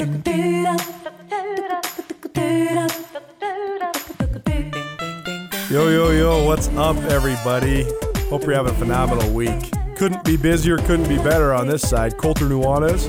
Yo, 0.00 0.06
yo, 5.90 6.10
yo, 6.10 6.44
what's 6.46 6.68
up, 6.68 6.96
everybody? 7.10 7.84
Hope 8.30 8.44
you're 8.44 8.54
having 8.54 8.72
a 8.72 8.78
phenomenal 8.78 9.30
week. 9.34 9.70
Couldn't 9.96 10.24
be 10.24 10.38
busier, 10.38 10.78
couldn't 10.78 11.06
be 11.06 11.18
better 11.18 11.52
on 11.52 11.66
this 11.66 11.86
side. 11.86 12.16
Colter 12.16 12.46
Nuanez, 12.46 13.08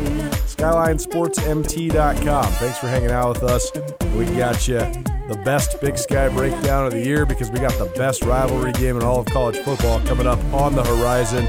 SkylineSportsMT.com. 0.53 2.45
Thanks 2.45 2.77
for 2.77 2.87
hanging 2.89 3.11
out 3.11 3.41
with 3.41 3.43
us. 3.43 3.71
We 4.13 4.25
got 4.25 4.67
you 4.67 4.79
the 4.79 5.41
best 5.45 5.79
Big 5.79 5.97
Sky 5.97 6.27
breakdown 6.27 6.87
of 6.87 6.91
the 6.91 6.99
year 6.99 7.25
because 7.25 7.49
we 7.51 7.59
got 7.59 7.71
the 7.79 7.85
best 7.97 8.25
rivalry 8.25 8.73
game 8.73 8.97
in 8.97 9.03
all 9.03 9.21
of 9.21 9.27
college 9.27 9.55
football 9.59 10.01
coming 10.01 10.27
up 10.27 10.43
on 10.53 10.75
the 10.75 10.83
horizon 10.83 11.47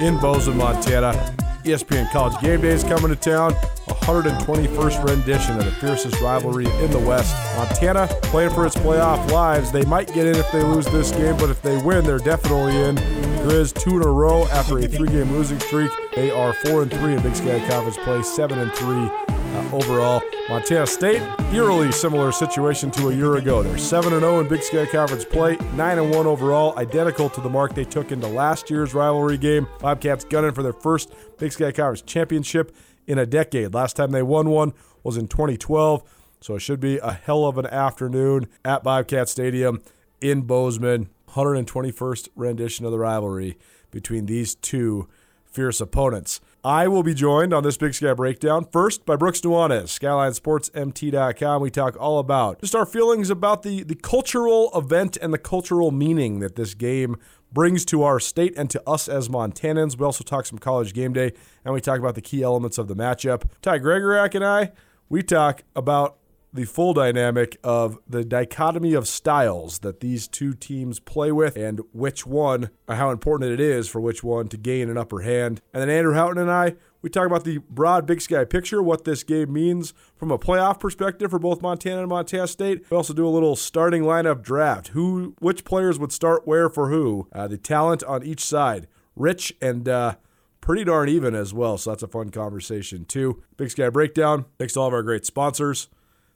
in 0.00 0.18
Bozeman, 0.18 0.58
Montana. 0.58 1.36
ESPN 1.62 2.10
College 2.10 2.40
Game 2.42 2.60
Day 2.60 2.70
is 2.70 2.82
coming 2.82 3.08
to 3.08 3.14
town. 3.14 3.54
121st 4.02 5.08
rendition 5.08 5.56
of 5.58 5.64
the 5.64 5.70
fiercest 5.72 6.20
rivalry 6.20 6.66
in 6.66 6.90
the 6.90 6.98
West. 6.98 7.34
Montana 7.56 8.08
playing 8.22 8.50
for 8.50 8.66
its 8.66 8.76
playoff 8.76 9.30
lives. 9.30 9.70
They 9.70 9.84
might 9.84 10.12
get 10.12 10.26
in 10.26 10.34
if 10.34 10.50
they 10.50 10.62
lose 10.62 10.86
this 10.86 11.10
game, 11.12 11.36
but 11.36 11.50
if 11.50 11.62
they 11.62 11.80
win, 11.82 12.04
they're 12.04 12.18
definitely 12.18 12.76
in. 12.76 12.96
Grizz 13.42 13.74
two 13.74 13.96
in 13.96 14.02
a 14.02 14.10
row 14.10 14.46
after 14.48 14.78
a 14.78 14.86
three-game 14.88 15.30
losing 15.32 15.58
streak. 15.60 15.90
They 16.14 16.30
are 16.30 16.52
four 16.52 16.82
and 16.82 16.90
three 16.92 17.14
in 17.14 17.22
Big 17.22 17.34
Sky 17.34 17.58
Conference 17.68 17.96
play, 17.98 18.22
seven 18.22 18.58
and 18.58 18.72
three 18.72 19.10
uh, 19.52 19.70
overall. 19.72 20.22
Montana 20.48 20.86
State, 20.86 21.22
eerily 21.52 21.92
similar 21.92 22.32
situation 22.32 22.90
to 22.92 23.08
a 23.08 23.14
year 23.14 23.36
ago. 23.36 23.62
They're 23.62 23.78
7 23.78 24.12
and 24.12 24.22
0 24.22 24.40
in 24.40 24.48
Big 24.48 24.62
Sky 24.62 24.86
Conference 24.86 25.24
play, 25.24 25.56
9 25.74 25.98
and 25.98 26.10
1 26.10 26.26
overall, 26.26 26.76
identical 26.78 27.30
to 27.30 27.40
the 27.40 27.48
mark 27.48 27.74
they 27.74 27.84
took 27.84 28.12
into 28.12 28.26
last 28.26 28.70
year's 28.70 28.94
rivalry 28.94 29.38
game. 29.38 29.68
Bobcats 29.78 30.24
gunning 30.24 30.52
for 30.52 30.62
their 30.62 30.72
first 30.72 31.12
Big 31.38 31.52
Sky 31.52 31.70
Conference 31.70 32.02
championship 32.02 32.74
in 33.12 33.18
a 33.18 33.26
decade. 33.26 33.72
Last 33.72 33.94
time 33.94 34.10
they 34.10 34.22
won 34.22 34.50
one 34.50 34.72
was 35.04 35.16
in 35.16 35.28
2012, 35.28 36.02
so 36.40 36.56
it 36.56 36.60
should 36.60 36.80
be 36.80 36.98
a 36.98 37.12
hell 37.12 37.44
of 37.44 37.58
an 37.58 37.66
afternoon 37.66 38.48
at 38.64 38.82
Bobcat 38.82 39.28
Stadium 39.28 39.82
in 40.20 40.42
Bozeman. 40.42 41.08
121st 41.32 42.28
rendition 42.36 42.84
of 42.84 42.92
the 42.92 42.98
rivalry 42.98 43.56
between 43.90 44.26
these 44.26 44.54
two 44.54 45.08
fierce 45.44 45.80
opponents. 45.80 46.40
I 46.64 46.88
will 46.88 47.02
be 47.02 47.14
joined 47.14 47.52
on 47.52 47.62
this 47.62 47.76
Big 47.76 47.94
Sky 47.94 48.14
Breakdown 48.14 48.66
first 48.70 49.04
by 49.04 49.16
Brooks 49.16 49.40
Nuanez, 49.40 49.98
SkylineSportsMT.com. 49.98 51.60
We 51.60 51.70
talk 51.70 51.96
all 51.98 52.18
about 52.18 52.60
just 52.60 52.74
our 52.74 52.86
feelings 52.86 53.30
about 53.30 53.62
the, 53.62 53.82
the 53.82 53.96
cultural 53.96 54.70
event 54.74 55.16
and 55.20 55.32
the 55.34 55.38
cultural 55.38 55.90
meaning 55.90 56.40
that 56.40 56.56
this 56.56 56.74
game 56.74 57.16
brings 57.52 57.84
to 57.86 58.02
our 58.02 58.18
state 58.18 58.54
and 58.56 58.70
to 58.70 58.82
us 58.88 59.08
as 59.08 59.28
Montanans. 59.28 59.98
We 59.98 60.04
also 60.04 60.24
talk 60.24 60.46
some 60.46 60.58
college 60.58 60.94
game 60.94 61.12
day 61.12 61.32
and 61.64 61.74
we 61.74 61.80
talk 61.80 61.98
about 61.98 62.14
the 62.14 62.22
key 62.22 62.42
elements 62.42 62.78
of 62.78 62.88
the 62.88 62.96
matchup. 62.96 63.44
Ty 63.60 63.78
Gregorak 63.80 64.34
and 64.34 64.44
I, 64.44 64.72
we 65.08 65.22
talk 65.22 65.62
about 65.76 66.16
the 66.54 66.64
full 66.64 66.92
dynamic 66.92 67.56
of 67.64 67.98
the 68.06 68.24
dichotomy 68.24 68.92
of 68.92 69.08
styles 69.08 69.78
that 69.78 70.00
these 70.00 70.28
two 70.28 70.52
teams 70.52 71.00
play 71.00 71.32
with 71.32 71.56
and 71.56 71.80
which 71.92 72.26
one, 72.26 72.68
how 72.88 73.10
important 73.10 73.50
it 73.50 73.60
is 73.60 73.88
for 73.88 74.00
which 74.00 74.22
one 74.22 74.48
to 74.48 74.58
gain 74.58 74.90
an 74.90 74.98
upper 74.98 75.20
hand. 75.20 75.62
And 75.72 75.80
then 75.80 75.88
Andrew 75.88 76.14
Houghton 76.14 76.38
and 76.38 76.50
I, 76.50 76.74
we 77.02 77.10
talk 77.10 77.26
about 77.26 77.44
the 77.44 77.58
broad 77.58 78.06
Big 78.06 78.20
Sky 78.20 78.44
picture, 78.44 78.82
what 78.82 79.04
this 79.04 79.24
game 79.24 79.52
means 79.52 79.92
from 80.16 80.30
a 80.30 80.38
playoff 80.38 80.78
perspective 80.78 81.30
for 81.30 81.38
both 81.38 81.60
Montana 81.60 82.00
and 82.00 82.08
Montana 82.08 82.46
State. 82.46 82.84
We 82.90 82.96
also 82.96 83.12
do 83.12 83.26
a 83.26 83.28
little 83.28 83.56
starting 83.56 84.04
lineup 84.04 84.42
draft. 84.42 84.88
Who, 84.88 85.34
which 85.40 85.64
players 85.64 85.98
would 85.98 86.12
start 86.12 86.46
where 86.46 86.70
for 86.70 86.88
who? 86.88 87.28
Uh, 87.32 87.48
the 87.48 87.58
talent 87.58 88.04
on 88.04 88.22
each 88.22 88.44
side, 88.44 88.86
rich 89.16 89.52
and 89.60 89.88
uh, 89.88 90.14
pretty 90.60 90.84
darn 90.84 91.08
even 91.08 91.34
as 91.34 91.52
well. 91.52 91.76
So 91.76 91.90
that's 91.90 92.04
a 92.04 92.08
fun 92.08 92.30
conversation 92.30 93.04
too. 93.04 93.42
Big 93.56 93.70
Sky 93.70 93.88
breakdown. 93.90 94.46
Thanks 94.58 94.74
to 94.74 94.80
all 94.80 94.86
of 94.86 94.94
our 94.94 95.02
great 95.02 95.26
sponsors. 95.26 95.88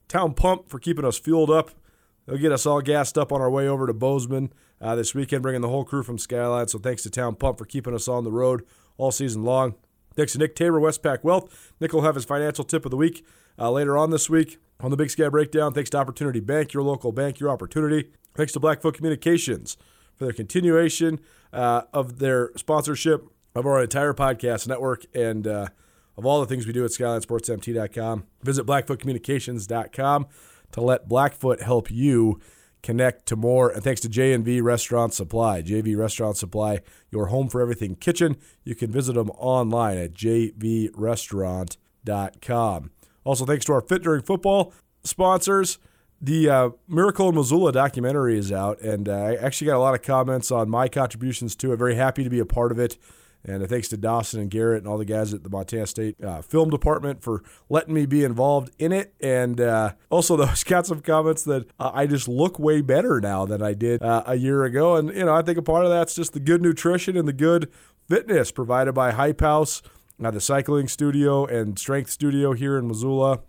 Town 0.08 0.34
Pump 0.34 0.68
for 0.68 0.78
keeping 0.78 1.04
us 1.04 1.18
fueled 1.18 1.50
up. 1.50 1.70
They'll 2.26 2.38
get 2.38 2.52
us 2.52 2.66
all 2.66 2.80
gassed 2.80 3.16
up 3.16 3.30
on 3.32 3.40
our 3.40 3.50
way 3.50 3.68
over 3.68 3.86
to 3.86 3.94
Bozeman 3.94 4.52
uh, 4.80 4.96
this 4.96 5.14
weekend, 5.14 5.42
bringing 5.42 5.62
the 5.62 5.68
whole 5.68 5.84
crew 5.84 6.02
from 6.02 6.18
Skyline. 6.18 6.66
So 6.68 6.78
thanks 6.78 7.04
to 7.04 7.10
Town 7.10 7.36
Pump 7.36 7.58
for 7.58 7.64
keeping 7.64 7.94
us 7.94 8.08
on 8.08 8.24
the 8.24 8.32
road 8.32 8.64
all 8.98 9.12
season 9.12 9.44
long. 9.44 9.76
Thanks 10.16 10.32
to 10.32 10.38
Nick 10.38 10.54
Tabor, 10.56 10.80
Westpac 10.80 11.22
Wealth. 11.22 11.72
Nick 11.78 11.92
will 11.92 12.02
have 12.02 12.14
his 12.14 12.24
financial 12.24 12.64
tip 12.64 12.84
of 12.84 12.90
the 12.90 12.96
week 12.96 13.24
uh, 13.58 13.70
later 13.70 13.96
on 13.96 14.10
this 14.10 14.28
week 14.30 14.58
on 14.80 14.90
the 14.90 14.96
Big 14.96 15.10
Sky 15.10 15.28
Breakdown. 15.28 15.72
Thanks 15.72 15.90
to 15.90 15.98
Opportunity 15.98 16.40
Bank, 16.40 16.72
your 16.72 16.82
local 16.82 17.12
bank, 17.12 17.38
your 17.38 17.50
opportunity. 17.50 18.10
Thanks 18.34 18.52
to 18.52 18.60
Blackfoot 18.60 18.94
Communications 18.94 19.76
for 20.16 20.24
their 20.24 20.32
continuation 20.32 21.20
uh, 21.52 21.82
of 21.92 22.18
their 22.18 22.50
sponsorship 22.56 23.26
of 23.54 23.66
our 23.66 23.82
entire 23.82 24.12
podcast 24.12 24.66
network 24.66 25.06
and 25.14 25.46
uh, 25.46 25.68
of 26.16 26.26
all 26.26 26.40
the 26.40 26.46
things 26.46 26.66
we 26.66 26.72
do 26.72 26.84
at 26.84 26.90
SkylineSportsMT.com. 26.90 28.24
Visit 28.42 28.66
BlackfootCommunications.com 28.66 30.26
to 30.72 30.80
let 30.80 31.08
Blackfoot 31.08 31.62
help 31.62 31.90
you 31.90 32.40
connect 32.82 33.26
to 33.26 33.36
more. 33.36 33.70
And 33.70 33.82
thanks 33.82 34.00
to 34.02 34.08
J&V 34.08 34.60
Restaurant 34.60 35.14
Supply. 35.14 35.62
JV 35.62 35.96
Restaurant 35.96 36.36
Supply, 36.36 36.80
your 37.10 37.26
home 37.26 37.48
for 37.48 37.60
everything 37.60 37.96
kitchen. 37.96 38.36
You 38.64 38.74
can 38.74 38.90
visit 38.90 39.14
them 39.14 39.30
online 39.30 39.98
at 39.98 40.14
jvrestaurant.com. 40.14 42.90
Also, 43.24 43.44
thanks 43.44 43.64
to 43.64 43.72
our 43.72 43.80
Fit 43.80 44.02
During 44.02 44.22
Football 44.22 44.72
sponsors. 45.02 45.78
The 46.20 46.48
uh, 46.48 46.70
Miracle 46.88 47.28
in 47.28 47.34
Missoula 47.34 47.72
documentary 47.72 48.38
is 48.38 48.50
out, 48.50 48.80
and 48.80 49.08
uh, 49.08 49.12
I 49.12 49.34
actually 49.34 49.66
got 49.66 49.76
a 49.76 49.80
lot 49.80 49.94
of 49.94 50.02
comments 50.02 50.50
on 50.50 50.70
my 50.70 50.88
contributions 50.88 51.54
to 51.56 51.72
it. 51.72 51.76
Very 51.76 51.94
happy 51.94 52.24
to 52.24 52.30
be 52.30 52.38
a 52.38 52.46
part 52.46 52.72
of 52.72 52.78
it. 52.78 52.96
And 53.46 53.62
uh, 53.62 53.66
thanks 53.66 53.88
to 53.88 53.96
Dawson 53.96 54.40
and 54.40 54.50
Garrett 54.50 54.78
and 54.78 54.88
all 54.88 54.98
the 54.98 55.04
guys 55.04 55.32
at 55.32 55.44
the 55.44 55.48
Montana 55.48 55.86
State 55.86 56.22
uh, 56.22 56.42
Film 56.42 56.68
Department 56.68 57.22
for 57.22 57.44
letting 57.68 57.94
me 57.94 58.04
be 58.04 58.24
involved 58.24 58.72
in 58.78 58.90
it. 58.90 59.14
And 59.20 59.60
uh, 59.60 59.92
also, 60.10 60.36
those 60.36 60.64
got 60.64 60.86
some 60.86 61.00
comments 61.00 61.44
that 61.44 61.66
uh, 61.78 61.92
I 61.94 62.06
just 62.06 62.26
look 62.26 62.58
way 62.58 62.80
better 62.80 63.20
now 63.20 63.46
than 63.46 63.62
I 63.62 63.72
did 63.72 64.02
uh, 64.02 64.24
a 64.26 64.34
year 64.34 64.64
ago. 64.64 64.96
And, 64.96 65.14
you 65.14 65.24
know, 65.24 65.34
I 65.34 65.42
think 65.42 65.58
a 65.58 65.62
part 65.62 65.84
of 65.84 65.90
that's 65.90 66.14
just 66.14 66.32
the 66.32 66.40
good 66.40 66.60
nutrition 66.60 67.16
and 67.16 67.28
the 67.28 67.32
good 67.32 67.70
fitness 68.08 68.50
provided 68.50 68.94
by 68.94 69.12
Hype 69.12 69.40
House, 69.40 69.80
uh, 70.22 70.30
the 70.32 70.40
cycling 70.40 70.88
studio 70.88 71.46
and 71.46 71.78
strength 71.78 72.10
studio 72.10 72.52
here 72.52 72.76
in 72.76 72.88
Missoula, 72.88 73.40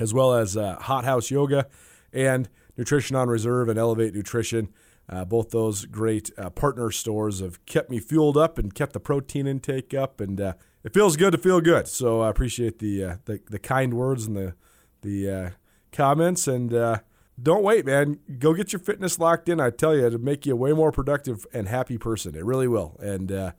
as 0.00 0.14
well 0.14 0.32
as 0.32 0.54
Hot 0.54 1.04
House 1.04 1.30
Yoga 1.30 1.66
and 2.12 2.48
Nutrition 2.76 3.14
on 3.14 3.28
Reserve 3.28 3.68
and 3.68 3.78
Elevate 3.78 4.14
Nutrition. 4.14 4.70
Uh, 5.08 5.24
both 5.24 5.50
those 5.50 5.84
great 5.84 6.30
uh, 6.38 6.48
partner 6.50 6.90
stores 6.90 7.40
have 7.40 7.64
kept 7.66 7.90
me 7.90 8.00
fueled 8.00 8.36
up 8.36 8.58
and 8.58 8.74
kept 8.74 8.94
the 8.94 9.00
protein 9.00 9.46
intake 9.46 9.92
up, 9.92 10.20
and 10.20 10.40
uh, 10.40 10.54
it 10.82 10.94
feels 10.94 11.16
good 11.16 11.32
to 11.32 11.38
feel 11.38 11.60
good. 11.60 11.86
So 11.88 12.22
I 12.22 12.30
appreciate 12.30 12.78
the 12.78 13.04
uh, 13.04 13.16
the, 13.26 13.40
the, 13.50 13.58
kind 13.58 13.94
words 13.94 14.26
and 14.26 14.36
the 14.36 14.54
the 15.02 15.30
uh, 15.30 15.50
comments. 15.92 16.48
And 16.48 16.72
uh, 16.72 16.98
don't 17.42 17.62
wait, 17.62 17.84
man. 17.84 18.18
Go 18.38 18.54
get 18.54 18.72
your 18.72 18.80
fitness 18.80 19.18
locked 19.18 19.48
in. 19.48 19.60
I 19.60 19.70
tell 19.70 19.94
you, 19.94 20.06
it'll 20.06 20.20
make 20.20 20.46
you 20.46 20.54
a 20.54 20.56
way 20.56 20.72
more 20.72 20.90
productive 20.90 21.46
and 21.52 21.68
happy 21.68 21.98
person. 21.98 22.34
It 22.34 22.44
really 22.44 22.68
will. 22.68 22.96
And 22.98 23.30
it, 23.30 23.52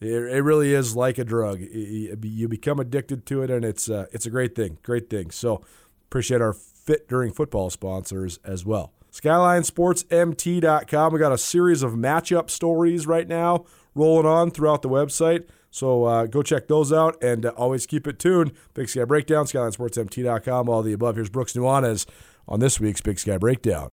it 0.00 0.42
really 0.42 0.74
is 0.74 0.96
like 0.96 1.18
a 1.18 1.24
drug. 1.24 1.60
You 1.60 2.48
become 2.48 2.80
addicted 2.80 3.26
to 3.26 3.42
it, 3.44 3.50
and 3.50 3.64
it's 3.64 3.88
it's 3.88 4.26
a 4.26 4.30
great 4.30 4.56
thing. 4.56 4.78
Great 4.82 5.08
thing. 5.08 5.30
So 5.30 5.62
appreciate 6.08 6.40
our 6.40 6.52
fit 6.52 7.08
during 7.08 7.32
football 7.32 7.70
sponsors 7.70 8.40
as 8.44 8.66
well. 8.66 8.92
SkylineSportsMT.com. 9.12 11.12
We 11.12 11.18
got 11.18 11.32
a 11.32 11.38
series 11.38 11.82
of 11.82 11.92
matchup 11.92 12.50
stories 12.50 13.06
right 13.06 13.28
now 13.28 13.64
rolling 13.94 14.26
on 14.26 14.50
throughout 14.50 14.82
the 14.82 14.88
website. 14.88 15.46
So 15.70 16.04
uh, 16.04 16.26
go 16.26 16.42
check 16.42 16.68
those 16.68 16.92
out 16.92 17.22
and 17.22 17.46
uh, 17.46 17.52
always 17.56 17.86
keep 17.86 18.06
it 18.06 18.18
tuned. 18.18 18.52
Big 18.74 18.88
Sky 18.88 19.04
Breakdown, 19.04 19.46
SkylineSportsMT.com, 19.46 20.68
all 20.68 20.82
the 20.82 20.92
above. 20.92 21.16
Here's 21.16 21.30
Brooks 21.30 21.52
Nuanez 21.52 22.06
on 22.48 22.60
this 22.60 22.80
week's 22.80 23.00
Big 23.00 23.18
Sky 23.18 23.38
Breakdown. 23.38 23.88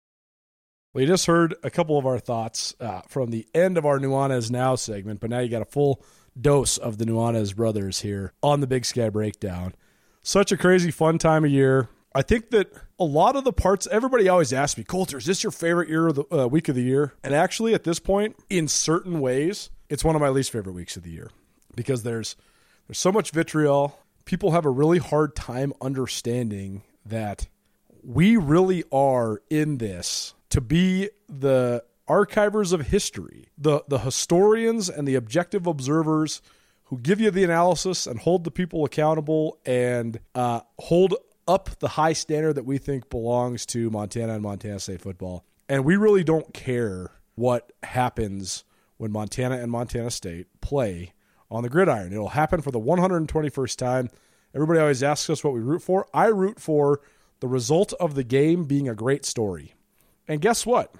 Well, 0.93 1.01
you 1.01 1.07
just 1.07 1.25
heard 1.25 1.55
a 1.63 1.71
couple 1.71 1.97
of 1.97 2.05
our 2.05 2.19
thoughts 2.19 2.75
uh, 2.79 3.01
from 3.07 3.31
the 3.31 3.47
end 3.55 3.79
of 3.79 3.85
our 3.85 3.97
Nuanez 3.97 4.51
Now 4.51 4.75
segment, 4.75 5.19
but 5.19 5.31
now 5.31 5.39
you 5.39 5.49
got 5.49 5.63
a 5.63 5.65
full 5.65 6.03
dose 6.39 6.77
of 6.77 6.99
the 6.99 7.05
Nuanez 7.05 7.55
brothers 7.55 8.01
here 8.01 8.33
on 8.43 8.59
the 8.59 8.67
Big 8.67 8.85
Sky 8.85 9.09
Breakdown. 9.09 9.73
Such 10.21 10.51
a 10.51 10.57
crazy, 10.57 10.91
fun 10.91 11.17
time 11.17 11.45
of 11.45 11.51
year. 11.51 11.89
I 12.15 12.21
think 12.21 12.51
that 12.51 12.71
a 12.99 13.03
lot 13.03 13.35
of 13.35 13.43
the 13.43 13.53
parts, 13.53 13.87
everybody 13.89 14.29
always 14.29 14.53
asks 14.53 14.77
me, 14.77 14.83
Colter, 14.83 15.17
is 15.17 15.25
this 15.25 15.43
your 15.43 15.51
favorite 15.51 15.89
year 15.89 16.07
of 16.07 16.15
the 16.15 16.25
uh, 16.31 16.47
week 16.47 16.69
of 16.69 16.75
the 16.75 16.83
year? 16.83 17.13
And 17.23 17.33
actually, 17.33 17.73
at 17.73 17.83
this 17.83 17.99
point, 17.99 18.35
in 18.49 18.67
certain 18.67 19.19
ways, 19.19 19.71
it's 19.89 20.03
one 20.03 20.15
of 20.15 20.21
my 20.21 20.29
least 20.29 20.51
favorite 20.51 20.73
weeks 20.73 20.95
of 20.95 21.03
the 21.03 21.09
year 21.09 21.31
because 21.75 22.03
there's 22.03 22.35
there's 22.87 22.99
so 22.99 23.11
much 23.11 23.31
vitriol. 23.31 23.99
People 24.25 24.51
have 24.51 24.65
a 24.65 24.69
really 24.69 24.99
hard 24.99 25.35
time 25.35 25.73
understanding 25.81 26.83
that 27.05 27.47
we 28.03 28.37
really 28.37 28.83
are 28.91 29.41
in 29.49 29.77
this 29.77 30.33
to 30.49 30.61
be 30.61 31.09
the 31.27 31.83
archivers 32.07 32.73
of 32.73 32.87
history, 32.87 33.47
the 33.57 33.83
the 33.87 33.99
historians 33.99 34.87
and 34.87 35.07
the 35.07 35.15
objective 35.15 35.65
observers 35.65 36.41
who 36.85 36.99
give 36.99 37.19
you 37.19 37.31
the 37.31 37.43
analysis 37.43 38.05
and 38.05 38.19
hold 38.19 38.43
the 38.43 38.51
people 38.51 38.85
accountable 38.85 39.57
and 39.65 40.19
uh, 40.35 40.59
hold 40.79 41.15
up 41.47 41.69
the 41.79 41.89
high 41.89 42.13
standard 42.13 42.53
that 42.53 42.65
we 42.65 42.77
think 42.77 43.09
belongs 43.09 43.65
to 43.67 43.89
Montana 43.89 44.33
and 44.33 44.43
Montana 44.43 44.79
State 44.79 45.01
football. 45.01 45.45
And 45.69 45.85
we 45.85 45.95
really 45.95 46.23
don't 46.23 46.53
care 46.53 47.11
what 47.35 47.71
happens 47.83 48.63
when 48.97 49.11
Montana 49.11 49.57
and 49.57 49.71
Montana 49.71 50.11
State 50.11 50.47
play 50.61 51.13
on 51.49 51.63
the 51.63 51.69
gridiron. 51.69 52.13
It'll 52.13 52.29
happen 52.29 52.61
for 52.61 52.71
the 52.71 52.79
121st 52.79 53.77
time, 53.77 54.09
Everybody 54.55 54.79
always 54.79 55.01
asks 55.01 55.29
us 55.29 55.43
what 55.43 55.53
we 55.53 55.61
root 55.61 55.81
for. 55.81 56.07
I 56.13 56.27
root 56.27 56.59
for 56.59 57.01
the 57.39 57.47
result 57.47 57.93
of 57.93 58.13
the 58.13 58.23
game 58.23 58.65
being 58.65 58.87
a 58.87 58.93
great 58.93 59.25
story. 59.25 59.73
And 60.27 60.41
guess 60.41 60.65
what? 60.65 60.93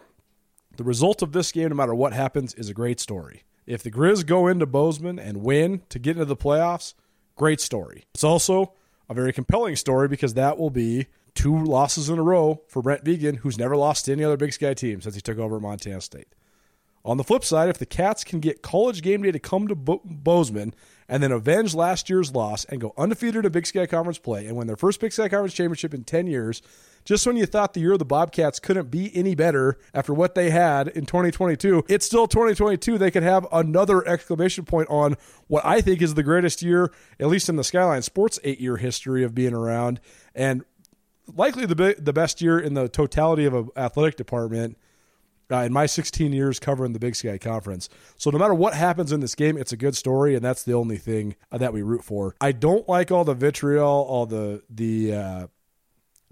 The 0.76 0.84
result 0.84 1.22
of 1.22 1.34
this 1.34 1.52
game, 1.52 1.70
no 1.70 1.76
matter 1.76 1.94
what 1.94 2.14
happens, 2.14 2.56
is 2.56 2.68
a 2.68 2.74
great 2.74 3.00
story. 3.00 3.44
If 3.68 3.84
the 3.84 3.92
Grizz 3.92 4.26
go 4.26 4.48
into 4.48 4.66
Bozeman 4.66 5.20
and 5.20 5.44
win 5.44 5.84
to 5.90 6.00
get 6.00 6.18
into 6.18 6.26
the 6.26 6.36
playoffs, 6.36 6.96
great 7.36 7.62
story. 7.62 8.06
It's 8.16 8.24
also 8.24 8.74
a 9.10 9.14
very 9.14 9.34
compelling 9.34 9.76
story 9.76 10.08
because 10.08 10.34
that 10.34 10.58
will 10.58 10.70
be 10.70 11.08
two 11.36 11.64
losses 11.64 12.10
in 12.10 12.20
a 12.20 12.24
row 12.24 12.62
for 12.68 12.82
Brent 12.82 13.04
Vigen, 13.04 13.38
who's 13.38 13.58
never 13.58 13.76
lost 13.76 14.06
to 14.06 14.12
any 14.12 14.24
other 14.24 14.38
Big 14.38 14.54
Sky 14.54 14.74
team 14.74 15.02
since 15.02 15.16
he 15.16 15.22
took 15.22 15.38
over 15.38 15.58
at 15.58 15.62
Montana 15.62 16.02
State. 16.02 16.28
On 17.06 17.18
the 17.18 17.24
flip 17.24 17.44
side, 17.44 17.70
if 17.70 17.78
the 17.78 17.86
Cats 17.86 18.24
can 18.24 18.40
get 18.40 18.62
college 18.62 19.02
game 19.02 19.24
day 19.24 19.32
to 19.32 19.40
come 19.40 19.68
to 19.68 19.76
Bo- 19.76 20.02
Bozeman 20.06 20.74
and 21.10 21.22
then 21.22 21.34
avenge 21.34 21.76
last 21.76 22.10
year's 22.10 22.34
loss 22.34 22.64
and 22.66 22.80
go 22.80 22.94
undefeated 22.98 23.46
in 23.46 23.52
Big 23.52 23.68
Sky 23.68 23.86
Conference 23.86 24.20
play 24.20 24.46
and 24.46 24.56
win 24.56 24.68
their 24.68 24.78
first 24.78 25.02
Big 25.02 25.12
Sky 25.12 25.28
Conference 25.28 25.54
championship 25.54 25.94
in 25.94 26.06
10 26.06 26.28
years, 26.28 26.62
just 27.06 27.26
when 27.28 27.36
you 27.36 27.46
thought 27.46 27.74
the 27.74 27.82
year 27.82 27.94
of 27.94 28.00
the 28.00 28.06
Bobcats 28.06 28.60
couldn't 28.60 28.90
be 28.90 29.16
any 29.16 29.36
better 29.36 29.78
after 29.94 30.14
what 30.14 30.36
they 30.36 30.50
had 30.50 30.88
in 30.90 31.06
2022, 31.06 31.86
it's 31.88 32.06
still 32.06 32.28
2022. 32.28 32.98
They 32.98 33.12
could 33.12 33.24
have 33.24 33.48
another 33.52 34.08
exclamation 34.08 34.66
point 34.66 34.90
on 34.90 35.16
what 35.48 35.66
I 35.66 35.82
think 35.82 36.02
is 36.02 36.14
the 36.14 36.24
greatest 36.24 36.62
year, 36.62 36.92
at 37.20 37.28
least 37.28 37.50
in 37.50 37.56
the 37.56 37.64
Skyline 37.64 38.02
Sports 38.02 38.40
eight 38.44 38.60
year 38.60 38.78
history 38.78 39.24
of 39.24 39.36
being 39.36 39.54
around, 39.54 40.00
and 40.34 40.64
likely 41.36 41.66
the, 41.66 41.96
the 41.98 42.14
best 42.14 42.42
year 42.42 42.60
in 42.60 42.74
the 42.74 42.88
totality 42.88 43.46
of 43.46 43.54
an 43.54 43.70
athletic 43.76 44.16
department 44.16 44.78
uh, 45.52 45.58
in 45.58 45.74
my 45.74 45.86
16 45.86 46.34
years 46.34 46.60
covering 46.60 46.94
the 46.94 47.00
Big 47.00 47.16
Sky 47.16 47.38
Conference. 47.38 47.90
So 48.18 48.30
no 48.30 48.38
matter 48.38 48.54
what 48.54 48.74
happens 48.74 49.12
in 49.12 49.20
this 49.20 49.36
game, 49.36 49.58
it's 49.58 49.72
a 49.72 49.78
good 49.78 49.96
story, 49.96 50.36
and 50.36 50.44
that's 50.44 50.64
the 50.64 50.74
only 50.74 50.98
thing 50.98 51.36
uh, 51.52 51.58
that 51.60 51.74
we 51.74 51.82
root 51.82 52.04
for. 52.04 52.36
I 52.42 52.52
don't 52.52 52.88
like 52.90 53.12
all 53.12 53.24
the 53.24 53.36
vitriol, 53.36 53.86
all 53.86 54.26
the 54.26 54.64
the 54.70 55.14
uh, 55.14 55.48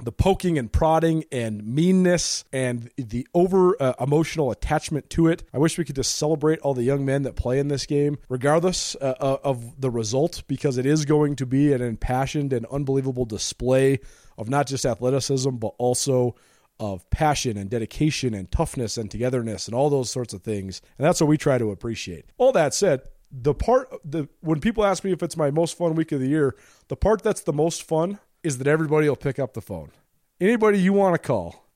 the 0.03 0.11
poking 0.11 0.57
and 0.57 0.71
prodding 0.71 1.23
and 1.31 1.65
meanness 1.65 2.43
and 2.51 2.89
the 2.97 3.27
over 3.33 3.81
uh, 3.81 3.93
emotional 3.99 4.51
attachment 4.51 5.09
to 5.11 5.27
it. 5.27 5.43
I 5.53 5.57
wish 5.57 5.77
we 5.77 5.85
could 5.85 5.95
just 5.95 6.15
celebrate 6.15 6.59
all 6.59 6.73
the 6.73 6.83
young 6.83 7.05
men 7.05 7.23
that 7.23 7.35
play 7.35 7.59
in 7.59 7.67
this 7.67 7.85
game, 7.85 8.17
regardless 8.29 8.95
uh, 8.95 9.15
uh 9.19 9.37
of 9.43 9.79
the 9.79 9.89
result, 9.89 10.43
because 10.47 10.77
it 10.77 10.85
is 10.85 11.05
going 11.05 11.35
to 11.37 11.45
be 11.45 11.73
an 11.73 11.81
impassioned 11.81 12.53
and 12.53 12.65
unbelievable 12.67 13.25
display 13.25 13.99
of 14.37 14.49
not 14.49 14.67
just 14.67 14.85
athleticism, 14.85 15.51
but 15.51 15.73
also 15.77 16.35
of 16.79 17.07
passion 17.11 17.57
and 17.57 17.69
dedication 17.69 18.33
and 18.33 18.51
toughness 18.51 18.97
and 18.97 19.11
togetherness 19.11 19.67
and 19.67 19.75
all 19.75 19.89
those 19.89 20.09
sorts 20.09 20.33
of 20.33 20.41
things. 20.41 20.81
And 20.97 21.05
that's 21.05 21.21
what 21.21 21.27
we 21.27 21.37
try 21.37 21.59
to 21.59 21.69
appreciate. 21.69 22.25
All 22.37 22.51
that 22.53 22.73
said, 22.73 23.01
the 23.31 23.53
part 23.53 23.87
the 24.03 24.27
when 24.41 24.59
people 24.59 24.83
ask 24.83 25.03
me 25.03 25.11
if 25.11 25.23
it's 25.23 25.37
my 25.37 25.51
most 25.51 25.77
fun 25.77 25.95
week 25.95 26.11
of 26.11 26.19
the 26.19 26.27
year, 26.27 26.55
the 26.89 26.97
part 26.97 27.21
that's 27.21 27.41
the 27.41 27.53
most 27.53 27.83
fun 27.83 28.19
is 28.43 28.57
that 28.57 28.67
everybody 28.67 29.07
will 29.07 29.15
pick 29.15 29.39
up 29.39 29.53
the 29.53 29.61
phone. 29.61 29.91
Anybody 30.39 30.79
you 30.79 30.93
want 30.93 31.13
to 31.13 31.19
call, 31.19 31.67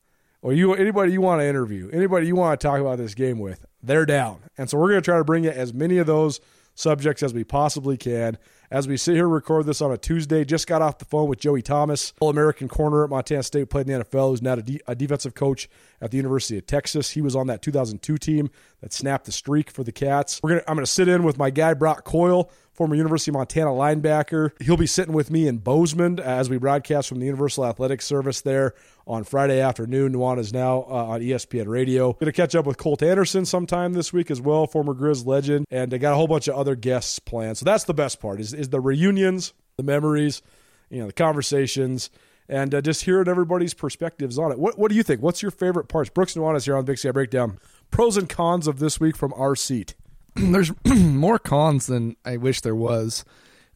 or 0.42 0.54
you 0.54 0.74
anybody 0.74 1.12
you 1.12 1.22
want 1.22 1.42
to 1.42 1.46
interview, 1.46 1.90
anybody 1.92 2.28
you 2.28 2.36
want 2.36 2.60
to 2.60 2.68
talk 2.68 2.80
about 2.80 2.98
this 2.98 3.14
game 3.14 3.40
with, 3.40 3.66
they're 3.82 4.06
down. 4.06 4.40
And 4.58 4.70
so 4.70 4.78
we're 4.78 4.90
going 4.90 5.02
to 5.02 5.06
try 5.06 5.18
to 5.18 5.24
bring 5.24 5.44
you 5.44 5.52
as 5.52 5.74
many 5.74 5.98
of 5.98 6.08
those 6.08 6.40
subjects 6.76 7.24
as 7.24 7.34
we 7.34 7.44
possibly 7.44 7.98
can. 7.98 8.38
As 8.70 8.88
we 8.88 8.98
sit 8.98 9.16
here 9.16 9.28
record 9.28 9.66
this 9.66 9.82
on 9.82 9.92
a 9.92 9.98
Tuesday, 9.98 10.44
just 10.44 10.68
got 10.68 10.82
off 10.82 10.98
the 10.98 11.06
phone 11.06 11.30
with 11.30 11.40
Joey 11.40 11.62
Thomas, 11.62 12.14
All 12.20 12.30
American 12.30 12.68
corner 12.68 13.04
at 13.04 13.10
Montana 13.10 13.44
State, 13.44 13.70
played 13.70 13.90
in 13.90 14.00
the 14.00 14.06
NFL, 14.06 14.32
who's 14.32 14.42
now 14.42 14.54
a, 14.54 14.62
de- 14.62 14.82
a 14.88 14.96
defensive 14.96 15.36
coach 15.36 15.70
at 16.02 16.12
the 16.12 16.18
University 16.18 16.58
of 16.58 16.66
Texas. 16.66 17.12
He 17.12 17.22
was 17.22 17.36
on 17.36 17.48
that 17.48 17.62
2002 17.62 18.18
team 18.18 18.50
that 18.82 18.94
snapped 18.94 19.26
the 19.26 19.32
streak 19.32 19.72
for 19.72 19.84
the 19.84 19.92
Cats. 19.92 20.40
We're 20.44 20.50
gonna, 20.52 20.64
I'm 20.68 20.76
going 20.76 20.86
to 20.86 20.92
sit 20.92 21.08
in 21.08 21.24
with 21.24 21.38
my 21.38 21.50
guy 21.50 21.74
Brock 21.74 22.04
Coyle 22.04 22.52
former 22.76 22.96
University 22.96 23.32
of 23.32 23.36
Montana 23.36 23.70
linebacker. 23.70 24.52
He'll 24.62 24.78
be 24.78 24.86
sitting 24.86 25.14
with 25.14 25.32
me 25.32 25.48
in 25.48 25.60
Bozeman 25.60 26.20
as 26.20 26.50
we 26.50 26.58
broadcast 26.58 27.08
from 27.08 27.20
the 27.20 27.26
Universal 27.26 27.66
Athletic 27.66 28.02
Service 28.02 28.42
there 28.42 28.74
on 29.08 29.24
Friday 29.24 29.62
afternoon. 29.62 30.14
Nuanez 30.14 30.54
now 30.54 30.86
uh, 30.90 31.06
on 31.06 31.22
ESPN 31.22 31.68
Radio. 31.68 32.14
Going 32.14 32.26
to 32.26 32.34
catch 32.34 32.54
up 32.54 32.66
with 32.66 32.78
Colt 32.78 33.02
Anderson 33.02 33.46
sometime 33.46 33.94
this 33.94 34.12
week 34.12 34.30
as 34.30 34.42
well, 34.42 34.68
former 34.68 34.94
Grizz 34.94 35.26
legend, 35.26 35.66
and 35.72 35.94
I 35.94 35.98
got 35.98 36.14
a 36.14 36.16
whole 36.16 36.28
bunch 36.28 36.48
of 36.48 36.56
other 36.56 36.76
guests 36.76 37.18
planned. 37.20 37.58
So 37.58 37.66
that's 37.66 37.86
the 37.86 37.94
best 37.94 38.20
part 38.20 38.42
is, 38.42 38.54
is 38.54 38.70
the 38.70 38.82
reunions, 38.82 39.54
the 39.78 39.84
memories, 39.84 40.42
you 40.90 41.00
know, 41.00 41.08
the 41.08 41.14
conversations 41.14 42.10
and 42.48 42.74
uh, 42.74 42.82
just 42.82 43.04
hearing 43.04 43.28
everybody's 43.28 43.74
perspectives 43.74 44.38
on 44.38 44.52
it. 44.52 44.60
What, 44.60 44.78
what 44.78 44.90
do 44.90 44.96
you 44.96 45.04
think? 45.04 45.22
What's 45.22 45.42
your 45.42 45.52
favorite 45.52 45.88
parts? 45.88 46.10
Brooks 46.10 46.36
Nuanez 46.36 46.66
here 46.66 46.76
on 46.76 46.86
the 46.86 46.92
Big 46.92 47.00
Sky 47.00 47.12
Breakdown. 47.12 47.60
Pros 47.92 48.18
and 48.18 48.30
cons 48.30 48.68
of 48.68 48.80
this 48.80 49.00
week 49.00 49.16
from 49.16 49.34
our 49.36 49.56
seat. 49.56 49.96
there's 50.36 50.72
more 50.86 51.40
cons 51.40 51.88
than 51.88 52.16
I 52.26 52.38
wish 52.38 52.62
there 52.62 52.76
was. 52.76 53.26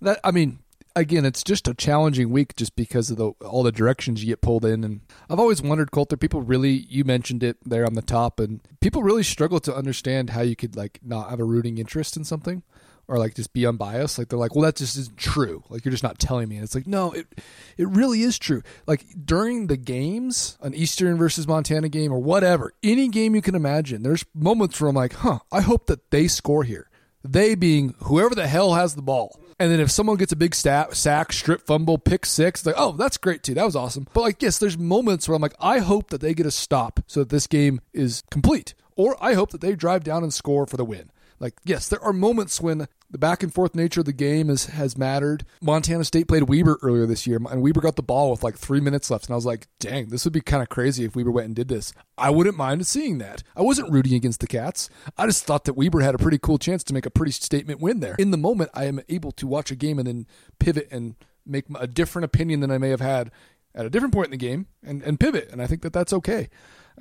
That 0.01 0.19
I 0.24 0.31
mean, 0.31 0.60
again, 0.95 1.25
it's 1.25 1.44
just 1.44 1.68
a 1.68 1.74
challenging 1.74 2.30
week 2.30 2.56
just 2.56 2.75
because 2.75 3.10
of 3.10 3.18
the 3.18 3.31
all 3.42 3.63
the 3.63 3.71
directions 3.71 4.24
you 4.24 4.30
get 4.30 4.42
pulled 4.42 4.66
in. 4.66 4.83
And 4.83 5.01
I've 5.30 5.39
always 5.39 5.62
wondered, 5.62 5.92
Colter, 5.92 6.18
people 6.18 6.42
really 6.42 6.71
you 6.89 7.04
mentioned 7.04 7.44
it 7.44 7.57
there 7.66 7.86
on 7.86 7.94
the 7.94 8.01
top, 8.01 8.39
and 8.39 8.62
people 8.81 9.04
really 9.04 9.24
struggle 9.24 9.60
to 9.62 9.75
understand 9.75 10.31
how 10.31 10.42
you 10.42 10.56
could 10.56 10.75
like 10.75 11.00
not 11.04 11.30
have 11.30 11.39
a 11.39 11.45
rooting 11.45 11.77
interest 11.77 12.18
in 12.18 12.24
something 12.24 12.63
or 13.10 13.18
like 13.18 13.34
just 13.34 13.52
be 13.52 13.66
unbiased. 13.66 14.20
Like 14.20 14.30
they're 14.30 14.40
like, 14.40 14.56
well, 14.56 14.64
that 14.64 14.76
just 14.76 14.96
isn't 14.96 15.18
true. 15.18 15.64
Like 15.70 15.84
you're 15.84 15.92
just 15.92 16.04
not 16.04 16.20
telling 16.20 16.48
me. 16.48 16.56
And 16.56 16.64
it's 16.64 16.76
like, 16.76 16.88
no, 16.88 17.12
it 17.12 17.28
it 17.76 17.90
really 17.90 18.22
is 18.22 18.38
true. 18.38 18.62
Like 18.86 19.04
during 19.26 19.68
the 19.68 19.78
games, 19.78 20.58
an 20.62 20.76
Eastern 20.76 21.18
versus 21.18 21.48
Montana 21.48 21.90
game 21.90 22.14
or 22.14 22.20
whatever, 22.20 22.72
any 22.84 23.10
game 23.10 23.34
you 23.34 23.42
can 23.42 23.56
imagine, 23.56 24.04
there's 24.04 24.24
moments 24.34 24.80
where 24.80 24.90
I'm 24.90 24.96
like, 24.96 25.14
huh, 25.14 25.40
I 25.52 25.62
hope 25.62 25.88
that 25.88 26.12
they 26.12 26.28
score 26.28 26.64
here. 26.64 26.88
They 27.24 27.56
being 27.56 27.96
whoever 28.04 28.36
the 28.36 28.48
hell 28.48 28.76
has 28.76 28.96
the 28.96 29.02
ball. 29.02 29.40
And 29.60 29.70
then 29.72 29.82
if 29.82 29.92
someone 29.92 30.16
gets 30.16 30.32
a 30.32 30.38
big 30.38 30.56
stat, 30.56 30.96
sack, 30.96 31.34
strip, 31.34 31.66
fumble, 31.66 31.98
pick 31.98 32.26
six, 32.26 32.66
like, 32.66 32.76
oh, 32.78 32.94
that's 32.94 33.18
great 33.18 33.44
too. 33.44 33.56
That 33.56 33.66
was 33.66 33.76
awesome. 33.76 34.08
But 34.14 34.22
like, 34.22 34.42
yes, 34.42 34.60
there's 34.60 34.78
moments 34.78 35.28
where 35.28 35.36
I'm 35.36 35.42
like, 35.42 35.56
I 35.60 35.80
hope 35.80 36.12
that 36.12 36.22
they 36.22 36.34
get 36.34 36.46
a 36.46 36.52
stop 36.52 37.02
so 37.08 37.22
that 37.22 37.30
this 37.30 37.48
game 37.48 37.82
is 37.92 38.24
complete. 38.30 38.76
Or 38.96 39.18
I 39.20 39.34
hope 39.34 39.50
that 39.52 39.62
they 39.62 39.76
drive 39.76 40.04
down 40.04 40.24
and 40.24 40.34
score 40.34 40.66
for 40.66 40.78
the 40.78 40.86
win. 40.86 41.12
Like, 41.40 41.54
yes, 41.64 41.88
there 41.88 42.04
are 42.04 42.14
moments 42.14 42.62
when 42.62 42.88
the 43.12 43.18
back 43.18 43.42
and 43.42 43.54
forth 43.54 43.74
nature 43.74 44.02
of 44.02 44.06
the 44.06 44.14
game 44.14 44.50
is, 44.50 44.68
has 44.68 44.98
mattered. 44.98 45.46
Montana 45.62 46.04
State 46.04 46.28
played 46.28 46.44
Weber 46.44 46.78
earlier 46.84 47.06
this 47.06 47.26
year, 47.26 47.40
and 47.50 47.62
Weber 47.62 47.82
got 47.82 47.96
the 47.96 48.04
ball 48.04 48.30
with 48.32 48.44
like 48.44 48.58
three 48.58 48.80
minutes 48.80 49.10
left. 49.10 49.26
And 49.26 49.34
I 49.34 49.36
was 49.36 49.46
like, 49.46 49.68
dang, 49.80 50.10
this 50.10 50.26
would 50.26 50.34
be 50.34 50.42
kind 50.42 50.62
of 50.62 50.70
crazy 50.70 51.06
if 51.06 51.16
Weber 51.16 51.32
went 51.32 51.48
and 51.48 51.56
did 51.56 51.70
this. 51.70 51.92
I 52.18 52.30
wouldn't 52.30 52.58
mind 52.58 52.86
seeing 52.86 53.18
that. 53.18 53.42
I 53.56 53.62
wasn't 53.62 53.92
rooting 53.92 54.14
against 54.14 54.42
the 54.42 54.48
Cats. 54.48 54.90
I 55.18 55.26
just 55.26 55.44
thought 55.44 55.66
that 55.66 55.74
Weber 55.74 56.02
had 56.02 56.16
a 56.16 56.20
pretty 56.20 56.38
cool 56.38 56.58
chance 56.58 56.84
to 56.86 56.94
make 56.94 57.06
a 57.06 57.12
pretty 57.12 57.32
statement 57.32 57.80
win 57.80 58.00
there. 58.00 58.16
In 58.20 58.32
the 58.32 58.38
moment, 58.38 58.70
I 58.74 58.86
am 58.86 59.00
able 59.10 59.32
to 59.34 59.48
watch 59.48 59.72
a 59.72 59.76
game 59.76 59.98
and 59.98 60.08
then 60.08 60.28
pivot 60.60 60.88
and 60.92 61.16
make 61.46 61.66
a 61.80 61.88
different 61.88 62.26
opinion 62.26 62.60
than 62.60 62.70
I 62.70 62.78
may 62.78 62.90
have 62.90 63.02
had 63.02 63.31
at 63.74 63.86
a 63.86 63.90
different 63.90 64.14
point 64.14 64.28
in 64.28 64.31
the 64.31 64.38
game 64.38 64.68
and, 64.83 65.02
and 65.02 65.19
pivot. 65.19 65.50
And 65.52 65.62
I 65.62 65.68
think 65.68 65.81
that 65.81 65.94
that's 65.94 66.14
okay. 66.14 66.50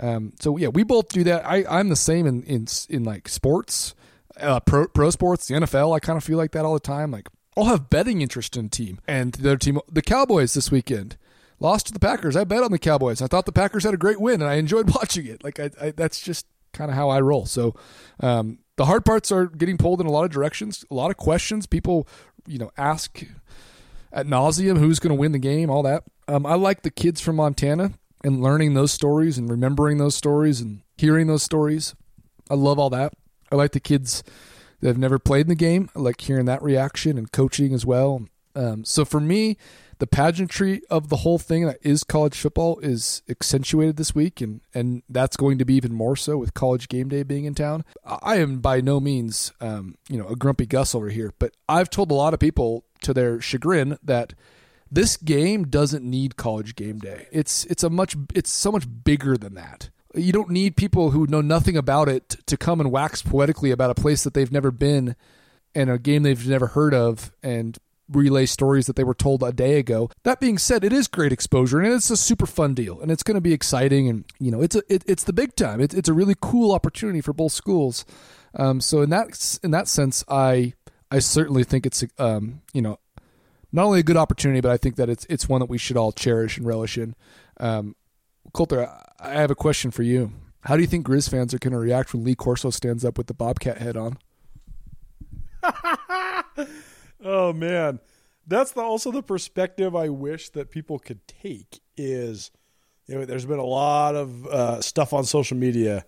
Um, 0.01 0.33
so 0.41 0.57
yeah, 0.57 0.69
we 0.69 0.85
both 0.85 1.09
do 1.09 1.25
that. 1.25 1.45
I, 1.45 1.65
I'm 1.69 1.89
the 1.89 1.97
same 1.97 2.27
in, 2.27 2.43
in, 2.45 2.67
in 2.89 3.05
like 3.05 3.29
sports 3.29 3.95
uh, 4.41 4.61
pro 4.61 4.89
pro 4.89 5.11
sports, 5.11 5.47
the 5.47 5.55
NFL. 5.55 5.95
I 5.95 6.01
kind 6.01 6.17
of 6.17 6.25
feel 6.25 6.39
like 6.39 6.53
that 6.53 6.65
all 6.65 6.75
the 6.75 6.81
time. 6.81 7.11
Like 7.11 7.29
I'll 7.57 7.65
have 7.65 7.91
betting 7.91 8.21
interest 8.21 8.57
in 8.57 8.69
team, 8.69 9.01
and 9.07 9.33
the 9.33 9.51
other 9.51 9.59
team, 9.59 9.81
the 9.91 10.03
Cowboys, 10.03 10.55
this 10.55 10.71
weekend 10.71 11.17
lost 11.61 11.87
to 11.87 11.93
the 11.93 12.01
Packers. 12.01 12.37
I 12.37 12.45
bet 12.45 12.63
on 12.63 12.71
the 12.71 12.79
Cowboys. 12.79 13.21
I 13.21 13.27
thought 13.27 13.47
the 13.47 13.53
Packers 13.53 13.85
had 13.85 13.95
a 13.95 13.99
great 13.99 14.21
win, 14.21 14.41
and 14.41 14.51
I 14.51 14.55
enjoyed 14.55 14.91
watching 14.95 15.27
it. 15.27 15.43
Like 15.45 15.59
I, 15.61 15.71
I 15.81 15.91
that's 15.91 16.21
just 16.21 16.47
kind 16.73 16.91
of 16.91 16.97
how 16.97 17.09
I 17.09 17.21
roll. 17.21 17.47
So 17.47 17.75
um, 18.21 18.59
the 18.77 18.87
hard 18.87 19.05
parts 19.05 19.33
are 19.33 19.47
getting 19.47 19.77
pulled 19.79 20.01
in 20.01 20.07
a 20.07 20.11
lot 20.11 20.25
of 20.25 20.31
directions, 20.31 20.85
a 20.91 20.95
lot 20.95 21.11
of 21.11 21.17
questions. 21.17 21.67
People, 21.67 22.07
you 22.47 22.59
know, 22.59 22.71
ask 22.77 23.25
at 24.13 24.27
nauseum 24.27 24.79
who's 24.79 24.99
going 24.99 25.15
to 25.15 25.21
win 25.21 25.33
the 25.33 25.39
game, 25.39 25.71
all 25.71 25.83
that. 25.83 26.05
Um, 26.27 26.47
I 26.47 26.55
like 26.55 26.83
the 26.83 26.91
kids 26.91 27.21
from 27.21 27.37
Montana 27.37 27.93
and 28.25 28.43
learning 28.43 28.75
those 28.75 28.93
stories 28.93 29.39
and 29.39 29.51
remembering 29.51 29.99
those 29.99 30.15
stories 30.15 30.61
and 30.61 30.83
hearing 30.97 31.27
those 31.27 31.43
stories. 31.43 31.95
I 32.51 32.55
love 32.55 32.79
all 32.79 32.91
that. 32.91 33.13
I 33.51 33.57
like 33.57 33.73
the 33.73 33.81
kids 33.81 34.23
that 34.81 34.89
have 34.89 34.99
never 34.99 35.19
played 35.19 35.43
in 35.43 35.49
the 35.49 35.55
game. 35.55 35.91
I 35.97 36.01
like 36.01 36.21
hearing 36.21 36.47
that 36.47 36.63
reaction 36.63 37.19
and 37.19 37.31
coaching 37.31 37.75
as 37.75 37.85
well. 37.85 38.27
Um, 38.55 38.85
so 38.85 39.05
for 39.05 39.21
me, 39.21 39.57
the 39.99 40.07
pageantry 40.07 40.83
of 40.91 41.09
the 41.09 41.17
whole 41.17 41.39
thing 41.39 41.67
that 41.67 41.79
is 41.83 42.05
college 42.05 42.37
football 42.37 42.79
is 42.81 43.23
accentuated 43.29 43.97
this 43.97 44.15
week, 44.15 44.41
and 44.41 44.61
and 44.75 45.03
that's 45.09 45.37
going 45.37 45.59
to 45.59 45.65
be 45.65 45.75
even 45.75 45.93
more 45.93 46.17
so 46.17 46.39
with 46.39 46.55
college 46.55 46.89
game 46.89 47.09
day 47.09 47.23
being 47.23 47.45
in 47.45 47.55
town. 47.55 47.85
I 48.05 48.37
am 48.37 48.61
by 48.61 48.81
no 48.81 49.01
means, 49.01 49.53
um, 49.61 49.97
you 50.09 50.17
know, 50.17 50.29
a 50.29 50.37
grumpy 50.37 50.67
Gus 50.67 50.95
over 50.95 51.09
here, 51.09 51.33
but 51.39 51.53
I've 51.69 51.91
told 51.91 52.11
a 52.11 52.15
lot 52.15 52.35
of 52.35 52.41
people 52.41 52.85
to 53.03 53.13
their 53.13 53.41
chagrin 53.41 53.99
that 54.03 54.35
this 54.91 55.17
game 55.17 55.65
doesn't 55.65 56.05
need 56.05 56.37
college 56.37 56.77
game 56.77 56.99
day. 56.99 57.27
It's 57.33 57.65
it's 57.67 57.83
a 57.83 57.91
much 57.91 58.17
it's 58.35 58.51
so 58.51 58.71
much 58.71 58.87
bigger 59.05 59.37
than 59.37 59.55
that 59.55 59.91
you 60.15 60.33
don't 60.33 60.51
need 60.51 60.77
people 60.77 61.11
who 61.11 61.27
know 61.27 61.41
nothing 61.41 61.77
about 61.77 62.09
it 62.09 62.37
to 62.47 62.57
come 62.57 62.81
and 62.81 62.91
wax 62.91 63.23
poetically 63.23 63.71
about 63.71 63.91
a 63.91 64.01
place 64.01 64.25
that 64.25 64.35
they've 64.35 64.53
never 64.53 64.71
been 64.71 65.17
and 65.75 65.91
a 65.91 65.99
game 65.99 66.23
they've 66.23 66.49
never 66.49 66.69
heard 66.69 66.95
of 66.95 67.33
and 67.43 67.79
relay 68.11 68.47
stories 68.47 68.87
that 68.87 68.97
they 68.97 69.05
were 69.05 69.15
told 69.15 69.43
a 69.43 69.53
day 69.53 69.79
ago. 69.79 70.11
That 70.25 70.41
being 70.41 70.59
said, 70.59 70.83
it 70.83 70.93
is 70.93 71.09
great 71.09 71.33
exposure 71.33 71.81
and 71.81 71.93
it's 71.93 72.11
a 72.11 72.17
super 72.17 72.47
fun 72.47 72.75
deal 72.75 73.01
and 73.01 73.11
it's 73.11 73.23
going 73.23 73.35
to 73.35 73.41
be 73.41 73.53
exciting 73.53 74.09
and 74.09 74.25
you 74.39 74.51
know 74.51 74.63
it's 74.63 74.75
a 74.77 74.83
it, 74.89 75.05
it's 75.07 75.25
the 75.25 75.33
big 75.33 75.55
time. 75.57 75.81
It's 75.81 75.95
it's 75.95 76.09
a 76.09 76.15
really 76.15 76.35
cool 76.41 76.73
opportunity 76.73 77.21
for 77.21 77.33
both 77.33 77.53
schools. 77.53 78.05
Um, 78.55 78.81
so 78.81 79.03
in 79.03 79.11
that 79.11 79.59
in 79.63 79.71
that 79.73 79.89
sense, 79.89 80.25
I 80.29 80.73
I 81.11 81.19
certainly 81.19 81.65
think 81.65 81.87
it's 81.87 82.03
um, 82.19 82.63
you 82.73 82.83
know 82.83 82.99
not 83.73 83.85
only 83.85 84.01
a 84.01 84.05
good 84.05 84.17
opportunity, 84.17 84.61
but 84.61 84.71
I 84.71 84.79
think 84.79 84.97
that 84.97 85.11
it's 85.11 85.27
it's 85.29 85.49
one 85.49 85.61
that 85.61 85.69
we 85.69 85.79
should 85.79 85.97
all 85.97 86.13
cherish 86.13 86.57
and 86.57 86.67
relish 86.67 86.97
in. 86.97 87.15
Um, 87.61 87.95
Colter, 88.53 88.91
I 89.21 89.35
have 89.35 89.51
a 89.51 89.55
question 89.55 89.91
for 89.91 90.03
you. 90.03 90.33
How 90.63 90.77
do 90.77 90.83
you 90.83 90.89
think 90.89 91.07
Grizz 91.07 91.31
fans 91.31 91.55
are 91.55 91.59
going 91.59 91.73
to 91.73 91.79
react 91.79 92.13
when 92.13 92.25
Lee 92.25 92.35
Corso 92.35 92.71
stands 92.71 93.05
up 93.05 93.17
with 93.17 93.27
the 93.27 93.35
Bobcat 93.35 93.79
head 93.79 93.97
on? 93.97 94.19
oh 97.25 97.53
man, 97.53 98.01
that's 98.47 98.73
the, 98.73 98.81
also 98.81 99.11
the 99.11 99.23
perspective 99.23 99.95
I 99.95 100.09
wish 100.09 100.51
that 100.51 100.71
people 100.71 100.99
could 100.99 101.27
take. 101.27 101.81
Is 101.97 102.51
you 103.07 103.17
know, 103.17 103.25
there's 103.25 103.47
been 103.47 103.59
a 103.59 103.65
lot 103.65 104.15
of 104.15 104.47
uh, 104.47 104.81
stuff 104.81 105.13
on 105.13 105.25
social 105.25 105.57
media 105.57 106.05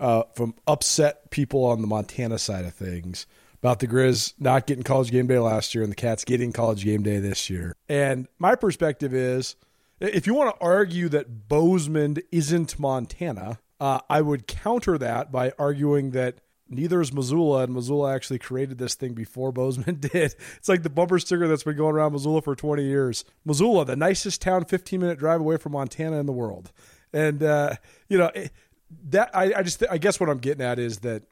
uh, 0.00 0.24
from 0.34 0.54
upset 0.66 1.30
people 1.30 1.64
on 1.64 1.80
the 1.80 1.86
Montana 1.86 2.38
side 2.38 2.64
of 2.64 2.74
things 2.74 3.26
about 3.62 3.78
the 3.78 3.86
Grizz 3.86 4.34
not 4.40 4.66
getting 4.66 4.82
college 4.82 5.12
game 5.12 5.28
day 5.28 5.38
last 5.38 5.74
year 5.74 5.84
and 5.84 5.92
the 5.92 5.96
Cats 5.96 6.24
getting 6.24 6.52
college 6.52 6.84
game 6.84 7.02
day 7.02 7.20
this 7.20 7.48
year. 7.48 7.76
And 7.88 8.26
my 8.38 8.56
perspective 8.56 9.14
is 9.14 9.54
if 10.02 10.26
you 10.26 10.34
want 10.34 10.54
to 10.54 10.62
argue 10.62 11.08
that 11.10 11.48
Bozeman 11.48 12.16
isn't 12.30 12.78
Montana, 12.78 13.60
uh, 13.80 14.00
I 14.10 14.20
would 14.20 14.46
counter 14.46 14.98
that 14.98 15.30
by 15.30 15.52
arguing 15.58 16.10
that 16.10 16.38
neither 16.68 17.00
is 17.00 17.12
Missoula, 17.12 17.64
and 17.64 17.74
Missoula 17.74 18.14
actually 18.14 18.38
created 18.38 18.78
this 18.78 18.94
thing 18.94 19.14
before 19.14 19.52
Bozeman 19.52 19.96
did. 20.00 20.34
It's 20.56 20.68
like 20.68 20.82
the 20.82 20.90
bumper 20.90 21.18
sticker 21.18 21.46
that's 21.46 21.64
been 21.64 21.76
going 21.76 21.94
around 21.94 22.12
Missoula 22.12 22.42
for 22.42 22.56
20 22.56 22.82
years. 22.82 23.24
Missoula, 23.44 23.84
the 23.84 23.96
nicest 23.96 24.40
town, 24.40 24.64
15 24.64 25.00
minute 25.00 25.18
drive 25.18 25.40
away 25.40 25.56
from 25.56 25.72
Montana 25.72 26.18
in 26.18 26.26
the 26.26 26.32
world. 26.32 26.72
And, 27.12 27.42
uh, 27.42 27.76
you 28.08 28.18
know, 28.18 28.30
that 29.10 29.30
I, 29.34 29.52
I 29.54 29.62
just, 29.62 29.82
I 29.90 29.98
guess 29.98 30.18
what 30.18 30.28
I'm 30.28 30.38
getting 30.38 30.64
at 30.64 30.78
is 30.78 30.98
that 31.00 31.24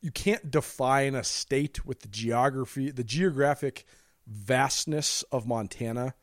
you 0.00 0.10
can't 0.10 0.50
define 0.50 1.14
a 1.14 1.24
state 1.24 1.86
with 1.86 2.00
the 2.00 2.08
geography, 2.08 2.90
the 2.90 3.04
geographic 3.04 3.84
vastness 4.26 5.22
of 5.30 5.46
Montana 5.46 6.14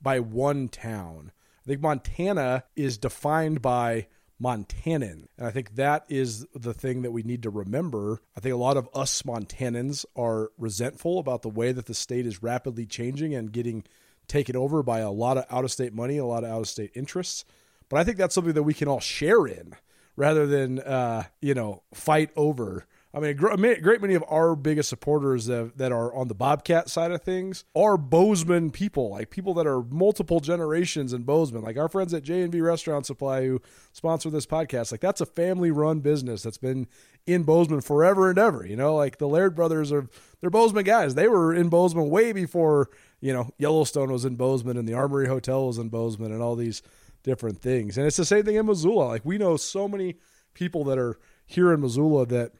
by 0.00 0.20
one 0.20 0.68
town. 0.68 1.32
I 1.64 1.68
think 1.68 1.80
Montana 1.80 2.64
is 2.76 2.98
defined 2.98 3.62
by 3.62 4.06
Montanan. 4.42 5.26
And 5.38 5.46
I 5.46 5.50
think 5.50 5.76
that 5.76 6.04
is 6.08 6.46
the 6.54 6.74
thing 6.74 7.02
that 7.02 7.12
we 7.12 7.22
need 7.22 7.42
to 7.44 7.50
remember. 7.50 8.20
I 8.36 8.40
think 8.40 8.52
a 8.52 8.58
lot 8.58 8.76
of 8.76 8.88
us 8.94 9.22
Montanans 9.22 10.04
are 10.16 10.50
resentful 10.58 11.18
about 11.18 11.42
the 11.42 11.48
way 11.48 11.72
that 11.72 11.86
the 11.86 11.94
state 11.94 12.26
is 12.26 12.42
rapidly 12.42 12.84
changing 12.84 13.34
and 13.34 13.52
getting 13.52 13.84
taken 14.26 14.56
over 14.56 14.82
by 14.82 15.00
a 15.00 15.10
lot 15.10 15.38
of 15.38 15.44
out 15.50 15.64
of 15.64 15.72
state 15.72 15.94
money, 15.94 16.18
a 16.18 16.24
lot 16.24 16.44
of 16.44 16.50
out 16.50 16.60
of 16.60 16.68
state 16.68 16.90
interests. 16.94 17.44
But 17.88 17.98
I 17.98 18.04
think 18.04 18.18
that's 18.18 18.34
something 18.34 18.54
that 18.54 18.62
we 18.62 18.74
can 18.74 18.88
all 18.88 19.00
share 19.00 19.46
in 19.46 19.74
rather 20.16 20.46
than, 20.46 20.80
uh, 20.80 21.24
you 21.40 21.54
know, 21.54 21.82
fight 21.92 22.30
over 22.36 22.86
I 23.14 23.20
mean, 23.20 23.30
a 23.30 23.80
great 23.80 24.00
many 24.00 24.14
of 24.14 24.24
our 24.28 24.56
biggest 24.56 24.88
supporters 24.88 25.46
that, 25.46 25.78
that 25.78 25.92
are 25.92 26.12
on 26.12 26.26
the 26.26 26.34
Bobcat 26.34 26.90
side 26.90 27.12
of 27.12 27.22
things 27.22 27.64
are 27.76 27.96
Bozeman 27.96 28.72
people, 28.72 29.10
like 29.10 29.30
people 29.30 29.54
that 29.54 29.68
are 29.68 29.82
multiple 29.84 30.40
generations 30.40 31.12
in 31.12 31.22
Bozeman, 31.22 31.62
like 31.62 31.76
our 31.76 31.88
friends 31.88 32.12
at 32.12 32.24
J 32.24 32.42
and 32.42 32.50
B 32.50 32.60
Restaurant 32.60 33.06
Supply 33.06 33.46
who 33.46 33.62
sponsor 33.92 34.30
this 34.30 34.46
podcast. 34.46 34.90
Like 34.90 35.00
that's 35.00 35.20
a 35.20 35.26
family-run 35.26 36.00
business 36.00 36.42
that's 36.42 36.58
been 36.58 36.88
in 37.24 37.44
Bozeman 37.44 37.82
forever 37.82 38.30
and 38.30 38.38
ever. 38.38 38.66
You 38.66 38.74
know, 38.74 38.96
like 38.96 39.18
the 39.18 39.28
Laird 39.28 39.54
brothers 39.54 39.92
are 39.92 40.08
they're 40.40 40.50
Bozeman 40.50 40.84
guys. 40.84 41.14
They 41.14 41.28
were 41.28 41.54
in 41.54 41.68
Bozeman 41.68 42.10
way 42.10 42.32
before 42.32 42.90
you 43.20 43.32
know 43.32 43.50
Yellowstone 43.58 44.10
was 44.10 44.24
in 44.24 44.34
Bozeman 44.34 44.76
and 44.76 44.88
the 44.88 44.94
Armory 44.94 45.28
Hotel 45.28 45.68
was 45.68 45.78
in 45.78 45.88
Bozeman 45.88 46.32
and 46.32 46.42
all 46.42 46.56
these 46.56 46.82
different 47.22 47.62
things. 47.62 47.96
And 47.96 48.08
it's 48.08 48.16
the 48.16 48.24
same 48.24 48.42
thing 48.42 48.56
in 48.56 48.66
Missoula. 48.66 49.04
Like 49.04 49.24
we 49.24 49.38
know 49.38 49.56
so 49.56 49.86
many 49.86 50.16
people 50.52 50.82
that 50.84 50.98
are 50.98 51.16
here 51.46 51.72
in 51.72 51.80
Missoula 51.80 52.26
that 52.26 52.52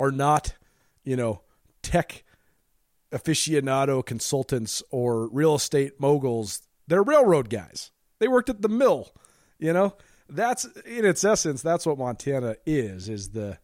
are 0.00 0.12
not, 0.12 0.54
you 1.04 1.16
know, 1.16 1.42
tech 1.82 2.24
aficionado 3.12 4.04
consultants 4.04 4.82
or 4.90 5.28
real 5.28 5.54
estate 5.54 5.98
moguls. 5.98 6.62
They're 6.86 7.02
railroad 7.02 7.48
guys. 7.50 7.90
They 8.18 8.28
worked 8.28 8.50
at 8.50 8.62
the 8.62 8.68
mill, 8.68 9.12
you 9.58 9.72
know? 9.72 9.96
That's 10.28 10.66
in 10.84 11.06
its 11.06 11.24
essence 11.24 11.62
that's 11.62 11.86
what 11.86 11.96
Montana 11.96 12.56
is 12.66 13.08
is 13.08 13.30
the 13.30 13.58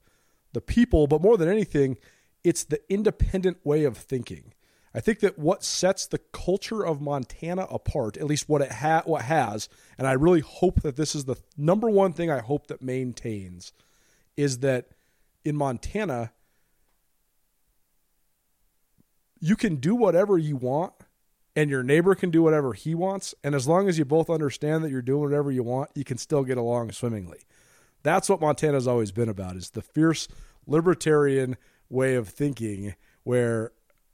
the 0.55 0.63
people, 0.63 1.07
but 1.07 1.21
more 1.21 1.37
than 1.37 1.49
anything, 1.49 1.99
it's 2.43 2.65
the 2.65 2.81
independent 2.89 3.59
way 3.65 3.85
of 3.85 3.99
thinking. 3.99 4.55
I 4.95 5.01
think 5.01 5.19
that 5.21 5.39
what 5.39 5.65
sets 5.65 6.07
the 6.07 6.21
culture 6.33 6.87
of 6.87 7.01
Montana 7.01 7.67
apart, 7.69 8.17
at 8.17 8.27
least 8.27 8.49
what 8.49 8.63
it 8.63 8.71
ha- 8.71 9.03
what 9.05 9.23
has, 9.23 9.69
and 9.99 10.07
I 10.07 10.13
really 10.13 10.41
hope 10.41 10.83
that 10.83 10.97
this 10.97 11.15
is 11.17 11.25
the 11.25 11.37
number 11.57 11.91
one 11.91 12.13
thing 12.13 12.31
I 12.31 12.39
hope 12.39 12.69
that 12.69 12.81
maintains, 12.81 13.73
is 14.37 14.61
that 14.61 14.87
in 15.45 15.57
Montana, 15.57 16.33
you 19.41 19.57
can 19.57 19.77
do 19.77 19.95
whatever 19.95 20.39
you 20.39 20.57
want 20.57 20.95
and 21.57 21.71
your 21.71 21.83
neighbor 21.83 22.15
can 22.15 22.31
do 22.31 22.43
whatever 22.43 22.73
he 22.73 22.95
wants. 22.95 23.35
And 23.45 23.55
as 23.55 23.69
long 23.69 23.89
as 23.89 23.99
you 23.99 24.05
both 24.05 24.29
understand 24.29 24.83
that 24.85 24.91
you're 24.91 25.03
doing 25.03 25.23
whatever 25.23 25.51
you 25.53 25.63
want, 25.63 25.91
you 25.95 26.05
can 26.05 26.19
still 26.19 26.43
get 26.43 26.59
along 26.59 26.93
swimmingly. 26.93 27.41
That's 28.03 28.29
what 28.29 28.41
Montana's 28.41 28.87
always 28.87 29.13
been 29.13 29.29
about 29.29 29.57
is 29.57 29.71
the 29.71 29.83
fierce 29.83 30.29
libertarian 30.67 31.57
way 31.89 32.15
of 32.15 32.29
thinking 32.29 32.95
where 33.23 33.73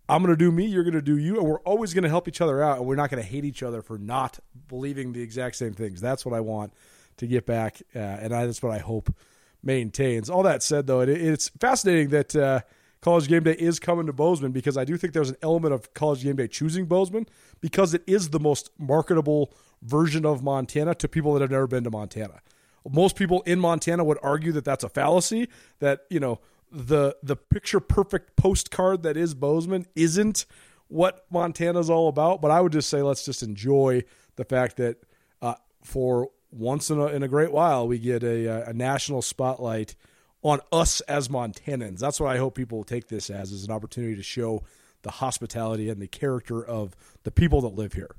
I'm 0.09 0.23
going 0.23 0.37
to 0.37 0.37
do 0.37 0.51
me, 0.51 0.67
you're 0.67 0.83
going 0.83 0.95
to 0.95 1.03
do 1.03 1.17
you, 1.17 1.39
and 1.39 1.47
we're 1.47 1.61
always 1.61 1.95
going 1.95 2.03
to 2.03 2.11
help 2.11 2.27
each 2.27 2.41
other 2.41 2.63
out, 2.63 2.79
and 2.79 2.87
we're 2.87 2.97
not 2.97 3.11
going 3.11 3.23
to 3.23 3.29
hate 3.29 3.45
each 3.45 3.63
other 3.63 3.81
for 3.81 3.97
not 3.97 4.41
believing 4.67 5.13
the 5.13 5.23
exact 5.23 5.55
same 5.57 5.73
things. 5.73 6.01
That's 6.01 6.27
what 6.27 6.35
I 6.35 6.41
want 6.41 6.73
to 7.19 7.27
get 7.29 7.47
back, 7.47 7.81
uh, 7.95 7.99
and 7.99 8.35
I, 8.35 8.47
that's 8.47 8.63
what 8.63 8.73
I 8.73 8.79
hope 8.79 9.15
maintains. 9.63 10.31
All 10.31 10.43
that 10.43 10.63
said, 10.63 10.87
though, 10.87 11.01
it, 11.01 11.09
it's 11.09 11.49
fascinating 11.61 12.09
that 12.09 12.37
uh, 12.37 12.61
College 13.01 13.29
Game 13.29 13.43
Day 13.43 13.53
is 13.53 13.79
coming 13.79 14.07
to 14.07 14.13
Bozeman 14.13 14.53
because 14.53 14.77
I 14.77 14.85
do 14.85 14.97
think 14.97 15.13
there's 15.13 15.31
an 15.31 15.37
element 15.43 15.75
of 15.75 15.93
College 15.95 16.23
Game 16.23 16.37
Day 16.37 16.49
choosing 16.49 16.87
Bozeman 16.87 17.27
because 17.61 17.95
it 17.95 18.03
is 18.07 18.31
the 18.31 18.41
most 18.41 18.71
marketable 18.79 19.53
version 19.83 20.27
of 20.27 20.43
Montana 20.43 20.95
to 20.97 21.09
people 21.09 21.33
that 21.35 21.41
have 21.41 21.51
never 21.51 21.67
been 21.67 21.85
to 21.85 21.91
Montana. 21.91 22.41
Most 22.89 23.17
people 23.17 23.43
in 23.43 23.59
Montana 23.61 24.05
would 24.05 24.19
argue 24.23 24.53
that 24.53 24.65
that's 24.65 24.85
a 24.85 24.89
fallacy. 24.89 25.49
That 25.81 26.01
you 26.11 26.21
know 26.21 26.41
the 26.71 27.17
the 27.23 27.37
picture 27.37 27.81
perfect 27.81 28.37
postcard 28.37 29.03
that 29.03 29.17
is 29.17 29.35
Bozeman 29.35 29.87
isn't 29.95 30.47
what 30.89 31.27
Montana's 31.31 31.91
all 31.91 32.09
about. 32.09 32.41
But 32.41 32.51
I 32.51 32.61
would 32.61 32.73
just 32.73 32.89
say 32.89 33.03
let's 33.03 33.25
just 33.25 33.43
enjoy 33.43 34.05
the 34.37 34.45
fact 34.45 34.77
that 34.77 34.97
uh, 35.43 35.55
for 35.83 36.31
once 36.51 36.91
in 36.91 36.99
a, 36.99 37.07
in 37.07 37.23
a 37.23 37.29
great 37.29 37.53
while, 37.53 37.87
we 37.87 37.99
get 37.99 38.23
a, 38.23 38.69
a 38.69 38.73
national 38.73 39.23
spotlight 39.23 39.95
on 40.43 40.61
us 40.73 41.01
as 41.03 41.29
Montanans. 41.29 41.99
That's 41.99 42.21
what 42.21 42.35
I 42.35 42.39
hope 42.39 42.55
people 42.55 42.79
will 42.79 42.85
take 42.85 43.09
this 43.09 43.31
as, 43.31 43.53
is 43.53 43.65
an 43.65 43.71
opportunity 43.71 44.17
to 44.17 44.23
show 44.23 44.65
the 45.03 45.11
hospitality 45.11 45.89
and 45.89 46.01
the 46.01 46.09
character 46.09 46.65
of 46.65 46.97
the 47.23 47.31
people 47.31 47.61
that 47.63 47.69
live 47.75 47.93
here. 47.93 48.15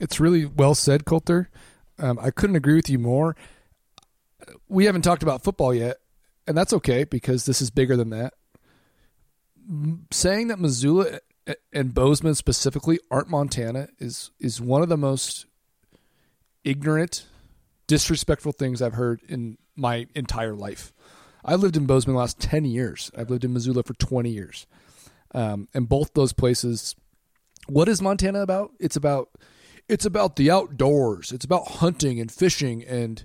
It's 0.00 0.20
really 0.20 0.44
well 0.44 0.74
said, 0.74 1.04
Colter. 1.04 1.50
Um, 1.98 2.18
I 2.20 2.30
couldn't 2.30 2.56
agree 2.56 2.74
with 2.74 2.88
you 2.88 2.98
more. 2.98 3.36
We 4.68 4.84
haven't 4.84 5.02
talked 5.02 5.22
about 5.22 5.42
football 5.42 5.74
yet, 5.74 5.96
and 6.46 6.56
that's 6.56 6.72
okay 6.72 7.04
because 7.04 7.46
this 7.46 7.60
is 7.60 7.70
bigger 7.70 7.96
than 7.96 8.10
that. 8.10 8.34
Saying 10.10 10.48
that 10.48 10.58
Missoula 10.58 11.20
and 11.72 11.92
Bozeman 11.92 12.34
specifically 12.34 13.00
aren't 13.10 13.28
Montana 13.28 13.88
is 13.98 14.30
is 14.38 14.60
one 14.60 14.82
of 14.82 14.88
the 14.88 14.96
most 14.96 15.46
ignorant, 16.64 17.26
disrespectful 17.86 18.52
things 18.52 18.82
I've 18.82 18.94
heard 18.94 19.22
in 19.28 19.58
my 19.76 20.06
entire 20.14 20.54
life. 20.54 20.92
I 21.44 21.54
lived 21.54 21.76
in 21.76 21.86
Bozeman 21.86 22.14
the 22.14 22.20
last 22.20 22.40
10 22.40 22.64
years. 22.64 23.10
I've 23.16 23.30
lived 23.30 23.44
in 23.44 23.52
Missoula 23.52 23.82
for 23.82 23.94
20 23.94 24.28
years. 24.28 24.66
Um, 25.34 25.68
and 25.72 25.88
both 25.88 26.14
those 26.14 26.32
places, 26.32 26.94
what 27.68 27.88
is 27.88 28.02
Montana 28.02 28.40
about? 28.40 28.72
It's 28.78 28.96
about 28.96 29.30
it's 29.88 30.04
about 30.04 30.36
the 30.36 30.50
outdoors. 30.50 31.32
It's 31.32 31.44
about 31.44 31.68
hunting 31.68 32.20
and 32.20 32.30
fishing 32.30 32.84
and 32.84 33.24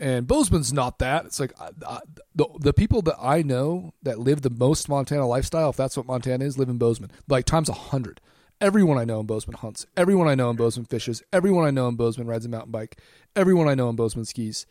and 0.00 0.28
Bozeman's 0.28 0.72
not 0.72 1.00
that. 1.00 1.24
It's 1.24 1.40
like 1.40 1.52
I, 1.60 1.70
I, 1.86 2.00
the 2.34 2.46
the 2.60 2.72
people 2.72 3.02
that 3.02 3.16
I 3.20 3.42
know 3.42 3.92
that 4.02 4.18
live 4.18 4.42
the 4.42 4.50
most 4.50 4.88
Montana 4.88 5.26
lifestyle, 5.26 5.70
if 5.70 5.76
that's 5.76 5.96
what 5.96 6.06
Montana 6.06 6.44
is, 6.44 6.56
live 6.56 6.68
in 6.68 6.78
Bozeman. 6.78 7.10
Like 7.28 7.46
times 7.46 7.68
a 7.68 7.74
hundred. 7.74 8.20
Everyone 8.60 8.98
I 8.98 9.04
know 9.04 9.20
in 9.20 9.26
Bozeman 9.26 9.56
hunts. 9.56 9.86
Everyone 9.96 10.28
I 10.28 10.34
know 10.34 10.50
in 10.50 10.56
Bozeman 10.56 10.86
fishes. 10.86 11.22
Everyone 11.32 11.64
I 11.64 11.70
know 11.70 11.88
in 11.88 11.94
Bozeman 11.94 12.26
rides 12.26 12.44
a 12.44 12.48
mountain 12.48 12.72
bike. 12.72 12.98
Everyone 13.36 13.68
I 13.68 13.74
know 13.74 13.88
in 13.88 13.96
Bozeman 13.96 14.24
skis. 14.24 14.66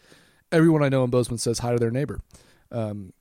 Everyone 0.52 0.84
I 0.84 0.90
know 0.90 1.04
in 1.04 1.10
Bozeman 1.10 1.38
says 1.38 1.60
hi 1.60 1.72
to 1.72 1.80
their 1.80 1.92
neighbor. 1.92 2.20
Um, 2.72 3.14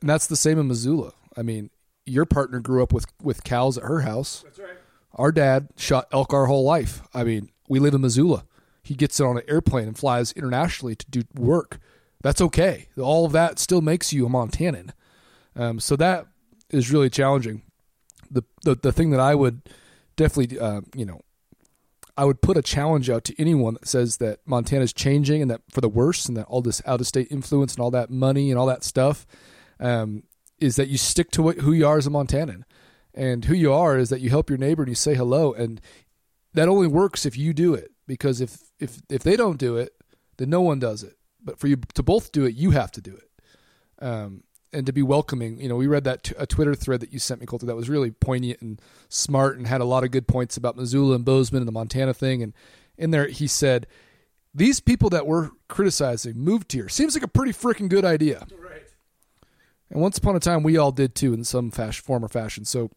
and 0.00 0.10
that's 0.10 0.26
the 0.26 0.36
same 0.36 0.58
in 0.58 0.66
Missoula. 0.66 1.12
I 1.36 1.42
mean, 1.42 1.70
your 2.06 2.24
partner 2.24 2.60
grew 2.60 2.82
up 2.82 2.92
with 2.92 3.06
with 3.22 3.44
cows 3.44 3.78
at 3.78 3.84
her 3.84 4.00
house. 4.00 4.42
That's 4.42 4.58
right. 4.58 4.68
Our 5.14 5.32
dad 5.32 5.68
shot 5.76 6.08
elk 6.12 6.32
our 6.32 6.46
whole 6.46 6.64
life. 6.64 7.02
I 7.14 7.24
mean, 7.24 7.50
we 7.68 7.78
live 7.78 7.94
in 7.94 8.00
Missoula. 8.00 8.44
He 8.82 8.94
gets 8.94 9.20
on 9.20 9.36
an 9.36 9.44
airplane 9.46 9.86
and 9.86 9.98
flies 9.98 10.32
internationally 10.32 10.96
to 10.96 11.06
do 11.08 11.22
work. 11.34 11.78
That's 12.22 12.40
okay. 12.40 12.88
All 12.98 13.26
of 13.26 13.32
that 13.32 13.58
still 13.58 13.80
makes 13.80 14.12
you 14.12 14.26
a 14.26 14.28
Montanan. 14.28 14.90
Um, 15.54 15.78
so 15.80 15.96
that 15.96 16.26
is 16.70 16.90
really 16.90 17.10
challenging. 17.10 17.62
The, 18.30 18.42
the 18.64 18.74
the 18.74 18.92
thing 18.92 19.10
that 19.10 19.20
I 19.20 19.34
would 19.34 19.62
definitely, 20.20 20.58
uh, 20.58 20.82
you 20.94 21.06
know, 21.06 21.22
I 22.14 22.24
would 22.24 22.42
put 22.42 22.58
a 22.58 22.62
challenge 22.62 23.08
out 23.08 23.24
to 23.24 23.40
anyone 23.40 23.74
that 23.74 23.88
says 23.88 24.18
that 24.18 24.40
Montana's 24.44 24.92
changing 24.92 25.40
and 25.40 25.50
that 25.50 25.62
for 25.70 25.80
the 25.80 25.88
worse 25.88 26.26
and 26.26 26.36
that 26.36 26.44
all 26.46 26.60
this 26.60 26.82
out 26.84 27.00
of 27.00 27.06
state 27.06 27.28
influence 27.30 27.74
and 27.74 27.82
all 27.82 27.90
that 27.92 28.10
money 28.10 28.50
and 28.50 28.58
all 28.58 28.66
that 28.66 28.84
stuff 28.84 29.26
um, 29.78 30.24
is 30.58 30.76
that 30.76 30.88
you 30.88 30.98
stick 30.98 31.30
to 31.30 31.42
what, 31.42 31.58
who 31.58 31.72
you 31.72 31.86
are 31.86 31.96
as 31.96 32.06
a 32.06 32.10
Montanan. 32.10 32.64
And 33.14 33.46
who 33.46 33.54
you 33.54 33.72
are 33.72 33.96
is 33.96 34.10
that 34.10 34.20
you 34.20 34.28
help 34.28 34.50
your 34.50 34.58
neighbor 34.58 34.82
and 34.82 34.90
you 34.90 34.94
say 34.94 35.14
hello. 35.14 35.54
And 35.54 35.80
that 36.52 36.68
only 36.68 36.86
works 36.86 37.24
if 37.24 37.38
you 37.38 37.54
do 37.54 37.72
it 37.72 37.90
because 38.06 38.42
if 38.42 38.58
if 38.78 39.00
if 39.08 39.22
they 39.22 39.36
don't 39.36 39.58
do 39.58 39.76
it, 39.76 39.94
then 40.36 40.50
no 40.50 40.60
one 40.60 40.78
does 40.78 41.02
it. 41.02 41.16
But 41.42 41.58
for 41.58 41.66
you 41.66 41.76
to 41.94 42.02
both 42.02 42.30
do 42.30 42.44
it, 42.44 42.54
you 42.54 42.72
have 42.72 42.92
to 42.92 43.00
do 43.00 43.16
it. 43.16 44.04
Um, 44.04 44.42
and 44.72 44.86
to 44.86 44.92
be 44.92 45.02
welcoming. 45.02 45.60
You 45.60 45.68
know, 45.68 45.76
we 45.76 45.86
read 45.86 46.04
that 46.04 46.24
t- 46.24 46.34
a 46.38 46.46
Twitter 46.46 46.74
thread 46.74 47.00
that 47.00 47.12
you 47.12 47.18
sent 47.18 47.40
me, 47.40 47.46
Colter, 47.46 47.66
that 47.66 47.76
was 47.76 47.88
really 47.88 48.10
poignant 48.10 48.60
and 48.60 48.80
smart 49.08 49.56
and 49.56 49.66
had 49.66 49.80
a 49.80 49.84
lot 49.84 50.04
of 50.04 50.10
good 50.10 50.28
points 50.28 50.56
about 50.56 50.76
Missoula 50.76 51.16
and 51.16 51.24
Bozeman 51.24 51.62
and 51.62 51.68
the 51.68 51.72
Montana 51.72 52.14
thing. 52.14 52.42
And 52.42 52.52
in 52.96 53.10
there, 53.10 53.26
he 53.26 53.46
said, 53.46 53.86
"These 54.54 54.80
people 54.80 55.10
that 55.10 55.26
we're 55.26 55.50
criticizing 55.68 56.38
moved 56.38 56.72
here. 56.72 56.88
Seems 56.88 57.14
like 57.14 57.24
a 57.24 57.28
pretty 57.28 57.52
freaking 57.52 57.88
good 57.88 58.04
idea." 58.04 58.46
Right. 58.56 58.82
And 59.90 60.00
once 60.00 60.18
upon 60.18 60.36
a 60.36 60.40
time, 60.40 60.62
we 60.62 60.76
all 60.76 60.92
did 60.92 61.14
too, 61.14 61.34
in 61.34 61.44
some 61.44 61.70
fashion, 61.70 62.04
form 62.04 62.24
or 62.24 62.28
fashion. 62.28 62.64
So, 62.64 62.90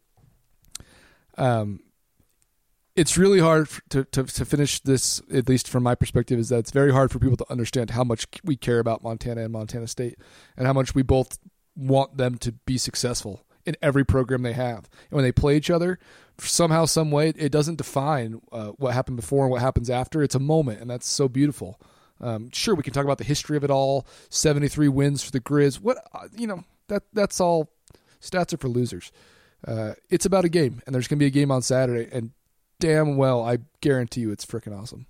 um, 1.36 1.80
it's 2.96 3.18
really 3.18 3.40
hard 3.40 3.68
to, 3.88 4.04
to, 4.04 4.22
to 4.22 4.44
finish 4.44 4.80
this, 4.80 5.20
at 5.32 5.48
least 5.48 5.68
from 5.68 5.82
my 5.82 5.96
perspective, 5.96 6.38
is 6.38 6.50
that 6.50 6.58
it's 6.58 6.70
very 6.70 6.92
hard 6.92 7.10
for 7.10 7.18
people 7.18 7.36
to 7.38 7.50
understand 7.50 7.90
how 7.90 8.04
much 8.04 8.26
we 8.44 8.54
care 8.56 8.78
about 8.78 9.02
Montana 9.02 9.42
and 9.42 9.52
Montana 9.52 9.88
State 9.88 10.16
and 10.56 10.66
how 10.66 10.72
much 10.72 10.94
we 10.94 11.02
both 11.02 11.38
want 11.76 12.16
them 12.16 12.36
to 12.38 12.52
be 12.52 12.78
successful 12.78 13.44
in 13.66 13.76
every 13.80 14.04
program 14.04 14.42
they 14.42 14.52
have. 14.52 14.88
And 15.10 15.16
when 15.16 15.24
they 15.24 15.32
play 15.32 15.56
each 15.56 15.70
other, 15.70 15.98
somehow, 16.38 16.84
some 16.84 17.10
way, 17.10 17.32
it 17.36 17.50
doesn't 17.50 17.76
define 17.76 18.40
uh, 18.52 18.68
what 18.72 18.94
happened 18.94 19.16
before 19.16 19.44
and 19.44 19.50
what 19.50 19.62
happens 19.62 19.90
after. 19.90 20.22
It's 20.22 20.34
a 20.34 20.40
moment, 20.40 20.80
and 20.80 20.90
that's 20.90 21.08
so 21.08 21.28
beautiful. 21.28 21.80
Um, 22.20 22.50
sure, 22.52 22.74
we 22.74 22.82
can 22.82 22.92
talk 22.92 23.04
about 23.04 23.18
the 23.18 23.24
history 23.24 23.56
of 23.56 23.64
it 23.64 23.70
all. 23.70 24.06
Seventy-three 24.28 24.88
wins 24.88 25.22
for 25.22 25.30
the 25.30 25.40
Grizz. 25.40 25.80
What 25.80 25.98
uh, 26.12 26.28
you 26.36 26.46
know 26.46 26.64
that 26.88 27.02
that's 27.12 27.40
all 27.40 27.70
stats 28.20 28.52
are 28.52 28.56
for 28.56 28.68
losers. 28.68 29.12
Uh, 29.66 29.94
it's 30.10 30.26
about 30.26 30.44
a 30.44 30.48
game, 30.48 30.82
and 30.86 30.94
there's 30.94 31.08
going 31.08 31.18
to 31.18 31.22
be 31.22 31.26
a 31.26 31.30
game 31.30 31.50
on 31.50 31.62
Saturday, 31.62 32.08
and 32.12 32.30
damn 32.78 33.16
well, 33.16 33.42
I 33.42 33.58
guarantee 33.80 34.20
you, 34.20 34.30
it's 34.30 34.44
freaking 34.44 34.78
awesome. 34.78 35.06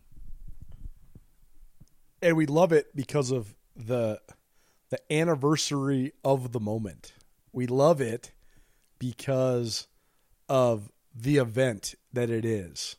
And 2.23 2.37
we 2.37 2.47
love 2.47 2.73
it 2.73 2.94
because 2.97 3.30
of 3.30 3.54
the 3.76 4.21
the 4.94 5.12
anniversary 5.12 6.12
of 6.24 6.52
the 6.52 6.60
moment. 6.60 7.14
We 7.52 7.66
love 7.66 8.00
it 8.00 8.30
because 9.00 9.88
of 10.48 10.92
the 11.12 11.38
event 11.38 11.96
that 12.12 12.30
it 12.30 12.44
is. 12.44 12.94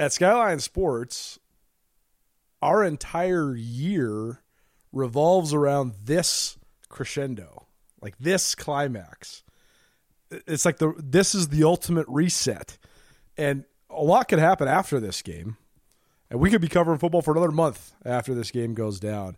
At 0.00 0.12
Skyline 0.12 0.58
Sports, 0.58 1.38
our 2.60 2.82
entire 2.82 3.54
year 3.54 4.40
revolves 4.90 5.54
around 5.54 5.92
this 6.02 6.58
crescendo, 6.88 7.66
like 8.00 8.18
this 8.18 8.56
climax. 8.56 9.44
It's 10.30 10.64
like 10.64 10.78
the 10.78 10.92
this 10.98 11.36
is 11.36 11.48
the 11.48 11.62
ultimate 11.62 12.06
reset. 12.08 12.78
And 13.36 13.64
a 13.88 14.02
lot 14.02 14.26
could 14.26 14.40
happen 14.40 14.66
after 14.66 14.98
this 14.98 15.22
game. 15.22 15.56
And 16.30 16.40
we 16.40 16.50
could 16.50 16.60
be 16.60 16.68
covering 16.68 16.98
football 16.98 17.22
for 17.22 17.30
another 17.30 17.52
month 17.52 17.92
after 18.04 18.34
this 18.34 18.50
game 18.50 18.74
goes 18.74 18.98
down 18.98 19.36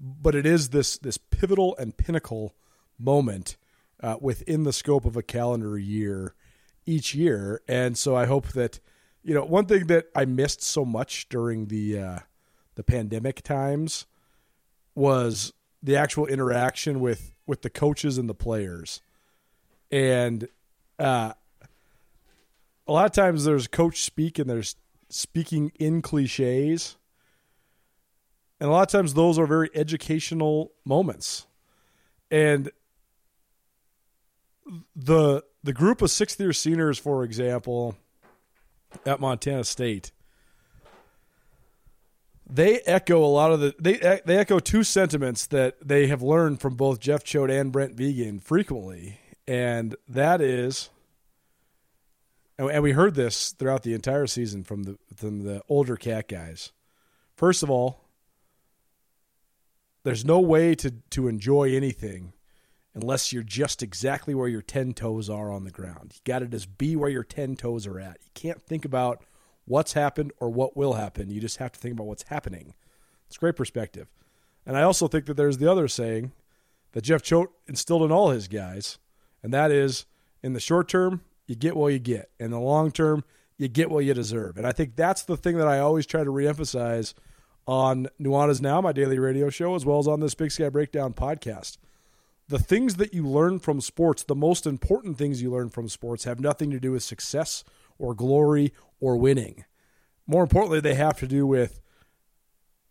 but 0.00 0.34
it 0.34 0.46
is 0.46 0.70
this 0.70 0.96
this 0.98 1.18
pivotal 1.18 1.76
and 1.76 1.96
pinnacle 1.96 2.54
moment 2.98 3.56
uh, 4.02 4.16
within 4.20 4.64
the 4.64 4.72
scope 4.72 5.04
of 5.04 5.16
a 5.16 5.22
calendar 5.22 5.78
year 5.78 6.34
each 6.86 7.14
year. 7.14 7.60
And 7.68 7.96
so 7.96 8.16
I 8.16 8.26
hope 8.26 8.48
that 8.48 8.80
you 9.22 9.34
know 9.34 9.44
one 9.44 9.66
thing 9.66 9.86
that 9.88 10.06
I 10.14 10.24
missed 10.24 10.62
so 10.62 10.84
much 10.84 11.28
during 11.28 11.66
the 11.66 11.98
uh, 11.98 12.18
the 12.74 12.82
pandemic 12.82 13.42
times 13.42 14.06
was 14.94 15.52
the 15.82 15.96
actual 15.96 16.26
interaction 16.26 17.00
with 17.00 17.34
with 17.46 17.62
the 17.62 17.70
coaches 17.70 18.16
and 18.16 18.28
the 18.28 18.34
players, 18.34 19.02
and 19.90 20.48
uh, 20.98 21.34
a 22.86 22.92
lot 22.92 23.06
of 23.06 23.12
times 23.12 23.44
there's 23.44 23.66
coach 23.66 24.02
speak 24.02 24.38
and 24.38 24.48
there's 24.48 24.76
speaking 25.10 25.72
in 25.78 26.00
cliches 26.00 26.96
and 28.60 28.68
a 28.68 28.72
lot 28.72 28.82
of 28.82 28.88
times 28.88 29.14
those 29.14 29.38
are 29.38 29.46
very 29.46 29.70
educational 29.74 30.72
moments. 30.84 31.46
And 32.30 32.70
the 34.94 35.42
the 35.62 35.72
group 35.72 36.02
of 36.02 36.10
sixth 36.10 36.38
year 36.38 36.52
seniors, 36.52 36.98
for 36.98 37.24
example, 37.24 37.96
at 39.06 39.20
Montana 39.20 39.64
State, 39.64 40.12
they 42.48 42.80
echo 42.80 43.24
a 43.24 43.26
lot 43.26 43.50
of 43.50 43.60
the 43.60 43.74
they 43.80 44.20
they 44.24 44.36
echo 44.36 44.58
two 44.58 44.84
sentiments 44.84 45.46
that 45.46 45.76
they 45.86 46.06
have 46.08 46.22
learned 46.22 46.60
from 46.60 46.74
both 46.74 47.00
Jeff 47.00 47.24
Choate 47.24 47.50
and 47.50 47.72
Brent 47.72 47.96
Vigen 47.96 48.40
frequently, 48.42 49.18
and 49.48 49.96
that 50.06 50.40
is, 50.40 50.90
and 52.58 52.82
we 52.82 52.92
heard 52.92 53.14
this 53.14 53.52
throughout 53.52 53.82
the 53.82 53.94
entire 53.94 54.26
season 54.26 54.64
from 54.64 54.82
the 54.84 54.98
from 55.16 55.44
the 55.44 55.62
older 55.68 55.96
cat 55.96 56.28
guys. 56.28 56.72
First 57.36 57.62
of 57.62 57.70
all, 57.70 58.04
there's 60.02 60.24
no 60.24 60.40
way 60.40 60.74
to 60.76 60.90
to 61.10 61.28
enjoy 61.28 61.74
anything 61.74 62.32
unless 62.94 63.32
you're 63.32 63.42
just 63.42 63.82
exactly 63.82 64.34
where 64.34 64.48
your 64.48 64.62
10 64.62 64.94
toes 64.94 65.30
are 65.30 65.52
on 65.52 65.64
the 65.64 65.70
ground. 65.70 66.12
You 66.14 66.20
got 66.24 66.40
to 66.40 66.46
just 66.46 66.76
be 66.76 66.96
where 66.96 67.10
your 67.10 67.22
10 67.22 67.54
toes 67.54 67.86
are 67.86 68.00
at. 68.00 68.18
You 68.20 68.30
can't 68.34 68.60
think 68.60 68.84
about 68.84 69.24
what's 69.64 69.92
happened 69.92 70.32
or 70.40 70.50
what 70.50 70.76
will 70.76 70.94
happen. 70.94 71.30
You 71.30 71.40
just 71.40 71.58
have 71.58 71.70
to 71.72 71.78
think 71.78 71.94
about 71.94 72.08
what's 72.08 72.24
happening. 72.24 72.74
It's 73.28 73.36
great 73.36 73.54
perspective. 73.54 74.08
And 74.66 74.76
I 74.76 74.82
also 74.82 75.06
think 75.06 75.26
that 75.26 75.36
there's 75.36 75.58
the 75.58 75.70
other 75.70 75.86
saying 75.86 76.32
that 76.92 77.02
Jeff 77.02 77.22
Choate 77.22 77.50
instilled 77.68 78.02
in 78.02 78.10
all 78.10 78.30
his 78.30 78.48
guys, 78.48 78.98
and 79.40 79.54
that 79.54 79.70
is 79.70 80.06
in 80.42 80.52
the 80.52 80.60
short 80.60 80.88
term, 80.88 81.20
you 81.46 81.54
get 81.54 81.76
what 81.76 81.92
you 81.92 82.00
get. 82.00 82.30
In 82.40 82.50
the 82.50 82.58
long 82.58 82.90
term, 82.90 83.22
you 83.56 83.68
get 83.68 83.88
what 83.88 84.04
you 84.04 84.14
deserve. 84.14 84.56
And 84.56 84.66
I 84.66 84.72
think 84.72 84.96
that's 84.96 85.22
the 85.22 85.36
thing 85.36 85.58
that 85.58 85.68
I 85.68 85.78
always 85.78 86.06
try 86.06 86.24
to 86.24 86.30
reemphasize– 86.30 87.14
on 87.70 88.08
Nuanez 88.20 88.60
Now, 88.60 88.80
my 88.80 88.90
daily 88.90 89.20
radio 89.20 89.48
show, 89.48 89.76
as 89.76 89.86
well 89.86 90.00
as 90.00 90.08
on 90.08 90.18
this 90.18 90.34
Big 90.34 90.50
Sky 90.50 90.68
Breakdown 90.68 91.12
podcast. 91.14 91.78
The 92.48 92.58
things 92.58 92.96
that 92.96 93.14
you 93.14 93.24
learn 93.24 93.60
from 93.60 93.80
sports, 93.80 94.24
the 94.24 94.34
most 94.34 94.66
important 94.66 95.16
things 95.16 95.40
you 95.40 95.52
learn 95.52 95.70
from 95.70 95.88
sports, 95.88 96.24
have 96.24 96.40
nothing 96.40 96.72
to 96.72 96.80
do 96.80 96.90
with 96.90 97.04
success 97.04 97.62
or 97.96 98.12
glory 98.12 98.72
or 98.98 99.16
winning. 99.16 99.64
More 100.26 100.42
importantly, 100.42 100.80
they 100.80 100.94
have 100.94 101.16
to 101.20 101.28
do 101.28 101.46
with 101.46 101.80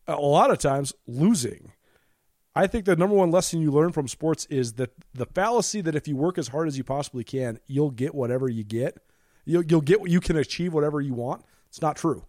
a 0.07 0.15
lot 0.15 0.49
of 0.49 0.59
times 0.59 0.93
losing. 1.05 1.73
I 2.55 2.65
think 2.65 2.85
the 2.85 2.95
number 2.95 3.17
one 3.17 3.31
lesson 3.31 3.59
you 3.59 3.71
learn 3.71 3.91
from 3.91 4.07
sports 4.07 4.45
is 4.45 4.75
that 4.75 4.93
the 5.13 5.25
fallacy 5.25 5.81
that 5.81 5.95
if 5.95 6.07
you 6.07 6.15
work 6.15 6.37
as 6.37 6.47
hard 6.47 6.69
as 6.69 6.77
you 6.77 6.85
possibly 6.85 7.25
can, 7.25 7.59
you'll 7.67 7.91
get 7.91 8.15
whatever 8.15 8.47
you 8.47 8.63
get. 8.63 8.97
You'll, 9.43 9.65
you'll 9.65 9.81
get 9.81 9.99
what 9.99 10.09
you 10.09 10.21
can 10.21 10.37
achieve, 10.37 10.73
whatever 10.73 11.01
you 11.01 11.15
want. 11.15 11.43
It's 11.67 11.81
not 11.81 11.97
true. 11.97 12.23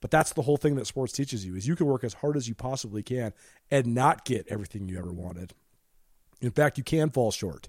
But 0.00 0.10
that's 0.10 0.32
the 0.32 0.42
whole 0.42 0.56
thing 0.56 0.76
that 0.76 0.86
sports 0.86 1.12
teaches 1.12 1.44
you 1.44 1.56
is 1.56 1.66
you 1.66 1.74
can 1.76 1.86
work 1.86 2.04
as 2.04 2.14
hard 2.14 2.36
as 2.36 2.48
you 2.48 2.54
possibly 2.54 3.02
can 3.02 3.32
and 3.70 3.94
not 3.94 4.24
get 4.24 4.46
everything 4.48 4.88
you 4.88 4.98
ever 4.98 5.12
wanted. 5.12 5.54
In 6.40 6.50
fact, 6.50 6.78
you 6.78 6.84
can 6.84 7.10
fall 7.10 7.32
short. 7.32 7.68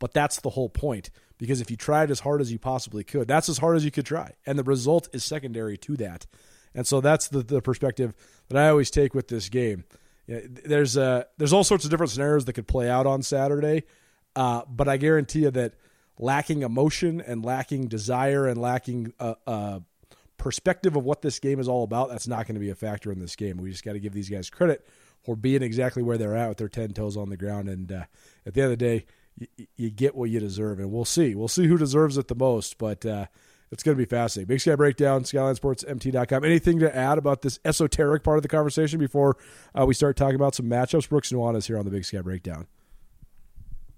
But 0.00 0.12
that's 0.12 0.40
the 0.40 0.50
whole 0.50 0.68
point 0.68 1.10
because 1.38 1.60
if 1.60 1.70
you 1.70 1.76
tried 1.76 2.10
as 2.10 2.20
hard 2.20 2.40
as 2.40 2.50
you 2.50 2.58
possibly 2.58 3.04
could, 3.04 3.28
that's 3.28 3.48
as 3.48 3.58
hard 3.58 3.76
as 3.76 3.84
you 3.84 3.90
could 3.90 4.06
try. 4.06 4.32
And 4.44 4.58
the 4.58 4.64
result 4.64 5.08
is 5.12 5.24
secondary 5.24 5.78
to 5.78 5.96
that. 5.98 6.26
And 6.74 6.86
so 6.86 7.00
that's 7.00 7.28
the, 7.28 7.42
the 7.42 7.62
perspective 7.62 8.12
that 8.48 8.58
I 8.58 8.68
always 8.68 8.90
take 8.90 9.14
with 9.14 9.28
this 9.28 9.48
game. 9.48 9.84
There's 10.26 10.96
uh, 10.96 11.24
there's 11.36 11.52
all 11.52 11.64
sorts 11.64 11.84
of 11.84 11.90
different 11.90 12.10
scenarios 12.10 12.46
that 12.46 12.54
could 12.54 12.66
play 12.66 12.88
out 12.88 13.06
on 13.06 13.22
Saturday, 13.22 13.84
uh, 14.34 14.62
but 14.68 14.88
I 14.88 14.96
guarantee 14.96 15.40
you 15.40 15.50
that 15.50 15.74
lacking 16.18 16.62
emotion 16.62 17.20
and 17.20 17.44
lacking 17.44 17.88
desire 17.88 18.46
and 18.46 18.58
lacking 18.58 19.12
uh, 19.20 19.34
uh 19.46 19.80
perspective 20.38 20.96
of 20.96 21.04
what 21.04 21.22
this 21.22 21.38
game 21.38 21.60
is 21.60 21.68
all 21.68 21.84
about, 21.84 22.10
that's 22.10 22.28
not 22.28 22.46
going 22.46 22.54
to 22.54 22.60
be 22.60 22.70
a 22.70 22.74
factor 22.74 23.12
in 23.12 23.18
this 23.18 23.36
game. 23.36 23.56
We 23.56 23.70
just 23.70 23.84
got 23.84 23.92
to 23.92 24.00
give 24.00 24.12
these 24.12 24.28
guys 24.28 24.50
credit 24.50 24.86
for 25.22 25.36
being 25.36 25.62
exactly 25.62 26.02
where 26.02 26.18
they're 26.18 26.36
at 26.36 26.48
with 26.48 26.58
their 26.58 26.68
10 26.68 26.90
toes 26.92 27.16
on 27.16 27.30
the 27.30 27.36
ground. 27.36 27.68
And 27.68 27.90
uh, 27.90 28.04
at 28.46 28.54
the 28.54 28.62
end 28.62 28.72
of 28.72 28.78
the 28.78 28.84
day, 28.84 29.06
you, 29.38 29.66
you, 29.76 29.90
get 29.90 30.14
what 30.14 30.30
you 30.30 30.38
deserve. 30.38 30.78
And 30.78 30.92
we'll 30.92 31.04
see. 31.04 31.34
We'll 31.34 31.48
see 31.48 31.66
who 31.66 31.78
deserves 31.78 32.18
it 32.18 32.28
the 32.28 32.34
most. 32.34 32.78
But 32.78 33.06
uh, 33.06 33.26
it's 33.70 33.82
going 33.82 33.96
to 33.96 34.02
be 34.02 34.08
fascinating. 34.08 34.48
Big 34.48 34.60
Sky 34.60 34.76
Breakdown, 34.76 35.24
SkylineSportsMT.com. 35.24 36.44
Anything 36.44 36.78
to 36.80 36.94
add 36.94 37.18
about 37.18 37.42
this 37.42 37.58
esoteric 37.64 38.22
part 38.22 38.38
of 38.38 38.42
the 38.42 38.48
conversation 38.48 38.98
before 38.98 39.36
uh, 39.78 39.86
we 39.86 39.94
start 39.94 40.16
talking 40.16 40.36
about 40.36 40.54
some 40.54 40.66
matchups? 40.66 41.08
Brooks 41.08 41.32
Nuanez 41.32 41.66
here 41.66 41.78
on 41.78 41.84
the 41.84 41.90
Big 41.90 42.04
Sky 42.04 42.20
Breakdown. 42.20 42.66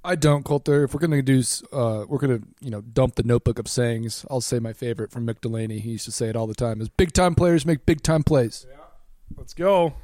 I 0.06 0.14
don't, 0.14 0.44
Colter. 0.44 0.84
If 0.84 0.94
we're 0.94 1.00
gonna 1.00 1.20
do, 1.20 1.42
uh, 1.72 2.04
we're 2.08 2.18
gonna 2.18 2.40
you 2.60 2.70
know 2.70 2.80
dump 2.80 3.16
the 3.16 3.24
notebook 3.24 3.58
of 3.58 3.66
sayings. 3.66 4.24
I'll 4.30 4.40
say 4.40 4.60
my 4.60 4.72
favorite 4.72 5.10
from 5.10 5.26
Mick 5.26 5.40
Delaney. 5.40 5.80
He 5.80 5.90
used 5.90 6.04
to 6.04 6.12
say 6.12 6.28
it 6.28 6.36
all 6.36 6.46
the 6.46 6.54
time: 6.54 6.80
"Is 6.80 6.88
big 6.88 7.12
time 7.12 7.34
players 7.34 7.66
make 7.66 7.84
big 7.84 8.02
time 8.02 8.22
plays." 8.22 8.66
Yeah. 8.70 8.76
Let's 9.36 9.52
go. 9.52 9.94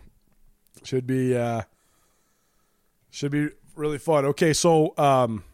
Should 0.82 1.06
be 1.06 1.36
uh, 1.36 1.62
should 3.10 3.30
be 3.30 3.50
really 3.76 3.98
fun. 3.98 4.24
Okay, 4.24 4.52
so 4.52 4.92
um, 4.98 5.44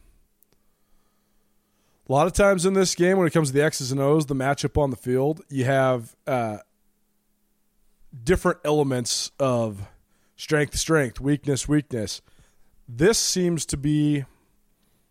a 2.09 2.13
lot 2.13 2.27
of 2.27 2.33
times 2.33 2.65
in 2.65 2.73
this 2.73 2.95
game, 2.95 3.19
when 3.19 3.27
it 3.27 3.33
comes 3.33 3.49
to 3.49 3.55
the 3.55 3.63
X's 3.63 3.93
and 3.93 4.01
O's, 4.01 4.25
the 4.27 4.35
matchup 4.35 4.81
on 4.81 4.89
the 4.89 4.97
field, 4.97 5.43
you 5.51 5.67
have 5.67 6.17
uh, 6.27 6.59
different 8.25 8.61
elements 8.65 9.31
of 9.39 9.87
strength, 10.37 10.79
strength, 10.79 11.21
weakness, 11.21 11.69
weakness. 11.69 12.23
This 12.89 13.19
seems 13.19 13.67
to 13.67 13.77
be 13.77 14.25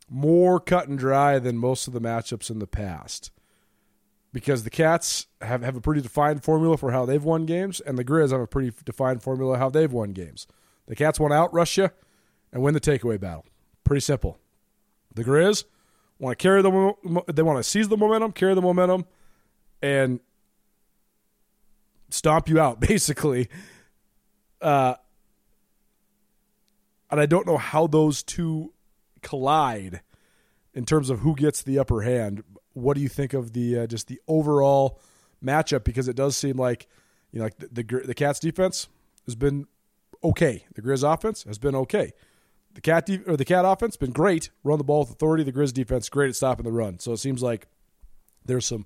more 0.09 0.59
cut 0.59 0.87
and 0.87 0.97
dry 0.97 1.39
than 1.39 1.57
most 1.57 1.87
of 1.87 1.93
the 1.93 2.01
matchups 2.01 2.49
in 2.49 2.59
the 2.59 2.67
past. 2.67 3.31
Because 4.33 4.63
the 4.63 4.69
Cats 4.69 5.27
have, 5.41 5.63
have 5.63 5.75
a 5.75 5.81
pretty 5.81 6.01
defined 6.01 6.43
formula 6.43 6.77
for 6.77 6.91
how 6.91 7.05
they've 7.05 7.23
won 7.23 7.45
games, 7.45 7.79
and 7.79 7.97
the 7.97 8.05
Grizz 8.05 8.31
have 8.31 8.41
a 8.41 8.47
pretty 8.47 8.71
defined 8.85 9.23
formula 9.23 9.57
how 9.57 9.69
they've 9.69 9.91
won 9.91 10.11
games. 10.11 10.47
The 10.87 10.95
Cats 10.95 11.19
want 11.19 11.31
to 11.31 11.35
outrush 11.35 11.77
you 11.77 11.89
and 12.51 12.61
win 12.61 12.73
the 12.73 12.79
takeaway 12.79 13.19
battle. 13.19 13.45
Pretty 13.83 14.01
simple. 14.01 14.37
The 15.13 15.23
Grizz 15.23 15.63
want 16.19 16.37
to 16.37 16.41
carry 16.41 16.61
the 16.61 17.23
they 17.33 17.41
want 17.41 17.57
to 17.57 17.63
seize 17.63 17.87
the 17.87 17.97
momentum, 17.97 18.31
carry 18.31 18.53
the 18.53 18.61
momentum, 18.61 19.05
and 19.81 20.19
stomp 22.09 22.49
you 22.49 22.59
out 22.59 22.79
basically. 22.87 23.49
Uh, 24.61 24.95
and 27.09 27.19
I 27.19 27.25
don't 27.25 27.47
know 27.47 27.57
how 27.57 27.87
those 27.87 28.23
two 28.23 28.73
collide 29.27 30.01
in 30.73 30.85
terms 30.85 31.09
of 31.09 31.19
who 31.19 31.35
gets 31.35 31.61
the 31.61 31.77
upper 31.77 32.01
hand. 32.01 32.43
What 32.73 32.95
do 32.95 33.01
you 33.01 33.09
think 33.09 33.33
of 33.33 33.51
the 33.51 33.79
uh, 33.79 33.87
just 33.87 34.07
the 34.07 34.21
overall 34.27 35.01
matchup? 35.43 35.83
Because 35.83 36.07
it 36.07 36.15
does 36.15 36.37
seem 36.37 36.57
like 36.57 36.87
you 37.31 37.39
know, 37.39 37.45
like 37.45 37.57
the, 37.57 37.83
the 37.83 38.01
the 38.07 38.13
Cats 38.15 38.39
defense 38.39 38.87
has 39.25 39.35
been 39.35 39.67
okay. 40.23 40.63
The 40.75 40.81
Grizz 40.81 41.03
offense 41.13 41.43
has 41.43 41.57
been 41.57 41.75
okay. 41.75 42.13
The 42.73 42.81
cat 42.81 43.05
de- 43.05 43.23
or 43.25 43.35
the 43.35 43.43
cat 43.43 43.65
offense 43.65 43.97
been 43.97 44.11
great, 44.11 44.49
run 44.63 44.77
the 44.77 44.83
ball 44.83 45.01
with 45.01 45.09
authority. 45.09 45.43
The 45.43 45.51
Grizz 45.51 45.73
defense 45.73 46.07
great 46.09 46.29
at 46.29 46.35
stopping 46.35 46.63
the 46.63 46.71
run. 46.71 46.99
So 46.99 47.11
it 47.11 47.17
seems 47.17 47.43
like 47.43 47.67
there's 48.45 48.65
some 48.65 48.85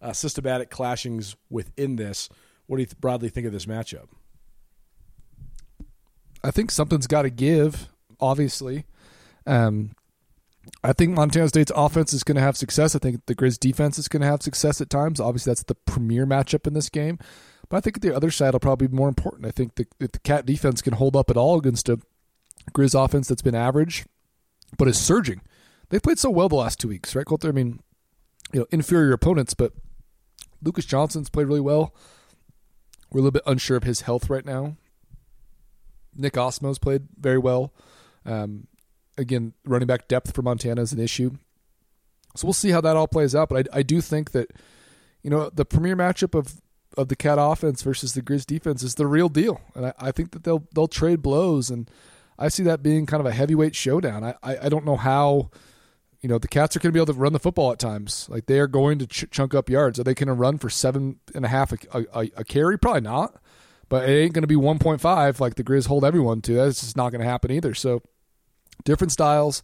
uh, 0.00 0.12
systematic 0.12 0.70
clashings 0.70 1.34
within 1.50 1.96
this. 1.96 2.28
What 2.66 2.76
do 2.76 2.82
you 2.82 2.86
th- 2.86 3.00
broadly 3.00 3.28
think 3.28 3.46
of 3.46 3.52
this 3.52 3.66
matchup? 3.66 4.06
I 6.44 6.50
think 6.50 6.70
something's 6.70 7.06
got 7.06 7.22
to 7.22 7.30
give. 7.30 7.88
Obviously, 8.20 8.84
um, 9.46 9.92
I 10.84 10.92
think 10.92 11.12
Montana 11.12 11.48
State's 11.48 11.72
offense 11.74 12.12
is 12.12 12.24
going 12.24 12.36
to 12.36 12.42
have 12.42 12.56
success. 12.56 12.94
I 12.94 12.98
think 12.98 13.26
the 13.26 13.34
Grizz 13.34 13.58
defense 13.58 13.98
is 13.98 14.08
going 14.08 14.20
to 14.20 14.26
have 14.26 14.42
success 14.42 14.80
at 14.80 14.90
times. 14.90 15.20
Obviously, 15.20 15.50
that's 15.50 15.64
the 15.64 15.74
premier 15.74 16.26
matchup 16.26 16.66
in 16.66 16.74
this 16.74 16.88
game. 16.88 17.18
But 17.68 17.78
I 17.78 17.80
think 17.80 18.00
the 18.00 18.14
other 18.14 18.30
side 18.30 18.52
will 18.52 18.60
probably 18.60 18.88
be 18.88 18.96
more 18.96 19.08
important. 19.08 19.46
I 19.46 19.50
think 19.50 19.76
the, 19.76 19.86
the 19.98 20.08
Cat 20.08 20.46
defense 20.46 20.82
can 20.82 20.94
hold 20.94 21.16
up 21.16 21.30
at 21.30 21.36
all 21.36 21.58
against 21.58 21.88
a 21.88 21.98
Grizz 22.72 23.02
offense 23.02 23.28
that's 23.28 23.42
been 23.42 23.54
average, 23.54 24.04
but 24.78 24.88
is 24.88 24.98
surging. 24.98 25.40
They've 25.88 26.02
played 26.02 26.18
so 26.18 26.30
well 26.30 26.48
the 26.48 26.56
last 26.56 26.80
two 26.80 26.88
weeks, 26.88 27.14
right, 27.14 27.26
Colter? 27.26 27.48
I 27.48 27.52
mean, 27.52 27.80
you 28.52 28.60
know, 28.60 28.66
inferior 28.70 29.12
opponents, 29.12 29.54
but 29.54 29.72
Lucas 30.62 30.84
Johnson's 30.84 31.30
played 31.30 31.48
really 31.48 31.60
well. 31.60 31.94
We're 33.10 33.20
a 33.20 33.22
little 33.22 33.32
bit 33.32 33.42
unsure 33.46 33.76
of 33.76 33.84
his 33.84 34.02
health 34.02 34.30
right 34.30 34.44
now. 34.44 34.76
Nick 36.14 36.36
Ostmo's 36.36 36.78
played 36.78 37.08
very 37.18 37.38
well. 37.38 37.72
Um, 38.24 38.68
again, 39.18 39.54
running 39.64 39.86
back 39.86 40.08
depth 40.08 40.34
for 40.34 40.42
Montana 40.42 40.82
is 40.82 40.92
an 40.92 41.00
issue. 41.00 41.32
So 42.36 42.46
we'll 42.46 42.54
see 42.54 42.70
how 42.70 42.80
that 42.80 42.96
all 42.96 43.08
plays 43.08 43.34
out. 43.34 43.48
But 43.48 43.68
I, 43.72 43.78
I 43.78 43.82
do 43.82 44.00
think 44.00 44.32
that, 44.32 44.50
you 45.22 45.30
know, 45.30 45.50
the 45.50 45.64
premier 45.64 45.96
matchup 45.96 46.38
of, 46.38 46.60
of 46.96 47.08
the 47.08 47.16
Cat 47.16 47.38
offense 47.40 47.82
versus 47.82 48.14
the 48.14 48.22
Grizz 48.22 48.46
defense 48.46 48.82
is 48.82 48.94
the 48.94 49.06
real 49.06 49.28
deal. 49.28 49.60
And 49.74 49.86
I, 49.86 49.92
I 49.98 50.10
think 50.12 50.32
that 50.32 50.44
they'll 50.44 50.66
they'll 50.74 50.88
trade 50.88 51.22
blows 51.22 51.70
and 51.70 51.90
I 52.38 52.48
see 52.48 52.62
that 52.64 52.82
being 52.82 53.06
kind 53.06 53.20
of 53.20 53.26
a 53.26 53.32
heavyweight 53.32 53.74
showdown. 53.74 54.24
I, 54.24 54.34
I, 54.42 54.56
I 54.62 54.68
don't 54.68 54.84
know 54.84 54.96
how, 54.96 55.50
you 56.20 56.28
know, 56.28 56.38
the 56.38 56.48
Cats 56.48 56.74
are 56.74 56.80
going 56.80 56.90
to 56.90 56.92
be 56.92 56.98
able 56.98 57.12
to 57.12 57.18
run 57.18 57.32
the 57.32 57.38
football 57.38 57.72
at 57.72 57.78
times. 57.78 58.26
Like 58.28 58.46
they 58.46 58.58
are 58.58 58.66
going 58.66 58.98
to 58.98 59.06
ch- 59.06 59.30
chunk 59.30 59.54
up 59.54 59.68
yards. 59.68 60.00
Are 60.00 60.04
they 60.04 60.14
going 60.14 60.28
to 60.28 60.34
run 60.34 60.58
for 60.58 60.70
seven 60.70 61.20
and 61.34 61.44
a 61.44 61.48
half 61.48 61.72
a, 61.72 61.78
a, 61.94 62.30
a 62.38 62.44
carry? 62.44 62.78
Probably 62.78 63.02
not. 63.02 63.36
But 63.88 64.08
it 64.08 64.12
ain't 64.12 64.32
going 64.32 64.42
to 64.42 64.48
be 64.48 64.56
1.5 64.56 65.40
like 65.40 65.56
the 65.56 65.62
Grizz 65.62 65.86
hold 65.86 66.04
everyone 66.04 66.40
to. 66.42 66.54
That's 66.54 66.80
just 66.80 66.96
not 66.96 67.10
going 67.10 67.20
to 67.20 67.28
happen 67.28 67.50
either. 67.50 67.74
So 67.74 68.02
different 68.84 69.12
styles. 69.12 69.62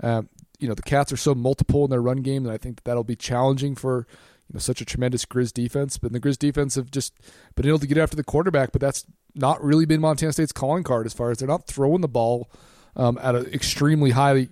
Um, 0.00 0.28
you 0.58 0.68
know, 0.68 0.74
the 0.74 0.82
Cats 0.82 1.12
are 1.12 1.16
so 1.16 1.34
multiple 1.34 1.84
in 1.84 1.90
their 1.90 2.02
run 2.02 2.18
game 2.18 2.44
that 2.44 2.52
I 2.52 2.58
think 2.58 2.76
that 2.76 2.84
that'll 2.84 3.04
be 3.04 3.16
challenging 3.16 3.74
for 3.74 4.06
you 4.48 4.54
know 4.54 4.60
such 4.60 4.80
a 4.80 4.84
tremendous 4.84 5.24
Grizz 5.24 5.52
defense. 5.52 5.98
But 5.98 6.12
the 6.12 6.20
Grizz 6.20 6.38
defense 6.38 6.74
have 6.74 6.90
just 6.90 7.14
been 7.54 7.66
able 7.66 7.78
to 7.78 7.86
get 7.86 7.98
after 7.98 8.16
the 8.16 8.24
quarterback, 8.24 8.72
but 8.72 8.80
that's 8.80 9.04
not 9.34 9.62
really 9.62 9.86
been 9.86 10.00
Montana 10.00 10.32
State's 10.32 10.52
calling 10.52 10.82
card 10.82 11.06
as 11.06 11.14
far 11.14 11.30
as 11.30 11.38
they're 11.38 11.48
not 11.48 11.66
throwing 11.66 12.00
the 12.00 12.08
ball 12.08 12.50
um, 12.96 13.18
at 13.22 13.34
an 13.34 13.46
extremely 13.52 14.10
high 14.10 14.48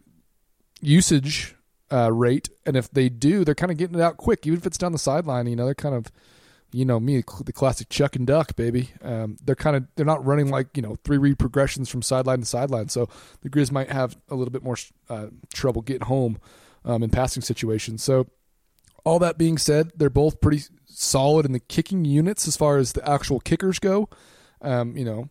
usage 0.81 1.57
uh, 1.93 2.13
rate, 2.13 2.49
and 2.65 2.77
if 2.77 2.91
they 2.91 3.09
do, 3.09 3.45
they're 3.45 3.55
kind 3.55 3.73
of 3.73 3.79
getting 3.79 3.99
it 3.99 4.03
out 4.03 4.17
quick, 4.17 4.47
even 4.47 4.59
if 4.59 4.67
it's 4.67 4.79
down 4.79 4.93
the 4.93 4.99
sideline. 4.99 5.47
You 5.47 5.57
know, 5.57 5.65
they're 5.65 5.75
kind 5.75 5.95
of 5.95 6.07
you 6.77 6.85
know 6.85 7.01
me, 7.01 7.23
the 7.45 7.53
classic 7.53 7.89
chuck 7.89 8.17
and 8.17 8.27
duck, 8.27 8.55
baby. 8.55 8.91
Um, 9.01 9.39
they're 9.43 9.55
kind 9.55 9.77
of 9.77 9.87
they're 9.97 10.05
not 10.05 10.25
running 10.25 10.49
like 10.51 10.77
you 10.77 10.83
know 10.83 10.97
three 11.05 11.17
read 11.17 11.39
progressions 11.39 11.89
from 11.89 12.03
sideline 12.03 12.41
to 12.41 12.45
sideline. 12.45 12.91
So 12.91 13.09
the 13.41 13.49
Grizz 13.49 13.73
might 13.73 13.91
have 13.91 14.17
a 14.29 14.35
little 14.35 14.53
bit 14.53 14.63
more 14.63 14.77
uh, 15.09 15.29
trouble 15.55 15.81
getting 15.81 16.07
home 16.07 16.39
um, 16.85 17.03
in 17.03 17.09
passing 17.09 17.43
situations. 17.43 18.03
So 18.03 18.27
all 19.05 19.19
that 19.21 19.39
being 19.39 19.57
said, 19.57 19.93
they're 19.97 20.11
both 20.11 20.43
pretty 20.43 20.65
solid 20.85 21.47
in 21.47 21.53
the 21.53 21.61
kicking 21.61 22.05
units 22.05 22.47
as 22.47 22.59
far 22.59 22.77
as 22.77 22.93
the 22.93 23.09
actual 23.09 23.41
kickers 23.41 23.79
go. 23.79 24.11
Um, 24.61 24.97
you 24.99 25.05
know, 25.05 25.31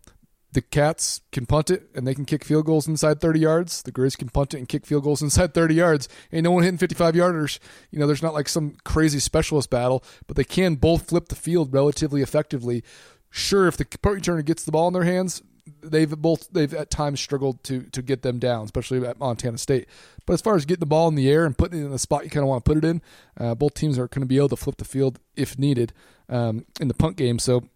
the 0.56 0.62
Cats 0.62 1.20
can 1.34 1.46
punt 1.46 1.70
it 1.70 1.90
and 1.94 2.08
they 2.08 2.16
can 2.16 2.24
kick 2.24 2.46
field 2.46 2.66
goals 2.66 2.88
inside 2.88 3.20
30 3.20 3.42
yards. 3.42 3.82
The 3.82 3.92
Grizz 3.92 4.18
can 4.18 4.30
punt 4.30 4.54
it 4.54 4.58
and 4.58 4.70
kick 4.70 4.86
field 4.86 5.04
goals 5.04 5.22
inside 5.22 5.54
30 5.54 5.76
yards. 5.76 6.08
Ain't 6.32 6.46
no 6.46 6.52
one 6.52 6.64
hitting 6.64 6.78
55 6.78 7.14
yarders. 7.14 7.60
You 7.92 8.00
know, 8.00 8.08
there's 8.08 8.24
not 8.24 8.34
like 8.34 8.48
some 8.48 8.78
crazy 8.86 9.20
specialist 9.20 9.70
battle, 9.70 10.02
but 10.28 10.38
they 10.38 10.46
can 10.46 10.76
both 10.76 11.10
flip 11.10 11.28
the 11.28 11.36
field 11.36 11.74
relatively 11.74 12.22
effectively. 12.22 12.86
Sure, 13.30 13.68
if 13.68 13.76
the 13.76 13.84
punt 13.86 14.22
returner 14.22 14.46
gets 14.46 14.64
the 14.64 14.72
ball 14.72 14.88
in 14.88 14.94
their 14.94 15.04
hands, 15.04 15.44
they've 15.84 16.10
both 16.10 16.48
they've 16.52 16.74
at 16.74 16.90
times 16.90 17.20
struggled 17.20 17.62
to 17.66 17.82
to 17.92 18.02
get 18.02 18.22
them 18.22 18.40
down, 18.40 18.64
especially 18.64 19.06
at 19.06 19.20
Montana 19.20 19.58
State. 19.58 19.90
But 20.26 20.34
as 20.34 20.42
far 20.42 20.56
as 20.56 20.66
getting 20.66 20.80
the 20.80 20.86
ball 20.86 21.10
in 21.10 21.16
the 21.16 21.30
air 21.30 21.46
and 21.46 21.58
putting 21.58 21.82
it 21.82 21.86
in 21.86 21.92
the 21.92 22.00
spot 22.00 22.24
you 22.24 22.30
kind 22.30 22.44
of 22.44 22.48
want 22.48 22.64
to 22.64 22.70
put 22.70 22.78
it 22.78 22.88
in, 22.88 23.02
uh, 23.38 23.56
both 23.56 23.74
teams 23.74 24.00
are 24.00 24.08
going 24.08 24.22
to 24.22 24.26
be 24.26 24.38
able 24.38 24.50
to 24.50 24.56
flip 24.56 24.78
the 24.78 24.86
field 24.86 25.20
if 25.36 25.60
needed 25.60 25.92
um, 26.30 26.66
in 26.80 26.88
the 26.88 26.94
punt 26.94 27.18
game. 27.18 27.40
So, 27.40 27.68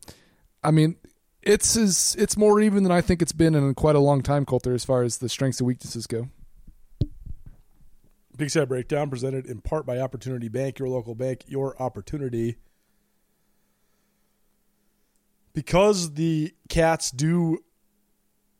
I 0.64 0.72
mean, 0.72 0.96
it's 1.42 1.76
as 1.76 2.16
it's 2.20 2.38
more 2.38 2.60
even 2.60 2.84
than 2.84 2.92
I 2.92 3.02
think 3.02 3.22
it's 3.22 3.32
been 3.32 3.56
in 3.56 3.74
quite 3.76 3.96
a 3.96 4.00
long 4.00 4.22
time, 4.22 4.46
Colter, 4.46 4.74
as 4.74 4.86
far 4.86 5.04
as 5.04 5.18
the 5.18 5.30
strengths 5.30 5.60
and 5.60 5.68
weaknesses 5.68 6.08
go. 6.08 6.30
Big 8.38 8.50
Sky 8.50 8.64
Breakdown 8.64 9.10
presented 9.10 9.46
in 9.46 9.60
part 9.60 9.86
by 9.86 10.00
Opportunity 10.00 10.48
Bank, 10.48 10.80
your 10.80 10.88
local 10.88 11.14
bank, 11.14 11.44
your 11.48 11.80
opportunity. 11.82 12.56
Because 15.54 16.14
the 16.14 16.54
Cats 16.70 17.12
do 17.12 17.60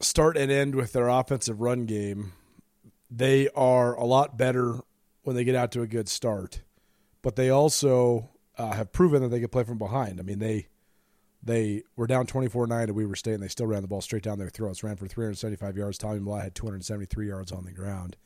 start 0.02 0.36
and 0.36 0.52
end 0.52 0.76
with 0.76 0.92
their 0.92 1.08
offensive 1.08 1.62
run 1.62 1.86
game, 1.86 2.34
they 3.10 3.48
are 3.56 3.96
a 3.96 4.04
lot 4.04 4.38
better 4.38 4.80
when 5.24 5.36
they 5.36 5.46
get 5.46 5.56
out 5.56 5.72
to 5.72 5.82
a 5.82 5.88
good 5.88 6.10
start. 6.10 6.62
But 7.22 7.38
they 7.38 7.50
also 7.50 8.30
uh, 8.58 8.72
have 8.74 8.92
proven 8.92 9.22
that 9.22 9.30
they 9.30 9.40
can 9.40 9.50
play 9.50 9.64
from 9.64 9.78
behind. 9.78 10.20
I 10.20 10.24
mean, 10.24 10.40
they 10.40 10.68
they 11.42 11.84
were 11.96 12.08
down 12.08 12.28
24-9 12.28 12.88
to 12.88 12.94
Weber 12.94 13.16
State, 13.16 13.36
and 13.36 13.44
they 13.44 13.48
still 13.48 13.68
ran 13.68 13.82
the 13.82 13.88
ball 13.88 14.02
straight 14.02 14.24
down 14.24 14.40
their 14.40 14.50
throats. 14.50 14.84
Ran 14.84 14.98
for 14.98 15.08
375 15.08 15.78
yards. 15.78 15.98
Tommy 15.98 16.20
Mellott 16.20 16.44
had 16.44 16.56
273 16.56 17.28
yards 17.28 17.52
on 17.52 17.64
the 17.64 17.72
ground. 17.72 18.18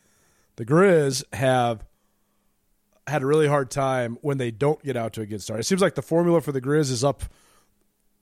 The 0.56 0.66
Grizz 0.66 1.24
have 1.34 1.86
had 3.08 3.22
a 3.22 3.26
really 3.26 3.48
hard 3.48 3.70
time 3.70 4.18
when 4.22 4.38
they 4.38 4.52
don't 4.52 4.82
get 4.84 4.96
out 4.96 5.14
to 5.14 5.22
a 5.22 5.26
good 5.26 5.42
start. 5.42 5.60
It 5.60 5.64
seems 5.64 5.82
like 5.82 5.96
the 5.96 6.02
formula 6.02 6.42
for 6.42 6.52
the 6.52 6.62
Grizz 6.62 6.92
is 6.92 7.04
up. 7.04 7.24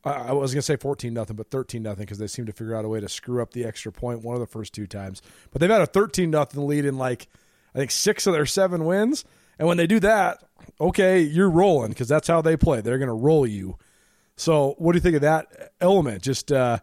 I 0.03 0.33
was 0.33 0.51
going 0.51 0.59
to 0.59 0.63
say 0.63 0.77
14 0.77 1.13
nothing, 1.13 1.35
but 1.35 1.51
13 1.51 1.83
nothing 1.83 2.03
because 2.03 2.17
they 2.17 2.27
seem 2.27 2.47
to 2.47 2.51
figure 2.51 2.75
out 2.75 2.85
a 2.85 2.89
way 2.89 2.99
to 2.99 3.07
screw 3.07 3.41
up 3.41 3.53
the 3.53 3.63
extra 3.65 3.91
point 3.91 4.23
one 4.23 4.33
of 4.33 4.39
the 4.39 4.47
first 4.47 4.73
two 4.73 4.87
times. 4.87 5.21
But 5.51 5.61
they've 5.61 5.69
had 5.69 5.81
a 5.81 5.85
13 5.85 6.31
nothing 6.31 6.65
lead 6.65 6.85
in 6.85 6.97
like 6.97 7.27
I 7.75 7.77
think 7.77 7.91
six 7.91 8.25
of 8.25 8.33
their 8.33 8.47
seven 8.47 8.85
wins. 8.85 9.23
And 9.59 9.67
when 9.67 9.77
they 9.77 9.85
do 9.85 9.99
that, 9.99 10.43
okay, 10.79 11.19
you're 11.19 11.49
rolling 11.49 11.89
because 11.89 12.07
that's 12.07 12.27
how 12.27 12.41
they 12.41 12.57
play. 12.57 12.81
They're 12.81 12.97
going 12.97 13.07
to 13.07 13.13
roll 13.13 13.45
you. 13.45 13.77
So, 14.37 14.75
what 14.77 14.93
do 14.93 14.97
you 14.97 15.01
think 15.01 15.15
of 15.15 15.21
that 15.21 15.73
element? 15.79 16.23
Just 16.23 16.51
uh, 16.51 16.79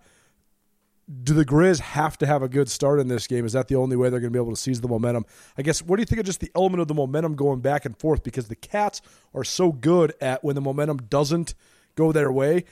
do 1.22 1.32
the 1.32 1.44
Grizz 1.44 1.80
have 1.80 2.18
to 2.18 2.26
have 2.26 2.42
a 2.42 2.48
good 2.48 2.68
start 2.68 3.00
in 3.00 3.08
this 3.08 3.26
game? 3.26 3.46
Is 3.46 3.54
that 3.54 3.68
the 3.68 3.76
only 3.76 3.96
way 3.96 4.10
they're 4.10 4.20
going 4.20 4.32
to 4.32 4.36
be 4.36 4.42
able 4.42 4.54
to 4.54 4.60
seize 4.60 4.80
the 4.80 4.88
momentum? 4.88 5.24
I 5.56 5.62
guess. 5.62 5.82
What 5.82 5.96
do 5.96 6.02
you 6.02 6.06
think 6.06 6.20
of 6.20 6.26
just 6.26 6.40
the 6.40 6.52
element 6.54 6.80
of 6.80 6.88
the 6.88 6.94
momentum 6.94 7.34
going 7.34 7.60
back 7.60 7.84
and 7.84 7.98
forth? 7.98 8.22
Because 8.22 8.48
the 8.48 8.56
Cats 8.56 9.00
are 9.34 9.44
so 9.44 9.72
good 9.72 10.12
at 10.20 10.44
when 10.44 10.54
the 10.54 10.60
momentum 10.60 10.98
doesn't 10.98 11.54
go 11.94 12.12
their 12.12 12.30
way, 12.30 12.64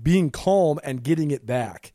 being 0.00 0.30
calm 0.30 0.78
and 0.84 1.02
getting 1.02 1.30
it 1.30 1.44
back. 1.44 1.92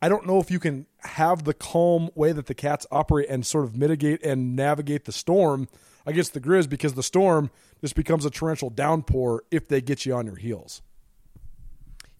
I 0.00 0.08
don't 0.08 0.26
know 0.26 0.38
if 0.38 0.50
you 0.50 0.58
can 0.58 0.86
have 1.00 1.44
the 1.44 1.54
calm 1.54 2.10
way 2.14 2.32
that 2.32 2.46
the 2.46 2.54
Cats 2.54 2.86
operate 2.90 3.28
and 3.28 3.46
sort 3.46 3.64
of 3.64 3.76
mitigate 3.76 4.22
and 4.24 4.56
navigate 4.56 5.04
the 5.04 5.12
storm 5.12 5.68
against 6.06 6.34
the 6.34 6.40
Grizz 6.40 6.68
because 6.68 6.94
the 6.94 7.02
storm 7.02 7.50
just 7.80 7.94
becomes 7.94 8.24
a 8.24 8.30
torrential 8.30 8.70
downpour 8.70 9.44
if 9.50 9.68
they 9.68 9.80
get 9.80 10.04
you 10.04 10.14
on 10.14 10.26
your 10.26 10.36
heels. 10.36 10.82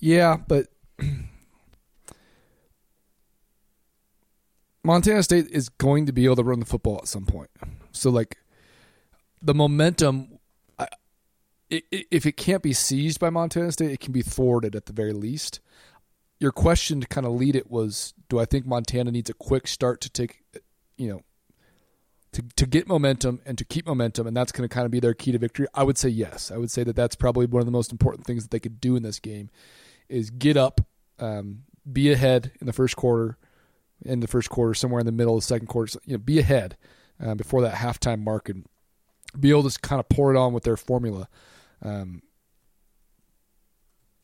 Yeah, 0.05 0.37
but 0.37 0.67
Montana 4.85 5.23
State 5.23 5.47
is 5.51 5.71
going 5.71 6.05
to 6.05 6.13
be 6.13 6.27
able 6.27 6.37
to 6.37 6.45
run 6.45 6.61
the 6.61 6.67
football 6.67 6.99
at 6.99 7.09
some 7.09 7.25
point. 7.25 7.49
So, 7.93 8.11
like, 8.11 8.37
the 9.41 9.55
momentum, 9.55 10.41
if 11.71 12.27
it 12.27 12.37
can't 12.37 12.63
be 12.63 12.75
seized 12.75 13.19
by 13.19 13.31
Montana 13.31 13.73
State, 13.73 13.93
it 13.93 14.01
can 14.01 14.13
be 14.13 14.21
thwarted 14.21 14.77
at 14.77 14.85
the 14.85 14.93
very 14.93 15.15
least. 15.15 15.61
Your 16.39 16.53
question 16.53 17.01
to 17.01 17.07
kind 17.07 17.27
of 17.27 17.33
lead 17.33 17.57
it 17.57 17.71
was 17.71 18.13
Do 18.29 18.39
I 18.39 18.45
think 18.45 18.67
Montana 18.67 19.11
needs 19.11 19.31
a 19.31 19.35
quick 19.35 19.67
start 19.67 20.03
to 20.03 20.11
take, 20.11 20.43
you 20.99 21.09
know, 21.09 21.23
to, 22.33 22.43
to 22.57 22.67
get 22.67 22.87
momentum 22.87 23.41
and 23.47 23.57
to 23.57 23.65
keep 23.65 23.87
momentum, 23.87 24.27
and 24.27 24.37
that's 24.37 24.53
going 24.53 24.69
to 24.69 24.75
kind 24.75 24.85
of 24.85 24.91
be 24.91 25.01
their 25.01 25.15
key 25.15 25.33
to 25.33 25.39
victory? 25.39 25.67
I 25.73 25.83
would 25.83 25.97
say 25.97 26.11
yes. 26.11 26.51
I 26.51 26.59
would 26.59 26.71
say 26.71 26.85
that 26.85 26.95
that's 26.95 27.17
probably 27.17 27.47
one 27.47 27.61
of 27.61 27.67
the 27.67 27.73
most 27.73 27.91
important 27.91 28.27
things 28.27 28.43
that 28.43 28.51
they 28.51 28.61
could 28.61 28.83
do 28.83 28.97
in 28.97 29.03
this 29.03 29.19
game 29.19 29.49
is 30.09 30.31
get 30.31 30.57
up, 30.57 30.81
um, 31.19 31.63
be 31.91 32.13
ahead 32.13 32.53
in 32.61 32.67
the 32.67 32.73
first 32.73 32.97
quarter, 32.97 33.39
in 34.05 34.21
the 34.21 34.29
first 34.29 34.51
quarter, 34.51 34.75
somewhere 34.75 35.01
in 35.01 35.07
the 35.07 35.13
middle 35.13 35.35
of 35.35 35.43
the 35.43 35.47
second 35.47 35.67
quarter, 35.67 35.99
you 36.05 36.15
know, 36.15 36.19
be 36.19 36.39
ahead 36.39 36.77
uh, 37.25 37.35
before 37.35 37.63
that 37.63 37.75
halftime 37.75 38.23
mark 38.23 38.49
and 38.49 38.67
be 39.39 39.51
able 39.51 39.69
to 39.69 39.79
kind 39.81 40.01
of 40.01 40.09
pour 40.09 40.35
it 40.35 40.39
on 40.39 40.53
with 40.53 40.65
their 40.65 40.77
formula. 40.77 41.29
Um, 41.83 42.23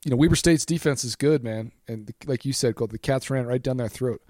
you 0.05 0.11
know, 0.11 0.16
Weber 0.16 0.37
State's 0.37 0.64
defense 0.64 1.05
is 1.05 1.14
good, 1.14 1.45
man, 1.45 1.73
and 1.87 2.07
the, 2.07 2.14
like 2.27 2.45
you 2.45 2.53
said, 2.53 2.75
the 2.77 2.99
Cats 2.99 3.29
ran 3.29 3.47
right 3.47 3.62
down 3.62 3.77
their 3.77 3.88
throat. 3.88 4.23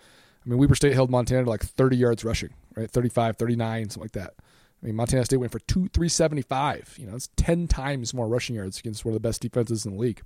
I 0.45 0.49
mean, 0.49 0.59
Weber 0.59 0.75
State 0.75 0.95
held 0.95 1.11
Montana 1.11 1.45
to 1.45 1.51
like 1.51 1.63
30 1.63 1.97
yards 1.97 2.25
rushing, 2.25 2.51
right? 2.75 2.91
35, 2.91 3.37
39, 3.37 3.91
something 3.91 4.03
like 4.03 4.13
that. 4.13 4.35
I 4.83 4.87
mean, 4.87 4.97
Montana 4.97 5.25
State 5.25 5.37
went 5.37 5.53
for 5.53 5.59
two, 5.61 5.89
375. 5.93 6.97
You 6.99 7.07
know, 7.07 7.15
it's 7.15 7.29
10 7.37 7.69
times 7.69 8.15
more 8.15 8.27
rushing 8.27 8.57
yards 8.57 8.79
against 8.79 9.05
one 9.05 9.15
of 9.15 9.23
the 9.23 9.29
best 9.29 9.43
defenses 9.43 9.85
in 9.85 9.93
the 9.93 9.99
league. 9.99 10.23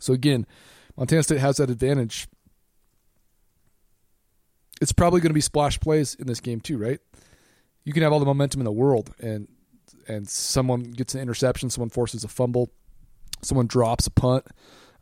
So 0.00 0.12
again, 0.12 0.46
Montana 0.96 1.22
State 1.22 1.38
has 1.38 1.58
that 1.58 1.70
advantage. 1.70 2.26
It's 4.80 4.92
probably 4.92 5.20
going 5.20 5.30
to 5.30 5.34
be 5.34 5.40
splash 5.40 5.78
plays 5.78 6.14
in 6.14 6.26
this 6.26 6.40
game 6.40 6.60
too, 6.60 6.78
right? 6.78 6.98
You 7.84 7.92
can 7.92 8.02
have 8.02 8.12
all 8.12 8.18
the 8.18 8.26
momentum 8.26 8.60
in 8.60 8.64
the 8.64 8.72
world, 8.72 9.14
and 9.20 9.46
and 10.08 10.28
someone 10.28 10.82
gets 10.82 11.14
an 11.14 11.20
interception, 11.20 11.70
someone 11.70 11.90
forces 11.90 12.24
a 12.24 12.28
fumble, 12.28 12.70
someone 13.42 13.66
drops 13.66 14.06
a 14.06 14.10
punt. 14.10 14.46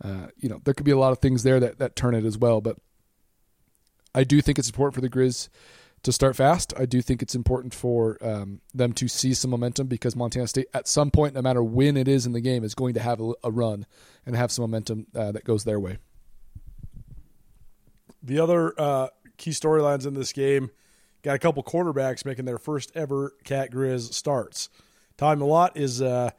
Uh, 0.03 0.29
you 0.37 0.49
know, 0.49 0.61
there 0.65 0.75
could 0.75 0.87
be 0.87 0.93
a 0.93 0.99
lot 0.99 1.13
of 1.13 1.19
things 1.19 1.43
there 1.43 1.61
that 1.61 1.79
that 1.79 1.97
turn 1.97 2.15
it 2.15 2.25
as 2.25 2.37
well, 2.37 2.61
but 2.61 2.77
I 4.15 4.25
do 4.25 4.41
think 4.41 4.59
it's 4.59 4.69
important 4.69 4.95
for 4.95 5.01
the 5.01 5.09
Grizz 5.09 5.49
to 6.03 6.13
start 6.13 6.37
fast. 6.37 6.73
I 6.77 6.87
do 6.87 7.03
think 7.03 7.23
it's 7.23 7.35
important 7.35 7.75
for 7.75 8.19
um, 8.21 8.61
them 8.75 8.93
to 8.95 9.09
see 9.09 9.35
some 9.35 9.51
momentum 9.51 9.87
because 9.87 10.15
Montana 10.15 10.47
State, 10.47 10.69
at 10.73 10.87
some 10.87 11.11
point, 11.11 11.35
no 11.35 11.43
matter 11.43 11.63
when 11.63 11.97
it 11.97 12.09
is 12.09 12.27
in 12.27 12.33
the 12.33 12.41
game, 12.41 12.65
is 12.65 12.75
going 12.75 12.95
to 12.95 13.01
have 13.01 13.21
a, 13.21 13.33
a 13.45 13.51
run 13.51 13.87
and 14.25 14.37
have 14.37 14.53
some 14.53 14.63
momentum 14.63 15.07
uh, 15.15 15.33
that 15.33 15.45
goes 15.45 15.65
their 15.65 15.81
way. 15.81 15.99
The 18.23 18.41
other 18.41 18.75
uh, 18.79 19.09
key 19.37 19.51
storylines 19.51 20.07
in 20.07 20.15
this 20.15 20.33
game 20.33 20.71
got 21.23 21.35
a 21.35 21.39
couple 21.39 21.63
quarterbacks 21.63 22.25
making 22.25 22.45
their 22.45 22.59
first 22.59 22.93
ever 22.95 23.35
Cat 23.45 23.71
Grizz 23.71 24.13
starts. 24.13 24.69
Tommy 25.17 25.43
Mellott 25.43 25.77
is 25.77 26.01
uh, 26.01 26.31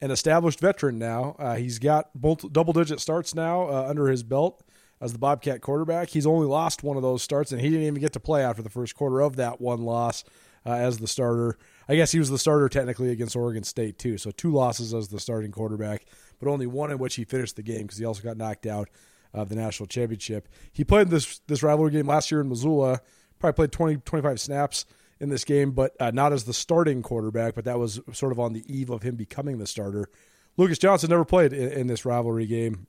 an 0.00 0.10
established 0.10 0.60
veteran 0.60 0.98
now. 0.98 1.36
Uh, 1.38 1.54
he's 1.54 1.78
got 1.78 2.10
double 2.20 2.72
digit 2.72 3.00
starts 3.00 3.34
now 3.34 3.68
uh, 3.68 3.86
under 3.88 4.08
his 4.08 4.22
belt 4.22 4.62
as 5.00 5.12
the 5.12 5.18
Bobcat 5.18 5.60
quarterback. 5.60 6.08
He's 6.08 6.26
only 6.26 6.46
lost 6.46 6.82
one 6.82 6.96
of 6.96 7.02
those 7.02 7.22
starts, 7.22 7.52
and 7.52 7.60
he 7.60 7.68
didn't 7.68 7.86
even 7.86 8.00
get 8.00 8.12
to 8.14 8.20
play 8.20 8.42
after 8.42 8.62
the 8.62 8.70
first 8.70 8.94
quarter 8.94 9.20
of 9.20 9.36
that 9.36 9.60
one 9.60 9.82
loss 9.82 10.24
uh, 10.66 10.72
as 10.72 10.98
the 10.98 11.06
starter. 11.06 11.58
I 11.88 11.96
guess 11.96 12.12
he 12.12 12.18
was 12.18 12.30
the 12.30 12.38
starter 12.38 12.68
technically 12.68 13.10
against 13.10 13.36
Oregon 13.36 13.64
State 13.64 13.98
too. 13.98 14.18
So 14.18 14.30
two 14.30 14.52
losses 14.52 14.94
as 14.94 15.08
the 15.08 15.20
starting 15.20 15.52
quarterback, 15.52 16.06
but 16.38 16.48
only 16.48 16.66
one 16.66 16.90
in 16.90 16.98
which 16.98 17.16
he 17.16 17.24
finished 17.24 17.56
the 17.56 17.62
game 17.62 17.82
because 17.82 17.98
he 17.98 18.04
also 18.04 18.22
got 18.22 18.36
knocked 18.36 18.66
out 18.66 18.88
of 19.32 19.48
the 19.48 19.56
national 19.56 19.86
championship. 19.88 20.48
He 20.72 20.84
played 20.84 21.08
this 21.08 21.40
this 21.46 21.62
rivalry 21.62 21.90
game 21.90 22.06
last 22.06 22.30
year 22.30 22.40
in 22.40 22.48
Missoula. 22.48 23.00
Probably 23.38 23.56
played 23.56 23.72
20, 23.72 23.96
25 23.98 24.40
snaps 24.40 24.86
in 25.20 25.28
this 25.28 25.44
game, 25.44 25.72
but 25.72 25.94
uh, 26.00 26.12
not 26.12 26.32
as 26.32 26.44
the 26.44 26.54
starting 26.54 27.02
quarterback. 27.02 27.54
But 27.54 27.64
that 27.64 27.78
was 27.78 28.00
sort 28.12 28.32
of 28.32 28.40
on 28.40 28.52
the 28.52 28.64
eve 28.72 28.90
of 28.90 29.02
him 29.02 29.16
becoming 29.16 29.58
the 29.58 29.66
starter. 29.66 30.08
Lucas 30.56 30.78
Johnson 30.78 31.10
never 31.10 31.24
played 31.24 31.52
in, 31.52 31.72
in 31.72 31.86
this 31.88 32.04
rivalry 32.04 32.46
game. 32.46 32.86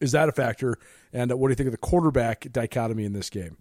Is 0.00 0.12
that 0.12 0.28
a 0.28 0.32
factor? 0.32 0.78
And 1.12 1.32
what 1.32 1.48
do 1.48 1.52
you 1.52 1.56
think 1.56 1.68
of 1.68 1.72
the 1.72 1.78
quarterback 1.78 2.46
dichotomy 2.52 3.04
in 3.04 3.12
this 3.12 3.30
game? 3.30 3.56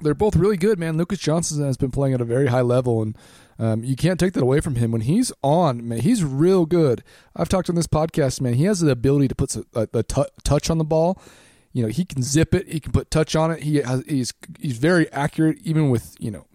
They're 0.00 0.14
both 0.14 0.36
really 0.36 0.56
good, 0.56 0.78
man. 0.78 0.96
Lucas 0.96 1.18
Johnson 1.18 1.64
has 1.64 1.76
been 1.76 1.90
playing 1.90 2.14
at 2.14 2.20
a 2.20 2.24
very 2.24 2.48
high 2.48 2.62
level, 2.62 3.02
and 3.02 3.16
um, 3.58 3.84
you 3.84 3.94
can't 3.94 4.18
take 4.18 4.32
that 4.32 4.42
away 4.42 4.60
from 4.60 4.76
him. 4.76 4.90
When 4.90 5.02
he's 5.02 5.32
on, 5.42 5.86
man, 5.86 6.00
he's 6.00 6.24
real 6.24 6.66
good. 6.66 7.04
I've 7.36 7.48
talked 7.48 7.68
on 7.68 7.76
this 7.76 7.86
podcast, 7.86 8.40
man. 8.40 8.54
He 8.54 8.64
has 8.64 8.80
the 8.80 8.90
ability 8.90 9.28
to 9.28 9.34
put 9.34 9.56
a, 9.74 10.02
touch 10.02 10.70
on 10.70 10.78
the 10.78 10.84
ball. 10.84 11.20
You 11.72 11.82
know, 11.84 11.88
he 11.88 12.04
can 12.04 12.22
zip 12.22 12.54
it. 12.54 12.68
He 12.68 12.80
can 12.80 12.92
put 12.92 13.10
touch 13.10 13.36
on 13.36 13.50
it. 13.50 13.62
He 13.62 13.76
has, 13.76 14.02
he's 14.06 14.32
he's 14.58 14.78
very 14.78 15.10
accurate, 15.12 15.58
even 15.62 15.90
with 15.90 16.16
you 16.18 16.30
know 16.30 16.46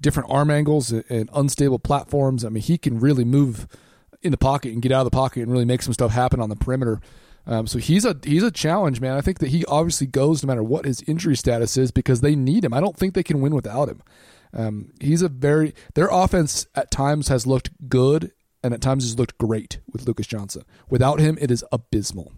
different 0.00 0.30
arm 0.30 0.50
angles 0.50 0.92
and 0.92 1.28
unstable 1.32 1.78
platforms. 1.78 2.44
I 2.44 2.48
mean, 2.48 2.62
he 2.62 2.78
can 2.78 3.00
really 3.00 3.24
move 3.24 3.66
in 4.22 4.30
the 4.30 4.38
pocket 4.38 4.72
and 4.72 4.82
get 4.82 4.92
out 4.92 5.00
of 5.00 5.10
the 5.10 5.16
pocket 5.16 5.42
and 5.42 5.52
really 5.52 5.64
make 5.64 5.82
some 5.82 5.92
stuff 5.92 6.12
happen 6.12 6.40
on 6.40 6.48
the 6.48 6.56
perimeter. 6.56 7.00
Um, 7.46 7.66
so 7.66 7.78
he's 7.78 8.04
a 8.04 8.16
he's 8.22 8.42
a 8.42 8.50
challenge, 8.50 9.00
man. 9.00 9.16
I 9.16 9.20
think 9.20 9.38
that 9.38 9.48
he 9.48 9.64
obviously 9.66 10.06
goes 10.06 10.42
no 10.42 10.46
matter 10.46 10.62
what 10.62 10.84
his 10.84 11.02
injury 11.02 11.36
status 11.36 11.76
is 11.76 11.90
because 11.90 12.20
they 12.20 12.36
need 12.36 12.64
him. 12.64 12.74
I 12.74 12.80
don't 12.80 12.96
think 12.96 13.14
they 13.14 13.22
can 13.22 13.40
win 13.40 13.54
without 13.54 13.88
him. 13.88 14.02
Um, 14.52 14.92
he's 15.00 15.22
a 15.22 15.28
very 15.28 15.74
their 15.94 16.08
offense 16.08 16.66
at 16.74 16.90
times 16.90 17.28
has 17.28 17.46
looked 17.46 17.70
good 17.88 18.32
and 18.62 18.74
at 18.74 18.80
times 18.80 19.04
has 19.04 19.18
looked 19.18 19.38
great 19.38 19.80
with 19.92 20.06
Lucas 20.06 20.26
Johnson. 20.26 20.64
Without 20.88 21.20
him, 21.20 21.38
it 21.40 21.50
is 21.50 21.64
abysmal. 21.72 22.32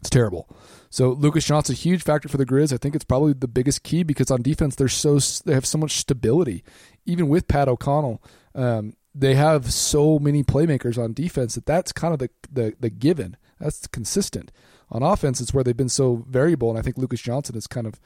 It's 0.00 0.10
terrible. 0.10 0.48
So 0.90 1.10
Lucas 1.10 1.44
Johnson's 1.44 1.78
a 1.78 1.82
huge 1.82 2.02
factor 2.02 2.28
for 2.28 2.36
the 2.36 2.46
Grizz. 2.46 2.72
I 2.72 2.76
think 2.76 2.94
it's 2.94 3.04
probably 3.04 3.32
the 3.32 3.48
biggest 3.48 3.82
key 3.82 4.02
because 4.02 4.30
on 4.30 4.42
defense 4.42 4.74
they're 4.74 4.88
so 4.88 5.18
they 5.44 5.54
have 5.54 5.66
so 5.66 5.78
much 5.78 5.96
stability. 5.96 6.64
Even 7.04 7.28
with 7.28 7.48
Pat 7.48 7.68
O'Connell, 7.68 8.22
um, 8.54 8.94
they 9.14 9.34
have 9.34 9.72
so 9.72 10.18
many 10.18 10.42
playmakers 10.42 11.02
on 11.02 11.12
defense 11.12 11.54
that 11.54 11.66
that's 11.66 11.92
kind 11.92 12.12
of 12.12 12.18
the 12.18 12.30
the, 12.50 12.74
the 12.78 12.90
given. 12.90 13.36
That's 13.58 13.86
consistent. 13.86 14.52
On 14.90 15.02
offense, 15.02 15.40
it's 15.40 15.52
where 15.52 15.64
they've 15.64 15.76
been 15.76 15.88
so 15.88 16.24
variable, 16.28 16.70
and 16.70 16.78
I 16.78 16.82
think 16.82 16.98
Lucas 16.98 17.20
Johnson 17.20 17.56
is 17.56 17.66
kind 17.66 17.86
of 17.86 18.00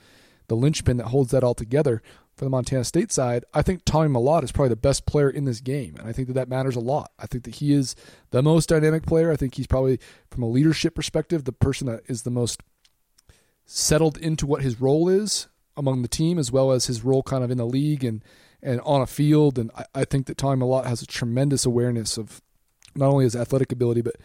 the 0.49 0.57
linchpin 0.57 0.97
that 0.97 1.09
holds 1.09 1.31
that 1.31 1.45
all 1.45 1.55
together 1.55 2.03
for 2.35 2.45
the 2.45 2.51
Montana 2.51 2.85
State 2.85 3.13
side. 3.13 3.45
I 3.53 3.63
think 3.63 3.85
Tommy 3.85 4.09
Mellott 4.09 4.43
is 4.43 4.53
probably 4.53 4.71
the 4.71 4.77
best 4.77 5.07
player 5.07 5.29
in 5.29 5.45
this 5.45 5.61
game, 5.61 5.97
and 5.99 6.09
I 6.09 6.13
think 6.13 6.29
that 6.29 6.35
that 6.35 6.49
matters 6.49 6.77
a 6.77 6.81
lot. 6.81 7.13
I 7.19 7.27
think 7.27 7.45
that 7.45 7.57
he 7.57 7.73
is 7.73 7.95
the 8.31 8.43
most 8.43 8.69
dynamic 8.69 9.05
player. 9.05 9.31
I 9.31 9.37
think 9.37 9.55
he's 9.55 9.67
probably, 9.67 10.01
from 10.31 10.43
a 10.43 10.49
leadership 10.49 10.95
perspective, 10.95 11.45
the 11.45 11.53
person 11.53 11.87
that 11.87 12.01
is 12.07 12.23
the 12.23 12.31
most 12.31 12.63
settled 13.67 14.17
into 14.19 14.47
what 14.47 14.63
his 14.63 14.81
role 14.81 15.09
is 15.09 15.49
among 15.77 16.03
the 16.03 16.09
team, 16.09 16.39
as 16.39 16.51
well 16.51 16.73
as 16.73 16.87
his 16.87 17.05
role 17.05 17.23
kind 17.23 17.45
of 17.45 17.51
in 17.51 17.59
the 17.59 17.67
league 17.67 18.05
and 18.05 18.25
and 18.63 18.81
on 18.83 19.01
a 19.01 19.07
field. 19.07 19.59
And 19.59 19.71
I, 19.77 19.85
I 19.95 20.05
think 20.05 20.27
that 20.27 20.37
Tommy 20.37 20.63
Mellott 20.63 20.87
has 20.87 21.03
a 21.03 21.07
tremendous 21.07 21.65
awareness 21.65 22.19
of 22.19 22.43
not 22.95 23.09
only 23.09 23.25
his 23.25 23.37
athletic 23.37 23.73
ability, 23.73 24.03
but 24.03 24.17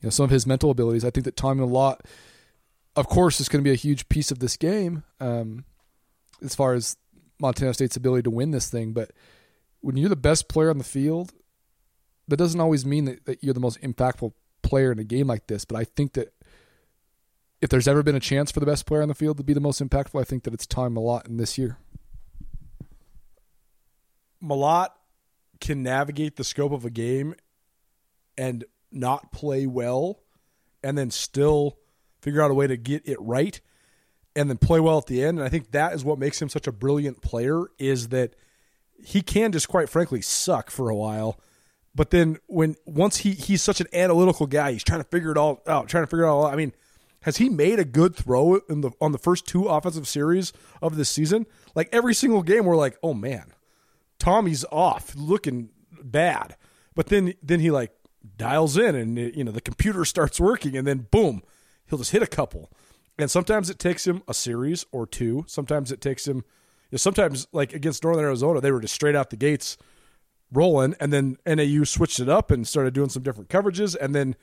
you 0.00 0.06
know 0.06 0.10
some 0.10 0.24
of 0.24 0.30
his 0.30 0.46
mental 0.46 0.70
abilities. 0.70 1.04
I 1.04 1.10
think 1.10 1.24
that 1.24 1.36
Tommy 1.36 1.64
Mellott, 1.64 2.00
of 2.96 3.08
course, 3.08 3.40
is 3.40 3.48
going 3.48 3.62
to 3.62 3.68
be 3.68 3.72
a 3.72 3.76
huge 3.76 4.08
piece 4.08 4.30
of 4.30 4.38
this 4.38 4.56
game 4.56 5.02
um, 5.20 5.64
as 6.42 6.54
far 6.54 6.74
as 6.74 6.96
Montana 7.40 7.74
State's 7.74 7.96
ability 7.96 8.22
to 8.22 8.30
win 8.30 8.50
this 8.50 8.70
thing. 8.70 8.92
But 8.92 9.10
when 9.80 9.96
you're 9.96 10.08
the 10.08 10.16
best 10.16 10.48
player 10.48 10.70
on 10.70 10.78
the 10.78 10.84
field, 10.84 11.32
that 12.28 12.36
doesn't 12.36 12.60
always 12.60 12.86
mean 12.86 13.04
that, 13.06 13.26
that 13.26 13.42
you're 13.42 13.54
the 13.54 13.60
most 13.60 13.80
impactful 13.80 14.32
player 14.62 14.92
in 14.92 14.98
a 14.98 15.04
game 15.04 15.26
like 15.26 15.46
this. 15.46 15.64
But 15.64 15.76
I 15.78 15.84
think 15.84 16.14
that 16.14 16.32
if 17.60 17.68
there's 17.68 17.88
ever 17.88 18.02
been 18.02 18.14
a 18.14 18.20
chance 18.20 18.50
for 18.50 18.60
the 18.60 18.66
best 18.66 18.86
player 18.86 19.02
on 19.02 19.08
the 19.08 19.14
field 19.14 19.36
to 19.36 19.42
be 19.42 19.52
the 19.52 19.60
most 19.60 19.82
impactful, 19.82 20.20
I 20.20 20.24
think 20.24 20.44
that 20.44 20.54
it's 20.54 20.66
Tommy 20.66 20.96
Mellott 20.96 21.28
in 21.28 21.36
this 21.36 21.58
year. 21.58 21.78
Mellott 24.42 24.88
can 25.60 25.82
navigate 25.82 26.36
the 26.36 26.44
scope 26.44 26.72
of 26.72 26.86
a 26.86 26.90
game 26.90 27.34
and 28.38 28.64
not 28.92 29.32
play 29.32 29.66
well 29.66 30.20
and 30.82 30.96
then 30.96 31.10
still 31.10 31.78
figure 32.20 32.42
out 32.42 32.50
a 32.50 32.54
way 32.54 32.66
to 32.66 32.76
get 32.76 33.06
it 33.08 33.20
right 33.20 33.60
and 34.36 34.48
then 34.48 34.58
play 34.58 34.80
well 34.80 34.98
at 34.98 35.06
the 35.06 35.24
end. 35.24 35.38
And 35.38 35.46
I 35.46 35.50
think 35.50 35.72
that 35.72 35.92
is 35.92 36.04
what 36.04 36.18
makes 36.18 36.40
him 36.40 36.48
such 36.48 36.66
a 36.66 36.72
brilliant 36.72 37.22
player 37.22 37.66
is 37.78 38.08
that 38.08 38.34
he 39.02 39.22
can 39.22 39.52
just 39.52 39.68
quite 39.68 39.88
frankly 39.88 40.20
suck 40.20 40.70
for 40.70 40.88
a 40.88 40.94
while. 40.94 41.40
But 41.94 42.10
then 42.10 42.38
when 42.46 42.76
once 42.86 43.18
he 43.18 43.32
he's 43.32 43.62
such 43.62 43.80
an 43.80 43.88
analytical 43.92 44.46
guy, 44.46 44.72
he's 44.72 44.84
trying 44.84 45.00
to 45.00 45.08
figure 45.08 45.32
it 45.32 45.36
all 45.36 45.62
out, 45.66 45.88
trying 45.88 46.04
to 46.04 46.06
figure 46.06 46.24
it 46.24 46.28
all 46.28 46.46
out. 46.46 46.52
I 46.52 46.56
mean, 46.56 46.72
has 47.22 47.38
he 47.38 47.48
made 47.48 47.78
a 47.78 47.84
good 47.84 48.14
throw 48.14 48.56
in 48.68 48.82
the 48.82 48.92
on 49.00 49.12
the 49.12 49.18
first 49.18 49.46
two 49.46 49.66
offensive 49.66 50.06
series 50.06 50.52
of 50.80 50.96
this 50.96 51.10
season? 51.10 51.46
Like 51.74 51.88
every 51.92 52.14
single 52.14 52.42
game, 52.42 52.64
we're 52.64 52.76
like, 52.76 52.96
oh 53.02 53.14
man, 53.14 53.52
Tommy's 54.18 54.64
off, 54.70 55.14
looking 55.16 55.70
bad. 56.02 56.56
But 56.94 57.06
then 57.06 57.34
then 57.42 57.58
he 57.58 57.72
like 57.72 57.92
dials 58.36 58.76
in 58.76 58.94
and 58.94 59.18
you 59.18 59.44
know 59.44 59.52
the 59.52 59.60
computer 59.60 60.04
starts 60.04 60.40
working 60.40 60.76
and 60.76 60.86
then 60.86 61.06
boom 61.10 61.42
he'll 61.90 61.98
just 61.98 62.12
hit 62.12 62.22
a 62.22 62.26
couple. 62.26 62.70
And 63.18 63.30
sometimes 63.30 63.68
it 63.68 63.78
takes 63.78 64.06
him 64.06 64.22
a 64.26 64.32
series 64.32 64.86
or 64.92 65.06
two. 65.06 65.44
Sometimes 65.46 65.92
it 65.92 66.00
takes 66.00 66.26
him 66.26 66.36
you 66.36 66.92
know, 66.92 66.98
sometimes 66.98 67.46
like 67.52 67.72
against 67.72 68.02
northern 68.02 68.24
arizona 68.24 68.60
they 68.60 68.72
were 68.72 68.80
just 68.80 68.94
straight 68.94 69.14
out 69.14 69.30
the 69.30 69.36
gates 69.36 69.76
rolling 70.52 70.94
and 70.98 71.12
then 71.12 71.36
nau 71.46 71.84
switched 71.84 72.18
it 72.18 72.28
up 72.28 72.50
and 72.50 72.66
started 72.66 72.94
doing 72.94 73.08
some 73.08 73.22
different 73.22 73.50
coverages 73.50 73.94
and 74.00 74.14
then 74.14 74.34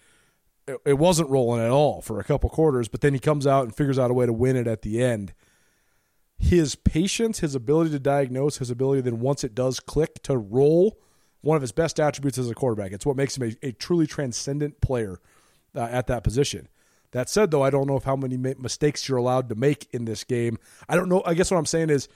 it, 0.67 0.77
it 0.85 0.93
wasn't 0.93 1.29
rolling 1.29 1.61
at 1.61 1.69
all 1.69 2.01
for 2.01 2.19
a 2.19 2.23
couple 2.23 2.49
quarters 2.49 2.87
but 2.87 3.01
then 3.01 3.13
he 3.13 3.19
comes 3.19 3.45
out 3.45 3.63
and 3.65 3.75
figures 3.75 3.99
out 3.99 4.11
a 4.11 4.13
way 4.13 4.25
to 4.25 4.33
win 4.33 4.55
it 4.55 4.67
at 4.67 4.81
the 4.81 5.03
end. 5.03 5.33
His 6.37 6.75
patience 6.75 7.39
his 7.39 7.55
ability 7.55 7.89
to 7.91 7.99
diagnose 7.99 8.57
his 8.57 8.69
ability 8.69 9.01
then 9.01 9.19
once 9.19 9.43
it 9.43 9.55
does 9.55 9.79
click 9.79 10.21
to 10.23 10.37
roll 10.37 10.99
one 11.47 11.55
of 11.55 11.61
his 11.61 11.71
best 11.71 11.97
attributes 11.97 12.37
as 12.37 12.49
a 12.49 12.53
quarterback. 12.53 12.91
It's 12.91 13.05
what 13.05 13.15
makes 13.15 13.37
him 13.37 13.55
a, 13.63 13.67
a 13.67 13.71
truly 13.71 14.05
transcendent 14.05 14.81
player 14.81 15.21
uh, 15.73 15.87
at 15.89 16.07
that 16.07 16.21
position. 16.21 16.67
That 17.11 17.29
said, 17.29 17.51
though, 17.51 17.63
I 17.63 17.69
don't 17.69 17.87
know 17.87 17.95
if 17.95 18.03
how 18.03 18.17
many 18.17 18.35
mistakes 18.35 19.07
you're 19.07 19.17
allowed 19.17 19.47
to 19.47 19.55
make 19.55 19.87
in 19.93 20.03
this 20.03 20.25
game. 20.25 20.57
I 20.89 20.97
don't 20.97 21.07
know. 21.07 21.23
I 21.25 21.33
guess 21.33 21.49
what 21.49 21.57
I'm 21.57 21.65
saying 21.65 21.89
is, 21.89 22.09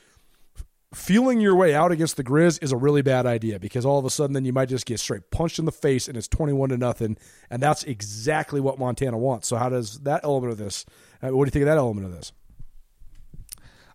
feeling 0.93 1.39
your 1.39 1.55
way 1.55 1.73
out 1.73 1.93
against 1.93 2.17
the 2.17 2.23
Grizz 2.25 2.61
is 2.61 2.73
a 2.73 2.75
really 2.75 3.01
bad 3.01 3.25
idea 3.25 3.57
because 3.57 3.85
all 3.85 3.97
of 3.97 4.03
a 4.03 4.09
sudden 4.09 4.33
then 4.33 4.43
you 4.43 4.51
might 4.51 4.67
just 4.67 4.85
get 4.85 4.99
straight 4.99 5.31
punched 5.31 5.57
in 5.57 5.63
the 5.63 5.71
face 5.71 6.09
and 6.09 6.17
it's 6.17 6.27
21 6.27 6.67
to 6.67 6.77
nothing 6.77 7.15
and 7.49 7.63
that's 7.63 7.85
exactly 7.85 8.59
what 8.59 8.77
Montana 8.77 9.17
wants. 9.17 9.47
So 9.47 9.55
how 9.55 9.69
does 9.69 9.99
that 10.01 10.19
element 10.25 10.51
of 10.51 10.57
this 10.57 10.85
uh, 11.23 11.29
what 11.29 11.45
do 11.45 11.47
you 11.47 11.51
think 11.51 11.63
of 11.63 11.67
that 11.67 11.77
element 11.77 12.07
of 12.07 12.11
this? 12.11 12.33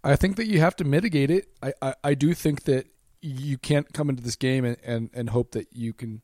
I 0.03 0.16
think 0.16 0.37
that 0.37 0.46
you 0.46 0.61
have 0.61 0.75
to 0.77 0.85
mitigate 0.85 1.31
it. 1.31 1.51
I, 1.62 1.75
I, 1.83 1.94
I 2.03 2.14
do 2.14 2.33
think 2.33 2.64
that 2.64 2.87
you 3.27 3.59
can't 3.59 3.93
come 3.93 4.09
into 4.09 4.23
this 4.23 4.37
game 4.37 4.65
and, 4.65 4.77
and, 4.85 5.11
and 5.12 5.31
hope 5.31 5.53
that 5.53 5.69
you 5.73 5.93
can 5.93 6.23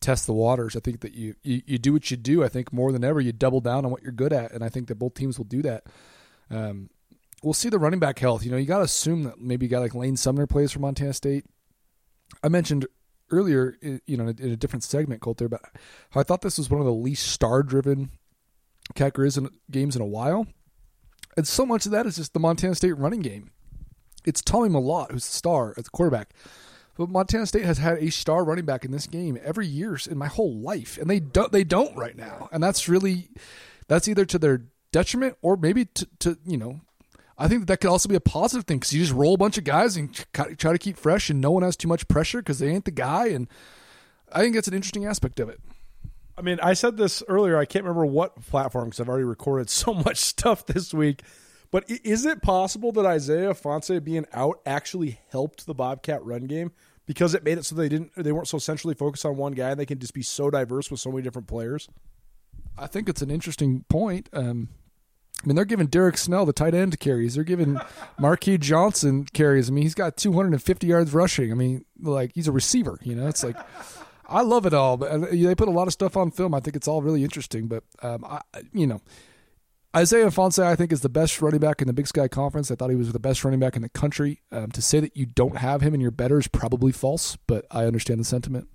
test 0.00 0.26
the 0.26 0.32
waters. 0.32 0.76
I 0.76 0.80
think 0.80 1.00
that 1.00 1.14
you, 1.14 1.34
you, 1.42 1.62
you 1.66 1.78
do 1.78 1.92
what 1.92 2.10
you 2.10 2.16
do. 2.16 2.42
I 2.44 2.48
think 2.48 2.72
more 2.72 2.92
than 2.92 3.04
ever 3.04 3.20
you 3.20 3.32
double 3.32 3.60
down 3.60 3.84
on 3.84 3.90
what 3.90 4.02
you're 4.02 4.12
good 4.12 4.32
at, 4.32 4.52
and 4.52 4.64
I 4.64 4.68
think 4.68 4.88
that 4.88 4.98
both 4.98 5.14
teams 5.14 5.38
will 5.38 5.44
do 5.44 5.62
that. 5.62 5.84
Um, 6.50 6.90
we'll 7.42 7.54
see 7.54 7.68
the 7.68 7.78
running 7.78 8.00
back 8.00 8.18
health. 8.18 8.44
You 8.44 8.50
know, 8.50 8.56
you 8.56 8.66
got 8.66 8.78
to 8.78 8.84
assume 8.84 9.24
that 9.24 9.40
maybe 9.40 9.66
a 9.66 9.68
guy 9.68 9.78
like 9.78 9.94
Lane 9.94 10.16
Sumner 10.16 10.46
plays 10.46 10.72
for 10.72 10.80
Montana 10.80 11.12
State. 11.12 11.44
I 12.42 12.48
mentioned 12.48 12.86
earlier, 13.30 13.76
you 14.06 14.16
know, 14.16 14.28
in 14.28 14.50
a 14.50 14.56
different 14.56 14.84
segment, 14.84 15.20
Colter, 15.20 15.48
but 15.48 15.62
I 16.14 16.22
thought 16.22 16.42
this 16.42 16.58
was 16.58 16.68
one 16.68 16.80
of 16.80 16.86
the 16.86 16.92
least 16.92 17.28
star-driven 17.28 18.10
Cat 18.94 19.14
games 19.70 19.96
in 19.96 20.02
a 20.02 20.06
while, 20.06 20.46
and 21.36 21.46
so 21.46 21.64
much 21.64 21.86
of 21.86 21.92
that 21.92 22.04
is 22.04 22.16
just 22.16 22.34
the 22.34 22.40
Montana 22.40 22.74
State 22.74 22.98
running 22.98 23.20
game. 23.20 23.50
It's 24.24 24.42
Tommy 24.42 24.68
Mellott 24.68 25.10
who's 25.10 25.26
the 25.26 25.34
star 25.34 25.74
at 25.76 25.84
the 25.84 25.90
quarterback. 25.90 26.30
But 26.96 27.08
Montana 27.08 27.46
State 27.46 27.64
has 27.64 27.78
had 27.78 27.98
a 27.98 28.10
star 28.10 28.44
running 28.44 28.66
back 28.66 28.84
in 28.84 28.90
this 28.90 29.06
game 29.06 29.38
every 29.42 29.66
year 29.66 29.98
in 30.10 30.18
my 30.18 30.28
whole 30.28 30.54
life, 30.54 30.98
and 30.98 31.08
they 31.08 31.20
don't. 31.20 31.50
They 31.50 31.64
don't 31.64 31.96
right 31.96 32.16
now, 32.16 32.50
and 32.52 32.62
that's 32.62 32.86
really 32.86 33.30
that's 33.88 34.08
either 34.08 34.26
to 34.26 34.38
their 34.38 34.64
detriment 34.92 35.38
or 35.40 35.56
maybe 35.56 35.86
to, 35.86 36.06
to 36.18 36.38
you 36.46 36.58
know 36.58 36.82
I 37.38 37.48
think 37.48 37.62
that, 37.62 37.66
that 37.66 37.80
could 37.80 37.90
also 37.90 38.08
be 38.08 38.14
a 38.14 38.20
positive 38.20 38.66
thing 38.66 38.78
because 38.78 38.92
you 38.92 39.00
just 39.00 39.12
roll 39.12 39.34
a 39.34 39.38
bunch 39.38 39.58
of 39.58 39.64
guys 39.64 39.96
and 39.96 40.14
try 40.32 40.54
to 40.54 40.78
keep 40.78 40.96
fresh, 40.96 41.30
and 41.30 41.40
no 41.40 41.50
one 41.50 41.62
has 41.62 41.76
too 41.76 41.88
much 41.88 42.06
pressure 42.08 42.38
because 42.38 42.58
they 42.58 42.68
ain't 42.68 42.84
the 42.84 42.90
guy. 42.90 43.28
And 43.28 43.48
I 44.30 44.40
think 44.40 44.54
that's 44.54 44.68
an 44.68 44.74
interesting 44.74 45.06
aspect 45.06 45.40
of 45.40 45.48
it. 45.48 45.60
I 46.36 46.42
mean, 46.42 46.60
I 46.62 46.74
said 46.74 46.96
this 46.96 47.22
earlier. 47.28 47.58
I 47.58 47.64
can't 47.64 47.84
remember 47.84 48.06
what 48.06 48.40
platform 48.48 48.86
because 48.86 49.00
I've 49.00 49.08
already 49.08 49.24
recorded 49.24 49.70
so 49.70 49.92
much 49.94 50.18
stuff 50.18 50.66
this 50.66 50.92
week. 50.94 51.22
But 51.72 51.84
is 51.88 52.26
it 52.26 52.42
possible 52.42 52.92
that 52.92 53.06
Isaiah 53.06 53.54
Ifanse 53.54 54.04
being 54.04 54.26
out 54.34 54.60
actually 54.66 55.18
helped 55.30 55.66
the 55.66 55.74
Bobcat 55.74 56.22
run 56.22 56.44
game 56.44 56.70
because 57.06 57.34
it 57.34 57.42
made 57.42 57.56
it 57.58 57.64
so 57.64 57.74
they 57.74 57.88
didn't 57.88 58.12
they 58.14 58.30
weren't 58.30 58.46
so 58.46 58.58
centrally 58.58 58.94
focused 58.94 59.24
on 59.24 59.38
one 59.38 59.52
guy 59.52 59.70
and 59.70 59.80
they 59.80 59.86
can 59.86 59.98
just 59.98 60.12
be 60.12 60.22
so 60.22 60.50
diverse 60.50 60.90
with 60.90 61.00
so 61.00 61.10
many 61.10 61.22
different 61.22 61.48
players? 61.48 61.88
I 62.76 62.86
think 62.86 63.08
it's 63.08 63.22
an 63.22 63.30
interesting 63.30 63.84
point. 63.88 64.28
Um, 64.34 64.68
I 65.42 65.46
mean, 65.46 65.56
they're 65.56 65.64
giving 65.64 65.88
Derryk 65.88 66.18
Snell 66.18 66.44
the 66.44 66.52
tight 66.52 66.74
end 66.74 67.00
carries. 67.00 67.34
They're 67.34 67.42
giving 67.42 67.80
Marquis 68.18 68.58
Johnson 68.58 69.24
carries. 69.32 69.70
I 69.70 69.72
mean, 69.72 69.82
he's 69.82 69.94
got 69.94 70.18
250 70.18 70.86
yards 70.86 71.14
rushing. 71.14 71.50
I 71.50 71.54
mean, 71.54 71.86
like 71.98 72.32
he's 72.34 72.48
a 72.48 72.52
receiver. 72.52 72.98
You 73.02 73.14
know, 73.14 73.28
it's 73.28 73.42
like 73.42 73.56
I 74.28 74.42
love 74.42 74.66
it 74.66 74.74
all. 74.74 74.98
But 74.98 75.10
uh, 75.10 75.18
they 75.30 75.54
put 75.54 75.68
a 75.68 75.72
lot 75.72 75.86
of 75.86 75.94
stuff 75.94 76.18
on 76.18 76.30
film. 76.30 76.54
I 76.54 76.60
think 76.60 76.76
it's 76.76 76.86
all 76.86 77.00
really 77.00 77.24
interesting. 77.24 77.66
But 77.66 77.84
um, 78.02 78.26
I, 78.26 78.42
you 78.74 78.86
know, 78.86 79.00
Isaiah 79.94 80.26
Ifanse, 80.26 80.62
I 80.62 80.74
think, 80.74 80.90
is 80.90 81.02
the 81.02 81.10
best 81.10 81.42
running 81.42 81.60
back 81.60 81.82
in 81.82 81.86
the 81.86 81.92
Big 81.92 82.06
Sky 82.06 82.26
Conference. 82.26 82.70
I 82.70 82.76
thought 82.76 82.88
he 82.88 82.96
was 82.96 83.12
the 83.12 83.18
best 83.18 83.44
running 83.44 83.60
back 83.60 83.76
in 83.76 83.82
the 83.82 83.90
country. 83.90 84.40
Um, 84.50 84.70
to 84.70 84.80
say 84.80 85.00
that 85.00 85.16
you 85.16 85.26
don't 85.26 85.58
have 85.58 85.82
him 85.82 85.94
in 85.94 86.00
your 86.00 86.10
better 86.10 86.38
is 86.38 86.48
probably 86.48 86.92
false, 86.92 87.36
but 87.46 87.66
I 87.70 87.84
understand 87.84 88.20
the 88.20 88.24
sentiment 88.24 88.68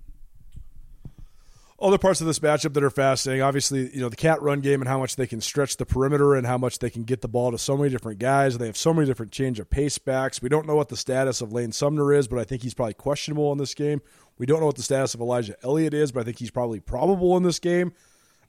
other 1.80 1.98
parts 1.98 2.22
of 2.22 2.28
this 2.28 2.40
matchup 2.40 2.74
that 2.74 2.84
are 2.84 2.90
fascinating. 2.90 3.44
Obviously, 3.44 3.94
you 3.94 4.02
know, 4.02 4.10
the 4.10 4.16
cat 4.16 4.42
run 4.42 4.62
game 4.62 4.82
and 4.82 4.88
how 4.88 4.98
much 4.98 5.16
they 5.16 5.28
can 5.28 5.42
stretch 5.42 5.78
the 5.78 5.86
perimeter 5.86 6.34
and 6.34 6.48
how 6.48 6.58
much 6.58 6.80
they 6.80 6.90
can 6.90 7.04
get 7.04 7.22
the 7.22 7.28
ball 7.28 7.52
to 7.52 7.58
so 7.58 7.78
many 7.78 7.90
different 7.90 8.20
guys. 8.20 8.58
They 8.58 8.66
have 8.66 8.78
so 8.78 8.94
many 8.94 9.06
different 9.06 9.32
change 9.32 9.60
of 9.60 9.70
pace 9.70 9.98
backs. 10.00 10.42
We 10.42 10.50
don't 10.50 10.66
know 10.66 10.76
what 10.76 10.90
the 10.90 10.98
status 10.98 11.40
of 11.40 11.54
Lane 11.54 11.72
Sumner 11.72 12.14
is, 12.14 12.28
but 12.28 12.40
I 12.40 12.46
think 12.46 12.64
he's 12.64 12.74
probably 12.74 12.96
questionable 12.96 13.52
in 13.52 13.60
this 13.60 13.76
game. 13.76 14.02
We 14.40 14.48
don't 14.48 14.60
know 14.60 14.66
what 14.66 14.76
the 14.76 14.84
status 14.84 15.14
of 15.14 15.22
Elijah 15.22 15.56
Elliott 15.64 15.94
is, 15.94 16.12
but 16.12 16.22
I 16.22 16.24
think 16.24 16.40
he's 16.40 16.52
probably 16.52 16.80
probable 16.80 17.38
in 17.38 17.44
this 17.44 17.60
game. 17.60 17.94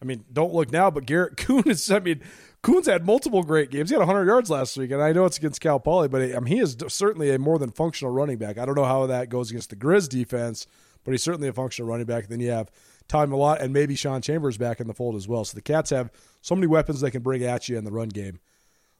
I 0.00 0.04
mean, 0.06 0.24
don't 0.32 0.54
look 0.54 0.72
now, 0.72 0.90
but 0.90 1.04
Garrett 1.04 1.36
Kuhn 1.36 1.64
is, 1.66 1.90
I 1.90 1.98
mean, 1.98 2.22
Kuhn's 2.62 2.86
had 2.86 3.06
multiple 3.06 3.42
great 3.42 3.70
games. 3.70 3.90
He 3.90 3.94
had 3.94 4.00
100 4.00 4.26
yards 4.26 4.50
last 4.50 4.76
week, 4.76 4.90
and 4.90 5.00
I 5.00 5.12
know 5.12 5.24
it's 5.24 5.38
against 5.38 5.60
Cal 5.60 5.78
Poly, 5.78 6.08
but 6.08 6.22
I 6.22 6.40
mean, 6.40 6.46
he 6.46 6.58
is 6.58 6.76
certainly 6.88 7.30
a 7.30 7.38
more 7.38 7.58
than 7.58 7.70
functional 7.70 8.12
running 8.12 8.38
back. 8.38 8.58
I 8.58 8.66
don't 8.66 8.74
know 8.74 8.84
how 8.84 9.06
that 9.06 9.28
goes 9.28 9.50
against 9.50 9.70
the 9.70 9.76
Grizz 9.76 10.08
defense, 10.08 10.66
but 11.04 11.12
he's 11.12 11.22
certainly 11.22 11.48
a 11.48 11.52
functional 11.52 11.88
running 11.88 12.06
back. 12.06 12.28
Then 12.28 12.40
you 12.40 12.50
have 12.50 12.70
Tommy 13.06 13.32
Mellott, 13.32 13.60
and 13.60 13.72
maybe 13.72 13.94
Sean 13.94 14.20
Chambers 14.22 14.58
back 14.58 14.80
in 14.80 14.88
the 14.88 14.94
fold 14.94 15.14
as 15.14 15.28
well. 15.28 15.44
So 15.44 15.54
the 15.54 15.62
Cats 15.62 15.90
have 15.90 16.10
so 16.40 16.54
many 16.54 16.66
weapons 16.66 17.00
they 17.00 17.10
can 17.10 17.22
bring 17.22 17.44
at 17.44 17.68
you 17.68 17.78
in 17.78 17.84
the 17.84 17.92
run 17.92 18.08
game. 18.08 18.40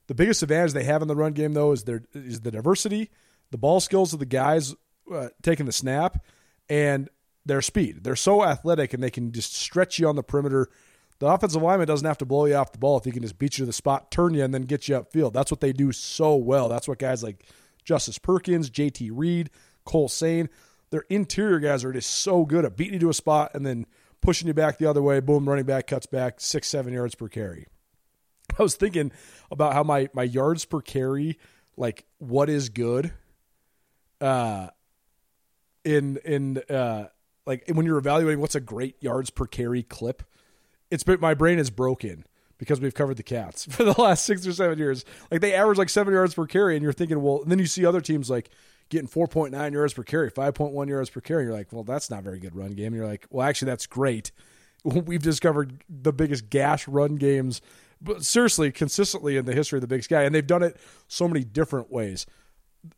The 0.07 0.15
biggest 0.15 0.43
advantage 0.43 0.73
they 0.73 0.85
have 0.85 1.03
in 1.03 1.09
the 1.09 1.17
run 1.17 1.33
game, 1.33 1.53
though, 1.53 1.73
is 1.73 1.85
their 1.85 2.03
is 2.15 2.41
the 2.41 2.51
diversity, 2.51 3.11
the 3.51 3.59
ball 3.59 3.81
skills 3.81 4.13
of 4.13 4.21
the 4.21 4.27
guys 4.27 4.75
uh, 5.13 5.29
taking 5.43 5.67
the 5.67 5.73
snap, 5.73 6.25
and 6.69 7.09
their 7.45 7.63
speed. 7.63 8.05
They're 8.05 8.17
so 8.17 8.45
athletic 8.45 8.95
and 8.95 9.03
they 9.03 9.11
can 9.11 9.33
just 9.33 9.55
stretch 9.55 9.99
you 9.99 10.09
on 10.09 10.17
the 10.17 10.23
perimeter. 10.23 10.69
The 11.21 11.27
offensive 11.27 11.63
lineman 11.63 11.89
doesn't 11.89 12.07
have 12.07 12.19
to 12.19 12.27
blow 12.27 12.45
you 12.47 12.55
off 12.55 12.73
the 12.73 12.79
ball 12.79 12.97
if 12.97 13.05
he 13.05 13.11
can 13.11 13.23
just 13.23 13.39
beat 13.39 13.59
you 13.59 13.63
to 13.63 13.67
the 13.67 13.73
spot, 13.73 14.11
turn 14.11 14.35
you, 14.35 14.45
and 14.45 14.55
then 14.55 14.63
get 14.63 14.89
you 14.89 14.97
upfield. 14.97 15.33
That's 15.33 15.51
what 15.51 15.61
they 15.61 15.73
do 15.73 15.91
so 15.91 16.37
well. 16.37 16.69
That's 16.69 16.87
what 16.87 16.99
guys 16.99 17.23
like 17.23 17.45
Justice 17.85 18.19
Perkins, 18.19 18.71
JT 18.71 19.11
Reed, 19.13 19.51
Cole 19.85 20.09
Sane, 20.09 20.49
their 20.91 21.05
interior 21.09 21.59
guys 21.59 21.85
are 21.85 21.93
just 21.93 22.11
so 22.11 22.45
good 22.45 22.65
at 22.65 22.77
beating 22.77 22.95
you 22.95 23.01
to 23.01 23.11
a 23.11 23.15
spot 23.15 23.53
and 23.55 23.65
then 23.65 23.87
pushing 24.21 24.49
you 24.49 24.55
back 24.55 24.79
the 24.79 24.89
other 24.89 25.03
way. 25.03 25.21
Boom, 25.21 25.49
running 25.49 25.65
back 25.65 25.87
cuts 25.87 26.07
back 26.07 26.41
six, 26.41 26.69
seven 26.69 26.93
yards 26.93 27.15
per 27.15 27.29
carry. 27.29 27.67
I 28.59 28.63
was 28.63 28.77
thinking 28.77 29.13
about 29.51 29.75
how 29.75 29.83
my 29.83 30.09
my 30.15 30.23
yards 30.23 30.65
per 30.65 30.81
carry, 30.81 31.39
like 31.77 32.07
what 32.19 32.49
is 32.49 32.69
good, 32.69 33.13
uh, 34.21 34.69
in 35.85 36.19
in 36.25 36.59
uh, 36.71 37.09
like 37.47 37.65
when 37.73 37.85
you're 37.85 37.99
evaluating 37.99 38.41
what's 38.41 38.55
a 38.55 38.61
great 38.61 39.03
yards 39.03 39.31
per 39.31 39.47
carry 39.47 39.83
clip. 39.83 40.23
It's 40.91 41.07
my 41.07 41.35
brain 41.35 41.59
is 41.59 41.71
broken 41.71 42.25
because 42.59 42.81
we've 42.81 42.95
covered 42.95 43.17
the 43.17 43.23
cats 43.23 43.65
for 43.71 43.85
the 43.85 44.01
last 44.01 44.25
six 44.25 44.47
or 44.47 44.53
seven 44.53 44.79
years. 44.79 45.05
Like 45.31 45.41
they 45.41 45.55
average 45.55 45.79
like 45.79 45.89
seven 45.89 46.13
yards 46.13 46.35
per 46.35 46.47
carry, 46.47 46.77
and 46.77 46.83
you're 46.83 46.93
thinking, 46.93 47.23
well, 47.23 47.43
and 47.43 47.51
then 47.51 47.59
you 47.59 47.67
see 47.67 47.87
other 47.87 48.01
teams 48.01 48.29
like 48.29 48.51
getting 48.91 49.09
4.9 49.09 49.73
yards 49.73 49.93
per 49.93 50.03
carry, 50.03 50.31
5.1 50.31 50.89
yards 50.89 51.11
per 51.11 51.21
carry. 51.21 51.45
You're 51.45 51.53
like, 51.53 51.73
well, 51.73 51.85
that's 51.85 52.11
not 52.11 52.23
very 52.23 52.39
good 52.39 52.57
run 52.57 52.73
game. 52.73 52.89
And 52.89 52.97
you're 52.97 53.07
like, 53.07 53.27
well, 53.31 53.47
actually, 53.47 53.67
that's 53.67 53.87
great. 53.87 54.33
We've 54.85 55.23
discovered 55.23 55.85
the 55.89 56.13
biggest 56.13 56.51
gash 56.51 56.89
run 56.89 57.17
games, 57.17 57.61
but 58.01 58.25
seriously, 58.25 58.73
consistently 58.73 59.37
in 59.37 59.45
the 59.45 59.53
history 59.53 59.79
of 59.79 59.81
the 59.83 59.89
Big 59.89 60.05
Sky, 60.05 60.25
and 60.25 60.35
they've 60.35 60.47
done 60.47 60.63
it 60.63 60.77
so 61.09 61.29
many 61.29 61.45
different 61.45 61.91
ways. 61.91 62.27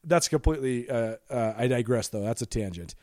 That's 0.04 0.28
completely. 0.28 0.88
Uh, 0.88 1.16
uh, 1.30 1.54
I 1.56 1.66
digress, 1.68 2.08
though. 2.08 2.22
That's 2.22 2.42
a 2.42 2.46
tangent. 2.46 2.94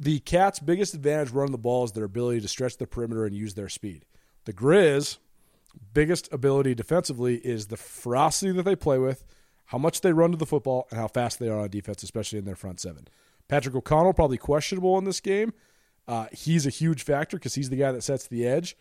The 0.00 0.20
Cats' 0.20 0.60
biggest 0.60 0.94
advantage 0.94 1.30
running 1.30 1.52
the 1.52 1.58
ball 1.58 1.84
is 1.84 1.92
their 1.92 2.04
ability 2.04 2.40
to 2.40 2.48
stretch 2.48 2.76
the 2.76 2.86
perimeter 2.86 3.24
and 3.24 3.34
use 3.34 3.54
their 3.54 3.68
speed. 3.68 4.04
The 4.44 4.52
Grizz' 4.52 5.18
biggest 5.92 6.32
ability 6.32 6.74
defensively 6.74 7.36
is 7.36 7.66
the 7.66 7.76
ferocity 7.76 8.52
that 8.52 8.62
they 8.62 8.76
play 8.76 8.98
with 8.98 9.24
how 9.68 9.76
much 9.76 10.00
they 10.00 10.14
run 10.14 10.30
to 10.30 10.36
the 10.38 10.46
football, 10.46 10.88
and 10.90 10.98
how 10.98 11.08
fast 11.08 11.38
they 11.38 11.48
are 11.48 11.60
on 11.60 11.68
defense, 11.68 12.02
especially 12.02 12.38
in 12.38 12.46
their 12.46 12.56
front 12.56 12.80
seven. 12.80 13.06
Patrick 13.48 13.74
O'Connell 13.74 14.14
probably 14.14 14.38
questionable 14.38 14.96
in 14.96 15.04
this 15.04 15.20
game. 15.20 15.52
Uh, 16.06 16.26
he's 16.32 16.66
a 16.66 16.70
huge 16.70 17.02
factor 17.02 17.36
because 17.36 17.54
he's 17.54 17.68
the 17.68 17.76
guy 17.76 17.92
that 17.92 18.02
sets 18.02 18.26
the 18.26 18.46
edge. 18.46 18.76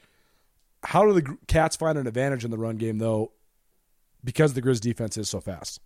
How 0.84 1.06
do 1.06 1.12
the 1.12 1.38
Cats 1.48 1.76
find 1.76 1.98
an 1.98 2.08
advantage 2.08 2.46
in 2.46 2.52
the 2.52 2.58
run 2.58 2.78
game 2.78 3.00
though? 3.00 3.34
Because 4.24 4.54
the 4.54 4.62
Grizz 4.62 4.80
defense 4.80 5.18
is 5.18 5.30
so 5.30 5.42
fast. 5.42 5.82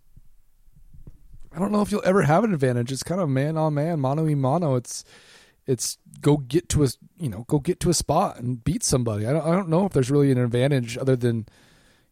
I 1.54 1.58
don't 1.58 1.72
know 1.72 1.82
if 1.82 1.92
you'll 1.92 2.02
ever 2.04 2.22
have 2.22 2.44
an 2.44 2.54
advantage. 2.54 2.92
It's 2.92 3.02
kind 3.02 3.20
of 3.20 3.28
man 3.28 3.56
on 3.56 3.74
man, 3.74 4.00
mano 4.00 4.24
y 4.24 4.34
mano. 4.34 4.74
It's 4.74 5.04
it's 5.66 5.98
go 6.20 6.38
get 6.38 6.68
to 6.70 6.84
a 6.84 6.88
you 7.18 7.28
know 7.28 7.44
go 7.48 7.58
get 7.58 7.80
to 7.80 7.90
a 7.90 7.94
spot 7.94 8.38
and 8.38 8.62
beat 8.64 8.82
somebody. 8.82 9.26
I 9.26 9.32
don't 9.32 9.46
I 9.46 9.52
don't 9.52 9.68
know 9.68 9.86
if 9.86 9.92
there's 9.92 10.10
really 10.10 10.30
an 10.30 10.38
advantage 10.38 10.96
other 10.96 11.16
than 11.16 11.46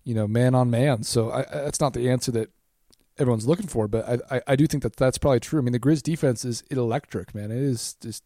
you 0.04 0.14
know 0.14 0.26
man 0.26 0.54
on 0.54 0.70
man. 0.70 1.02
So 1.02 1.30
I, 1.30 1.42
that's 1.42 1.80
not 1.80 1.94
the 1.94 2.10
answer 2.10 2.30
that 2.32 2.50
everyone's 3.18 3.46
looking 3.46 3.66
for. 3.66 3.88
But 3.88 4.08
I, 4.08 4.36
I, 4.36 4.42
I 4.48 4.56
do 4.56 4.66
think 4.66 4.82
that 4.82 4.96
that's 4.96 5.18
probably 5.18 5.40
true. 5.40 5.60
I 5.60 5.62
mean, 5.62 5.72
the 5.72 5.80
Grizz 5.80 6.02
defense 6.02 6.44
is 6.44 6.62
electric, 6.70 7.34
man. 7.34 7.50
It 7.50 7.62
is 7.62 7.94
just 8.00 8.24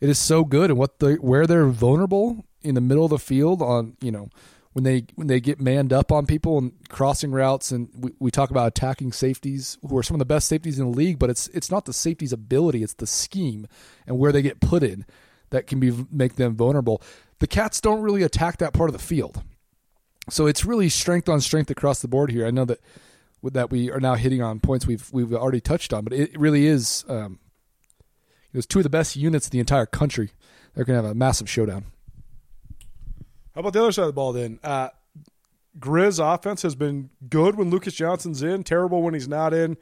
it 0.00 0.08
is 0.08 0.18
so 0.18 0.44
good, 0.44 0.70
and 0.70 0.78
what 0.78 0.98
they 0.98 1.14
where 1.14 1.46
they're 1.46 1.66
vulnerable 1.66 2.44
in 2.62 2.74
the 2.74 2.80
middle 2.80 3.04
of 3.04 3.10
the 3.10 3.18
field 3.18 3.62
on 3.62 3.96
you 4.00 4.10
know 4.10 4.28
when 4.74 4.84
they 4.84 5.06
when 5.14 5.26
they 5.26 5.40
get 5.40 5.60
manned 5.60 5.92
up 5.92 6.12
on 6.12 6.26
people 6.26 6.58
and 6.58 6.72
crossing 6.88 7.32
routes 7.32 7.72
and 7.72 7.88
we, 7.96 8.12
we 8.18 8.30
talk 8.30 8.50
about 8.50 8.68
attacking 8.68 9.12
safeties 9.12 9.78
who 9.88 9.96
are 9.96 10.02
some 10.02 10.14
of 10.14 10.18
the 10.18 10.24
best 10.24 10.46
safeties 10.46 10.78
in 10.78 10.84
the 10.84 10.96
league 10.96 11.18
but 11.18 11.30
it's 11.30 11.48
it's 11.48 11.70
not 11.70 11.86
the 11.86 11.92
safety's 11.92 12.32
ability 12.32 12.82
it's 12.82 12.94
the 12.94 13.06
scheme 13.06 13.66
and 14.06 14.18
where 14.18 14.32
they 14.32 14.42
get 14.42 14.60
put 14.60 14.82
in 14.82 15.06
that 15.50 15.66
can 15.66 15.80
be 15.80 15.92
make 16.10 16.36
them 16.36 16.54
vulnerable 16.54 17.02
the 17.38 17.46
cats 17.46 17.80
don't 17.80 18.02
really 18.02 18.22
attack 18.22 18.58
that 18.58 18.72
part 18.72 18.88
of 18.88 18.92
the 18.92 19.02
field 19.02 19.42
so 20.28 20.46
it's 20.46 20.64
really 20.64 20.88
strength 20.88 21.28
on 21.28 21.40
strength 21.40 21.70
across 21.70 22.00
the 22.02 22.08
board 22.08 22.30
here 22.30 22.46
i 22.46 22.50
know 22.50 22.64
that 22.64 22.80
that 23.52 23.70
we 23.70 23.90
are 23.90 24.00
now 24.00 24.14
hitting 24.14 24.42
on 24.42 24.60
points 24.60 24.86
we've 24.86 25.12
we've 25.12 25.34
already 25.34 25.60
touched 25.60 25.92
on, 25.92 26.04
but 26.04 26.12
it 26.12 26.38
really 26.38 26.66
is. 26.66 27.04
Um, 27.08 27.38
was 28.52 28.66
two 28.66 28.78
of 28.78 28.84
the 28.84 28.90
best 28.90 29.16
units 29.16 29.48
in 29.48 29.50
the 29.50 29.58
entire 29.58 29.84
country. 29.84 30.30
They're 30.74 30.84
going 30.84 30.96
to 30.96 31.02
have 31.02 31.10
a 31.10 31.14
massive 31.14 31.50
showdown. 31.50 31.86
How 33.54 33.60
about 33.60 33.72
the 33.72 33.80
other 33.80 33.92
side 33.92 34.02
of 34.02 34.08
the 34.08 34.12
ball 34.14 34.32
then? 34.32 34.58
Uh, 34.62 34.88
Grizz 35.78 36.18
offense 36.18 36.62
has 36.62 36.74
been 36.74 37.10
good 37.28 37.56
when 37.56 37.70
Lucas 37.70 37.94
Johnson's 37.94 38.42
in, 38.42 38.64
terrible 38.64 39.02
when 39.02 39.14
he's 39.14 39.28
not 39.28 39.54
in, 39.54 39.76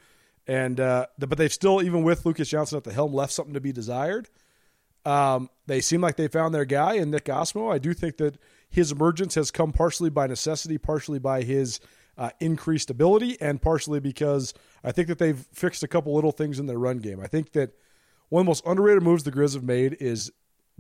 and 0.47 0.79
uh, 0.79 1.07
but 1.19 1.39
they've 1.39 1.53
still, 1.53 1.83
even 1.83 2.03
with 2.03 2.27
Lucas 2.27 2.49
Johnson 2.49 2.77
at 2.77 2.85
the 2.85 2.93
helm, 2.93 3.15
left 3.15 3.33
something 3.33 3.55
to 3.55 3.61
be 3.61 3.73
desired. 3.73 4.29
Um, 5.05 5.51
they 5.67 5.81
seem 5.81 6.01
like 6.01 6.17
they 6.17 6.29
found 6.29 6.55
their 6.55 6.65
guy 6.65 6.95
in 6.95 7.11
Nick 7.11 7.25
Ostmo. 7.25 7.73
I 7.73 7.79
do 7.79 7.93
think 7.93 8.19
that 8.19 8.39
his 8.69 8.93
emergence 8.93 9.35
has 9.35 9.51
come 9.51 9.73
partially 9.73 10.11
by 10.11 10.27
necessity, 10.27 10.79
partially 10.79 11.19
by 11.19 11.43
his 11.43 11.81
uh, 12.17 12.31
increased 12.41 12.91
ability, 12.91 13.41
and 13.41 13.61
partially 13.61 14.01
because 14.01 14.55
I 14.85 14.93
think 14.93 15.09
that 15.09 15.19
they've 15.19 15.45
fixed 15.53 15.83
a 15.83 15.89
couple 15.89 16.15
little 16.15 16.33
things 16.33 16.59
in 16.59 16.67
their 16.67 16.79
run 16.79 16.99
game. 16.99 17.21
I 17.21 17.27
think 17.27 17.53
that 17.53 17.73
one 18.29 18.41
of 18.41 18.47
the 18.47 18.51
most 18.51 18.67
underrated 18.67 19.03
moves 19.03 19.25
the 19.25 19.33
Grizz 19.33 19.55
have 19.55 19.65
made 19.65 19.97
is 19.99 20.31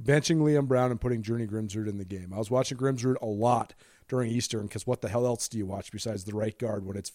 benching 0.00 0.38
Liam 0.38 0.66
Brown 0.66 0.90
and 0.90 1.00
putting 1.00 1.22
Journey 1.22 1.46
Grimsrud 1.46 1.88
in 1.88 1.98
the 1.98 2.04
game. 2.04 2.32
I 2.32 2.38
was 2.38 2.50
watching 2.50 2.78
Grimsrud 2.78 3.16
a 3.20 3.26
lot 3.26 3.74
during 4.08 4.30
Eastern 4.30 4.66
because 4.66 4.86
what 4.86 5.00
the 5.00 5.08
hell 5.08 5.26
else 5.26 5.48
do 5.48 5.58
you 5.58 5.66
watch 5.66 5.90
besides 5.90 6.24
the 6.24 6.34
right 6.34 6.58
guard 6.58 6.84
when 6.84 6.96
it's 6.96 7.12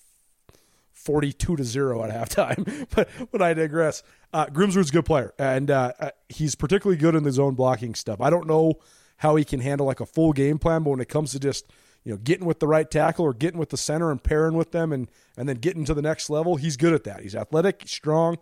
42 0.97 1.57
to 1.57 1.63
0 1.63 2.03
at 2.03 2.09
halftime. 2.09 2.88
but 2.95 3.07
but 3.32 3.41
I 3.41 3.53
digress. 3.53 4.03
Uh, 4.34 4.47
Grimsrud's 4.47 4.89
a 4.89 4.93
good 4.93 5.05
player, 5.05 5.34
and 5.38 5.69
uh, 5.69 5.93
uh, 5.99 6.09
he's 6.28 6.55
particularly 6.55 6.97
good 6.97 7.15
in 7.15 7.23
the 7.23 7.32
zone 7.32 7.53
blocking 7.53 7.95
stuff. 7.95 8.19
I 8.19 8.30
don't 8.30 8.47
know 8.47 8.80
how 9.17 9.36
he 9.36 9.45
can 9.45 9.59
handle 9.59 9.86
like 9.86 9.99
a 9.99 10.05
full 10.05 10.34
game 10.34 10.57
plan, 10.57 10.84
but 10.84 10.91
when 10.91 10.99
it 10.99 11.07
comes 11.07 11.32
to 11.32 11.39
just 11.39 11.71
you 12.03 12.11
know 12.11 12.17
getting 12.17 12.45
with 12.45 12.59
the 12.59 12.67
right 12.67 12.89
tackle 12.89 13.25
or 13.25 13.34
getting 13.34 13.59
with 13.59 13.69
the 13.69 13.78
center 13.78 14.11
and 14.11 14.21
pairing 14.21 14.55
with 14.55 14.71
them 14.71 14.91
and 14.91 15.09
and 15.38 15.47
then 15.47 15.57
getting 15.57 15.86
to 15.86 15.93
the 15.93 16.01
next 16.01 16.30
level, 16.30 16.55
he's 16.55 16.78
good 16.78 16.93
at 16.93 17.03
that. 17.03 17.21
He's 17.21 17.36
athletic, 17.36 17.84
strong, 17.86 18.38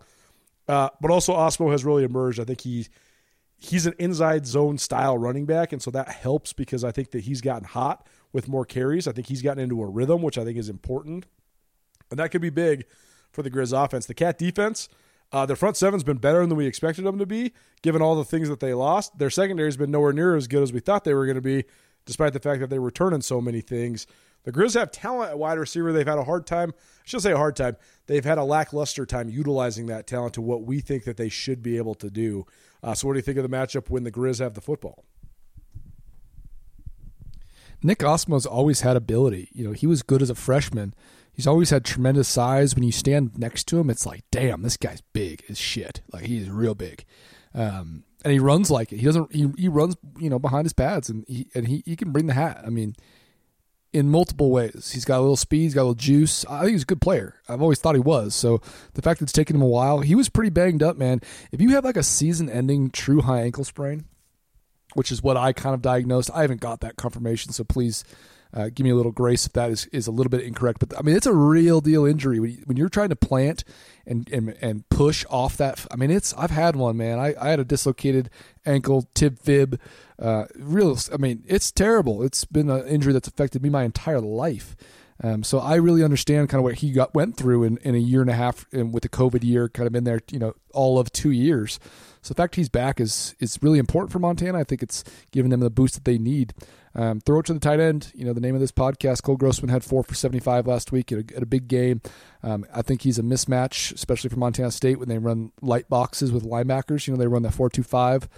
uh, 0.66 0.88
but 1.00 1.10
also 1.10 1.34
Ostmo 1.34 1.70
has 1.70 1.84
really 1.84 2.04
emerged. 2.04 2.40
I 2.40 2.44
think 2.44 2.62
he 2.62 2.88
he's 3.66 3.86
an 3.86 3.94
inside 3.98 4.46
zone 4.46 4.78
style 4.78 5.18
running 5.18 5.46
back, 5.46 5.72
and 5.72 5.82
so 5.82 5.90
that 5.90 6.08
helps 6.08 6.52
because 6.52 6.84
I 6.84 6.92
think 6.92 7.10
that 7.10 7.20
he's 7.20 7.40
gotten 7.40 7.64
hot 7.64 8.06
with 8.32 8.48
more 8.48 8.64
carries. 8.64 9.06
I 9.06 9.12
think 9.12 9.26
he's 9.28 9.42
gotten 9.42 9.62
into 9.62 9.82
a 9.82 9.86
rhythm, 9.86 10.22
which 10.22 10.38
I 10.38 10.44
think 10.44 10.58
is 10.58 10.68
important, 10.68 11.26
and 12.10 12.18
that 12.18 12.30
could 12.30 12.42
be 12.42 12.50
big 12.50 12.84
for 13.32 13.42
the 13.42 13.50
Grizz 13.50 13.72
offense. 13.72 14.06
The 14.06 14.14
Cat 14.14 14.38
defense, 14.38 14.88
uh, 15.32 15.46
their 15.46 15.56
front 15.56 15.76
seven's 15.76 16.04
been 16.04 16.18
better 16.18 16.46
than 16.46 16.56
we 16.56 16.66
expected 16.66 17.04
them 17.04 17.18
to 17.18 17.26
be, 17.26 17.52
given 17.82 18.02
all 18.02 18.14
the 18.14 18.24
things 18.24 18.48
that 18.48 18.60
they 18.60 18.74
lost. 18.74 19.18
Their 19.18 19.30
secondary's 19.30 19.76
been 19.76 19.90
nowhere 19.90 20.12
near 20.12 20.36
as 20.36 20.46
good 20.46 20.62
as 20.62 20.72
we 20.72 20.80
thought 20.80 21.04
they 21.04 21.14
were 21.14 21.26
going 21.26 21.36
to 21.36 21.40
be, 21.40 21.64
despite 22.04 22.32
the 22.32 22.40
fact 22.40 22.60
that 22.60 22.70
they 22.70 22.78
were 22.78 22.90
turning 22.90 23.20
so 23.20 23.40
many 23.40 23.60
things. 23.60 24.06
The 24.44 24.52
Grizz 24.52 24.74
have 24.74 24.92
talent 24.92 25.32
at 25.32 25.38
wide 25.40 25.58
receiver. 25.58 25.92
They've 25.92 26.06
had 26.06 26.18
a 26.18 26.24
hard 26.24 26.46
time. 26.46 26.72
I 26.78 27.02
should 27.02 27.20
say 27.20 27.32
a 27.32 27.36
hard 27.36 27.56
time. 27.56 27.76
They've 28.06 28.24
had 28.24 28.38
a 28.38 28.44
lackluster 28.44 29.04
time 29.04 29.28
utilizing 29.28 29.86
that 29.86 30.06
talent 30.06 30.34
to 30.34 30.40
what 30.40 30.62
we 30.62 30.78
think 30.78 31.02
that 31.02 31.16
they 31.16 31.28
should 31.28 31.64
be 31.64 31.76
able 31.78 31.96
to 31.96 32.08
do. 32.08 32.46
Uh, 32.82 32.94
so, 32.94 33.06
what 33.06 33.14
do 33.14 33.18
you 33.18 33.22
think 33.22 33.38
of 33.38 33.42
the 33.42 33.56
matchup 33.56 33.90
when 33.90 34.04
the 34.04 34.12
Grizz 34.12 34.40
have 34.40 34.54
the 34.54 34.60
football? 34.60 35.04
Nick 37.82 38.02
Ostmo's 38.02 38.46
always 38.46 38.80
had 38.80 38.96
ability. 38.96 39.48
You 39.52 39.64
know, 39.64 39.72
he 39.72 39.86
was 39.86 40.02
good 40.02 40.22
as 40.22 40.30
a 40.30 40.34
freshman. 40.34 40.94
He's 41.32 41.46
always 41.46 41.70
had 41.70 41.84
tremendous 41.84 42.28
size. 42.28 42.74
When 42.74 42.84
you 42.84 42.92
stand 42.92 43.38
next 43.38 43.64
to 43.68 43.78
him, 43.78 43.90
it's 43.90 44.06
like, 44.06 44.24
damn, 44.30 44.62
this 44.62 44.76
guy's 44.76 45.02
big 45.12 45.44
as 45.48 45.58
shit. 45.58 46.00
Like 46.12 46.24
he's 46.24 46.48
real 46.48 46.74
big, 46.74 47.04
um, 47.54 48.04
and 48.24 48.32
he 48.32 48.38
runs 48.38 48.70
like 48.70 48.92
it. 48.92 48.98
He 48.98 49.04
doesn't. 49.04 49.34
He, 49.34 49.52
he 49.58 49.68
runs, 49.68 49.96
you 50.18 50.30
know, 50.30 50.38
behind 50.38 50.64
his 50.64 50.72
pads, 50.72 51.10
and 51.10 51.24
he 51.28 51.48
and 51.54 51.68
he, 51.68 51.82
he 51.84 51.94
can 51.94 52.10
bring 52.10 52.26
the 52.26 52.32
hat. 52.34 52.62
I 52.66 52.70
mean, 52.70 52.96
in 53.96 54.10
multiple 54.10 54.50
ways. 54.50 54.92
He's 54.92 55.04
got 55.04 55.18
a 55.18 55.20
little 55.20 55.36
speed. 55.36 55.62
He's 55.62 55.74
got 55.74 55.80
a 55.80 55.88
little 55.88 55.94
juice. 55.94 56.44
I 56.46 56.60
think 56.60 56.72
he's 56.72 56.82
a 56.82 56.86
good 56.86 57.00
player. 57.00 57.34
I've 57.48 57.62
always 57.62 57.78
thought 57.78 57.94
he 57.94 58.00
was. 58.00 58.34
So 58.34 58.60
the 58.94 59.02
fact 59.02 59.20
that 59.20 59.24
it's 59.24 59.32
taken 59.32 59.56
him 59.56 59.62
a 59.62 59.66
while, 59.66 60.00
he 60.00 60.14
was 60.14 60.28
pretty 60.28 60.50
banged 60.50 60.82
up, 60.82 60.96
man. 60.96 61.20
If 61.50 61.60
you 61.60 61.70
have 61.70 61.84
like 61.84 61.96
a 61.96 62.02
season-ending 62.02 62.90
true 62.90 63.22
high 63.22 63.42
ankle 63.42 63.64
sprain, 63.64 64.04
which 64.94 65.12
is 65.12 65.22
what 65.22 65.36
I 65.36 65.52
kind 65.52 65.74
of 65.74 65.82
diagnosed. 65.82 66.30
I 66.32 66.40
haven't 66.40 66.60
got 66.60 66.80
that 66.80 66.96
confirmation, 66.96 67.52
so 67.52 67.64
please 67.64 68.02
uh, 68.54 68.70
give 68.74 68.84
me 68.84 68.90
a 68.90 68.94
little 68.94 69.12
grace 69.12 69.46
if 69.46 69.52
that 69.52 69.70
is, 69.70 69.86
is 69.86 70.06
a 70.06 70.10
little 70.10 70.30
bit 70.30 70.42
incorrect. 70.42 70.78
But 70.80 70.98
I 70.98 71.02
mean, 71.02 71.16
it's 71.16 71.26
a 71.26 71.34
real 71.34 71.80
deal 71.80 72.04
injury 72.04 72.40
when, 72.40 72.50
you, 72.50 72.62
when 72.64 72.76
you're 72.76 72.88
trying 72.88 73.10
to 73.10 73.16
plant 73.16 73.64
and, 74.06 74.28
and 74.30 74.56
and 74.60 74.88
push 74.88 75.24
off 75.28 75.56
that. 75.56 75.86
I 75.90 75.96
mean, 75.96 76.10
it's 76.10 76.32
I've 76.34 76.50
had 76.50 76.76
one, 76.76 76.96
man. 76.96 77.18
I, 77.18 77.34
I 77.40 77.48
had 77.48 77.60
a 77.60 77.64
dislocated 77.64 78.30
ankle, 78.64 79.08
tib 79.14 79.38
fib. 79.38 79.80
Uh, 80.18 80.46
real, 80.56 80.96
I 81.12 81.16
mean, 81.16 81.44
it's 81.46 81.70
terrible. 81.70 82.22
It's 82.22 82.44
been 82.44 82.70
an 82.70 82.86
injury 82.86 83.12
that's 83.12 83.28
affected 83.28 83.62
me 83.62 83.68
my 83.68 83.84
entire 83.84 84.20
life. 84.20 84.76
Um, 85.22 85.42
so 85.42 85.58
I 85.58 85.76
really 85.76 86.04
understand 86.04 86.48
kind 86.48 86.58
of 86.58 86.64
what 86.64 86.76
he 86.76 86.92
got 86.92 87.14
went 87.14 87.36
through 87.36 87.64
in, 87.64 87.78
in 87.78 87.94
a 87.94 87.98
year 87.98 88.20
and 88.20 88.30
a 88.30 88.34
half 88.34 88.66
and 88.72 88.92
with 88.92 89.02
the 89.02 89.08
COVID 89.08 89.44
year, 89.44 89.68
kind 89.68 89.86
of 89.86 89.94
in 89.94 90.04
there, 90.04 90.20
you 90.30 90.38
know, 90.38 90.54
all 90.72 90.98
of 90.98 91.10
two 91.10 91.30
years. 91.30 91.80
So 92.20 92.34
the 92.34 92.42
fact 92.42 92.56
he's 92.56 92.68
back 92.68 93.00
is 93.00 93.34
is 93.38 93.58
really 93.62 93.78
important 93.78 94.12
for 94.12 94.18
Montana. 94.18 94.58
I 94.58 94.64
think 94.64 94.82
it's 94.82 95.04
giving 95.30 95.50
them 95.50 95.60
the 95.60 95.70
boost 95.70 95.94
that 95.94 96.04
they 96.04 96.18
need. 96.18 96.52
Um, 96.96 97.20
throw 97.20 97.40
it 97.40 97.46
to 97.46 97.52
the 97.54 97.60
tight 97.60 97.78
end. 97.78 98.10
You 98.14 98.24
know, 98.24 98.32
the 98.32 98.40
name 98.40 98.54
of 98.54 98.60
this 98.60 98.72
podcast, 98.72 99.22
Cole 99.22 99.36
Grossman 99.36 99.68
had 99.68 99.84
four 99.84 100.02
for 100.02 100.14
75 100.14 100.66
last 100.66 100.92
week 100.92 101.12
at 101.12 101.18
a, 101.18 101.36
at 101.36 101.42
a 101.42 101.46
big 101.46 101.68
game. 101.68 102.00
Um, 102.42 102.64
I 102.74 102.80
think 102.80 103.02
he's 103.02 103.18
a 103.18 103.22
mismatch, 103.22 103.92
especially 103.94 104.30
for 104.30 104.38
Montana 104.38 104.70
State 104.70 104.98
when 104.98 105.08
they 105.08 105.18
run 105.18 105.52
light 105.60 105.90
boxes 105.90 106.32
with 106.32 106.44
linebackers. 106.44 107.06
You 107.06 107.12
know, 107.12 107.18
they 107.18 107.26
run 107.26 107.42
that 107.42 107.52
4 107.52 107.68
2 107.68 107.82
5. 107.82 108.28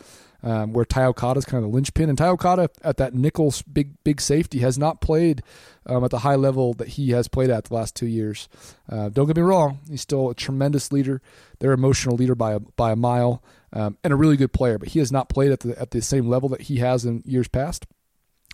Um, 0.40 0.72
where 0.72 0.84
Ty 0.84 1.06
Okada 1.06 1.38
is 1.38 1.44
kind 1.44 1.64
of 1.64 1.68
the 1.68 1.74
linchpin, 1.74 2.08
and 2.08 2.16
Ty 2.16 2.28
Okada 2.28 2.70
at 2.84 2.98
that 2.98 3.12
nickel 3.12 3.52
big 3.72 3.94
big 4.04 4.20
safety 4.20 4.60
has 4.60 4.78
not 4.78 5.00
played 5.00 5.42
um, 5.84 6.04
at 6.04 6.12
the 6.12 6.20
high 6.20 6.36
level 6.36 6.74
that 6.74 6.86
he 6.90 7.10
has 7.10 7.26
played 7.26 7.50
at 7.50 7.64
the 7.64 7.74
last 7.74 7.96
two 7.96 8.06
years. 8.06 8.48
Uh, 8.88 9.08
don't 9.08 9.26
get 9.26 9.34
me 9.34 9.42
wrong, 9.42 9.80
he's 9.90 10.00
still 10.00 10.30
a 10.30 10.36
tremendous 10.36 10.92
leader. 10.92 11.20
They're 11.58 11.72
emotional 11.72 12.14
leader 12.14 12.36
by 12.36 12.52
a, 12.52 12.60
by 12.60 12.92
a 12.92 12.96
mile 12.96 13.42
um, 13.72 13.98
and 14.04 14.12
a 14.12 14.16
really 14.16 14.36
good 14.36 14.52
player, 14.52 14.78
but 14.78 14.90
he 14.90 15.00
has 15.00 15.10
not 15.10 15.28
played 15.28 15.50
at 15.50 15.58
the 15.58 15.76
at 15.76 15.90
the 15.90 16.00
same 16.00 16.28
level 16.28 16.48
that 16.50 16.62
he 16.62 16.76
has 16.76 17.04
in 17.04 17.24
years 17.26 17.48
past. 17.48 17.84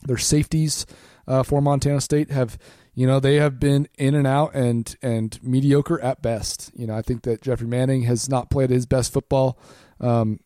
Their 0.02 0.18
safeties 0.18 0.86
uh, 1.26 1.42
for 1.42 1.60
Montana 1.60 2.00
State 2.00 2.30
have, 2.30 2.58
you 2.94 3.06
know, 3.06 3.20
they 3.20 3.36
have 3.36 3.58
been 3.58 3.88
in 3.98 4.14
and 4.14 4.26
out 4.26 4.54
and 4.54 4.94
and 5.02 5.38
mediocre 5.42 6.00
at 6.00 6.22
best. 6.22 6.70
You 6.74 6.86
know, 6.86 6.96
I 6.96 7.02
think 7.02 7.22
that 7.22 7.42
Jeffrey 7.42 7.66
Manning 7.66 8.02
has 8.02 8.28
not 8.28 8.50
played 8.50 8.70
his 8.70 8.86
best 8.86 9.12
football 9.12 9.58
um, 10.00 10.40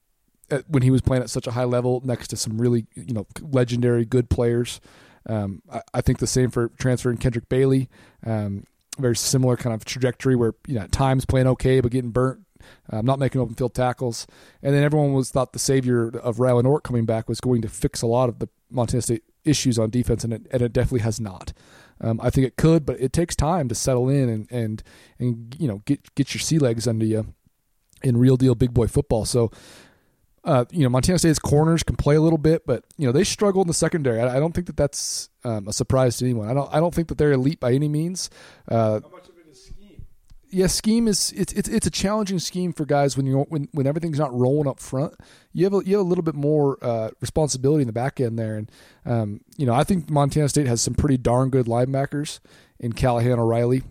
when 0.69 0.83
he 0.83 0.91
was 0.91 1.01
playing 1.01 1.23
at 1.23 1.31
such 1.31 1.47
a 1.47 1.53
high 1.53 1.65
level 1.65 2.01
next 2.05 2.29
to 2.29 2.37
some 2.37 2.61
really, 2.61 2.87
you 2.95 3.15
know, 3.15 3.27
legendary 3.41 4.05
good 4.05 4.31
players. 4.31 4.81
Um, 5.27 5.63
I, 5.71 5.83
I, 5.93 6.01
think 6.01 6.21
the 6.21 6.27
same 6.27 6.51
for 6.51 6.69
transferring 6.79 7.19
Kendrick 7.19 7.49
Bailey. 7.51 7.91
Um, 8.25 8.65
very 8.99 9.17
similar 9.17 9.57
kind 9.57 9.75
of 9.75 9.85
trajectory 9.85 10.35
where 10.35 10.55
you 10.67 10.75
know 10.75 10.81
at 10.81 10.91
times 10.91 11.25
playing 11.25 11.47
okay 11.47 11.81
but 11.81 11.93
getting 11.93 12.11
burnt 12.11 12.41
um, 12.91 13.05
not 13.05 13.19
making 13.19 13.41
open 13.41 13.55
field 13.55 13.75
tackles. 13.75 14.27
And 14.63 14.75
then 14.75 14.83
everyone 14.83 15.13
was 15.13 15.31
thought 15.31 15.53
the 15.53 15.59
savior 15.59 16.09
of 16.09 16.37
Rylan 16.37 16.67
Ortt 16.67 16.85
coming 16.85 17.05
back 17.05 17.29
was 17.29 17.41
going 17.41 17.63
to 17.63 17.69
fix 17.69 18.03
a 18.03 18.07
lot 18.07 18.29
of 18.29 18.39
the 18.39 18.49
Montana 18.71 19.03
State 19.03 19.25
issues 19.49 19.79
on 19.79 19.91
defense, 19.91 20.25
and 20.25 20.33
it, 20.33 20.47
and 20.51 20.63
it 20.63 20.73
definitely 20.73 21.01
has 21.01 21.21
not. 21.21 21.53
Um, 22.01 22.21
I 22.23 22.31
think 22.31 22.47
it 22.47 22.57
could, 22.57 22.87
but 22.87 23.01
it 23.01 23.13
takes 23.13 23.35
time 23.35 23.69
to 23.69 23.75
settle 23.75 24.09
in 24.09 24.29
and 24.29 24.47
and 24.51 24.83
and 25.19 25.57
you 25.59 25.69
know 25.69 25.83
get 25.85 26.15
get 26.15 26.35
your 26.35 26.41
sea 26.41 26.59
legs 26.59 26.87
under 26.87 27.05
you 27.05 27.35
in 28.03 28.17
real 28.17 28.37
deal 28.37 28.55
big 28.55 28.75
boy 28.75 28.87
football. 28.87 29.25
So. 29.25 29.51
Uh, 30.45 30.65
you 30.71 30.83
know, 30.83 30.89
Montana 30.89 31.19
State's 31.19 31.39
corners 31.39 31.83
can 31.83 31.97
play 31.97 32.15
a 32.15 32.23
little 32.23 32.39
bit, 32.39 32.65
but 32.65 32.85
you 32.97 33.05
know 33.05 33.13
they 33.13 33.25
struggle 33.25 33.61
in 33.61 33.69
the 33.69 33.75
secondary. 33.75 34.19
I, 34.19 34.37
I 34.37 34.41
don't 34.41 34.55
think 34.55 34.69
that 34.69 34.79
that's 34.79 35.29
um, 35.45 35.69
a 35.69 35.75
surprise 35.75 36.17
to 36.19 36.25
anyone. 36.25 36.49
I 36.49 36.55
don't. 36.55 36.73
I 36.73 36.81
don't 36.81 36.95
think 36.95 37.09
that 37.09 37.19
they're 37.19 37.33
elite 37.33 37.61
by 37.61 37.73
any 37.73 37.89
means. 37.89 38.31
Uh, 38.67 39.01
yeah, 40.51 40.67
scheme 40.67 41.09
is 41.09 41.33
it's 41.33 41.53
it's 41.53 41.69
it's 41.69 41.87
a 41.87 41.91
challenging 41.91 42.39
scheme 42.39 42.73
for 42.73 42.85
guys 42.85 43.17
when 43.17 43.27
you 43.27 43.47
when 43.49 43.69
when 43.73 43.87
everything's 43.87 44.19
not 44.19 44.33
rolling 44.33 44.69
up 44.69 44.81
front. 44.81 45.15
You 45.53 45.65
have 45.65 45.75
a, 45.75 45.83
you 45.85 45.97
have 45.97 46.07
a 46.07 46.09
little 46.09 46.23
bit 46.23 46.35
more 46.35 46.79
uh, 46.83 47.11
responsibility 47.21 47.83
in 47.83 47.87
the 47.87 47.93
back 47.93 48.21
end 48.21 48.39
there, 48.39 48.57
and 48.57 48.71
um, 49.05 49.41
you 49.57 49.67
know 49.67 49.75
I 49.75 49.85
think 49.85 50.09
Montana 50.09 50.49
State 50.49 50.67
has 50.67 50.81
some 50.81 50.95
pretty 50.95 51.19
darn 51.19 51.51
good 51.51 51.67
linebackers 51.67 52.41
in 52.79 52.93
Callahan 52.93 53.39
O'Reilly. 53.39 53.83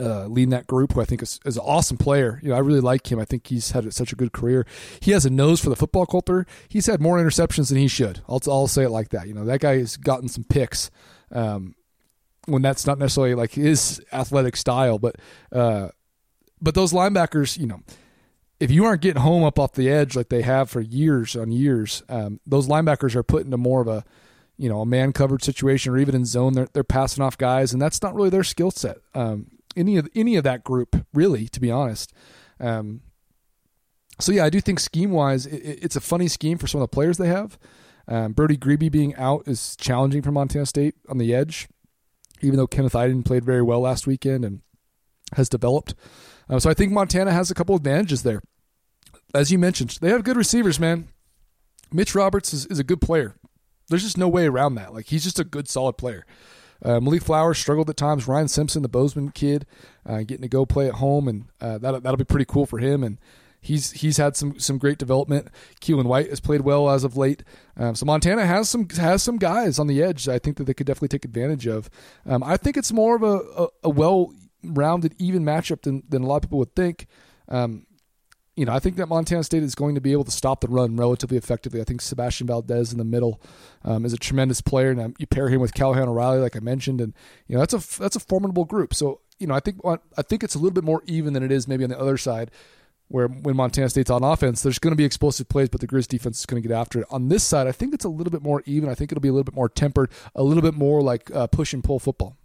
Uh, 0.00 0.26
leading 0.26 0.50
that 0.50 0.66
group, 0.66 0.94
who 0.94 1.00
I 1.00 1.04
think 1.04 1.22
is, 1.22 1.38
is, 1.44 1.56
an 1.56 1.62
awesome 1.64 1.98
player. 1.98 2.40
You 2.42 2.48
know, 2.48 2.56
I 2.56 2.60
really 2.60 2.80
like 2.80 3.12
him. 3.12 3.20
I 3.20 3.24
think 3.24 3.46
he's 3.46 3.70
had 3.70 3.92
such 3.92 4.12
a 4.12 4.16
good 4.16 4.32
career. 4.32 4.66
He 4.98 5.12
has 5.12 5.26
a 5.26 5.30
nose 5.30 5.60
for 5.60 5.68
the 5.68 5.76
football 5.76 6.06
culture. 6.06 6.46
He's 6.66 6.86
had 6.86 7.00
more 7.00 7.18
interceptions 7.18 7.68
than 7.68 7.78
he 7.78 7.88
should. 7.88 8.20
I'll, 8.28 8.40
I'll 8.48 8.66
say 8.66 8.84
it 8.84 8.88
like 8.88 9.10
that. 9.10 9.28
You 9.28 9.34
know, 9.34 9.44
that 9.44 9.60
guy 9.60 9.78
has 9.78 9.98
gotten 9.98 10.28
some 10.28 10.44
picks. 10.44 10.90
Um, 11.30 11.76
when 12.46 12.62
that's 12.62 12.86
not 12.86 12.98
necessarily 12.98 13.34
like 13.34 13.52
his 13.52 14.00
athletic 14.12 14.56
style, 14.56 14.98
but 14.98 15.16
uh, 15.52 15.88
but 16.60 16.74
those 16.74 16.92
linebackers, 16.92 17.58
you 17.58 17.66
know, 17.66 17.80
if 18.60 18.70
you 18.70 18.84
aren't 18.84 19.02
getting 19.02 19.22
home 19.22 19.42
up 19.42 19.58
off 19.58 19.72
the 19.72 19.90
edge 19.90 20.14
like 20.14 20.28
they 20.28 20.42
have 20.42 20.70
for 20.70 20.80
years 20.80 21.36
on 21.36 21.50
years, 21.50 22.02
um, 22.08 22.40
those 22.46 22.68
linebackers 22.68 23.14
are 23.14 23.22
put 23.22 23.44
into 23.44 23.56
more 23.56 23.80
of 23.80 23.88
a 23.88 24.04
you 24.56 24.68
know 24.68 24.80
a 24.80 24.86
man 24.86 25.12
covered 25.12 25.42
situation 25.42 25.92
or 25.92 25.98
even 25.98 26.14
in 26.14 26.24
zone. 26.24 26.54
They're 26.54 26.68
they're 26.72 26.84
passing 26.84 27.22
off 27.22 27.38
guys, 27.38 27.72
and 27.72 27.80
that's 27.80 28.02
not 28.02 28.14
really 28.14 28.30
their 28.30 28.44
skill 28.44 28.70
set. 28.70 28.98
Um, 29.14 29.46
any 29.76 29.96
of 29.96 30.08
any 30.14 30.36
of 30.36 30.44
that 30.44 30.64
group, 30.64 31.04
really, 31.12 31.48
to 31.48 31.60
be 31.60 31.70
honest. 31.70 32.12
Um, 32.60 33.02
so 34.20 34.30
yeah, 34.30 34.44
I 34.44 34.50
do 34.50 34.60
think 34.60 34.78
scheme 34.78 35.10
wise, 35.10 35.46
it, 35.46 35.78
it's 35.82 35.96
a 35.96 36.00
funny 36.00 36.28
scheme 36.28 36.58
for 36.58 36.66
some 36.66 36.80
of 36.80 36.88
the 36.88 36.94
players 36.94 37.18
they 37.18 37.28
have. 37.28 37.58
Um, 38.06 38.32
Brody 38.32 38.56
Grebe 38.56 38.90
being 38.90 39.14
out 39.16 39.46
is 39.46 39.76
challenging 39.76 40.22
for 40.22 40.32
Montana 40.32 40.66
State 40.66 40.94
on 41.08 41.18
the 41.18 41.34
edge 41.34 41.68
even 42.42 42.56
though 42.56 42.66
Kenneth 42.66 42.94
Eiden 42.94 43.24
played 43.24 43.44
very 43.44 43.62
well 43.62 43.80
last 43.80 44.06
weekend 44.06 44.44
and 44.44 44.60
has 45.34 45.48
developed. 45.48 45.94
Uh, 46.48 46.58
so 46.58 46.68
I 46.70 46.74
think 46.74 46.92
Montana 46.92 47.32
has 47.32 47.50
a 47.50 47.54
couple 47.54 47.74
advantages 47.74 48.22
there. 48.22 48.42
As 49.34 49.50
you 49.50 49.58
mentioned, 49.58 49.98
they 50.00 50.10
have 50.10 50.24
good 50.24 50.36
receivers, 50.36 50.78
man. 50.78 51.08
Mitch 51.92 52.14
Roberts 52.14 52.52
is, 52.52 52.66
is 52.66 52.78
a 52.78 52.84
good 52.84 53.00
player. 53.00 53.36
There's 53.88 54.02
just 54.02 54.18
no 54.18 54.28
way 54.28 54.46
around 54.46 54.74
that. 54.74 54.92
Like 54.92 55.06
he's 55.06 55.24
just 55.24 55.38
a 55.38 55.44
good, 55.44 55.68
solid 55.68 55.94
player. 55.94 56.26
Uh, 56.84 57.00
Malik 57.00 57.22
Flowers 57.22 57.58
struggled 57.58 57.88
at 57.88 57.96
times. 57.96 58.26
Ryan 58.26 58.48
Simpson, 58.48 58.82
the 58.82 58.88
Bozeman 58.88 59.30
kid, 59.30 59.66
uh, 60.04 60.18
getting 60.18 60.42
to 60.42 60.48
go 60.48 60.66
play 60.66 60.88
at 60.88 60.94
home, 60.94 61.28
and 61.28 61.44
uh, 61.60 61.78
that 61.78 62.02
that'll 62.02 62.16
be 62.16 62.24
pretty 62.24 62.44
cool 62.44 62.66
for 62.66 62.78
him. 62.78 63.04
And 63.04 63.18
he's 63.62 63.92
he's 63.92 64.18
had 64.18 64.36
some 64.36 64.58
some 64.58 64.76
great 64.76 64.98
development. 64.98 65.48
Keelan 65.80 66.04
White 66.04 66.28
has 66.28 66.40
played 66.40 66.60
well 66.60 66.90
as 66.90 67.04
of 67.04 67.16
late. 67.16 67.42
Um, 67.76 67.94
so 67.94 68.04
Montana 68.04 68.44
has 68.44 68.68
some 68.68 68.88
has 68.90 69.22
some 69.22 69.38
guys 69.38 69.78
on 69.78 69.86
the 69.86 70.02
edge. 70.02 70.28
I 70.28 70.38
think 70.38 70.58
that 70.58 70.64
they 70.64 70.74
could 70.74 70.86
definitely 70.86 71.08
take 71.08 71.24
advantage 71.24 71.66
of. 71.66 71.88
Um, 72.26 72.42
I 72.42 72.58
think 72.58 72.76
it's 72.76 72.92
more 72.92 73.16
of 73.16 73.22
a, 73.22 73.62
a, 73.62 73.68
a 73.84 73.90
well 73.90 74.34
rounded, 74.62 75.14
even 75.18 75.44
matchup 75.44 75.82
than 75.82 76.02
than 76.06 76.22
a 76.22 76.26
lot 76.26 76.36
of 76.36 76.42
people 76.42 76.58
would 76.58 76.74
think. 76.74 77.06
Um, 77.48 77.86
you 78.54 78.66
know, 78.66 78.72
I 78.72 78.80
think 78.80 78.96
that 78.96 79.08
Montana 79.08 79.42
State 79.44 79.62
is 79.62 79.74
going 79.74 79.94
to 79.94 80.00
be 80.02 80.12
able 80.12 80.24
to 80.24 80.30
stop 80.30 80.60
the 80.60 80.68
run 80.68 80.94
relatively 80.96 81.38
effectively. 81.38 81.80
I 81.80 81.84
think 81.84 82.02
Sebastian 82.02 82.46
Valdez 82.46 82.92
in 82.92 82.98
the 82.98 83.04
middle 83.04 83.40
um, 83.82 84.04
is 84.04 84.12
a 84.12 84.18
tremendous 84.18 84.60
player, 84.60 84.90
and 84.90 85.16
you 85.18 85.26
pair 85.26 85.48
him 85.48 85.60
with 85.60 85.72
Callahan 85.72 86.08
O'Reilly, 86.08 86.40
like 86.40 86.54
I 86.54 86.60
mentioned, 86.60 87.00
and 87.00 87.14
you 87.46 87.54
know 87.54 87.60
that's 87.60 87.72
a 87.72 87.98
that's 88.00 88.16
a 88.16 88.20
formidable 88.20 88.66
group. 88.66 88.92
So 88.92 89.20
you 89.38 89.46
know, 89.46 89.54
I 89.54 89.60
think 89.60 89.80
I 89.84 90.22
think 90.22 90.44
it's 90.44 90.54
a 90.54 90.58
little 90.58 90.72
bit 90.72 90.84
more 90.84 91.02
even 91.06 91.32
than 91.32 91.42
it 91.42 91.50
is 91.50 91.66
maybe 91.66 91.84
on 91.84 91.90
the 91.90 91.98
other 91.98 92.18
side, 92.18 92.50
where 93.08 93.28
when 93.28 93.56
Montana 93.56 93.88
State's 93.88 94.10
on 94.10 94.24
offense, 94.24 94.62
there's 94.62 94.78
going 94.78 94.92
to 94.92 94.96
be 94.96 95.04
explosive 95.04 95.48
plays, 95.48 95.68
but 95.68 95.80
the 95.80 95.86
Grizz 95.86 96.08
defense 96.08 96.40
is 96.40 96.46
going 96.46 96.62
to 96.62 96.66
get 96.66 96.74
after 96.74 97.00
it. 97.00 97.06
On 97.10 97.28
this 97.28 97.44
side, 97.44 97.66
I 97.66 97.72
think 97.72 97.92
it's 97.92 98.04
a 98.04 98.08
little 98.08 98.30
bit 98.30 98.42
more 98.42 98.62
even. 98.64 98.88
I 98.88 98.94
think 98.94 99.12
it'll 99.12 99.20
be 99.20 99.28
a 99.28 99.32
little 99.32 99.44
bit 99.44 99.54
more 99.54 99.68
tempered, 99.68 100.10
a 100.34 100.42
little 100.42 100.62
bit 100.62 100.74
more 100.74 101.02
like 101.02 101.30
uh, 101.34 101.46
push 101.46 101.72
and 101.72 101.84
pull 101.84 101.98
football. 101.98 102.36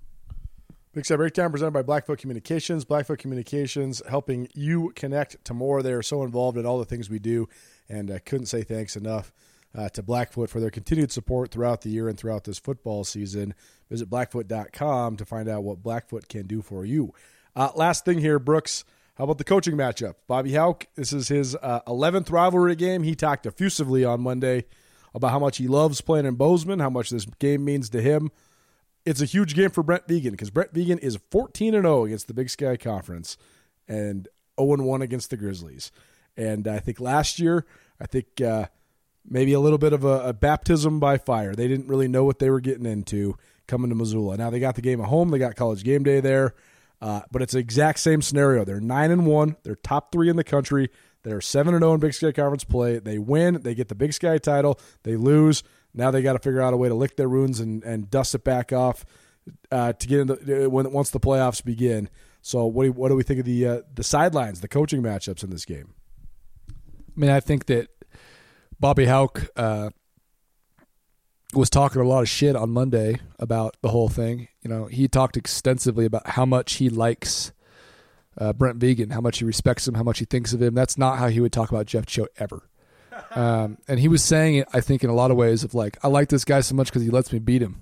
Big 0.93 1.05
Sky 1.05 1.15
Breakdown 1.15 1.51
presented 1.51 1.71
by 1.71 1.83
Blackfoot 1.83 2.17
Communications. 2.17 2.83
Blackfoot 2.83 3.19
Communications 3.19 4.01
helping 4.09 4.47
you 4.55 4.91
connect 4.95 5.43
to 5.45 5.53
more. 5.53 5.83
They 5.83 5.93
are 5.93 6.01
so 6.01 6.23
involved 6.23 6.57
in 6.57 6.65
all 6.65 6.79
the 6.79 6.85
things 6.85 7.09
we 7.09 7.19
do, 7.19 7.47
and 7.87 8.09
I 8.09 8.17
couldn't 8.17 8.47
say 8.47 8.63
thanks 8.63 8.95
enough 8.95 9.31
uh, 9.77 9.89
to 9.89 10.01
Blackfoot 10.01 10.49
for 10.49 10.59
their 10.59 10.71
continued 10.71 11.11
support 11.11 11.51
throughout 11.51 11.81
the 11.81 11.89
year 11.89 12.09
and 12.09 12.17
throughout 12.17 12.45
this 12.45 12.57
football 12.57 13.03
season. 13.03 13.53
Visit 13.89 14.09
blackfoot.com 14.09 15.17
to 15.17 15.25
find 15.25 15.47
out 15.47 15.63
what 15.63 15.83
Blackfoot 15.83 16.27
can 16.27 16.47
do 16.47 16.61
for 16.61 16.83
you. 16.83 17.13
Uh, 17.55 17.69
last 17.75 18.03
thing 18.03 18.17
here, 18.17 18.39
Brooks. 18.39 18.83
How 19.18 19.24
about 19.24 19.38
the 19.38 19.43
coaching 19.43 19.76
matchup? 19.76 20.15
Bobby 20.28 20.53
Hauck, 20.53 20.86
this 20.95 21.11
is 21.11 21.28
his 21.28 21.55
uh, 21.55 21.82
11th 21.88 22.32
rivalry 22.32 22.76
game. 22.76 23.03
He 23.03 23.15
talked 23.15 23.45
effusively 23.45 24.05
on 24.05 24.22
Monday 24.22 24.65
about 25.13 25.32
how 25.32 25.39
much 25.39 25.57
he 25.57 25.68
loves 25.68 26.01
playing 26.01 26.26
in 26.26 26.36
Bozeman, 26.36 26.80
how 26.80 26.89
much 26.89 27.09
this 27.09 27.26
game 27.39 27.65
means 27.65 27.89
to 27.89 28.01
him 28.01 28.30
it's 29.07 29.22
a 29.22 29.26
huge 29.26 29.55
game 29.55 29.70
for 29.70 29.84
Brent 29.84 30.05
Vigen 30.05 30.32
because 30.32 30.49
Brent 30.49 30.74
Vigen 30.74 30.99
is 30.99 31.18
14 31.32 31.74
and 31.74 31.86
0 31.86 32.03
against 32.05 32.28
the 32.28 32.34
Big 32.34 32.49
Sky 32.49 32.76
Conference 32.76 33.38
and 33.88 34.28
0 34.59 34.74
and 34.74 34.86
1 34.86 35.01
against 35.01 35.30
the 35.30 35.38
Grizzlies. 35.38 35.93
And 36.36 36.68
I 36.68 36.80
think 36.80 36.99
last 36.99 37.39
year, 37.39 37.65
I 38.01 38.05
think 38.05 38.41
uh, 38.41 38.65
maybe 39.26 39.53
a 39.53 39.61
little 39.61 39.78
bit 39.78 39.93
of 39.93 40.03
a, 40.03 40.28
a, 40.28 40.34
baptism 40.34 40.99
by 40.99 41.18
fire. 41.18 41.55
They 41.55 41.70
didn't 41.70 41.88
really 41.88 42.09
know 42.09 42.26
what 42.26 42.39
they 42.39 42.49
were 42.49 42.59
getting 42.59 42.86
into 42.86 43.38
coming 43.65 43.89
to 43.89 43.95
Missoula. 43.95 44.36
Now 44.36 44.49
they 44.49 44.59
got 44.59 44.76
the 44.76 44.82
game 44.82 44.99
at 44.99 45.07
home. 45.07 45.30
They 45.30 45.39
got 45.39 45.55
College 45.55 45.86
Game 45.86 46.03
Day 46.03 46.20
there, 46.20 46.53
uh, 47.01 47.21
but 47.31 47.41
it's 47.41 47.53
the 47.53 47.59
exact 47.59 47.99
same 47.99 48.21
scenario. 48.21 48.65
They're 48.65 48.79
nine 48.79 49.11
and 49.11 49.25
one. 49.25 49.55
They're 49.63 49.75
top 49.75 50.11
three 50.11 50.29
in 50.29 50.35
the 50.35 50.43
country. 50.43 50.89
They're 51.23 51.41
seven 51.41 51.73
and 51.73 51.83
zero 51.83 51.93
in 51.93 51.99
Big 51.99 52.13
Sky 52.13 52.31
Conference 52.31 52.63
play. 52.63 52.99
They 52.99 53.17
win. 53.17 53.61
They 53.61 53.75
get 53.75 53.89
the 53.89 53.95
Big 53.95 54.13
Sky 54.13 54.37
title. 54.37 54.79
They 55.03 55.15
lose. 55.15 55.63
Now 55.93 56.11
they 56.11 56.21
got 56.21 56.33
to 56.33 56.39
figure 56.39 56.61
out 56.61 56.73
a 56.73 56.77
way 56.77 56.89
to 56.89 56.95
lick 56.95 57.17
their 57.17 57.29
wounds 57.29 57.59
and, 57.59 57.83
and 57.83 58.09
dust 58.09 58.35
it 58.35 58.43
back 58.43 58.71
off 58.71 59.05
uh, 59.71 59.93
to 59.93 60.07
get 60.07 60.19
into 60.21 60.65
uh, 60.65 60.69
when 60.69 60.91
once 60.91 61.09
the 61.09 61.19
playoffs 61.19 61.63
begin. 61.63 62.09
So 62.41 62.65
what 62.65 62.85
do, 62.85 62.91
what 62.93 63.09
do 63.09 63.15
we 63.15 63.23
think 63.23 63.39
of 63.39 63.45
the 63.45 63.67
uh, 63.67 63.81
the 63.93 64.03
sidelines, 64.03 64.61
the 64.61 64.67
coaching 64.67 65.01
matchups 65.01 65.43
in 65.43 65.49
this 65.49 65.65
game? 65.65 65.93
I 66.69 67.19
mean, 67.19 67.29
I 67.29 67.39
think 67.39 67.65
that 67.65 67.89
Bobby 68.79 69.05
Hauck 69.05 69.49
uh, 69.55 69.89
was 71.53 71.69
talking 71.69 72.01
a 72.01 72.05
lot 72.05 72.21
of 72.21 72.29
shit 72.29 72.55
on 72.55 72.69
Monday 72.71 73.19
about 73.39 73.77
the 73.81 73.89
whole 73.89 74.09
thing. 74.09 74.49
You 74.61 74.69
know, 74.69 74.85
he 74.85 75.07
talked 75.07 75.37
extensively 75.37 76.05
about 76.05 76.27
how 76.27 76.45
much 76.45 76.73
he 76.73 76.89
likes 76.89 77.53
uh, 78.37 78.53
Brent 78.53 78.79
Vigen, 78.79 79.11
how 79.11 79.21
much 79.21 79.39
he 79.39 79.45
respects 79.45 79.87
him, 79.87 79.95
how 79.95 80.03
much 80.03 80.19
he 80.19 80.25
thinks 80.25 80.53
of 80.53 80.61
him. 80.61 80.75
That's 80.75 80.97
not 80.97 81.17
how 81.17 81.27
he 81.29 81.39
would 81.39 81.53
talk 81.53 81.69
about 81.69 81.85
Jeff 81.85 82.05
Choate 82.05 82.31
ever. 82.37 82.63
Um, 83.31 83.79
and 83.87 83.99
he 83.99 84.07
was 84.07 84.23
saying 84.23 84.57
it, 84.57 84.67
I 84.73 84.79
think, 84.79 85.03
in 85.03 85.09
a 85.09 85.13
lot 85.13 85.31
of 85.31 85.37
ways 85.37 85.63
of 85.63 85.73
like, 85.73 85.97
I 86.03 86.07
like 86.07 86.29
this 86.29 86.45
guy 86.45 86.59
so 86.61 86.75
much 86.75 86.87
because 86.87 87.01
he 87.01 87.09
lets 87.09 87.33
me 87.33 87.39
beat 87.39 87.63
him. 87.63 87.81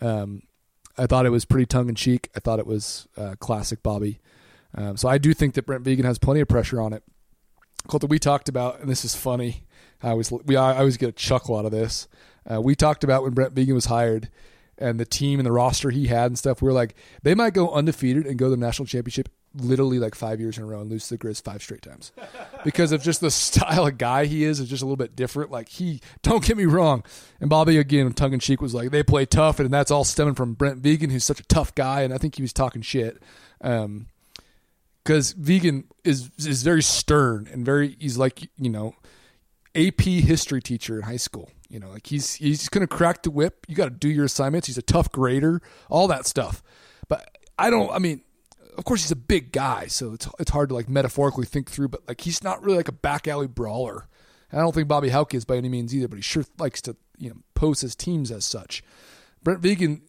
Um, 0.00 0.42
I 0.96 1.06
thought 1.06 1.26
it 1.26 1.30
was 1.30 1.44
pretty 1.44 1.66
tongue 1.66 1.90
in 1.90 1.94
cheek. 1.94 2.30
I 2.34 2.40
thought 2.40 2.58
it 2.58 2.66
was 2.66 3.06
uh, 3.14 3.34
classic 3.40 3.82
Bobby. 3.82 4.20
Um, 4.74 4.96
so 4.96 5.06
I 5.06 5.18
do 5.18 5.34
think 5.34 5.52
that 5.54 5.66
Brent 5.66 5.84
Vigen 5.84 6.04
has 6.04 6.18
plenty 6.18 6.40
of 6.40 6.48
pressure 6.48 6.80
on 6.80 6.94
it. 6.94 7.02
Colton, 7.88 8.08
we 8.08 8.18
talked 8.18 8.48
about, 8.48 8.80
and 8.80 8.88
this 8.88 9.04
is 9.04 9.14
funny. 9.14 9.64
I 10.02 10.10
always 10.10 10.30
we 10.30 10.56
I 10.56 10.78
always 10.78 10.96
get 10.96 11.08
a 11.10 11.12
chuckle 11.12 11.58
out 11.58 11.66
of 11.66 11.72
this. 11.72 12.08
Uh, 12.50 12.60
we 12.60 12.74
talked 12.74 13.04
about 13.04 13.22
when 13.22 13.32
Brent 13.32 13.54
Vigen 13.54 13.74
was 13.74 13.86
hired, 13.86 14.28
and 14.78 14.98
the 14.98 15.04
team 15.04 15.38
and 15.38 15.46
the 15.46 15.52
roster 15.52 15.90
he 15.90 16.06
had 16.06 16.26
and 16.26 16.38
stuff. 16.38 16.62
We 16.62 16.66
were 16.66 16.72
like, 16.72 16.94
they 17.22 17.34
might 17.34 17.54
go 17.54 17.70
undefeated 17.70 18.26
and 18.26 18.38
go 18.38 18.46
to 18.46 18.50
the 18.50 18.56
national 18.56 18.86
championship 18.86 19.28
literally 19.54 19.98
like 19.98 20.14
five 20.14 20.38
years 20.40 20.56
in 20.56 20.62
a 20.62 20.66
row 20.66 20.80
and 20.80 20.88
lose 20.88 21.08
to 21.08 21.16
the 21.16 21.18
Grizz 21.18 21.42
five 21.42 21.60
straight 21.60 21.82
times 21.82 22.12
because 22.64 22.92
of 22.92 23.02
just 23.02 23.20
the 23.20 23.32
style 23.32 23.86
of 23.86 23.98
guy 23.98 24.26
he 24.26 24.44
is 24.44 24.60
is 24.60 24.68
just 24.68 24.82
a 24.82 24.86
little 24.86 24.96
bit 24.96 25.16
different. 25.16 25.50
Like 25.50 25.68
he, 25.68 26.00
don't 26.22 26.44
get 26.44 26.56
me 26.56 26.64
wrong, 26.64 27.04
and 27.40 27.50
Bobby 27.50 27.76
again 27.76 28.12
tongue 28.12 28.32
in 28.32 28.40
cheek 28.40 28.60
was 28.60 28.74
like 28.74 28.90
they 28.90 29.02
play 29.02 29.26
tough, 29.26 29.60
and 29.60 29.70
that's 29.70 29.90
all 29.90 30.04
stemming 30.04 30.34
from 30.34 30.54
Brent 30.54 30.82
Vigen, 30.82 31.10
who's 31.10 31.24
such 31.24 31.40
a 31.40 31.44
tough 31.44 31.74
guy, 31.74 32.02
and 32.02 32.14
I 32.14 32.18
think 32.18 32.36
he 32.36 32.42
was 32.42 32.52
talking 32.52 32.82
shit. 32.82 33.22
Um, 33.60 34.06
because 35.02 35.34
Vigen 35.34 35.84
is 36.04 36.30
is 36.38 36.62
very 36.62 36.82
stern 36.82 37.48
and 37.50 37.64
very 37.64 37.96
he's 37.98 38.18
like 38.18 38.48
you 38.58 38.70
know 38.70 38.94
AP 39.74 40.00
history 40.02 40.60
teacher 40.60 40.96
in 40.96 41.02
high 41.02 41.16
school. 41.16 41.50
You 41.70 41.78
know, 41.78 41.90
like 41.90 42.08
he's 42.08 42.34
he's 42.34 42.68
gonna 42.68 42.88
crack 42.88 43.22
the 43.22 43.30
whip. 43.30 43.64
You 43.68 43.76
got 43.76 43.84
to 43.84 43.90
do 43.90 44.08
your 44.08 44.24
assignments. 44.24 44.66
He's 44.66 44.76
a 44.76 44.82
tough 44.82 45.10
grader, 45.12 45.62
all 45.88 46.08
that 46.08 46.26
stuff. 46.26 46.62
But 47.08 47.38
I 47.58 47.70
don't. 47.70 47.90
I 47.92 47.98
mean, 47.98 48.22
of 48.76 48.84
course 48.84 49.02
he's 49.02 49.12
a 49.12 49.16
big 49.16 49.52
guy, 49.52 49.86
so 49.86 50.12
it's 50.12 50.28
it's 50.40 50.50
hard 50.50 50.70
to 50.70 50.74
like 50.74 50.88
metaphorically 50.88 51.46
think 51.46 51.70
through. 51.70 51.88
But 51.88 52.08
like 52.08 52.22
he's 52.22 52.42
not 52.42 52.62
really 52.62 52.78
like 52.78 52.88
a 52.88 52.92
back 52.92 53.28
alley 53.28 53.46
brawler. 53.46 54.08
And 54.50 54.60
I 54.60 54.64
don't 54.64 54.74
think 54.74 54.88
Bobby 54.88 55.10
Hauck 55.10 55.32
is 55.32 55.44
by 55.44 55.56
any 55.56 55.68
means 55.68 55.94
either, 55.94 56.08
but 56.08 56.16
he 56.16 56.22
sure 56.22 56.44
likes 56.58 56.82
to 56.82 56.96
you 57.18 57.30
know 57.30 57.36
pose 57.54 57.82
his 57.82 57.94
teams 57.94 58.32
as 58.32 58.44
such. 58.44 58.82
Brent 59.42 59.62
Vigen, 59.62 60.02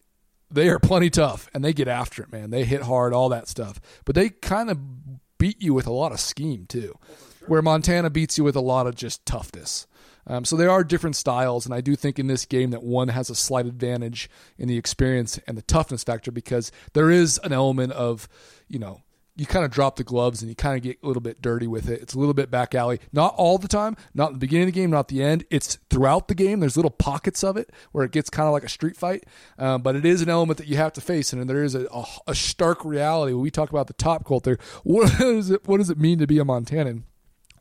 they 0.50 0.68
are 0.68 0.80
plenty 0.80 1.10
tough 1.10 1.48
and 1.54 1.64
they 1.64 1.72
get 1.72 1.86
after 1.86 2.22
it, 2.22 2.32
man. 2.32 2.50
They 2.50 2.64
hit 2.64 2.82
hard, 2.82 3.12
all 3.12 3.28
that 3.28 3.48
stuff. 3.48 3.80
But 4.04 4.14
they 4.14 4.30
kind 4.30 4.68
of 4.68 5.38
beat 5.38 5.62
you 5.62 5.74
with 5.74 5.86
a 5.86 5.92
lot 5.92 6.12
of 6.12 6.20
scheme 6.20 6.66
too, 6.66 6.98
where 7.46 7.62
Montana 7.62 8.10
beats 8.10 8.36
you 8.36 8.44
with 8.44 8.56
a 8.56 8.60
lot 8.60 8.86
of 8.86 8.94
just 8.94 9.24
toughness. 9.24 9.86
Um, 10.26 10.44
so 10.44 10.56
there 10.56 10.70
are 10.70 10.84
different 10.84 11.16
styles, 11.16 11.66
and 11.66 11.74
I 11.74 11.80
do 11.80 11.96
think 11.96 12.18
in 12.18 12.26
this 12.26 12.44
game 12.44 12.70
that 12.70 12.82
one 12.82 13.08
has 13.08 13.30
a 13.30 13.34
slight 13.34 13.66
advantage 13.66 14.30
in 14.56 14.68
the 14.68 14.76
experience 14.76 15.38
and 15.46 15.56
the 15.56 15.62
toughness 15.62 16.04
factor 16.04 16.30
because 16.30 16.70
there 16.92 17.10
is 17.10 17.38
an 17.42 17.52
element 17.52 17.92
of, 17.92 18.28
you 18.68 18.78
know, 18.78 19.02
you 19.34 19.46
kind 19.46 19.64
of 19.64 19.70
drop 19.70 19.96
the 19.96 20.04
gloves 20.04 20.42
and 20.42 20.50
you 20.50 20.54
kind 20.54 20.76
of 20.76 20.82
get 20.82 20.98
a 21.02 21.06
little 21.06 21.22
bit 21.22 21.40
dirty 21.40 21.66
with 21.66 21.88
it. 21.88 22.02
It's 22.02 22.12
a 22.12 22.18
little 22.18 22.34
bit 22.34 22.50
back 22.50 22.74
alley. 22.74 23.00
Not 23.12 23.34
all 23.36 23.56
the 23.56 23.68
time, 23.68 23.96
not 24.12 24.28
in 24.28 24.32
the 24.34 24.38
beginning 24.38 24.68
of 24.68 24.74
the 24.74 24.80
game, 24.80 24.90
not 24.90 25.08
the 25.08 25.22
end. 25.22 25.44
It's 25.50 25.78
throughout 25.88 26.28
the 26.28 26.34
game. 26.34 26.60
There's 26.60 26.76
little 26.76 26.90
pockets 26.90 27.42
of 27.42 27.56
it 27.56 27.70
where 27.92 28.04
it 28.04 28.12
gets 28.12 28.28
kind 28.28 28.46
of 28.46 28.52
like 28.52 28.64
a 28.64 28.68
street 28.68 28.96
fight, 28.96 29.24
um, 29.58 29.82
but 29.82 29.96
it 29.96 30.04
is 30.04 30.20
an 30.20 30.28
element 30.28 30.58
that 30.58 30.66
you 30.66 30.76
have 30.76 30.92
to 30.94 31.00
face, 31.00 31.32
and 31.32 31.48
there 31.48 31.64
is 31.64 31.74
a, 31.74 31.86
a, 31.92 32.04
a 32.28 32.34
stark 32.34 32.84
reality. 32.84 33.32
When 33.32 33.42
we 33.42 33.50
talk 33.50 33.70
about 33.70 33.86
the 33.86 33.94
top 33.94 34.26
culture. 34.26 34.58
what 34.84 35.18
does 35.18 35.50
it 35.50 35.66
what 35.66 35.78
does 35.78 35.90
it 35.90 35.98
mean 35.98 36.18
to 36.18 36.26
be 36.26 36.38
a 36.38 36.44
Montanan? 36.44 37.04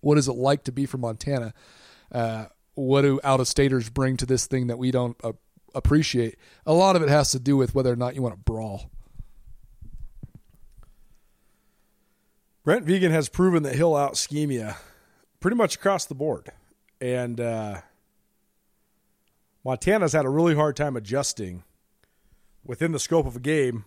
What 0.01 0.18
is 0.18 0.28
it 0.28 0.34
like 0.34 0.64
to 0.66 0.72
be 0.72 0.86
from 0.86 1.01
Montana? 1.01 1.53
Uh, 2.12 2.45
what 2.76 3.01
do 3.01 3.20
out 3.24 3.39
of 3.39 3.47
staters 3.47 3.89
bring 3.89 4.18
to 4.18 4.26
this 4.26 4.47
thing 4.47 4.68
that 4.68 4.78
we 4.78 4.91
don't 4.91 5.18
uh, 5.24 5.34
appreciate? 5.74 6.38
A 6.66 6.74
lot 6.74 6.95
of 6.95 7.01
it 7.01 7.09
has 7.09 7.32
to 7.32 7.39
do 7.39 7.57
with 7.57 7.76
whether 7.76 7.91
or 7.91 7.95
not 7.95 8.16
you 8.16 8.22
want 8.22 8.36
to 8.36 8.39
brawl. 8.39 8.89
Brent 12.64 12.86
Vigen 12.86 13.12
has 13.12 13.28
proven 13.28 13.64
that 13.64 13.76
he'll 13.76 13.95
out 13.95 14.18
scheme 14.18 14.51
you 14.51 14.72
pretty 15.39 15.57
much 15.57 15.76
across 15.76 16.05
the 16.05 16.16
board. 16.16 16.51
And 16.99 17.39
uh, 17.41 17.82
Montana's 19.66 20.14
had 20.14 20.26
a 20.26 20.30
really 20.30 20.55
hard 20.55 20.76
time 20.76 20.95
adjusting 20.95 21.64
within 22.64 22.91
the 22.91 22.99
scope 22.99 23.26
of 23.26 23.36
a 23.36 23.39
game 23.39 23.86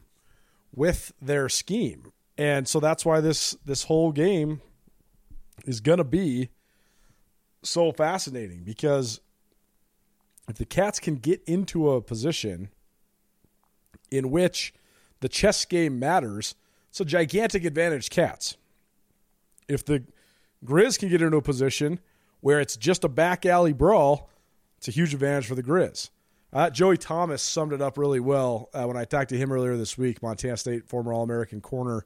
with 0.75 1.13
their 1.23 1.49
scheme. 1.49 2.13
And 2.37 2.67
so 2.67 2.81
that's 2.81 3.05
why 3.05 3.21
this 3.21 3.57
this 3.65 3.85
whole 3.85 4.11
game 4.11 4.61
is 5.65 5.81
going 5.81 5.99
to 5.99 6.05
be 6.05 6.51
so 7.65 7.93
fascinating 7.93 8.63
because 8.65 9.21
if 10.49 10.57
the 10.57 10.65
Cats 10.65 11.01
can 11.01 11.17
get 11.17 11.43
into 11.47 11.91
a 11.91 12.01
position 12.01 12.69
in 14.11 14.31
which 14.31 14.75
the 15.21 15.29
chess 15.29 15.65
game 15.65 15.99
matters, 15.99 16.55
it's 16.91 17.01
a 17.01 17.05
gigantic 17.05 17.65
advantage, 17.65 18.11
Cats. 18.11 18.57
If 19.69 19.85
the 19.85 20.05
Grizz 20.65 20.99
can 20.99 21.09
get 21.09 21.23
into 21.23 21.37
a 21.37 21.43
position 21.43 22.01
where 22.41 22.61
it's 22.61 22.77
just 22.77 23.05
a 23.05 23.09
back 23.09 23.47
alley 23.47 23.73
brawl, 23.73 24.31
it's 24.79 24.89
a 24.89 24.91
huge 24.91 25.15
advantage 25.15 25.47
for 25.47 25.55
the 25.55 25.63
Grizz. 25.63 26.11
Uh, 26.53 26.71
Joey 26.71 26.97
Thomas 26.97 27.43
summed 27.43 27.73
it 27.73 27.83
up 27.83 27.99
really 27.99 28.21
well 28.21 28.69
uh, 28.73 28.85
when 28.85 28.97
I 28.97 29.05
talked 29.05 29.31
to 29.31 29.37
him 29.37 29.51
earlier 29.51 29.77
this 29.77 29.99
week, 29.99 30.23
Montana 30.23 30.57
State 30.57 30.89
former 30.89 31.13
All 31.13 31.25
American 31.25 31.61
corner. 31.61 32.05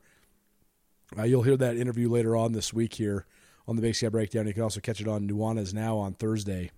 Uh, 1.19 1.25
you'll 1.25 1.43
hear 1.43 1.57
that 1.57 1.77
interview 1.77 2.09
later 2.09 2.37
on 2.37 2.53
this 2.53 2.73
week 2.73 2.95
here 2.95 3.27
on 3.69 3.77
the 3.77 3.83
Big 3.83 4.11
Breakdown. 4.11 4.47
You 4.47 4.55
can 4.55 4.63
also 4.63 4.81
catch 4.81 5.01
it 5.01 5.07
on 5.07 5.29
Nuanez 5.29 5.75
Now 5.75 5.99
on 5.99 6.15
Thursday. 6.15 6.71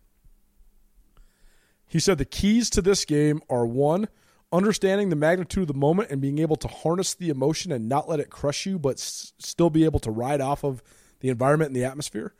He 1.86 2.00
said 2.00 2.18
the 2.18 2.24
keys 2.24 2.68
to 2.70 2.82
this 2.82 3.04
game 3.04 3.40
are 3.48 3.64
one, 3.64 4.08
understanding 4.52 5.08
the 5.08 5.16
magnitude 5.16 5.62
of 5.62 5.68
the 5.68 5.74
moment 5.74 6.10
and 6.10 6.20
being 6.20 6.38
able 6.38 6.56
to 6.56 6.68
harness 6.68 7.14
the 7.14 7.30
emotion 7.30 7.72
and 7.72 7.88
not 7.88 8.08
let 8.08 8.20
it 8.20 8.30
crush 8.30 8.66
you, 8.66 8.78
but 8.78 8.96
s- 8.96 9.32
still 9.38 9.70
be 9.70 9.84
able 9.84 10.00
to 10.00 10.10
ride 10.10 10.40
off 10.40 10.64
of 10.64 10.82
the 11.20 11.28
environment 11.28 11.68
and 11.68 11.76
the 11.76 11.84
atmosphere. 11.84 12.34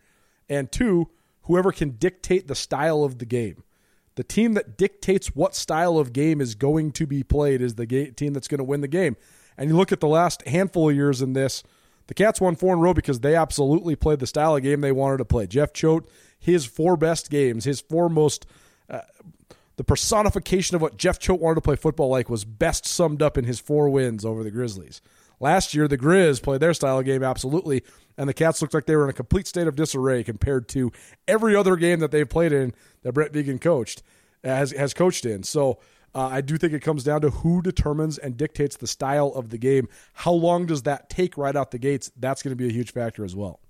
And 0.49 0.71
two, 0.71 1.09
whoever 1.43 1.73
can 1.73 1.91
dictate 1.91 2.49
the 2.49 2.55
style 2.55 3.05
of 3.05 3.19
the 3.19 3.27
game. 3.27 3.63
The 4.17 4.25
team 4.25 4.55
that 4.55 4.77
dictates 4.77 5.29
what 5.29 5.55
style 5.55 5.99
of 5.99 6.13
game 6.13 6.41
is 6.41 6.55
going 6.55 6.93
to 6.93 7.07
be 7.07 7.23
played 7.23 7.63
is 7.63 7.77
the 7.77 7.87
ga- 7.87 8.11
team 8.11 8.33
that's 8.33 8.49
going 8.49 8.59
to 8.59 8.65
win 8.65 8.81
the 8.81 8.89
game. 8.89 9.17
And 9.57 9.71
you 9.71 9.77
look 9.77 9.93
at 9.93 10.01
the 10.01 10.09
last 10.09 10.47
handful 10.47 10.91
of 10.91 10.97
years 10.97 11.23
in 11.23 11.33
this, 11.33 11.63
the 12.11 12.15
Cats 12.15 12.41
won 12.41 12.57
four 12.57 12.73
in 12.73 12.81
a 12.81 12.83
row 12.83 12.93
because 12.93 13.21
they 13.21 13.37
absolutely 13.37 13.95
played 13.95 14.19
the 14.19 14.27
style 14.27 14.57
of 14.57 14.65
game 14.65 14.81
they 14.81 14.91
wanted 14.91 15.19
to 15.19 15.25
play. 15.25 15.47
Jeff 15.47 15.73
Choate, 15.73 16.09
his 16.41 16.67
four 16.67 16.97
best 16.97 17.31
games, 17.31 17.63
his 17.63 17.81
four 17.81 18.09
most, 18.09 18.47
uh, 18.89 19.03
the 19.77 19.85
personification 19.85 20.75
of 20.75 20.83
what 20.83 20.97
Jeff 20.97 21.21
Choate 21.21 21.41
wanted 21.41 21.55
to 21.55 21.61
play 21.61 21.77
football 21.77 22.09
like 22.09 22.29
was 22.29 22.45
best 22.45 22.85
summed 22.85 23.23
up 23.23 23.39
in 23.39 23.45
his 23.45 23.61
four 23.61 23.89
wins 23.89 24.25
over 24.25 24.43
the 24.43 24.51
Grizzlies. 24.51 25.01
Last 25.39 25.73
year, 25.73 25.87
the 25.87 25.97
Grizz 25.97 26.43
played 26.43 26.61
their 26.61 26.75
style 26.75 26.99
of 26.99 27.05
game 27.05 27.23
absolutely, 27.23 27.85
and 28.19 28.29
the 28.29 28.35
Cats 28.35 28.61
looked 28.61 28.75
like 28.75 28.87
they 28.87 28.97
were 28.97 29.05
in 29.05 29.11
a 29.11 29.13
complete 29.13 29.47
state 29.47 29.69
of 29.69 29.77
disarray 29.77 30.25
compared 30.25 30.67
to 30.71 30.91
every 31.29 31.55
other 31.55 31.77
game 31.77 32.01
that 32.01 32.11
they've 32.11 32.29
played 32.29 32.51
in 32.51 32.75
that 33.05 33.13
Brett 33.13 33.33
Vigen 33.33 33.61
coached 33.61 34.03
has 34.43 34.73
has 34.73 34.95
coached 34.95 35.25
in. 35.25 35.45
So 35.45 35.79
uh, 36.15 36.27
I 36.27 36.41
do 36.41 36.57
think 36.59 36.73
it 36.73 36.81
comes 36.81 37.05
down 37.05 37.21
to 37.21 37.31
who 37.31 37.63
determines 37.63 38.19
and 38.19 38.37
dictates 38.37 38.77
the 38.77 38.87
style 38.87 39.29
of 39.29 39.51
the 39.51 39.59
game. 39.59 39.89
How 40.15 40.33
long 40.33 40.67
does 40.67 40.83
that 40.83 41.09
take 41.09 41.37
right 41.39 41.55
out 41.55 41.71
the 41.71 41.79
gates? 41.79 42.11
That's 42.17 42.43
going 42.43 42.51
to 42.51 42.57
be 42.57 42.69
a 42.69 42.73
huge 42.73 42.93
factor 42.93 43.25
as 43.25 43.37
well. 43.37 43.61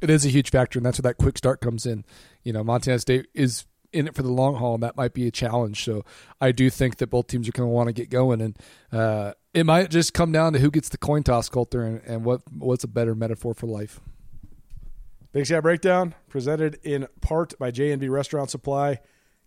It 0.00 0.10
is 0.10 0.26
a 0.26 0.28
huge 0.28 0.50
factor, 0.50 0.78
and 0.78 0.86
that's 0.86 0.98
where 0.98 1.10
that 1.10 1.18
quick 1.18 1.38
start 1.38 1.60
comes 1.60 1.86
in. 1.86 2.04
You 2.42 2.52
know, 2.52 2.64
Montana 2.64 2.98
State 2.98 3.28
is 3.34 3.66
in 3.92 4.08
it 4.08 4.16
for 4.16 4.22
the 4.22 4.32
long 4.32 4.56
haul, 4.56 4.74
and 4.74 4.82
that 4.82 4.96
might 4.96 5.14
be 5.14 5.28
a 5.28 5.30
challenge. 5.30 5.84
So 5.84 6.04
I 6.40 6.50
do 6.50 6.70
think 6.70 6.96
that 6.96 7.08
both 7.08 7.28
teams 7.28 7.48
are 7.48 7.52
going 7.52 7.68
to 7.68 7.72
want 7.72 7.88
to 7.88 7.92
get 7.92 8.10
going, 8.10 8.40
and 8.40 8.58
uh, 8.90 9.34
it 9.54 9.64
might 9.64 9.90
just 9.90 10.14
come 10.14 10.32
down 10.32 10.54
to 10.54 10.58
who 10.58 10.70
gets 10.70 10.88
the 10.88 10.98
coin 10.98 11.22
toss, 11.22 11.48
Colter, 11.48 11.82
and, 11.82 12.00
and 12.04 12.24
what 12.24 12.42
what's 12.52 12.82
a 12.82 12.88
better 12.88 13.14
metaphor 13.14 13.54
for 13.54 13.66
life. 13.66 14.00
Big 15.32 15.46
Sky 15.46 15.60
Breakdown 15.60 16.14
presented 16.28 16.78
in 16.82 17.06
part 17.20 17.58
by 17.58 17.70
J&V 17.70 18.08
Restaurant 18.08 18.50
Supply. 18.50 18.98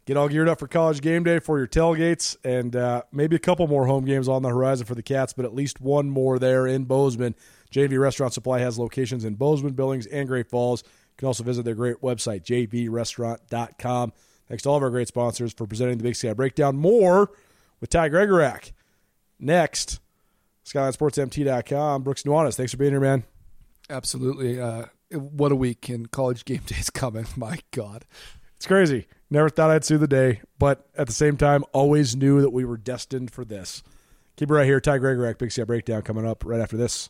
Get 0.06 0.18
all 0.18 0.30
geared 0.30 0.48
up 0.48 0.60
for 0.60 0.68
college 0.68 1.02
game 1.02 1.24
day 1.24 1.40
for 1.40 1.58
your 1.58 1.68
tailgates 1.68 2.38
and 2.44 2.76
uh, 2.76 3.02
maybe 3.12 3.36
a 3.36 3.40
couple 3.40 3.66
more 3.68 3.88
home 3.88 4.06
games 4.06 4.28
on 4.28 4.44
the 4.44 4.50
horizon 4.50 4.86
for 4.86 4.94
the 4.94 5.02
Cats, 5.02 5.34
but 5.34 5.46
at 5.46 5.56
least 5.56 5.82
one 5.82 6.12
more 6.12 6.38
there 6.38 6.68
in 6.68 6.86
Bozeman. 6.86 7.34
J&V 7.72 7.98
Restaurant 7.98 8.32
Supply 8.32 8.60
has 8.60 8.78
locations 8.78 9.26
in 9.26 9.34
Bozeman, 9.34 9.74
Billings, 9.74 10.06
and 10.06 10.28
Great 10.28 10.48
Falls. 10.48 10.84
You 10.84 11.18
can 11.18 11.28
also 11.28 11.44
visit 11.44 11.66
their 11.66 11.74
great 11.74 12.02
website, 12.02 12.44
jvrestaurant.com. 12.44 14.14
Thanks 14.48 14.64
to 14.64 14.70
all 14.70 14.78
of 14.78 14.84
our 14.84 14.92
great 14.92 15.08
sponsors 15.08 15.54
for 15.54 15.66
presenting 15.66 15.98
the 15.98 16.04
Big 16.04 16.16
Sky 16.16 16.34
Breakdown. 16.34 16.76
More 16.76 17.32
with 17.82 17.90
Ty 17.90 18.10
Gregorak. 18.10 18.74
Next, 19.40 20.00
SkylineSportsMT.com. 20.66 22.04
Brooks 22.04 22.24
Nuanez, 22.24 22.56
thanks 22.56 22.72
for 22.74 22.78
being 22.78 22.92
here, 22.92 23.00
man. 23.00 23.24
Absolutely. 23.90 24.60
Uh, 24.60 24.86
what 25.12 25.52
a 25.52 25.56
week, 25.56 25.90
and 25.90 26.12
college 26.12 26.46
game 26.46 26.62
day 26.68 26.78
is 26.78 26.92
coming. 26.92 27.26
My 27.36 27.58
God. 27.72 28.06
It's 28.56 28.68
crazy. 28.68 29.08
Never 29.30 29.50
thought 29.50 29.72
I'd 29.72 29.84
see 29.84 29.98
the 29.98 30.08
day, 30.08 30.42
but 30.60 30.88
at 30.96 31.08
the 31.08 31.14
same 31.14 31.36
time, 31.36 31.64
always 31.74 32.16
knew 32.16 32.42
that 32.42 32.52
we 32.52 32.64
were 32.64 32.78
destined 32.78 33.32
for 33.32 33.44
this. 33.44 33.84
Keep 34.36 34.52
it 34.52 34.54
right 34.54 34.66
here. 34.66 34.80
Ty 34.80 35.00
Gregorak, 35.00 35.38
Big 35.38 35.52
Sky 35.52 35.64
Breakdown 35.64 36.02
coming 36.04 36.26
up 36.26 36.44
right 36.46 36.60
after 36.60 36.78
this. 36.78 37.10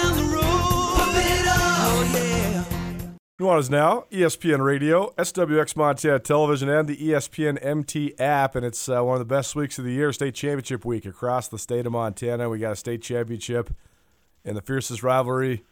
Nuanez 3.41 3.71
now, 3.71 4.05
E 4.11 4.19
ESPN 4.19 4.63
Radio, 4.63 5.15
SWX 5.17 5.75
Montana 5.75 6.19
Television, 6.19 6.69
and 6.69 6.87
the 6.87 6.95
ESPN 6.95 7.57
MT 7.65 8.13
app. 8.19 8.55
And 8.55 8.63
it's 8.63 8.87
uh, 8.87 9.01
one 9.03 9.15
of 9.15 9.19
the 9.19 9.25
best 9.25 9.55
weeks 9.55 9.79
of 9.79 9.83
the 9.83 9.91
year, 9.91 10.13
state 10.13 10.35
championship 10.35 10.85
week 10.85 11.07
across 11.07 11.47
the 11.47 11.57
state 11.57 11.87
of 11.87 11.91
Montana. 11.91 12.49
We 12.49 12.59
got 12.59 12.73
a 12.73 12.75
state 12.75 13.01
championship 13.01 13.71
in 14.45 14.53
the 14.53 14.61
fiercest 14.61 15.01
rivalry 15.01 15.63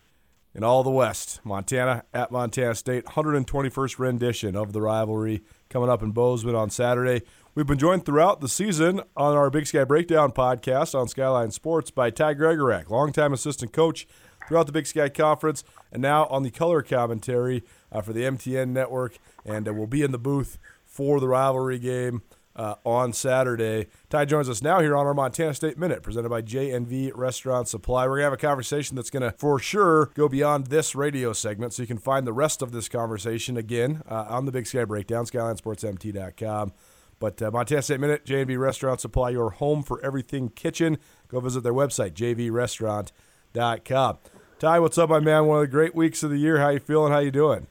in 0.56 0.64
all 0.64 0.84
the 0.84 0.90
West. 0.90 1.42
Montana 1.44 2.06
at 2.12 2.32
Montana 2.32 2.74
State, 2.74 3.06
121st 3.06 4.00
rendition 4.00 4.56
of 4.56 4.74
the 4.74 4.82
rivalry 4.82 5.44
coming 5.70 5.92
up 5.92 6.02
in 6.02 6.10
Bozeman 6.10 6.56
on 6.56 6.72
Saturday. 6.72 7.24
We've 7.54 7.68
been 7.68 7.78
joined 7.78 8.04
throughout 8.04 8.42
the 8.42 8.50
season 8.50 9.02
on 9.16 9.38
our 9.38 9.52
Big 9.52 9.68
Sky 9.68 9.84
Breakdown 9.84 10.32
podcast 10.32 11.00
on 11.00 11.08
Skyline 11.08 11.52
Sports 11.52 11.92
by 11.92 12.10
Ty 12.10 12.34
Gregorak, 12.34 12.90
longtime 12.90 13.32
assistant 13.32 13.74
coach 13.74 14.08
throughout 14.50 14.66
the 14.66 14.74
Big 14.74 14.88
Sky 14.88 15.08
Conference, 15.08 15.64
and 15.92 16.02
now 16.02 16.26
on 16.26 16.44
the 16.44 16.52
color 16.52 16.82
commentary 16.82 17.64
uh, 17.92 18.02
for 18.02 18.12
the 18.12 18.24
MTN 18.24 18.70
network. 18.70 19.18
And 19.46 19.68
uh, 19.68 19.74
we'll 19.74 19.88
be 19.88 20.02
in 20.02 20.12
the 20.12 20.18
booth 20.18 20.58
for 20.86 21.22
the 21.22 21.30
rivalry 21.30 21.80
game 21.80 22.24
uh, 22.56 22.76
on 22.84 23.14
Saturday. 23.14 23.88
Ty 24.10 24.26
joins 24.26 24.50
us 24.50 24.62
now 24.62 24.82
here 24.82 24.98
on 24.98 25.08
our 25.08 25.14
Montana 25.14 25.54
State 25.54 25.78
Minute, 25.78 26.04
presented 26.04 26.28
by 26.28 26.42
JNV 26.42 27.12
Restaurant 27.16 27.70
Supply. 27.70 28.04
We're 28.04 28.18
going 28.18 28.22
to 28.22 28.26
have 28.26 28.34
a 28.34 28.38
conversation 28.38 28.98
that's 28.98 29.10
going 29.10 29.24
to, 29.24 29.32
for 29.32 29.60
sure, 29.60 30.12
go 30.16 30.28
beyond 30.28 30.68
this 30.68 30.94
radio 30.94 31.32
segment. 31.32 31.74
So 31.74 31.84
you 31.84 31.88
can 31.88 32.00
find 32.00 32.28
the 32.28 32.34
rest 32.34 32.62
of 32.62 32.74
this 32.74 32.90
conversation 32.90 33.56
again 33.56 34.02
uh, 34.10 34.26
on 34.28 34.46
the 34.46 34.52
Big 34.52 34.68
Sky 34.68 34.84
Breakdown, 34.84 35.26
SkylineSportsMT.com. 35.26 36.74
But 37.20 37.42
uh, 37.42 37.52
Montana 37.52 37.82
State 37.82 38.00
Minute, 38.00 38.26
JNV 38.26 38.60
Restaurant 38.60 39.00
Supply, 39.00 39.30
your 39.30 39.52
home 39.52 39.84
for 39.84 40.04
everything 40.04 40.50
kitchen. 40.50 40.98
Go 41.28 41.40
visit 41.40 41.64
their 41.64 41.74
website, 41.74 42.14
jvrestaurant.com. 42.14 44.18
Ty, 44.60 44.82
what's 44.82 44.98
up, 44.98 45.10
my 45.10 45.22
man? 45.22 45.46
One 45.46 45.60
of 45.60 45.62
the 45.62 45.72
great 45.72 45.96
weeks 45.96 46.22
of 46.22 46.32
the 46.32 46.38
year. 46.38 46.60
How 46.60 46.68
you 46.68 46.80
feeling? 46.80 47.14
How 47.14 47.20
you 47.20 47.32
doing? 47.32 47.68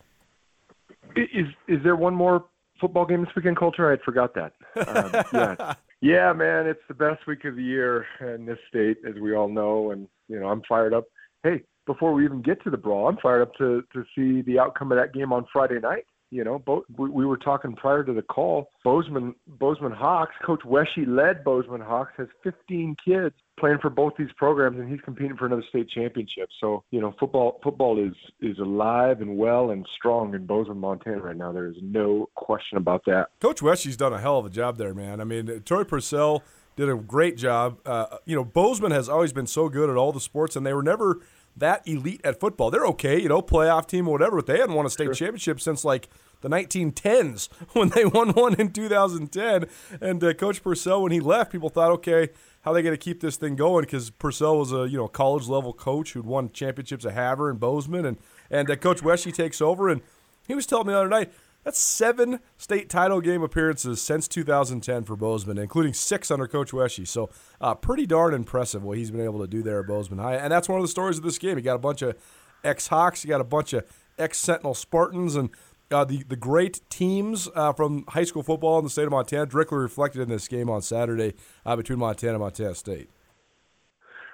Is 1.17 1.47
is 1.67 1.83
there 1.83 1.97
one 1.97 2.15
more 2.15 2.47
football 2.81 3.05
game 3.05 3.23
this 3.23 3.35
weekend, 3.37 3.59
Colter? 3.59 3.89
I 3.89 3.91
had 3.91 4.01
forgot 4.01 4.35
that. 4.35 4.55
Um, 4.89 5.25
yeah, 5.35 5.75
yeah, 6.01 6.33
man, 6.33 6.67
it's 6.67 6.81
the 6.89 6.95
best 6.95 7.27
week 7.27 7.45
of 7.45 7.57
the 7.57 7.63
year 7.63 8.07
in 8.23 8.47
this 8.47 8.59
state, 8.71 8.97
as 9.07 9.17
we 9.21 9.35
all 9.35 9.51
know, 9.51 9.91
and 9.91 10.09
you 10.29 10.41
know 10.41 10.47
I'm 10.49 10.63
fired 10.67 10.95
up. 10.95 11.05
Hey, 11.43 11.63
before 11.85 12.15
we 12.15 12.25
even 12.25 12.41
get 12.41 12.63
to 12.65 12.71
the 12.71 12.79
brawl, 12.79 13.07
I'm 13.07 13.19
fired 13.19 13.43
up 13.43 13.55
to 13.57 13.85
to 13.93 14.05
see 14.17 14.41
the 14.41 14.59
outcome 14.59 14.91
of 14.91 14.97
that 14.97 15.13
game 15.13 15.31
on 15.31 15.45
Friday 15.53 15.81
night. 15.81 16.07
You 16.31 16.45
know, 16.45 16.59
both 16.59 16.85
we, 16.97 17.09
we 17.09 17.27
were 17.27 17.37
talking 17.37 17.75
prior 17.75 18.05
to 18.05 18.13
the 18.13 18.23
call. 18.23 18.71
Bozeman 18.85 19.35
Bozeman 19.47 19.93
Hawks, 19.93 20.35
Coach 20.45 20.61
Wesche 20.65 21.07
led 21.07 21.45
Bozeman 21.45 21.81
Hawks, 21.81 22.13
has 22.17 22.29
15 22.45 22.97
kids 23.05 23.35
playing 23.59 23.79
for 23.81 23.91
both 23.91 24.13
these 24.19 24.29
programs, 24.37 24.79
and 24.79 24.89
he's 24.89 25.01
competing 25.01 25.37
for 25.37 25.47
another 25.47 25.65
state 25.69 25.89
championship. 25.91 26.49
So, 26.61 26.85
you 26.91 27.01
know, 27.01 27.15
football 27.19 27.61
football 27.63 27.99
is 27.99 28.15
is 28.41 28.59
alive 28.59 29.21
and 29.21 29.37
well 29.37 29.71
and 29.71 29.87
strong 29.97 30.35
in 30.35 30.47
Bozeman, 30.47 30.79
Montana 30.79 31.21
right 31.21 31.37
now. 31.37 31.53
There 31.53 31.67
is 31.67 31.77
no 31.83 32.29
question 32.35 32.79
about 32.79 33.03
that. 33.07 33.29
Coach 33.41 33.61
Wesche's 33.61 33.97
done 33.97 34.13
a 34.13 34.21
hell 34.21 34.39
of 34.39 34.47
a 34.47 34.51
job 34.51 34.77
there, 34.79 34.95
man. 34.95 35.21
I 35.21 35.25
mean, 35.25 35.63
Troy 35.65 35.85
Purcell 35.85 36.43
did 36.77 36.89
a 36.89 36.95
great 36.95 37.37
job. 37.37 37.81
Uh, 37.85 38.19
you 38.25 38.37
know, 38.37 38.45
Bozeman 38.45 38.93
has 38.93 39.09
always 39.09 39.33
been 39.33 39.47
so 39.47 39.69
good 39.69 39.91
at 39.91 39.97
all 39.97 40.13
the 40.13 40.21
sports, 40.21 40.55
and 40.57 40.65
they 40.65 40.73
were 40.73 40.83
never 40.83 41.21
that 41.59 41.87
elite 41.87 42.21
at 42.25 42.41
football. 42.41 42.71
They're 42.71 42.87
okay, 42.87 43.21
you 43.21 43.29
know, 43.29 43.43
playoff 43.43 43.87
team 43.87 44.09
or 44.09 44.13
whatever, 44.13 44.37
but 44.37 44.47
they 44.47 44.59
hadn't 44.59 44.75
won 44.75 44.87
a 44.87 44.91
state 44.91 45.13
championship 45.15 45.61
since 45.61 45.85
like 45.85 46.09
the 46.41 46.49
1910s 46.49 47.49
when 47.73 47.91
they 47.91 48.05
won 48.05 48.31
one 48.31 48.55
in 48.55 48.73
2010. 48.73 49.67
And 50.01 50.25
uh, 50.25 50.35
Coach 50.35 50.63
Purcell, 50.63 51.03
when 51.03 51.13
he 51.13 51.21
left, 51.21 51.53
people 51.53 51.69
thought, 51.69 51.91
okay, 51.93 52.31
how 52.63 52.73
are 52.73 52.75
they 52.75 52.83
going 52.83 52.95
to 52.95 52.99
keep 52.99 53.21
this 53.21 53.37
thing 53.37 53.57
going? 53.57 53.85
Because 53.85 54.11
Purcell 54.11 54.59
was 54.59 54.73
a 54.73 54.89
you 54.89 54.99
know 54.99 55.09
college 55.09 55.49
level 55.49 55.73
coach 55.73 56.13
who'd 56.13 56.27
won 56.27 56.51
championships 56.53 57.05
at 57.05 57.15
Havre 57.15 57.51
and 57.51 57.61
Bozeman, 57.61 58.05
and 58.05 58.19
and 58.51 58.71
uh, 58.71 58.77
Coach 58.77 59.01
Wesche 59.01 59.33
takes 59.33 59.61
over, 59.61 59.89
and 59.89 60.03
he 60.47 60.55
was 60.55 60.67
telling 60.67 60.87
me 60.87 60.93
the 60.93 60.99
other 60.99 61.09
night. 61.09 61.33
That's 61.65 61.79
seven 61.79 62.41
state 62.57 62.89
title 62.89 63.21
game 63.21 63.43
appearances 63.43 64.01
since 64.01 64.27
2010 64.29 65.05
for 65.05 65.17
Bozeman, 65.17 65.59
including 65.59 65.93
six 65.93 66.31
under 66.31 66.47
Coach 66.47 66.71
Wesche. 66.71 67.07
So, 67.07 67.31
uh, 67.61 67.75
pretty 67.75 68.07
darn 68.07 68.33
impressive 68.33 68.83
what 68.83 68.97
he's 68.97 69.11
been 69.11 69.21
able 69.21 69.41
to 69.41 69.47
do 69.47 69.63
there 69.63 69.81
at 69.81 69.87
Bozeman 69.87 70.19
High. 70.19 70.37
And 70.37 70.53
that's 70.53 70.69
one 70.69 70.79
of 70.79 70.85
the 70.85 70.89
stories 70.89 71.19
of 71.19 71.25
this 71.25 71.39
game. 71.39 71.59
You 71.59 71.63
got 71.63 71.75
a 71.75 71.81
bunch 71.81 72.03
of 72.03 72.17
ex 72.65 72.87
Hawks, 72.89 73.25
you 73.25 73.29
got 73.29 73.41
a 73.41 73.45
bunch 73.45 73.73
of 73.73 73.85
ex 74.19 74.39
Sentinel 74.39 74.75
Spartans, 74.75 75.37
and 75.37 75.51
uh, 75.91 76.05
the 76.05 76.23
the 76.25 76.37
great 76.37 76.81
teams 76.91 77.49
uh, 77.55 77.73
from 77.73 78.05
high 78.09 78.25
school 78.25 78.43
football 78.43 78.79
in 78.79 78.85
the 78.85 78.91
state 78.91 79.05
of 79.05 79.11
Montana 79.11 79.47
directly 79.47 79.79
reflected 79.79 80.23
in 80.23 80.29
this 80.29 80.49
game 80.49 80.69
on 80.71 80.83
Saturday 80.83 81.35
uh, 81.65 81.77
between 81.77 81.99
Montana 81.99 82.35
and 82.35 82.43
Montana 82.43 82.75
State. 82.75 83.11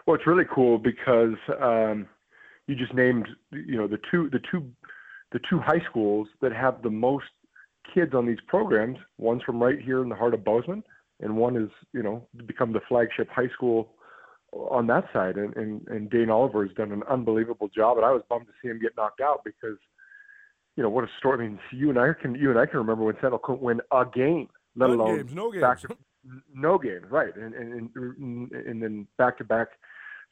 Well, 0.06 0.16
it's 0.16 0.26
really 0.26 0.44
cool 0.52 0.78
because 0.78 1.36
um, 1.60 2.06
you 2.66 2.74
just 2.74 2.94
named 2.94 3.28
you 3.52 3.76
know 3.76 3.86
the 3.86 3.98
two 4.10 4.28
the 4.30 4.40
two 4.50 4.70
the 5.32 5.40
two 5.48 5.58
high 5.58 5.80
schools 5.88 6.28
that 6.40 6.52
have 6.52 6.82
the 6.82 6.90
most 6.90 7.26
kids 7.92 8.14
on 8.14 8.26
these 8.26 8.38
programs. 8.46 8.98
One's 9.18 9.42
from 9.42 9.62
right 9.62 9.80
here 9.80 10.02
in 10.02 10.08
the 10.08 10.14
heart 10.14 10.34
of 10.34 10.44
Bozeman, 10.44 10.82
and 11.20 11.36
one 11.36 11.56
is 11.56 11.70
you 11.92 12.02
know 12.02 12.26
become 12.46 12.72
the 12.72 12.80
flagship 12.88 13.28
high 13.30 13.48
school 13.48 13.94
on 14.52 14.86
that 14.86 15.04
side. 15.12 15.36
And, 15.36 15.54
and 15.56 15.86
and 15.88 16.10
Dane 16.10 16.30
Oliver 16.30 16.66
has 16.66 16.74
done 16.76 16.92
an 16.92 17.02
unbelievable 17.08 17.68
job, 17.68 17.96
and 17.96 18.06
I 18.06 18.12
was 18.12 18.22
bummed 18.28 18.46
to 18.46 18.52
see 18.62 18.68
him 18.68 18.80
get 18.80 18.92
knocked 18.96 19.20
out 19.20 19.42
because 19.44 19.78
you 20.76 20.82
know 20.82 20.90
what 20.90 21.04
a 21.04 21.08
story. 21.18 21.44
I 21.44 21.48
mean, 21.48 21.58
you 21.72 21.90
and 21.90 21.98
I 21.98 22.12
can 22.20 22.34
you 22.34 22.50
and 22.50 22.58
I 22.58 22.66
can 22.66 22.78
remember 22.78 23.04
when 23.04 23.14
Sentinel 23.16 23.38
couldn't 23.38 23.62
win 23.62 23.80
a 23.92 24.04
game, 24.04 24.48
let 24.76 24.88
None 24.88 24.98
alone 24.98 25.16
games, 25.16 25.34
no 25.34 25.50
games. 25.50 25.62
back 25.62 25.80
to, 25.80 25.96
no 26.54 26.78
games, 26.78 27.06
right? 27.10 27.34
And 27.36 27.54
and 27.54 27.90
and, 27.94 28.52
and 28.52 28.82
then 28.82 29.06
back 29.18 29.38
to 29.38 29.44
back 29.44 29.68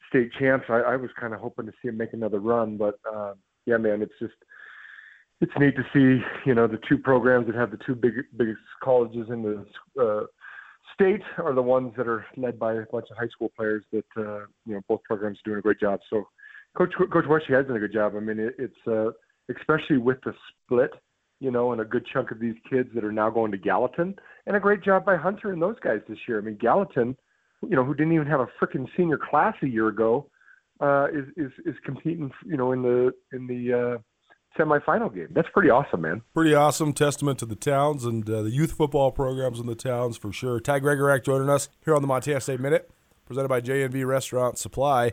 state 0.09 0.31
champs. 0.39 0.65
I, 0.69 0.79
I 0.79 0.95
was 0.95 1.09
kind 1.19 1.33
of 1.33 1.39
hoping 1.39 1.65
to 1.65 1.71
see 1.81 1.89
him 1.89 1.97
make 1.97 2.13
another 2.13 2.39
run, 2.39 2.77
but 2.77 2.99
uh, 3.11 3.33
yeah, 3.65 3.77
man, 3.77 4.01
it's 4.01 4.13
just 4.19 4.33
it's 5.41 5.51
neat 5.59 5.75
to 5.75 5.83
see 5.93 6.23
you 6.45 6.55
know 6.55 6.67
the 6.67 6.79
two 6.87 6.97
programs 6.97 7.47
that 7.47 7.55
have 7.55 7.71
the 7.71 7.79
two 7.85 7.95
big 7.95 8.13
biggest 8.37 8.59
colleges 8.83 9.27
in 9.29 9.41
the 9.43 9.65
uh, 10.01 10.25
state 10.93 11.21
are 11.37 11.53
the 11.53 11.61
ones 11.61 11.93
that 11.97 12.07
are 12.07 12.25
led 12.37 12.59
by 12.59 12.73
a 12.73 12.85
bunch 12.91 13.07
of 13.11 13.17
high 13.17 13.27
school 13.27 13.51
players 13.55 13.83
that 13.91 14.05
uh, 14.17 14.45
you 14.65 14.73
know 14.73 14.81
both 14.87 15.03
programs 15.03 15.37
are 15.39 15.49
doing 15.49 15.59
a 15.59 15.61
great 15.61 15.79
job. 15.79 15.99
So 16.09 16.27
Coach 16.77 16.93
Coach 16.97 17.25
Wesche 17.25 17.55
has 17.55 17.67
done 17.67 17.75
a 17.75 17.79
good 17.79 17.93
job. 17.93 18.13
I 18.15 18.19
mean, 18.19 18.39
it, 18.39 18.55
it's 18.57 18.87
uh, 18.87 19.11
especially 19.49 19.97
with 19.97 20.17
the 20.23 20.33
split, 20.65 20.91
you 21.39 21.51
know, 21.51 21.71
and 21.71 21.81
a 21.81 21.85
good 21.85 22.05
chunk 22.11 22.31
of 22.31 22.39
these 22.39 22.55
kids 22.69 22.89
that 22.95 23.03
are 23.03 23.11
now 23.11 23.29
going 23.29 23.51
to 23.51 23.57
Gallatin, 23.57 24.15
and 24.47 24.55
a 24.55 24.59
great 24.59 24.83
job 24.83 25.05
by 25.05 25.15
Hunter 25.15 25.51
and 25.51 25.61
those 25.61 25.79
guys 25.83 25.99
this 26.07 26.17
year. 26.27 26.39
I 26.39 26.41
mean, 26.41 26.57
Gallatin, 26.59 27.15
you 27.61 27.75
know, 27.75 27.83
who 27.83 27.93
didn't 27.93 28.13
even 28.13 28.27
have 28.27 28.39
a 28.39 28.47
freaking 28.61 28.87
senior 28.97 29.17
class 29.17 29.55
a 29.61 29.67
year 29.67 29.87
ago, 29.87 30.29
uh, 30.79 31.07
is 31.13 31.25
is 31.37 31.51
is 31.65 31.75
competing, 31.85 32.31
you 32.45 32.57
know, 32.57 32.71
in 32.71 32.81
the 32.81 33.11
in 33.33 33.47
the 33.47 33.73
uh, 33.73 34.01
semifinal 34.57 35.13
game. 35.13 35.29
That's 35.31 35.49
pretty 35.53 35.69
awesome, 35.69 36.01
man. 36.01 36.21
Pretty 36.33 36.53
awesome 36.53 36.93
testament 36.93 37.39
to 37.39 37.45
the 37.45 37.55
towns 37.55 38.05
and 38.05 38.27
uh, 38.29 38.43
the 38.43 38.51
youth 38.51 38.73
football 38.73 39.11
programs 39.11 39.59
in 39.59 39.65
the 39.65 39.75
towns 39.75 40.17
for 40.17 40.31
sure. 40.31 40.59
Ty 40.59 40.79
Gregorak 40.81 41.23
joining 41.23 41.49
us 41.49 41.69
here 41.83 41.95
on 41.95 42.01
the 42.01 42.07
Montana 42.07 42.41
State 42.41 42.59
Minute, 42.59 42.89
presented 43.25 43.49
by 43.49 43.61
J&V 43.61 44.03
Restaurant 44.03 44.57
Supply. 44.57 45.11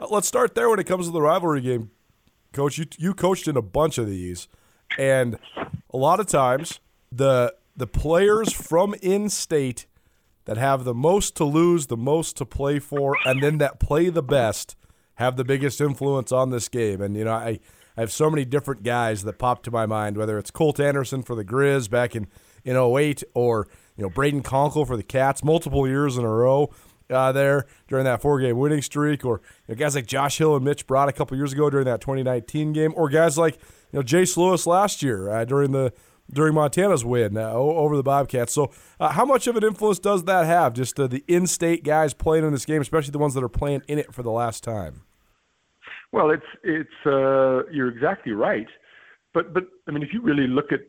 Uh, 0.00 0.06
let's 0.10 0.28
start 0.28 0.54
there 0.54 0.68
when 0.68 0.78
it 0.78 0.86
comes 0.86 1.06
to 1.06 1.12
the 1.12 1.22
rivalry 1.22 1.60
game. 1.60 1.90
Coach, 2.52 2.78
you 2.78 2.86
you 2.96 3.12
coached 3.12 3.46
in 3.46 3.56
a 3.56 3.62
bunch 3.62 3.98
of 3.98 4.06
these, 4.06 4.48
and 4.98 5.38
a 5.92 5.96
lot 5.96 6.18
of 6.18 6.26
times 6.26 6.80
the 7.12 7.54
the 7.76 7.86
players 7.86 8.52
from 8.52 8.94
in 9.02 9.28
state 9.28 9.86
that 10.46 10.56
have 10.56 10.84
the 10.84 10.94
most 10.94 11.36
to 11.36 11.44
lose, 11.44 11.88
the 11.88 11.96
most 11.96 12.36
to 12.38 12.46
play 12.46 12.78
for, 12.78 13.16
and 13.26 13.42
then 13.42 13.58
that 13.58 13.78
play 13.78 14.08
the 14.08 14.22
best 14.22 14.76
have 15.16 15.36
the 15.36 15.44
biggest 15.44 15.80
influence 15.80 16.32
on 16.32 16.50
this 16.50 16.68
game. 16.68 17.02
And 17.02 17.16
you 17.16 17.24
know, 17.24 17.32
I 17.32 17.60
I 17.98 18.00
have 18.02 18.12
so 18.12 18.30
many 18.30 18.44
different 18.44 18.84
guys 18.84 19.24
that 19.24 19.40
pop 19.40 19.64
to 19.64 19.72
my 19.72 19.84
mind, 19.84 20.16
whether 20.16 20.38
it's 20.38 20.52
Colt 20.52 20.78
Anderson 20.78 21.24
for 21.24 21.34
the 21.34 21.44
Grizz 21.44 21.90
back 21.90 22.14
in 22.14 22.28
in 22.64 22.76
08 22.76 23.24
or 23.34 23.66
you 23.96 24.04
know 24.04 24.08
Braden 24.08 24.44
Conkle 24.44 24.86
for 24.86 24.96
the 24.96 25.02
Cats 25.02 25.42
multiple 25.42 25.84
years 25.88 26.16
in 26.16 26.24
a 26.24 26.28
row 26.28 26.70
uh, 27.10 27.32
there 27.32 27.66
during 27.88 28.04
that 28.04 28.22
four 28.22 28.38
game 28.38 28.56
winning 28.56 28.82
streak, 28.82 29.24
or 29.24 29.40
you 29.66 29.74
know, 29.74 29.78
guys 29.80 29.96
like 29.96 30.06
Josh 30.06 30.38
Hill 30.38 30.54
and 30.54 30.64
Mitch 30.64 30.86
Broad 30.86 31.08
a 31.08 31.12
couple 31.12 31.36
years 31.36 31.52
ago 31.52 31.70
during 31.70 31.86
that 31.86 32.00
2019 32.00 32.72
game, 32.72 32.92
or 32.94 33.08
guys 33.08 33.36
like 33.36 33.56
you 33.90 33.98
know 33.98 34.02
Jace 34.02 34.36
Lewis 34.36 34.64
last 34.64 35.02
year 35.02 35.28
uh, 35.28 35.44
during 35.44 35.72
the 35.72 35.92
during 36.32 36.54
Montana's 36.54 37.04
win 37.04 37.36
uh, 37.36 37.50
over 37.50 37.96
the 37.96 38.04
Bobcats. 38.04 38.52
So, 38.52 38.70
uh, 39.00 39.08
how 39.08 39.24
much 39.24 39.48
of 39.48 39.56
an 39.56 39.64
influence 39.64 39.98
does 39.98 40.22
that 40.26 40.46
have? 40.46 40.72
Just 40.72 41.00
uh, 41.00 41.08
the 41.08 41.24
in-state 41.26 41.82
guys 41.82 42.14
playing 42.14 42.44
in 42.44 42.52
this 42.52 42.64
game, 42.64 42.80
especially 42.80 43.10
the 43.10 43.18
ones 43.18 43.34
that 43.34 43.42
are 43.42 43.48
playing 43.48 43.82
in 43.88 43.98
it 43.98 44.14
for 44.14 44.22
the 44.22 44.30
last 44.30 44.62
time. 44.62 45.02
Well, 46.12 46.30
it's 46.30 46.42
it's 46.64 47.06
uh, 47.06 47.66
you're 47.70 47.88
exactly 47.88 48.32
right, 48.32 48.66
but 49.34 49.52
but 49.52 49.64
I 49.86 49.90
mean, 49.90 50.02
if 50.02 50.12
you 50.12 50.22
really 50.22 50.46
look 50.46 50.72
at 50.72 50.80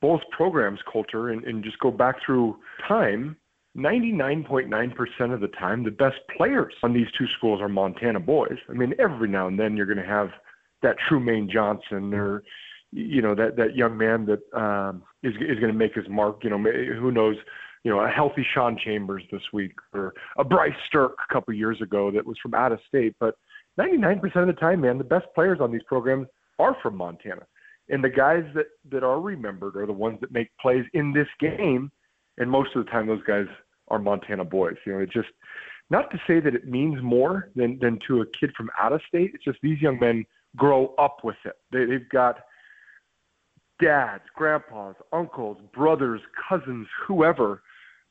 both 0.00 0.20
programs' 0.30 0.80
culture 0.90 1.30
and, 1.30 1.44
and 1.44 1.62
just 1.62 1.78
go 1.78 1.90
back 1.90 2.16
through 2.24 2.56
time, 2.86 3.36
99.9% 3.76 5.34
of 5.34 5.40
the 5.40 5.48
time, 5.48 5.82
the 5.82 5.90
best 5.90 6.16
players 6.36 6.74
on 6.82 6.92
these 6.92 7.06
two 7.18 7.26
schools 7.36 7.60
are 7.60 7.68
Montana 7.68 8.20
boys. 8.20 8.58
I 8.68 8.72
mean, 8.72 8.94
every 8.98 9.28
now 9.28 9.48
and 9.48 9.58
then 9.58 9.76
you're 9.76 9.86
going 9.86 9.98
to 9.98 10.06
have 10.06 10.30
that 10.82 10.96
Trumaine 11.08 11.50
Johnson 11.50 12.14
or, 12.14 12.42
you 12.92 13.20
know, 13.20 13.34
that, 13.34 13.56
that 13.56 13.74
young 13.74 13.96
man 13.96 14.26
that 14.26 14.58
um, 14.58 15.02
is, 15.22 15.34
is 15.40 15.58
going 15.58 15.72
to 15.72 15.78
make 15.78 15.94
his 15.94 16.08
mark. 16.08 16.44
You 16.44 16.50
know, 16.50 16.58
who 16.58 17.10
knows, 17.10 17.36
you 17.82 17.90
know, 17.90 18.00
a 18.00 18.08
healthy 18.08 18.46
Sean 18.54 18.78
Chambers 18.78 19.24
this 19.32 19.42
week 19.52 19.72
or 19.92 20.14
a 20.38 20.44
Bryce 20.44 20.72
Sterk 20.88 21.14
a 21.28 21.32
couple 21.32 21.52
years 21.54 21.80
ago 21.80 22.12
that 22.12 22.24
was 22.24 22.36
from 22.40 22.54
out 22.54 22.70
of 22.70 22.78
state. 22.86 23.16
But 23.18 23.34
99% 23.78 24.36
of 24.36 24.46
the 24.46 24.52
time, 24.52 24.80
man, 24.82 24.98
the 24.98 25.04
best 25.04 25.26
players 25.34 25.58
on 25.60 25.72
these 25.72 25.82
programs 25.86 26.28
are 26.58 26.76
from 26.82 26.96
Montana. 26.96 27.42
And 27.88 28.02
the 28.02 28.10
guys 28.10 28.44
that, 28.54 28.66
that 28.90 29.02
are 29.02 29.20
remembered 29.20 29.76
are 29.76 29.86
the 29.86 29.92
ones 29.92 30.18
that 30.20 30.32
make 30.32 30.50
plays 30.60 30.84
in 30.94 31.12
this 31.12 31.28
game. 31.40 31.90
And 32.38 32.50
most 32.50 32.74
of 32.74 32.84
the 32.84 32.90
time, 32.90 33.06
those 33.06 33.22
guys 33.24 33.46
are 33.88 33.98
Montana 33.98 34.44
boys. 34.44 34.76
You 34.86 34.94
know, 34.94 34.98
it 35.00 35.10
just 35.10 35.28
not 35.90 36.10
to 36.10 36.20
say 36.26 36.40
that 36.40 36.54
it 36.54 36.66
means 36.66 37.02
more 37.02 37.50
than 37.54 37.78
than 37.78 37.98
to 38.06 38.22
a 38.22 38.26
kid 38.26 38.52
from 38.56 38.70
out 38.80 38.92
of 38.92 39.02
state. 39.06 39.32
It's 39.34 39.44
just 39.44 39.58
these 39.62 39.80
young 39.80 39.98
men 39.98 40.24
grow 40.56 40.94
up 40.98 41.18
with 41.22 41.36
it. 41.44 41.56
They, 41.70 41.84
they've 41.84 42.08
got 42.08 42.38
dads, 43.80 44.24
grandpas, 44.34 44.94
uncles, 45.12 45.58
brothers, 45.74 46.22
cousins, 46.48 46.86
whoever 47.06 47.62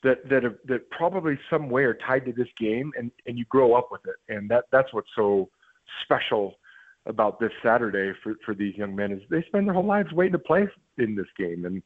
that 0.03 0.28
that 0.30 0.43
have, 0.43 0.57
that 0.66 0.89
probably 0.91 1.39
some 1.49 1.70
way 1.70 1.84
are 1.84 1.95
tied 1.95 2.26
to 2.26 2.34
this 2.34 2.47
game, 2.59 2.91
and 2.97 3.11
and 3.26 3.38
you 3.38 3.45
grow 3.45 3.74
up 3.74 3.89
with 3.91 4.01
it, 4.05 4.34
and 4.34 4.49
that 4.49 4.66
that's 4.72 4.93
what's 4.93 5.09
so 5.16 5.49
special 6.03 6.55
about 7.05 7.39
this 7.39 7.51
Saturday 7.63 8.13
for 8.23 8.36
for 8.45 8.53
these 8.55 8.75
young 8.75 8.95
men 8.95 9.11
is 9.11 9.21
they 9.29 9.43
spend 9.47 9.67
their 9.67 9.73
whole 9.73 9.86
lives 9.86 10.11
waiting 10.13 10.34
to 10.34 10.39
play 10.39 10.67
in 10.97 11.15
this 11.15 11.27
game, 11.38 11.65
and 11.65 11.81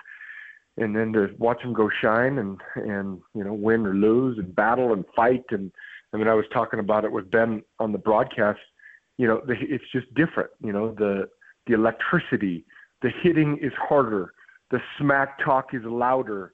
and 0.78 0.96
then 0.96 1.12
to 1.14 1.30
watch 1.40 1.62
them 1.62 1.74
go 1.74 1.90
shine 2.02 2.38
and 2.38 2.60
and 2.76 3.22
you 3.34 3.44
know 3.44 3.54
win 3.54 3.86
or 3.86 3.96
lose 3.96 4.38
and 4.38 4.56
battle 4.56 4.94
and 4.94 5.06
fight 5.16 5.44
and 5.50 5.72
I 6.14 6.18
mean 6.18 6.28
I 6.28 6.34
was 6.34 6.46
talking 6.54 6.80
about 6.80 7.06
it 7.06 7.12
with 7.12 7.32
Ben 7.32 7.64
on 7.80 7.92
the 7.92 7.98
broadcast. 7.98 8.60
You 9.18 9.28
know, 9.28 9.42
the, 9.46 9.56
it's 9.60 9.84
just 9.92 10.14
different. 10.14 10.52
You 10.64 10.72
know, 10.72 10.94
the 10.94 11.28
the 11.66 11.74
electricity, 11.74 12.66
the 13.02 13.10
hitting 13.24 13.58
is 13.62 13.74
harder, 13.78 14.34
the 14.72 14.80
smack 14.98 15.44
talk 15.44 15.74
is 15.74 15.82
louder, 15.84 16.54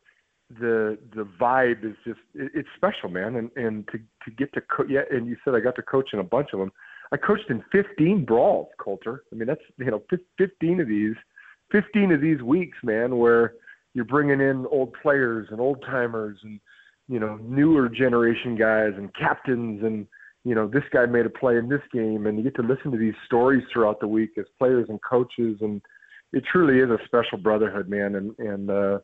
the 0.49 0.97
the 1.15 1.27
vibe 1.39 1.83
is 1.83 1.95
just 2.05 2.19
it, 2.33 2.51
it's 2.55 2.69
special, 2.75 3.09
man. 3.09 3.35
And 3.35 3.51
and 3.55 3.87
to 3.89 3.97
to 3.97 4.31
get 4.31 4.53
to 4.53 4.61
co- 4.61 4.85
yeah, 4.87 5.01
and 5.11 5.27
you 5.27 5.35
said 5.43 5.55
I 5.55 5.59
got 5.59 5.75
to 5.75 5.81
coach 5.81 6.09
in 6.13 6.19
a 6.19 6.23
bunch 6.23 6.49
of 6.53 6.59
them. 6.59 6.71
I 7.13 7.17
coached 7.17 7.49
in 7.49 7.63
15 7.71 8.25
brawls, 8.25 8.67
Colter. 8.79 9.23
I 9.31 9.35
mean 9.35 9.47
that's 9.47 9.61
you 9.77 9.91
know 9.91 10.03
15 10.37 10.81
of 10.81 10.87
these, 10.87 11.15
15 11.71 12.11
of 12.11 12.21
these 12.21 12.41
weeks, 12.41 12.77
man, 12.83 13.17
where 13.17 13.53
you're 13.93 14.05
bringing 14.05 14.41
in 14.41 14.65
old 14.71 14.93
players 15.01 15.47
and 15.51 15.61
old 15.61 15.83
timers 15.85 16.37
and 16.43 16.59
you 17.07 17.19
know 17.19 17.37
newer 17.43 17.87
generation 17.87 18.55
guys 18.55 18.93
and 18.97 19.13
captains 19.15 19.83
and 19.83 20.07
you 20.43 20.55
know 20.55 20.67
this 20.67 20.83
guy 20.91 21.05
made 21.05 21.25
a 21.25 21.29
play 21.29 21.57
in 21.57 21.69
this 21.69 21.81
game 21.93 22.25
and 22.25 22.37
you 22.37 22.43
get 22.43 22.55
to 22.55 22.63
listen 22.63 22.91
to 22.91 22.97
these 22.97 23.13
stories 23.25 23.63
throughout 23.71 23.99
the 23.99 24.07
week 24.07 24.31
as 24.39 24.45
players 24.57 24.87
and 24.89 24.99
coaches 25.07 25.57
and 25.61 25.81
it 26.31 26.43
truly 26.51 26.79
is 26.79 26.89
a 26.89 27.05
special 27.05 27.37
brotherhood 27.37 27.87
man 27.87 28.15
and 28.15 28.37
and 28.39 28.69
uh 28.69 28.97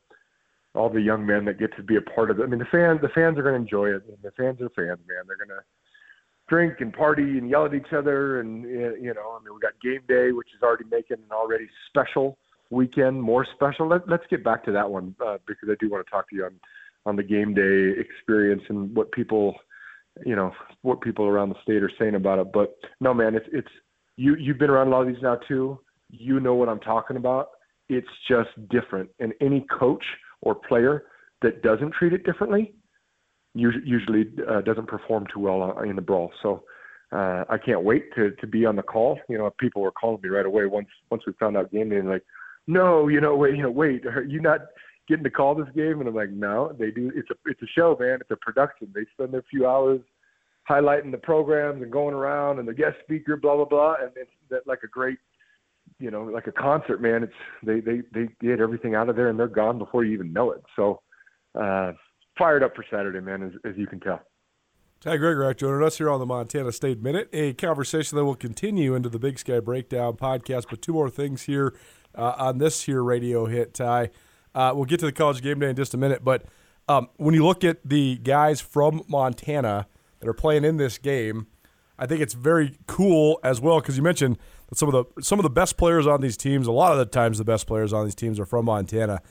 all 0.75 0.89
the 0.89 1.01
young 1.01 1.25
men 1.25 1.45
that 1.45 1.59
get 1.59 1.75
to 1.75 1.83
be 1.83 1.95
a 1.95 2.01
part 2.01 2.29
of 2.29 2.39
it. 2.39 2.43
I 2.43 2.45
mean 2.45 2.59
the 2.59 2.65
fans 2.65 3.01
the 3.01 3.09
fans 3.09 3.37
are 3.37 3.43
going 3.43 3.55
to 3.55 3.61
enjoy 3.61 3.89
it. 3.89 4.07
Mean, 4.07 4.17
the 4.23 4.31
fans 4.31 4.61
are 4.61 4.69
fans, 4.69 4.99
man. 5.07 5.23
They're 5.27 5.37
going 5.37 5.49
to 5.49 5.63
drink 6.49 6.75
and 6.79 6.91
party 6.91 7.37
and 7.37 7.49
yell 7.49 7.65
at 7.65 7.73
each 7.73 7.93
other 7.95 8.39
and 8.39 8.63
you 8.63 9.13
know 9.13 9.37
I 9.39 9.43
mean 9.43 9.53
we 9.53 9.59
got 9.61 9.79
game 9.81 10.01
day 10.07 10.31
which 10.31 10.49
is 10.55 10.63
already 10.63 10.85
making 10.89 11.17
an 11.17 11.31
already 11.31 11.67
special 11.87 12.37
weekend 12.69 13.21
more 13.21 13.45
special. 13.55 13.87
Let, 13.87 14.07
let's 14.07 14.23
get 14.29 14.43
back 14.43 14.63
to 14.65 14.71
that 14.71 14.89
one 14.89 15.15
uh, 15.25 15.37
because 15.47 15.69
I 15.69 15.75
do 15.79 15.89
want 15.89 16.05
to 16.05 16.11
talk 16.11 16.29
to 16.29 16.35
you 16.35 16.45
on 16.45 16.59
on 17.05 17.15
the 17.15 17.23
game 17.23 17.53
day 17.53 17.99
experience 17.99 18.61
and 18.67 18.93
what 18.95 19.11
people, 19.13 19.55
you 20.25 20.35
know, 20.35 20.51
what 20.81 20.99
people 20.99 21.25
around 21.25 21.49
the 21.49 21.55
state 21.63 21.81
are 21.81 21.91
saying 21.97 22.15
about 22.15 22.39
it. 22.39 22.51
But 22.53 22.75
no, 22.99 23.13
man, 23.13 23.35
it's 23.35 23.47
it's 23.51 23.69
you 24.17 24.35
you've 24.35 24.59
been 24.59 24.69
around 24.69 24.87
a 24.87 24.91
lot 24.91 25.01
of 25.01 25.07
these 25.07 25.23
now 25.23 25.35
too. 25.47 25.79
You 26.09 26.39
know 26.39 26.55
what 26.55 26.69
I'm 26.69 26.79
talking 26.79 27.17
about. 27.17 27.49
It's 27.87 28.07
just 28.27 28.49
different, 28.69 29.09
and 29.19 29.33
any 29.41 29.65
coach 29.79 30.03
or 30.41 30.55
player 30.55 31.05
that 31.41 31.63
doesn't 31.63 31.93
treat 31.93 32.13
it 32.13 32.25
differently 32.25 32.73
usually 33.55 34.27
uh, 34.49 34.61
doesn't 34.61 34.87
perform 34.87 35.25
too 35.33 35.39
well 35.39 35.79
in 35.81 35.95
the 35.95 36.01
brawl. 36.01 36.31
So. 36.41 36.63
Uh, 37.11 37.43
I 37.49 37.57
can't 37.57 37.83
wait 37.83 38.13
to 38.13 38.29
to 38.39 38.45
be 38.45 38.67
on 38.67 38.75
the 38.75 38.83
call. 38.83 39.19
You 39.29 39.39
know, 39.39 39.49
people 39.59 39.81
were 39.81 39.91
calling 39.91 40.21
me 40.21 40.29
right 40.29 40.45
away 40.45 40.67
once 40.67 40.89
once 41.09 41.23
we 41.25 41.33
found 41.39 41.57
out 41.57 41.71
game 41.71 41.89
day, 41.89 41.95
and 41.95 42.07
like, 42.07 42.21
no, 42.67 43.07
you 43.07 43.19
know, 43.19 43.35
wait, 43.35 43.55
you 43.55 43.63
know, 43.63 43.71
wait, 43.71 44.05
are 44.05 44.21
you 44.21 44.39
not 44.39 44.59
getting 45.07 45.23
to 45.23 45.31
call 45.31 45.55
this 45.55 45.67
game? 45.75 45.99
And 45.99 46.07
I'm 46.07 46.13
like, 46.13 46.29
no, 46.29 46.71
they 46.77 46.91
do. 46.91 47.11
It's 47.15 47.29
a 47.31 47.35
it's 47.47 47.61
a 47.63 47.67
show, 47.75 47.97
man. 47.99 48.19
It's 48.21 48.29
a 48.29 48.35
production. 48.35 48.91
They 48.93 49.05
spend 49.13 49.33
a 49.33 49.41
few 49.49 49.67
hours 49.67 50.01
highlighting 50.69 51.11
the 51.11 51.17
programs 51.17 51.81
and 51.81 51.91
going 51.91 52.13
around 52.13 52.59
and 52.59 52.67
the 52.67 52.73
guest 52.75 52.97
speaker, 53.03 53.35
blah 53.35 53.55
blah 53.55 53.65
blah, 53.65 53.95
and 54.01 54.11
it's 54.15 54.29
that 54.51 54.67
like 54.67 54.83
a 54.83 54.87
great, 54.87 55.17
you 55.99 56.11
know, 56.11 56.23
like 56.23 56.45
a 56.45 56.51
concert, 56.51 57.01
man. 57.01 57.23
It's 57.23 57.33
they 57.63 57.79
they 57.79 58.01
they 58.13 58.27
get 58.39 58.59
everything 58.59 58.93
out 58.93 59.09
of 59.09 59.15
there 59.15 59.29
and 59.29 59.39
they're 59.39 59.47
gone 59.47 59.79
before 59.79 60.05
you 60.05 60.13
even 60.13 60.31
know 60.31 60.51
it. 60.51 60.61
So, 60.75 61.01
uh, 61.59 61.93
fired 62.39 62.63
up 62.63 62.75
for 62.75 62.83
Saturday, 62.89 63.19
man, 63.19 63.43
as, 63.43 63.51
as 63.71 63.77
you 63.77 63.85
can 63.85 63.99
tell. 63.99 64.21
Ty 65.01 65.17
Gregorak 65.17 65.57
joining 65.57 65.85
us 65.85 65.97
here 65.97 66.09
on 66.09 66.19
the 66.19 66.25
Montana 66.25 66.71
State 66.71 67.01
Minute, 67.01 67.29
a 67.31 67.53
conversation 67.53 68.17
that 68.17 68.25
will 68.25 68.35
continue 68.35 68.95
into 68.95 69.07
the 69.07 69.19
Big 69.19 69.37
Sky 69.37 69.59
Breakdown 69.59 70.17
podcast. 70.17 70.65
But 70.69 70.81
two 70.81 70.93
more 70.93 71.09
things 71.09 71.43
here 71.43 71.73
uh, 72.15 72.33
on 72.37 72.57
this 72.57 72.83
here 72.83 73.03
radio 73.03 73.45
hit, 73.45 73.75
Ty. 73.75 74.09
Uh, 74.55 74.71
we'll 74.75 74.85
get 74.85 74.99
to 75.01 75.05
the 75.05 75.11
college 75.11 75.41
game 75.41 75.59
day 75.59 75.69
in 75.69 75.75
just 75.75 75.93
a 75.93 75.97
minute, 75.97 76.23
but 76.23 76.43
um, 76.89 77.07
when 77.17 77.35
you 77.35 77.45
look 77.45 77.63
at 77.63 77.77
the 77.87 78.17
guys 78.17 78.59
from 78.59 79.03
Montana 79.07 79.87
that 80.19 80.27
are 80.27 80.33
playing 80.33 80.65
in 80.65 80.77
this 80.77 80.97
game, 80.97 81.45
I 81.99 82.07
think 82.07 82.19
it's 82.19 82.33
very 82.33 82.77
cool 82.87 83.39
as 83.43 83.61
well 83.61 83.79
because 83.79 83.95
you 83.95 84.01
mentioned 84.01 84.39
that 84.69 84.77
some 84.77 84.93
of 84.93 84.93
the 84.93 85.21
some 85.21 85.37
of 85.37 85.43
the 85.43 85.49
best 85.49 85.77
players 85.77 86.07
on 86.07 86.19
these 86.19 86.35
teams, 86.35 86.65
a 86.65 86.71
lot 86.71 86.91
of 86.91 86.97
the 86.97 87.05
times 87.05 87.37
the 87.37 87.43
best 87.45 87.67
players 87.67 87.93
on 87.93 88.05
these 88.05 88.15
teams 88.15 88.39
are 88.39 88.45
from 88.45 88.65
Montana, 88.65 89.21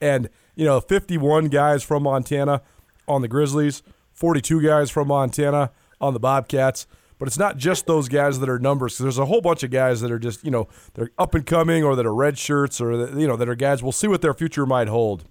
and 0.00 0.28
you 0.54 0.64
know, 0.64 0.80
51 0.80 1.48
guys 1.48 1.82
from 1.82 2.04
Montana 2.04 2.62
on 3.06 3.22
the 3.22 3.28
Grizzlies 3.28 3.82
42 4.16 4.62
guys 4.62 4.90
from 4.90 5.08
Montana 5.08 5.70
on 6.00 6.14
the 6.14 6.20
Bobcats. 6.20 6.86
But 7.18 7.28
it's 7.28 7.38
not 7.38 7.56
just 7.56 7.86
those 7.86 8.08
guys 8.08 8.40
that 8.40 8.48
are 8.48 8.58
numbers 8.58 8.98
there's 8.98 9.18
a 9.18 9.24
whole 9.24 9.40
bunch 9.40 9.62
of 9.62 9.70
guys 9.70 10.00
that 10.00 10.10
are 10.10 10.18
just, 10.18 10.44
you 10.44 10.50
know, 10.50 10.68
they're 10.94 11.10
up 11.18 11.34
and 11.34 11.46
coming 11.46 11.84
or 11.84 11.96
that 11.96 12.04
are 12.04 12.14
red 12.14 12.36
shirts 12.36 12.80
or, 12.80 12.96
that, 12.96 13.18
you 13.18 13.26
know, 13.26 13.36
that 13.36 13.48
are 13.48 13.54
guys. 13.54 13.82
We'll 13.82 13.92
see 13.92 14.08
what 14.08 14.20
their 14.20 14.34
future 14.34 14.66
might 14.66 14.88
hold. 14.88 15.24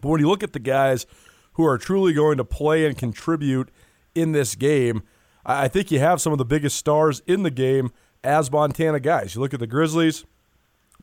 But 0.00 0.08
when 0.08 0.20
you 0.20 0.28
look 0.28 0.42
at 0.42 0.52
the 0.52 0.58
guys 0.58 1.06
who 1.54 1.66
are 1.66 1.76
truly 1.76 2.14
going 2.14 2.38
to 2.38 2.44
play 2.44 2.86
and 2.86 2.96
contribute 2.96 3.70
in 4.14 4.32
this 4.32 4.54
game, 4.54 5.02
I 5.44 5.68
think 5.68 5.90
you 5.90 5.98
have 5.98 6.20
some 6.20 6.32
of 6.32 6.38
the 6.38 6.44
biggest 6.44 6.76
stars 6.76 7.20
in 7.26 7.42
the 7.42 7.50
game 7.50 7.90
as 8.22 8.50
Montana 8.50 9.00
guys. 9.00 9.34
You 9.34 9.42
look 9.42 9.52
at 9.52 9.60
the 9.60 9.66
Grizzlies, 9.66 10.24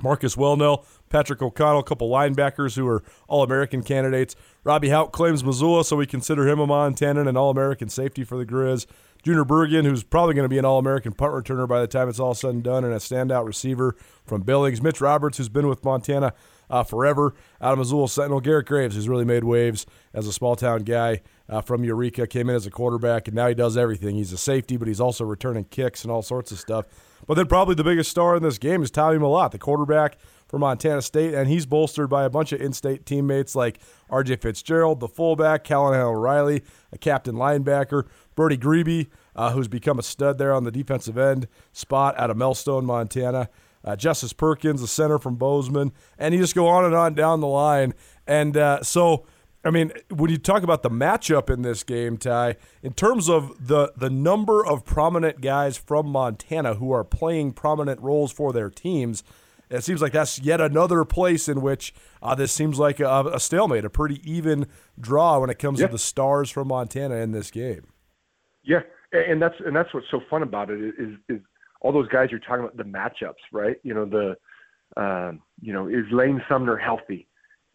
Marcus 0.02 0.36
Welnel, 0.36 0.86
Patrick 1.10 1.42
O'Connell, 1.42 1.80
a 1.80 1.84
couple 1.84 2.10
linebackers 2.10 2.76
who 2.76 2.88
are 2.88 3.04
All 3.28 3.44
American 3.44 3.84
candidates. 3.84 4.36
Robbie 4.64 4.90
Hauck 4.90 5.12
claims 5.12 5.44
Missoula, 5.44 5.86
so 5.86 5.96
we 5.96 6.06
consider 6.06 6.48
him 6.48 6.60
a 6.60 6.68
Montanan 6.68 7.28
and 7.28 7.38
All 7.38 7.50
American 7.50 7.90
safety 7.90 8.24
for 8.24 8.38
the 8.38 8.46
Grizz. 8.46 8.86
Junior 9.24 9.44
Bergen, 9.44 9.86
who's 9.86 10.04
probably 10.04 10.36
going 10.36 10.46
to 10.46 10.50
be 10.50 10.58
an 10.58 10.66
All 10.66 10.80
American 10.80 11.12
punt 11.12 11.34
returner 11.34 11.68
by 11.68 11.82
the 11.82 11.88
time 11.88 12.08
it's 12.08 12.20
all 12.20 12.34
said 12.34 12.52
and 12.52 12.64
done, 12.64 12.84
and 12.84 12.94
a 12.94 12.98
standout 12.98 13.46
receiver 13.46 13.96
from 14.26 14.42
Billings. 14.42 14.82
Mitch 14.82 15.02
Roberts, 15.02 15.38
who's 15.38 15.50
been 15.50 15.68
with 15.68 15.84
Montana 15.84 16.34
uh, 16.70 16.84
forever, 16.84 17.34
out 17.62 17.74
of 17.74 17.80
Missoula 17.80 18.08
Sentinel. 18.08 18.40
Garrett 18.40 18.68
Graves, 18.68 18.96
who's 18.96 19.10
really 19.10 19.26
made 19.26 19.44
waves 19.44 19.86
as 20.14 20.28
a 20.28 20.34
small 20.34 20.56
town 20.56 20.84
guy 20.84 21.22
uh, 21.50 21.62
from 21.62 21.84
Eureka, 21.84 22.28
came 22.28 22.50
in 22.50 22.56
as 22.56 22.66
a 22.66 22.72
quarterback, 22.72 23.28
and 23.28 23.36
now 23.36 23.48
he 23.48 23.56
does 23.56 23.76
everything. 23.76 24.16
He's 24.16 24.34
a 24.34 24.38
safety, 24.38 24.78
but 24.78 24.88
he's 24.88 25.02
also 25.02 25.26
returning 25.26 25.66
kicks 25.66 26.04
and 26.04 26.12
all 26.12 26.22
sorts 26.22 26.52
of 26.52 26.60
stuff. 26.60 26.86
But 27.26 27.36
then 27.36 27.48
probably 27.48 27.76
the 27.76 27.84
biggest 27.84 28.12
star 28.12 28.36
in 28.36 28.44
this 28.44 28.58
game 28.58 28.84
is 28.84 28.92
Tommy 28.92 29.18
Mellott, 29.18 29.52
the 29.52 29.58
quarterback 29.58 30.18
for 30.48 30.58
Montana 30.60 31.02
State, 31.02 31.34
and 31.34 31.50
he's 31.50 31.66
bolstered 31.66 32.10
by 32.10 32.24
a 32.24 32.30
bunch 32.30 32.52
of 32.52 32.62
in-state 32.62 33.06
teammates 33.06 33.56
like 33.56 33.80
R.J. 34.10 34.38
Fitzgerald, 34.38 35.00
the 35.00 35.08
fullback, 35.08 35.64
Callahan 35.64 36.02
O'Reilly, 36.02 36.64
a 36.92 36.98
captain 36.98 37.36
linebacker, 37.36 38.08
Brody 38.36 38.58
Grebe, 38.58 39.08
uh, 39.36 39.52
who's 39.52 39.68
become 39.68 40.00
a 40.00 40.04
stud 40.04 40.38
there 40.38 40.54
on 40.54 40.64
the 40.64 40.72
defensive 40.72 41.18
end 41.18 41.48
spot 41.74 42.18
out 42.18 42.30
of 42.30 42.38
Melstone, 42.38 42.84
Montana. 42.84 43.50
Uh, 43.86 43.96
Justice 43.96 44.34
Perkins, 44.34 44.82
the 44.82 44.88
center 44.88 45.18
from 45.18 45.36
Bozeman, 45.36 45.94
and 46.18 46.34
you 46.34 46.42
just 46.42 46.56
go 46.56 46.68
on 46.68 46.84
and 46.84 46.94
on 46.94 47.14
down 47.14 47.40
the 47.40 47.48
line. 47.48 47.94
And 48.26 48.58
uh, 48.58 48.84
so, 48.84 49.26
I 49.68 49.70
mean, 49.70 49.92
when 50.10 50.32
you 50.32 50.38
talk 50.38 50.64
about 50.64 50.82
the 50.82 50.90
matchup 50.90 51.50
in 51.50 51.62
this 51.62 51.84
game, 51.84 52.16
Ty, 52.16 52.56
in 52.82 52.94
terms 52.94 53.28
of 53.30 53.68
the 53.68 53.92
the 53.98 54.10
number 54.10 54.66
of 54.66 54.86
prominent 54.86 55.42
guys 55.42 55.76
from 55.76 56.08
Montana 56.08 56.76
who 56.76 56.94
are 56.94 57.04
playing 57.04 57.52
prominent 57.52 58.00
roles 58.00 58.32
for 58.32 58.54
their 58.54 58.70
teams, 58.70 59.26
it 59.70 59.84
seems 59.84 60.02
like 60.02 60.14
that's 60.14 60.40
yet 60.40 60.62
another 60.62 61.04
place 61.04 61.50
in 61.50 61.62
which 61.62 61.94
uh, 62.22 62.34
this 62.34 62.54
seems 62.54 62.80
like 62.80 63.02
a, 63.02 63.32
a, 63.34 63.42
stalemate, 63.42 63.84
a 63.84 63.90
pretty 63.90 64.22
even 64.24 64.68
draw 64.98 65.38
when 65.40 65.50
it 65.50 65.60
comes 65.60 65.82
yeah. 65.82 65.88
to 65.88 65.92
the 65.92 66.00
stars 66.00 66.50
from 66.50 66.70
Montana 66.70 67.16
in 67.16 67.34
this 67.34 67.52
game. 67.52 67.88
Yeah, 68.64 68.84
and 69.12 69.42
that's 69.42 69.56
and 69.66 69.76
that's 69.76 69.94
what's 69.94 70.08
so 70.10 70.22
fun 70.30 70.44
about 70.44 70.70
it 70.70 70.80
is 70.98 71.18
is 71.28 71.42
all 71.82 71.92
those 71.92 72.08
guys 72.08 72.30
you're 72.32 72.40
talking 72.40 72.64
about 72.64 72.78
the 72.78 72.84
matchups, 72.84 73.44
right? 73.52 73.76
You 73.84 73.94
know 73.94 74.06
the 74.06 74.38
uh, 74.96 75.34
you 75.60 75.74
know 75.74 75.90
is 75.90 76.06
Lane 76.10 76.42
Sumner 76.48 76.78
healthy, 76.78 77.27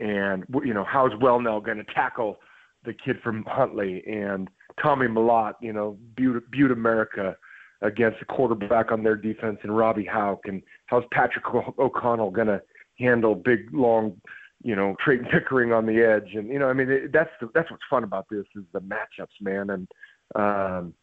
and 0.03 0.45
you 0.65 0.75
know 0.75 0.85
how's 0.85 1.13
Welnel 1.13 1.65
going 1.65 1.79
to 1.79 1.95
tackle 1.95 2.37
the 2.85 2.93
kid 2.93 3.17
from 3.23 3.45
Huntley 3.47 4.03
and 4.07 4.49
Tommy 4.83 5.07
Mellott, 5.07 5.55
you 5.63 5.73
know 5.73 5.97
Butte, 6.17 6.51
Butte 6.51 6.73
America 6.73 7.37
against 7.83 8.19
the 8.21 8.27
quarterback 8.27 8.93
on 8.93 9.03
their 9.03 9.17
defense 9.17 9.59
and 9.63 9.77
Robbie 9.77 10.05
Hauck, 10.05 10.41
and 10.45 10.63
how's 10.87 11.05
Patrick 11.13 11.45
O'Connell 11.79 12.31
going 12.31 12.47
to 12.47 12.63
handle 12.99 13.35
big, 13.35 13.73
long, 13.73 14.21
you 14.63 14.77
know, 14.77 14.95
Trayton 15.05 15.27
Pickering 15.31 15.73
on 15.73 15.87
the 15.87 16.01
edge, 16.01 16.35
and 16.35 16.49
you 16.49 16.59
know, 16.59 16.69
I 16.69 16.73
mean, 16.73 16.91
it, 16.91 17.13
that's 17.13 17.31
the, 17.41 17.49
that's 17.55 17.71
what's 17.71 17.83
fun 17.91 18.05
about 18.05 18.27
this 18.31 18.45
is 18.55 18.65
the 18.73 18.81
matchups, 18.81 19.41
man, 19.41 19.71
and 19.71 19.89
um, 20.35 20.95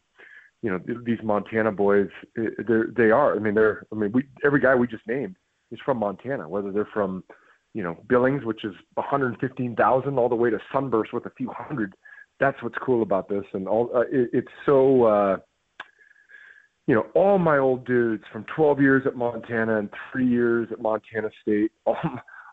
you 0.62 0.70
know, 0.70 0.80
these 1.04 1.18
Montana 1.22 1.72
boys, 1.72 2.08
they 2.36 2.46
they 2.96 3.10
are. 3.10 3.34
I 3.34 3.38
mean, 3.38 3.54
they're. 3.54 3.86
I 3.92 3.96
mean, 3.96 4.12
we 4.12 4.24
every 4.44 4.60
guy 4.60 4.74
we 4.74 4.86
just 4.86 5.06
named 5.06 5.36
is 5.70 5.78
from 5.84 5.98
Montana, 5.98 6.48
whether 6.48 6.72
they're 6.72 6.88
from, 6.92 7.24
you 7.74 7.82
know, 7.82 7.96
Billings, 8.08 8.44
which 8.44 8.64
is 8.64 8.74
115,000, 8.94 10.18
all 10.18 10.28
the 10.28 10.34
way 10.34 10.50
to 10.50 10.58
Sunburst 10.72 11.12
with 11.12 11.26
a 11.26 11.30
few 11.30 11.50
hundred. 11.50 11.94
That's 12.38 12.62
what's 12.62 12.78
cool 12.78 13.02
about 13.02 13.28
this, 13.28 13.44
and 13.52 13.68
all 13.68 13.90
uh, 13.94 14.00
it, 14.00 14.30
it's 14.32 14.52
so. 14.66 15.04
uh 15.04 15.36
you 16.86 16.96
know, 16.96 17.06
all 17.14 17.38
my 17.38 17.56
old 17.58 17.86
dudes 17.86 18.24
from 18.32 18.44
12 18.56 18.80
years 18.80 19.06
at 19.06 19.14
Montana 19.14 19.78
and 19.78 19.90
three 20.10 20.26
years 20.26 20.66
at 20.72 20.80
Montana 20.80 21.30
State, 21.40 21.70
all, 21.86 21.96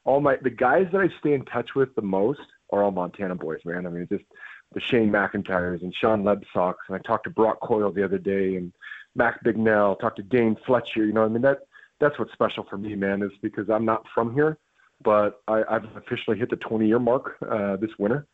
all 0.06 0.22
my 0.22 0.38
the 0.44 0.52
guys 0.52 0.86
that 0.92 1.02
I 1.02 1.10
stay 1.20 1.34
in 1.34 1.44
touch 1.46 1.70
with 1.76 1.96
the 1.96 2.04
most 2.04 2.42
are 2.72 2.84
all 2.84 2.92
Montana 2.92 3.34
boys, 3.34 3.62
man. 3.66 3.88
I 3.88 3.90
mean, 3.90 4.08
just 4.12 4.26
the 4.74 4.80
Shane 4.80 5.10
McIntyres 5.10 5.82
and 5.82 5.92
Sean 5.96 6.24
Lebsocks, 6.24 6.86
and 6.88 6.96
I 6.96 7.00
talked 7.00 7.24
to 7.24 7.32
Brock 7.32 7.60
Coyle 7.62 7.92
the 7.92 8.04
other 8.04 8.20
day, 8.20 8.58
and 8.58 8.72
Mac 9.16 9.44
Bignell, 9.44 10.00
talked 10.00 10.18
to 10.18 10.24
Dane 10.24 10.56
Fletcher. 10.68 11.04
You 11.04 11.14
know, 11.14 11.24
I 11.24 11.30
mean 11.30 11.42
that 11.42 11.62
that's 12.00 12.20
what's 12.20 12.34
special 12.34 12.64
for 12.70 12.78
me, 12.78 12.94
man, 12.96 13.24
is 13.24 13.32
because 13.42 13.72
I'm 13.72 13.86
not 13.86 14.06
from 14.14 14.36
here, 14.36 14.60
but 15.04 15.42
I, 15.48 15.64
I've 15.70 15.86
officially 15.96 16.38
hit 16.38 16.50
the 16.50 16.56
20 16.58 16.88
year 16.88 17.00
mark 17.00 17.38
uh, 17.50 17.76
this 17.78 17.92
winter 18.00 18.28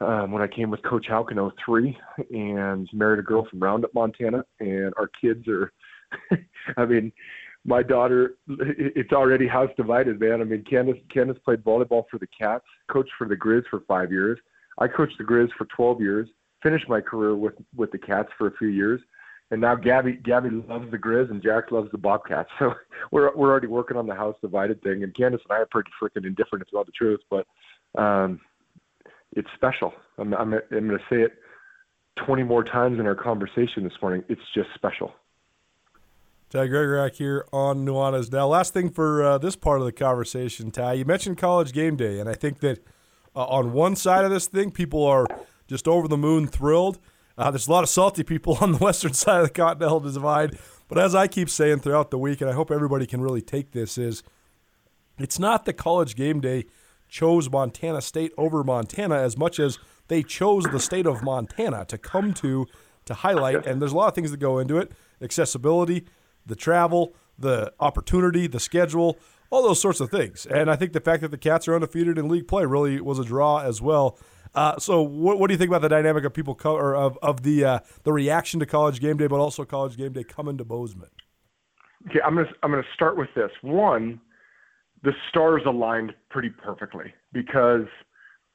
um, 0.00 0.32
when 0.32 0.42
I 0.42 0.46
came 0.46 0.70
with 0.70 0.82
Coach 0.82 1.06
Hauck 1.08 1.30
in 1.32 1.50
03 1.64 1.96
and 2.30 2.88
married 2.92 3.18
a 3.18 3.22
girl 3.22 3.46
from 3.48 3.60
Roundup, 3.60 3.92
Montana. 3.94 4.44
And 4.60 4.92
our 4.98 5.10
kids 5.20 5.46
are, 5.48 5.72
I 6.76 6.84
mean, 6.84 7.12
my 7.64 7.82
daughter, 7.82 8.36
it's 8.48 9.12
already 9.12 9.48
house 9.48 9.70
divided, 9.76 10.20
man. 10.20 10.40
I 10.40 10.44
mean, 10.44 10.64
Candace, 10.64 10.98
Candace 11.12 11.38
played 11.44 11.64
volleyball 11.64 12.04
for 12.10 12.18
the 12.18 12.28
Cats, 12.38 12.64
coached 12.90 13.10
for 13.18 13.26
the 13.26 13.36
Grizz 13.36 13.64
for 13.68 13.80
five 13.88 14.12
years. 14.12 14.38
I 14.78 14.86
coached 14.88 15.18
the 15.18 15.24
Grizz 15.24 15.48
for 15.58 15.66
12 15.76 16.00
years, 16.00 16.28
finished 16.62 16.88
my 16.88 17.00
career 17.00 17.34
with, 17.34 17.54
with 17.74 17.90
the 17.90 17.98
Cats 17.98 18.28
for 18.38 18.46
a 18.46 18.56
few 18.56 18.68
years. 18.68 19.00
And 19.50 19.60
now 19.60 19.74
Gabby, 19.74 20.12
Gabby 20.12 20.50
loves 20.50 20.90
the 20.90 20.98
Grizz 20.98 21.30
and 21.30 21.42
Jack 21.42 21.72
loves 21.72 21.90
the 21.90 21.98
Bobcats. 21.98 22.50
So 22.58 22.74
we're, 23.10 23.34
we're 23.34 23.50
already 23.50 23.66
working 23.66 23.96
on 23.96 24.06
the 24.06 24.14
house 24.14 24.36
divided 24.42 24.82
thing. 24.82 25.02
And 25.02 25.14
Candace 25.14 25.40
and 25.48 25.56
I 25.56 25.62
are 25.62 25.66
pretty 25.66 25.90
freaking 26.00 26.26
indifferent, 26.26 26.66
to 26.66 26.70
tell 26.70 26.84
the 26.84 26.92
truth. 26.92 27.20
But, 27.30 27.46
um, 27.96 28.40
it's 29.36 29.48
special. 29.54 29.94
I'm, 30.18 30.34
I'm, 30.34 30.54
I'm 30.54 30.88
going 30.88 30.98
to 30.98 31.04
say 31.10 31.22
it 31.22 31.38
20 32.16 32.42
more 32.42 32.64
times 32.64 32.98
in 32.98 33.06
our 33.06 33.14
conversation 33.14 33.84
this 33.84 33.92
morning. 34.02 34.24
It's 34.28 34.42
just 34.54 34.68
special. 34.74 35.14
Ty 36.50 36.68
Gregorak 36.68 37.16
here 37.16 37.46
on 37.52 37.84
Nuanez 37.84 38.32
Now. 38.32 38.48
Last 38.48 38.72
thing 38.72 38.88
for 38.88 39.22
uh, 39.22 39.38
this 39.38 39.54
part 39.54 39.80
of 39.80 39.86
the 39.86 39.92
conversation, 39.92 40.70
Ty, 40.70 40.94
you 40.94 41.04
mentioned 41.04 41.36
college 41.36 41.72
game 41.72 41.96
day, 41.96 42.18
and 42.18 42.28
I 42.28 42.34
think 42.34 42.60
that 42.60 42.84
uh, 43.36 43.44
on 43.44 43.72
one 43.72 43.94
side 43.96 44.24
of 44.24 44.30
this 44.30 44.46
thing, 44.46 44.70
people 44.70 45.04
are 45.04 45.26
just 45.66 45.86
over 45.86 46.08
the 46.08 46.16
moon 46.16 46.46
thrilled. 46.46 46.98
Uh, 47.38 47.50
there's 47.50 47.68
a 47.68 47.70
lot 47.70 47.84
of 47.84 47.88
salty 47.88 48.22
people 48.22 48.58
on 48.60 48.72
the 48.72 48.78
western 48.78 49.14
side 49.14 49.40
of 49.40 49.46
the 49.46 49.54
Continental 49.54 50.00
Divide. 50.00 50.58
But 50.88 50.98
as 50.98 51.14
I 51.14 51.26
keep 51.26 51.48
saying 51.48 51.80
throughout 51.80 52.10
the 52.10 52.18
week, 52.18 52.42
and 52.42 52.50
I 52.50 52.52
hope 52.52 52.70
everybody 52.70 53.06
can 53.06 53.22
really 53.22 53.42
take 53.42 53.72
this, 53.72 53.96
is 53.96 54.22
it's 55.18 55.38
not 55.38 55.64
the 55.64 55.72
college 55.72 56.16
game 56.16 56.40
day– 56.40 56.66
chose 57.08 57.50
Montana 57.50 58.00
State 58.00 58.32
over 58.36 58.62
Montana 58.62 59.16
as 59.16 59.36
much 59.36 59.58
as 59.58 59.78
they 60.08 60.22
chose 60.22 60.64
the 60.64 60.80
state 60.80 61.06
of 61.06 61.22
Montana 61.22 61.84
to 61.86 61.98
come 61.98 62.32
to 62.34 62.66
to 63.06 63.14
highlight. 63.14 63.66
And 63.66 63.80
there's 63.80 63.92
a 63.92 63.96
lot 63.96 64.08
of 64.08 64.14
things 64.14 64.30
that 64.30 64.36
go 64.36 64.58
into 64.58 64.76
it 64.76 64.92
accessibility, 65.20 66.04
the 66.46 66.54
travel, 66.54 67.14
the 67.38 67.72
opportunity, 67.80 68.46
the 68.46 68.60
schedule, 68.60 69.18
all 69.50 69.62
those 69.62 69.80
sorts 69.80 70.00
of 70.00 70.10
things. 70.10 70.46
And 70.46 70.70
I 70.70 70.76
think 70.76 70.92
the 70.92 71.00
fact 71.00 71.22
that 71.22 71.30
the 71.30 71.38
Cats 71.38 71.66
are 71.66 71.74
undefeated 71.74 72.18
in 72.18 72.28
league 72.28 72.46
play 72.46 72.64
really 72.66 73.00
was 73.00 73.18
a 73.18 73.24
draw 73.24 73.58
as 73.58 73.80
well. 73.80 74.18
Uh, 74.54 74.78
so, 74.78 75.02
what, 75.02 75.38
what, 75.38 75.48
do 75.48 75.54
you 75.54 75.58
think 75.58 75.68
about 75.68 75.82
the 75.82 75.88
dynamic 75.88 76.24
of 76.24 76.32
people 76.32 76.54
co- 76.54 76.76
or 76.76 76.96
of, 76.96 77.18
of 77.22 77.42
the 77.42 77.64
uh, 77.64 77.78
the 78.04 78.12
reaction 78.12 78.60
to 78.60 78.66
College 78.66 79.00
Game 79.00 79.16
Day, 79.16 79.26
but 79.26 79.40
also 79.40 79.64
College 79.64 79.96
Game 79.96 80.12
Day 80.12 80.24
coming 80.24 80.56
to 80.58 80.64
Bozeman? 80.64 81.10
Okay, 82.08 82.20
I'm 82.24 82.34
gonna 82.34 82.48
I'm 82.62 82.70
gonna 82.70 82.82
start 82.94 83.16
with 83.16 83.28
this. 83.34 83.50
One, 83.62 84.20
the 85.02 85.12
stars 85.28 85.62
aligned 85.66 86.14
pretty 86.30 86.50
perfectly 86.50 87.12
because 87.32 87.86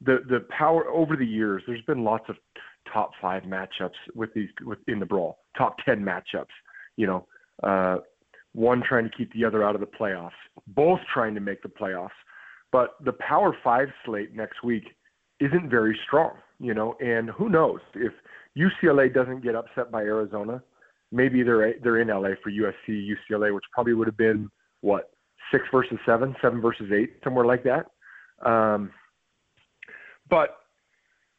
the 0.02 0.20
the 0.30 0.46
power 0.50 0.88
over 0.90 1.16
the 1.16 1.26
years. 1.26 1.64
There's 1.68 1.82
been 1.84 2.04
lots 2.04 2.26
of 2.30 2.36
top 2.92 3.12
five 3.22 3.44
matchups 3.44 3.92
with 4.16 4.34
these 4.34 4.50
within 4.66 5.00
the 5.00 5.06
brawl, 5.06 5.40
top 5.58 5.78
ten 5.86 6.04
matchups. 6.04 6.46
You 6.96 7.08
know, 7.08 7.28
uh, 7.64 7.98
one 8.54 8.84
trying 8.88 9.10
to 9.10 9.16
keep 9.16 9.32
the 9.34 9.46
other 9.46 9.64
out 9.64 9.76
of 9.76 9.82
the 9.82 9.88
playoffs, 9.88 10.32
both 10.68 11.00
trying 11.14 11.36
to 11.36 11.42
make 11.42 11.62
the 11.62 11.70
playoffs. 11.70 12.10
But 12.72 12.96
the 13.04 13.14
Power 13.14 13.56
Five 13.64 13.90
slate 14.06 14.36
next 14.36 14.64
week 14.64 14.84
isn't 15.40 15.70
very 15.70 15.98
strong, 16.06 16.32
you 16.60 16.74
know, 16.74 16.96
and 17.02 17.30
who 17.30 17.50
knows 17.50 17.80
if 17.96 18.14
UCLA 18.58 19.14
doesn't 19.14 19.42
get 19.42 19.56
upset 19.56 19.92
by 19.92 20.02
Arizona, 20.02 20.62
maybe 21.12 21.44
they're 21.44 21.76
they're 21.82 22.00
in 22.00 22.08
LA 22.08 22.36
for 22.44 22.52
USC 22.52 23.16
UCLA, 23.16 23.54
which 23.54 23.66
probably 23.72 23.94
would 23.94 24.08
have 24.08 24.18
been 24.18 24.50
what 24.82 25.12
six 25.52 25.66
versus 25.72 25.98
seven, 26.06 26.36
seven 26.42 26.62
versus 26.62 26.92
eight, 26.92 27.14
somewhere 27.24 27.46
like 27.46 27.64
that. 27.64 27.88
Um, 28.46 28.92
but 30.30 30.58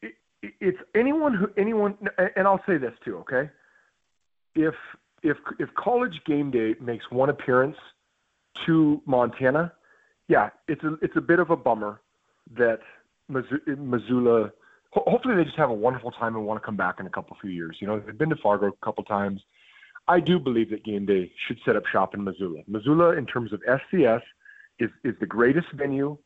it, 0.03 0.15
it's 0.61 0.79
anyone 0.95 1.35
who 1.35 1.49
anyone, 1.57 1.97
and 2.37 2.47
I'll 2.47 2.63
say 2.67 2.79
this 2.79 2.95
too, 3.05 3.19
okay? 3.19 3.51
If 4.55 4.75
if 5.23 5.37
if 5.59 5.69
College 5.75 6.21
Game 6.27 6.51
Day 6.51 6.75
makes 6.81 7.11
one 7.11 7.31
appearance 7.31 7.77
to 8.67 9.03
Montana, 9.07 9.73
yeah, 10.29 10.51
it's 10.69 10.83
a 10.85 10.95
it's 11.03 11.17
a 11.17 11.21
bit 11.21 11.39
of 11.39 11.51
a 11.51 11.57
bummer 11.57 12.01
that 12.57 12.81
Missoula. 13.29 14.51
Hopefully, 14.93 15.35
they 15.37 15.45
just 15.45 15.57
have 15.57 15.71
a 15.71 15.75
wonderful 15.75 16.11
time 16.13 16.37
and 16.37 16.47
want 16.47 16.61
to 16.61 16.65
come 16.65 16.77
back 16.77 17.01
in 17.01 17.07
a 17.07 17.11
couple 17.11 17.35
of 17.35 17.41
few 17.41 17.51
years. 17.51 17.77
You 17.81 17.87
know, 17.87 18.01
they've 18.01 18.17
been 18.17 18.31
to 18.31 18.37
Fargo 18.37 18.69
a 18.69 18.85
couple 18.85 19.03
times. 19.05 19.41
I 20.07 20.21
do 20.21 20.39
believe 20.39 20.71
that 20.71 20.85
game 20.85 21.07
day 21.07 21.33
should 21.47 21.59
set 21.65 21.77
up 21.77 21.85
shop 21.87 22.15
in 22.15 22.23
Missoula. 22.23 22.61
Missoula, 22.67 23.17
in 23.17 23.27
terms 23.27 23.53
of 23.53 23.61
FCS, 23.69 24.21
is 24.79 24.91
is 25.03 25.15
the 25.21 25.27
greatest 25.27 25.67
venue 25.75 26.17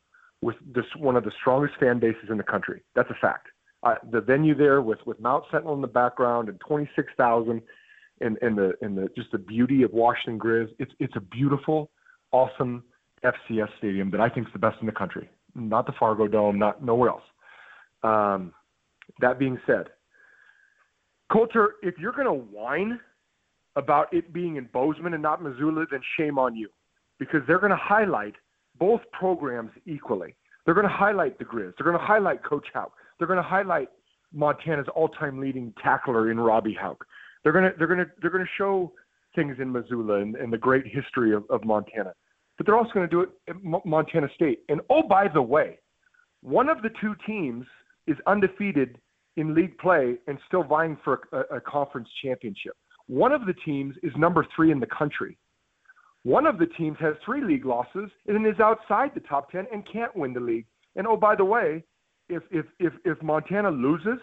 with 0.43 0.57
this 0.75 0.85
one 0.97 1.17
of 1.17 1.25
the 1.25 1.33
strongest 1.41 1.79
fan 1.79 1.99
bases 1.99 2.31
in 2.31 2.37
the 2.37 2.43
country. 2.43 2.83
That's 2.95 3.11
a 3.11 3.17
fact. 3.21 3.49
Uh, 3.83 3.95
the 4.11 4.21
venue 4.21 4.55
there 4.55 4.83
with 4.83 4.99
with 5.07 5.21
Mount 5.21 5.45
Sentinel 5.51 5.75
in 5.75 5.81
the 5.81 5.87
background 5.87 6.49
and 6.49 6.59
26,000 6.61 7.63
and 8.21 8.39
and 8.43 8.59
the 8.59 8.73
and 8.83 8.97
the 8.97 9.09
just 9.17 9.31
the 9.33 9.39
beauty 9.39 9.83
of 9.83 9.93
Washington 9.93 10.39
Grizz. 10.39 10.69
It's 10.79 10.93
it's 10.99 11.17
a 11.17 11.21
beautiful, 11.21 11.91
awesome 12.33 12.83
FCS 13.25 13.69
stadium 13.79 14.11
that 14.11 14.21
I 14.21 14.29
think 14.29 14.47
is 14.47 14.53
the 14.53 14.59
best 14.59 14.77
in 14.81 14.87
the 14.87 14.93
country. 14.93 15.29
Not 15.59 15.87
the 15.87 15.93
Fargo 15.99 16.29
Dome, 16.29 16.59
not 16.59 16.85
nowhere 16.85 17.11
else. 17.11 17.23
Um, 18.03 18.53
that 19.21 19.39
being 19.39 19.59
said, 19.67 19.89
Colter, 21.33 21.75
if 21.83 21.95
you're 21.99 22.13
going 22.13 22.27
to 22.27 22.45
whine 22.57 23.01
about 23.77 24.13
it 24.13 24.33
being 24.33 24.57
in 24.57 24.69
Bozeman 24.73 25.15
and 25.15 25.23
not 25.23 25.43
Missoula, 25.43 25.85
then 25.91 26.01
shame 26.19 26.39
on 26.39 26.55
you, 26.57 26.69
because 27.19 27.41
they're 27.47 27.59
going 27.59 27.71
to 27.71 27.77
highlight 27.77 28.35
both 28.79 29.01
programs 29.13 29.71
equally. 29.87 30.35
They're 30.65 30.75
going 30.75 30.87
to 30.87 30.93
highlight 30.93 31.39
the 31.39 31.45
Grizz. 31.45 31.75
They're 31.77 31.87
going 31.87 31.99
to 31.99 32.05
highlight 32.05 32.45
Coach 32.45 32.67
Hauck. 32.75 32.93
They're 33.19 33.27
going 33.27 33.39
to 33.39 33.43
highlight 33.43 33.89
Montana's 34.33 34.87
all-time 34.95 35.41
leading 35.41 35.73
tackler 35.83 36.31
in 36.31 36.39
Robbie 36.39 36.77
Hauck. 36.81 37.05
They're 37.43 37.53
going 37.53 37.65
to 37.65 37.73
they're 37.79 37.87
going 37.87 38.01
to 38.01 38.07
they're 38.21 38.31
going 38.31 38.45
to 38.45 38.51
show 38.59 38.93
things 39.35 39.57
in 39.61 39.73
Missoula 39.73 40.21
and, 40.21 40.35
and 40.37 40.53
the 40.53 40.59
great 40.59 40.87
history 40.87 41.35
of, 41.35 41.45
of 41.51 41.65
Montana. 41.65 42.13
But 42.59 42.67
they're 42.67 42.77
also 42.77 42.91
going 42.93 43.09
to 43.09 43.11
do 43.11 43.21
it 43.23 43.31
at 43.49 43.57
Montana 43.63 44.29
State. 44.35 44.61
And 44.69 44.81
oh, 44.91 45.03
by 45.09 45.29
the 45.33 45.41
way, 45.41 45.79
one 46.43 46.69
of 46.69 46.83
the 46.83 46.91
two 47.01 47.15
teams 47.25 47.65
is 48.07 48.17
undefeated 48.27 48.99
in 49.37 49.55
league 49.55 49.79
play 49.79 50.17
and 50.27 50.39
still 50.47 50.65
vying 50.65 50.99
for 51.05 51.21
a, 51.33 51.57
a 51.57 51.61
conference 51.61 52.09
championship. 52.23 52.75
One 53.07 53.33
of 53.33 53.47
the 53.47 53.55
teams 53.65 53.95
is 54.03 54.13
number 54.17 54.45
three 54.55 54.73
in 54.73 54.81
the 54.81 54.87
country. 54.87 55.39
One 56.25 56.47
of 56.47 56.59
the 56.59 56.67
teams 56.67 56.99
has 57.01 57.15
three 57.25 57.43
league 57.43 57.65
losses 57.65 58.11
and 58.27 58.47
is 58.47 58.61
outside 58.61 59.13
the 59.15 59.21
top 59.21 59.51
10 59.51 59.67
and 59.73 59.87
can't 59.91 60.15
win 60.17 60.35
the 60.35 60.41
league. 60.41 60.67
And 60.97 61.07
oh, 61.07 61.17
by 61.17 61.37
the 61.37 61.45
way, 61.45 61.85
if, 62.29 62.43
if, 62.51 62.67
if, 62.81 62.93
if 63.05 63.23
Montana 63.23 63.71
loses 63.71 64.19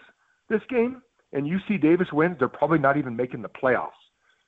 this 0.48 0.60
game 0.68 1.02
and 1.32 1.46
UC 1.46 1.80
Davis 1.82 2.08
wins, 2.12 2.36
they're 2.38 2.48
probably 2.48 2.78
not 2.78 2.96
even 2.96 3.16
making 3.16 3.42
the 3.42 3.48
playoffs. 3.48 3.90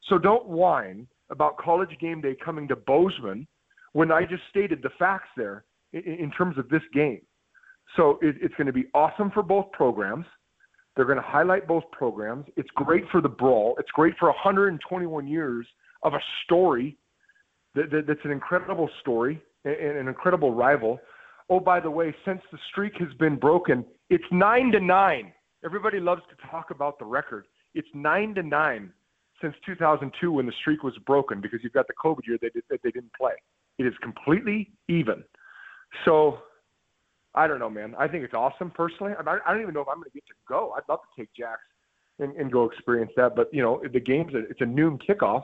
So 0.08 0.18
don't 0.18 0.46
whine 0.46 1.08
about 1.30 1.58
college 1.58 1.90
game 2.00 2.20
day 2.20 2.36
coming 2.42 2.68
to 2.68 2.76
Bozeman 2.76 3.46
when 3.92 4.12
I 4.12 4.24
just 4.24 4.42
stated 4.50 4.80
the 4.82 4.90
facts 4.98 5.28
there 5.36 5.64
in, 5.92 6.02
in 6.02 6.30
terms 6.30 6.58
of 6.58 6.68
this 6.68 6.82
game. 6.92 7.20
So 7.96 8.18
it, 8.22 8.36
it's 8.40 8.54
going 8.56 8.66
to 8.66 8.72
be 8.72 8.86
awesome 8.94 9.30
for 9.30 9.42
both 9.42 9.70
programs. 9.72 10.26
They're 10.94 11.06
going 11.06 11.18
to 11.18 11.22
highlight 11.22 11.66
both 11.66 11.84
programs. 11.92 12.46
It's 12.56 12.68
great 12.74 13.04
for 13.10 13.20
the 13.20 13.28
brawl. 13.28 13.76
It's 13.78 13.90
great 13.92 14.14
for 14.18 14.26
121 14.28 15.26
years 15.26 15.66
of 16.02 16.14
a 16.14 16.20
story 16.44 16.96
that, 17.74 17.90
that, 17.90 18.06
that's 18.06 18.24
an 18.24 18.30
incredible 18.30 18.90
story 19.00 19.40
and, 19.64 19.74
and 19.74 19.98
an 19.98 20.08
incredible 20.08 20.52
rival. 20.52 20.98
Oh, 21.50 21.60
by 21.60 21.80
the 21.80 21.90
way, 21.90 22.14
since 22.24 22.40
the 22.52 22.58
streak 22.70 22.94
has 22.98 23.12
been 23.18 23.36
broken, 23.36 23.84
it's 24.10 24.24
nine 24.30 24.70
to 24.72 24.80
nine. 24.80 25.32
Everybody 25.64 25.98
loves 25.98 26.22
to 26.30 26.48
talk 26.48 26.70
about 26.70 26.98
the 26.98 27.04
record. 27.04 27.46
It's 27.74 27.88
nine 27.94 28.34
to 28.34 28.42
nine 28.42 28.92
since 29.40 29.54
2002 29.66 30.32
when 30.32 30.46
the 30.46 30.52
streak 30.60 30.82
was 30.82 30.94
broken 31.06 31.40
because 31.40 31.60
you've 31.62 31.72
got 31.72 31.86
the 31.86 31.94
COVID 31.94 32.26
year 32.26 32.38
that, 32.42 32.52
that 32.70 32.80
they 32.82 32.90
didn't 32.90 33.12
play. 33.18 33.34
It 33.78 33.86
is 33.86 33.94
completely 34.02 34.70
even. 34.88 35.24
So 36.04 36.38
I 37.34 37.46
don't 37.46 37.58
know, 37.58 37.70
man. 37.70 37.94
I 37.98 38.08
think 38.08 38.24
it's 38.24 38.34
awesome 38.34 38.70
personally. 38.70 39.12
I, 39.12 39.38
I 39.46 39.52
don't 39.52 39.62
even 39.62 39.74
know 39.74 39.80
if 39.80 39.88
I'm 39.88 39.96
going 39.96 40.10
to 40.10 40.14
get 40.14 40.26
to 40.26 40.34
go. 40.48 40.74
I'd 40.76 40.88
love 40.88 41.00
to 41.00 41.20
take 41.22 41.32
Jack's 41.34 41.60
and, 42.18 42.34
and 42.36 42.50
go 42.50 42.64
experience 42.64 43.12
that. 43.16 43.36
But 43.36 43.52
you 43.52 43.62
know, 43.62 43.82
the 43.92 44.00
game's 44.00 44.34
a, 44.34 44.38
it's 44.50 44.60
a 44.60 44.66
noon 44.66 44.98
kickoff, 44.98 45.42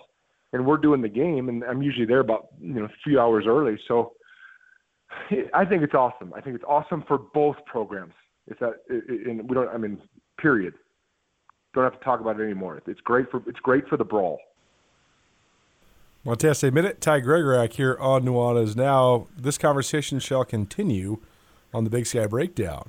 and 0.53 0.67
we're 0.67 0.77
doing 0.77 1.03
the 1.03 1.09
game, 1.09 1.49
and 1.49 1.63
I'm 1.65 1.83
usually 1.83 2.07
there 2.07 2.21
about 2.21 2.49
you 2.61 2.75
know 2.75 2.85
a 2.85 2.93
few 3.05 3.21
hours 3.21 3.45
early. 3.47 3.79
So 3.87 4.13
I 5.55 5.65
think 5.65 5.83
it's 5.83 5.95
awesome. 5.95 6.33
I 6.35 6.41
think 6.41 6.57
it's 6.57 6.65
awesome 6.67 7.05
for 7.07 7.19
both 7.19 7.57
programs. 7.67 8.15
It's 8.47 8.61
that, 8.61 8.75
and 8.89 9.49
we 9.49 9.55
don't. 9.55 9.69
I 9.69 9.79
mean, 9.79 10.01
period. 10.39 10.75
Don't 11.75 11.85
have 11.85 11.99
to 11.99 12.05
talk 12.05 12.21
about 12.21 12.39
it 12.39 12.45
anymore. 12.45 12.81
It's 12.87 13.01
great 13.01 13.31
for 13.31 13.43
it's 13.47 13.61
great 13.61 13.89
for 13.89 13.97
the 13.97 14.05
brawl. 14.05 14.39
Montana 16.27 16.55
State 16.55 16.73
Minute, 16.73 17.03
Ty 17.03 17.21
Gregorak 17.21 17.75
here 17.75 17.99
on 18.01 18.25
Nuanez 18.25 18.75
Now. 18.75 19.27
This 19.37 19.59
conversation 19.59 20.19
shall 20.21 20.43
continue 20.43 21.19
on 21.75 21.85
the 21.85 21.91
Big 21.91 22.07
Sky 22.07 22.27
Breakdown. 22.27 22.89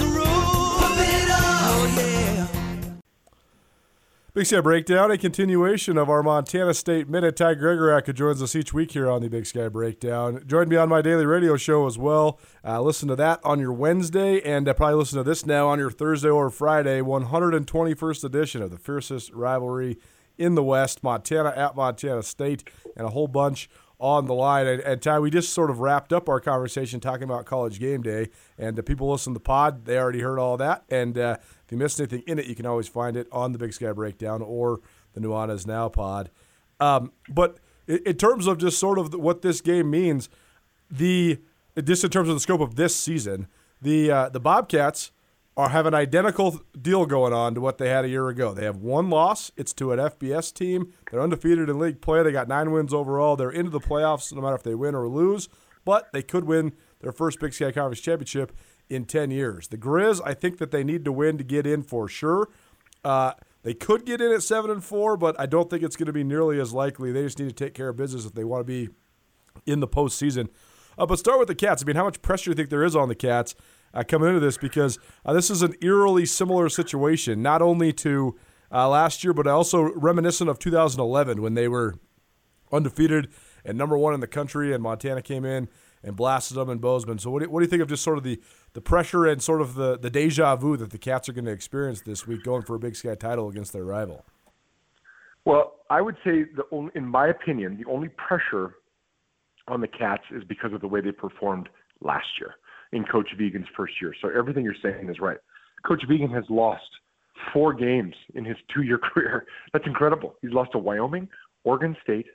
Big 4.33 4.45
Sky 4.45 4.61
Breakdown, 4.61 5.11
a 5.11 5.17
continuation 5.17 5.97
of 5.97 6.09
our 6.09 6.23
Montana 6.23 6.73
State 6.73 7.09
Minute. 7.09 7.35
Ty 7.35 7.55
Gregorak, 7.55 8.13
joins 8.13 8.41
us 8.41 8.55
each 8.55 8.73
week 8.73 8.93
here 8.93 9.09
on 9.09 9.21
the 9.21 9.27
Big 9.27 9.45
Sky 9.45 9.67
Breakdown. 9.67 10.41
Join 10.47 10.69
me 10.69 10.77
on 10.77 10.87
my 10.87 11.01
daily 11.01 11.25
radio 11.25 11.57
show 11.57 11.85
as 11.85 11.97
well. 11.97 12.39
Uh, 12.63 12.81
listen 12.81 13.09
to 13.09 13.17
that 13.17 13.41
on 13.43 13.59
your 13.59 13.73
Wednesday, 13.73 14.39
and 14.39 14.69
uh, 14.69 14.73
probably 14.73 14.95
listen 14.95 15.17
to 15.17 15.25
this 15.25 15.45
now 15.45 15.67
on 15.67 15.79
your 15.79 15.91
Thursday 15.91 16.29
or 16.29 16.49
Friday, 16.49 17.01
121st 17.01 18.23
edition 18.23 18.61
of 18.61 18.71
the 18.71 18.77
fiercest 18.77 19.33
rivalry 19.33 19.97
in 20.37 20.55
the 20.55 20.63
West, 20.63 21.03
Montana 21.03 21.49
at 21.53 21.75
Montana 21.75 22.23
State, 22.23 22.63
and 22.95 23.05
a 23.05 23.09
whole 23.09 23.27
bunch 23.27 23.69
on 24.01 24.25
the 24.25 24.33
line. 24.33 24.65
And, 24.65 24.81
and 24.81 25.01
Ty, 25.01 25.19
we 25.19 25.29
just 25.29 25.53
sort 25.53 25.69
of 25.69 25.79
wrapped 25.79 26.11
up 26.11 26.27
our 26.27 26.39
conversation 26.39 26.99
talking 26.99 27.23
about 27.23 27.45
college 27.45 27.79
game 27.79 28.01
day, 28.01 28.29
and 28.57 28.75
the 28.75 28.83
people 28.83 29.11
listen 29.11 29.33
to 29.33 29.39
the 29.39 29.43
pod, 29.43 29.85
they 29.85 29.97
already 29.97 30.21
heard 30.21 30.39
all 30.39 30.57
that. 30.57 30.83
And 30.89 31.17
uh, 31.17 31.37
if 31.71 31.75
you 31.75 31.77
missed 31.77 32.01
anything 32.01 32.23
in 32.27 32.37
it, 32.37 32.47
you 32.47 32.55
can 32.55 32.65
always 32.65 32.89
find 32.89 33.15
it 33.15 33.29
on 33.31 33.53
the 33.53 33.57
Big 33.57 33.71
Sky 33.71 33.93
Breakdown 33.93 34.41
or 34.41 34.81
the 35.13 35.21
Nuanez 35.21 35.65
Now 35.65 35.87
pod. 35.87 36.29
Um, 36.81 37.13
but 37.29 37.59
in, 37.87 37.99
in, 38.05 38.17
terms 38.17 38.45
of 38.45 38.57
just 38.57 38.77
sort 38.77 38.99
of 38.99 39.13
what 39.13 39.41
this 39.41 39.61
game 39.61 39.89
means, 39.89 40.27
the 40.89 41.39
just 41.81 42.03
in 42.03 42.09
terms 42.09 42.27
of 42.27 42.35
the 42.35 42.41
scope 42.41 42.59
of 42.59 42.75
this 42.75 42.93
season, 42.93 43.47
the 43.81 44.11
uh, 44.11 44.27
the 44.27 44.41
Bobcats 44.41 45.11
are 45.55 45.69
have 45.69 45.85
an 45.85 45.93
identical 45.93 46.59
deal 46.81 47.05
going 47.05 47.31
on 47.31 47.55
to 47.55 47.61
what 47.61 47.77
they 47.77 47.87
had 47.87 48.03
a 48.03 48.09
year 48.09 48.27
ago. 48.27 48.53
They 48.53 48.65
have 48.65 48.75
one 48.75 49.09
loss. 49.09 49.53
It's 49.55 49.71
to 49.75 49.93
an 49.93 49.99
FBS 49.99 50.53
team. 50.53 50.91
They're 51.09 51.21
undefeated 51.21 51.69
in 51.69 51.79
league 51.79 52.01
play. 52.01 52.21
They 52.21 52.33
got 52.33 52.49
nine 52.49 52.71
wins 52.71 52.93
overall. 52.93 53.37
They're 53.37 53.49
into 53.49 53.71
the 53.71 53.79
playoffs 53.79 54.33
no 54.33 54.41
matter 54.41 54.55
if 54.55 54.63
they 54.63 54.75
win 54.75 54.93
or 54.93 55.07
lose. 55.07 55.47
But 55.85 56.11
they 56.11 56.21
could 56.21 56.43
win 56.43 56.73
their 56.99 57.13
first 57.13 57.39
Big 57.39 57.53
Sky 57.53 57.71
Conference 57.71 58.01
championship 58.01 58.51
in 58.91 59.05
10 59.05 59.31
years. 59.31 59.69
The 59.69 59.77
Grizz, 59.77 60.21
I 60.25 60.33
think 60.33 60.57
that 60.57 60.71
they 60.71 60.83
need 60.83 61.05
to 61.05 61.13
win 61.13 61.37
to 61.37 61.43
get 61.45 61.65
in 61.65 61.81
for 61.81 62.09
sure. 62.09 62.49
Uh, 63.05 63.33
they 63.63 63.73
could 63.73 64.05
get 64.05 64.19
in 64.19 64.33
at 64.33 64.43
7 64.43 64.69
and 64.69 64.83
4, 64.83 65.15
but 65.15 65.39
I 65.39 65.45
don't 65.45 65.69
think 65.69 65.81
it's 65.81 65.95
going 65.95 66.07
to 66.07 66.13
be 66.13 66.25
nearly 66.25 66.59
as 66.59 66.73
likely. 66.73 67.11
They 67.11 67.23
just 67.23 67.39
need 67.39 67.47
to 67.47 67.55
take 67.55 67.73
care 67.73 67.87
of 67.89 67.95
business 67.95 68.25
if 68.25 68.33
they 68.33 68.43
want 68.43 68.61
to 68.61 68.65
be 68.65 68.89
in 69.65 69.79
the 69.79 69.87
postseason. 69.87 70.49
Uh, 70.97 71.05
but 71.05 71.19
start 71.19 71.39
with 71.39 71.47
the 71.47 71.55
Cats. 71.55 71.81
I 71.81 71.85
mean, 71.85 71.95
how 71.95 72.03
much 72.03 72.21
pressure 72.21 72.45
do 72.45 72.49
you 72.51 72.55
think 72.55 72.69
there 72.69 72.83
is 72.83 72.95
on 72.95 73.07
the 73.07 73.15
Cats 73.15 73.55
uh, 73.93 74.03
coming 74.03 74.27
into 74.27 74.41
this? 74.41 74.57
Because 74.57 74.99
uh, 75.25 75.31
this 75.31 75.49
is 75.49 75.61
an 75.61 75.73
eerily 75.81 76.25
similar 76.25 76.67
situation, 76.67 77.41
not 77.41 77.61
only 77.61 77.93
to 77.93 78.37
uh, 78.73 78.89
last 78.89 79.23
year, 79.23 79.33
but 79.33 79.47
also 79.47 79.83
reminiscent 79.93 80.49
of 80.49 80.59
2011 80.59 81.41
when 81.41 81.53
they 81.53 81.69
were 81.69 81.95
undefeated 82.73 83.29
and 83.63 83.77
number 83.77 83.97
one 83.97 84.13
in 84.13 84.19
the 84.19 84.27
country, 84.27 84.73
and 84.73 84.83
Montana 84.83 85.21
came 85.21 85.45
in 85.45 85.69
and 86.03 86.15
blasted 86.15 86.57
them 86.57 86.69
in 86.69 86.79
Bozeman. 86.79 87.19
So, 87.19 87.29
what 87.31 87.43
do, 87.43 87.49
what 87.49 87.59
do 87.59 87.65
you 87.65 87.69
think 87.69 87.81
of 87.81 87.87
just 87.87 88.03
sort 88.03 88.17
of 88.17 88.23
the 88.23 88.39
the 88.73 88.81
pressure 88.81 89.25
and 89.25 89.41
sort 89.41 89.61
of 89.61 89.75
the, 89.75 89.97
the 89.97 90.09
deja 90.09 90.55
vu 90.55 90.77
that 90.77 90.91
the 90.91 90.97
Cats 90.97 91.27
are 91.29 91.33
going 91.33 91.45
to 91.45 91.51
experience 91.51 92.01
this 92.01 92.25
week 92.25 92.43
going 92.43 92.61
for 92.61 92.75
a 92.75 92.79
Big 92.79 92.95
Sky 92.95 93.15
title 93.15 93.49
against 93.49 93.73
their 93.73 93.83
rival? 93.83 94.25
Well, 95.45 95.75
I 95.89 96.01
would 96.01 96.15
say, 96.23 96.43
the 96.55 96.63
only, 96.71 96.91
in 96.95 97.05
my 97.05 97.27
opinion, 97.27 97.77
the 97.77 97.89
only 97.89 98.09
pressure 98.09 98.75
on 99.67 99.81
the 99.81 99.87
Cats 99.87 100.23
is 100.31 100.43
because 100.43 100.73
of 100.73 100.81
the 100.81 100.87
way 100.87 101.01
they 101.01 101.11
performed 101.11 101.69
last 102.01 102.27
year 102.39 102.55
in 102.91 103.05
Coach 103.05 103.29
Vigen's 103.37 103.67
first 103.75 103.93
year. 104.01 104.13
So 104.21 104.29
everything 104.29 104.63
you're 104.63 104.75
saying 104.81 105.09
is 105.09 105.19
right. 105.19 105.37
Coach 105.85 106.03
Vegan 106.07 106.29
has 106.31 106.43
lost 106.49 106.83
four 107.53 107.73
games 107.73 108.13
in 108.35 108.45
his 108.45 108.57
two-year 108.73 108.97
career. 109.13 109.45
That's 109.73 109.87
incredible. 109.87 110.35
He's 110.41 110.51
lost 110.51 110.73
to 110.73 110.77
Wyoming, 110.77 111.27
Oregon 111.63 111.95
State, 112.03 112.27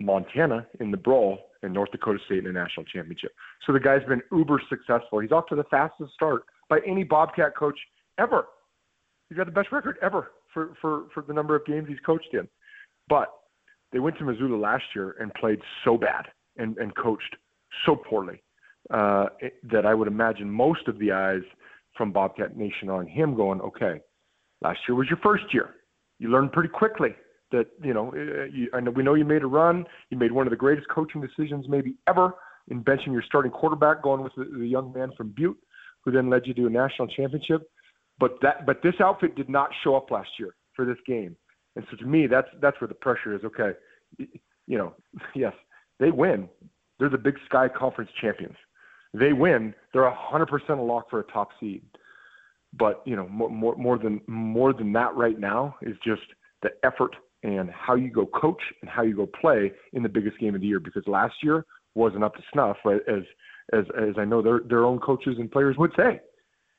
Montana 0.00 0.66
in 0.80 0.90
the 0.90 0.96
brawl, 0.96 1.38
and 1.62 1.72
North 1.72 1.90
Dakota 1.92 2.18
State 2.26 2.38
in 2.38 2.44
the 2.44 2.52
national 2.52 2.84
championship. 2.86 3.32
So 3.66 3.72
the 3.72 3.80
guy's 3.80 4.04
been 4.08 4.22
uber 4.32 4.60
successful. 4.68 5.20
He's 5.20 5.32
off 5.32 5.46
to 5.46 5.54
the 5.54 5.64
fastest 5.64 6.12
start 6.14 6.42
by 6.68 6.80
any 6.86 7.04
Bobcat 7.04 7.56
coach 7.56 7.78
ever. 8.18 8.46
He's 9.28 9.38
got 9.38 9.46
the 9.46 9.52
best 9.52 9.70
record 9.72 9.96
ever 10.02 10.32
for, 10.52 10.74
for, 10.80 11.04
for 11.14 11.22
the 11.22 11.32
number 11.32 11.54
of 11.54 11.64
games 11.64 11.86
he's 11.88 12.00
coached 12.04 12.34
in. 12.34 12.48
But 13.08 13.32
they 13.92 13.98
went 13.98 14.18
to 14.18 14.24
Missoula 14.24 14.56
last 14.56 14.84
year 14.94 15.14
and 15.20 15.32
played 15.34 15.60
so 15.84 15.96
bad 15.96 16.26
and, 16.56 16.76
and 16.78 16.94
coached 16.96 17.36
so 17.86 17.96
poorly 17.96 18.42
uh, 18.90 19.26
that 19.70 19.86
I 19.86 19.94
would 19.94 20.08
imagine 20.08 20.50
most 20.50 20.88
of 20.88 20.98
the 20.98 21.12
eyes 21.12 21.42
from 21.96 22.12
Bobcat 22.12 22.56
Nation 22.56 22.88
on 22.88 23.06
him 23.06 23.34
going, 23.34 23.60
okay, 23.60 24.00
last 24.62 24.80
year 24.88 24.96
was 24.96 25.08
your 25.08 25.18
first 25.22 25.44
year. 25.52 25.70
You 26.18 26.28
learned 26.28 26.52
pretty 26.52 26.68
quickly 26.68 27.14
that 27.52 27.68
you 27.82 27.94
know, 27.94 28.12
uh, 28.14 28.44
you, 28.44 28.68
I 28.74 28.80
know 28.80 28.90
we 28.90 29.02
know 29.02 29.14
you 29.14 29.24
made 29.24 29.42
a 29.42 29.46
run. 29.46 29.84
You 30.10 30.18
made 30.18 30.32
one 30.32 30.46
of 30.46 30.50
the 30.50 30.56
greatest 30.56 30.88
coaching 30.88 31.20
decisions 31.20 31.66
maybe 31.68 31.94
ever 32.08 32.34
in 32.68 32.82
benching 32.82 33.12
your 33.12 33.22
starting 33.22 33.52
quarterback, 33.52 34.02
going 34.02 34.22
with 34.22 34.32
the, 34.36 34.44
the 34.44 34.66
young 34.66 34.92
man 34.92 35.10
from 35.16 35.32
Butte, 35.36 35.58
who 36.04 36.10
then 36.10 36.30
led 36.30 36.46
you 36.46 36.54
to 36.54 36.66
a 36.66 36.70
national 36.70 37.08
championship. 37.08 37.68
But 38.18 38.32
that, 38.42 38.66
but 38.66 38.82
this 38.82 38.94
outfit 39.00 39.34
did 39.36 39.48
not 39.48 39.70
show 39.82 39.96
up 39.96 40.10
last 40.10 40.30
year 40.38 40.54
for 40.74 40.84
this 40.84 40.98
game, 41.06 41.36
and 41.76 41.84
so 41.90 41.96
to 41.96 42.06
me, 42.06 42.26
that's 42.26 42.48
that's 42.60 42.80
where 42.80 42.88
the 42.88 42.94
pressure 42.94 43.34
is. 43.34 43.42
Okay, 43.44 43.72
you 44.18 44.78
know, 44.78 44.94
yes, 45.34 45.52
they 45.98 46.10
win. 46.10 46.48
They're 46.98 47.08
the 47.08 47.18
Big 47.18 47.36
Sky 47.46 47.68
Conference 47.68 48.10
champions. 48.20 48.56
They 49.14 49.32
win. 49.32 49.74
They're 49.92 50.10
hundred 50.10 50.46
percent 50.46 50.78
a 50.78 50.82
lock 50.82 51.10
for 51.10 51.20
a 51.20 51.24
top 51.24 51.50
seed. 51.58 51.82
But 52.78 53.02
you 53.04 53.16
know, 53.16 53.28
more, 53.28 53.50
more 53.50 53.76
more 53.76 53.98
than 53.98 54.20
more 54.26 54.72
than 54.72 54.92
that 54.92 55.14
right 55.14 55.38
now 55.38 55.76
is 55.82 55.96
just 56.04 56.22
the 56.62 56.70
effort 56.84 57.14
and 57.42 57.70
how 57.70 57.94
you 57.94 58.10
go 58.10 58.26
coach 58.26 58.62
and 58.80 58.90
how 58.90 59.02
you 59.02 59.16
go 59.16 59.26
play 59.26 59.72
in 59.92 60.02
the 60.02 60.08
biggest 60.08 60.38
game 60.38 60.54
of 60.54 60.60
the 60.60 60.66
year 60.66 60.80
because 60.80 61.02
last 61.06 61.34
year 61.42 61.64
wasn't 61.94 62.22
up 62.22 62.34
to 62.34 62.42
snuff 62.52 62.76
as 62.86 63.22
as 63.72 63.84
as 63.96 64.14
I 64.18 64.24
know 64.24 64.42
their 64.42 64.60
their 64.68 64.84
own 64.84 64.98
coaches 64.98 65.36
and 65.38 65.50
players 65.50 65.76
would 65.78 65.92
say. 65.96 66.20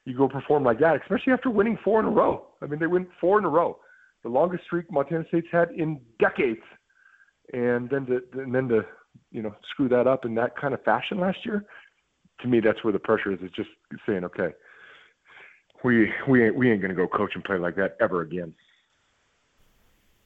You 0.06 0.18
go 0.18 0.28
perform 0.28 0.66
like 0.66 0.80
that, 0.80 1.02
especially 1.02 1.32
after 1.32 1.50
winning 1.50 1.78
four 1.84 2.00
in 2.02 2.06
a 2.06 2.10
row. 2.10 2.48
I 2.62 2.66
mean, 2.66 2.80
they 2.80 2.88
win 2.88 3.08
four 3.22 3.40
in 3.40 3.46
a 3.46 3.50
row, 3.50 3.80
the 4.24 4.30
longest 4.30 4.66
streak 4.66 4.92
Montana 4.92 5.24
State's 5.30 5.48
had 5.52 5.72
in 5.72 6.02
decades, 6.20 6.64
and 7.54 7.90
then 7.90 8.06
to 8.08 8.22
and 8.34 8.54
then 8.54 8.68
to 8.70 8.82
you 9.32 9.42
know 9.42 9.56
screw 9.70 9.88
that 9.90 10.08
up 10.08 10.26
in 10.26 10.36
that 10.36 10.58
kind 10.60 10.74
of 10.74 10.84
fashion 10.84 11.20
last 11.20 11.40
year. 11.46 11.64
To 12.42 12.48
me, 12.48 12.60
that's 12.60 12.84
where 12.84 12.92
the 12.92 13.00
pressure 13.00 13.32
is. 13.32 13.40
It's 13.42 13.56
just 13.56 13.70
saying, 14.06 14.24
okay, 14.26 14.50
we 15.84 16.12
we 16.28 16.46
ain't 16.46 16.56
we 16.56 16.72
ain't 16.72 16.82
gonna 16.82 16.96
go 16.96 17.08
coach 17.08 17.32
and 17.36 17.44
play 17.44 17.58
like 17.58 17.76
that 17.76 17.96
ever 18.02 18.22
again 18.22 18.54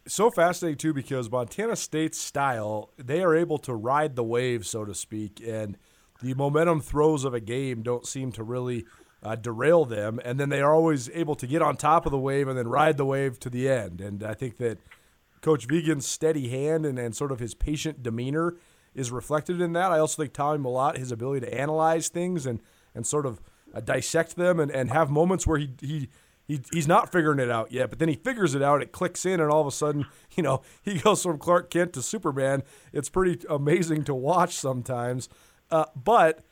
so 0.08 0.32
fascinating 0.32 0.78
too 0.78 0.94
because 0.94 1.30
Montana 1.30 1.76
State's 1.76 2.18
style, 2.18 2.90
they 2.98 3.22
are 3.22 3.36
able 3.36 3.58
to 3.60 3.74
ride 3.74 4.16
the 4.16 4.24
wave, 4.24 4.66
so 4.66 4.86
to 4.86 4.94
speak, 4.94 5.42
and 5.46 5.78
the 6.22 6.34
momentum 6.34 6.82
throws 6.82 7.24
of 7.24 7.34
a 7.34 7.40
game 7.40 7.84
don't 7.84 8.06
seem 8.06 8.32
to 8.34 8.44
really 8.44 8.86
uh, 9.22 9.36
derail 9.36 9.86
them. 9.86 10.20
And 10.26 10.40
then 10.40 10.50
they 10.50 10.62
are 10.62 10.74
always 10.74 11.10
able 11.12 11.36
to 11.36 11.48
get 11.48 11.62
on 11.62 11.78
top 11.78 12.06
of 12.06 12.12
the 12.12 12.18
wave 12.18 12.48
and 12.48 12.58
then 12.58 12.68
ride 12.68 12.98
the 12.98 13.06
wave 13.06 13.40
to 13.42 13.50
the 13.50 13.70
end. 13.70 14.02
And 14.02 14.24
I 14.24 14.34
think 14.34 14.58
that 14.58 14.80
Coach 15.42 15.68
Vigen's 15.68 16.08
steady 16.08 16.50
hand 16.50 16.86
and, 16.86 16.98
and 16.98 17.16
sort 17.16 17.32
of 17.32 17.40
his 17.40 17.54
patient 17.54 18.02
demeanor 18.02 18.56
is 18.96 19.12
reflected 19.12 19.62
in 19.62 19.74
that. 19.74 19.92
I 19.92 20.00
also 20.00 20.24
think 20.24 20.34
Tommy 20.34 20.64
Mellott, 20.64 20.98
his 20.98 21.12
ability 21.12 21.46
to 21.46 21.54
analyze 21.54 22.10
things 22.10 22.46
and, 22.46 22.62
and 22.96 23.06
sort 23.06 23.26
of 23.26 23.40
uh, 23.74 23.80
dissect 23.82 24.36
them 24.36 24.60
and, 24.60 24.72
and 24.72 24.90
have 24.90 25.12
moments 25.12 25.46
where 25.46 25.60
he, 25.60 25.70
he– 25.82 26.10
he, 26.48 26.62
he's 26.72 26.88
not 26.88 27.12
figuring 27.12 27.40
it 27.40 27.52
out 27.52 27.72
yet, 27.72 27.90
but 27.90 28.00
then 28.00 28.08
he 28.08 28.16
figures 28.16 28.56
it 28.56 28.62
out. 28.62 28.82
It 28.82 28.92
clicks 28.92 29.26
in, 29.26 29.42
and 29.42 29.52
all 29.52 29.62
of 29.62 29.68
a 29.68 29.72
sudden, 29.72 30.06
you 30.36 30.44
know, 30.44 30.62
he 30.82 30.98
goes 31.00 31.22
from 31.24 31.38
Clark 31.38 31.70
Kent 31.70 31.94
to 31.94 32.02
Superman. 32.02 32.64
It's 32.94 33.10
pretty 33.10 33.46
amazing 33.50 34.06
to 34.06 34.16
watch 34.16 34.56
sometimes. 34.56 35.28
Uh, 35.70 35.86
but 35.96 36.46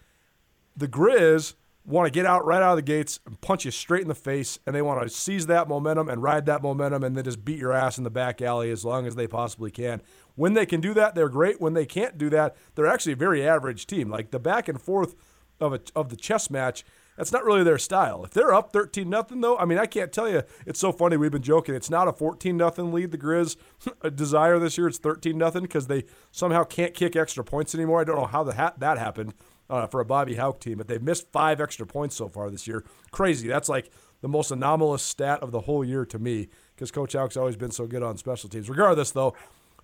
the 0.76 0.88
Grizz 0.88 1.53
want 1.85 2.07
to 2.07 2.11
get 2.11 2.26
out 2.26 2.45
right 2.45 2.61
out 2.61 2.72
of 2.72 2.77
the 2.77 2.81
gates 2.81 3.19
and 3.26 3.39
punch 3.39 3.63
you 3.63 3.72
straight 3.72 4.01
in 4.01 4.07
the 4.07 4.15
face, 4.15 4.59
and 4.65 4.76
they 4.76 4.81
want 4.81 5.01
to 5.01 5.09
seize 5.09 5.47
that 5.47 5.69
momentum 5.69 6.09
and 6.09 6.22
ride 6.22 6.45
that 6.47 6.61
momentum, 6.61 7.03
and 7.03 7.15
then 7.15 7.23
just 7.23 7.45
beat 7.45 7.59
your 7.59 7.72
ass 7.72 7.97
in 7.97 8.03
the 8.03 8.09
back 8.09 8.41
alley 8.41 8.72
as 8.72 8.84
long 8.84 9.07
as 9.07 9.15
they 9.15 9.27
possibly 9.27 9.72
can. 9.72 10.01
When 10.35 10.53
they 10.53 10.65
can 10.65 10.81
do 10.81 10.93
that, 10.95 11.15
they're 11.15 11.30
great. 11.30 11.61
When 11.61 11.73
they 11.73 11.85
can't 11.85 12.17
do 12.17 12.30
that, 12.31 12.57
they're 12.73 12.88
actually 12.88 13.13
a 13.13 13.17
very 13.17 13.47
average 13.47 13.88
team. 13.88 14.09
Like 14.09 14.31
the 14.31 14.39
back 14.39 14.67
and 14.67 14.81
forth 14.81 15.15
of 15.61 15.73
a, 15.73 15.80
of 15.95 16.09
the 16.09 16.17
chess 16.17 16.49
match 16.49 16.84
that's 17.17 17.31
not 17.31 17.45
really 17.45 17.63
their 17.63 17.77
style. 17.77 18.23
If 18.23 18.31
they're 18.31 18.53
up 18.53 18.73
13 18.73 19.09
nothing 19.09 19.41
though, 19.41 19.57
I 19.57 19.65
mean, 19.65 19.77
I 19.77 19.85
can't 19.85 20.11
tell 20.11 20.29
you. 20.29 20.43
It's 20.65 20.79
so 20.79 20.91
funny. 20.91 21.17
We've 21.17 21.31
been 21.31 21.41
joking. 21.41 21.75
It's 21.75 21.89
not 21.89 22.07
a 22.07 22.13
14 22.13 22.57
nothing 22.57 22.91
lead 22.91 23.11
the 23.11 23.17
Grizz 23.17 23.55
desire 24.15 24.59
this 24.59 24.77
year. 24.77 24.87
It's 24.87 24.97
13 24.97 25.37
nothing 25.37 25.63
because 25.63 25.87
they 25.87 26.03
somehow 26.31 26.63
can't 26.63 26.93
kick 26.93 27.15
extra 27.15 27.43
points 27.43 27.73
anymore. 27.73 28.01
I 28.01 28.03
don't 28.03 28.17
know 28.17 28.25
how 28.25 28.43
the 28.43 28.55
ha- 28.55 28.73
that 28.77 28.97
happened 28.97 29.33
uh, 29.69 29.87
for 29.87 29.99
a 29.99 30.05
Bobby 30.05 30.35
Hauck 30.35 30.59
team, 30.59 30.77
but 30.77 30.87
they've 30.87 31.01
missed 31.01 31.31
five 31.31 31.61
extra 31.61 31.85
points 31.85 32.15
so 32.15 32.27
far 32.27 32.49
this 32.49 32.67
year. 32.67 32.83
Crazy. 33.11 33.47
That's 33.47 33.69
like 33.69 33.89
the 34.21 34.27
most 34.27 34.51
anomalous 34.51 35.01
stat 35.01 35.41
of 35.41 35.51
the 35.51 35.61
whole 35.61 35.83
year 35.83 36.05
to 36.05 36.19
me 36.19 36.49
because 36.75 36.91
Coach 36.91 37.13
Hauck's 37.13 37.37
always 37.37 37.55
been 37.55 37.71
so 37.71 37.87
good 37.87 38.03
on 38.03 38.17
special 38.17 38.49
teams. 38.49 38.69
Regardless, 38.69 39.11
though, 39.11 39.35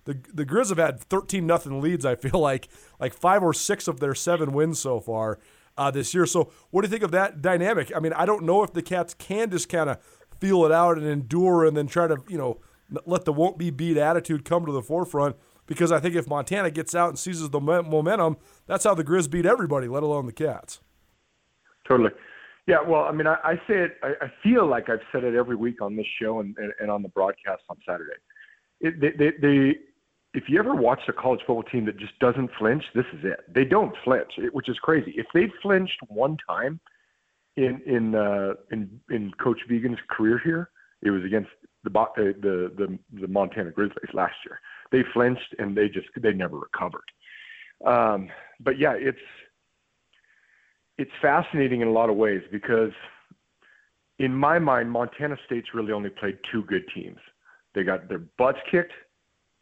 the 0.04 0.18
the 0.32 0.44
Grizz 0.44 0.68
have 0.68 0.78
had 0.78 1.00
13 1.00 1.46
nothing 1.46 1.80
leads. 1.80 2.04
I 2.04 2.14
feel 2.14 2.40
like 2.40 2.68
like 3.00 3.14
five 3.14 3.42
or 3.42 3.54
six 3.54 3.88
of 3.88 4.00
their 4.00 4.14
seven 4.14 4.52
wins 4.52 4.78
so 4.78 5.00
far 5.00 5.38
uh, 5.76 5.90
this 5.90 6.14
year. 6.14 6.26
So, 6.26 6.52
what 6.70 6.82
do 6.82 6.86
you 6.86 6.90
think 6.90 7.02
of 7.02 7.10
that 7.12 7.42
dynamic? 7.42 7.92
I 7.94 8.00
mean, 8.00 8.12
I 8.12 8.26
don't 8.26 8.44
know 8.44 8.62
if 8.62 8.72
the 8.72 8.82
Cats 8.82 9.14
can 9.14 9.50
just 9.50 9.68
kind 9.68 9.90
of 9.90 9.98
feel 10.40 10.64
it 10.64 10.72
out 10.72 10.98
and 10.98 11.06
endure 11.06 11.64
and 11.64 11.76
then 11.76 11.86
try 11.86 12.06
to, 12.06 12.16
you 12.28 12.38
know, 12.38 12.60
let 13.06 13.24
the 13.24 13.32
won't 13.32 13.58
be 13.58 13.70
beat 13.70 13.96
attitude 13.96 14.44
come 14.44 14.66
to 14.66 14.72
the 14.72 14.82
forefront. 14.82 15.36
Because 15.66 15.92
I 15.92 16.00
think 16.00 16.16
if 16.16 16.28
Montana 16.28 16.70
gets 16.70 16.94
out 16.94 17.10
and 17.10 17.18
seizes 17.18 17.50
the 17.50 17.60
momentum, 17.60 18.36
that's 18.66 18.84
how 18.84 18.94
the 18.94 19.04
Grizz 19.04 19.30
beat 19.30 19.46
everybody, 19.46 19.86
let 19.86 20.02
alone 20.02 20.26
the 20.26 20.32
Cats. 20.32 20.80
Totally. 21.88 22.10
Yeah, 22.66 22.78
well, 22.86 23.02
I 23.02 23.12
mean, 23.12 23.26
I, 23.26 23.36
I 23.44 23.54
say 23.66 23.80
it. 23.84 23.96
I, 24.02 24.12
I 24.20 24.32
feel 24.42 24.66
like 24.66 24.88
I've 24.88 25.00
said 25.10 25.24
it 25.24 25.34
every 25.34 25.56
week 25.56 25.80
on 25.80 25.96
this 25.96 26.06
show 26.20 26.40
and, 26.40 26.56
and, 26.58 26.72
and 26.80 26.90
on 26.90 27.02
the 27.02 27.08
broadcast 27.08 27.62
on 27.68 27.76
Saturday. 27.86 28.12
It, 28.80 29.00
they, 29.00 29.76
if 30.34 30.44
you 30.48 30.58
ever 30.58 30.74
watch 30.74 31.00
a 31.08 31.12
college 31.12 31.40
football 31.40 31.62
team 31.62 31.84
that 31.86 31.98
just 31.98 32.18
doesn't 32.18 32.50
flinch, 32.58 32.84
this 32.94 33.04
is 33.12 33.20
it. 33.24 33.40
They 33.52 33.64
don't 33.64 33.94
flinch, 34.02 34.32
which 34.52 34.68
is 34.68 34.78
crazy. 34.78 35.12
If 35.16 35.26
they 35.34 35.52
flinched 35.60 35.98
one 36.08 36.36
time 36.48 36.80
in 37.56 37.80
in 37.86 38.14
uh, 38.14 38.54
in 38.70 39.00
in 39.10 39.32
Coach 39.42 39.60
Vigen's 39.68 39.98
career 40.08 40.40
here, 40.42 40.70
it 41.02 41.10
was 41.10 41.22
against 41.24 41.50
the 41.84 41.90
uh, 41.98 42.06
the 42.16 42.72
the 42.76 42.98
the 43.20 43.28
Montana 43.28 43.70
Grizzlies 43.70 44.14
last 44.14 44.34
year. 44.46 44.58
They 44.90 45.02
flinched 45.12 45.54
and 45.58 45.76
they 45.76 45.88
just 45.88 46.06
they 46.20 46.32
never 46.32 46.58
recovered. 46.58 47.04
Um, 47.84 48.28
but 48.60 48.78
yeah, 48.78 48.94
it's 48.94 49.18
it's 50.96 51.10
fascinating 51.20 51.82
in 51.82 51.88
a 51.88 51.92
lot 51.92 52.08
of 52.08 52.16
ways 52.16 52.42
because 52.50 52.92
in 54.18 54.34
my 54.34 54.58
mind, 54.58 54.90
Montana 54.90 55.36
State's 55.44 55.74
really 55.74 55.92
only 55.92 56.10
played 56.10 56.38
two 56.50 56.62
good 56.62 56.84
teams. 56.94 57.18
They 57.74 57.82
got 57.82 58.08
their 58.08 58.22
butts 58.38 58.58
kicked 58.70 58.92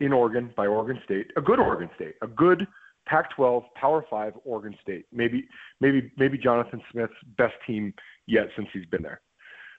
in 0.01 0.13
Oregon 0.13 0.53
by 0.57 0.67
Oregon 0.67 1.01
State, 1.05 1.31
a 1.37 1.41
good 1.41 1.61
Oregon 1.61 1.91
State, 1.95 2.15
a 2.23 2.27
good 2.27 2.67
Pac-12 3.07 3.65
Power 3.75 4.05
5 4.09 4.35
Oregon 4.45 4.77
State. 4.81 5.07
Maybe 5.13 5.47
maybe 5.81 6.13
maybe 6.17 6.39
Jonathan 6.39 6.81
Smith's 6.91 7.13
best 7.37 7.55
team 7.67 7.95
yet 8.27 8.49
since 8.57 8.69
he's 8.73 8.87
been 8.87 9.03
there. 9.03 9.21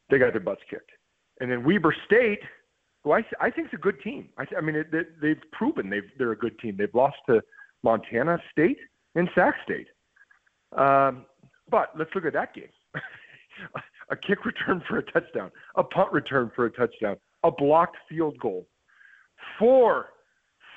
They 0.09 0.17
got 0.17 0.33
their 0.33 0.41
butts 0.41 0.61
kicked. 0.69 0.91
And 1.39 1.51
then 1.51 1.63
Weber 1.63 1.95
State, 2.05 2.41
who 3.03 3.13
I 3.13 3.23
I 3.39 3.49
think 3.49 3.67
is 3.67 3.73
a 3.73 3.81
good 3.81 4.01
team. 4.01 4.29
I, 4.37 4.45
I 4.57 4.61
mean 4.61 4.75
it, 4.75 4.91
they, 4.91 5.03
they've 5.21 5.41
proven 5.51 5.89
they've 5.89 6.09
they're 6.17 6.31
a 6.31 6.37
good 6.37 6.57
team. 6.59 6.75
They've 6.77 6.93
lost 6.93 7.17
to 7.27 7.41
Montana 7.83 8.37
State 8.51 8.79
and 9.15 9.29
Sac 9.33 9.55
State. 9.63 9.87
Um, 10.77 11.25
but 11.69 11.91
let's 11.97 12.11
look 12.15 12.25
at 12.25 12.33
that 12.33 12.53
game. 12.53 12.69
a 14.09 14.15
kick 14.15 14.45
return 14.45 14.81
for 14.87 14.97
a 14.97 15.03
touchdown, 15.11 15.51
a 15.75 15.83
punt 15.83 16.11
return 16.11 16.51
for 16.55 16.65
a 16.65 16.71
touchdown, 16.71 17.15
a 17.43 17.51
blocked 17.51 17.97
field 18.09 18.37
goal, 18.39 18.67
four, 19.57 20.07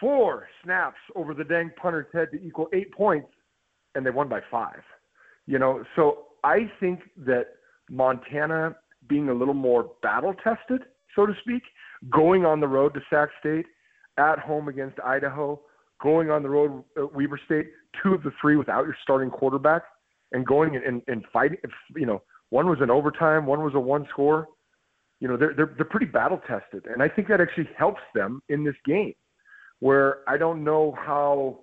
four 0.00 0.48
snaps 0.62 0.98
over 1.14 1.34
the 1.34 1.44
dang 1.44 1.70
punter's 1.80 2.06
head 2.12 2.28
to 2.32 2.42
equal 2.42 2.68
eight 2.72 2.92
points, 2.92 3.28
and 3.94 4.04
they 4.04 4.10
won 4.10 4.28
by 4.28 4.40
five. 4.50 4.82
You 5.46 5.58
know, 5.58 5.84
so 5.96 6.26
I 6.42 6.70
think 6.80 7.00
that 7.18 7.46
Montana 7.90 8.76
being 9.08 9.28
a 9.28 9.34
little 9.34 9.54
more 9.54 9.90
battle 10.02 10.34
tested, 10.34 10.82
so 11.14 11.26
to 11.26 11.34
speak, 11.40 11.62
going 12.10 12.44
on 12.44 12.60
the 12.60 12.68
road 12.68 12.94
to 12.94 13.00
Sac 13.10 13.28
State, 13.40 13.66
at 14.16 14.38
home 14.38 14.68
against 14.68 14.98
Idaho, 15.00 15.60
going 16.00 16.30
on 16.30 16.42
the 16.42 16.48
road 16.48 16.84
at 16.96 17.12
Weber 17.14 17.40
State, 17.44 17.70
two 18.02 18.14
of 18.14 18.22
the 18.22 18.30
three 18.40 18.56
without 18.56 18.84
your 18.84 18.96
starting 19.02 19.30
quarterback, 19.30 19.82
and 20.32 20.46
going 20.46 20.76
and, 20.76 21.02
and 21.06 21.24
fighting. 21.32 21.58
You 21.96 22.06
know, 22.06 22.22
one 22.50 22.68
was 22.68 22.78
an 22.80 22.90
overtime, 22.90 23.46
one 23.46 23.62
was 23.62 23.74
a 23.74 23.80
one 23.80 24.06
score. 24.10 24.48
You 25.24 25.30
know, 25.30 25.38
they're 25.38 25.54
they're 25.54 25.72
they're 25.74 25.86
pretty 25.86 26.04
battle 26.04 26.38
tested, 26.46 26.84
and 26.84 27.02
I 27.02 27.08
think 27.08 27.28
that 27.28 27.40
actually 27.40 27.70
helps 27.78 28.02
them 28.14 28.42
in 28.50 28.62
this 28.62 28.74
game. 28.84 29.14
Where 29.80 30.18
I 30.28 30.36
don't 30.36 30.62
know 30.62 30.94
how. 30.98 31.60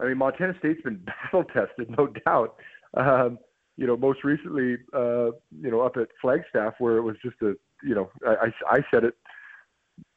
I 0.00 0.06
mean, 0.06 0.16
Montana 0.16 0.54
State's 0.58 0.80
been 0.80 1.04
battle 1.32 1.44
tested, 1.44 1.94
no 1.98 2.06
doubt. 2.24 2.56
Um, 2.94 3.38
you 3.76 3.86
know, 3.86 3.94
most 3.94 4.24
recently, 4.24 4.78
uh, 4.94 5.32
you 5.60 5.70
know, 5.70 5.82
up 5.82 5.98
at 5.98 6.08
Flagstaff, 6.18 6.76
where 6.78 6.96
it 6.96 7.02
was 7.02 7.16
just 7.22 7.36
a, 7.42 7.52
you 7.82 7.94
know, 7.94 8.10
I, 8.26 8.46
I 8.70 8.78
said 8.90 9.04
it 9.04 9.14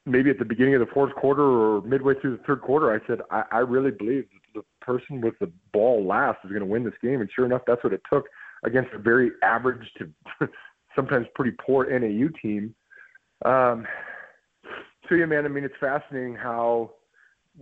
maybe 0.05 0.29
at 0.29 0.39
the 0.39 0.45
beginning 0.45 0.75
of 0.75 0.79
the 0.79 0.93
fourth 0.93 1.13
quarter 1.13 1.43
or 1.43 1.81
midway 1.81 2.13
through 2.21 2.37
the 2.37 2.43
third 2.43 2.61
quarter. 2.61 2.95
I 2.95 3.05
said 3.05 3.19
I, 3.31 3.43
I 3.51 3.57
really 3.57 3.91
believe 3.91 4.27
the 4.55 4.63
person 4.79 5.19
with 5.19 5.37
the 5.39 5.51
ball 5.73 6.05
last 6.05 6.37
is 6.45 6.51
going 6.51 6.61
to 6.61 6.65
win 6.65 6.85
this 6.85 6.93
game, 7.03 7.19
and 7.19 7.29
sure 7.35 7.43
enough, 7.45 7.63
that's 7.67 7.83
what 7.83 7.91
it 7.91 8.01
took 8.09 8.27
against 8.63 8.93
a 8.93 8.97
very 8.97 9.31
average 9.43 9.91
to 9.97 10.09
sometimes 10.97 11.27
pretty 11.35 11.55
poor 11.65 11.87
NAU 11.87 12.27
team. 12.41 12.75
Um, 13.45 13.85
so 15.07 15.15
yeah, 15.15 15.25
man. 15.25 15.45
I 15.45 15.47
mean, 15.47 15.63
it's 15.63 15.75
fascinating 15.79 16.35
how 16.35 16.91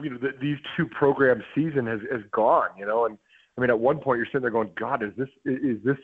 you 0.01 0.09
know 0.09 0.17
the, 0.17 0.29
these 0.41 0.57
two 0.75 0.87
programs' 0.87 1.43
season 1.53 1.85
has 1.85 1.99
has 2.11 2.21
gone. 2.31 2.69
You 2.79 2.87
know, 2.87 3.05
and 3.05 3.17
I 3.57 3.61
mean, 3.61 3.69
at 3.69 3.79
one 3.79 3.99
point 3.99 4.17
you're 4.17 4.25
sitting 4.27 4.41
there 4.41 4.49
going, 4.49 4.71
God, 4.79 5.03
is 5.03 5.11
this 5.17 5.29
is 5.45 5.77
this 5.83 5.97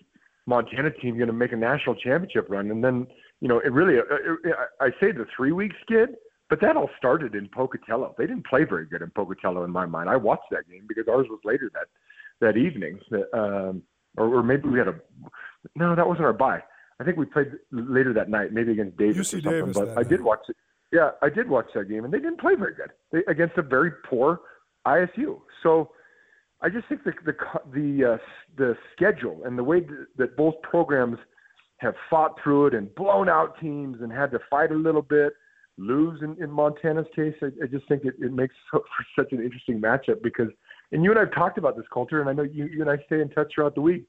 Montana 0.46 0.92
team 0.92 1.16
going 1.16 1.28
to 1.28 1.34
make 1.34 1.54
a 1.54 1.58
national 1.58 1.96
championship 1.96 2.48
run? 2.50 2.70
And 2.70 2.84
then 2.84 3.08
you 3.42 3.48
know, 3.48 3.60
it 3.60 3.72
really, 3.72 3.98
uh, 3.98 4.52
I 4.80 4.90
say 5.00 5.12
the 5.12 5.26
three 5.36 5.52
week 5.52 5.72
skid, 5.82 6.10
but 6.50 6.62
that 6.62 6.78
all 6.78 6.90
started 6.98 7.34
in 7.34 7.50
Pocatello. 7.50 8.14
They 8.18 8.28
didn't 8.28 8.46
play 8.46 8.66
very 8.66 8.86
good 8.86 9.02
in 9.02 9.10
Pocatello 9.10 9.64
in 9.64 9.72
my 9.72 9.86
mind. 9.86 10.10
I 10.10 10.16
watched 10.16 10.52
that 10.52 10.70
game 10.70 10.86
because 10.88 11.06
ours 11.10 11.26
was 11.30 11.40
later 11.44 11.72
that 11.74 11.88
that 12.40 12.58
evening, 12.58 13.00
um, 13.34 13.84
or, 14.18 14.36
or 14.36 14.44
maybe 14.44 14.68
we 14.70 14.78
had 14.78 14.88
a 14.88 14.96
no, 15.76 15.96
that 15.96 16.08
wasn't 16.08 16.26
our 16.26 16.34
bye. 16.34 16.62
I 17.02 17.04
think 17.04 17.18
we 17.18 17.26
played 17.26 17.48
later 17.72 18.14
that 18.14 18.30
night, 18.30 18.54
maybe 18.54 18.74
against 18.74 18.96
Davis 18.96 19.18
UC 19.18 19.40
or 19.40 19.42
something. 19.42 19.52
Davis 19.52 19.78
but 19.78 19.90
I 19.90 19.96
night. 19.96 20.08
did 20.08 20.22
watch 20.22 20.42
it. 20.50 20.56
Yeah, 20.92 21.12
I 21.24 21.30
did 21.30 21.50
watch 21.50 21.66
that 21.74 21.90
game, 21.90 22.06
and 22.06 22.14
they 22.14 22.20
didn't 22.20 22.40
play 22.40 22.54
very 22.54 22.76
good 22.76 22.92
they, 23.12 23.24
against 23.32 23.58
a 23.58 23.64
very 23.64 23.92
poor 24.08 24.42
ISU. 24.86 25.40
So 25.64 25.92
I 26.62 26.70
just 26.70 26.88
think 26.90 27.04
the 27.04 27.14
the 27.26 27.34
the 27.74 28.14
uh, 28.14 28.18
the 28.56 28.78
schedule 28.96 29.42
and 29.46 29.58
the 29.58 29.64
way 29.64 29.82
that 30.18 30.38
both 30.38 30.54
programs 30.62 31.18
have 31.78 31.96
fought 32.08 32.36
through 32.44 32.68
it 32.68 32.76
and 32.76 32.94
blown 32.94 33.28
out 33.28 33.60
teams 33.60 33.98
and 34.02 34.12
had 34.12 34.30
to 34.32 34.40
fight 34.52 34.72
a 34.72 34.76
little 34.76 35.02
bit, 35.02 35.34
lose 35.80 36.22
in, 36.22 36.38
in 36.40 36.52
Montana's 36.52 37.08
case. 37.16 37.34
I, 37.42 37.48
I 37.64 37.66
just 37.66 37.88
think 37.88 38.06
it, 38.06 38.14
it 38.20 38.32
makes 38.32 38.54
for 38.72 38.84
such 39.18 39.32
an 39.32 39.42
interesting 39.42 39.82
matchup 39.82 40.22
because, 40.22 40.50
and 40.92 41.04
you 41.04 41.10
and 41.10 41.18
I 41.18 41.24
have 41.24 41.34
talked 41.34 41.58
about 41.58 41.76
this 41.76 41.88
culture, 41.92 42.22
and 42.22 42.30
I 42.30 42.34
know 42.34 42.44
you, 42.44 42.66
you 42.66 42.82
and 42.82 42.92
I 42.92 42.98
stay 43.08 43.22
in 43.22 43.30
touch 43.30 43.54
throughout 43.56 43.74
the 43.74 43.82
week. 43.82 44.04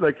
Like, 0.00 0.16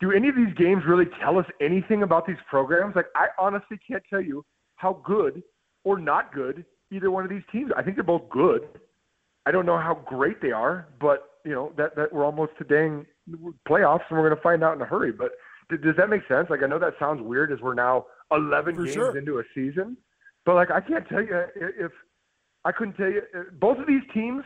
do 0.00 0.12
any 0.12 0.28
of 0.28 0.36
these 0.36 0.52
games 0.56 0.82
really 0.86 1.06
tell 1.22 1.38
us 1.38 1.46
anything 1.60 2.02
about 2.02 2.26
these 2.26 2.38
programs? 2.48 2.96
Like, 2.96 3.06
I 3.14 3.26
honestly 3.38 3.78
can't 3.86 4.02
tell 4.08 4.20
you 4.20 4.44
how 4.76 5.02
good 5.04 5.42
or 5.84 5.98
not 5.98 6.32
good 6.32 6.64
either 6.92 7.10
one 7.10 7.24
of 7.24 7.30
these 7.30 7.42
teams. 7.52 7.70
I 7.76 7.82
think 7.82 7.96
they're 7.96 8.04
both 8.04 8.28
good. 8.30 8.68
I 9.46 9.50
don't 9.50 9.66
know 9.66 9.78
how 9.78 9.94
great 10.06 10.40
they 10.42 10.52
are, 10.52 10.88
but 11.00 11.30
you 11.44 11.52
know 11.52 11.72
that 11.76 11.96
that 11.96 12.12
we're 12.12 12.24
almost 12.24 12.52
to 12.58 12.64
dang 12.64 13.06
playoffs, 13.68 14.02
and 14.08 14.18
we're 14.18 14.28
going 14.28 14.36
to 14.36 14.42
find 14.42 14.64
out 14.64 14.74
in 14.74 14.82
a 14.82 14.86
hurry. 14.86 15.12
But 15.12 15.32
does 15.70 15.96
that 15.96 16.08
make 16.10 16.22
sense? 16.28 16.48
Like 16.50 16.62
I 16.62 16.66
know 16.66 16.78
that 16.78 16.94
sounds 16.98 17.22
weird 17.22 17.52
as 17.52 17.60
we're 17.60 17.74
now 17.74 18.06
11 18.32 18.74
For 18.74 18.84
games 18.84 18.94
sure. 18.94 19.16
into 19.16 19.38
a 19.38 19.42
season, 19.54 19.96
but 20.44 20.54
like 20.54 20.70
I 20.70 20.80
can't 20.80 21.08
tell 21.08 21.22
you 21.22 21.34
uh, 21.34 21.46
if 21.56 21.92
I 22.64 22.72
couldn't 22.72 22.94
tell 22.94 23.10
you 23.10 23.22
uh, 23.34 23.42
both 23.58 23.78
of 23.78 23.86
these 23.86 24.02
teams 24.12 24.44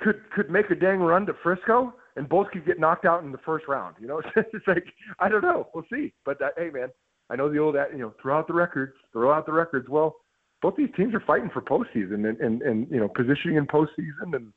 could 0.00 0.22
could 0.34 0.50
make 0.50 0.70
a 0.70 0.74
dang 0.74 1.00
run 1.00 1.26
to 1.26 1.34
Frisco 1.42 1.94
and 2.16 2.28
both 2.28 2.50
could 2.50 2.66
get 2.66 2.80
knocked 2.80 3.04
out 3.04 3.22
in 3.22 3.32
the 3.32 3.38
first 3.38 3.68
round. 3.68 3.96
You 4.00 4.08
know, 4.08 4.22
it's 4.36 4.66
like 4.66 4.84
I 5.18 5.28
don't 5.28 5.42
know. 5.42 5.68
We'll 5.74 5.84
see. 5.92 6.12
But 6.24 6.40
uh, 6.42 6.48
hey, 6.56 6.70
man, 6.70 6.88
I 7.30 7.36
know 7.36 7.50
the 7.50 7.58
old 7.58 7.76
you 7.92 7.98
know 7.98 8.14
throw 8.20 8.38
out 8.38 8.46
the 8.46 8.54
records, 8.54 8.94
throw 9.12 9.32
out 9.32 9.46
the 9.46 9.52
records. 9.52 9.88
Well, 9.88 10.16
both 10.62 10.76
these 10.76 10.90
teams 10.96 11.14
are 11.14 11.22
fighting 11.26 11.50
for 11.52 11.62
postseason 11.62 12.28
and 12.28 12.40
and, 12.40 12.62
and 12.62 12.90
you 12.90 12.98
know 12.98 13.08
positioning 13.08 13.56
in 13.56 13.66
postseason 13.66 14.34
and 14.34 14.52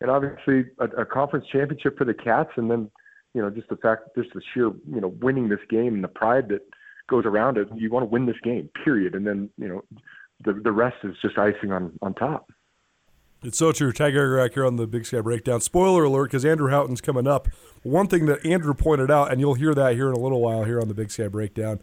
and 0.00 0.10
obviously 0.10 0.70
a, 0.78 1.02
a 1.02 1.06
conference 1.06 1.46
championship 1.50 1.96
for 1.98 2.04
the 2.04 2.14
Cats 2.14 2.50
and 2.56 2.70
then 2.70 2.90
you 3.34 3.42
know, 3.42 3.50
just 3.50 3.68
the 3.68 3.76
fact, 3.76 4.02
just 4.16 4.32
the 4.34 4.40
sheer, 4.52 4.66
you 4.66 5.00
know, 5.00 5.14
winning 5.20 5.48
this 5.48 5.60
game 5.70 5.94
and 5.94 6.04
the 6.04 6.08
pride 6.08 6.48
that 6.48 6.62
goes 7.08 7.24
around 7.24 7.56
it. 7.56 7.68
You 7.74 7.90
want 7.90 8.04
to 8.04 8.10
win 8.10 8.26
this 8.26 8.40
game, 8.42 8.68
period. 8.84 9.14
And 9.14 9.26
then, 9.26 9.50
you 9.56 9.68
know, 9.68 9.84
the 10.44 10.60
the 10.64 10.72
rest 10.72 10.96
is 11.04 11.14
just 11.22 11.38
icing 11.38 11.72
on 11.72 11.92
on 12.02 12.14
top. 12.14 12.50
It's 13.42 13.58
so 13.58 13.70
true. 13.70 13.92
Ty 13.92 14.10
Gregorak 14.10 14.54
here 14.54 14.66
on 14.66 14.76
the 14.76 14.86
Big 14.86 15.06
Sky 15.06 15.20
Breakdown. 15.20 15.60
Spoiler 15.60 16.04
alert, 16.04 16.30
because 16.30 16.44
Andrew 16.44 16.70
Houghton's 16.70 17.00
coming 17.00 17.28
up. 17.28 17.46
One 17.82 18.08
thing 18.08 18.26
that 18.26 18.44
Andrew 18.44 18.74
pointed 18.74 19.10
out, 19.10 19.30
and 19.30 19.40
you'll 19.40 19.54
hear 19.54 19.74
that 19.74 19.94
here 19.94 20.08
in 20.08 20.14
a 20.14 20.18
little 20.18 20.40
while 20.40 20.64
here 20.64 20.80
on 20.80 20.88
the 20.88 20.94
Big 20.94 21.12
Sky 21.12 21.28
Breakdown, 21.28 21.78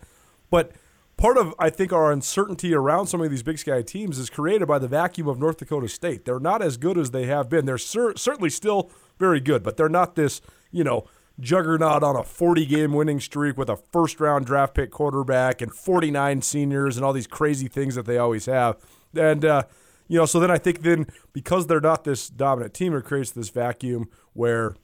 but 0.49 0.73
part 1.15 1.37
of 1.37 1.55
I 1.57 1.69
think 1.69 1.93
our 1.93 2.11
uncertainty 2.11 2.73
around 2.73 3.07
some 3.07 3.21
of 3.21 3.31
these 3.31 3.43
Big 3.43 3.57
Sky 3.57 3.81
teams 3.81 4.19
is 4.19 4.29
created 4.29 4.67
by 4.67 4.79
the 4.79 4.89
vacuum 4.89 5.29
of 5.29 5.39
North 5.39 5.57
Dakota 5.57 5.87
State. 5.87 6.25
They're 6.25 6.41
not 6.41 6.61
as 6.61 6.75
good 6.75 6.97
as 6.97 7.11
they 7.11 7.25
have 7.27 7.49
been. 7.49 7.65
They're 7.65 7.77
cer- 7.77 8.17
certainly 8.17 8.49
still 8.49 8.91
very 9.17 9.39
good, 9.39 9.63
but 9.63 9.77
they're 9.77 9.87
not 9.87 10.15
this, 10.15 10.41
you 10.71 10.83
know, 10.83 11.07
juggernaut 11.39 12.03
on 12.03 12.17
a 12.17 12.23
40 12.23 12.65
game 12.65 12.91
winning 12.91 13.21
streak 13.21 13.57
with 13.57 13.69
a 13.69 13.77
first 13.77 14.19
round 14.19 14.45
draft 14.45 14.73
pick 14.73 14.91
quarterback 14.91 15.61
and 15.61 15.73
49 15.73 16.41
seniors 16.41 16.97
and 16.97 17.05
all 17.05 17.13
these 17.13 17.27
crazy 17.27 17.69
things 17.69 17.95
that 17.95 18.05
they 18.05 18.17
always 18.17 18.45
have. 18.45 18.75
And, 19.13 19.45
uh, 19.45 19.63
you 20.07 20.19
know, 20.19 20.25
so 20.25 20.39
then 20.39 20.51
I 20.51 20.57
think 20.57 20.81
then 20.81 21.07
because 21.33 21.67
they're 21.67 21.81
not 21.81 22.03
this 22.03 22.29
dominant 22.29 22.73
team, 22.73 22.95
it 22.95 23.03
creates 23.03 23.31
this 23.31 23.49
vacuum 23.49 24.09
where 24.33 24.75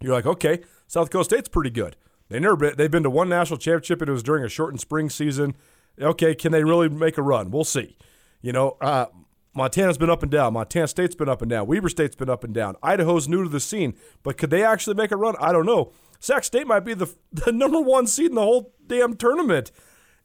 you're 0.00 0.14
like, 0.14 0.26
okay, 0.26 0.60
South 0.86 1.08
Dakota 1.08 1.24
State's 1.24 1.48
pretty 1.48 1.70
good. 1.70 1.96
They 2.28 2.38
never 2.38 2.56
been, 2.56 2.74
they've 2.76 2.90
been 2.90 3.02
to 3.02 3.10
one 3.10 3.28
national 3.28 3.58
championship 3.58 4.00
and 4.02 4.08
it 4.08 4.12
was 4.12 4.22
during 4.22 4.44
a 4.44 4.48
shortened 4.48 4.80
spring 4.80 5.10
season. 5.10 5.54
Okay, 6.00 6.34
can 6.34 6.52
they 6.52 6.64
really 6.64 6.88
make 6.88 7.18
a 7.18 7.22
run? 7.22 7.50
We'll 7.50 7.64
see. 7.64 7.96
You 8.40 8.52
know, 8.52 8.76
uh, 8.80 9.06
Montana's 9.54 9.98
been 9.98 10.10
up 10.10 10.22
and 10.22 10.30
down. 10.30 10.52
Montana 10.52 10.86
State's 10.86 11.14
been 11.14 11.28
up 11.28 11.42
and 11.42 11.50
down. 11.50 11.66
Weber 11.66 11.88
State's 11.88 12.16
been 12.16 12.30
up 12.30 12.44
and 12.44 12.54
down. 12.54 12.76
Idaho's 12.82 13.28
new 13.28 13.42
to 13.42 13.48
the 13.48 13.60
scene, 13.60 13.94
but 14.22 14.36
could 14.36 14.50
they 14.50 14.64
actually 14.64 14.94
make 14.94 15.10
a 15.10 15.16
run? 15.16 15.34
I 15.40 15.52
don't 15.52 15.66
know. 15.66 15.92
Sac 16.20 16.44
State 16.44 16.66
might 16.66 16.80
be 16.80 16.94
the, 16.94 17.12
the 17.32 17.52
number 17.52 17.80
one 17.80 18.06
seed 18.06 18.30
in 18.30 18.36
the 18.36 18.42
whole 18.42 18.74
damn 18.86 19.16
tournament. 19.16 19.72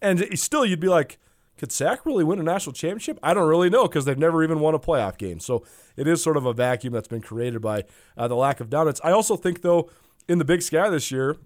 And 0.01 0.37
still, 0.37 0.65
you'd 0.65 0.79
be 0.79 0.89
like, 0.89 1.17
could 1.57 1.71
Sac 1.71 2.05
really 2.05 2.23
win 2.23 2.39
a 2.39 2.43
national 2.43 2.73
championship? 2.73 3.17
I 3.23 3.33
don't 3.33 3.47
really 3.47 3.69
know 3.69 3.83
because 3.83 4.05
they've 4.05 4.17
never 4.17 4.43
even 4.43 4.59
won 4.59 4.75
a 4.75 4.79
playoff 4.79 5.17
game. 5.17 5.39
So 5.39 5.63
it 5.95 6.07
is 6.07 6.21
sort 6.21 6.37
of 6.37 6.45
a 6.45 6.53
vacuum 6.53 6.93
that's 6.93 7.07
been 7.07 7.21
created 7.21 7.61
by 7.61 7.85
uh, 8.17 8.27
the 8.27 8.35
lack 8.35 8.59
of 8.59 8.69
dominance. 8.69 8.99
I 9.03 9.11
also 9.11 9.35
think, 9.35 9.61
though, 9.61 9.89
in 10.27 10.37
the 10.37 10.45
Big 10.45 10.61
Sky 10.61 10.89
this 10.89 11.11
year, 11.11 11.37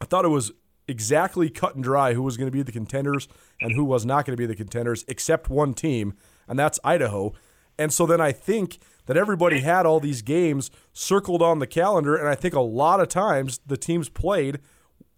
I 0.00 0.04
thought 0.04 0.24
it 0.24 0.28
was 0.28 0.52
exactly 0.88 1.50
cut 1.50 1.74
and 1.74 1.84
dry 1.84 2.14
who 2.14 2.22
was 2.22 2.36
going 2.36 2.46
to 2.46 2.52
be 2.52 2.62
the 2.62 2.72
contenders 2.72 3.28
and 3.60 3.72
who 3.72 3.84
was 3.84 4.04
not 4.04 4.24
going 4.24 4.36
to 4.36 4.40
be 4.40 4.46
the 4.46 4.54
contenders, 4.54 5.04
except 5.08 5.50
one 5.50 5.74
team, 5.74 6.14
and 6.48 6.58
that's 6.58 6.78
Idaho. 6.84 7.32
And 7.78 7.92
so 7.92 8.06
then 8.06 8.20
I 8.20 8.32
think 8.32 8.78
that 9.06 9.16
everybody 9.16 9.60
had 9.60 9.86
all 9.86 10.00
these 10.00 10.22
games 10.22 10.70
circled 10.92 11.42
on 11.42 11.58
the 11.58 11.66
calendar, 11.66 12.16
and 12.16 12.28
I 12.28 12.34
think 12.34 12.54
a 12.54 12.60
lot 12.60 13.00
of 13.00 13.08
times 13.08 13.60
the 13.66 13.76
teams 13.76 14.08
played 14.08 14.60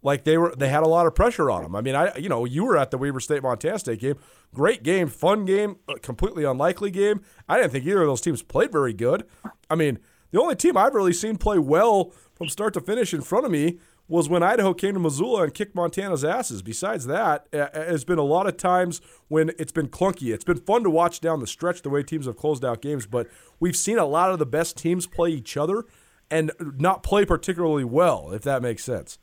like 0.01 0.23
they 0.23 0.37
were 0.37 0.53
they 0.55 0.69
had 0.69 0.83
a 0.83 0.87
lot 0.87 1.05
of 1.05 1.15
pressure 1.15 1.49
on 1.51 1.63
them. 1.63 1.75
I 1.75 1.81
mean, 1.81 1.95
I 1.95 2.15
you 2.17 2.29
know 2.29 2.45
you 2.45 2.65
were 2.65 2.77
at 2.77 2.91
the 2.91 2.97
Weber 2.97 3.19
State 3.19 3.43
Montana 3.43 3.79
State 3.79 3.99
game, 3.99 4.15
great 4.53 4.83
game, 4.83 5.07
fun 5.07 5.45
game, 5.45 5.77
uh, 5.87 5.95
completely 6.01 6.43
unlikely 6.43 6.91
game. 6.91 7.21
I 7.47 7.57
didn't 7.57 7.71
think 7.71 7.85
either 7.85 8.01
of 8.01 8.07
those 8.07 8.21
teams 8.21 8.41
played 8.41 8.71
very 8.71 8.93
good. 8.93 9.25
I 9.69 9.75
mean, 9.75 9.99
the 10.31 10.39
only 10.39 10.55
team 10.55 10.77
I've 10.77 10.93
really 10.95 11.13
seen 11.13 11.37
play 11.37 11.59
well 11.59 12.13
from 12.35 12.49
start 12.49 12.73
to 12.75 12.81
finish 12.81 13.13
in 13.13 13.21
front 13.21 13.45
of 13.45 13.51
me 13.51 13.79
was 14.07 14.27
when 14.27 14.41
Idaho 14.41 14.73
came 14.73 14.95
to 14.95 14.99
Missoula 14.99 15.43
and 15.43 15.53
kicked 15.53 15.75
Montana's 15.75 16.25
asses. 16.25 16.63
Besides 16.63 17.05
that, 17.05 17.45
it's 17.53 18.03
been 18.03 18.17
a 18.17 18.23
lot 18.23 18.47
of 18.47 18.57
times 18.57 19.01
when 19.27 19.51
it's 19.59 19.71
been 19.71 19.87
clunky. 19.87 20.33
It's 20.33 20.43
been 20.43 20.57
fun 20.57 20.83
to 20.83 20.89
watch 20.89 21.21
down 21.21 21.39
the 21.39 21.47
stretch 21.47 21.83
the 21.83 21.91
way 21.91 22.01
teams 22.01 22.25
have 22.25 22.35
closed 22.35 22.65
out 22.65 22.81
games, 22.81 23.05
but 23.05 23.27
we've 23.59 23.77
seen 23.77 23.99
a 23.99 24.05
lot 24.05 24.31
of 24.31 24.39
the 24.39 24.47
best 24.47 24.77
teams 24.77 25.05
play 25.05 25.29
each 25.29 25.55
other 25.55 25.85
and 26.31 26.51
not 26.59 27.03
play 27.03 27.23
particularly 27.23 27.83
well, 27.83 28.31
if 28.31 28.41
that 28.41 28.63
makes 28.63 28.83
sense. 28.83 29.19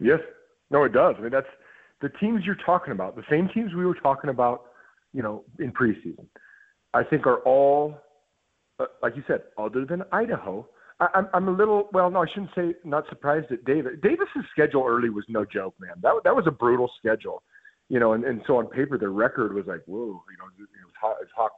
Yes. 0.00 0.20
No, 0.70 0.84
it 0.84 0.92
does. 0.92 1.16
I 1.18 1.22
mean, 1.22 1.30
that's 1.30 1.46
the 2.00 2.08
teams 2.20 2.42
you're 2.44 2.56
talking 2.66 2.92
about, 2.92 3.16
the 3.16 3.22
same 3.30 3.48
teams 3.52 3.74
we 3.74 3.84
were 3.84 3.94
talking 3.94 4.30
about, 4.30 4.62
you 5.12 5.22
know, 5.22 5.44
in 5.58 5.72
preseason. 5.72 6.26
I 6.94 7.04
think 7.04 7.26
are 7.26 7.38
all, 7.40 7.94
uh, 8.78 8.86
like 9.02 9.14
you 9.16 9.22
said, 9.26 9.42
other 9.58 9.84
than 9.84 10.02
Idaho– 10.12 10.66
I, 11.00 11.08
I'm 11.14 11.28
I'm 11.32 11.48
a 11.48 11.50
little 11.50 11.88
well. 11.92 12.10
No, 12.10 12.22
I 12.22 12.26
shouldn't 12.32 12.50
say 12.54 12.74
not 12.84 13.04
surprised 13.08 13.50
at 13.50 13.64
David. 13.64 14.02
Davis's 14.02 14.44
schedule 14.52 14.84
early 14.86 15.08
was 15.08 15.24
no 15.28 15.44
joke, 15.44 15.74
man. 15.80 15.94
That 16.02 16.12
that 16.24 16.36
was 16.36 16.44
a 16.46 16.50
brutal 16.50 16.90
schedule, 16.98 17.42
you 17.88 17.98
know. 17.98 18.12
And, 18.12 18.24
and 18.24 18.42
so 18.46 18.58
on 18.58 18.66
paper, 18.66 18.98
their 18.98 19.10
record 19.10 19.54
was 19.54 19.66
like, 19.66 19.80
whoa, 19.86 20.22
you 20.30 20.36
know, 20.38 20.46
his 20.58 20.66
Hawk, 21.00 21.16
his 21.20 21.30
Hawk, 21.34 21.52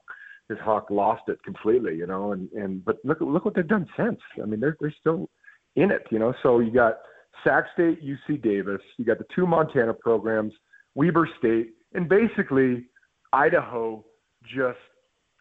his 0.49 0.59
Hawk 0.59 0.91
lost 0.91 1.23
it 1.29 1.43
completely, 1.43 1.97
you 1.97 2.07
know. 2.07 2.33
And 2.33 2.51
and 2.53 2.85
but 2.85 2.99
look 3.05 3.19
look 3.21 3.45
what 3.45 3.55
they've 3.55 3.67
done 3.67 3.89
since. 3.97 4.21
I 4.41 4.47
mean, 4.47 4.61
they're 4.61 4.77
they're 4.81 4.95
still 5.01 5.29
in 5.75 5.91
it, 5.91 6.07
you 6.11 6.19
know. 6.19 6.33
So 6.43 6.61
you 6.61 6.73
got 6.73 6.99
Sac 7.45 7.65
State, 7.75 8.01
UC 8.03 8.43
Davis. 8.43 8.81
You 8.97 9.05
got 9.05 9.19
the 9.19 9.27
two 9.35 9.47
Montana 9.47 9.95
programs, 9.95 10.53
Weber 10.95 11.29
State, 11.39 11.71
and 11.95 12.09
basically 12.09 12.87
Idaho 13.33 14.05
just 14.43 14.79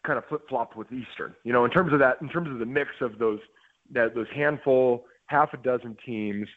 kind 0.06 0.18
of 0.18 0.24
flip 0.26 0.42
flopped 0.48 0.76
with 0.76 0.88
Eastern. 0.92 1.34
You 1.44 1.52
know, 1.52 1.64
in 1.64 1.70
terms 1.70 1.92
of 1.92 1.98
that, 2.00 2.16
in 2.20 2.28
terms 2.28 2.50
of 2.50 2.58
the 2.58 2.66
mix 2.66 2.90
of 3.00 3.18
those 3.18 3.40
that 3.92 4.14
those 4.14 4.26
handful, 4.34 5.04
half 5.26 5.52
a 5.52 5.56
dozen 5.58 5.96
teams, 6.04 6.48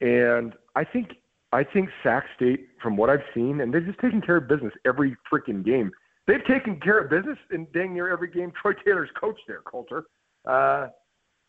and 0.00 0.54
I 0.74 0.84
think 0.84 1.12
I 1.52 1.62
think 1.64 1.88
Sac 2.02 2.24
State, 2.36 2.68
from 2.82 2.96
what 2.96 3.10
I've 3.10 3.22
seen, 3.32 3.60
and 3.60 3.72
they're 3.72 3.80
just 3.80 4.00
taking 4.00 4.20
care 4.20 4.36
of 4.36 4.48
business 4.48 4.72
every 4.84 5.16
freaking 5.32 5.64
game. 5.64 5.90
They've 6.26 6.44
taken 6.46 6.80
care 6.80 6.98
of 6.98 7.10
business 7.10 7.38
in 7.52 7.66
dang 7.72 7.94
near 7.94 8.10
every 8.10 8.28
game. 8.28 8.52
Troy 8.60 8.72
Taylor's 8.84 9.10
coach 9.18 9.38
there, 9.46 9.60
Colter. 9.60 10.04
Uh, 10.46 10.88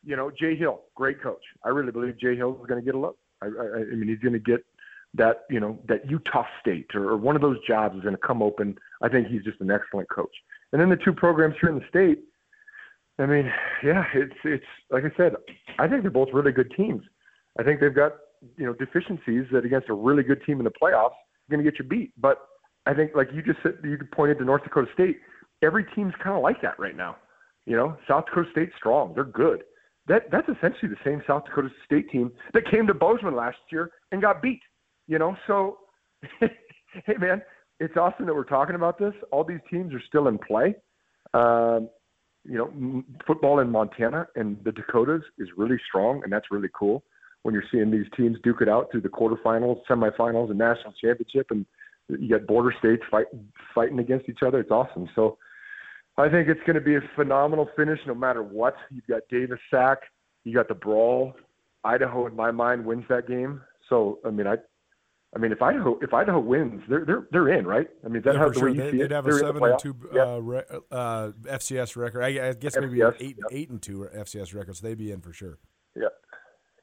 you 0.06 0.15
know, 0.15 0.32
Jay 0.32 0.56
Hill, 0.56 0.82
great 0.95 1.22
coach. 1.22 1.44
I 1.64 1.69
really 1.69 1.91
believe 1.91 2.18
Jay 2.18 2.36
Hill 2.36 2.57
is 2.61 2.68
going 2.68 2.80
to 2.80 2.86
get 2.86 2.95
a 2.95 2.99
look. 2.99 3.18
I, 3.41 3.48
I, 3.48 3.82
I 3.91 3.95
mean, 3.95 4.07
he's 4.07 4.19
going 4.19 4.34
to 4.34 4.40
get 4.40 4.64
that, 5.15 5.41
you 5.49 5.60
know, 5.60 5.80
that 5.88 6.10
Utah 6.10 6.45
State 6.61 6.94
or, 6.94 7.10
or 7.10 7.18
one 7.18 7.36
of 7.36 7.41
those 7.41 7.57
jobs 7.68 7.95
is 7.95 8.02
going 8.02 8.15
to 8.15 8.22
come 8.22 8.41
open. 8.41 8.77
I 9.02 9.10
think 9.10 9.27
he's 9.27 9.44
just 9.44 9.61
an 9.61 9.72
excellent 9.72 10.10
coach. 10.10 10.36
And 10.72 10.82
then 10.82 10.90
the 10.90 10.98
two 10.98 11.14
programs 11.14 11.56
here 11.60 11.69
in 11.69 11.80
the 11.80 11.88
state, 11.88 12.19
I 13.18 13.26
mean, 13.26 13.52
yeah, 13.84 14.03
it's 14.14 14.36
it's 14.44 14.65
like 14.90 15.06
I 15.06 15.11
said, 15.15 15.36
I 15.80 15.88
think 15.88 16.02
they're 16.02 16.11
both 16.11 16.30
really 16.34 16.52
good 16.52 16.72
teams. 16.76 17.02
I 17.57 17.64
think 17.64 17.80
they've 17.80 17.95
got 17.95 18.14
you 18.57 18.65
know 18.65 18.73
deficiencies 18.73 19.45
that 19.53 19.64
against 19.64 19.88
a 19.88 19.94
really 19.94 20.22
good 20.22 20.44
team 20.45 20.60
in 20.60 20.65
the 20.65 20.72
playoffs 20.72 21.15
you're 21.48 21.57
going 21.57 21.65
to 21.65 21.72
get 21.72 21.80
you 21.80 21.86
beat. 21.88 22.11
But 22.19 22.40
I 22.86 22.94
think 22.94 23.11
like 23.15 23.30
you 23.34 23.41
just 23.41 23.60
said, 23.64 23.77
you 23.84 23.98
pointed 24.14 24.40
to 24.40 24.45
North 24.45 24.64
Dakota 24.64 24.88
State. 24.94 25.19
Every 25.61 25.86
team's 25.95 26.14
kind 26.22 26.36
of 26.36 26.44
like 26.44 26.61
that 26.61 26.77
right 26.80 26.95
now. 26.95 27.18
You 27.65 27.76
know, 27.76 27.98
South 28.07 28.26
Dakota 28.26 28.49
State's 28.52 28.73
strong. 28.77 29.14
They're 29.14 29.23
good. 29.23 29.64
That 30.07 30.30
that's 30.32 30.48
essentially 30.48 30.90
the 30.90 30.98
same 31.03 31.23
South 31.26 31.45
Dakota 31.45 31.69
State 31.86 32.10
team 32.10 32.32
that 32.53 32.69
came 32.69 32.86
to 32.88 32.94
Bozeman 32.94 33.36
last 33.36 33.57
year 33.72 33.91
and 34.11 34.22
got 34.22 34.41
beat. 34.41 34.61
You 35.07 35.19
know, 35.19 35.36
so 35.48 35.80
hey 36.40 37.15
man, 37.18 37.41
it's 37.80 37.98
awesome 37.98 38.26
that 38.26 38.36
we're 38.36 38.44
talking 38.44 38.76
about 38.76 38.99
this. 38.99 39.14
All 39.32 39.44
these 39.44 39.60
teams 39.69 39.94
are 39.94 40.02
still 40.07 40.27
in 40.27 40.38
play. 40.38 40.76
Um, 41.34 41.90
you 42.48 42.57
know, 42.57 43.03
football 43.26 43.60
in 43.60 43.72
Montana 43.72 44.27
and 44.36 44.57
the 44.64 44.72
Dakotas 44.72 45.23
is 45.40 45.49
really 45.57 45.77
strong, 45.88 46.22
and 46.23 46.32
that's 46.32 46.52
really 46.52 46.69
cool 46.77 47.03
when 47.41 47.53
you're 47.53 47.64
seeing 47.72 47.91
these 47.91 48.06
teams 48.18 48.38
duke 48.44 48.61
it 48.61 48.69
out 48.69 48.90
through 48.91 49.02
the 49.02 49.10
quarterfinals, 49.10 49.80
semifinals, 49.90 50.49
and 50.49 50.57
national 50.57 50.94
championship, 50.94 51.48
and 51.52 51.65
you 52.07 52.30
got 52.30 52.48
border 52.48 52.73
states 52.80 53.03
fight, 53.10 53.27
fighting 53.73 53.99
against 53.99 54.30
each 54.30 54.40
other. 54.45 54.60
It's 54.60 54.72
awesome. 54.72 55.10
So 55.15 55.38
I 56.17 56.29
think 56.29 56.47
it's 56.47 56.61
going 56.61 56.75
to 56.75 56.81
be 56.81 56.95
a 56.95 57.01
phenomenal 57.15 57.69
finish 57.75 57.99
no 58.07 58.15
matter 58.15 58.41
what. 58.41 58.75
You've 58.89 59.07
got 59.07 59.23
Davis 59.29 59.59
sack, 59.69 59.99
you 60.43 60.53
got 60.53 60.67
the 60.67 60.75
brawl. 60.75 61.33
Idaho, 61.83 62.25
in 62.25 62.35
my 62.35 62.51
mind, 62.51 62.85
wins 62.85 63.05
that 63.09 63.27
game. 63.27 63.61
So 63.89 64.19
I 64.25 64.31
mean, 64.31 64.47
I 64.47 64.55
I 65.35 65.39
mean, 65.39 65.51
if 65.51 65.61
Idaho 65.61 65.99
if 66.01 66.13
Idaho 66.13 66.39
wins, 66.39 66.81
they're 66.87 67.05
they're 67.05 67.27
they're 67.31 67.49
in, 67.49 67.67
right? 67.67 67.87
I 68.05 68.07
mean, 68.07 68.21
that 68.23 68.35
yeah, 68.35 68.39
how 68.39 68.49
the 68.49 68.53
sure. 68.53 68.69
way 68.69 68.75
you 68.75 68.81
they, 68.81 68.91
see 68.91 68.97
would 68.97 69.11
it? 69.11 69.15
have 69.15 69.27
a 69.27 69.31
They're 69.31 69.39
seven 69.39 69.63
and 69.63 69.79
two 69.79 69.95
yeah. 70.13 70.21
uh, 70.23 70.37
re, 70.37 70.61
uh, 70.91 71.31
FCS 71.43 71.95
record. 71.97 72.23
I, 72.23 72.49
I 72.49 72.53
guess 72.53 72.75
maybe 72.79 72.99
FCS, 72.99 73.15
eight 73.19 73.37
yeah. 73.37 73.57
eight 73.57 73.69
and 73.69 73.81
two 73.81 74.07
FCS 74.15 74.55
records. 74.55 74.79
They'd 74.79 74.97
be 74.97 75.11
in 75.11 75.19
for 75.19 75.33
sure. 75.33 75.59
Yeah, 75.95 76.07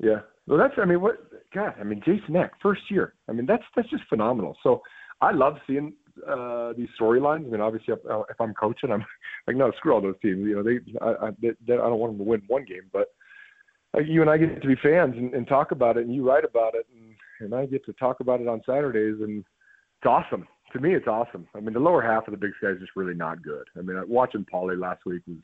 yeah. 0.00 0.20
Well, 0.46 0.58
that's 0.58 0.74
I 0.76 0.84
mean, 0.84 1.00
what 1.00 1.16
God? 1.54 1.74
I 1.80 1.84
mean, 1.84 2.02
Jason 2.04 2.36
Eck, 2.36 2.52
first 2.62 2.82
year. 2.90 3.14
I 3.28 3.32
mean, 3.32 3.46
that's 3.46 3.64
that's 3.74 3.88
just 3.88 4.04
phenomenal. 4.10 4.56
So 4.62 4.82
I 5.22 5.32
love 5.32 5.56
seeing 5.66 5.94
uh, 6.28 6.72
these 6.76 6.88
storylines. 7.00 7.46
I 7.46 7.50
mean, 7.50 7.60
obviously, 7.60 7.94
if, 7.94 8.00
if 8.30 8.40
I'm 8.40 8.54
coaching, 8.54 8.92
I'm 8.92 9.04
like, 9.46 9.56
no, 9.56 9.70
screw 9.76 9.92
all 9.94 10.00
those 10.00 10.20
teams. 10.22 10.46
You 10.46 10.56
know, 10.56 10.62
they 10.62 10.78
I, 11.00 11.26
I, 11.26 11.30
they, 11.40 11.74
I 11.74 11.76
don't 11.76 11.98
want 11.98 12.12
them 12.12 12.24
to 12.24 12.30
win 12.30 12.42
one 12.46 12.64
game, 12.64 12.90
but 12.92 13.08
uh, 13.96 14.00
you 14.00 14.20
and 14.20 14.30
I 14.30 14.38
get 14.38 14.60
to 14.62 14.68
be 14.68 14.76
fans 14.82 15.14
and, 15.16 15.34
and 15.34 15.46
talk 15.46 15.72
about 15.72 15.96
it, 15.96 16.06
and 16.06 16.14
you 16.14 16.26
write 16.26 16.44
about 16.44 16.74
it, 16.74 16.86
and 16.94 17.14
and 17.40 17.54
I 17.54 17.66
get 17.66 17.84
to 17.86 17.92
talk 17.94 18.20
about 18.20 18.40
it 18.40 18.48
on 18.48 18.62
Saturdays, 18.64 19.20
and 19.20 19.40
it's 19.40 20.06
awesome. 20.06 20.46
To 20.72 20.80
me, 20.80 20.94
it's 20.94 21.08
awesome. 21.08 21.46
I 21.54 21.60
mean, 21.60 21.74
the 21.74 21.80
lower 21.80 22.00
half 22.00 22.26
of 22.26 22.30
the 22.30 22.38
Big 22.38 22.52
Sky 22.58 22.68
is 22.68 22.80
just 22.80 22.96
really 22.96 23.14
not 23.14 23.42
good. 23.42 23.64
I 23.76 23.82
mean, 23.82 24.02
watching 24.08 24.46
Poly 24.50 24.76
last 24.76 25.04
week 25.04 25.22
was 25.26 25.36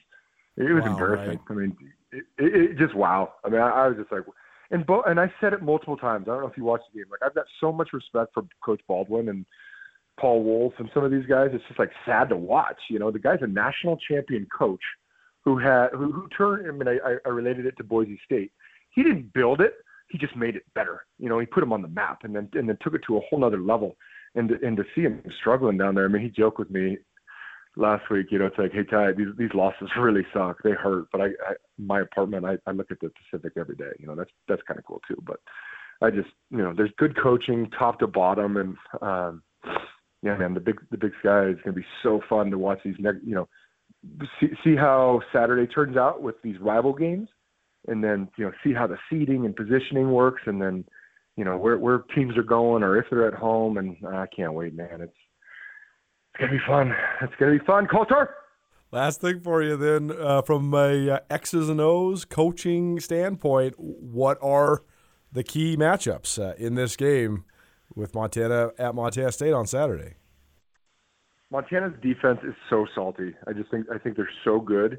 it 0.57 0.73
was 0.73 0.83
Wow, 0.85 0.91
embarrassing. 0.93 1.29
right. 1.29 1.41
I 1.51 1.53
mean, 1.55 1.77
it, 2.13 2.25
it, 2.39 2.71
it 2.71 2.79
just 2.79 2.95
wow. 2.95 3.35
I 3.45 3.49
mean, 3.49 3.61
I, 3.61 3.69
I 3.69 3.89
was 3.89 3.97
just 3.99 4.11
like, 4.11 4.23
and 4.71 4.85
Bo, 4.87 5.03
and 5.03 5.21
I 5.21 5.33
said 5.41 5.53
it 5.53 5.63
multiple 5.63 5.97
times. 5.97 6.25
I 6.29 6.33
don't 6.33 6.43
know 6.43 6.49
if 6.49 6.57
you 6.57 6.65
watched 6.65 6.85
the 6.93 7.01
game. 7.01 7.11
Like, 7.11 7.21
I've 7.23 7.35
got 7.35 7.47
so 7.61 7.73
much 7.73 7.91
respect 7.93 8.33
for 8.35 8.43
Coach 8.65 8.81
Baldwin 8.89 9.29
and 9.29 9.47
Paul 10.19 10.43
Wulff 10.43 10.75
and 10.79 10.91
some 10.93 11.05
of 11.05 11.11
these 11.11 11.27
guys. 11.27 11.51
It's 11.53 11.65
just 11.69 11.79
like 11.79 11.91
sad 12.05 12.29
to 12.31 12.37
watch. 12.37 12.79
You 12.91 12.99
know, 12.99 13.11
the 13.11 13.19
guy's 13.19 13.43
a 13.43 13.47
national 13.47 13.99
champion 14.09 14.47
coach 14.57 14.83
who 15.45 15.59
had 15.59 15.89
who, 15.93 16.13
who 16.13 16.29
turned. 16.37 16.67
I 16.67 16.73
mean, 16.73 16.89
I, 16.89 17.17
I 17.25 17.29
related 17.29 17.67
it 17.67 17.77
to 17.79 17.85
Boise 17.85 18.21
State. 18.25 18.53
He 18.91 19.03
didn't 19.03 19.33
build 19.33 19.61
it. 19.61 19.75
He 20.11 20.19
just 20.19 20.37
made 20.37 20.57
it 20.57 20.65
better. 20.75 21.05
You 21.19 21.29
know, 21.29 21.39
he 21.39 21.47
put 21.47 21.63
him 21.63 21.73
on 21.73 21.83
the 21.83 21.89
map 21.89 22.21
and 22.25 22.35
then 22.35 22.49
and 22.55 22.69
then 22.69 22.79
took 22.83 22.95
it 22.95 23.03
to 23.07 23.17
a 23.17 23.21
whole 23.29 23.41
nother 23.41 23.61
level. 23.61 23.97
And 24.35 24.51
and 24.51 24.77
to 24.77 24.85
see 24.95 25.03
him 25.03 25.23
struggling 25.41 25.79
down 25.79 25.95
there. 25.95 26.05
I 26.05 26.09
mean, 26.09 26.23
he 26.23 26.29
joked 26.29 26.59
with 26.59 26.71
me 26.71 26.99
last 27.77 28.11
week. 28.11 28.27
You 28.31 28.39
know, 28.41 28.47
it's 28.47 28.59
like, 28.59 28.73
hey 28.73 28.85
Ty, 28.85 29.13
these 29.13 29.29
these 29.39 29.55
losses 29.55 29.89
really 29.99 30.27
suck. 30.33 30.59
They 30.63 30.73
hurt. 30.73 31.07
But 31.13 31.23
I, 31.23 31.27
I 31.27 31.55
my 31.79 32.01
apartment, 32.01 32.45
I, 32.45 32.59
I 32.67 32.73
look 32.73 32.91
at 32.91 33.01
the 33.01 33.11
Pacific 33.31 33.53
every 33.57 33.77
day. 33.77 33.93
You 33.99 34.07
know, 34.07 34.15
that's 34.15 34.31
that's 34.49 34.63
kind 34.67 34.79
of 34.79 34.85
cool 34.85 35.01
too. 35.09 35.23
But 35.27 35.41
I 36.03 36.11
just 36.11 36.29
you 36.51 36.59
know, 36.59 36.75
there's 36.77 36.93
good 36.99 37.21
coaching 37.21 37.71
top 37.79 37.99
to 38.01 38.07
bottom, 38.07 38.57
and 38.57 38.77
um, 39.03 39.43
yeah, 40.23 40.37
man, 40.37 40.55
the 40.55 40.61
big 40.61 40.81
the 40.91 40.99
Big 40.99 41.13
Sky 41.21 41.47
is 41.47 41.57
going 41.57 41.75
to 41.75 41.81
be 41.81 41.87
so 42.03 42.21
fun 42.29 42.51
to 42.51 42.59
watch 42.59 42.81
these. 42.85 42.97
Next, 42.99 43.19
you 43.25 43.35
know, 43.35 43.49
see 44.41 44.49
see 44.65 44.75
how 44.75 45.21
Saturday 45.33 45.67
turns 45.67 45.97
out 45.97 46.23
with 46.23 46.35
these 46.43 46.59
rival 46.61 46.93
games, 46.93 47.29
and 47.87 48.03
then 48.03 48.29
you 48.37 48.45
know 48.45 48.53
see 48.65 48.73
how 48.73 48.87
the 48.87 48.99
seeding 49.09 49.45
and 49.47 49.55
positioning 49.55 50.11
works, 50.11 50.43
and 50.47 50.61
then 50.61 50.85
you 51.37 51.45
know 51.45 51.57
where 51.57 51.79
where 51.79 51.99
teams 52.15 52.37
are 52.37 52.43
going 52.43 52.83
or 52.83 52.97
if 52.99 53.07
they're 53.11 53.29
at 53.29 53.35
home. 53.35 53.79
And 53.79 53.97
I 54.07 54.27
can't 54.35 54.55
wait, 54.55 54.75
man. 54.75 55.01
It's 55.01 55.13
it's 56.35 56.41
gonna 56.41 56.53
be 56.53 56.65
fun. 56.67 56.93
It's 57.23 57.35
gonna 57.39 57.59
be 57.59 57.65
fun. 57.65 57.87
Colter. 57.87 58.35
Last 58.91 59.21
thing 59.21 59.41
for 59.41 59.63
you, 59.63 59.77
then, 59.77 60.11
uh, 60.11 60.41
from 60.41 60.73
a 60.73 61.11
uh, 61.11 61.19
X's 61.29 61.69
and 61.69 61.79
O's 61.79 62.25
coaching 62.25 62.99
standpoint, 63.01 63.75
what 63.77 64.39
are 64.41 64.83
the 65.31 65.45
key 65.45 65.77
matchups 65.77 66.43
uh, 66.43 66.55
in 66.55 66.75
this 66.75 66.97
game 66.97 67.45
with 67.99 68.15
Montana 68.15 68.71
at 68.79 68.95
Montana 68.95 69.33
State 69.33 69.53
on 69.53 69.67
Saturday? 69.67 70.15
Montana's 71.51 71.95
defense 72.03 72.41
is 72.45 72.55
so 72.71 72.87
salty. 72.95 73.35
I 73.47 73.53
just 73.53 73.71
think 73.71 73.87
I 73.93 73.99
think 73.99 74.17
they're 74.17 74.31
so 74.45 74.61
good. 74.61 74.99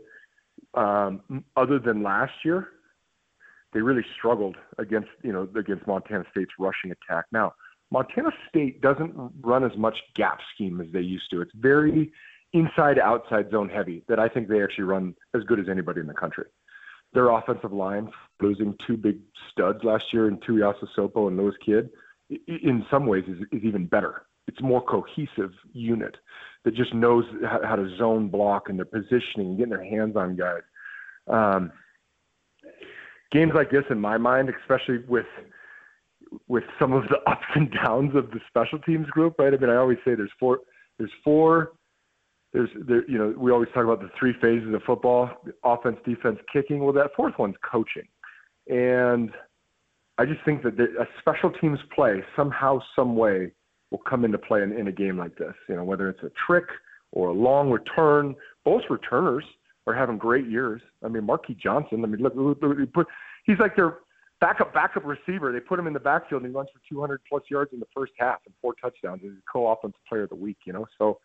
Um, 0.74 1.22
other 1.56 1.80
than 1.80 2.04
last 2.04 2.34
year, 2.44 2.68
they 3.74 3.82
really 3.82 4.06
struggled 4.18 4.58
against 4.78 5.10
you 5.24 5.32
know 5.32 5.48
against 5.56 5.88
Montana 5.88 6.26
State's 6.32 6.52
rushing 6.60 6.92
attack. 6.92 7.26
Now 7.32 7.54
Montana 7.92 8.32
State 8.48 8.82
doesn't 8.82 9.14
run 9.42 9.64
as 9.64 9.76
much 9.78 9.98
gap 10.16 10.40
scheme 10.54 10.82
as 10.82 10.88
they 10.92 11.02
used 11.02 11.30
to. 11.32 11.42
It's 11.42 11.52
very 11.56 12.12
inside 12.54 12.98
outside 13.00 13.52
zone 13.52 13.70
heavy 13.70 14.04
that 14.08 14.20
I 14.20 14.28
think 14.28 14.48
they 14.48 14.64
actually 14.64 14.86
run 14.86 15.16
as 15.36 15.44
good 15.44 15.60
as 15.60 15.70
anybody 15.70 16.02
in 16.02 16.08
the 16.08 16.14
country. 16.14 16.46
Their 17.14 17.30
offensive 17.30 17.74
line, 17.74 18.12
losing 18.42 18.76
two 18.86 18.98
big 18.98 19.20
studs 19.52 19.84
last 19.84 20.06
year 20.14 20.28
in 20.28 20.38
Tuiasosopo 20.38 21.28
and 21.28 21.38
Lewis 21.38 21.56
Kidd, 21.64 21.90
in 22.30 22.86
some 22.92 23.06
ways 23.06 23.24
is, 23.28 23.40
is 23.52 23.64
even 23.64 23.86
better. 23.86 24.24
It's 24.48 24.62
more 24.62 24.82
cohesive 24.82 25.52
unit 25.74 26.16
that 26.66 26.74
just 26.74 26.94
knows 26.94 27.24
how, 27.46 27.76
to 27.76 27.96
zone 27.98 28.30
block 28.30 28.70
and 28.70 28.78
their 28.78 28.86
positioning, 28.86 29.50
and 29.50 29.58
getting 29.58 29.70
their 29.70 29.84
hands 29.84 30.16
on 30.16 30.36
guys. 30.36 30.62
Um, 31.28 31.72
games 33.32 33.52
like 33.54 33.70
this, 33.70 33.84
in 33.90 34.00
my 34.00 34.18
mind, 34.18 34.52
especially 34.62 35.00
with 35.08 35.28
with 36.48 36.64
some 36.80 36.94
of 36.94 37.04
the 37.10 37.18
ups 37.30 37.46
and 37.56 37.72
downs 37.72 38.16
of 38.16 38.32
the 38.32 38.40
special 38.48 38.80
teams 38.80 39.08
group, 39.10 39.36
right? 39.40 39.54
I 39.54 39.58
mean, 39.58 39.70
I 39.70 39.76
always 39.76 39.98
say 40.06 40.16
there's 40.16 40.32
four, 40.40 40.60
there's 40.98 41.12
four, 41.24 41.74
there's 42.54 42.70
there, 42.88 43.10
you 43.10 43.18
know, 43.18 43.34
we 43.38 43.52
always 43.52 43.70
talk 43.74 43.84
about 43.84 44.02
the 44.02 44.10
three 44.18 44.34
phases 44.42 44.74
of 44.74 44.82
football: 44.84 45.30
offense, 45.64 45.98
defense, 46.06 46.40
kicking. 46.52 46.84
Well, 46.84 46.94
that 46.94 47.12
fourth 47.16 47.38
one's 47.38 47.56
coaching, 47.64 48.08
and 48.68 49.32
I 50.20 50.26
just 50.26 50.44
think 50.44 50.64
that 50.64 50.78
a 50.78 51.08
special 51.20 51.50
teams 51.50 51.80
play 51.96 52.22
somehow, 52.36 52.82
some 52.94 53.16
way 53.16 53.54
will 53.90 54.02
come 54.10 54.26
into 54.26 54.38
play 54.38 54.62
in, 54.62 54.74
in 54.74 54.90
a 54.90 54.92
game 54.92 55.18
like 55.18 55.38
this. 55.38 55.54
You 55.70 55.78
know, 55.78 55.86
whether 55.86 56.10
it's 56.10 56.22
a 56.24 56.32
trick 56.46 56.66
or 57.14 57.30
a 57.30 57.34
long 57.34 57.72
return, 57.72 58.36
both 58.66 58.82
returners 58.90 59.46
are 59.88 59.94
having 59.94 60.18
great 60.18 60.46
years. 60.46 60.82
I 61.06 61.08
mean, 61.08 61.24
Marquis 61.24 61.56
Johnson. 61.56 62.04
I 62.04 62.08
mean, 62.08 62.22
look, 62.22 62.34
look, 62.36 62.58
look 62.62 62.94
put, 62.94 63.08
he's 63.46 63.60
like 63.60 63.78
their 63.78 64.00
backup 64.42 64.74
backup 64.74 65.06
receiver. 65.06 65.54
They 65.54 65.62
put 65.62 65.80
him 65.80 65.88
in 65.88 65.94
the 65.94 66.02
backfield 66.02 66.44
and 66.44 66.52
he 66.52 66.56
runs 66.56 66.68
for 66.74 66.82
200 66.94 67.22
plus 67.28 67.44
yards 67.50 67.72
in 67.72 67.80
the 67.80 67.88
first 67.96 68.12
half 68.20 68.40
and 68.46 68.54
four 68.62 68.74
touchdowns. 68.74 69.22
He's 69.22 69.32
a 69.32 69.52
co-offensive 69.52 70.02
player 70.08 70.24
of 70.24 70.30
the 70.30 70.36
week. 70.36 70.58
You 70.66 70.74
know, 70.74 70.86
so 70.98 71.20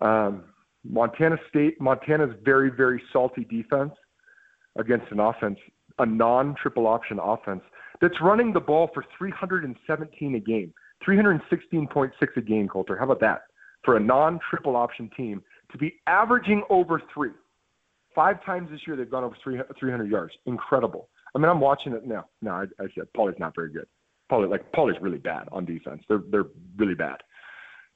um, 0.00 0.44
Montana 0.88 1.36
State, 1.50 1.78
Montana's 1.82 2.34
very 2.42 2.70
very 2.70 3.02
salty 3.12 3.44
defense 3.44 3.92
against 4.78 5.12
an 5.12 5.20
offense, 5.20 5.58
a 5.98 6.06
non-triple 6.06 6.86
option 6.86 7.18
offense 7.22 7.62
that's 8.02 8.20
running 8.20 8.52
the 8.52 8.60
ball 8.60 8.90
for 8.92 9.04
317 9.16 10.34
a 10.34 10.40
game. 10.40 10.74
316.6 11.06 12.10
a 12.36 12.40
game, 12.40 12.68
Colter. 12.68 12.98
How 12.98 13.04
about 13.04 13.20
that? 13.20 13.42
For 13.84 13.96
a 13.96 14.00
non 14.00 14.38
triple 14.50 14.76
option 14.76 15.08
team 15.16 15.42
to 15.70 15.78
be 15.78 15.94
averaging 16.06 16.62
over 16.68 17.00
three. 17.14 17.30
Five 18.14 18.44
times 18.44 18.68
this 18.70 18.80
year 18.86 18.96
they've 18.96 19.10
gone 19.10 19.24
over 19.24 19.36
300 19.42 20.10
yards. 20.10 20.34
Incredible. 20.44 21.08
I 21.34 21.38
mean, 21.38 21.48
I'm 21.48 21.60
watching 21.60 21.94
it 21.94 22.06
now. 22.06 22.26
No, 22.42 22.50
I, 22.50 22.64
I 22.78 22.86
said 22.94 23.04
Poly's 23.16 23.38
not 23.38 23.54
very 23.54 23.72
good. 23.72 23.86
Poly, 24.28 24.48
like 24.48 24.70
Poly's 24.72 25.00
really 25.00 25.18
bad 25.18 25.48
on 25.50 25.64
defense. 25.64 26.02
They're 26.08 26.22
they're 26.30 26.46
really 26.76 26.94
bad. 26.94 27.18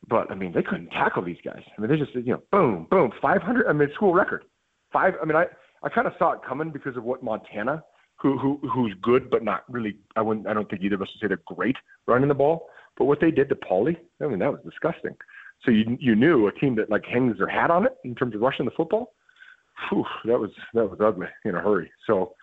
But 0.08 0.30
I 0.30 0.34
mean, 0.34 0.52
they 0.52 0.62
couldn't 0.62 0.90
tackle 0.90 1.22
these 1.22 1.36
guys. 1.44 1.62
I 1.76 1.80
mean, 1.80 1.90
they 1.90 1.96
just 1.96 2.14
you 2.14 2.32
know, 2.32 2.42
boom, 2.50 2.86
boom, 2.90 3.12
500. 3.20 3.66
I 3.66 3.72
mean, 3.72 3.88
school 3.94 4.14
record. 4.14 4.44
Five. 4.92 5.14
I 5.20 5.26
mean, 5.26 5.36
I 5.36 5.46
I 5.82 5.88
kind 5.88 6.06
of 6.06 6.14
saw 6.18 6.32
it 6.32 6.40
coming 6.46 6.70
because 6.70 6.96
of 6.96 7.04
what 7.04 7.22
Montana, 7.22 7.82
who 8.16 8.38
who 8.38 8.58
who's 8.68 8.94
good 9.02 9.30
but 9.30 9.44
not 9.44 9.64
really. 9.70 9.96
I 10.16 10.22
wouldn't. 10.22 10.46
I 10.46 10.54
don't 10.54 10.68
think 10.68 10.82
either 10.82 10.96
of 10.96 11.02
us 11.02 11.08
would 11.14 11.20
say 11.20 11.28
they're 11.28 11.54
great 11.54 11.76
running 12.06 12.28
the 12.28 12.34
ball. 12.34 12.68
But 12.96 13.04
what 13.04 13.20
they 13.20 13.30
did 13.30 13.48
to 13.50 13.56
Poly, 13.56 13.98
I 14.22 14.26
mean, 14.26 14.38
that 14.38 14.50
was 14.50 14.60
disgusting. 14.64 15.16
So 15.64 15.70
you 15.70 15.96
you 16.00 16.14
knew 16.14 16.46
a 16.46 16.52
team 16.52 16.76
that 16.76 16.90
like 16.90 17.04
hangs 17.04 17.38
their 17.38 17.48
hat 17.48 17.70
on 17.70 17.86
it 17.86 17.96
in 18.04 18.14
terms 18.14 18.34
of 18.34 18.40
rushing 18.40 18.64
the 18.64 18.70
football. 18.72 19.12
Whew, 19.88 20.04
that 20.24 20.38
was 20.38 20.50
that 20.74 20.88
was 20.88 21.00
ugly 21.00 21.28
in 21.44 21.54
a 21.54 21.60
hurry. 21.60 21.90
So 22.06 22.34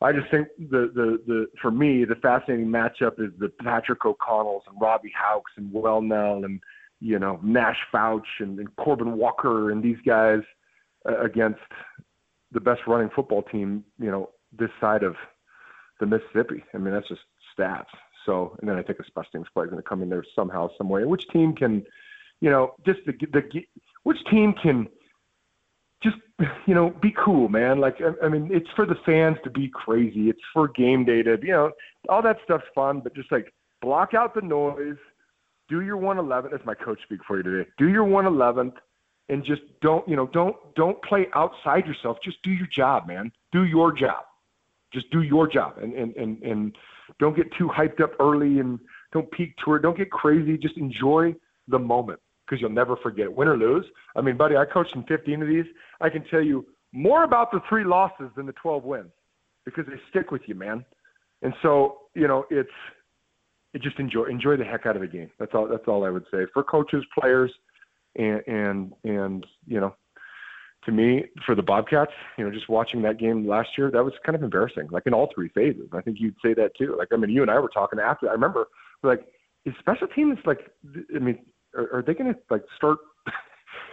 I 0.00 0.12
just 0.12 0.30
think 0.30 0.48
the 0.58 0.90
the 0.94 1.18
the 1.26 1.46
for 1.60 1.70
me 1.70 2.04
the 2.04 2.16
fascinating 2.16 2.66
matchup 2.66 3.18
is 3.18 3.30
the 3.38 3.50
Patrick 3.62 4.04
O'Connells 4.04 4.62
and 4.68 4.80
Robbie 4.80 5.12
Haucks 5.16 5.52
and 5.56 5.72
Welnel 5.72 6.44
and 6.44 6.60
you 7.00 7.18
know 7.18 7.38
Nash 7.42 7.78
Fouch 7.92 8.40
and, 8.40 8.58
and 8.58 8.74
Corbin 8.76 9.16
Walker 9.16 9.70
and 9.70 9.82
these 9.82 9.98
guys 10.04 10.40
uh, 11.08 11.20
against 11.20 11.60
the 12.52 12.60
best 12.60 12.80
running 12.86 13.10
football 13.14 13.42
team 13.42 13.84
you 13.98 14.10
know 14.10 14.30
this 14.58 14.70
side 14.80 15.02
of 15.02 15.16
the 16.00 16.06
Mississippi. 16.06 16.64
I 16.74 16.78
mean 16.78 16.94
that's 16.94 17.08
just 17.08 17.22
stats. 17.56 17.86
So, 18.26 18.56
and 18.60 18.68
then 18.68 18.76
I 18.76 18.82
think 18.82 18.98
a 19.00 19.04
special 19.04 19.30
teams 19.32 19.46
play 19.52 19.64
is 19.64 19.70
going 19.70 19.82
to 19.82 19.88
come 19.88 20.02
in 20.02 20.08
there 20.08 20.24
somehow, 20.34 20.70
some 20.78 20.88
way. 20.88 21.04
which 21.04 21.28
team 21.28 21.54
can, 21.54 21.84
you 22.40 22.50
know, 22.50 22.74
just 22.86 23.00
the 23.06 23.12
the 23.12 23.64
which 24.02 24.24
team 24.30 24.54
can 24.54 24.88
just 26.02 26.16
you 26.66 26.74
know 26.74 26.90
be 26.90 27.12
cool, 27.12 27.48
man. 27.48 27.80
Like 27.80 28.00
I, 28.00 28.26
I 28.26 28.28
mean, 28.28 28.50
it's 28.52 28.70
for 28.76 28.86
the 28.86 28.96
fans 29.06 29.38
to 29.44 29.50
be 29.50 29.68
crazy. 29.68 30.30
It's 30.30 30.42
for 30.52 30.68
game 30.68 31.04
day 31.04 31.22
to 31.22 31.38
you 31.42 31.52
know 31.52 31.72
all 32.08 32.22
that 32.22 32.38
stuff's 32.44 32.66
fun, 32.74 33.00
but 33.00 33.14
just 33.14 33.30
like 33.30 33.52
block 33.80 34.14
out 34.14 34.34
the 34.34 34.42
noise. 34.42 34.96
Do 35.68 35.80
your 35.80 35.96
111. 35.96 36.50
That's 36.50 36.64
my 36.66 36.74
coach 36.74 37.00
speak 37.02 37.20
for 37.26 37.38
you 37.38 37.42
today. 37.42 37.70
Do 37.78 37.88
your 37.88 38.04
111th 38.04 38.74
and 39.30 39.42
just 39.42 39.62
don't 39.80 40.06
you 40.08 40.16
know 40.16 40.26
don't 40.26 40.56
don't 40.74 41.00
play 41.02 41.28
outside 41.34 41.86
yourself. 41.86 42.18
Just 42.22 42.42
do 42.42 42.50
your 42.50 42.66
job, 42.66 43.06
man. 43.06 43.32
Do 43.52 43.64
your 43.64 43.92
job. 43.92 44.24
Just 44.94 45.10
do 45.10 45.22
your 45.22 45.46
job 45.46 45.74
and 45.82 45.92
and 45.94 46.16
and 46.16 46.42
and 46.42 46.76
don't 47.18 47.36
get 47.36 47.46
too 47.58 47.68
hyped 47.68 48.00
up 48.00 48.12
early 48.20 48.60
and 48.60 48.78
don't 49.12 49.30
peak 49.32 49.54
to 49.64 49.74
it. 49.74 49.82
Don't 49.82 49.96
get 49.96 50.10
crazy. 50.10 50.56
Just 50.56 50.78
enjoy 50.78 51.34
the 51.68 51.78
moment 51.78 52.20
because 52.44 52.60
you'll 52.60 52.70
never 52.70 52.96
forget. 52.96 53.32
Win 53.32 53.48
or 53.48 53.56
lose. 53.56 53.84
I 54.16 54.20
mean, 54.20 54.36
buddy, 54.36 54.56
I 54.56 54.64
coached 54.64 54.94
in 54.94 55.02
15 55.04 55.42
of 55.42 55.48
these. 55.48 55.64
I 56.00 56.08
can 56.08 56.24
tell 56.30 56.42
you 56.42 56.66
more 56.92 57.24
about 57.24 57.50
the 57.52 57.60
three 57.68 57.84
losses 57.84 58.30
than 58.36 58.46
the 58.46 58.52
12 58.52 58.84
wins 58.84 59.10
because 59.64 59.84
they 59.86 59.94
stick 60.10 60.30
with 60.30 60.42
you, 60.46 60.54
man. 60.54 60.84
And 61.42 61.52
so, 61.62 61.98
you 62.14 62.28
know, 62.28 62.46
it's 62.50 62.70
it 63.74 63.82
just 63.82 63.98
enjoy 63.98 64.24
enjoy 64.26 64.56
the 64.56 64.64
heck 64.64 64.86
out 64.86 64.96
of 64.96 65.02
the 65.02 65.08
game. 65.08 65.30
That's 65.38 65.52
all. 65.54 65.68
That's 65.68 65.84
all 65.86 66.04
I 66.04 66.10
would 66.10 66.24
say 66.30 66.46
for 66.52 66.62
coaches, 66.62 67.04
players, 67.18 67.52
and 68.16 68.40
and 68.46 68.92
and 69.04 69.46
you 69.66 69.80
know, 69.80 69.94
to 70.86 70.92
me, 70.92 71.24
for 71.46 71.54
the 71.54 71.62
Bobcats, 71.62 72.12
you 72.36 72.44
know, 72.44 72.50
just 72.50 72.68
watching 72.68 73.02
that 73.02 73.18
game 73.18 73.46
last 73.46 73.70
year, 73.78 73.90
that 73.90 74.04
was 74.04 74.12
kind 74.24 74.36
of 74.36 74.42
embarrassing, 74.42 74.88
like 74.90 75.04
in 75.06 75.14
all 75.14 75.30
three 75.34 75.48
phases. 75.48 75.88
I 75.92 76.00
think 76.00 76.18
you'd 76.20 76.36
say 76.44 76.54
that 76.54 76.76
too. 76.76 76.94
Like, 76.98 77.08
I 77.12 77.16
mean, 77.16 77.30
you 77.30 77.42
and 77.42 77.50
I 77.50 77.58
were 77.58 77.68
talking 77.68 77.98
after. 77.98 78.28
I 78.28 78.32
remember, 78.32 78.66
like, 79.02 79.26
is 79.64 79.74
special 79.80 80.08
teams 80.08 80.38
like? 80.44 80.70
I 81.14 81.18
mean, 81.18 81.38
are, 81.76 81.98
are 81.98 82.02
they 82.02 82.14
going 82.14 82.32
to 82.32 82.38
like 82.50 82.62
start 82.76 82.98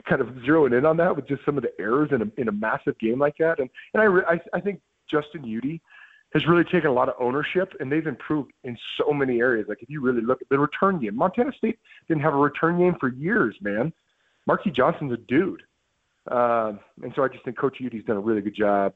kind 0.10 0.22
of 0.22 0.28
zeroing 0.46 0.78
in 0.78 0.86
on 0.86 0.98
that 0.98 1.16
with 1.16 1.28
just 1.28 1.46
some 1.46 1.58
of 1.58 1.64
the 1.64 1.72
errors 1.80 2.10
in 2.12 2.22
a 2.22 2.42
in 2.42 2.48
a 2.48 2.52
massive 2.52 2.98
game 3.00 3.20
like 3.20 3.36
that? 3.40 3.60
And 3.60 3.70
and 3.94 4.02
I 4.02 4.06
re- 4.06 4.26
I, 4.28 4.58
I 4.58 4.62
think 4.62 4.82
Justin 5.10 5.44
Udy 5.44 5.82
has 6.34 6.46
really 6.48 6.64
taken 6.64 6.88
a 6.88 6.94
lot 6.94 7.10
of 7.10 7.16
ownership, 7.20 7.74
and 7.80 7.92
they've 7.92 8.08
improved 8.08 8.52
in 8.64 8.78
so 8.98 9.12
many 9.14 9.40
areas. 9.40 9.66
Like 9.68 9.82
if 9.82 9.90
you 9.90 10.02
really 10.02 10.22
look 10.22 10.42
at 10.42 10.50
the 10.50 10.60
return 10.60 11.00
game, 11.00 11.16
Montana 11.16 11.52
State 11.58 11.80
didn't 12.08 12.24
have 12.24 12.34
a 12.34 12.38
return 12.38 12.78
game 12.78 12.96
for 13.00 13.10
years, 13.10 13.56
man. 13.62 13.92
Marquis 14.48 14.72
Johnson's 14.72 15.14
a 15.14 15.18
dude. 15.18 15.62
Uh, 16.30 16.74
and 17.02 17.12
so 17.16 17.24
I 17.24 17.28
just 17.28 17.44
think 17.44 17.58
Coach 17.58 17.78
Udy's 17.80 18.06
done 18.06 18.18
a 18.18 18.22
really 18.22 18.42
good 18.42 18.56
job 18.56 18.94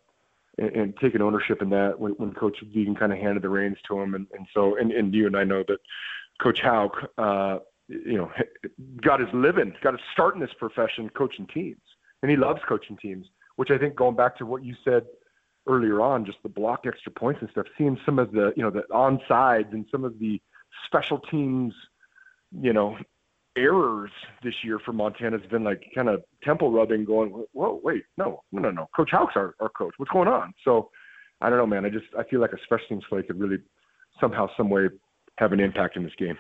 and, 0.58 0.72
in 0.72 0.94
taking 1.02 1.22
ownership 1.22 1.62
in 1.62 1.70
that 1.72 2.00
when, 2.00 2.14
when 2.14 2.34
Coach 2.34 2.58
Vigen 2.64 2.98
kind 2.98 3.12
of 3.12 3.20
handed 3.20 3.44
the 3.44 3.50
reins 3.50 3.78
to 3.88 4.00
him. 4.00 4.14
And, 4.16 4.28
and 4.38 4.46
so, 4.54 4.78
and, 4.78 4.92
and 4.92 5.14
you 5.14 5.28
and 5.28 5.36
I 5.36 5.44
know 5.44 5.64
that 5.68 5.80
Coach 6.42 6.60
Hauck, 6.62 7.10
uh, 7.18 7.60
you 7.88 8.18
know, 8.18 8.32
got 9.02 9.20
his 9.20 9.30
living, 9.34 9.74
got 9.82 9.94
his 9.94 10.02
start 10.12 10.36
in 10.36 10.42
this 10.42 10.54
profession 10.58 11.10
coaching 11.10 11.48
teams. 11.48 11.82
And 12.22 12.32
he 12.32 12.38
loves 12.38 12.62
coaching 12.68 12.98
teams, 12.98 13.28
which 13.56 13.72
I 13.72 13.78
think 13.78 13.96
going 13.96 14.16
back 14.16 14.38
to 14.38 14.46
what 14.46 14.64
you 14.64 14.76
said 14.84 15.06
earlier 15.68 16.02
on, 16.02 16.26
just 16.26 16.38
the 16.44 16.50
block 16.50 16.86
extra 16.86 17.12
points 17.12 17.42
and 17.42 17.50
stuff, 17.52 17.68
seeing 17.78 18.00
some 18.06 18.20
of 18.20 18.32
the, 18.32 18.54
you 18.56 18.64
know, 18.64 18.70
the 18.70 18.84
onsides 18.92 19.72
and 19.74 19.86
some 19.92 20.04
of 20.04 20.20
the 20.20 20.42
special 20.86 21.20
teams, 21.20 21.74
you 22.52 22.74
know, 22.74 22.98
errors 23.58 24.12
this 24.44 24.54
year 24.64 24.80
for 24.84 24.94
Montana 24.94 25.40
has 25.40 25.50
been 25.50 25.64
like 25.64 25.84
kind 25.94 26.10
of 26.10 26.24
temple 26.44 26.72
rubbing, 26.72 27.06
going, 27.06 27.30
whoa, 27.54 27.80
wait, 27.84 28.04
no, 28.18 28.42
no, 28.52 28.62
no, 28.62 28.72
no. 28.72 28.90
Coach 28.96 29.10
Hauck's 29.12 29.34
our, 29.36 29.56
our 29.60 29.70
coach. 29.70 29.94
What's 29.98 30.12
going 30.12 30.28
on? 30.28 30.54
So 30.64 30.90
I 31.42 31.50
don't 31.50 31.58
know, 31.58 31.68
man. 31.68 31.86
I 31.86 31.90
just 31.90 32.06
I 32.18 32.24
feel 32.24 32.40
like 32.40 32.54
a 32.54 32.58
special 32.64 32.86
teams 32.90 33.04
play 33.10 33.24
could 33.24 33.40
really 33.40 33.58
somehow, 34.20 34.48
some 34.56 34.70
way 34.70 34.88
have 35.38 35.52
an 35.52 35.60
impact 35.60 35.98
in 35.98 36.04
this 36.04 36.14
game. 36.18 36.38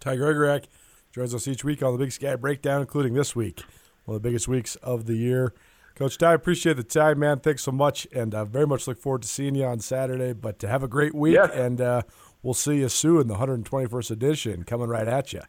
Ty 0.00 0.16
Gregorak 0.16 0.64
joins 1.12 1.34
us 1.34 1.48
each 1.48 1.64
week 1.64 1.82
on 1.82 1.92
the 1.92 1.98
Big 1.98 2.12
Sky 2.12 2.36
Breakdown, 2.36 2.80
including 2.80 3.14
this 3.14 3.34
week, 3.34 3.62
one 4.04 4.16
of 4.16 4.22
the 4.22 4.28
biggest 4.28 4.48
weeks 4.48 4.76
of 4.76 5.06
the 5.06 5.14
year. 5.14 5.54
Coach 5.96 6.16
Ty, 6.16 6.34
appreciate 6.34 6.76
the 6.76 6.84
time, 6.84 7.18
man. 7.18 7.40
Thanks 7.40 7.62
so 7.62 7.72
much, 7.72 8.06
and 8.14 8.32
I 8.32 8.44
very 8.44 8.66
much 8.66 8.86
look 8.86 8.98
forward 8.98 9.22
to 9.22 9.28
seeing 9.28 9.56
you 9.56 9.64
on 9.64 9.80
Saturday. 9.80 10.32
But 10.32 10.60
to 10.60 10.68
have 10.68 10.84
a 10.84 10.88
great 10.88 11.14
week, 11.14 11.34
yes. 11.34 11.50
and 11.52 11.80
uh, 11.80 12.02
we'll 12.42 12.54
see 12.54 12.76
you 12.76 12.88
soon. 12.88 13.26
The 13.26 13.34
121st 13.34 14.10
edition 14.12 14.62
coming 14.62 14.88
right 14.88 15.08
at 15.08 15.32
you. 15.32 15.40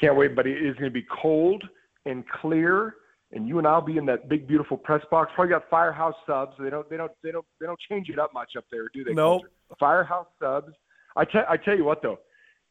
Can't 0.00 0.16
wait, 0.16 0.34
but 0.34 0.46
it 0.46 0.64
is 0.64 0.74
going 0.74 0.90
to 0.90 0.90
be 0.90 1.06
cold 1.22 1.62
and 2.06 2.24
clear, 2.28 2.96
and 3.32 3.46
you 3.46 3.58
and 3.58 3.66
I'll 3.66 3.80
be 3.80 3.96
in 3.96 4.06
that 4.06 4.28
big, 4.28 4.46
beautiful 4.46 4.76
press 4.76 5.02
box. 5.10 5.30
Probably 5.34 5.50
got 5.50 5.68
Firehouse 5.70 6.14
subs. 6.26 6.54
They 6.58 6.70
don't, 6.70 6.88
they 6.90 6.96
don't, 6.96 7.12
they 7.22 7.30
don't, 7.30 7.44
they 7.60 7.66
don't 7.66 7.78
change 7.90 8.08
it 8.08 8.18
up 8.18 8.32
much 8.34 8.52
up 8.56 8.64
there, 8.70 8.88
do 8.92 9.04
they? 9.04 9.12
No. 9.12 9.38
Nope. 9.38 9.42
Firehouse 9.78 10.26
subs. 10.40 10.72
I 11.16 11.24
tell, 11.24 11.44
I 11.48 11.56
tell 11.56 11.76
you 11.76 11.84
what 11.84 12.02
though, 12.02 12.18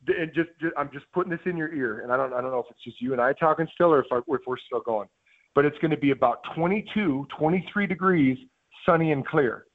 and 0.07 0.33
just, 0.33 0.49
just, 0.59 0.73
I'm 0.77 0.89
just 0.91 1.05
putting 1.13 1.31
this 1.31 1.39
in 1.45 1.55
your 1.55 1.73
ear, 1.73 2.01
and 2.01 2.11
I 2.11 2.17
don't, 2.17 2.33
I 2.33 2.41
don't 2.41 2.51
know 2.51 2.59
if 2.59 2.65
it's 2.69 2.83
just 2.83 2.99
you 3.01 3.13
and 3.13 3.21
I 3.21 3.33
talking 3.33 3.67
still, 3.73 3.93
or 3.93 3.99
if, 3.99 4.07
I, 4.11 4.17
if 4.17 4.41
we're 4.47 4.57
still 4.65 4.81
going. 4.81 5.07
But 5.53 5.65
it's 5.65 5.77
going 5.79 5.91
to 5.91 5.97
be 5.97 6.11
about 6.11 6.39
22, 6.55 7.27
23 7.37 7.87
degrees, 7.87 8.37
sunny 8.85 9.11
and 9.11 9.25
clear. 9.25 9.65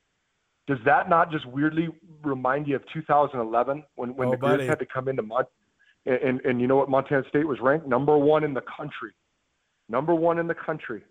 Does 0.67 0.79
that 0.85 1.09
not 1.09 1.31
just 1.31 1.47
weirdly 1.47 1.89
remind 2.25 2.67
you 2.67 2.77
of 2.77 2.83
2011 2.93 3.85
when 3.95 4.17
when 4.17 4.29
oh, 4.29 4.31
the 4.33 4.37
Grizz 4.37 4.67
had 4.67 4.81
to 4.81 4.87
come 4.87 5.09
into 5.09 5.23
Mon- 5.23 5.45
and, 6.07 6.17
and, 6.23 6.41
and 6.45 6.61
you 6.61 6.67
know 6.67 6.77
what? 6.77 6.89
Montana 6.89 7.23
State 7.29 7.47
was 7.47 7.59
ranked 7.61 7.87
number 7.87 8.17
one 8.17 8.45
in 8.45 8.55
the 8.55 8.63
country, 8.63 9.13
number 9.89 10.15
one 10.15 10.39
in 10.39 10.47
the 10.47 10.55
country, 10.55 11.03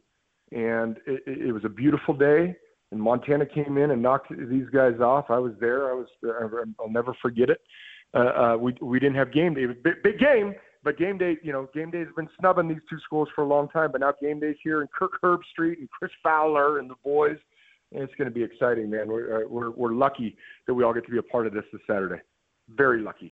and 0.51 0.97
it, 1.05 1.21
it 1.27 1.51
was 1.53 1.65
a 1.65 1.69
beautiful 1.69 2.13
day. 2.13 2.55
And 2.91 3.01
Montana 3.01 3.45
came 3.45 3.77
in 3.77 3.91
and 3.91 4.01
knocked 4.01 4.29
these 4.29 4.69
guys 4.71 4.99
off. 5.01 5.25
I 5.29 5.39
was 5.39 5.53
there. 5.59 5.91
I 5.91 5.93
was. 5.93 6.07
I'll 6.79 6.89
never 6.89 7.15
forget 7.21 7.49
it. 7.49 7.59
uh, 8.15 8.19
uh, 8.19 8.57
we 8.57 8.73
we 8.81 8.99
didn't 8.99 9.15
have 9.15 9.31
game 9.33 9.53
day. 9.53 9.65
Big, 9.65 10.01
big 10.03 10.19
game, 10.19 10.55
but 10.83 10.97
game 10.97 11.17
day, 11.17 11.37
you 11.43 11.51
know, 11.51 11.67
game 11.73 11.91
day 11.91 11.99
has 11.99 12.07
been 12.15 12.29
snubbing 12.39 12.67
these 12.67 12.81
two 12.89 12.97
schools 13.03 13.27
for 13.35 13.43
a 13.43 13.47
long 13.47 13.67
time. 13.69 13.91
But 13.91 14.01
now 14.01 14.13
game 14.21 14.39
day's 14.39 14.55
here, 14.63 14.81
and 14.81 14.89
Kirk 14.91 15.19
Herbstreit 15.21 15.79
and 15.79 15.89
Chris 15.89 16.11
Fowler 16.23 16.79
and 16.79 16.89
the 16.89 16.95
boys. 17.03 17.37
And 17.91 18.03
it's 18.03 18.13
going 18.15 18.29
to 18.29 18.33
be 18.33 18.43
exciting, 18.43 18.89
man. 18.89 19.07
We're, 19.07 19.43
uh, 19.43 19.47
we're 19.47 19.71
we're 19.71 19.93
lucky 19.93 20.37
that 20.67 20.73
we 20.73 20.83
all 20.83 20.93
get 20.93 21.05
to 21.05 21.11
be 21.11 21.17
a 21.17 21.23
part 21.23 21.47
of 21.47 21.53
this 21.53 21.65
this 21.71 21.81
Saturday. 21.87 22.21
Very 22.69 23.01
lucky. 23.01 23.33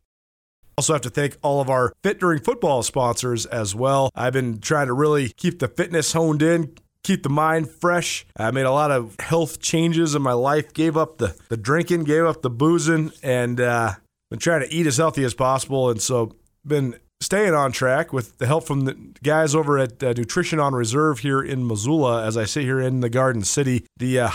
Also, 0.77 0.93
have 0.93 1.01
to 1.01 1.09
thank 1.09 1.37
all 1.41 1.61
of 1.61 1.69
our 1.69 1.93
Fit 2.03 2.19
During 2.19 2.39
Football 2.39 2.83
sponsors 2.83 3.45
as 3.45 3.75
well. 3.75 4.09
I've 4.15 4.33
been 4.33 4.59
trying 4.59 4.87
to 4.87 4.93
really 4.93 5.29
keep 5.29 5.59
the 5.59 5.67
fitness 5.67 6.13
honed 6.13 6.41
in, 6.41 6.75
keep 7.03 7.23
the 7.23 7.29
mind 7.29 7.69
fresh. 7.69 8.25
I 8.37 8.51
made 8.51 8.65
a 8.65 8.71
lot 8.71 8.91
of 8.91 9.15
health 9.19 9.59
changes 9.59 10.15
in 10.15 10.21
my 10.21 10.33
life, 10.33 10.73
gave 10.73 10.97
up 10.97 11.17
the, 11.17 11.35
the 11.49 11.57
drinking, 11.57 12.05
gave 12.05 12.25
up 12.25 12.41
the 12.41 12.49
boozing, 12.49 13.11
and 13.21 13.59
uh, 13.59 13.93
been 14.29 14.39
trying 14.39 14.61
to 14.61 14.73
eat 14.73 14.87
as 14.87 14.97
healthy 14.97 15.23
as 15.23 15.33
possible. 15.33 15.89
And 15.89 16.01
so, 16.01 16.35
been 16.65 16.95
staying 17.21 17.53
on 17.53 17.71
track 17.71 18.11
with 18.11 18.37
the 18.39 18.47
help 18.47 18.65
from 18.65 18.81
the 18.81 18.93
guys 19.23 19.55
over 19.55 19.77
at 19.77 20.03
uh, 20.03 20.13
Nutrition 20.13 20.59
on 20.59 20.73
Reserve 20.73 21.19
here 21.19 21.41
in 21.41 21.65
Missoula 21.65 22.25
as 22.25 22.35
I 22.35 22.45
sit 22.45 22.63
here 22.63 22.79
in 22.79 22.99
the 22.99 23.09
Garden 23.09 23.43
City. 23.43 23.85
The 23.97 24.19
uh, 24.19 24.31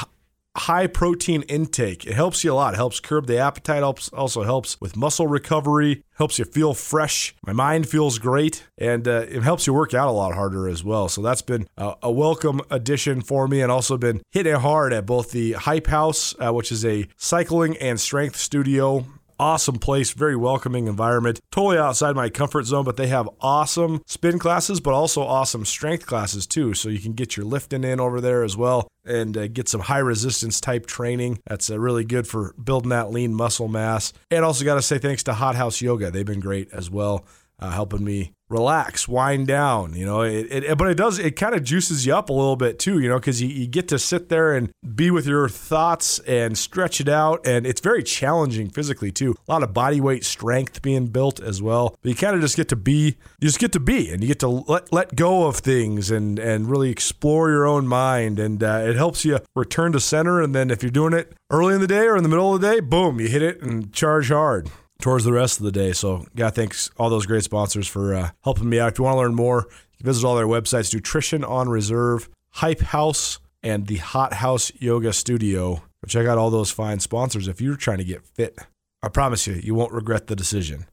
high 0.56 0.86
protein 0.86 1.42
intake. 1.42 2.06
It 2.06 2.14
helps 2.14 2.42
you 2.44 2.52
a 2.52 2.54
lot. 2.54 2.74
It 2.74 2.76
helps 2.76 3.00
curb 3.00 3.26
the 3.26 3.38
appetite, 3.38 3.78
helps 3.78 4.08
also 4.08 4.42
helps 4.42 4.80
with 4.80 4.96
muscle 4.96 5.26
recovery, 5.26 6.02
helps 6.14 6.38
you 6.38 6.44
feel 6.44 6.74
fresh. 6.74 7.34
My 7.46 7.52
mind 7.52 7.88
feels 7.88 8.18
great, 8.18 8.66
and 8.78 9.06
uh, 9.06 9.26
it 9.28 9.42
helps 9.42 9.66
you 9.66 9.74
work 9.74 9.94
out 9.94 10.08
a 10.08 10.12
lot 10.12 10.34
harder 10.34 10.68
as 10.68 10.82
well. 10.82 11.08
So 11.08 11.22
that's 11.22 11.42
been 11.42 11.68
a, 11.76 12.10
welcome 12.10 12.60
addition 12.70 13.20
for 13.20 13.46
me, 13.46 13.60
and 13.60 13.70
also 13.70 13.96
been 13.96 14.22
hitting 14.30 14.54
hard 14.54 14.92
at 14.92 15.06
both 15.06 15.30
the 15.30 15.52
Hype 15.52 15.86
House, 15.86 16.34
uh, 16.38 16.52
which 16.52 16.72
is 16.72 16.84
a 16.84 17.06
cycling 17.16 17.76
and 17.76 18.00
strength 18.00 18.36
studio 18.36 19.04
awesome 19.38 19.78
place, 19.78 20.12
very 20.12 20.36
welcoming 20.36 20.86
environment. 20.86 21.40
Totally 21.50 21.78
outside 21.78 22.16
my 22.16 22.28
comfort 22.28 22.64
zone, 22.64 22.84
but 22.84 22.96
they 22.96 23.08
have 23.08 23.28
awesome 23.40 24.02
spin 24.06 24.38
classes, 24.38 24.80
but 24.80 24.94
also 24.94 25.22
awesome 25.22 25.64
strength 25.64 26.06
classes 26.06 26.46
too. 26.46 26.74
So 26.74 26.88
you 26.88 26.98
can 26.98 27.12
get 27.12 27.36
your 27.36 27.46
lifting 27.46 27.84
in 27.84 28.00
over 28.00 28.20
there 28.20 28.42
as 28.42 28.56
well 28.56 28.88
and 29.04 29.36
uh, 29.36 29.48
get 29.48 29.68
some 29.68 29.82
high 29.82 29.98
resistance 29.98 30.60
type 30.60 30.86
training. 30.86 31.38
That's 31.46 31.70
uh, 31.70 31.78
really 31.78 32.04
good 32.04 32.26
for 32.26 32.54
building 32.62 32.90
that 32.90 33.10
lean 33.10 33.34
muscle 33.34 33.68
mass. 33.68 34.12
And 34.30 34.44
also 34.44 34.64
got 34.64 34.74
to 34.74 34.82
say 34.82 34.98
thanks 34.98 35.22
to 35.24 35.34
Hot 35.34 35.54
House 35.54 35.80
Yoga. 35.80 36.10
They've 36.10 36.26
been 36.26 36.40
great 36.40 36.72
as 36.72 36.90
well, 36.90 37.24
uh, 37.58 37.70
helping 37.70 38.04
me 38.04 38.32
relax, 38.48 39.08
wind 39.08 39.46
down. 39.46 39.94
You 39.94 40.06
know, 40.06 40.22
it, 40.22 40.46
it 40.50 40.78
but 40.78 40.88
it 40.88 40.94
does 40.94 41.18
it 41.18 41.36
kind 41.36 41.54
of 41.54 41.64
juices 41.64 42.06
you 42.06 42.14
up 42.14 42.30
a 42.30 42.32
little 42.32 42.56
bit 42.56 42.78
too. 42.78 42.98
You 42.98 43.08
know, 43.08 43.18
because 43.18 43.42
you, 43.42 43.48
you 43.48 43.66
get 43.66 43.88
to 43.88 43.98
sit 43.98 44.28
there 44.28 44.54
and 44.54 44.72
be 44.94 45.10
with 45.10 45.26
your 45.26 45.48
thoughts 45.48 46.18
and 46.20 46.56
stretch 46.56 47.00
it 47.00 47.08
out, 47.08 47.46
and 47.46 47.66
it's 47.66 47.80
very 47.80 48.02
challenging 48.02 48.70
physically 48.70 49.10
too. 49.10 49.34
A 49.48 49.52
lot 49.52 49.62
of 49.62 49.72
body 49.74 50.00
weight 50.00 50.24
strength 50.24 50.82
being 50.82 51.06
built 51.06 51.40
as 51.40 51.60
well. 51.60 51.96
But 52.02 52.08
you 52.08 52.14
kind 52.14 52.34
of 52.34 52.40
just 52.40 52.56
get 52.56 52.68
to 52.68 52.76
be, 52.76 53.16
you 53.40 53.48
just 53.48 53.58
get 53.58 53.72
to 53.72 53.80
be, 53.80 54.10
and 54.10 54.22
you 54.22 54.28
get 54.28 54.40
to 54.40 54.48
let 54.48 54.92
let 54.92 55.16
go 55.16 55.46
of 55.46 55.56
things 55.56 56.10
and 56.10 56.38
and 56.38 56.70
really 56.70 56.90
explore 56.90 57.50
your 57.50 57.66
own 57.66 57.86
mind, 57.86 58.38
and 58.38 58.62
uh, 58.62 58.84
it 58.86 58.96
helps 58.96 59.24
you 59.24 59.38
return 59.54 59.92
to 59.92 60.00
center. 60.00 60.40
And 60.40 60.54
then 60.54 60.70
if 60.70 60.82
you're 60.82 60.90
doing 60.90 61.12
it 61.12 61.32
early 61.50 61.74
in 61.74 61.80
the 61.80 61.86
day 61.86 62.06
or 62.06 62.16
in 62.16 62.22
the 62.22 62.28
middle 62.28 62.54
of 62.54 62.60
the 62.60 62.74
day, 62.74 62.80
boom, 62.80 63.20
you 63.20 63.28
hit 63.28 63.42
it 63.42 63.62
and 63.62 63.92
charge 63.92 64.28
hard 64.28 64.70
towards 65.00 65.24
the 65.24 65.32
rest 65.32 65.58
of 65.58 65.64
the 65.64 65.72
day. 65.72 65.92
So, 65.92 66.26
yeah, 66.34 66.50
thanks 66.50 66.90
all 66.96 67.10
those 67.10 67.26
great 67.26 67.44
sponsors 67.44 67.86
for 67.86 68.14
uh, 68.14 68.30
helping 68.44 68.68
me 68.68 68.80
out. 68.80 68.92
If 68.92 68.98
you 68.98 69.04
want 69.04 69.16
to 69.16 69.20
learn 69.20 69.34
more, 69.34 69.66
visit 70.00 70.26
all 70.26 70.36
their 70.36 70.46
websites 70.46 70.92
Nutrition 70.92 71.44
on 71.44 71.68
Reserve, 71.68 72.28
Hype 72.50 72.80
House, 72.80 73.38
and 73.62 73.86
the 73.86 73.96
Hot 73.96 74.34
House 74.34 74.72
Yoga 74.78 75.12
Studio. 75.12 75.82
Check 76.06 76.26
out 76.26 76.38
all 76.38 76.50
those 76.50 76.70
fine 76.70 77.00
sponsors 77.00 77.48
if 77.48 77.60
you're 77.60 77.76
trying 77.76 77.98
to 77.98 78.04
get 78.04 78.24
fit. 78.24 78.56
I 79.02 79.08
promise 79.08 79.46
you, 79.46 79.54
you 79.54 79.74
won't 79.74 79.92
regret 79.92 80.28
the 80.28 80.36
decision. 80.36 80.86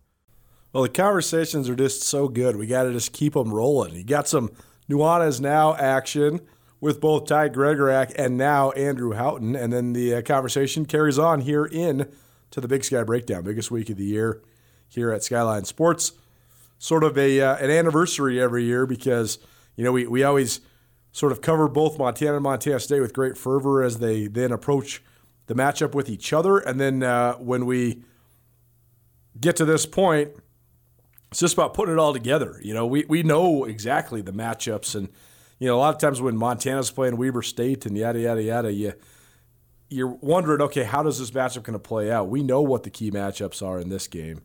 Well, 0.72 0.84
the 0.84 0.90
conversations 0.90 1.70
are 1.70 1.76
just 1.76 2.02
so 2.02 2.28
good. 2.28 2.56
We 2.56 2.66
got 2.66 2.84
to 2.84 2.92
just 2.92 3.14
keep 3.14 3.34
them 3.34 3.54
rolling. 3.54 3.94
You 3.94 4.04
got 4.04 4.28
some 4.28 4.52
Nuanez 4.90 5.40
Now 5.40 5.76
action 5.76 6.42
with 6.82 7.00
both 7.00 7.28
Ty 7.28 7.50
Gregorak 7.50 8.14
and 8.18 8.38
now 8.38 8.72
Andrew 8.72 9.14
Houghton. 9.14 9.56
And 9.56 9.72
then 9.72 9.94
the 9.94 10.16
uh, 10.16 10.22
conversation 10.24 10.86
carries 10.86 11.20
on 11.20 11.42
here 11.42 11.66
in 11.66 12.12
to 12.54 12.62
the 12.62 12.68
Big 12.68 12.84
Sky 12.84 13.02
Breakdown, 13.02 13.44
biggest 13.44 13.72
week 13.72 13.90
of 13.90 13.98
the 13.98 14.06
year 14.06 14.40
here 14.88 15.12
at 15.12 15.24
Skyline 15.24 15.66
Sports. 15.66 16.12
Sort 16.78 17.04
of 17.04 17.18
a 17.18 17.42
uh, 17.42 17.56
an 17.58 17.72
anniversary 17.72 18.40
every 18.40 18.64
year 18.64 18.86
because 18.86 19.40
you 19.76 19.84
know 19.84 19.92
we 19.92 20.06
we 20.06 20.24
always 20.24 20.62
sort 21.12 21.32
of 21.32 21.42
cover 21.42 21.68
both 21.68 21.98
Montana 21.98 22.36
and 22.36 22.44
Montana 22.44 22.80
State 22.80 23.00
with 23.00 23.12
great 23.12 23.38
fervor 23.38 23.82
as 23.82 23.98
they 23.98 24.28
then 24.28 24.52
approach 24.52 25.02
the 25.48 25.56
matchup 25.56 25.96
with 25.96 26.10
each 26.10 26.32
other, 26.32 26.60
and 26.60 26.80
then 26.80 27.02
uh, 27.02 27.34
when 27.36 27.66
we 27.66 28.04
get 29.40 29.56
to 29.56 29.66
this 29.66 29.88
point, 29.88 30.30
it's 31.32 31.40
just 31.40 31.56
about 31.56 31.74
putting 31.74 31.96
it 31.96 32.00
all 32.00 32.14
together. 32.14 32.60
You 32.62 32.76
know, 32.76 32.86
we 32.86 33.04
we 33.06 33.24
know 33.24 33.64
exactly 33.64 34.22
the 34.22 34.34
matchups, 34.34 34.94
and 34.94 35.10
you 35.58 35.68
know 35.68 35.76
a 35.76 35.80
lot 35.80 35.96
of 35.96 36.00
times 36.00 36.22
when 36.22 36.38
Montana's 36.38 36.92
playing 36.92 37.18
Weber 37.18 37.42
State 37.42 37.88
and 37.88 37.98
yada 37.98 38.20
yada 38.20 38.44
yada, 38.44 38.72
you 38.72 38.94
you're 39.94 40.18
wondering, 40.22 40.62
okay, 40.62 40.84
how 40.84 41.04
does 41.04 41.20
this 41.20 41.32
matchup 41.32 41.64
going 41.64 41.74
to 41.74 41.80
play 41.80 42.12
out? 42.12 42.28
We 42.28 42.42
know 42.44 42.62
what 42.62 42.84
the 42.84 42.90
key 42.90 43.12
matchups 43.12 43.66
are 43.66 43.80
in 43.80 43.90
this 43.90 44.08
game, 44.08 44.42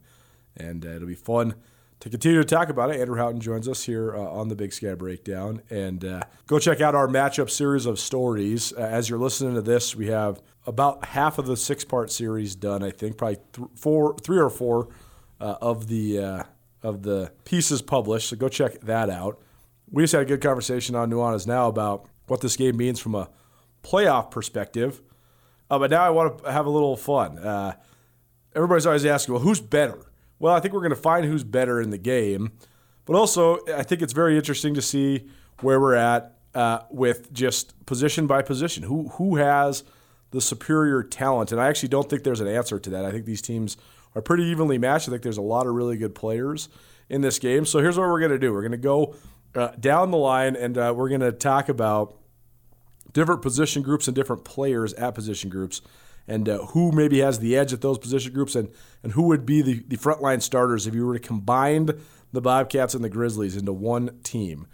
and 0.56 0.84
uh, 0.84 0.90
it'll 0.90 1.08
be 1.08 1.14
fun 1.14 1.54
to 2.00 2.10
continue 2.10 2.38
to 2.38 2.44
talk 2.44 2.68
about 2.68 2.90
it. 2.90 3.00
Andrew 3.00 3.16
Houghton 3.16 3.40
joins 3.40 3.66
us 3.66 3.84
here 3.84 4.14
uh, 4.14 4.20
on 4.20 4.48
the 4.48 4.54
Big 4.54 4.72
Sky 4.72 4.94
Breakdown, 4.94 5.62
and 5.70 6.04
uh, 6.04 6.22
go 6.46 6.58
check 6.58 6.80
out 6.80 6.94
our 6.94 7.08
matchup 7.08 7.50
series 7.50 7.86
of 7.86 7.98
stories. 7.98 8.72
Uh, 8.72 8.82
as 8.82 9.08
you're 9.08 9.18
listening 9.18 9.54
to 9.54 9.62
this, 9.62 9.96
we 9.96 10.06
have 10.08 10.40
about 10.66 11.04
half 11.06 11.38
of 11.38 11.46
the 11.46 11.56
six-part 11.56 12.12
series 12.12 12.54
done. 12.54 12.82
I 12.82 12.90
think 12.90 13.16
probably 13.16 13.38
th- 13.52 13.68
four, 13.74 14.16
three 14.18 14.38
or 14.38 14.50
four 14.50 14.88
uh, 15.40 15.56
of 15.60 15.88
the 15.88 16.18
uh, 16.18 16.42
of 16.82 17.02
the 17.02 17.32
pieces 17.44 17.82
published. 17.82 18.28
So 18.28 18.36
go 18.36 18.48
check 18.48 18.80
that 18.82 19.10
out. 19.10 19.40
We 19.90 20.02
just 20.02 20.12
had 20.12 20.22
a 20.22 20.26
good 20.26 20.42
conversation 20.42 20.94
on 20.94 21.10
Nuanez 21.10 21.46
now 21.46 21.68
about 21.68 22.06
what 22.26 22.40
this 22.42 22.56
game 22.56 22.76
means 22.76 23.00
from 23.00 23.14
a 23.14 23.30
playoff 23.82 24.30
perspective. 24.30 25.00
Uh, 25.70 25.78
but 25.78 25.90
now 25.90 26.02
I 26.02 26.10
want 26.10 26.38
to 26.38 26.52
have 26.52 26.66
a 26.66 26.70
little 26.70 26.96
fun. 26.96 27.38
Uh, 27.38 27.74
everybody's 28.54 28.86
always 28.86 29.04
asking, 29.04 29.34
well, 29.34 29.42
who's 29.42 29.60
better? 29.60 30.06
Well, 30.38 30.54
I 30.54 30.60
think 30.60 30.74
we're 30.74 30.80
going 30.80 30.90
to 30.90 30.96
find 30.96 31.26
who's 31.26 31.44
better 31.44 31.80
in 31.80 31.90
the 31.90 31.98
game. 31.98 32.52
But 33.04 33.16
also, 33.16 33.58
I 33.74 33.82
think 33.82 34.02
it's 34.02 34.12
very 34.12 34.36
interesting 34.36 34.74
to 34.74 34.82
see 34.82 35.28
where 35.60 35.80
we're 35.80 35.94
at 35.94 36.38
uh, 36.54 36.80
with 36.90 37.32
just 37.32 37.74
position 37.86 38.26
by 38.26 38.42
position. 38.42 38.82
Who 38.84 39.08
who 39.08 39.36
has 39.36 39.82
the 40.30 40.40
superior 40.40 41.02
talent? 41.02 41.50
And 41.52 41.60
I 41.60 41.68
actually 41.68 41.88
don't 41.88 42.08
think 42.08 42.22
there's 42.22 42.40
an 42.40 42.48
answer 42.48 42.78
to 42.78 42.90
that. 42.90 43.04
I 43.04 43.10
think 43.10 43.24
these 43.24 43.42
teams 43.42 43.76
are 44.14 44.22
pretty 44.22 44.44
evenly 44.44 44.78
matched. 44.78 45.08
I 45.08 45.12
think 45.12 45.22
there's 45.22 45.38
a 45.38 45.42
lot 45.42 45.66
of 45.66 45.74
really 45.74 45.96
good 45.96 46.14
players 46.14 46.68
in 47.08 47.22
this 47.22 47.38
game. 47.38 47.64
So 47.64 47.80
here's 47.80 47.96
what 47.98 48.08
we're 48.08 48.20
going 48.20 48.32
to 48.32 48.38
do. 48.38 48.52
We're 48.52 48.62
going 48.62 48.72
to 48.72 48.76
go 48.76 49.14
uh, 49.54 49.68
down 49.80 50.10
the 50.10 50.18
line 50.18 50.56
and 50.56 50.76
uh, 50.76 50.92
we're 50.94 51.08
going 51.08 51.20
to 51.22 51.32
talk 51.32 51.68
about 51.68 52.16
different 53.12 53.42
position 53.42 53.82
groups 53.82 54.08
and 54.08 54.14
different 54.14 54.44
players 54.44 54.92
at 54.94 55.14
position 55.14 55.50
groups, 55.50 55.80
and 56.26 56.48
uh, 56.48 56.58
who 56.66 56.92
maybe 56.92 57.20
has 57.20 57.38
the 57.38 57.56
edge 57.56 57.72
at 57.72 57.80
those 57.80 57.98
position 57.98 58.32
groups, 58.32 58.54
and, 58.54 58.68
and 59.02 59.12
who 59.12 59.22
would 59.22 59.46
be 59.46 59.62
the, 59.62 59.82
the 59.88 59.96
frontline 59.96 60.42
starters 60.42 60.86
if 60.86 60.94
you 60.94 61.06
were 61.06 61.14
to 61.14 61.26
combine 61.26 61.88
the 62.32 62.40
Bobcats 62.40 62.94
and 62.94 63.02
the 63.02 63.08
Grizzlies 63.08 63.56
into 63.56 63.72
one 63.72 64.18
team. 64.22 64.66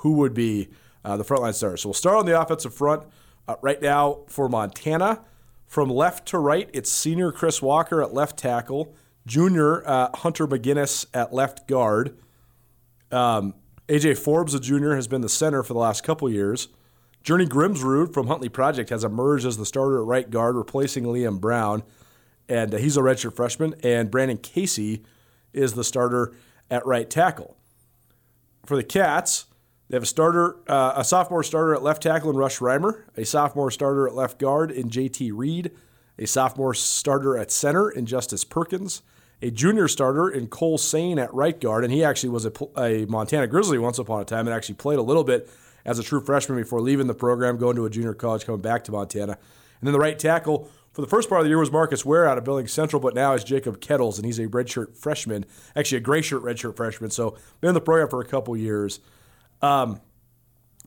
Who 0.00 0.14
would 0.14 0.34
be 0.34 0.68
uh, 1.04 1.16
the 1.16 1.24
frontline 1.24 1.54
starters? 1.54 1.82
So 1.82 1.88
we'll 1.88 1.94
start 1.94 2.16
on 2.16 2.26
the 2.26 2.40
offensive 2.40 2.74
front. 2.74 3.04
Uh, 3.48 3.54
right 3.62 3.80
now 3.80 4.24
for 4.26 4.48
Montana, 4.48 5.20
from 5.66 5.88
left 5.88 6.26
to 6.28 6.38
right, 6.38 6.68
it's 6.72 6.90
senior 6.90 7.30
Chris 7.30 7.62
Walker 7.62 8.02
at 8.02 8.12
left 8.12 8.36
tackle, 8.38 8.94
junior 9.24 9.86
uh, 9.88 10.08
Hunter 10.16 10.48
McGinnis 10.48 11.06
at 11.14 11.32
left 11.32 11.68
guard. 11.68 12.16
Um, 13.12 13.54
AJ 13.88 14.18
Forbes, 14.18 14.54
a 14.54 14.60
junior, 14.60 14.96
has 14.96 15.06
been 15.06 15.20
the 15.20 15.28
center 15.28 15.62
for 15.62 15.74
the 15.74 15.78
last 15.78 16.02
couple 16.02 16.28
years. 16.28 16.68
Journey 17.26 17.46
Grimsrud 17.46 18.14
from 18.14 18.28
Huntley 18.28 18.48
Project 18.48 18.90
has 18.90 19.02
emerged 19.02 19.46
as 19.46 19.56
the 19.56 19.66
starter 19.66 19.98
at 19.98 20.06
right 20.06 20.30
guard, 20.30 20.54
replacing 20.54 21.02
Liam 21.02 21.40
Brown, 21.40 21.82
and 22.48 22.72
uh, 22.72 22.78
he's 22.78 22.96
a 22.96 23.00
redshirt 23.00 23.34
freshman. 23.34 23.74
And 23.82 24.12
Brandon 24.12 24.38
Casey 24.38 25.02
is 25.52 25.72
the 25.72 25.82
starter 25.82 26.36
at 26.70 26.86
right 26.86 27.10
tackle. 27.10 27.56
For 28.64 28.76
the 28.76 28.84
Cats, 28.84 29.46
they 29.88 29.96
have 29.96 30.04
a 30.04 30.06
starter, 30.06 30.58
uh, 30.68 30.92
a 30.94 31.04
sophomore 31.04 31.42
starter 31.42 31.74
at 31.74 31.82
left 31.82 32.04
tackle 32.04 32.30
in 32.30 32.36
Rush 32.36 32.60
Reimer, 32.60 33.02
a 33.16 33.24
sophomore 33.24 33.72
starter 33.72 34.06
at 34.06 34.14
left 34.14 34.38
guard 34.38 34.70
in 34.70 34.88
JT 34.88 35.32
Reed, 35.34 35.72
a 36.20 36.28
sophomore 36.28 36.74
starter 36.74 37.36
at 37.36 37.50
center 37.50 37.90
in 37.90 38.06
Justice 38.06 38.44
Perkins, 38.44 39.02
a 39.42 39.50
junior 39.50 39.88
starter 39.88 40.30
in 40.30 40.46
Cole 40.46 40.78
Sane 40.78 41.18
at 41.18 41.34
right 41.34 41.60
guard, 41.60 41.82
and 41.82 41.92
he 41.92 42.04
actually 42.04 42.28
was 42.28 42.46
a, 42.46 42.52
a 42.80 43.04
Montana 43.06 43.48
Grizzly 43.48 43.78
once 43.78 43.98
upon 43.98 44.20
a 44.20 44.24
time 44.24 44.46
and 44.46 44.54
actually 44.54 44.76
played 44.76 45.00
a 45.00 45.02
little 45.02 45.24
bit 45.24 45.50
as 45.86 45.98
a 45.98 46.02
true 46.02 46.20
freshman 46.20 46.58
before 46.58 46.82
leaving 46.82 47.06
the 47.06 47.14
program, 47.14 47.56
going 47.56 47.76
to 47.76 47.86
a 47.86 47.90
junior 47.90 48.12
college, 48.12 48.44
coming 48.44 48.60
back 48.60 48.84
to 48.84 48.92
Montana. 48.92 49.32
And 49.32 49.86
then 49.86 49.92
the 49.92 49.98
right 49.98 50.18
tackle 50.18 50.70
for 50.96 51.02
the 51.02 51.08
first 51.08 51.28
part 51.28 51.42
of 51.42 51.44
the 51.44 51.50
year 51.50 51.58
was 51.58 51.70
Marcus 51.70 52.06
Ware 52.06 52.26
out 52.26 52.38
of 52.38 52.44
Billings 52.44 52.72
Central, 52.72 53.00
but 53.00 53.14
now 53.14 53.34
is 53.34 53.44
Jacob 53.44 53.82
Kettles, 53.82 54.18
and 54.18 54.24
he's 54.24 54.38
a 54.38 54.46
redshirt 54.48 54.96
freshman, 54.96 55.44
actually 55.76 55.98
a 55.98 56.00
gray 56.00 56.22
shirt 56.22 56.42
redshirt 56.42 56.74
freshman. 56.74 57.10
So 57.10 57.36
been 57.60 57.68
in 57.68 57.74
the 57.74 57.82
program 57.82 58.08
for 58.08 58.22
a 58.22 58.24
couple 58.24 58.56
years. 58.56 59.00
Um, 59.60 60.00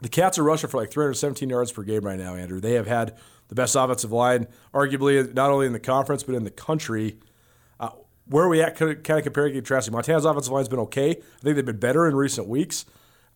the 0.01 0.09
Cats 0.09 0.39
are 0.39 0.43
rushing 0.43 0.67
for 0.67 0.77
like 0.77 0.89
317 0.89 1.47
yards 1.47 1.71
per 1.71 1.84
game 1.84 2.01
right 2.01 2.17
now, 2.17 2.34
Andrew. 2.34 2.59
They 2.59 2.73
have 2.73 2.88
had 2.88 3.17
the 3.49 3.55
best 3.55 3.76
offensive 3.76 4.11
line, 4.11 4.47
arguably 4.73 5.31
not 5.35 5.51
only 5.51 5.67
in 5.67 5.73
the 5.73 5.80
conference 5.80 6.23
but 6.23 6.34
in 6.34 6.43
the 6.43 6.49
country. 6.49 7.19
Uh, 7.80 7.89
where 8.26 8.45
are 8.45 8.49
we 8.49 8.63
at 8.63 8.76
kind 8.76 8.91
of 8.91 9.23
comparing 9.23 9.51
and 9.51 9.61
contrasting? 9.61 9.91
Montana's 9.91 10.26
offensive 10.26 10.51
line 10.51 10.61
has 10.61 10.69
been 10.69 10.80
okay. 10.80 11.11
I 11.11 11.41
think 11.43 11.55
they've 11.55 11.63
been 11.63 11.77
better 11.77 12.07
in 12.07 12.15
recent 12.15 12.47
weeks. 12.47 12.85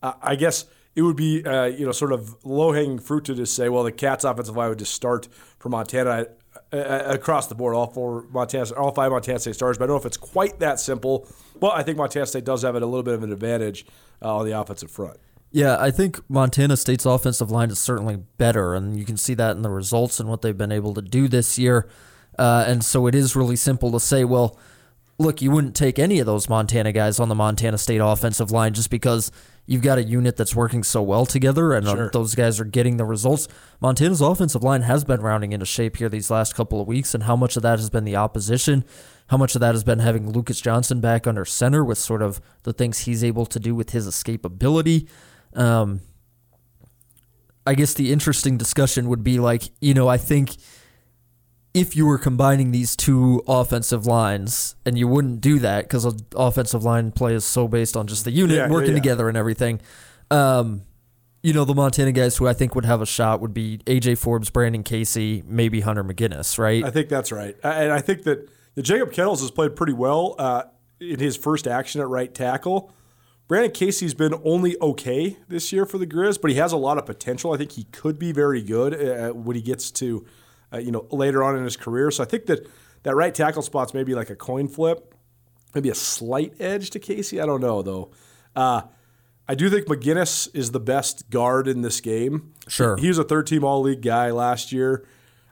Uh, 0.01 0.13
I 0.23 0.35
guess 0.35 0.65
it 0.95 1.01
would 1.01 1.15
be 1.15 1.43
uh, 1.43 1.65
you 1.65 1.85
know 1.85 1.91
sort 1.91 2.11
of 2.11 2.35
low 2.43 2.71
hanging 2.71 2.99
fruit 2.99 3.25
to 3.25 3.35
just 3.35 3.55
say, 3.55 3.69
well, 3.69 3.83
the 3.83 3.91
Cats' 3.91 4.23
offensive 4.23 4.55
line 4.55 4.69
would 4.69 4.79
just 4.79 4.93
start 4.93 5.27
for 5.59 5.69
Montana 5.69 6.27
uh, 6.71 6.75
uh, 6.75 7.03
across 7.07 7.47
the 7.47 7.55
board, 7.55 7.75
all 7.75 7.87
four 7.87 8.25
Montana, 8.31 8.65
all 8.75 8.91
five 8.91 9.11
Montana 9.11 9.39
State 9.39 9.55
stars. 9.55 9.77
But 9.77 9.85
I 9.85 9.87
don't 9.87 9.95
know 9.95 9.99
if 9.99 10.05
it's 10.05 10.17
quite 10.17 10.59
that 10.59 10.79
simple. 10.79 11.27
But 11.59 11.75
I 11.75 11.83
think 11.83 11.97
Montana 11.97 12.25
State 12.25 12.45
does 12.45 12.63
have 12.63 12.75
a 12.75 12.79
little 12.79 13.03
bit 13.03 13.13
of 13.13 13.23
an 13.23 13.31
advantage 13.31 13.85
uh, 14.21 14.37
on 14.37 14.45
the 14.45 14.59
offensive 14.59 14.91
front. 14.91 15.17
Yeah, 15.51 15.77
I 15.79 15.91
think 15.91 16.19
Montana 16.29 16.75
State's 16.77 17.05
offensive 17.05 17.51
line 17.51 17.69
is 17.69 17.77
certainly 17.77 18.17
better, 18.37 18.73
and 18.73 18.97
you 18.97 19.05
can 19.05 19.17
see 19.17 19.35
that 19.35 19.55
in 19.55 19.61
the 19.61 19.69
results 19.69 20.19
and 20.19 20.27
what 20.27 20.41
they've 20.41 20.57
been 20.57 20.71
able 20.71 20.95
to 20.95 21.01
do 21.01 21.27
this 21.27 21.59
year. 21.59 21.87
Uh, 22.39 22.65
and 22.67 22.83
so 22.83 23.05
it 23.05 23.13
is 23.13 23.35
really 23.35 23.55
simple 23.55 23.91
to 23.91 23.99
say, 23.99 24.23
well, 24.23 24.57
look, 25.19 25.43
you 25.43 25.51
wouldn't 25.51 25.75
take 25.75 25.99
any 25.99 26.19
of 26.19 26.25
those 26.25 26.49
Montana 26.49 26.91
guys 26.91 27.19
on 27.19 27.29
the 27.29 27.35
Montana 27.35 27.77
State 27.77 27.99
offensive 27.99 28.49
line 28.49 28.73
just 28.73 28.89
because 28.89 29.31
you've 29.65 29.81
got 29.81 29.97
a 29.97 30.03
unit 30.03 30.35
that's 30.35 30.55
working 30.55 30.83
so 30.83 31.01
well 31.01 31.25
together 31.25 31.73
and 31.73 31.87
uh, 31.87 31.95
sure. 31.95 32.09
those 32.11 32.35
guys 32.35 32.59
are 32.59 32.65
getting 32.65 32.97
the 32.97 33.05
results. 33.05 33.47
Montana's 33.79 34.21
offensive 34.21 34.63
line 34.63 34.81
has 34.81 35.03
been 35.03 35.21
rounding 35.21 35.53
into 35.53 35.65
shape 35.65 35.97
here 35.97 36.09
these 36.09 36.29
last 36.29 36.53
couple 36.55 36.81
of 36.81 36.87
weeks, 36.87 37.13
and 37.13 37.23
how 37.23 37.35
much 37.35 37.55
of 37.55 37.63
that 37.63 37.79
has 37.79 37.89
been 37.89 38.03
the 38.03 38.15
opposition? 38.15 38.83
How 39.27 39.37
much 39.37 39.55
of 39.55 39.61
that 39.61 39.73
has 39.73 39.83
been 39.83 39.99
having 39.99 40.31
Lucas 40.31 40.59
Johnson 40.59 40.99
back 40.99 41.25
under 41.25 41.45
center 41.45 41.83
with 41.83 41.97
sort 41.97 42.21
of 42.21 42.41
the 42.63 42.73
things 42.73 42.99
he's 42.99 43.23
able 43.23 43.45
to 43.45 43.59
do 43.59 43.73
with 43.73 43.91
his 43.91 44.07
escapability? 44.07 45.07
Um, 45.53 46.01
I 47.65 47.75
guess 47.75 47.93
the 47.93 48.11
interesting 48.11 48.57
discussion 48.57 49.07
would 49.07 49.23
be 49.23 49.39
like, 49.39 49.63
you 49.79 49.93
know, 49.93 50.09
I 50.09 50.17
think 50.17 50.57
if 51.73 51.95
you 51.95 52.05
were 52.05 52.17
combining 52.17 52.71
these 52.71 52.95
two 52.95 53.43
offensive 53.47 54.05
lines, 54.05 54.75
and 54.85 54.97
you 54.97 55.07
wouldn't 55.07 55.41
do 55.41 55.59
that 55.59 55.85
because 55.85 56.05
offensive 56.35 56.83
line 56.83 57.11
play 57.11 57.33
is 57.33 57.45
so 57.45 57.67
based 57.67 57.97
on 57.97 58.07
just 58.07 58.25
the 58.25 58.31
unit 58.31 58.57
yeah, 58.57 58.69
working 58.69 58.91
yeah, 58.91 58.95
yeah. 58.95 59.01
together 59.01 59.27
and 59.27 59.37
everything. 59.37 59.81
Um, 60.29 60.83
you 61.41 61.51
know, 61.51 61.65
the 61.65 61.75
Montana 61.75 62.11
guys 62.11 62.37
who 62.37 62.47
I 62.47 62.53
think 62.53 62.73
would 62.73 62.85
have 62.85 63.01
a 63.01 63.05
shot 63.05 63.41
would 63.41 63.53
be 63.53 63.79
AJ 63.79 64.17
Forbes, 64.17 64.49
Brandon 64.49 64.81
Casey, 64.81 65.43
maybe 65.45 65.81
Hunter 65.81 66.03
McGinnis, 66.03 66.57
right? 66.57 66.83
I 66.83 66.89
think 66.89 67.09
that's 67.09 67.31
right. 67.31 67.55
And 67.63 67.91
I 67.91 67.99
think 67.99 68.23
that 68.23 68.49
Jacob 68.81 69.11
Kettles 69.11 69.41
has 69.41 69.51
played 69.51 69.75
pretty 69.75 69.93
well 69.93 70.35
uh, 70.39 70.63
in 71.01 71.19
his 71.19 71.35
first 71.35 71.67
action 71.67 71.99
at 71.99 72.07
right 72.07 72.33
tackle. 72.33 72.91
Brandon 73.49 73.71
Casey's 73.71 74.13
been 74.13 74.33
only 74.45 74.79
okay 74.79 75.37
this 75.49 75.73
year 75.73 75.85
for 75.85 75.97
the 75.97 76.07
Grizz, 76.07 76.39
but 76.41 76.49
he 76.49 76.57
has 76.57 76.71
a 76.71 76.77
lot 76.77 76.97
of 76.97 77.05
potential. 77.05 77.53
I 77.53 77.57
think 77.57 77.73
he 77.73 77.83
could 77.85 78.17
be 78.17 78.31
very 78.31 78.61
good 78.61 78.93
uh, 78.93 79.33
when 79.33 79.57
he 79.57 79.61
gets 79.61 79.91
to, 79.91 80.25
uh, 80.73 80.77
you 80.77 80.91
know, 80.91 81.07
later 81.11 81.43
on 81.43 81.55
in 81.55 81.63
his 81.63 81.77
career. 81.77 82.11
So 82.11 82.23
I 82.23 82.25
think 82.25 82.45
that 82.47 82.67
that 83.03 83.15
right 83.15 83.33
tackle 83.33 83.61
spot's 83.61 83.93
maybe 83.93 84.15
like 84.15 84.29
a 84.29 84.35
coin 84.35 84.67
flip, 84.67 85.13
maybe 85.75 85.89
a 85.89 85.95
slight 85.95 86.53
edge 86.59 86.89
to 86.91 86.99
Casey. 86.99 87.39
I 87.39 87.45
don't 87.45 87.61
know 87.61 87.81
though. 87.81 88.11
Uh, 88.55 88.83
I 89.47 89.55
do 89.55 89.69
think 89.69 89.87
McGinnis 89.87 90.47
is 90.55 90.71
the 90.71 90.79
best 90.79 91.29
guard 91.29 91.67
in 91.67 91.81
this 91.81 91.99
game. 91.99 92.53
Sure, 92.67 92.95
he 92.97 93.09
was 93.09 93.17
a 93.17 93.25
third-team 93.25 93.63
All-League 93.63 94.01
guy 94.01 94.31
last 94.31 94.71
year. 94.71 95.05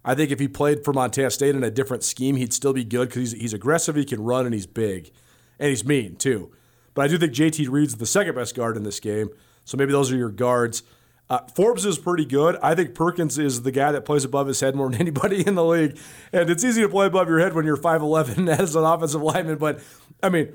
I 0.03 0.15
think 0.15 0.31
if 0.31 0.39
he 0.39 0.47
played 0.47 0.83
for 0.83 0.93
Montana 0.93 1.29
State 1.29 1.55
in 1.55 1.63
a 1.63 1.69
different 1.69 2.03
scheme, 2.03 2.37
he'd 2.37 2.53
still 2.53 2.73
be 2.73 2.83
good 2.83 3.09
because 3.09 3.31
he's, 3.31 3.41
he's 3.41 3.53
aggressive, 3.53 3.95
he 3.95 4.05
can 4.05 4.23
run, 4.23 4.45
and 4.45 4.53
he's 4.53 4.65
big, 4.65 5.11
and 5.59 5.69
he's 5.69 5.85
mean 5.85 6.15
too. 6.15 6.51
But 6.93 7.03
I 7.03 7.07
do 7.09 7.17
think 7.17 7.33
JT 7.33 7.69
Reed's 7.69 7.95
the 7.95 8.05
second 8.05 8.35
best 8.35 8.55
guard 8.55 8.77
in 8.77 8.83
this 8.83 8.99
game. 8.99 9.29
So 9.65 9.77
maybe 9.77 9.91
those 9.91 10.11
are 10.11 10.17
your 10.17 10.31
guards. 10.31 10.83
Uh, 11.31 11.39
Forbes 11.55 11.85
is 11.85 11.97
pretty 11.97 12.25
good. 12.25 12.57
I 12.61 12.75
think 12.75 12.93
Perkins 12.93 13.39
is 13.39 13.61
the 13.61 13.71
guy 13.71 13.93
that 13.93 14.03
plays 14.03 14.25
above 14.25 14.47
his 14.47 14.59
head 14.59 14.75
more 14.75 14.89
than 14.89 14.99
anybody 14.99 15.47
in 15.47 15.55
the 15.55 15.63
league. 15.63 15.97
And 16.33 16.49
it's 16.49 16.61
easy 16.61 16.81
to 16.81 16.89
play 16.89 17.05
above 17.05 17.29
your 17.29 17.39
head 17.39 17.53
when 17.53 17.63
you're 17.65 17.77
5'11 17.77 18.49
as 18.59 18.75
an 18.75 18.83
offensive 18.83 19.21
lineman. 19.21 19.57
But, 19.57 19.79
I 20.21 20.27
mean, 20.27 20.53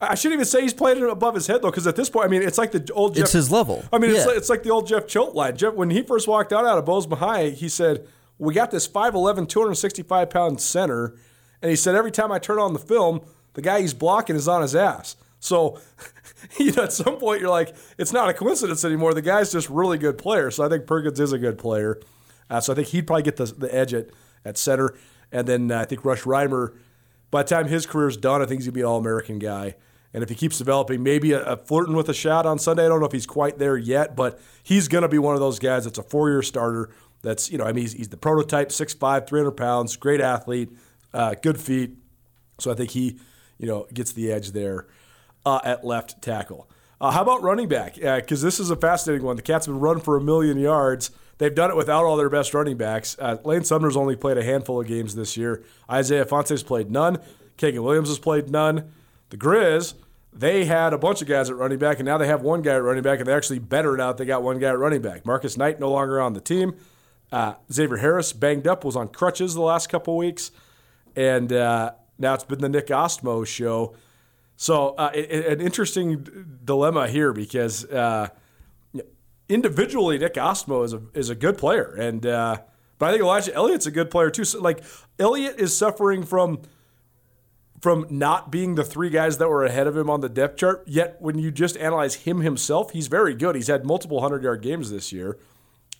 I 0.00 0.16
shouldn't 0.16 0.38
even 0.38 0.46
say 0.46 0.62
he's 0.62 0.74
played 0.74 0.96
it 0.96 1.08
above 1.08 1.36
his 1.36 1.46
head, 1.46 1.62
though, 1.62 1.70
because 1.70 1.86
at 1.86 1.94
this 1.94 2.10
point, 2.10 2.24
I 2.24 2.28
mean, 2.28 2.42
it's 2.42 2.58
like 2.58 2.72
the 2.72 2.92
old 2.92 3.14
Jeff. 3.14 3.22
It's 3.22 3.32
his 3.34 3.52
level. 3.52 3.84
I 3.92 3.98
mean, 3.98 4.10
yeah. 4.10 4.16
it's, 4.16 4.26
like, 4.26 4.36
it's 4.36 4.48
like 4.50 4.62
the 4.64 4.70
old 4.70 4.88
Jeff 4.88 5.06
Choate 5.06 5.36
line. 5.36 5.56
Jeff, 5.56 5.74
when 5.74 5.90
he 5.90 6.02
first 6.02 6.26
walked 6.26 6.52
out, 6.52 6.66
out 6.66 6.76
of 6.76 6.84
Bozeman 6.84 7.20
High, 7.20 7.50
he 7.50 7.68
said, 7.68 8.04
We 8.36 8.52
got 8.52 8.72
this 8.72 8.88
5'11, 8.88 9.48
265 9.48 10.28
pound 10.28 10.60
center. 10.60 11.14
And 11.62 11.70
he 11.70 11.76
said, 11.76 11.94
Every 11.94 12.10
time 12.10 12.32
I 12.32 12.40
turn 12.40 12.58
on 12.58 12.72
the 12.72 12.80
film, 12.80 13.20
the 13.52 13.62
guy 13.62 13.80
he's 13.80 13.94
blocking 13.94 14.34
is 14.34 14.48
on 14.48 14.62
his 14.62 14.74
ass. 14.74 15.14
So, 15.40 15.80
you 16.58 16.72
know, 16.72 16.84
at 16.84 16.92
some 16.92 17.16
point 17.16 17.40
you're 17.40 17.50
like, 17.50 17.74
it's 17.98 18.12
not 18.12 18.28
a 18.28 18.34
coincidence 18.34 18.84
anymore. 18.84 19.14
The 19.14 19.22
guy's 19.22 19.50
just 19.50 19.68
really 19.68 19.98
good 19.98 20.18
player. 20.18 20.50
So 20.50 20.64
I 20.64 20.68
think 20.68 20.86
Perkins 20.86 21.18
is 21.18 21.32
a 21.32 21.38
good 21.38 21.58
player. 21.58 22.00
Uh, 22.48 22.60
so 22.60 22.72
I 22.72 22.76
think 22.76 22.88
he'd 22.88 23.06
probably 23.06 23.22
get 23.22 23.36
the, 23.36 23.46
the 23.46 23.74
edge 23.74 23.94
at, 23.94 24.10
at 24.44 24.58
center. 24.58 24.94
And 25.32 25.48
then 25.48 25.70
uh, 25.72 25.80
I 25.80 25.84
think 25.86 26.04
Rush 26.04 26.22
Reimer, 26.22 26.76
by 27.30 27.42
the 27.42 27.48
time 27.48 27.68
his 27.68 27.86
career's 27.86 28.16
done, 28.16 28.42
I 28.42 28.46
think 28.46 28.60
he's 28.60 28.66
going 28.66 28.74
to 28.74 28.78
be 28.78 28.80
an 28.82 28.86
All 28.86 28.98
American 28.98 29.38
guy. 29.38 29.76
And 30.12 30.22
if 30.24 30.28
he 30.28 30.34
keeps 30.34 30.58
developing, 30.58 31.02
maybe 31.02 31.32
a, 31.32 31.42
a, 31.44 31.56
flirting 31.56 31.94
with 31.94 32.08
a 32.08 32.14
shot 32.14 32.44
on 32.44 32.58
Sunday. 32.58 32.84
I 32.84 32.88
don't 32.88 32.98
know 32.98 33.06
if 33.06 33.12
he's 33.12 33.26
quite 33.26 33.58
there 33.58 33.76
yet, 33.76 34.16
but 34.16 34.40
he's 34.62 34.88
going 34.88 35.02
to 35.02 35.08
be 35.08 35.18
one 35.18 35.34
of 35.34 35.40
those 35.40 35.60
guys 35.60 35.84
that's 35.84 35.98
a 35.98 36.02
four 36.02 36.30
year 36.30 36.42
starter. 36.42 36.90
That's, 37.22 37.50
you 37.50 37.58
know, 37.58 37.64
I 37.64 37.72
mean, 37.72 37.82
he's, 37.82 37.92
he's 37.92 38.08
the 38.08 38.16
prototype, 38.16 38.70
6'5, 38.70 39.28
300 39.28 39.52
pounds, 39.52 39.96
great 39.96 40.20
athlete, 40.20 40.70
uh, 41.14 41.34
good 41.40 41.60
feet. 41.60 41.96
So 42.58 42.72
I 42.72 42.74
think 42.74 42.90
he, 42.90 43.20
you 43.58 43.68
know, 43.68 43.86
gets 43.94 44.12
the 44.12 44.32
edge 44.32 44.50
there 44.50 44.86
uh, 45.44 45.60
at 45.64 45.84
left 45.84 46.20
tackle. 46.22 46.68
Uh, 47.00 47.10
how 47.10 47.22
about 47.22 47.42
running 47.42 47.68
back? 47.68 47.94
Because 47.94 48.42
uh, 48.42 48.46
this 48.46 48.60
is 48.60 48.70
a 48.70 48.76
fascinating 48.76 49.24
one. 49.24 49.36
The 49.36 49.42
Cats 49.42 49.66
have 49.66 49.76
run 49.76 50.00
for 50.00 50.16
a 50.16 50.20
million 50.20 50.58
yards. 50.58 51.10
They've 51.38 51.54
done 51.54 51.70
it 51.70 51.76
without 51.76 52.04
all 52.04 52.18
their 52.18 52.28
best 52.28 52.52
running 52.52 52.76
backs. 52.76 53.16
Uh, 53.18 53.38
Lane 53.44 53.64
Sumner's 53.64 53.96
only 53.96 54.14
played 54.14 54.36
a 54.36 54.44
handful 54.44 54.78
of 54.80 54.86
games 54.86 55.14
this 55.14 55.36
year. 55.38 55.64
Isaiah 55.90 56.26
Ifanse's 56.26 56.62
played 56.62 56.90
none. 56.90 57.18
Kagan 57.56 57.82
Williams 57.82 58.08
has 58.08 58.18
played 58.18 58.50
none. 58.50 58.92
The 59.30 59.38
Grizz, 59.38 59.94
they 60.34 60.66
had 60.66 60.92
a 60.92 60.98
bunch 60.98 61.22
of 61.22 61.28
guys 61.28 61.48
at 61.48 61.56
running 61.56 61.78
back, 61.78 61.98
and 61.98 62.06
now 62.06 62.18
they 62.18 62.26
have 62.26 62.42
one 62.42 62.60
guy 62.60 62.74
at 62.74 62.82
running 62.82 63.02
back, 63.02 63.20
and 63.20 63.26
they 63.26 63.32
actually 63.32 63.58
bettered 63.58 64.00
out. 64.00 64.18
They 64.18 64.26
got 64.26 64.42
one 64.42 64.58
guy 64.58 64.68
at 64.68 64.78
running 64.78 65.00
back. 65.00 65.24
Marcus 65.24 65.56
Knight 65.56 65.80
no 65.80 65.90
longer 65.90 66.20
on 66.20 66.34
the 66.34 66.40
team. 66.40 66.74
Uh, 67.32 67.54
Xavier 67.72 67.98
Harris 67.98 68.34
banged 68.34 68.66
up, 68.66 68.84
was 68.84 68.96
on 68.96 69.08
crutches 69.08 69.54
the 69.54 69.62
last 69.62 69.88
couple 69.88 70.16
weeks, 70.16 70.50
and 71.16 71.52
uh, 71.52 71.92
now 72.18 72.34
it's 72.34 72.44
been 72.44 72.60
the 72.60 72.68
Nick 72.68 72.88
Ostmo 72.88 73.46
show. 73.46 73.94
So 74.60 74.88
uh, 74.88 75.10
an 75.14 75.62
interesting 75.62 76.58
dilemma 76.62 77.08
here 77.08 77.32
because 77.32 77.86
uh, 77.86 78.28
individually 79.48 80.18
Nick 80.18 80.34
Ostmo 80.34 80.84
is 80.84 80.92
a 80.92 81.00
is 81.14 81.30
a 81.30 81.34
good 81.34 81.56
player, 81.56 81.94
and 81.94 82.26
uh, 82.26 82.58
but 82.98 83.06
I 83.06 83.12
think 83.12 83.22
Elijah 83.22 83.54
Elliott's 83.54 83.86
a 83.86 83.90
good 83.90 84.10
player 84.10 84.28
too. 84.28 84.44
So 84.44 84.60
like 84.60 84.84
Elliott 85.18 85.58
is 85.58 85.74
suffering 85.74 86.24
from 86.24 86.60
from 87.80 88.06
not 88.10 88.52
being 88.52 88.74
the 88.74 88.84
three 88.84 89.08
guys 89.08 89.38
that 89.38 89.48
were 89.48 89.64
ahead 89.64 89.86
of 89.86 89.96
him 89.96 90.10
on 90.10 90.20
the 90.20 90.28
depth 90.28 90.58
chart. 90.58 90.84
Yet 90.86 91.16
when 91.20 91.38
you 91.38 91.50
just 91.50 91.78
analyze 91.78 92.16
him 92.16 92.42
himself, 92.42 92.90
he's 92.90 93.06
very 93.06 93.34
good. 93.34 93.54
He's 93.54 93.68
had 93.68 93.86
multiple 93.86 94.20
hundred 94.20 94.42
yard 94.42 94.60
games 94.60 94.90
this 94.90 95.10
year, 95.10 95.38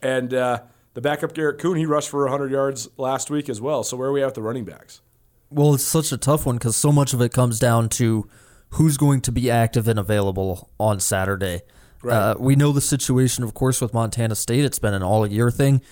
and 0.02 0.34
uh, 0.34 0.64
the 0.92 1.00
backup 1.00 1.32
Garrett 1.32 1.58
Kuhn 1.58 1.78
he 1.78 1.86
rushed 1.86 2.10
for 2.10 2.28
hundred 2.28 2.52
yards 2.52 2.90
last 2.98 3.30
week 3.30 3.48
as 3.48 3.58
well. 3.58 3.84
So 3.84 3.96
where 3.96 4.10
are 4.10 4.12
we 4.12 4.22
at 4.22 4.34
the 4.34 4.42
running 4.42 4.66
backs? 4.66 5.00
Well, 5.48 5.72
it's 5.72 5.82
such 5.82 6.12
a 6.12 6.18
tough 6.18 6.44
one 6.44 6.58
because 6.58 6.76
so 6.76 6.92
much 6.92 7.14
of 7.14 7.22
it 7.22 7.32
comes 7.32 7.58
down 7.58 7.88
to 7.88 8.28
who's 8.70 8.96
going 8.96 9.20
to 9.22 9.32
be 9.32 9.50
active 9.50 9.88
and 9.88 9.98
available 9.98 10.70
on 10.78 11.00
Saturday. 11.00 11.62
Right. 12.02 12.16
Uh, 12.16 12.34
we 12.38 12.56
know 12.56 12.72
the 12.72 12.80
situation, 12.80 13.44
of 13.44 13.54
course, 13.54 13.80
with 13.80 13.92
Montana 13.92 14.34
State. 14.34 14.64
It's 14.64 14.78
been 14.78 14.94
an 14.94 15.02
all 15.02 15.26
year 15.26 15.50
thing. 15.50 15.82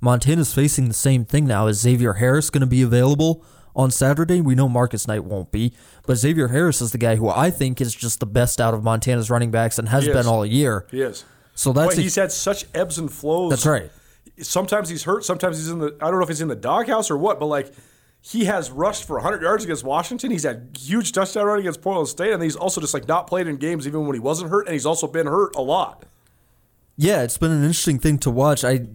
Montana's 0.00 0.54
facing 0.54 0.88
the 0.88 0.94
same 0.94 1.24
thing 1.24 1.46
now. 1.46 1.66
Is 1.66 1.80
Xavier 1.80 2.14
Harris 2.14 2.50
going 2.50 2.60
to 2.60 2.66
be 2.66 2.82
available 2.82 3.44
on 3.74 3.90
Saturday? 3.90 4.40
We 4.40 4.54
know 4.54 4.68
Marcus 4.68 5.08
Knight 5.08 5.24
won't 5.24 5.50
be, 5.50 5.72
but 6.06 6.16
Xavier 6.16 6.48
Harris 6.48 6.80
is 6.80 6.92
the 6.92 6.98
guy 6.98 7.16
who 7.16 7.28
I 7.28 7.50
think 7.50 7.80
is 7.80 7.94
just 7.94 8.20
the 8.20 8.26
best 8.26 8.60
out 8.60 8.74
of 8.74 8.82
Montana's 8.84 9.28
running 9.28 9.50
backs 9.50 9.78
and 9.78 9.88
has 9.88 10.06
been 10.06 10.26
all 10.26 10.46
year. 10.46 10.86
He 10.90 11.02
is. 11.02 11.24
So 11.54 11.72
that's 11.72 11.96
but 11.96 12.02
he's 12.02 12.14
had 12.14 12.30
such 12.30 12.66
ebbs 12.72 12.98
and 12.98 13.12
flows. 13.12 13.50
That's 13.50 13.66
right. 13.66 13.90
Sometimes 14.40 14.88
he's 14.88 15.02
hurt. 15.02 15.24
Sometimes 15.24 15.58
he's 15.58 15.68
in 15.68 15.80
the. 15.80 15.96
I 16.00 16.08
don't 16.08 16.18
know 16.18 16.22
if 16.22 16.28
he's 16.28 16.40
in 16.40 16.46
the 16.46 16.54
doghouse 16.54 17.10
or 17.10 17.18
what, 17.18 17.40
but 17.40 17.46
like 17.46 17.72
he 18.20 18.44
has 18.44 18.70
rushed 18.70 19.04
for 19.06 19.14
100 19.16 19.42
yards 19.42 19.64
against 19.64 19.84
Washington. 19.84 20.30
He's 20.30 20.42
had 20.42 20.76
huge 20.78 21.12
touchdown 21.12 21.46
run 21.46 21.58
against 21.60 21.80
Portland 21.80 22.08
State, 22.08 22.32
and 22.32 22.42
he's 22.42 22.56
also 22.56 22.80
just 22.80 22.92
like 22.94 23.08
not 23.08 23.26
played 23.26 23.46
in 23.46 23.56
games 23.56 23.86
even 23.86 24.06
when 24.06 24.14
he 24.14 24.20
wasn't 24.20 24.50
hurt, 24.50 24.66
and 24.66 24.72
he's 24.74 24.86
also 24.86 25.06
been 25.06 25.26
hurt 25.26 25.54
a 25.56 25.62
lot. 25.62 26.04
Yeah, 26.96 27.22
it's 27.22 27.38
been 27.38 27.52
an 27.52 27.62
interesting 27.62 27.98
thing 27.98 28.18
to 28.18 28.30
watch. 28.30 28.64
I 28.64 28.86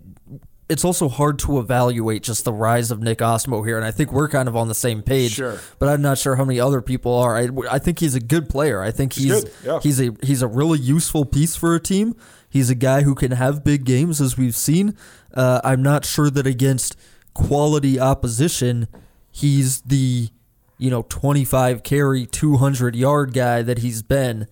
it's 0.70 0.86
also 0.86 1.10
hard 1.10 1.38
to 1.40 1.60
evaluate 1.60 2.24
just 2.24 2.46
the 2.46 2.54
rise 2.54 2.90
of 2.90 3.02
Nick 3.02 3.20
Ostmo 3.20 3.66
here, 3.66 3.78
and 3.78 3.86
I 3.86 3.92
think 3.92 4.12
we're 4.12 4.30
kind 4.30 4.48
of 4.48 4.56
on 4.56 4.68
the 4.70 4.76
same 4.76 5.02
page. 5.04 5.34
Sure. 5.34 5.60
but 5.78 5.90
I'm 5.90 6.02
not 6.02 6.18
sure 6.18 6.36
how 6.36 6.46
many 6.46 6.60
other 6.60 6.82
people 6.82 7.14
are. 7.16 7.38
I, 7.38 7.50
I 7.70 7.80
think 7.80 8.00
he's 8.00 8.16
a 8.16 8.20
good 8.20 8.50
player. 8.50 8.82
I 8.82 8.92
think 8.92 9.14
He's 9.14 9.44
he's 9.44 9.66
yeah. 9.66 9.80
he's 9.82 10.02
a 10.02 10.16
he's 10.24 10.42
a 10.42 10.48
really 10.48 10.80
useful 10.80 11.26
piece 11.26 11.56
for 11.56 11.76
a 11.76 11.80
team. 11.80 12.16
He's 12.50 12.70
a 12.70 12.76
guy 12.76 13.02
who 13.02 13.16
can 13.16 13.32
have 13.32 13.64
big 13.64 13.84
games, 13.84 14.22
as 14.22 14.38
we've 14.38 14.56
seen. 14.56 14.96
Uh, 15.34 15.60
I'm 15.64 15.82
not 15.82 16.06
sure 16.06 16.30
that 16.30 16.46
against 16.48 16.96
quality 17.34 18.00
opposition, 18.00 18.88
he's 19.34 19.82
the 19.82 20.30
you 20.78 20.90
know 20.90 21.02
25 21.10 21.84
carry, 21.84 22.26
200 22.26 22.96
yard 22.96 23.34
guy 23.34 23.62
that 23.64 23.80
he's 23.80 24.02
been 24.02 24.48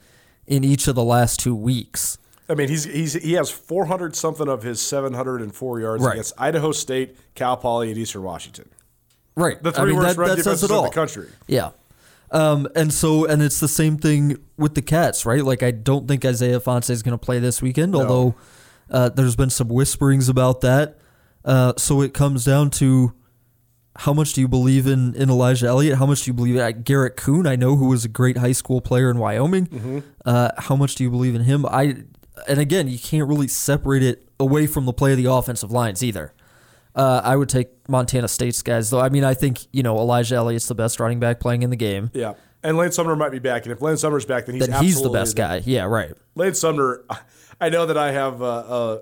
in 0.46 0.66
each 0.66 0.88
of 0.90 0.96
the 0.96 1.04
last 1.04 1.40
two 1.40 1.56
weeks. 1.56 2.18
I 2.50 2.56
mean, 2.56 2.68
he's 2.68 2.84
he's 2.84 3.14
he 3.14 3.34
has 3.34 3.50
400 3.50 4.14
something 4.16 4.50
of 4.50 4.64
his 4.64 4.82
704 4.82 5.80
yards 5.80 6.04
Right. 6.04 6.14
against 6.14 6.34
Idaho 6.38 6.74
State, 6.74 7.16
Cal 7.36 7.56
Poly, 7.56 7.90
and 7.90 7.98
Eastern 7.98 8.24
Washington. 8.24 8.68
Right. 9.38 9.62
The 9.64 9.72
three 9.72 9.94
worst 9.94 10.18
run 10.18 10.36
defenses 10.36 10.70
in 10.70 10.84
the 10.84 10.90
country. 10.90 11.30
Yeah. 11.48 11.70
Um, 12.32 12.68
and 12.76 12.94
so, 12.94 13.26
and 13.26 13.42
it's 13.42 13.60
the 13.60 13.68
same 13.68 13.98
thing 13.98 14.38
with 14.58 14.74
the 14.76 14.82
Cats, 14.82 15.26
right? 15.26 15.44
Like, 15.44 15.64
I 15.64 15.72
don't 15.72 16.08
think 16.08 16.24
Isaiah 16.26 16.60
Ifanse 16.62 16.90
is 16.90 17.04
going 17.04 17.12
to 17.18 17.18
play 17.18 17.40
this 17.40 17.62
weekend, 17.62 17.94
although 17.94 18.36
uh, 18.90 19.10
there's 19.10 19.36
been 19.36 19.50
some 19.50 19.68
whisperings 19.68 20.30
about 20.30 20.62
that. 20.62 20.98
Uh, 21.44 21.74
so 21.78 22.02
it 22.02 22.14
comes 22.14 22.46
down 22.46 22.70
to 22.72 23.14
how 23.98 24.14
much 24.14 24.34
do 24.34 24.42
you 24.42 24.48
believe 24.48 24.88
in, 24.88 25.14
in 25.16 25.30
Elijah 25.30 25.68
Elliott? 25.68 25.98
How 25.98 26.06
much 26.06 26.24
do 26.24 26.30
you 26.30 26.34
believe 26.34 26.56
in 26.56 26.82
Garrett 26.84 27.18
Kuhn? 27.18 27.46
I 27.46 27.56
know 27.56 27.76
who 27.76 27.90
was 27.90 28.06
a 28.06 28.10
great 28.10 28.38
high 28.38 28.54
school 28.54 28.82
player 28.82 29.10
in 29.10 29.18
Wyoming. 29.18 29.68
Mm-hmm. 29.68 30.00
Uh, 30.26 30.50
how 30.58 30.76
much 30.76 30.96
do 30.96 31.04
you 31.04 31.10
believe 31.10 31.36
in 31.36 31.44
him? 31.44 31.66
I 31.66 32.04
and 32.48 32.60
again, 32.60 32.88
you 32.88 32.98
can't 32.98 33.28
really 33.28 33.48
separate 33.48 34.04
it 34.04 34.28
away 34.40 34.68
from 34.68 34.86
the 34.86 34.94
play 34.94 35.12
of 35.12 35.18
the 35.18 35.26
offensive 35.26 35.72
lines 35.72 36.04
either. 36.04 36.34
Uh, 36.96 37.22
I 37.24 37.36
would 37.36 37.50
take 37.50 37.70
Montana 37.88 38.28
State's 38.28 38.62
guys, 38.62 38.90
though. 38.90 39.00
I 39.00 39.10
mean, 39.10 39.24
I 39.24 39.34
think 39.34 39.60
you 39.72 39.84
know 39.84 39.98
Elijah 39.98 40.36
Elliott's 40.36 40.68
the 40.68 40.76
best 40.76 41.00
running 41.00 41.20
back 41.20 41.40
playing 41.40 41.64
in 41.64 41.70
the 41.70 41.76
game. 41.76 42.12
Yeah. 42.14 42.34
And 42.64 42.78
Lane 42.78 42.92
Sumner 42.92 43.16
might 43.16 43.32
be 43.32 43.40
back, 43.40 43.66
and 43.66 43.72
if 43.72 43.82
Lane 43.82 43.98
Sumner's 43.98 44.26
back, 44.26 44.46
then 44.46 44.56
he's 44.56 44.68
Then 44.68 44.84
he's 44.84 45.02
the 45.02 45.10
best 45.10 45.36
guy. 45.36 45.64
Yeah, 45.66 45.86
right. 45.86 46.12
Lane 46.36 46.54
Sumner, 46.54 47.04
I 47.62 47.70
know 47.70 47.88
that 47.88 47.98
I 47.98 48.12
have 48.12 48.42
uh, 48.42 48.46
a 48.46 49.00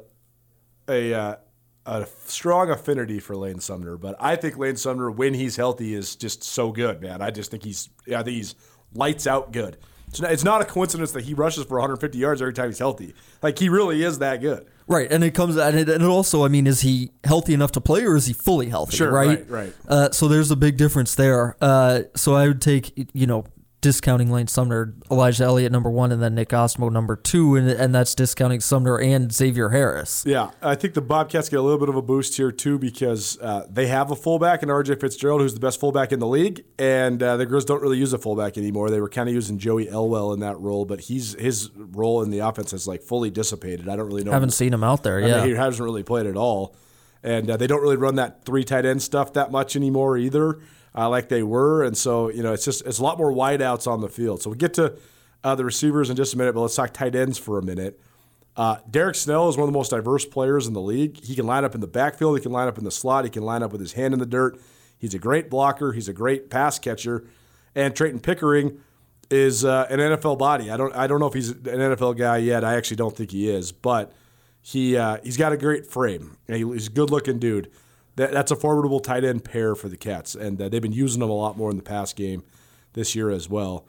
a, 0.88 1.14
uh, 1.14 1.36
a 1.86 2.08
strong 2.26 2.70
affinity 2.70 3.20
for 3.20 3.36
Lane 3.36 3.60
Sumner, 3.60 3.98
but 3.98 4.16
I 4.20 4.36
think 4.36 4.58
Lane 4.58 4.76
Sumner, 4.76 5.10
when 5.10 5.34
he's 5.34 5.56
healthy, 5.56 5.94
is 5.94 6.16
just 6.16 6.44
so 6.44 6.72
good, 6.72 7.02
man. 7.02 7.22
I 7.22 7.32
just 7.32 7.52
think 7.52 7.64
he's, 7.64 7.90
I 8.08 8.24
think 8.24 8.38
he's 8.38 8.56
lights 8.94 9.28
out 9.28 9.52
good. 9.52 9.78
It's 10.08 10.20
not, 10.20 10.32
it's 10.32 10.44
not 10.44 10.62
a 10.62 10.66
coincidence 10.66 11.12
that 11.12 11.24
he 11.24 11.34
rushes 11.34 11.66
for 11.66 11.76
150 11.76 12.18
yards 12.18 12.42
every 12.42 12.54
time 12.54 12.68
he's 12.68 12.80
healthy. 12.80 13.14
Like 13.42 13.60
he 13.60 13.70
really 13.70 14.04
is 14.04 14.20
that 14.20 14.42
good. 14.42 14.68
Right, 14.88 15.12
and 15.12 15.24
it 15.24 15.36
comes 15.36 15.56
and 15.56 15.78
it, 15.78 15.88
and 15.88 16.04
it 16.04 16.08
also, 16.08 16.44
I 16.44 16.48
mean, 16.48 16.66
is 16.66 16.82
he 16.82 17.12
healthy 17.24 17.54
enough 17.54 17.72
to 17.74 17.82
play, 17.82 18.04
or 18.06 18.16
is 18.16 18.26
he 18.26 18.34
fully 18.34 18.70
healthy? 18.70 18.98
Sure, 18.98 19.12
right, 19.12 19.48
right, 19.48 19.50
right. 19.50 19.74
Uh, 19.88 20.10
so 20.10 20.28
there's 20.28 20.50
a 20.50 20.56
big 20.56 20.78
difference 20.78 21.14
there. 21.14 21.56
Uh, 21.62 22.02
so 22.16 22.34
I 22.34 22.48
would 22.48 22.60
take, 22.60 23.14
you 23.14 23.28
know, 23.28 23.46
discounting 23.82 24.32
Lane 24.32 24.48
Sumner, 24.48 24.94
Elijah 25.10 25.46
Elliott 25.46 25.72
number 25.72 25.90
one, 25.90 26.12
and 26.12 26.22
then 26.22 26.36
Nick 26.36 26.50
Ostmo 26.50 26.92
number 26.92 27.16
two, 27.16 27.56
and 27.56 27.70
and 27.70 27.96
that's 27.96 28.14
discounting 28.14 28.60
Sumner 28.60 29.00
and 29.00 29.32
Xavier 29.32 29.70
Harris. 29.70 30.24
Yeah, 30.26 30.52
I 30.62 30.76
think 30.76 30.94
the 30.94 31.02
Bobcats 31.02 31.50
get 31.50 31.60
a 31.60 31.62
little 31.62 31.80
bit 31.80 31.90
of 31.90 31.96
a 31.96 32.02
boost 32.02 32.36
here 32.38 32.52
too 32.52 32.78
because 32.78 33.40
uh, 33.40 33.66
they 33.70 33.88
have 33.88 34.12
a 34.12 34.16
fullback 34.16 34.64
in 34.64 34.70
RJ 34.70 35.00
Fitzgerald, 35.00 35.42
who's 35.42 35.54
the 35.54 35.60
best 35.60 35.80
fullback 35.80 36.12
in 36.12 36.20
the 36.20 36.28
league, 36.28 36.64
and 36.78 37.22
uh, 37.24 37.38
the 37.38 37.46
Grizz 37.46 37.66
don't 37.66 37.82
really 37.82 37.98
use 37.98 38.12
a 38.14 38.18
fullback 38.18 38.58
anymore. 38.58 38.90
They 38.90 39.02
were 39.02 39.10
kind 39.10 39.30
of 39.30 39.36
using 39.36 39.58
Joey 39.58 39.88
Elwell 39.90 40.34
in 40.34 40.40
that 40.42 40.60
role, 40.60 40.86
but 40.86 41.02
he's 41.02 41.34
his 41.40 41.70
role 41.76 42.22
in 42.22 42.30
the 42.32 42.40
offense 42.40 42.72
has 42.72 42.88
like 42.88 43.02
fully 43.02 43.30
dissipated. 43.32 43.88
I 43.88 43.96
don't 43.96 44.08
really 44.08 44.24
know. 44.24 44.32
Haven't 44.32 44.52
seen 44.52 44.74
him 44.74 44.84
out 44.84 45.04
there. 45.04 45.20
I 45.24 45.28
Yeah, 45.28 45.38
mean, 45.42 45.50
he 45.50 45.56
hasn't 45.56 45.84
really 45.84 46.04
played 46.04 46.26
at 46.26 46.36
all, 46.36 46.76
and 47.24 47.50
uh, 47.50 47.58
they 47.58 47.68
don't 47.68 47.82
really 47.82 47.98
run 47.98 48.16
that 48.16 48.44
three 48.46 48.64
tight 48.64 48.86
end 48.86 49.02
stuff 49.02 49.34
that 49.34 49.52
much 49.52 49.76
anymore 49.76 50.18
either, 50.18 50.60
uh, 50.96 51.10
like 51.10 51.30
they 51.30 51.44
were. 51.44 51.84
And 51.84 51.96
so 51.98 52.30
you 52.30 52.44
know, 52.44 52.54
it's 52.54 52.66
just 52.66 52.86
it's 52.86 53.00
a 53.00 53.04
lot 53.04 53.18
more 53.18 53.32
wideouts 53.32 53.88
on 53.88 54.02
the 54.02 54.10
field. 54.10 54.42
So 54.42 54.50
we'll 54.50 54.58
get 54.58 54.74
to 54.76 54.98
uh, 55.44 55.56
the 55.56 55.66
receivers 55.66 56.10
in 56.10 56.16
just 56.16 56.34
a 56.34 56.38
minute, 56.38 56.54
but 56.54 56.62
let's 56.62 56.76
talk 56.76 56.94
tight 56.94 57.16
ends 57.16 57.38
for 57.38 57.58
a 57.58 57.64
minute. 57.64 58.00
Uh, 58.58 58.78
Derryk 58.92 59.16
Snell 59.16 59.48
is 59.48 59.56
one 59.56 59.64
of 59.68 59.72
the 59.74 59.78
most 59.78 59.90
diverse 59.92 60.26
players 60.26 60.68
in 60.68 60.74
the 60.74 60.82
league. 60.82 61.24
He 61.24 61.34
can 61.36 61.46
line 61.46 61.64
up 61.64 61.76
in 61.76 61.82
the 61.82 61.88
backfield. 61.88 62.38
He 62.38 62.44
can 62.44 62.52
line 62.52 62.68
up 62.68 62.78
in 62.78 62.84
the 62.84 62.92
slot. 62.92 63.24
He 63.24 63.30
can 63.30 63.44
line 63.44 63.64
up 63.64 63.72
with 63.72 63.80
his 63.80 63.94
hand 63.94 64.14
in 64.14 64.20
the 64.20 64.26
dirt. 64.26 64.60
He's 64.98 65.14
a 65.14 65.20
great 65.20 65.50
blocker. 65.50 65.94
He's 65.94 66.10
a 66.10 66.14
great 66.14 66.50
pass 66.50 66.78
catcher. 66.78 67.26
And 67.74 67.96
Trayton 67.96 68.20
Pickering 68.20 68.80
is 69.32 69.64
uh, 69.64 69.86
an 69.90 70.00
NFL 70.00 70.40
body. 70.40 70.72
I 70.72 70.76
don't 70.76 70.94
I 70.96 71.08
don't 71.08 71.20
know 71.22 71.28
if 71.28 71.34
he's 71.36 71.52
an 71.52 71.62
NFL 71.64 72.18
guy 72.18 72.38
yet. 72.38 72.66
I 72.66 72.74
actually 72.74 72.98
don't 72.98 73.16
think 73.16 73.32
he 73.32 73.48
is, 73.50 73.72
but 73.72 74.12
he 74.62 74.98
uh, 74.98 75.20
he's 75.24 75.38
got 75.38 75.54
a 75.54 75.58
great 75.58 75.86
frame. 75.88 76.36
He- 76.48 76.58
He's 76.58 76.88
a 76.88 76.92
good 76.92 77.12
looking 77.12 77.40
dude. 77.40 77.72
That, 78.20 78.34
that's 78.34 78.52
a 78.52 78.56
formidable 78.58 79.00
tight 79.00 79.24
end 79.24 79.46
pair 79.46 79.76
for 79.76 79.88
the 79.88 79.96
Cats, 79.96 80.36
and 80.36 80.62
uh, 80.62 80.68
they've 80.68 80.82
been 80.82 80.92
using 80.92 81.22
them 81.22 81.30
a 81.30 81.34
lot 81.34 81.56
more 81.56 81.72
in 81.72 81.78
the 81.78 81.84
past 81.84 82.18
game 82.18 82.44
this 82.92 83.16
year 83.16 83.30
as 83.30 83.48
well. 83.48 83.86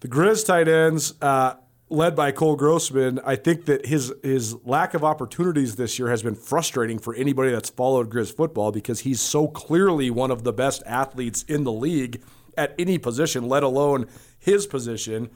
The 0.00 0.08
Grizz 0.08 0.46
tight 0.46 0.68
ends, 0.68 1.12
uh, 1.20 1.56
led 1.90 2.16
by 2.16 2.32
Cole 2.32 2.56
Grossman, 2.56 3.20
I 3.26 3.36
think 3.36 3.66
that 3.66 3.84
his 3.84 4.10
his 4.22 4.56
lack 4.64 4.94
of 4.94 5.04
opportunities 5.04 5.76
this 5.76 5.98
year 5.98 6.08
has 6.08 6.22
been 6.22 6.34
frustrating 6.34 6.98
for 6.98 7.14
anybody 7.14 7.50
that's 7.50 7.68
followed 7.68 8.08
Grizz 8.08 8.34
football 8.34 8.72
because 8.72 9.00
he's 9.00 9.20
so 9.20 9.48
clearly 9.48 10.08
one 10.08 10.30
of 10.30 10.42
the 10.42 10.52
best 10.54 10.82
athletes 10.86 11.42
in 11.42 11.64
the 11.64 11.72
league 11.72 12.22
at 12.56 12.74
any 12.78 12.96
position, 12.96 13.46
let 13.46 13.62
alone 13.62 14.06
his 14.38 14.66
position. 14.66 15.28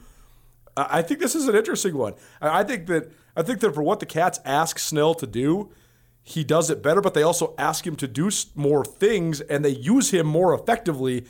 I 0.75 1.03
think 1.03 1.19
this 1.19 1.35
is 1.35 1.47
an 1.47 1.55
interesting 1.55 1.95
one. 1.95 2.15
I 2.41 2.63
think 2.63 2.87
that 2.87 3.11
I 3.35 3.43
think 3.43 3.59
that 3.59 3.75
for 3.75 3.83
what 3.83 3.99
the 3.99 4.07
Cats 4.07 4.39
ask 4.43 4.79
Snell 4.79 5.13
to 5.13 5.27
do, 5.27 5.71
he 6.31 6.43
does 6.43 6.69
it 6.69 6.81
better. 6.81 7.01
But 7.01 7.13
they 7.13 7.23
also 7.23 7.53
ask 7.57 7.85
him 7.85 7.95
to 7.97 8.07
do 8.07 8.29
more 8.55 8.83
things, 8.83 9.41
and 9.41 9.63
they 9.63 9.69
use 9.69 10.11
him 10.11 10.27
more 10.27 10.53
effectively. 10.53 11.25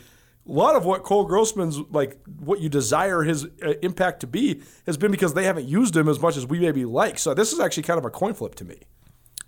A 0.48 0.52
lot 0.52 0.76
of 0.76 0.86
what 0.86 1.03
Cole 1.03 1.26
Grossman's 1.26 1.80
like, 1.91 2.19
what 2.40 2.60
you 2.60 2.69
desire 2.69 3.22
his 3.23 3.45
uh, 3.45 3.73
impact 3.82 4.22
to 4.22 4.28
be, 4.28 4.61
has 4.86 4.98
been 4.98 5.11
because 5.11 5.34
they 5.34 5.44
haven't 5.45 5.68
used 5.68 5.95
him 5.95 6.10
as 6.10 6.19
much 6.19 6.36
as 6.36 6.45
we 6.48 6.60
maybe 6.60 6.86
like. 6.86 7.19
So 7.19 7.34
this 7.34 7.53
is 7.53 7.60
actually 7.60 7.84
kind 7.84 7.99
of 7.99 8.06
a 8.06 8.10
coin 8.10 8.34
flip 8.34 8.56
to 8.56 8.65
me. 8.65 8.80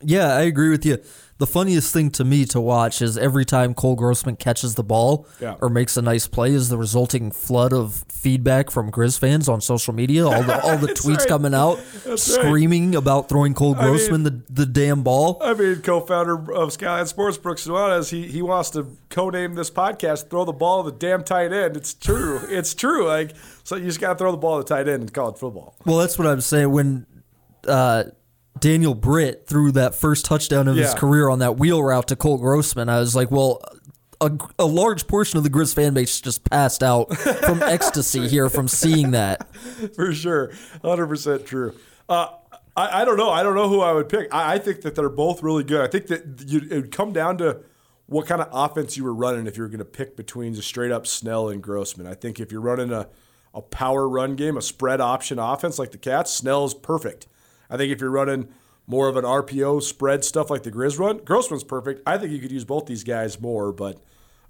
Yeah, 0.05 0.35
I 0.35 0.41
agree 0.41 0.69
with 0.69 0.85
you. 0.85 0.97
The 1.43 1.47
funniest 1.47 1.91
thing 1.93 2.09
to 2.11 2.23
me 2.23 2.45
to 2.45 2.61
watch 2.61 3.01
is 3.01 3.17
every 3.17 3.43
time 3.43 3.73
Cole 3.73 3.97
Grossman 3.97 4.37
catches 4.37 4.75
the 4.75 4.83
ball 4.83 5.27
Yeah. 5.41 5.55
or 5.59 5.67
makes 5.67 5.97
a 5.97 6.01
nice 6.01 6.25
play 6.25 6.51
is 6.53 6.69
the 6.69 6.77
resulting 6.77 7.31
flood 7.31 7.73
of 7.73 8.05
feedback 8.07 8.71
from 8.71 8.89
Grizz 8.89 9.19
fans 9.19 9.49
on 9.49 9.59
social 9.59 9.93
media. 9.93 10.25
All 10.25 10.41
the 10.41 10.61
all 10.63 10.77
the 10.77 10.87
tweets 11.01 11.17
right. 11.17 11.27
coming 11.27 11.53
out 11.53 11.79
That's 12.05 12.05
right. 12.05 12.45
screaming 12.45 12.95
about 12.95 13.27
throwing 13.27 13.53
Cole 13.53 13.75
I 13.75 13.79
mean- 13.81 13.87
Grossman 13.89 14.23
the, 14.23 14.41
the 14.49 14.65
damn 14.65 15.03
ball. 15.03 15.37
I 15.41 15.53
mean, 15.53 15.81
co-founder 15.81 16.53
of 16.53 16.71
Skyline 16.71 17.07
Sports, 17.07 17.37
Brooks 17.37 17.67
Nuanez, 17.67 18.09
he 18.09 18.25
he 18.25 18.41
wants 18.41 18.69
to 18.69 18.95
co-name 19.09 19.55
this 19.55 19.69
podcast 19.69 20.29
"Throw 20.29 20.45
the 20.45 20.53
Ball 20.53 20.85
to 20.85 20.91
the 20.91 20.97
Damn 20.97 21.25
Tight 21.25 21.51
End." 21.51 21.75
It's 21.75 21.93
true. 21.93 22.39
it's 22.47 22.73
true. 22.73 23.05
Like 23.05 23.33
so, 23.65 23.75
you 23.75 23.83
just 23.87 23.99
got 23.99 24.13
to 24.13 24.15
throw 24.17 24.31
the 24.31 24.37
ball 24.37 24.59
to 24.59 24.63
the 24.63 24.75
tight 24.77 24.87
end 24.87 25.03
in 25.03 25.09
college 25.09 25.37
football. 25.37 25.75
Well, 25.85 25.97
that's 25.97 26.17
what 26.17 26.25
I'm 26.25 26.39
saying. 26.39 26.71
When 26.71 27.05
uh, 27.67 28.05
Daniel 28.63 28.95
Britt 28.95 29.45
threw 29.45 29.73
that 29.73 29.93
first 29.93 30.23
touchdown 30.23 30.69
of 30.69 30.77
his 30.77 30.93
career 30.93 31.27
on 31.27 31.39
that 31.39 31.57
wheel 31.57 31.83
route 31.83 32.07
to 32.07 32.15
Cole 32.15 32.37
Grossman, 32.37 32.87
I 32.87 32.97
was 32.97 33.13
like, 33.13 33.29
well, 33.29 33.61
a, 34.21 34.31
a 34.57 34.65
large 34.65 35.05
portion 35.05 35.37
of 35.37 35.43
the 35.43 35.49
Grizz 35.49 35.75
fan 35.75 35.93
base 35.93 36.21
just 36.21 36.49
passed 36.49 36.81
out 36.81 37.13
from 37.17 37.61
ecstasy 37.61 38.29
here 38.29 38.49
from 38.49 38.69
seeing 38.69 39.11
that. 39.11 39.53
for 39.95 40.13
sure, 40.13 40.53
hundred 40.81 41.07
percent 41.07 41.45
true. 41.45 41.75
Uh, 42.07 42.29
I, 42.77 43.01
I 43.01 43.05
don't 43.05 43.17
know. 43.17 43.29
I 43.29 43.43
don't 43.43 43.55
know 43.55 43.67
who 43.67 43.81
I 43.81 43.91
would 43.91 44.07
pick. 44.07 44.33
I, 44.33 44.53
I 44.53 44.59
think 44.59 44.79
that 44.83 44.95
they're 44.95 45.09
both 45.09 45.43
really 45.43 45.65
good. 45.65 45.81
I 45.81 45.87
think 45.87 46.07
that 46.07 46.45
you, 46.47 46.59
it 46.59 46.75
would 46.75 46.91
come 46.91 47.11
down 47.11 47.37
to 47.39 47.63
what 48.05 48.27
kind 48.27 48.41
of 48.41 48.47
offense 48.53 48.95
you 48.95 49.03
were 49.03 49.13
running 49.13 49.45
if 49.45 49.57
you 49.57 49.63
were 49.63 49.69
going 49.69 49.79
to 49.79 49.85
pick 49.85 50.15
between 50.15 50.53
just 50.53 50.69
straight 50.69 50.91
up 50.91 51.05
Snell 51.05 51.49
and 51.49 51.61
Grossman. 51.61 52.07
I 52.07 52.13
think 52.13 52.39
if 52.39 52.49
you're 52.49 52.61
running 52.61 52.93
a 52.93 53.09
a 53.53 53.61
power 53.61 54.07
run 54.07 54.37
game, 54.37 54.55
a 54.55 54.61
spread 54.61 55.01
option 55.01 55.37
offense 55.37 55.77
like 55.77 55.91
the 55.91 55.97
Cats, 55.97 56.31
Snell's 56.31 56.73
perfect. 56.73 57.27
I 57.69 57.77
think 57.77 57.91
if 57.91 58.01
you're 58.01 58.11
running 58.11 58.49
more 58.85 59.07
of 59.07 59.15
an 59.15 59.23
RPO 59.23 59.81
spread 59.83 60.23
stuff 60.23 60.49
like 60.49 60.63
the 60.63 60.71
Grizz 60.71 60.99
run, 60.99 61.19
Grossman's 61.19 61.63
perfect. 61.63 62.01
I 62.05 62.17
think 62.17 62.31
you 62.31 62.39
could 62.39 62.51
use 62.51 62.65
both 62.65 62.85
these 62.85 63.03
guys 63.03 63.39
more, 63.39 63.71
but 63.71 64.01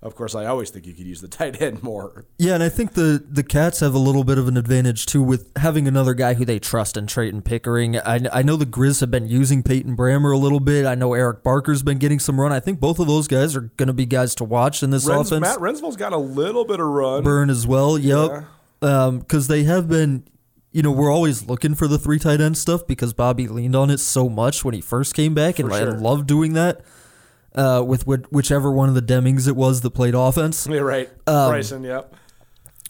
of 0.03 0.15
course, 0.15 0.35
I 0.35 0.45
always 0.45 0.69
think 0.69 0.85
you 0.85 0.94
could 0.94 1.07
use 1.07 1.22
the 1.22 1.27
tight 1.30 1.61
end 1.61 1.81
more. 1.81 2.26
Yeah, 2.38 2.56
and 2.56 2.64
I 2.64 2.69
think 2.69 2.94
the 2.94 3.23
the 3.27 3.41
Cats 3.41 3.80
have 3.80 3.94
a 3.94 3.99
little 3.99 4.26
bit 4.26 4.38
of 4.38 4.48
an 4.48 4.57
advantage 4.57 5.06
too 5.06 5.23
with 5.23 5.49
having 5.56 5.88
another 5.88 6.14
guy 6.14 6.34
who 6.34 6.44
they 6.44 6.60
trust 6.60 6.98
in 6.98 7.07
Trayton 7.07 7.41
Pickering. 7.41 7.98
I, 7.98 8.19
I 8.31 8.41
know 8.41 8.57
the 8.57 8.65
Grizz 8.65 8.99
have 8.99 9.10
been 9.10 9.27
using 9.27 9.64
Peyton 9.64 9.95
Brammer 9.95 10.34
a 10.34 10.38
little 10.38 10.60
bit. 10.60 10.85
I 10.85 10.95
know 10.95 11.14
Eric 11.14 11.41
Barker's 11.41 11.84
been 11.84 11.99
getting 11.99 12.19
some 12.19 12.40
run. 12.40 12.52
I 12.52 12.60
think 12.60 12.81
both 12.81 12.99
of 12.99 13.07
those 13.07 13.30
guys 13.30 13.56
are 13.56 13.72
going 13.77 13.88
to 13.88 13.94
be 13.94 14.06
guys 14.06 14.35
to 14.35 14.44
watch 14.44 14.84
in 14.84 14.90
this 14.90 15.07
Rens, 15.07 15.31
offense. 15.31 15.41
Matt 15.41 15.60
Rensville's 15.60 15.95
got 15.95 16.11
a 16.11 16.18
little 16.18 16.65
bit 16.65 16.81
of 16.81 16.88
run. 16.88 17.23
Burn 17.23 17.49
as 17.49 17.65
well. 17.65 17.98
Yep. 17.98 18.44
Because 18.81 19.49
um, 19.49 19.56
they 19.56 19.64
have 19.64 19.88
been, 19.88 20.26
you 20.74 20.82
know, 20.82 20.91
we're 20.91 21.12
always 21.12 21.48
looking 21.48 21.76
for 21.76 21.88
the 21.88 21.98
three 21.98 22.20
tight 22.20 22.41
end 22.41 22.58
stuff 22.58 22.86
because 22.86 23.14
Bobby 23.14 23.48
leaned 23.48 23.76
on 23.76 23.90
it 23.90 24.00
so 24.00 24.28
much 24.28 24.66
when 24.66 24.74
he 24.74 24.82
first 24.82 25.14
came 25.14 25.34
back, 25.34 25.60
and 25.60 25.70
For 25.70 25.76
I 25.76 25.84
love 25.84 26.28
doing 26.28 26.54
that 26.54 26.82
uh, 27.56 27.84
with 27.86 28.04
whi- 28.06 28.26
whichever 28.32 28.72
one 28.72 28.90
of 28.90 28.95
the 28.95 29.02
Demings 29.02 29.48
it 29.48 29.56
was 29.56 29.82
that 29.82 29.91
played 29.91 30.16
offense. 30.16 30.68
Yeah, 30.70 30.80
right. 30.80 31.10
Um, 31.28 31.50
Bryson, 31.52 31.84
yep. 31.84 32.14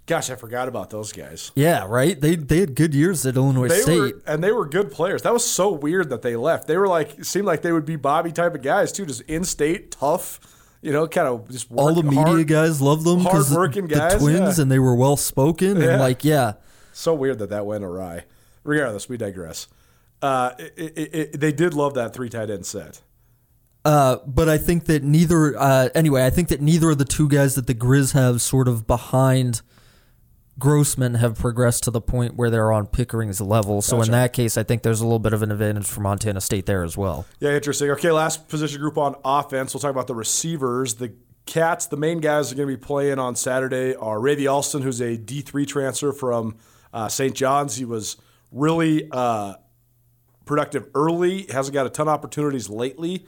Gosh, 0.06 0.30
I 0.30 0.36
forgot 0.36 0.68
about 0.68 0.90
those 0.90 1.14
guys. 1.14 1.52
Yeah, 1.56 1.86
right. 1.88 2.20
They 2.20 2.36
they 2.36 2.60
had 2.60 2.76
good 2.76 2.94
years 2.94 3.26
at 3.26 3.38
Illinois 3.38 3.70
They 3.70 3.80
State. 3.82 4.00
were, 4.00 4.22
and 4.28 4.44
they 4.44 4.52
were 4.52 4.66
good 4.68 4.92
players. 4.92 5.22
That 5.22 5.32
was 5.32 5.46
so 5.50 5.72
weird 5.72 6.10
that 6.10 6.22
they 6.22 6.36
left. 6.36 6.68
They 6.68 6.76
were 6.76 6.90
like, 6.90 7.24
seemed 7.24 7.46
like 7.46 7.62
they 7.62 7.72
would 7.72 7.86
be 7.86 7.96
Bobby 7.96 8.34
type 8.34 8.54
of 8.54 8.62
guys 8.62 8.92
too, 8.92 9.06
just 9.06 9.22
in 9.22 9.46
state, 9.46 9.92
tough. 9.92 10.42
You 10.82 10.92
know, 10.92 11.08
kind 11.08 11.30
of 11.30 11.50
just 11.50 11.68
All 11.72 11.94
the 11.94 12.04
media 12.04 12.20
hard, 12.26 12.48
guys 12.50 12.82
loved 12.82 13.06
them 13.06 13.20
because 13.24 13.50
the, 13.50 13.58
the 13.58 14.18
twins, 14.20 14.58
yeah. 14.58 14.62
and 14.62 14.70
they 14.70 14.80
were 14.80 14.96
well 14.96 15.16
spoken 15.16 15.80
Yeah. 15.80 15.92
and 15.92 16.00
like 16.02 16.26
yeah. 16.26 16.54
So 16.94 17.14
weird 17.14 17.40
that 17.40 17.50
that 17.50 17.66
went 17.66 17.84
awry. 17.84 18.26
Regardless, 18.64 19.10
we 19.10 19.18
digress. 19.18 19.68
Uh, 20.22 20.52
it, 20.58 20.74
it, 20.78 21.16
it, 21.16 21.40
they 21.40 21.52
did 21.52 21.74
love 21.74 21.96
that 21.96 22.14
three 22.14 22.30
tight 22.30 22.50
end 22.50 22.66
set. 22.66 23.02
Uh, 23.84 24.18
but 24.26 24.48
I 24.48 24.58
think 24.58 24.86
that 24.86 25.04
neither. 25.04 25.58
Uh, 25.60 25.90
anyway, 25.94 26.26
I 26.26 26.30
think 26.30 26.48
that 26.48 26.62
neither 26.62 26.92
of 26.92 26.98
the 26.98 27.06
two 27.06 27.28
guys 27.28 27.56
that 27.56 27.68
the 27.68 27.76
Grizz 27.76 28.14
have 28.14 28.42
sort 28.42 28.70
of 28.70 28.88
behind 28.88 29.62
Grossman 30.58 31.16
have 31.16 31.38
progressed 31.38 31.84
to 31.84 31.92
the 31.92 32.00
point 32.00 32.36
where 32.36 32.50
they're 32.50 32.72
on 32.72 32.88
Pickering's 32.88 33.42
level. 33.42 33.82
So 33.82 33.98
Gotcha. 33.98 34.08
in 34.08 34.12
that 34.14 34.32
case, 34.32 34.56
I 34.56 34.64
think 34.64 34.84
there's 34.84 35.02
a 35.02 35.04
little 35.04 35.20
bit 35.20 35.34
of 35.34 35.42
an 35.42 35.52
advantage 35.52 35.88
for 35.88 36.00
Montana 36.00 36.40
State 36.40 36.66
there 36.66 36.84
as 36.84 36.96
well. 36.96 37.26
Yeah, 37.42 37.52
interesting. 37.52 37.90
Okay, 37.92 38.12
last 38.12 38.48
position 38.48 38.80
group 38.80 38.98
on 38.98 39.16
offense. 39.26 39.74
We'll 39.74 39.82
talk 39.82 39.92
about 39.92 40.08
the 40.08 40.16
receivers. 40.16 40.96
The 40.96 41.14
Cats, 41.46 41.88
the 41.88 41.98
main 41.98 42.20
guys 42.20 42.52
are 42.52 42.56
going 42.56 42.70
to 42.70 42.78
be 42.78 42.82
playing 42.82 43.20
on 43.20 43.36
Saturday 43.36 43.96
are 43.96 44.18
Ravy 44.18 44.50
Alston, 44.50 44.82
who's 44.82 45.02
a 45.02 45.18
D3 45.18 45.68
transfer 45.68 46.14
from 46.14 46.56
uh, 46.94 47.08
St. 47.10 47.36
John's. 47.36 47.76
He 47.76 47.86
was 47.86 48.18
really 48.52 49.10
uh, 49.12 49.56
productive 50.46 50.90
early, 50.94 51.48
hasn't 51.52 51.74
got 51.74 51.86
a 51.86 51.90
ton 51.90 52.08
of 52.08 52.14
opportunities 52.14 52.70
lately. 52.70 53.26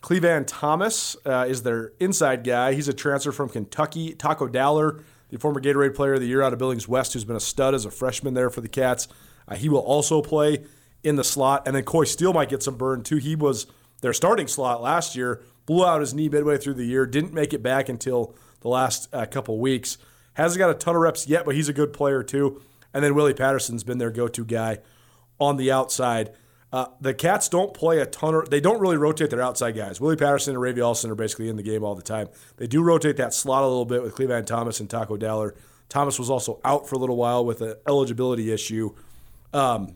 Clevan 0.00 0.44
Thomas 0.46 1.16
uh, 1.26 1.46
is 1.48 1.62
their 1.62 1.92
inside 1.98 2.44
guy. 2.44 2.72
He's 2.72 2.88
a 2.88 2.92
transfer 2.92 3.32
from 3.32 3.48
Kentucky. 3.48 4.14
Taco 4.14 4.46
Dowler, 4.46 5.02
the 5.30 5.38
former 5.38 5.60
Gatorade 5.60 5.94
Player 5.94 6.14
of 6.14 6.20
the 6.20 6.28
Year 6.28 6.40
out 6.40 6.52
of 6.52 6.58
Billings 6.58 6.86
West, 6.86 7.14
who's 7.14 7.24
been 7.24 7.36
a 7.36 7.40
stud 7.40 7.74
as 7.74 7.84
a 7.84 7.90
freshman 7.90 8.34
there 8.34 8.48
for 8.48 8.60
the 8.60 8.68
Cats. 8.68 9.08
Uh, 9.48 9.56
he 9.56 9.68
will 9.68 9.80
also 9.80 10.22
play 10.22 10.64
in 11.02 11.16
the 11.16 11.24
slot. 11.24 11.66
And 11.66 11.74
then 11.74 11.82
Coy 11.82 12.04
Steele 12.04 12.32
might 12.32 12.48
get 12.48 12.62
some 12.62 12.76
burn 12.76 13.02
too. 13.02 13.16
He 13.16 13.34
was 13.34 13.66
their 14.00 14.12
starting 14.12 14.46
slot 14.46 14.80
last 14.80 15.16
year, 15.16 15.42
blew 15.66 15.84
out 15.84 16.00
his 16.00 16.14
knee 16.14 16.28
midway 16.28 16.58
through 16.58 16.74
the 16.74 16.84
year, 16.84 17.06
didn't 17.06 17.32
make 17.32 17.52
it 17.52 17.62
back 17.62 17.88
until 17.88 18.34
the 18.60 18.68
last 18.68 19.08
uh, 19.12 19.26
couple 19.26 19.58
weeks. 19.58 19.98
Hasn't 20.34 20.58
got 20.58 20.70
a 20.70 20.74
ton 20.74 20.94
of 20.94 21.02
reps 21.02 21.26
yet, 21.26 21.44
but 21.44 21.56
he's 21.56 21.68
a 21.68 21.72
good 21.72 21.92
player 21.92 22.22
too. 22.22 22.62
And 22.94 23.04
then 23.04 23.14
Willie 23.14 23.34
Patterson's 23.34 23.84
been 23.84 23.98
their 23.98 24.10
go 24.10 24.28
to 24.28 24.44
guy 24.44 24.78
on 25.38 25.56
the 25.56 25.70
outside. 25.70 26.32
Uh, 26.72 26.86
the 27.00 27.14
Cats 27.14 27.48
don't 27.48 27.72
play 27.72 27.98
a 28.00 28.06
ton 28.06 28.34
of, 28.34 28.50
they 28.50 28.60
don't 28.60 28.80
really 28.80 28.96
rotate 28.96 29.30
their 29.30 29.40
outside 29.40 29.74
guys. 29.74 30.00
Willie 30.00 30.16
Patterson 30.16 30.54
and 30.54 30.62
Ravy 30.62 30.84
Alston 30.84 31.10
are 31.10 31.14
basically 31.14 31.48
in 31.48 31.56
the 31.56 31.62
game 31.62 31.82
all 31.82 31.94
the 31.94 32.02
time. 32.02 32.28
They 32.56 32.66
do 32.66 32.82
rotate 32.82 33.16
that 33.16 33.32
slot 33.32 33.62
a 33.62 33.66
little 33.66 33.86
bit 33.86 34.02
with 34.02 34.14
Clevan 34.14 34.44
Thomas 34.44 34.80
and 34.80 34.90
Taco 34.90 35.16
Dowler. 35.16 35.54
Thomas 35.88 36.18
was 36.18 36.28
also 36.28 36.60
out 36.64 36.86
for 36.88 36.96
a 36.96 36.98
little 36.98 37.16
while 37.16 37.44
with 37.44 37.62
an 37.62 37.76
eligibility 37.86 38.52
issue. 38.52 38.94
Um, 39.54 39.94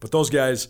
but 0.00 0.10
those 0.10 0.28
guys, 0.28 0.68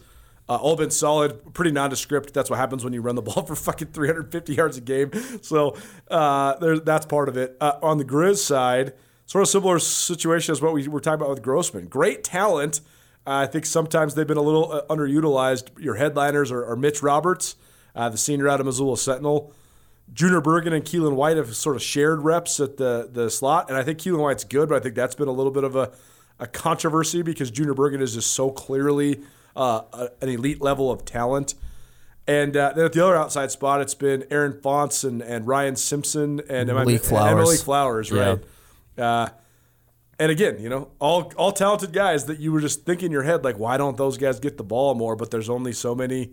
uh, 0.49 0.57
all 0.57 0.77
been 0.77 0.91
solid, 0.91 1.55
pretty 1.55 1.73
nondescript. 1.73 2.33
That's 2.33 2.51
what 2.51 2.59
happens 2.59 2.85
when 2.85 2.93
you 2.93 3.01
run 3.01 3.17
the 3.17 3.23
ball 3.23 3.45
for 3.45 3.57
fucking 3.57 3.89
350 3.89 4.55
yards 4.55 4.77
a 4.77 4.81
game. 4.81 5.11
So 5.43 5.77
uh, 6.09 6.79
that's 6.85 7.07
part 7.07 7.29
of 7.29 7.37
it. 7.37 7.57
Uh, 7.61 7.79
on 7.83 7.99
the 7.99 8.05
Grizz 8.05 8.39
side, 8.39 8.93
sort 9.27 9.43
of 9.43 9.49
similar 9.49 9.79
situation 9.79 10.53
as 10.53 10.61
what 10.63 10.73
we 10.73 10.87
were 10.89 11.01
talking 11.01 11.21
about 11.21 11.31
with 11.31 11.43
Grossman. 11.43 11.87
Great 11.87 12.23
talent. 12.25 12.81
Uh, 13.27 13.31
I 13.31 13.47
think 13.47 13.65
sometimes 13.67 14.15
they've 14.15 14.27
been 14.27 14.37
a 14.37 14.43
little 14.43 14.71
uh, 14.73 14.83
underutilized. 14.91 15.69
Your 15.79 15.95
headliners 15.95 16.53
are, 16.53 16.65
are 16.67 16.77
Mitch 16.77 17.03
Roberts, 17.03 17.57
uh, 17.95 18.09
the 18.11 18.19
senior 18.19 18.49
out 18.49 18.61
of 18.61 18.67
Missoula 18.67 18.97
Sentinel. 18.99 19.53
Junior 20.13 20.43
Bergen 20.43 20.75
and 20.75 20.85
Keelan 20.85 21.15
White 21.15 21.39
have 21.39 21.57
sort 21.57 21.75
of 21.77 21.83
shared 21.83 22.21
reps 22.23 22.61
at 22.61 22.77
the, 22.77 23.09
the 23.11 23.31
slot, 23.31 23.71
and 23.71 23.79
I 23.79 23.83
think 23.83 23.99
Keelan 23.99 24.19
White's 24.21 24.45
good, 24.45 24.69
but 24.69 24.77
I 24.77 24.81
think 24.81 24.95
that's 24.95 25.15
been 25.15 25.29
a 25.29 25.33
little 25.33 25.51
bit 25.53 25.65
of 25.65 25.75
a, 25.75 25.93
a 26.39 26.47
controversy 26.47 27.23
because 27.23 27.51
Junior 27.51 27.73
Bergen 27.73 28.03
is 28.03 28.13
just 28.13 28.33
so 28.33 28.51
clearly 28.51 29.23
uh, 29.57 29.81
a- 29.95 30.11
an 30.21 30.29
elite 30.29 30.61
level 30.61 30.91
of 30.93 31.07
talent. 31.07 31.55
And 32.27 32.55
uh, 32.57 32.73
then 32.75 32.85
at 32.85 32.93
the 32.93 33.03
other 33.05 33.17
outside 33.17 33.51
spot, 33.51 33.81
it's 33.81 33.95
been 33.95 34.25
Aaron 34.31 34.61
Fontes 34.61 35.05
and, 35.05 35.23
and 35.23 35.47
Ryan 35.47 35.77
Simpson 35.77 36.43
and 36.51 36.69
am 36.69 36.77
I- 36.77 36.81
Malik 36.85 37.01
and 37.01 37.05
Flowers. 37.09 37.63
Flowers, 37.63 38.11
Yeah. 38.11 38.37
Uh, 38.99 39.29
and 40.19 40.31
again, 40.31 40.59
you 40.61 40.69
know, 40.69 40.91
all 41.01 41.33
all 41.37 41.51
talented 41.53 41.93
guys 41.93 42.27
that 42.27 42.39
you 42.39 42.53
were 42.53 42.61
just 42.61 42.85
thinking 42.85 43.07
in 43.07 43.13
your 43.13 43.25
head, 43.25 43.43
like, 43.45 43.59
why 43.59 43.77
don't 43.77 43.97
those 43.97 44.17
guys 44.17 44.39
get 44.39 44.57
the 44.57 44.65
ball 44.65 44.95
more? 44.95 45.17
But 45.17 45.31
there's 45.31 45.51
only 45.51 45.73
so 45.73 45.95
many, 45.95 46.31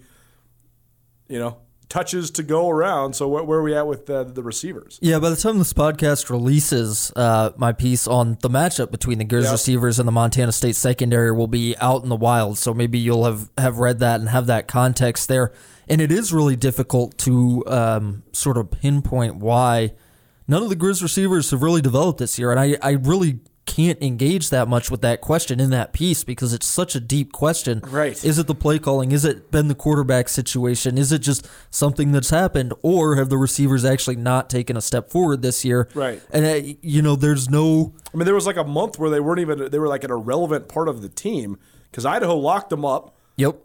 you 1.27 1.39
know, 1.39 1.57
touches 1.89 2.29
to 2.31 2.43
go 2.43 2.69
around. 2.69 3.15
So 3.15 3.27
where, 3.27 3.43
where 3.43 3.59
are 3.59 3.63
we 3.63 3.75
at 3.75 3.88
with 3.88 4.09
uh, 4.09 4.23
the 4.23 4.43
receivers? 4.43 4.99
Yeah, 5.01 5.19
by 5.19 5.29
the 5.29 5.35
time 5.35 5.57
this 5.57 5.73
podcast 5.73 6.29
releases, 6.29 7.11
uh, 7.15 7.51
my 7.57 7.71
piece 7.73 8.07
on 8.07 8.38
the 8.41 8.49
matchup 8.49 8.91
between 8.91 9.17
the 9.17 9.25
Grizz 9.25 9.43
Yep. 9.43 9.51
receivers 9.51 9.99
and 9.99 10.07
the 10.07 10.11
Montana 10.11 10.51
State 10.51 10.75
secondary 10.75 11.31
will 11.31 11.47
be 11.47 11.75
out 11.79 12.03
in 12.03 12.09
the 12.09 12.15
wild. 12.15 12.57
So 12.59 12.73
maybe 12.73 12.99
you'll 12.99 13.25
have, 13.25 13.49
have 13.57 13.79
read 13.79 13.99
that 13.99 14.19
and 14.19 14.29
have 14.29 14.45
that 14.45 14.67
context 14.67 15.27
there. 15.27 15.51
And 15.89 15.99
it 15.99 16.11
is 16.11 16.31
really 16.31 16.55
difficult 16.55 17.17
to 17.19 17.63
um, 17.67 18.23
sort 18.31 18.57
of 18.57 18.71
pinpoint 18.71 19.38
why 19.38 19.93
none 20.52 20.61
of 20.61 20.69
the 20.69 20.76
Grizz 20.76 21.02
receivers 21.02 21.49
have 21.52 21.64
really 21.64 21.82
developed 21.82 22.19
this 22.19 22.38
year. 22.38 22.52
And 22.52 22.60
I, 22.60 22.78
I 22.82 22.91
really 22.91 23.40
can't 23.65 24.02
engage 24.03 24.49
that 24.49 24.68
much 24.68 24.91
with 24.91 25.02
that 25.02 25.22
question 25.22 25.61
in 25.61 25.69
that 25.69 25.94
piece 25.94 26.26
because 26.26 26.52
it's 26.53 26.68
such 26.68 26.94
a 26.94 26.99
deep 26.99 27.32
question. 27.32 27.80
Right. 27.88 28.22
Is 28.22 28.38
it 28.38 28.48
the 28.48 28.56
play 28.56 28.78
calling? 28.78 29.14
Is 29.14 29.23
it 29.23 29.49
been 29.49 29.69
the 29.69 29.76
quarterback 29.76 30.28
situation? 30.28 30.98
Is 30.98 31.14
it 31.14 31.19
just 31.19 31.48
something 31.69 32.11
that's 32.11 32.32
happened? 32.32 32.73
Or 32.82 33.15
have 33.15 33.30
the 33.30 33.38
receivers 33.38 33.86
actually 33.86 34.18
not 34.18 34.49
taken 34.49 34.76
a 34.76 34.82
step 34.82 35.10
forward 35.10 35.41
this 35.41 35.64
year? 35.64 35.88
Right. 35.94 36.22
And, 36.32 36.45
uh, 36.45 36.73
you 36.82 37.02
know, 37.02 37.15
there's 37.15 37.49
no. 37.49 37.94
I 38.14 38.18
mean, 38.18 38.26
there 38.26 38.36
was 38.36 38.45
like 38.45 38.57
a 38.57 38.65
month 38.65 38.99
where 38.99 39.10
they 39.10 39.22
weren't 39.22 39.40
even, 39.40 39.72
they 39.72 39.80
were 39.80 39.88
like 39.88 40.03
an 40.03 40.11
irrelevant 40.11 40.68
part 40.68 40.90
of 40.90 41.02
the 41.02 41.10
team 41.10 41.57
because 41.90 42.06
Idaho 42.06 42.36
locked 42.36 42.72
them 42.72 42.84
up. 42.84 43.15
Yep. 43.38 43.56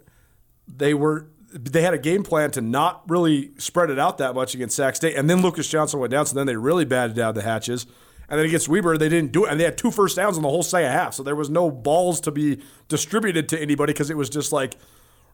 They 0.68 0.94
were, 0.94 1.30
they 1.58 1.82
had 1.82 1.94
a 1.94 1.98
game 1.98 2.22
plan 2.22 2.50
to 2.52 2.60
not 2.60 3.08
really 3.08 3.50
spread 3.58 3.90
it 3.90 3.98
out 3.98 4.18
that 4.18 4.34
much 4.34 4.54
against 4.54 4.76
Sac 4.76 4.96
State. 4.96 5.16
And 5.16 5.28
then 5.28 5.42
Lucas 5.42 5.68
Johnson 5.68 6.00
went 6.00 6.10
down, 6.10 6.26
so 6.26 6.34
then 6.34 6.46
they 6.46 6.56
really 6.56 6.84
batted 6.84 7.16
down 7.16 7.34
the 7.34 7.42
hatches. 7.42 7.86
And 8.28 8.38
then 8.38 8.46
against 8.46 8.68
Weber, 8.68 8.98
they 8.98 9.08
didn't 9.08 9.32
do 9.32 9.44
it. 9.44 9.50
And 9.50 9.60
they 9.60 9.64
had 9.64 9.78
two 9.78 9.90
first 9.90 10.16
downs 10.16 10.36
in 10.36 10.42
the 10.42 10.48
whole 10.48 10.62
second 10.62 10.90
half. 10.90 11.14
So 11.14 11.22
there 11.22 11.36
was 11.36 11.48
no 11.48 11.70
balls 11.70 12.20
to 12.22 12.30
be 12.30 12.60
distributed 12.88 13.48
to 13.50 13.60
anybody 13.60 13.92
because 13.92 14.10
it 14.10 14.16
was 14.16 14.28
just 14.28 14.52
like 14.52 14.76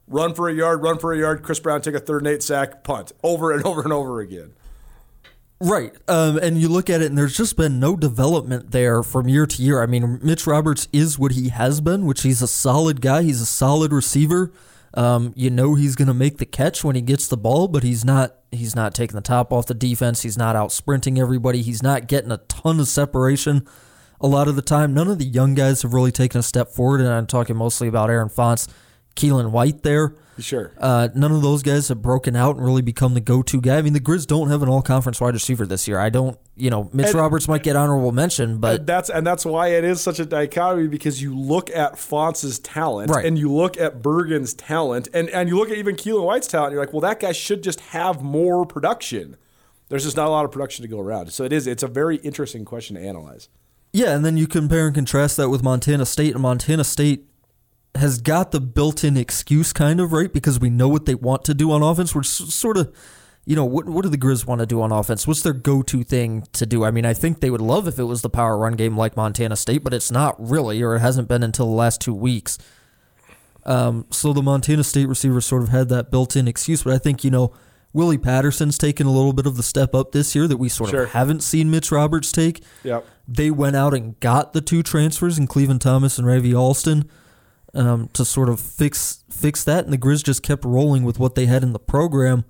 run 0.07 0.35
for 0.35 0.49
a 0.49 0.55
yard, 0.55 0.83
run 0.83 0.99
for 0.99 1.13
a 1.13 1.19
yard, 1.19 1.43
Kris 1.43 1.59
Brown 1.59 1.81
take 1.81 1.95
a 1.95 2.01
third 2.01 2.23
and 2.23 2.29
eight 2.29 2.43
sack, 2.43 2.85
punt 2.85 3.13
over 3.23 3.53
and 3.53 3.65
over 3.67 3.83
and 3.83 3.93
over 3.93 4.21
again. 4.21 4.53
Right. 5.59 5.95
Um, 6.09 6.39
and 6.39 6.61
you 6.61 6.69
look 6.69 6.91
at 6.91 7.03
it, 7.03 7.07
and 7.07 7.17
there's 7.17 7.37
just 7.37 7.57
been 7.57 7.79
no 7.79 7.97
development 7.97 8.73
there 8.73 9.05
from 9.05 9.29
year 9.29 9.47
to 9.47 9.63
year. 9.63 9.81
I 9.81 9.87
mean, 9.87 10.19
Mitch 10.21 10.45
Roberts 10.45 10.89
is 10.93 11.21
what 11.21 11.33
he 11.33 11.51
has 11.51 11.81
been, 11.81 12.05
which 12.05 12.23
he's 12.23 12.43
a 12.43 12.49
solid 12.49 13.01
guy. 13.01 13.23
He's 13.23 13.41
a 13.41 13.47
solid 13.47 13.93
receiver. 13.93 14.53
Um, 14.95 15.33
you 15.37 15.49
know 15.51 15.75
he's 15.75 15.97
going 15.97 16.09
to 16.09 16.15
make 16.15 16.39
the 16.39 16.47
catch 16.47 16.85
when 16.85 16.95
he 16.95 17.03
gets 17.03 17.29
the 17.29 17.37
ball, 17.37 17.69
but 17.69 17.83
he's 17.83 18.05
not. 18.05 18.37
He's 18.51 18.77
not 18.77 18.95
taking 18.95 19.15
the 19.15 19.23
top 19.23 19.51
off 19.51 19.65
the 19.65 19.73
defense. 19.75 20.23
He's 20.23 20.37
not 20.37 20.57
out 20.57 20.73
sprinting 20.73 21.19
everybody. 21.19 21.63
He's 21.63 21.83
not 21.83 22.07
getting 22.07 22.31
a 22.31 22.37
ton 22.37 22.79
of 22.81 22.87
separation. 22.87 23.67
A 24.21 24.27
lot 24.27 24.47
of 24.47 24.57
the 24.57 24.63
time, 24.63 24.93
none 24.93 25.09
of 25.09 25.19
the 25.19 25.25
young 25.25 25.55
guys 25.55 25.81
have 25.83 25.95
really 25.95 26.13
taken 26.13 26.39
a 26.39 26.43
step 26.43 26.69
forward, 26.69 27.01
and 27.01 27.09
I'm 27.09 27.27
talking 27.27 27.57
mostly 27.57 27.89
about 27.89 28.11
Aaron 28.11 28.29
Fontes, 28.29 28.69
Keelan 29.17 29.51
White 29.51 29.83
there. 29.83 30.15
Sure. 30.39 30.73
Uh, 30.79 31.09
none 31.15 31.31
of 31.31 31.43
those 31.43 31.63
guys 31.63 31.89
have 31.89 32.01
broken 32.01 32.35
out 32.35 32.57
and 32.57 32.65
really 32.65 32.81
become 32.81 33.13
the 33.13 33.21
go-to 33.21 33.61
guy. 33.61 33.77
I 33.77 33.83
mean, 33.83 33.93
the 33.93 34.01
Grizz 34.01 34.27
don't 34.27 34.49
have 34.49 34.63
an 34.63 34.69
all-conference 34.69 35.21
wide 35.21 35.35
receiver 35.35 35.67
this 35.67 35.87
year. 35.87 35.99
I 36.01 36.09
don't, 36.09 36.39
you 36.57 36.71
know, 36.71 36.89
Mitch 36.93 37.09
And- 37.09 37.17
Roberts 37.17 37.47
might 37.49 37.63
get 37.63 37.77
honorable 37.77 38.13
mention, 38.13 38.57
but 38.59 38.79
And 38.81 38.87
that's 38.87 39.11
and 39.11 39.27
that's 39.27 39.45
why 39.45 39.69
it 39.69 39.85
is 39.85 40.01
such 40.01 40.19
a 40.19 40.25
dichotomy 40.25 40.89
because 40.89 41.21
you 41.21 41.37
look 41.39 41.69
at 41.71 41.99
Fontes's 41.99 42.59
talent 42.59 43.11
Right. 43.11 43.27
and 43.27 43.39
you 43.39 43.53
look 43.53 43.77
at 43.79 44.01
Bergen's 44.03 44.55
talent 44.55 45.09
and, 45.13 45.29
and 45.29 45.51
you 45.51 45.57
look 45.59 45.71
at 45.71 45.77
even 45.77 45.97
Keelan 45.97 46.25
White's 46.25 46.47
talent 46.47 46.69
and 46.69 46.75
you're 46.77 46.83
like, 46.85 46.95
well, 46.95 47.03
that 47.03 47.21
guy 47.21 47.33
should 47.33 47.63
just 47.63 47.81
have 47.81 48.23
more 48.23 48.65
production. 48.65 49.37
There's 49.91 50.05
just 50.05 50.17
not 50.17 50.29
a 50.29 50.31
lot 50.31 50.47
of 50.47 50.51
production 50.51 50.83
to 50.83 50.89
go 50.89 50.99
around. 50.99 51.31
So 51.33 51.45
it 51.45 51.53
is 51.53 51.67
it's 51.67 51.83
a 51.83 51.89
very 51.89 52.17
interesting 52.17 52.65
question 52.65 52.97
to 52.97 53.03
analyze. 53.03 53.51
yeah. 53.93 54.17
And 54.17 54.25
then 54.25 54.39
you 54.39 54.47
compare 54.47 54.87
and 54.87 54.95
contrast 54.95 55.37
that 55.37 55.51
with 55.51 55.63
Montana 55.63 56.07
State, 56.07 56.33
and 56.33 56.41
Montana 56.43 56.85
State 56.85 57.27
has 57.95 58.21
got 58.21 58.53
the 58.53 58.61
built-in 58.61 59.17
excuse 59.17 59.73
kind 59.73 60.01
of 60.01 60.13
right 60.13 60.33
because 60.33 60.59
we 60.59 60.71
know 60.71 60.89
what 60.89 61.05
they 61.07 61.15
want 61.15 61.45
to 61.45 61.55
do 61.55 61.71
on 61.73 61.83
offense. 61.83 62.15
We're 62.15 62.23
s- 62.23 62.53
sort 62.55 62.77
of, 62.79 62.95
you 63.45 63.55
know, 63.55 63.65
what 63.67 63.87
what 63.87 64.03
do 64.03 64.09
the 64.09 64.17
Grizz 64.17 64.47
want 64.47 64.61
to 64.61 64.67
do 64.67 64.81
on 64.81 64.91
offense? 64.93 65.27
What's 65.27 65.43
their 65.43 65.53
go-to 65.53 66.03
thing 66.03 66.47
to 66.55 66.65
do? 66.65 66.85
I 66.85 66.91
mean, 66.91 67.05
I 67.05 67.13
think 67.13 67.41
they 67.41 67.51
would 67.51 67.61
love 67.61 67.87
if 67.87 67.99
it 67.99 68.05
was 68.05 68.23
the 68.23 68.31
power 68.31 68.57
run 68.57 68.75
game 68.75 68.97
like 68.97 69.17
Montana 69.17 69.57
State, 69.57 69.85
but 69.85 69.93
it's 69.93 70.11
not 70.11 70.37
really, 70.39 70.81
or 70.83 70.97
it 70.97 71.01
hasn't 71.01 71.29
been 71.29 71.43
until 71.43 71.67
the 71.67 71.73
last 71.73 72.01
two 72.01 72.15
weeks. 72.15 72.57
Um, 73.65 74.07
so 74.11 74.33
the 74.33 74.43
Montana 74.43 74.83
State 74.85 75.07
receivers 75.07 75.47
sort 75.47 75.63
of 75.63 75.69
had 75.69 75.89
that 75.91 76.11
built-in 76.11 76.49
excuse, 76.49 76.83
but 76.83 76.93
I 76.95 76.99
think 76.99 77.23
you 77.23 77.31
know 77.31 77.53
Willie 77.93 78.19
Patterson's 78.19 78.79
taken 78.79 79.07
a 79.07 79.13
little 79.13 79.33
bit 79.35 79.47
of 79.47 79.57
the 79.57 79.63
step 79.63 79.95
up 79.95 80.13
this 80.13 80.35
year 80.35 80.49
that 80.49 80.57
we 80.57 80.69
sort 80.69 80.91
Sure. 80.91 81.03
of 81.05 81.11
haven't 81.11 81.43
seen 81.43 81.71
Mitch 81.71 81.93
Roberts 81.93 82.33
take. 82.33 82.63
Yep. 82.85 83.07
They 83.29 83.51
went 83.51 83.77
out 83.77 83.93
and 83.95 84.19
got 84.19 84.53
the 84.55 84.61
two 84.63 84.83
transfers 84.83 85.39
in 85.39 85.47
Clevan 85.47 85.79
Thomas 85.79 86.19
and 86.19 86.27
Ravy 86.27 86.55
Alston 86.59 87.09
um, 87.75 88.09
to 88.13 88.25
sort 88.25 88.49
of 88.49 88.61
fix 88.61 89.25
fix 89.31 89.65
that, 89.65 89.85
and 89.85 89.93
the 89.93 89.99
Grizz 89.99 90.25
just 90.25 90.43
kept 90.43 90.65
rolling 90.65 91.05
with 91.05 91.19
what 91.19 91.35
they 91.35 91.47
had 91.47 91.63
in 91.63 91.73
the 91.73 91.79
program. 91.79 92.45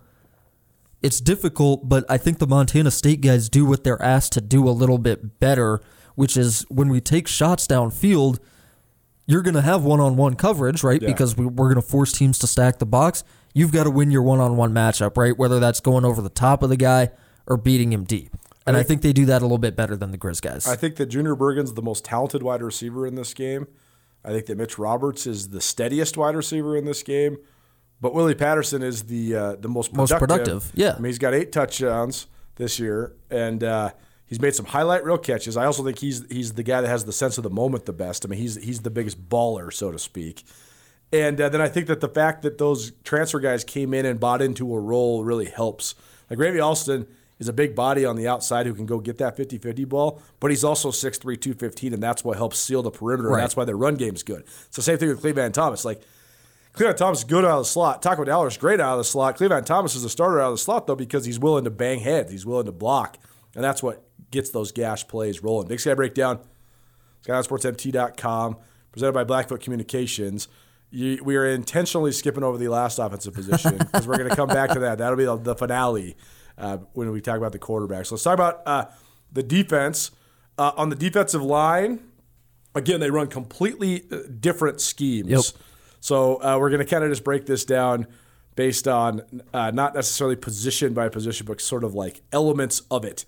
It's 1.01 1.21
difficult, 1.21 1.89
but 1.89 2.05
I 2.09 2.17
think 2.17 2.39
the 2.39 2.47
Montana 2.47 2.91
State 2.91 3.21
guys 3.21 3.49
do 3.49 3.67
what 3.67 3.83
they're 3.83 4.01
asked 4.01 4.33
to 4.35 4.41
do 4.41 4.69
a 4.69 4.71
little 4.71 4.99
bit 4.99 5.41
better 5.41 5.81
which 6.15 6.37
is 6.37 6.65
when 6.69 6.89
we 6.89 7.01
take 7.01 7.27
shots 7.27 7.67
downfield, 7.67 8.39
you're 9.27 9.43
going 9.43 9.55
to 9.55 9.63
have 9.63 9.85
one 9.85 10.01
on 10.01 10.17
one 10.17 10.35
coverage, 10.35 10.83
right? 10.83 11.01
Yeah. 11.01 11.09
Because 11.09 11.37
we, 11.37 11.47
we're 11.47 11.73
going 11.73 11.83
to 11.83 11.89
force 11.89 12.13
teams 12.13 12.39
to 12.41 12.47
stack 12.47 12.79
the 12.79 12.87
box. 12.87 13.25
You've 13.55 13.73
got 13.73 13.85
to 13.85 13.91
win 13.91 14.11
your 14.11 14.23
one 14.23 14.41
on 14.41 14.57
one 14.57 14.73
matchup, 14.73 15.17
right? 15.17 15.37
Whether 15.37 15.61
that's 15.61 15.81
going 15.81 16.05
over 16.05 16.21
the 16.23 16.31
top 16.31 16.63
of 16.63 16.71
the 16.71 16.77
guy 16.77 17.11
or 17.47 17.57
beating 17.57 17.93
him 17.93 18.05
deep. 18.05 18.35
And 18.65 18.77
I 18.77 18.85
think 18.85 19.03
they 19.03 19.13
do 19.13 19.27
that 19.27 19.43
a 19.43 19.45
little 19.45 19.59
bit 19.59 19.75
better 19.75 19.97
than 19.97 20.13
the 20.13 20.19
Grizz 20.19 20.41
guys. 20.41 20.69
I 20.69 20.77
think 20.77 20.95
that 20.97 21.07
Junior 21.07 21.35
Bergen's 21.35 21.75
the 21.75 21.83
most 21.83 22.05
talented 22.05 22.45
wide 22.45 22.63
receiver 22.63 23.05
in 23.07 23.17
this 23.17 23.35
game. 23.35 23.67
I 24.25 24.31
think 24.31 24.47
that 24.47 24.57
Mitch 24.57 24.79
Roberts 24.79 25.27
is 25.27 25.49
the 25.49 25.61
steadiest 25.61 26.17
wide 26.17 26.37
receiver 26.37 26.77
in 26.77 26.85
this 26.85 27.03
game. 27.03 27.39
But 28.01 28.15
Willie 28.15 28.35
Patterson 28.35 28.83
is 28.83 29.05
the 29.05 29.35
uh, 29.37 29.57
the 29.57 29.69
most 29.69 29.95
Most 29.95 30.11
productive. 30.11 30.45
productive, 30.45 30.73
yeah. 30.75 30.95
I 30.95 30.99
mean, 30.99 31.07
he's 31.07 31.19
got 31.19 31.35
eight 31.35 31.53
touchdowns 31.53 32.27
this 32.57 32.81
year, 32.81 33.15
and 33.31 33.63
uh, 33.63 33.91
he's 34.27 34.41
made 34.41 34.57
some 34.57 34.67
highlight 34.67 35.05
reel 35.05 35.19
catches. 35.19 35.57
I 35.57 35.67
also 35.67 35.85
think 35.85 36.01
he's 36.01 36.27
he's 36.29 36.55
the 36.55 36.65
guy 36.65 36.81
that 36.81 36.89
has 36.89 37.05
the 37.05 37.13
sense 37.13 37.39
of 37.39 37.45
the 37.45 37.51
moment 37.51 37.87
the 37.87 37.93
best. 37.93 38.25
I 38.25 38.29
mean, 38.29 38.41
he's 38.41 38.57
he's 38.57 38.81
the 38.81 38.91
biggest 38.91 39.29
baller, 39.29 39.73
so 39.73 39.93
to 39.93 40.01
speak. 40.01 40.45
And 41.13 41.41
uh, 41.41 41.49
then 41.51 41.61
I 41.61 41.69
think 41.69 41.87
that 41.87 42.01
the 42.01 42.09
fact 42.09 42.43
that 42.43 42.59
those 42.59 42.91
transfer 43.05 43.39
guys 43.39 43.63
came 43.65 43.95
in 43.95 44.05
and 44.05 44.19
bought 44.19 44.43
into 44.43 44.75
a 44.75 44.81
role 44.81 45.25
really 45.25 45.47
helps. 45.47 45.95
Like 46.29 46.39
Ravy 46.39 46.61
Alston 46.61 47.07
is 47.43 47.49
a 47.49 47.53
big 47.53 47.75
body 47.75 48.05
on 48.07 48.17
the 48.17 48.27
outside 48.29 48.65
who 48.67 48.73
can 48.75 48.87
go 48.87 49.01
get 49.01 49.19
that 49.19 49.37
50 49.37 49.59
50 49.59 49.85
ball, 49.85 50.23
but 50.41 50.51
he's 50.51 50.65
also 50.65 50.91
6'3, 50.91 51.21
215, 51.41 51.93
and 51.93 52.03
that's 52.03 52.25
what 52.25 52.37
helps 52.39 52.59
seal 52.59 52.83
the 52.83 52.91
perimeter, 52.91 53.29
Right. 53.29 53.35
and 53.39 53.43
that's 53.43 53.57
why 53.57 53.65
their 53.65 53.77
run 53.77 53.97
game's 53.97 54.23
good. 54.23 54.43
It's 54.67 54.77
the 54.77 54.83
same 54.83 54.97
thing 54.99 55.09
with 55.09 55.23
Clevan 55.23 55.53
Thomas. 55.53 55.85
Like, 55.85 56.01
Clevan 56.75 56.97
Thomas 56.97 57.19
is 57.19 57.25
good 57.25 57.45
out 57.45 57.59
of 57.59 57.65
the 57.65 57.69
slot. 57.69 58.01
Taco 58.01 58.25
Dowler 58.25 58.47
is 58.49 58.57
great 58.57 58.81
out 58.81 58.93
of 58.93 58.99
the 58.99 59.05
slot. 59.05 59.37
Clevan 59.37 59.65
Thomas 59.67 59.95
is 59.95 60.05
a 60.05 60.09
starter 60.09 60.41
out 60.41 60.49
of 60.53 60.55
the 60.55 60.59
slot, 60.59 60.87
though, 60.87 60.97
because 60.97 61.25
he's 61.27 61.39
willing 61.39 61.65
to 61.65 61.71
bang 61.71 62.01
heads. 62.01 62.31
He's 62.33 62.47
willing 62.47 62.67
to 62.67 62.73
block, 62.73 63.19
and 63.55 63.63
that's 63.63 63.83
what 63.83 64.03
gets 64.31 64.49
those 64.51 64.73
gash 64.73 65.07
plays 65.09 65.43
rolling. 65.43 65.69
Big 65.69 65.81
Sky 65.81 65.93
Breakdown, 65.95 66.39
SkylineSportsMT.com, 67.27 68.57
presented 68.93 69.13
by 69.13 69.25
Blackfoot 69.25 69.61
Communications. 69.61 70.49
You, 70.91 71.23
we 71.25 71.37
are 71.37 71.47
intentionally 71.47 72.13
skipping 72.13 72.43
over 72.45 72.59
the 72.59 72.69
last 72.69 72.99
offensive 72.99 73.33
position 73.35 73.79
because 73.79 74.07
we're 74.07 74.19
going 74.19 74.29
to 74.29 74.37
come 74.37 74.49
back 74.49 74.71
to 74.71 74.81
that. 74.81 74.99
That'll 74.99 75.17
be 75.17 75.25
the, 75.25 75.37
the 75.39 75.55
finale 75.55 76.17
uh, 76.59 76.79
when 76.93 77.11
we 77.11 77.21
talk 77.21 77.37
about 77.37 77.53
the 77.53 77.59
quarterbacks. 77.59 78.07
So 78.07 78.15
let's 78.15 78.25
talk 78.25 78.35
about 78.35 78.63
uh, 78.67 78.85
the 79.33 79.43
defense. 79.43 80.11
Uh, 80.59 80.73
on 80.77 80.91
the 80.91 80.97
defensive 80.97 81.43
line, 81.43 82.01
again, 82.75 83.01
they 83.01 83.11
run 83.11 83.27
completely 83.27 84.05
uh, 84.11 84.19
different 84.41 84.81
schemes. 84.81 85.31
Yep. 85.31 85.45
So 86.01 86.43
uh, 86.43 86.59
we're 86.59 86.71
going 86.71 86.85
to 86.85 86.87
kind 86.87 87.05
of 87.05 87.11
just 87.11 87.25
break 87.25 87.47
this 87.47 87.65
down 87.65 88.07
based 88.55 88.87
on 88.87 89.23
uh, 89.55 89.71
not 89.71 89.95
necessarily 89.95 90.37
position 90.37 90.93
by 90.93 91.09
position, 91.09 91.47
but 91.47 91.61
sort 91.61 91.85
of 91.85 91.95
like 91.95 92.23
elements 92.33 92.83
of 92.91 93.05
it. 93.05 93.25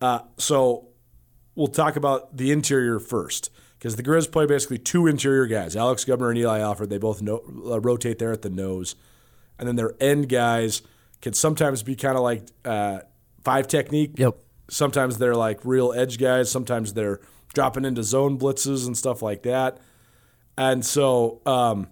Uh, 0.00 0.20
so 0.36 0.88
we'll 1.54 1.66
talk 1.66 1.96
about 1.96 2.36
the 2.36 2.52
interior 2.52 2.98
first 3.00 3.50
because 3.78 3.96
the 3.96 4.02
Grizz 4.02 4.30
play 4.30 4.46
basically 4.46 4.78
two 4.78 5.06
interior 5.06 5.46
guys, 5.46 5.76
Alex 5.76 6.04
Gubner 6.04 6.28
and 6.28 6.38
Eli 6.38 6.60
Alford. 6.60 6.90
They 6.90 6.98
both 6.98 7.20
no, 7.22 7.42
uh, 7.66 7.80
rotate 7.80 8.18
there 8.18 8.32
at 8.32 8.42
the 8.42 8.50
nose, 8.50 8.94
and 9.58 9.66
then 9.66 9.76
their 9.76 9.94
end 10.00 10.28
guys 10.28 10.82
can 11.20 11.32
sometimes 11.32 11.82
be 11.82 11.96
kind 11.96 12.16
of 12.16 12.22
like 12.22 12.42
uh, 12.64 13.00
five 13.42 13.66
technique. 13.68 14.12
Yep. 14.16 14.36
Sometimes 14.68 15.18
they're 15.18 15.34
like 15.34 15.60
real 15.64 15.92
edge 15.92 16.18
guys. 16.18 16.50
Sometimes 16.50 16.94
they're 16.94 17.20
dropping 17.52 17.84
into 17.84 18.02
zone 18.02 18.38
blitzes 18.38 18.86
and 18.86 18.96
stuff 18.96 19.22
like 19.22 19.42
that. 19.42 19.78
And 20.56 20.84
so 20.84 21.40
um, 21.46 21.88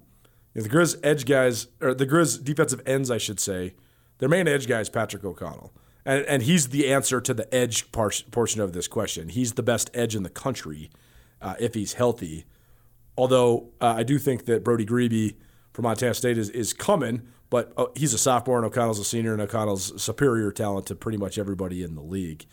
you 0.55 0.61
know, 0.61 0.69
the 0.69 0.75
Grizz 0.75 0.99
edge 1.03 1.25
guys, 1.25 1.69
or 1.81 1.95
the 1.95 2.07
Grizz 2.07 2.45
defensive 2.45 2.81
ends, 2.87 3.11
I 3.11 3.19
should 3.19 3.41
say, 3.41 3.75
their 4.19 4.29
main 4.29 4.47
edge 4.47 4.69
guy 4.69 4.81
is 4.81 4.89
Patrick 4.89 5.25
O'Connell. 5.25 5.73
And, 6.05 6.25
and 6.27 6.43
he's 6.43 6.69
the 6.69 6.93
answer 6.93 7.21
to 7.21 7.33
the 7.33 7.53
edge 7.55 7.91
par- 7.93 8.13
portion 8.31 8.61
of 8.61 8.73
this 8.73 8.89
question. 8.89 9.29
He's 9.29 9.53
the 9.53 9.63
best 9.63 9.91
edge 9.95 10.17
in 10.17 10.25
the 10.25 10.31
country 10.31 10.91
uh, 11.41 11.55
if 11.61 11.75
he's 11.75 11.95
healthy. 11.95 12.45
Although 13.17 13.69
uh, 13.81 13.95
I 13.99 14.03
do 14.03 14.19
think 14.19 14.47
that 14.47 14.65
Brody 14.65 14.85
Grebe 14.85 15.37
from 15.73 15.85
Montana 15.85 16.15
State 16.15 16.39
is, 16.39 16.51
is 16.51 16.73
coming, 16.73 17.23
but 17.53 17.71
uh, 17.77 17.85
he's 17.95 18.15
a 18.15 18.19
sophomore 18.19 18.57
and 18.57 18.65
O'Connell's 18.65 18.99
a 18.99 19.05
senior, 19.05 19.35
and 19.35 19.43
O'Connell's 19.43 20.03
superior 20.03 20.51
talent 20.51 20.87
to 20.87 20.95
pretty 20.95 21.19
much 21.19 21.37
everybody 21.37 21.83
in 21.83 21.95
the 21.95 22.01
league. 22.01 22.47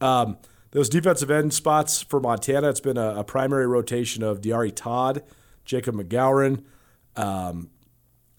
Um, 0.00 0.38
those 0.70 0.88
defensive 0.88 1.28
end 1.28 1.52
spots 1.52 2.02
for 2.02 2.20
Montana, 2.20 2.68
it's 2.68 2.78
been 2.78 2.96
a, 2.96 3.16
a 3.16 3.24
primary 3.24 3.66
rotation 3.66 4.22
of 4.22 4.40
Diari 4.40 4.72
Todd, 4.72 5.24
Jacob 5.64 5.96
McGowan, 5.96 6.62
um, 7.16 7.70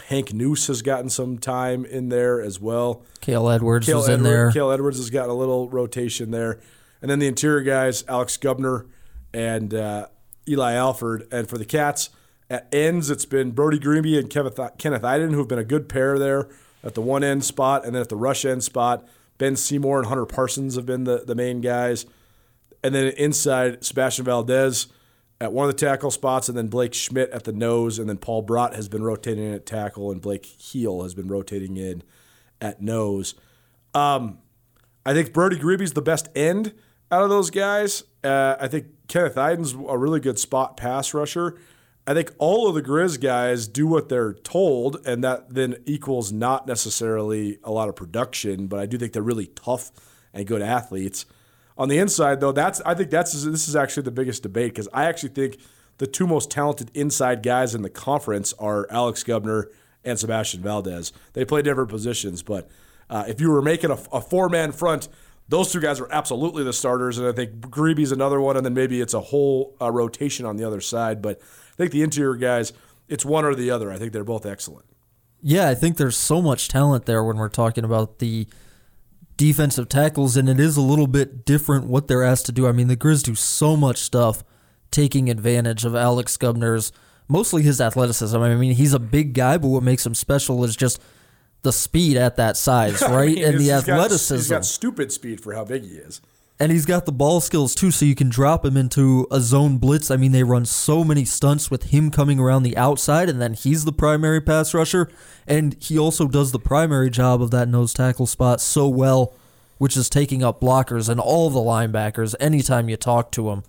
Hank 0.08 0.34
Noose 0.34 0.68
has 0.68 0.82
gotten 0.82 1.10
some 1.10 1.38
time 1.38 1.84
in 1.84 2.08
there 2.08 2.40
as 2.40 2.62
well. 2.62 3.04
Kale 3.20 3.50
Edwards 3.50 3.86
Cale 3.86 3.98
was 3.98 4.08
in 4.08 4.24
there. 4.24 4.52
Cale 4.52 4.72
Edwards 4.72 5.00
has 5.00 5.10
gotten 5.10 5.32
a 5.32 5.36
little 5.36 5.70
rotation 5.70 6.32
there. 6.32 6.62
And 7.02 7.12
then 7.12 7.20
the 7.20 7.28
interior 7.28 7.60
guys, 7.60 8.06
Alex 8.08 8.38
Gubner 8.38 8.88
and 9.34 9.74
uh, 9.74 10.08
Eli 10.48 10.76
Alford. 10.76 11.28
And 11.30 11.50
for 11.50 11.58
the 11.58 11.66
Cats, 11.66 12.10
at 12.50 12.68
ends, 12.74 13.10
it's 13.10 13.26
been 13.26 13.52
Brody 13.52 13.80
Grebe 13.80 14.18
and 14.18 14.30
Kenneth, 14.30 14.56
Eiden, 14.58 15.32
who 15.32 15.40
have 15.40 15.48
been 15.48 15.60
a 15.60 15.64
good 15.64 15.88
pair 15.88 16.18
there 16.18 16.50
at 16.84 16.96
the 16.96 17.02
one 17.02 17.24
end 17.24 17.44
spot. 17.44 17.86
And 17.86 17.94
then 17.94 18.02
at 18.02 18.10
the 18.10 18.16
rush 18.16 18.46
end 18.46 18.64
spot, 18.64 19.08
Ben 19.38 19.56
Seymour 19.56 20.00
and 20.00 20.08
Hunter 20.08 20.26
Parsons 20.26 20.76
have 20.76 20.86
been 20.86 21.04
the, 21.04 21.24
the 21.26 21.36
main 21.36 21.62
guys. 21.62 22.06
And 22.84 22.96
then 22.96 23.14
inside, 23.18 23.84
Sebastian 23.84 24.26
Valdez 24.26 24.88
at 25.42 25.54
one 25.54 25.70
of 25.70 25.76
the 25.76 25.86
tackle 25.86 26.12
spots, 26.12 26.50
and 26.50 26.58
then 26.58 26.68
Blake 26.68 26.94
Schmidt 26.94 27.30
at 27.30 27.46
the 27.46 27.54
nose, 27.54 27.98
and 27.98 28.10
then 28.10 28.18
Paul 28.18 28.44
Brott 28.44 28.76
has 28.76 28.90
been 28.90 29.04
rotating 29.04 29.46
in 29.46 29.54
at 29.54 29.66
tackle, 29.66 30.12
and 30.12 30.22
Blake 30.22 30.46
Heel 30.46 31.04
has 31.04 31.14
been 31.14 31.28
rotating 31.28 31.78
in 31.78 32.04
at 32.60 32.82
nose. 32.82 33.36
Um, 33.94 34.40
I 35.06 35.14
think 35.14 35.32
Brody 35.32 35.58
Grebe's 35.58 35.94
the 35.94 36.02
best 36.02 36.28
end 36.36 36.74
out 37.12 37.24
of 37.24 37.30
those 37.30 37.50
guys. 37.50 38.04
Uh, 38.24 38.58
I 38.60 38.68
think 38.68 38.88
Kenneth 39.08 39.36
Eiden's 39.36 39.74
a 39.74 39.98
really 39.98 40.20
good 40.20 40.38
spot 40.38 40.76
pass 40.76 41.14
rusher. 41.14 41.58
I 42.10 42.16
think 42.16 42.32
all 42.40 42.68
of 42.68 42.74
the 42.74 42.82
Grizz 42.82 43.22
guys 43.22 43.68
do 43.68 43.86
what 43.86 44.10
they're 44.10 44.34
told, 44.34 45.06
and 45.06 45.24
that 45.24 45.54
then 45.54 45.76
equals 45.86 46.32
not 46.32 46.66
necessarily 46.66 47.60
a 47.64 47.70
lot 47.70 47.88
of 47.88 47.96
production, 47.96 48.66
but 48.66 48.80
I 48.80 48.88
do 48.88 48.98
think 48.98 49.14
they're 49.14 49.22
really 49.22 49.46
tough 49.46 49.92
and 50.34 50.48
good 50.48 50.64
athletes. 50.64 51.28
On 51.78 51.88
the 51.88 52.00
inside, 52.00 52.40
though, 52.40 52.52
that's 52.52 52.82
I 52.82 52.96
think 52.96 53.12
that's 53.12 53.34
this 53.44 53.68
is 53.68 53.76
actually 53.76 54.02
the 54.04 54.12
biggest 54.12 54.42
debate 54.42 54.72
because 54.72 54.90
I 54.92 55.06
actually 55.06 55.30
think 55.30 55.60
the 56.00 56.08
two 56.08 56.26
most 56.26 56.50
talented 56.50 56.90
inside 56.96 57.44
guys 57.44 57.76
in 57.76 57.84
the 57.84 57.92
conference 57.92 58.54
are 58.54 58.88
Alex 58.90 59.24
Gubner 59.24 59.66
and 60.04 60.18
Sebastian 60.18 60.64
Valdez. 60.64 61.14
They 61.34 61.46
play 61.46 61.62
different 61.62 61.92
positions, 61.92 62.42
but 62.42 62.68
uh, 63.08 63.26
if 63.28 63.40
you 63.40 63.52
were 63.52 63.62
making 63.62 63.92
a, 63.92 64.00
a 64.12 64.20
four 64.20 64.50
man 64.50 64.72
front, 64.72 65.10
those 65.48 65.72
two 65.72 65.80
guys 65.80 66.00
are 66.00 66.12
absolutely 66.12 66.64
the 66.64 66.74
starters, 66.74 67.20
and 67.20 67.28
I 67.28 67.34
think 67.34 67.60
Grebe's 67.60 68.12
another 68.12 68.42
one, 68.42 68.58
and 68.58 68.66
then 68.66 68.74
maybe 68.74 69.00
it's 69.00 69.14
a 69.14 69.22
whole 69.22 69.76
uh, 69.80 69.92
rotation 69.92 70.48
on 70.48 70.58
the 70.58 70.64
other 70.64 70.82
side. 70.82 71.22
But 71.22 71.40
think 71.80 71.92
the 71.92 72.04
interior 72.04 72.36
guys, 72.36 72.72
it's 73.08 73.26
one 73.26 73.44
or 73.46 73.56
the 73.56 73.72
other. 73.72 73.92
I 73.92 73.98
think 73.98 74.14
they're 74.14 74.24
both 74.24 74.46
excellent. 74.46 74.86
Yeah, 75.42 75.68
I 75.70 75.76
think 75.76 75.98
there's 75.98 76.18
so 76.18 76.42
much 76.42 76.68
talent 76.68 77.06
there 77.06 77.24
when 77.24 77.38
we're 77.38 77.50
talking 77.50 77.84
about 77.84 78.20
the 78.20 78.46
defensive 79.38 79.88
tackles, 79.88 80.36
and 80.36 80.50
it 80.50 80.60
is 80.60 80.76
a 80.78 80.82
little 80.82 81.08
bit 81.08 81.46
different 81.46 81.88
what 81.88 82.08
they're 82.08 82.24
asked 82.24 82.46
to 82.48 82.52
do. 82.52 82.68
I 82.68 82.72
mean, 82.74 82.88
the 82.88 82.98
Grizz 82.98 83.24
do 83.24 83.36
so 83.36 83.78
much 83.78 83.98
stuff 84.00 84.44
taking 84.92 85.30
advantage 85.30 85.86
of 85.86 85.96
Alex 85.96 86.36
Gubner's, 86.38 86.92
mostly 87.28 87.62
his 87.62 87.80
athleticism. 87.80 88.38
I 88.38 88.56
mean, 88.56 88.74
he's 88.74 88.94
a 88.94 89.00
big 89.00 89.34
guy, 89.34 89.58
but 89.58 89.70
what 89.70 89.84
makes 89.84 90.06
him 90.06 90.14
special 90.14 90.64
is 90.66 90.76
just 90.76 91.00
the 91.62 91.72
speed 91.72 92.18
at 92.18 92.36
that 92.36 92.58
size, 92.58 93.02
right? 93.04 93.30
I 93.30 93.34
mean, 93.34 93.44
and 93.46 93.54
the 93.60 93.60
he's 93.64 93.70
got- 93.84 93.90
athleticism. 93.90 94.36
he's 94.36 94.50
got 94.50 94.66
stupid 94.66 95.12
speed 95.12 95.40
for 95.42 95.54
how 95.54 95.64
big 95.64 95.84
he 95.84 95.92
is. 95.96 96.20
And 96.62 96.74
he's 96.74 96.86
got 96.86 97.06
the 97.06 97.14
ball 97.14 97.40
skills 97.40 97.74
too, 97.74 97.90
so 97.90 98.04
you 98.04 98.16
can 98.16 98.28
drop 98.28 98.66
him 98.66 98.76
into 98.76 99.26
a 99.32 99.40
zone 99.40 99.78
blitz. 99.78 100.12
I 100.12 100.18
mean, 100.18 100.34
they 100.34 100.44
run 100.44 100.66
so 100.66 101.06
many 101.06 101.24
stunts 101.24 101.72
with 101.72 101.92
him 101.92 102.12
coming 102.12 102.38
around 102.38 102.64
the 102.64 102.76
outside, 102.76 103.30
and 103.30 103.42
then 103.42 103.54
he's 103.54 103.86
the 103.86 103.94
primary 103.94 104.42
pass 104.42 104.74
rusher. 104.74 105.10
And 105.48 105.82
he 105.82 105.98
also 105.98 106.28
does 106.28 106.52
the 106.52 106.60
primary 106.60 107.10
job 107.10 107.42
of 107.42 107.52
that 107.52 107.70
nose 107.70 107.94
tackle 107.94 108.28
spot 108.28 108.60
so 108.60 108.90
well, 108.90 109.34
which 109.78 109.96
is 109.96 110.10
taking 110.10 110.44
up 110.44 110.60
blockers 110.60 111.08
and 111.08 111.18
all 111.18 111.50
the 111.50 111.60
linebackers. 111.60 112.36
Anytime 112.42 112.90
you 112.90 112.98
talk 112.98 113.32
to 113.32 113.46
them, 113.46 113.64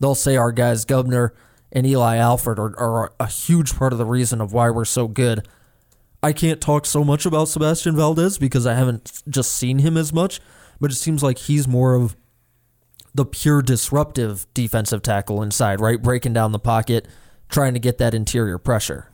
they'll 0.00 0.16
say 0.16 0.36
our 0.36 0.50
guys, 0.50 0.84
Gubner 0.84 1.30
and 1.70 1.86
Eli 1.86 2.16
Alford, 2.16 2.58
are, 2.58 2.76
are 2.76 3.12
a 3.20 3.28
huge 3.28 3.76
part 3.76 3.92
of 3.92 4.00
the 4.00 4.04
reason 4.04 4.40
of 4.40 4.52
why 4.52 4.68
we're 4.68 4.84
so 4.84 5.06
good. 5.06 5.46
I 6.24 6.32
can't 6.32 6.60
talk 6.60 6.86
so 6.86 7.04
much 7.04 7.24
about 7.24 7.48
Sebastian 7.48 7.94
Valdez 7.94 8.36
because 8.36 8.66
I 8.66 8.74
haven't 8.74 9.22
just 9.28 9.52
seen 9.52 9.78
him 9.78 9.96
as 9.96 10.12
much, 10.12 10.40
but 10.80 10.90
it 10.90 10.96
seems 10.96 11.22
like 11.22 11.38
he's 11.38 11.68
more 11.68 11.94
of 11.94 12.16
the 13.14 13.24
pure 13.24 13.62
disruptive 13.62 14.46
defensive 14.54 15.02
tackle 15.02 15.42
inside, 15.42 15.80
right? 15.80 16.00
Breaking 16.00 16.32
down 16.32 16.52
the 16.52 16.58
pocket, 16.58 17.06
trying 17.48 17.74
to 17.74 17.80
get 17.80 17.98
that 17.98 18.14
interior 18.14 18.58
pressure. 18.58 19.08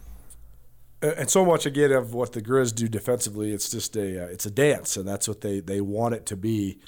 And 1.01 1.31
so 1.31 1.45
much 1.45 1.65
again 1.65 1.93
of 1.93 2.12
what 2.12 2.33
the 2.33 2.43
Grizz 2.43 2.75
do 2.75 2.89
defensively, 2.89 3.53
it's 3.53 3.70
just 3.70 3.97
a 3.97 4.25
uh, 4.25 4.27
it's 4.27 4.47
a 4.47 4.51
dance, 4.51 4.97
and 4.97 5.07
that's 5.07 5.29
what 5.29 5.43
they 5.43 5.61
they 5.61 5.81
want 5.81 6.15
it 6.15 6.27
to 6.27 6.37
be. 6.37 6.81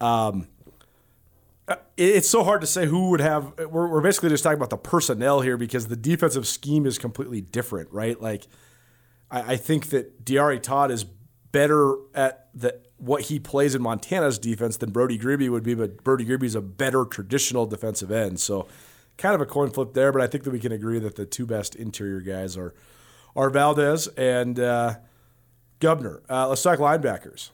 Um, 0.00 0.48
uh, 1.68 1.76
it's 1.96 2.28
so 2.28 2.42
hard 2.42 2.60
to 2.62 2.66
say 2.66 2.86
who 2.86 3.10
would 3.10 3.20
have. 3.20 3.56
We're, 3.58 3.88
we're 3.88 4.00
basically 4.00 4.30
just 4.30 4.42
talking 4.42 4.56
about 4.56 4.70
the 4.70 4.76
personnel 4.76 5.40
here 5.40 5.56
because 5.56 5.86
the 5.86 5.96
defensive 5.96 6.48
scheme 6.48 6.84
is 6.84 6.98
completely 6.98 7.40
different, 7.40 7.92
right? 7.92 8.20
Like, 8.20 8.48
I, 9.30 9.52
I 9.52 9.56
think 9.56 9.90
that 9.90 10.24
Diari 10.24 10.60
Todd 10.60 10.90
is 10.90 11.04
better 11.52 11.94
at 12.12 12.48
the 12.54 12.80
what 12.98 13.22
he 13.22 13.38
plays 13.38 13.74
in 13.74 13.82
Montana's 13.82 14.38
defense 14.38 14.76
than 14.76 14.90
Brody 14.90 15.18
Grebe 15.18 15.50
would 15.50 15.62
be, 15.62 15.74
but 15.74 16.02
Brody 16.04 16.24
Grebe's 16.24 16.54
a 16.54 16.60
better 16.60 17.04
traditional 17.04 17.66
defensive 17.66 18.10
end. 18.10 18.40
So 18.40 18.68
kind 19.16 19.34
of 19.34 19.40
a 19.40 19.46
coin 19.46 19.70
flip 19.70 19.94
there, 19.94 20.12
but 20.12 20.22
I 20.22 20.26
think 20.26 20.44
that 20.44 20.50
we 20.50 20.60
can 20.60 20.72
agree 20.72 20.98
that 20.98 21.16
the 21.16 21.26
two 21.26 21.46
best 21.46 21.74
interior 21.74 22.20
guys 22.20 22.56
are 22.56 22.74
are 23.36 23.50
Valdez 23.50 24.06
and 24.16 24.60
uh, 24.60 24.94
Gubner. 25.80 26.20
Uh, 26.30 26.48
let's 26.48 26.62
talk 26.62 26.78
linebackers. 26.78 27.50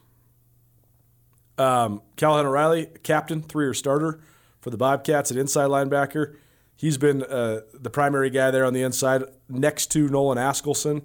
Um, 1.57 2.01
Callahan 2.17 2.45
O'Reilly, 2.45 2.87
captain, 3.03 3.41
three-year 3.41 3.73
starter 3.73 4.19
for 4.59 4.69
the 4.69 4.77
Bobcats, 4.77 5.31
an 5.31 5.37
inside 5.37 5.69
linebacker. 5.69 6.35
He's 6.75 6.97
been 6.97 7.23
uh, 7.23 7.61
the 7.73 7.89
primary 7.89 8.29
guy 8.29 8.51
there 8.51 8.65
on 8.65 8.73
the 8.73 8.81
inside, 8.83 9.23
next 9.49 9.87
to 9.91 10.07
Nolan 10.07 10.37
Askelson. 10.37 11.03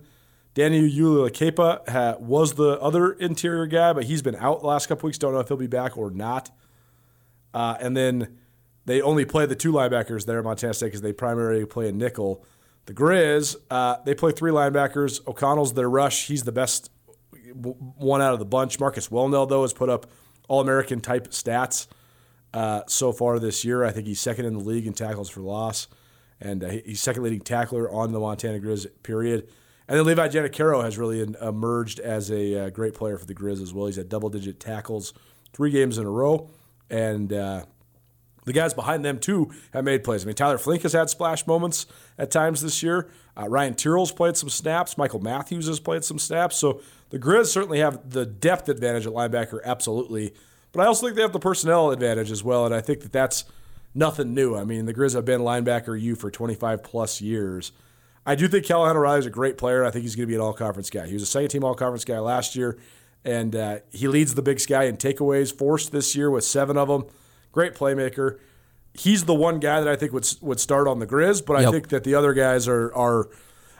Daniel 0.57 0.85
Uliakepa 0.85 2.19
was 2.19 2.55
the 2.55 2.81
other 2.81 3.12
interior 3.12 3.66
guy, 3.66 3.93
but 3.93 4.05
he's 4.05 4.23
been 4.23 4.37
out 4.37 4.61
the 4.62 4.66
last 4.66 4.87
couple 4.87 5.07
weeks. 5.07 5.19
Don't 5.19 5.35
know 5.35 5.41
if 5.41 5.49
he'll 5.49 5.59
be 5.59 5.66
back 5.66 5.99
or 5.99 6.11
not. 6.11 6.51
Uh, 7.53 7.77
and 7.78 7.95
then 7.95 8.39
they 8.87 9.03
only 9.03 9.27
play 9.27 9.45
the 9.45 9.55
two 9.55 9.70
linebackers 9.70 10.24
there 10.24 10.39
at 10.39 10.45
Montana 10.45 10.73
State 10.73 10.87
because 10.87 11.03
they 11.03 11.12
primarily 11.12 11.66
play 11.66 11.91
a 11.91 11.93
nickel. 11.93 12.43
The 12.87 12.95
Grizz, 12.95 13.57
uh, 13.70 13.99
they 14.07 14.15
play 14.15 14.33
three 14.33 14.51
linebackers. 14.51 15.20
O'Connell's 15.27 15.74
their 15.74 15.91
rush. 15.91 16.27
He's 16.27 16.45
the 16.45 16.53
best 16.53 16.91
one 17.53 18.23
out 18.23 18.33
of 18.33 18.39
the 18.39 18.47
bunch. 18.47 18.81
Marcus 18.81 19.09
Welnel, 19.09 19.47
though, 19.47 19.61
has 19.61 19.74
put 19.74 19.91
up 19.91 20.11
All 20.49 20.62
American 20.62 21.01
type 21.03 21.28
stats 21.28 21.87
uh, 22.55 22.81
so 22.87 23.12
far 23.12 23.39
this 23.39 23.62
year. 23.62 23.85
I 23.85 23.91
think 23.91 24.07
he's 24.07 24.20
second 24.20 24.47
in 24.47 24.55
the 24.55 24.65
league 24.65 24.87
in 24.87 24.95
tackles 24.95 25.28
for 25.28 25.43
loss, 25.43 25.87
and 26.41 26.65
uh, 26.65 26.69
he's 26.69 27.03
second 27.03 27.24
leading 27.24 27.41
tackler 27.41 27.91
on 27.91 28.12
the 28.12 28.20
Montana 28.20 28.59
Grizz, 28.59 28.87
period. 29.03 29.49
And 29.88 29.98
then 29.98 30.06
Levi 30.06 30.28
Janacaro 30.28 30.82
has 30.82 30.98
really 30.98 31.20
emerged 31.40 32.00
as 32.00 32.30
a 32.30 32.66
uh, 32.66 32.70
great 32.70 32.94
player 32.94 33.18
for 33.18 33.26
the 33.26 33.34
Grizz 33.34 33.62
as 33.62 33.72
well. 33.72 33.86
He's 33.86 33.96
had 33.96 34.08
double 34.08 34.28
digit 34.28 34.58
tackles 34.58 35.12
three 35.52 35.70
games 35.70 35.96
in 35.98 36.06
a 36.06 36.10
row. 36.10 36.50
And 36.90 37.32
uh, 37.32 37.64
the 38.44 38.52
guys 38.52 38.74
behind 38.74 39.04
them 39.04 39.18
too 39.18 39.52
have 39.72 39.84
made 39.84 40.04
plays. 40.04 40.24
I 40.24 40.26
mean, 40.26 40.34
Tyler 40.34 40.58
Flink 40.58 40.82
has 40.82 40.92
had 40.92 41.10
splash 41.10 41.46
moments 41.46 41.86
at 42.18 42.30
times 42.30 42.62
this 42.62 42.82
year. 42.82 43.10
Uh, 43.36 43.48
Ryan 43.48 43.74
Tyrrell's 43.74 44.12
played 44.12 44.36
some 44.36 44.48
snaps. 44.48 44.96
Michael 44.96 45.20
Matthews 45.20 45.66
has 45.66 45.80
played 45.80 46.04
some 46.04 46.18
snaps. 46.18 46.56
So 46.56 46.80
the 47.10 47.18
Grizz 47.18 47.46
certainly 47.46 47.80
have 47.80 48.10
the 48.10 48.24
depth 48.24 48.68
advantage 48.68 49.06
at 49.06 49.12
linebacker, 49.12 49.60
absolutely. 49.64 50.34
But 50.72 50.82
I 50.82 50.86
also 50.86 51.06
think 51.06 51.16
they 51.16 51.22
have 51.22 51.32
the 51.32 51.38
personnel 51.38 51.90
advantage 51.90 52.30
as 52.30 52.44
well, 52.44 52.66
and 52.66 52.74
I 52.74 52.80
think 52.80 53.00
that 53.00 53.12
that's 53.12 53.44
nothing 53.94 54.34
new. 54.34 54.56
I 54.56 54.64
mean, 54.64 54.86
the 54.86 54.94
Grizz 54.94 55.14
have 55.14 55.24
been 55.24 55.40
linebacker 55.40 56.00
U 56.00 56.14
for 56.14 56.30
25 56.30 56.82
plus 56.82 57.20
years. 57.20 57.72
I 58.27 58.35
do 58.35 58.48
think 58.48 58.66
Callahan 58.66 58.97
O'Reilly 58.97 59.20
is 59.20 59.27
a 59.27 59.31
great 59.31 59.57
player. 59.57 59.85
I 59.85 59.90
think 59.90 60.03
he's 60.03 60.16
going 60.16 60.27
to 60.27 60.31
be 60.31 60.35
an 60.35 60.40
all 60.40 60.53
conference 60.53 60.90
guy. 60.90 61.07
He 61.07 61.15
was 61.15 61.23
a 61.23 61.27
second 61.27 61.48
team 61.48 61.65
all 61.65 61.74
conference 61.74 62.05
guy 62.05 62.19
last 62.19 62.57
year, 62.57 62.77
and 63.24 63.55
uh, 63.55 63.78
he 63.93 64.09
leads 64.09 64.35
the 64.35 64.43
Big 64.43 64.61
Sky 64.61 64.85
in 64.85 64.97
takeaways 64.97 65.57
forced 65.57 65.93
this 65.93 66.16
year 66.16 66.31
with 66.31 66.44
seven 66.44 66.77
of 66.77 66.89
them 66.89 67.05
great 67.57 67.74
playmaker. 67.74 68.39
He's 68.93 69.24
the 69.24 69.35
one 69.35 69.61
guy 69.61 69.81
that 69.81 69.89
I 69.89 69.97
think 69.97 70.12
would 70.12 70.28
would 70.43 70.61
start 70.61 70.86
on 70.86 71.01
the 71.01 71.07
Grizz, 71.07 71.44
but 71.44 71.59
yep. 71.59 71.69
I 71.69 71.73
think 71.73 71.89
that 71.89 72.05
the 72.05 72.15
other 72.15 72.35
guys 72.35 72.69
are 72.69 72.94
are. 72.94 73.28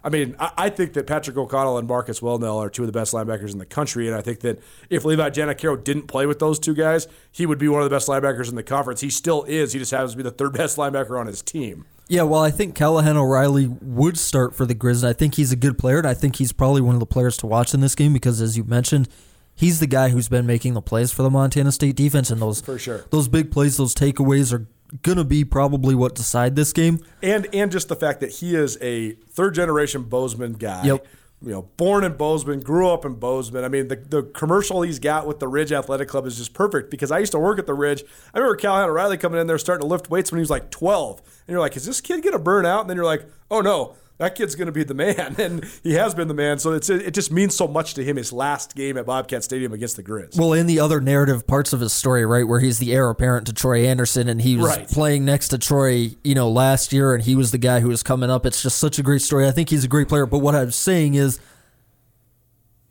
I 0.03 0.09
mean, 0.09 0.37
I, 0.39 0.53
I 0.57 0.71
think 0.71 0.93
that 0.93 1.07
Patrick 1.07 1.37
O'Connell 1.37 1.79
and 1.79 1.89
Marcus 1.89 2.21
Welnel 2.21 2.59
are 2.59 2.71
two 2.71 2.83
of 2.83 2.87
the 2.87 2.93
best 2.93 3.13
linebackers 3.13 3.53
in 3.53 3.59
the 3.59 3.67
country, 3.67 4.07
and 4.07 4.17
I 4.17 4.21
think 4.21 4.41
that 4.41 4.61
if 4.89 5.05
Levi 5.05 5.31
Janacaro 5.31 5.83
didn't 5.83 6.07
play 6.07 6.27
with 6.27 6.39
those 6.39 6.59
two 6.59 6.75
guys, 6.75 7.09
he 7.33 7.45
would 7.45 7.59
be 7.59 7.69
one 7.69 7.83
of 7.83 7.91
the 7.91 7.95
best 7.95 8.09
linebackers 8.09 8.49
in 8.49 8.55
the 8.55 8.63
conference. 8.63 9.01
He 9.01 9.11
still 9.11 9.45
is. 9.45 9.73
He 9.73 9.79
just 9.79 9.91
happens 9.91 10.13
to 10.13 10.17
be 10.17 10.23
the 10.23 10.31
third 10.31 10.53
best 10.55 10.77
linebacker 10.77 11.19
on 11.19 11.27
his 11.27 11.43
team. 11.43 11.87
Yeah, 12.09 12.23
well, 12.23 12.41
I 12.41 12.51
think 12.51 12.75
Callahan 12.75 13.17
O'Reilly 13.17 13.67
would 13.67 14.17
start 14.17 14.55
for 14.55 14.65
the 14.65 14.75
Grizz. 14.75 15.07
I 15.07 15.13
think 15.13 15.35
he's 15.35 15.51
a 15.51 15.57
good 15.57 15.77
player, 15.77 15.99
and 15.99 16.07
I 16.07 16.15
think 16.15 16.37
he's 16.37 16.53
probably 16.53 16.81
one 16.81 16.95
of 16.95 17.01
the 17.01 17.07
players 17.07 17.37
to 17.39 17.47
watch 17.47 17.75
in 17.75 17.81
this 17.81 17.97
game 17.97 18.13
because, 18.13 18.41
as 18.41 18.57
you 18.57 18.63
mentioned, 18.63 19.09
he's 19.57 19.81
the 19.81 19.89
guy 19.89 20.11
who's 20.11 20.29
been 20.29 20.47
making 20.47 20.75
the 20.75 20.83
plays 20.83 21.13
for 21.13 21.23
the 21.23 21.31
Montana 21.31 21.73
State 21.73 21.97
defense, 21.97 22.31
and 22.31 22.41
those 22.41 22.61
for 22.61 22.79
sure 22.79 23.05
those 23.11 23.27
big 23.27 23.51
plays, 23.51 23.77
those 23.77 23.95
takeaways 23.95 24.53
are 24.53 24.67
gonna 25.03 25.25
be 25.25 25.45
probably 25.45 25.97
what 25.97 26.15
decide 26.15 26.55
this 26.55 26.73
game. 26.73 27.01
And 27.23 27.49
and 27.53 27.73
just 27.73 27.89
the 27.89 27.97
fact 27.97 28.21
that 28.21 28.31
he 28.31 28.55
is 28.55 28.79
a 28.81 29.13
third 29.13 29.55
generation 29.55 30.05
Bozeman 30.05 30.53
guy. 30.53 30.85
Yep. 30.85 31.07
You 31.43 31.51
know, 31.51 31.63
born 31.77 32.03
in 32.03 32.15
Bozeman, 32.15 32.61
grew 32.61 32.89
up 32.89 33.05
in 33.05 33.15
Bozeman. 33.15 33.63
I 33.63 33.69
mean, 33.69 33.89
the, 33.89 33.97
the 33.97 34.23
commercial 34.23 34.81
he's 34.83 34.99
got 34.99 35.27
with 35.27 35.39
the 35.39 35.47
Ridge 35.47 35.71
Athletic 35.71 36.09
Club 36.09 36.27
is 36.27 36.39
just 36.39 36.55
perfect 36.55 36.91
because 36.91 37.11
I 37.11 37.19
used 37.19 37.33
to 37.33 37.39
work 37.39 37.59
at 37.59 37.67
the 37.67 37.75
Ridge. 37.75 38.05
I 38.33 38.39
remember 38.39 38.57
Callahan 38.57 38.89
O'Reilly 38.89 39.19
coming 39.19 39.39
in 39.39 39.47
there 39.47 39.59
starting 39.59 39.83
to 39.83 39.87
lift 39.87 40.09
weights 40.09 40.33
when 40.33 40.39
he 40.39 40.43
was 40.43 40.51
like 40.51 40.71
12. 40.71 41.19
And 41.19 41.53
you're 41.53 41.61
like, 41.61 41.77
is 41.77 41.85
this 41.85 42.01
kid 42.01 42.23
going 42.23 42.33
to 42.33 42.39
burn 42.39 42.65
out? 42.65 42.81
And 42.81 42.91
then 42.91 42.97
you're 42.97 43.05
like, 43.05 43.27
oh 43.51 43.61
no, 43.61 43.97
that 44.19 44.35
kid's 44.35 44.55
going 44.55 44.67
to 44.67 44.73
be 44.73 44.83
the 44.83 44.95
man, 44.95 45.37
and 45.39 45.65
he 45.83 45.95
has 45.95 46.15
been 46.15 46.29
the 46.29 46.35
man. 46.35 46.59
So 46.59 46.73
it's 46.73 46.89
it 46.89 47.13
just 47.13 47.31
means 47.31 47.55
so 47.55 47.69
much 47.69 47.95
to 47.95 48.05
him. 48.05 48.17
His 48.17 48.33
last 48.33 48.75
game 48.75 48.97
at 48.97 49.07
Bobcat 49.07 49.45
Stadium 49.45 49.73
against 49.73 49.97
the 49.97 50.03
Grizz. 50.03 50.39
Well, 50.39 50.53
in 50.53 50.67
the 50.67 50.81
other 50.81 51.01
narrative 51.01 51.47
parts 51.47 51.73
of 51.73 51.81
his 51.81 51.93
story, 51.93 52.25
right, 52.25 52.47
where 52.47 52.61
he's 52.61 52.79
the 52.79 52.93
heir 52.93 53.11
apparent 53.11 53.47
to 53.49 53.53
Troy 53.53 53.87
Anderson, 53.87 54.29
and 54.29 54.41
he 54.41 54.57
was 54.57 54.77
right. 54.77 54.89
playing 54.89 55.25
next 55.25 55.49
to 55.49 55.59
Troy, 55.59 56.11
you 56.25 56.35
know, 56.35 56.49
last 56.49 56.93
year, 56.93 57.15
and 57.15 57.23
he 57.23 57.35
was 57.35 57.51
the 57.51 57.59
guy 57.59 57.81
who 57.81 57.89
was 57.89 58.03
coming 58.03 58.31
up. 58.31 58.47
It's 58.47 58.63
just 58.63 58.79
such 58.79 58.99
a 58.99 59.03
great 59.03 59.23
story. 59.23 59.47
I 59.47 59.51
think 59.51 59.69
he's 59.69 59.85
a 59.85 59.89
great 59.89 60.09
player. 60.09 60.27
But 60.27 60.39
what 60.39 60.55
I'm 60.55 60.71
saying 60.71 61.15
is, 61.15 61.39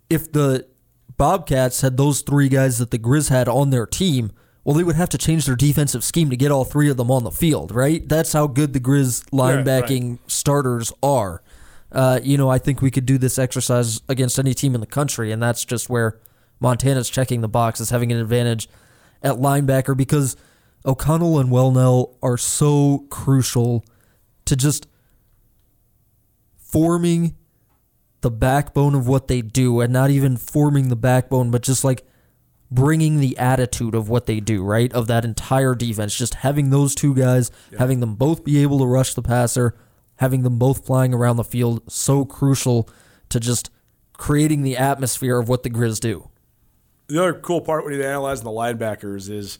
if 0.09 0.31
the 0.31 0.67
Bobcats 1.17 1.81
had 1.81 1.97
those 1.97 2.21
three 2.21 2.49
guys 2.49 2.77
that 2.77 2.91
the 2.91 2.99
Grizz 2.99 3.29
had 3.29 3.47
on 3.47 3.69
their 3.69 3.85
team 3.85 4.31
well, 4.65 4.75
they 4.75 4.83
would 4.83 4.95
have 4.95 5.09
to 5.09 5.17
change 5.19 5.45
their 5.45 5.55
defensive 5.55 6.03
scheme 6.03 6.31
to 6.31 6.35
get 6.35 6.51
all 6.51 6.65
three 6.65 6.89
of 6.89 6.97
them 6.97 7.11
on 7.11 7.23
the 7.23 7.31
field, 7.31 7.71
right? 7.71 8.07
That's 8.09 8.33
how 8.33 8.47
good 8.47 8.73
the 8.73 8.79
Grizz 8.79 9.29
linebacking 9.29 10.01
right, 10.01 10.19
right. 10.19 10.31
starters 10.31 10.91
are. 11.03 11.43
Uh, 11.91 12.19
you 12.23 12.35
know, 12.35 12.49
I 12.49 12.57
think 12.57 12.81
we 12.81 12.89
could 12.89 13.05
do 13.05 13.19
this 13.19 13.37
exercise 13.37 14.01
against 14.09 14.39
any 14.39 14.55
team 14.55 14.73
in 14.73 14.81
the 14.81 14.87
country, 14.87 15.31
and 15.31 15.41
that's 15.41 15.63
just 15.63 15.87
where 15.87 16.19
Montana's 16.59 17.11
checking 17.11 17.41
the 17.41 17.47
box 17.47 17.79
as 17.79 17.91
having 17.91 18.11
an 18.11 18.17
advantage 18.17 18.67
at 19.21 19.35
linebacker 19.35 19.95
because 19.95 20.35
O'Connell 20.83 21.37
and 21.37 21.51
Welnel 21.51 22.15
are 22.23 22.37
so 22.37 23.05
crucial 23.11 23.85
to 24.45 24.55
just 24.55 24.87
forming 26.57 27.35
the 28.21 28.31
backbone 28.31 28.95
of 28.95 29.07
what 29.07 29.27
they 29.27 29.43
do, 29.43 29.79
and 29.79 29.93
not 29.93 30.09
even 30.09 30.37
forming 30.37 30.89
the 30.89 30.95
backbone, 30.95 31.51
but 31.51 31.61
just 31.61 31.83
like 31.83 32.03
bringing 32.75 33.19
the 33.19 33.37
attitude 33.37 33.95
of 33.95 34.09
what 34.09 34.25
they 34.25 34.39
do, 34.39 34.63
right? 34.63 34.91
Of 34.93 35.07
that 35.07 35.25
entire 35.25 35.73
defense, 35.73 36.15
just 36.15 36.35
having 36.35 36.69
those 36.69 36.93
two 36.93 37.15
guys, 37.15 37.49
yeah. 37.71 37.79
having 37.79 38.01
them 38.01 38.15
both 38.15 38.43
be 38.43 38.61
able 38.61 38.79
to 38.79 38.85
rush 38.85 39.13
the 39.13 39.21
passer, 39.21 39.75
having 40.17 40.43
them 40.43 40.59
both 40.59 40.85
flying 40.85 41.13
around 41.13 41.37
the 41.37 41.43
field, 41.43 41.81
so 41.91 42.25
crucial 42.25 42.89
to 43.29 43.39
just 43.39 43.71
creating 44.13 44.61
the 44.61 44.77
atmosphere 44.77 45.39
of 45.39 45.49
what 45.49 45.63
the 45.63 45.69
Grizz 45.69 45.99
do. 45.99 46.29
The 47.07 47.19
other 47.21 47.33
cool 47.33 47.61
part 47.61 47.85
when 47.85 47.93
you're 47.93 48.03
analyzing 48.03 48.43
the 48.43 48.51
linebackers 48.51 49.29
is 49.29 49.59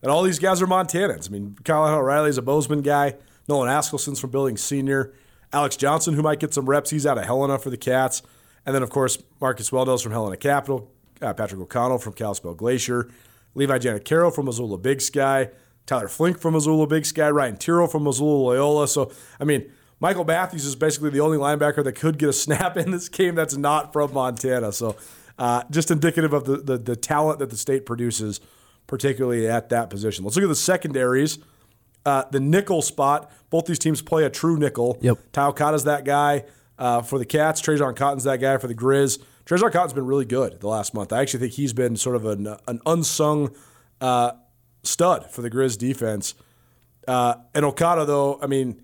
that 0.00 0.10
all 0.10 0.22
these 0.22 0.38
guys 0.38 0.60
are 0.60 0.66
Montanans. 0.66 1.28
I 1.28 1.32
mean, 1.32 1.56
Kyle 1.64 1.86
O'Reilly's 1.86 2.38
a 2.38 2.42
Bozeman 2.42 2.82
guy. 2.82 3.14
Nolan 3.48 3.68
Askelson's 3.68 4.20
from 4.20 4.30
Billings 4.30 4.62
Senior. 4.62 5.12
Alex 5.52 5.76
Johnson, 5.76 6.14
who 6.14 6.22
might 6.22 6.40
get 6.40 6.54
some 6.54 6.66
reps, 6.66 6.90
he's 6.90 7.06
out 7.06 7.18
of 7.18 7.24
Helena 7.24 7.58
for 7.58 7.70
the 7.70 7.76
Cats. 7.76 8.22
And 8.64 8.74
then, 8.74 8.82
of 8.82 8.90
course, 8.90 9.18
Marcus 9.40 9.70
Welnel's 9.70 10.02
from 10.02 10.12
Helena 10.12 10.36
Capital 10.36 10.90
uh, 11.22 11.32
Patrick 11.32 11.60
O'Connell 11.60 11.98
from 11.98 12.12
Kalispell 12.12 12.54
Glacier, 12.54 13.10
Levi 13.54 13.78
Janacaro 13.78 14.34
from 14.34 14.46
Missoula 14.46 14.78
Big 14.78 15.00
Sky, 15.00 15.50
Tyler 15.86 16.08
Flink 16.08 16.38
from 16.38 16.54
Missoula 16.54 16.86
Big 16.86 17.06
Sky, 17.06 17.30
Ryan 17.30 17.56
Tyrrell 17.56 17.86
from 17.86 18.04
Missoula 18.04 18.36
Loyola. 18.36 18.88
So, 18.88 19.10
I 19.40 19.44
mean, 19.44 19.70
Michael 20.00 20.24
Matthews 20.24 20.64
is 20.64 20.74
basically 20.74 21.10
the 21.10 21.20
only 21.20 21.38
linebacker 21.38 21.84
that 21.84 21.92
could 21.92 22.18
get 22.18 22.28
a 22.28 22.32
snap 22.32 22.76
in 22.76 22.90
this 22.90 23.08
game 23.08 23.34
that's 23.34 23.56
not 23.56 23.92
from 23.92 24.12
Montana. 24.12 24.72
So, 24.72 24.96
uh, 25.38 25.64
just 25.70 25.90
indicative 25.90 26.32
of 26.32 26.44
the, 26.44 26.56
the, 26.58 26.78
the 26.78 26.96
talent 26.96 27.38
that 27.38 27.50
the 27.50 27.56
state 27.56 27.86
produces, 27.86 28.40
particularly 28.86 29.48
at 29.48 29.70
that 29.70 29.90
position. 29.90 30.24
Let's 30.24 30.36
look 30.36 30.44
at 30.44 30.48
the 30.48 30.54
secondaries. 30.54 31.38
Uh, 32.04 32.24
the 32.30 32.40
nickel 32.40 32.82
spot. 32.82 33.30
Both 33.48 33.66
these 33.66 33.78
teams 33.78 34.02
play 34.02 34.24
a 34.24 34.30
true 34.30 34.58
nickel. 34.58 34.98
Yep. 35.00 35.18
Tao 35.32 35.52
Cotta's 35.52 35.84
that 35.84 36.04
guy 36.04 36.44
uh, 36.78 37.02
for 37.02 37.18
the 37.18 37.24
Cats. 37.24 37.60
Trajan 37.60 37.94
Cotton's 37.94 38.24
that 38.24 38.40
guy 38.40 38.58
for 38.58 38.66
the 38.66 38.74
Grizz. 38.74 39.22
Trezor 39.46 39.72
Cotton's 39.72 39.92
been 39.92 40.06
really 40.06 40.24
good 40.24 40.60
the 40.60 40.68
last 40.68 40.94
month. 40.94 41.12
I 41.12 41.20
actually 41.20 41.40
think 41.40 41.52
he's 41.54 41.72
been 41.72 41.96
sort 41.96 42.16
of 42.16 42.24
an, 42.24 42.56
an 42.68 42.80
unsung 42.86 43.54
uh, 44.00 44.32
stud 44.82 45.30
for 45.30 45.42
the 45.42 45.50
Grizz 45.50 45.76
defense. 45.78 46.34
Uh, 47.08 47.34
and 47.54 47.64
Okada, 47.64 48.04
though, 48.04 48.38
I 48.40 48.46
mean, 48.46 48.80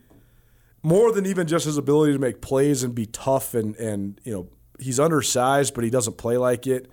more 0.82 1.12
than 1.12 1.26
even 1.26 1.46
just 1.46 1.64
his 1.64 1.76
ability 1.76 2.12
to 2.12 2.18
make 2.18 2.40
plays 2.40 2.82
and 2.82 2.94
be 2.94 3.06
tough 3.06 3.54
and 3.54 3.76
and 3.76 4.20
you 4.24 4.32
know 4.32 4.48
he's 4.80 4.98
undersized, 4.98 5.74
but 5.74 5.84
he 5.84 5.90
doesn't 5.90 6.16
play 6.18 6.36
like 6.36 6.66
it. 6.66 6.90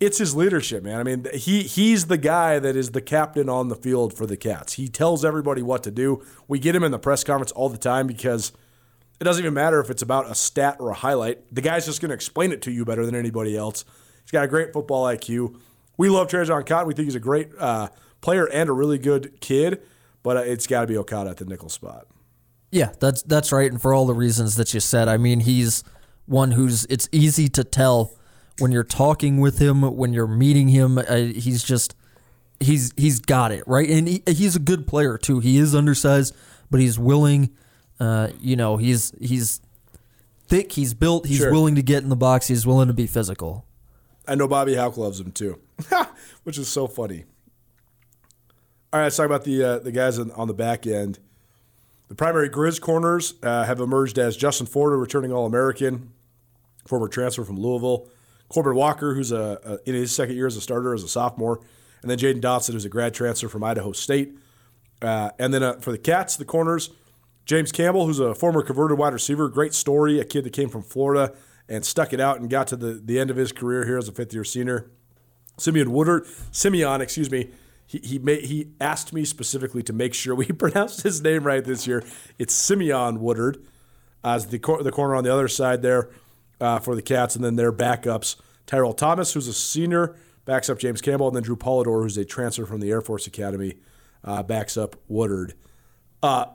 It's 0.00 0.18
his 0.18 0.34
leadership, 0.34 0.82
man. 0.82 1.00
I 1.00 1.02
mean, 1.02 1.26
he 1.32 1.62
he's 1.62 2.06
the 2.06 2.18
guy 2.18 2.58
that 2.58 2.76
is 2.76 2.90
the 2.90 3.00
captain 3.00 3.48
on 3.48 3.68
the 3.68 3.76
field 3.76 4.14
for 4.14 4.26
the 4.26 4.36
Cats. 4.36 4.74
He 4.74 4.88
tells 4.88 5.24
everybody 5.24 5.62
what 5.62 5.82
to 5.84 5.90
do. 5.90 6.22
We 6.46 6.58
get 6.58 6.74
him 6.74 6.82
in 6.82 6.92
the 6.92 6.98
press 6.98 7.24
conference 7.24 7.52
all 7.52 7.70
the 7.70 7.78
time 7.78 8.06
because– 8.06 8.52
it 9.24 9.28
doesn't 9.28 9.42
even 9.42 9.54
matter 9.54 9.80
if 9.80 9.88
it's 9.88 10.02
about 10.02 10.30
a 10.30 10.34
stat 10.34 10.76
or 10.80 10.90
a 10.90 10.94
highlight. 10.94 11.54
The 11.54 11.62
guy's 11.62 11.86
just 11.86 12.02
going 12.02 12.10
to 12.10 12.14
explain 12.14 12.52
it 12.52 12.60
to 12.62 12.70
you 12.70 12.84
better 12.84 13.06
than 13.06 13.14
anybody 13.14 13.56
else. 13.56 13.86
He's 14.22 14.30
got 14.30 14.44
a 14.44 14.48
great 14.48 14.74
football 14.74 15.04
IQ. 15.04 15.58
We 15.96 16.10
love 16.10 16.28
Trajan 16.28 16.62
Cotton. 16.64 16.86
We 16.86 16.92
think 16.92 17.06
he's 17.06 17.14
a 17.14 17.20
great 17.20 17.48
uh, 17.58 17.88
player 18.20 18.46
and 18.46 18.68
a 18.68 18.72
really 18.74 18.98
good 18.98 19.40
kid, 19.40 19.80
but 20.22 20.36
uh, 20.36 20.40
it's 20.40 20.66
got 20.66 20.82
to 20.82 20.86
be 20.86 20.98
Okada 20.98 21.30
at 21.30 21.38
the 21.38 21.46
nickel 21.46 21.70
spot. 21.70 22.06
Yeah, 22.70 22.92
that's 23.00 23.22
that's 23.22 23.50
right, 23.50 23.70
and 23.70 23.80
for 23.80 23.94
all 23.94 24.04
the 24.04 24.14
reasons 24.14 24.56
that 24.56 24.74
you 24.74 24.80
said, 24.80 25.08
I 25.08 25.16
mean, 25.16 25.40
he's 25.40 25.84
one 26.26 26.50
who's 26.50 26.84
it's 26.90 27.08
easy 27.10 27.48
to 27.48 27.64
tell 27.64 28.12
when 28.58 28.72
you're 28.72 28.84
talking 28.84 29.40
with 29.40 29.58
him, 29.58 29.82
when 29.96 30.12
you're 30.12 30.26
meeting 30.26 30.68
him, 30.68 30.98
uh, 30.98 31.16
he's 31.16 31.64
just 31.64 31.94
he's 32.60 32.92
he's 32.98 33.20
got 33.20 33.52
it 33.52 33.64
right, 33.66 33.88
and 33.88 34.06
he, 34.06 34.22
he's 34.26 34.54
a 34.56 34.60
good 34.60 34.86
player 34.86 35.16
too. 35.16 35.40
He 35.40 35.56
is 35.56 35.74
undersized, 35.74 36.34
but 36.70 36.80
he's 36.80 36.98
willing. 36.98 37.50
Uh, 38.00 38.28
you 38.40 38.56
know, 38.56 38.76
he's 38.76 39.12
he's 39.20 39.60
thick. 40.48 40.72
He's 40.72 40.94
built. 40.94 41.26
He's 41.26 41.38
Sure. 41.38 41.52
willing 41.52 41.74
to 41.76 41.82
get 41.82 42.02
in 42.02 42.08
the 42.08 42.16
box. 42.16 42.48
He's 42.48 42.66
willing 42.66 42.88
to 42.88 42.94
be 42.94 43.06
physical. 43.06 43.64
I 44.26 44.34
know 44.34 44.48
Bobby 44.48 44.74
Hauck 44.74 44.96
loves 44.96 45.20
him 45.20 45.32
too, 45.32 45.60
which 46.44 46.58
is 46.58 46.68
so 46.68 46.86
funny. 46.86 47.24
All 48.92 49.00
right, 49.00 49.04
let's 49.06 49.16
talk 49.16 49.26
about 49.26 49.44
the 49.44 49.62
uh, 49.62 49.78
the 49.80 49.92
guys 49.92 50.18
on, 50.18 50.30
on 50.32 50.48
the 50.48 50.54
back 50.54 50.86
end. 50.86 51.18
The 52.08 52.14
primary 52.14 52.48
Grizz 52.48 52.80
corners 52.80 53.34
uh, 53.42 53.64
have 53.64 53.80
emerged 53.80 54.18
as 54.18 54.36
Justin 54.36 54.66
Ford, 54.66 54.92
a 54.92 54.96
returning 54.96 55.32
All 55.32 55.46
American, 55.46 56.12
former 56.86 57.08
transfer 57.08 57.44
from 57.44 57.58
Louisville, 57.58 58.08
Corbin 58.48 58.74
Walker, 58.74 59.14
who's 59.14 59.32
a, 59.32 59.58
a, 59.64 59.88
in 59.88 59.94
his 59.94 60.14
second 60.14 60.36
year 60.36 60.46
as 60.46 60.56
a 60.56 60.60
starter 60.60 60.94
as 60.94 61.02
a 61.02 61.08
sophomore, 61.08 61.60
and 62.02 62.10
then 62.10 62.18
Jaden 62.18 62.40
Dotson, 62.40 62.72
who's 62.74 62.84
a 62.84 62.88
grad 62.90 63.14
transfer 63.14 63.48
from 63.48 63.64
Idaho 63.64 63.92
State. 63.92 64.36
Uh, 65.02 65.30
and 65.38 65.52
then 65.52 65.62
uh, 65.62 65.74
for 65.80 65.90
the 65.92 65.98
Cats, 65.98 66.36
the 66.36 66.44
corners, 66.44 66.90
James 67.44 67.72
Campbell, 67.72 68.06
who's 68.06 68.20
a 68.20 68.34
former 68.34 68.62
converted 68.62 68.98
wide 68.98 69.12
receiver, 69.12 69.48
great 69.48 69.74
story, 69.74 70.18
a 70.18 70.24
kid 70.24 70.44
that 70.44 70.52
came 70.52 70.68
from 70.68 70.82
Florida 70.82 71.34
and 71.68 71.84
stuck 71.84 72.12
it 72.12 72.20
out 72.20 72.40
and 72.40 72.48
got 72.48 72.66
to 72.68 72.76
the, 72.76 73.00
the 73.04 73.18
end 73.18 73.30
of 73.30 73.36
his 73.36 73.52
career 73.52 73.84
here 73.84 73.98
as 73.98 74.08
a 74.08 74.12
fifth 74.12 74.32
year 74.32 74.44
senior. 74.44 74.90
Simeon 75.58 75.92
Woodard, 75.92 76.26
Simeon, 76.50 77.00
excuse 77.00 77.30
me, 77.30 77.50
he 77.86 77.98
he 77.98 78.18
he 78.40 78.70
asked 78.80 79.12
me 79.12 79.24
specifically 79.24 79.82
to 79.82 79.92
make 79.92 80.14
sure 80.14 80.34
we 80.36 80.46
pronounced 80.46 81.02
his 81.02 81.22
name 81.22 81.44
right 81.44 81.64
this 81.64 81.86
year. 81.86 82.02
It's 82.38 82.54
Simeon 82.54 83.20
Woodard 83.20 83.64
as 84.22 84.46
the 84.46 84.58
cor- 84.58 84.82
the 84.82 84.90
corner 84.90 85.14
on 85.14 85.24
the 85.24 85.32
other 85.32 85.48
side 85.48 85.82
there 85.82 86.10
uh, 86.60 86.78
for 86.78 86.94
the 86.94 87.02
Cats, 87.02 87.36
and 87.36 87.44
then 87.44 87.56
their 87.56 87.72
backups 87.72 88.36
Tyrell 88.66 88.94
Thomas, 88.94 89.34
who's 89.34 89.48
a 89.48 89.52
senior, 89.52 90.16
backs 90.44 90.68
up 90.70 90.78
James 90.78 91.00
Campbell, 91.00 91.28
and 91.28 91.36
then 91.36 91.42
Drew 91.42 91.56
Polidor, 91.56 92.02
who's 92.02 92.16
a 92.16 92.24
transfer 92.24 92.64
from 92.64 92.80
the 92.80 92.90
Air 92.90 93.00
Force 93.00 93.26
Academy, 93.26 93.74
uh, 94.24 94.42
backs 94.42 94.76
up 94.76 94.96
Woodard. 95.08 95.54
Uh, 96.22 96.46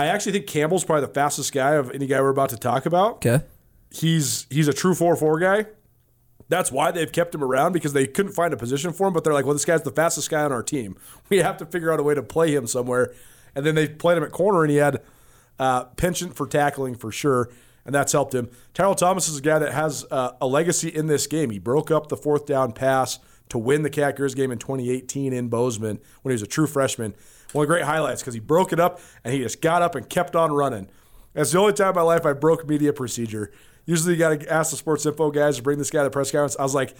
I 0.00 0.06
actually 0.06 0.32
think 0.32 0.46
Campbell's 0.46 0.84
probably 0.84 1.06
the 1.06 1.12
fastest 1.12 1.52
guy 1.52 1.74
of 1.74 1.90
any 1.90 2.06
guy 2.06 2.20
we're 2.20 2.30
about 2.30 2.50
to 2.50 2.56
talk 2.56 2.86
about 2.86 3.24
Okay. 3.26 3.44
he's 3.90 4.46
he's 4.50 4.68
a 4.68 4.72
true 4.72 4.94
four 4.94 5.16
four 5.16 5.38
guy. 5.38 5.66
That's 6.48 6.72
why 6.72 6.90
they've 6.90 7.10
kept 7.12 7.32
him 7.34 7.44
around 7.44 7.72
because 7.74 7.92
they 7.92 8.06
couldn't 8.08 8.32
find 8.32 8.52
a 8.52 8.56
position 8.56 8.92
for 8.92 9.06
him. 9.06 9.12
But 9.12 9.22
they're 9.22 9.32
like, 9.32 9.44
well, 9.44 9.54
this 9.54 9.64
guy's 9.64 9.82
the 9.82 9.92
fastest 9.92 10.30
guy 10.30 10.42
on 10.42 10.50
our 10.52 10.62
team. 10.64 10.96
We 11.28 11.38
have 11.38 11.58
to 11.58 11.66
figure 11.66 11.92
out 11.92 12.00
a 12.00 12.02
way 12.02 12.14
to 12.14 12.24
play 12.24 12.52
him 12.52 12.66
somewhere. 12.66 13.14
And 13.54 13.64
then 13.64 13.76
they 13.76 13.88
played 13.88 14.16
him 14.18 14.24
at 14.24 14.32
corner, 14.32 14.62
and 14.62 14.70
he 14.70 14.78
had 14.78 15.00
uh, 15.60 15.84
penchant 15.84 16.34
for 16.34 16.46
tackling 16.48 16.96
for 16.96 17.12
sure, 17.12 17.50
and 17.84 17.94
that's 17.94 18.12
helped 18.12 18.34
him. 18.34 18.48
Tyrell 18.74 18.94
Thomas 18.96 19.28
is 19.28 19.38
a 19.38 19.42
guy 19.42 19.60
that 19.60 19.72
has 19.72 20.04
uh, 20.10 20.32
a 20.40 20.46
legacy 20.46 20.88
in 20.88 21.06
this 21.06 21.26
game. 21.28 21.50
He 21.50 21.58
broke 21.60 21.90
up 21.90 22.08
the 22.08 22.16
fourth 22.16 22.46
down 22.46 22.72
pass 22.72 23.20
to 23.50 23.58
win 23.58 23.82
the 23.82 23.90
Cat 23.90 24.16
game 24.16 24.50
in 24.50 24.58
2018 24.58 25.32
in 25.32 25.48
Bozeman 25.48 26.00
when 26.22 26.30
he 26.30 26.34
was 26.34 26.42
a 26.42 26.46
true 26.46 26.66
freshman. 26.66 27.14
One 27.52 27.64
of 27.64 27.68
the 27.68 27.74
great 27.74 27.84
highlights 27.84 28.22
because 28.22 28.34
he 28.34 28.40
broke 28.40 28.72
it 28.72 28.80
up 28.80 29.00
and 29.24 29.34
he 29.34 29.40
just 29.40 29.60
got 29.60 29.82
up 29.82 29.94
and 29.94 30.08
kept 30.08 30.36
on 30.36 30.52
running. 30.52 30.88
That's 31.32 31.52
the 31.52 31.58
only 31.58 31.72
time 31.72 31.90
in 31.90 31.94
my 31.96 32.02
life 32.02 32.26
I 32.26 32.32
broke 32.32 32.68
media 32.68 32.92
procedure. 32.92 33.52
Usually, 33.86 34.14
you 34.14 34.18
got 34.18 34.40
to 34.40 34.52
ask 34.52 34.70
the 34.70 34.76
sports 34.76 35.06
info 35.06 35.30
guys 35.30 35.56
to 35.56 35.62
bring 35.62 35.78
this 35.78 35.90
guy 35.90 36.00
to 36.00 36.04
the 36.04 36.10
press 36.10 36.30
conference. 36.30 36.56
I 36.58 36.62
was 36.62 36.74
like, 36.74 36.94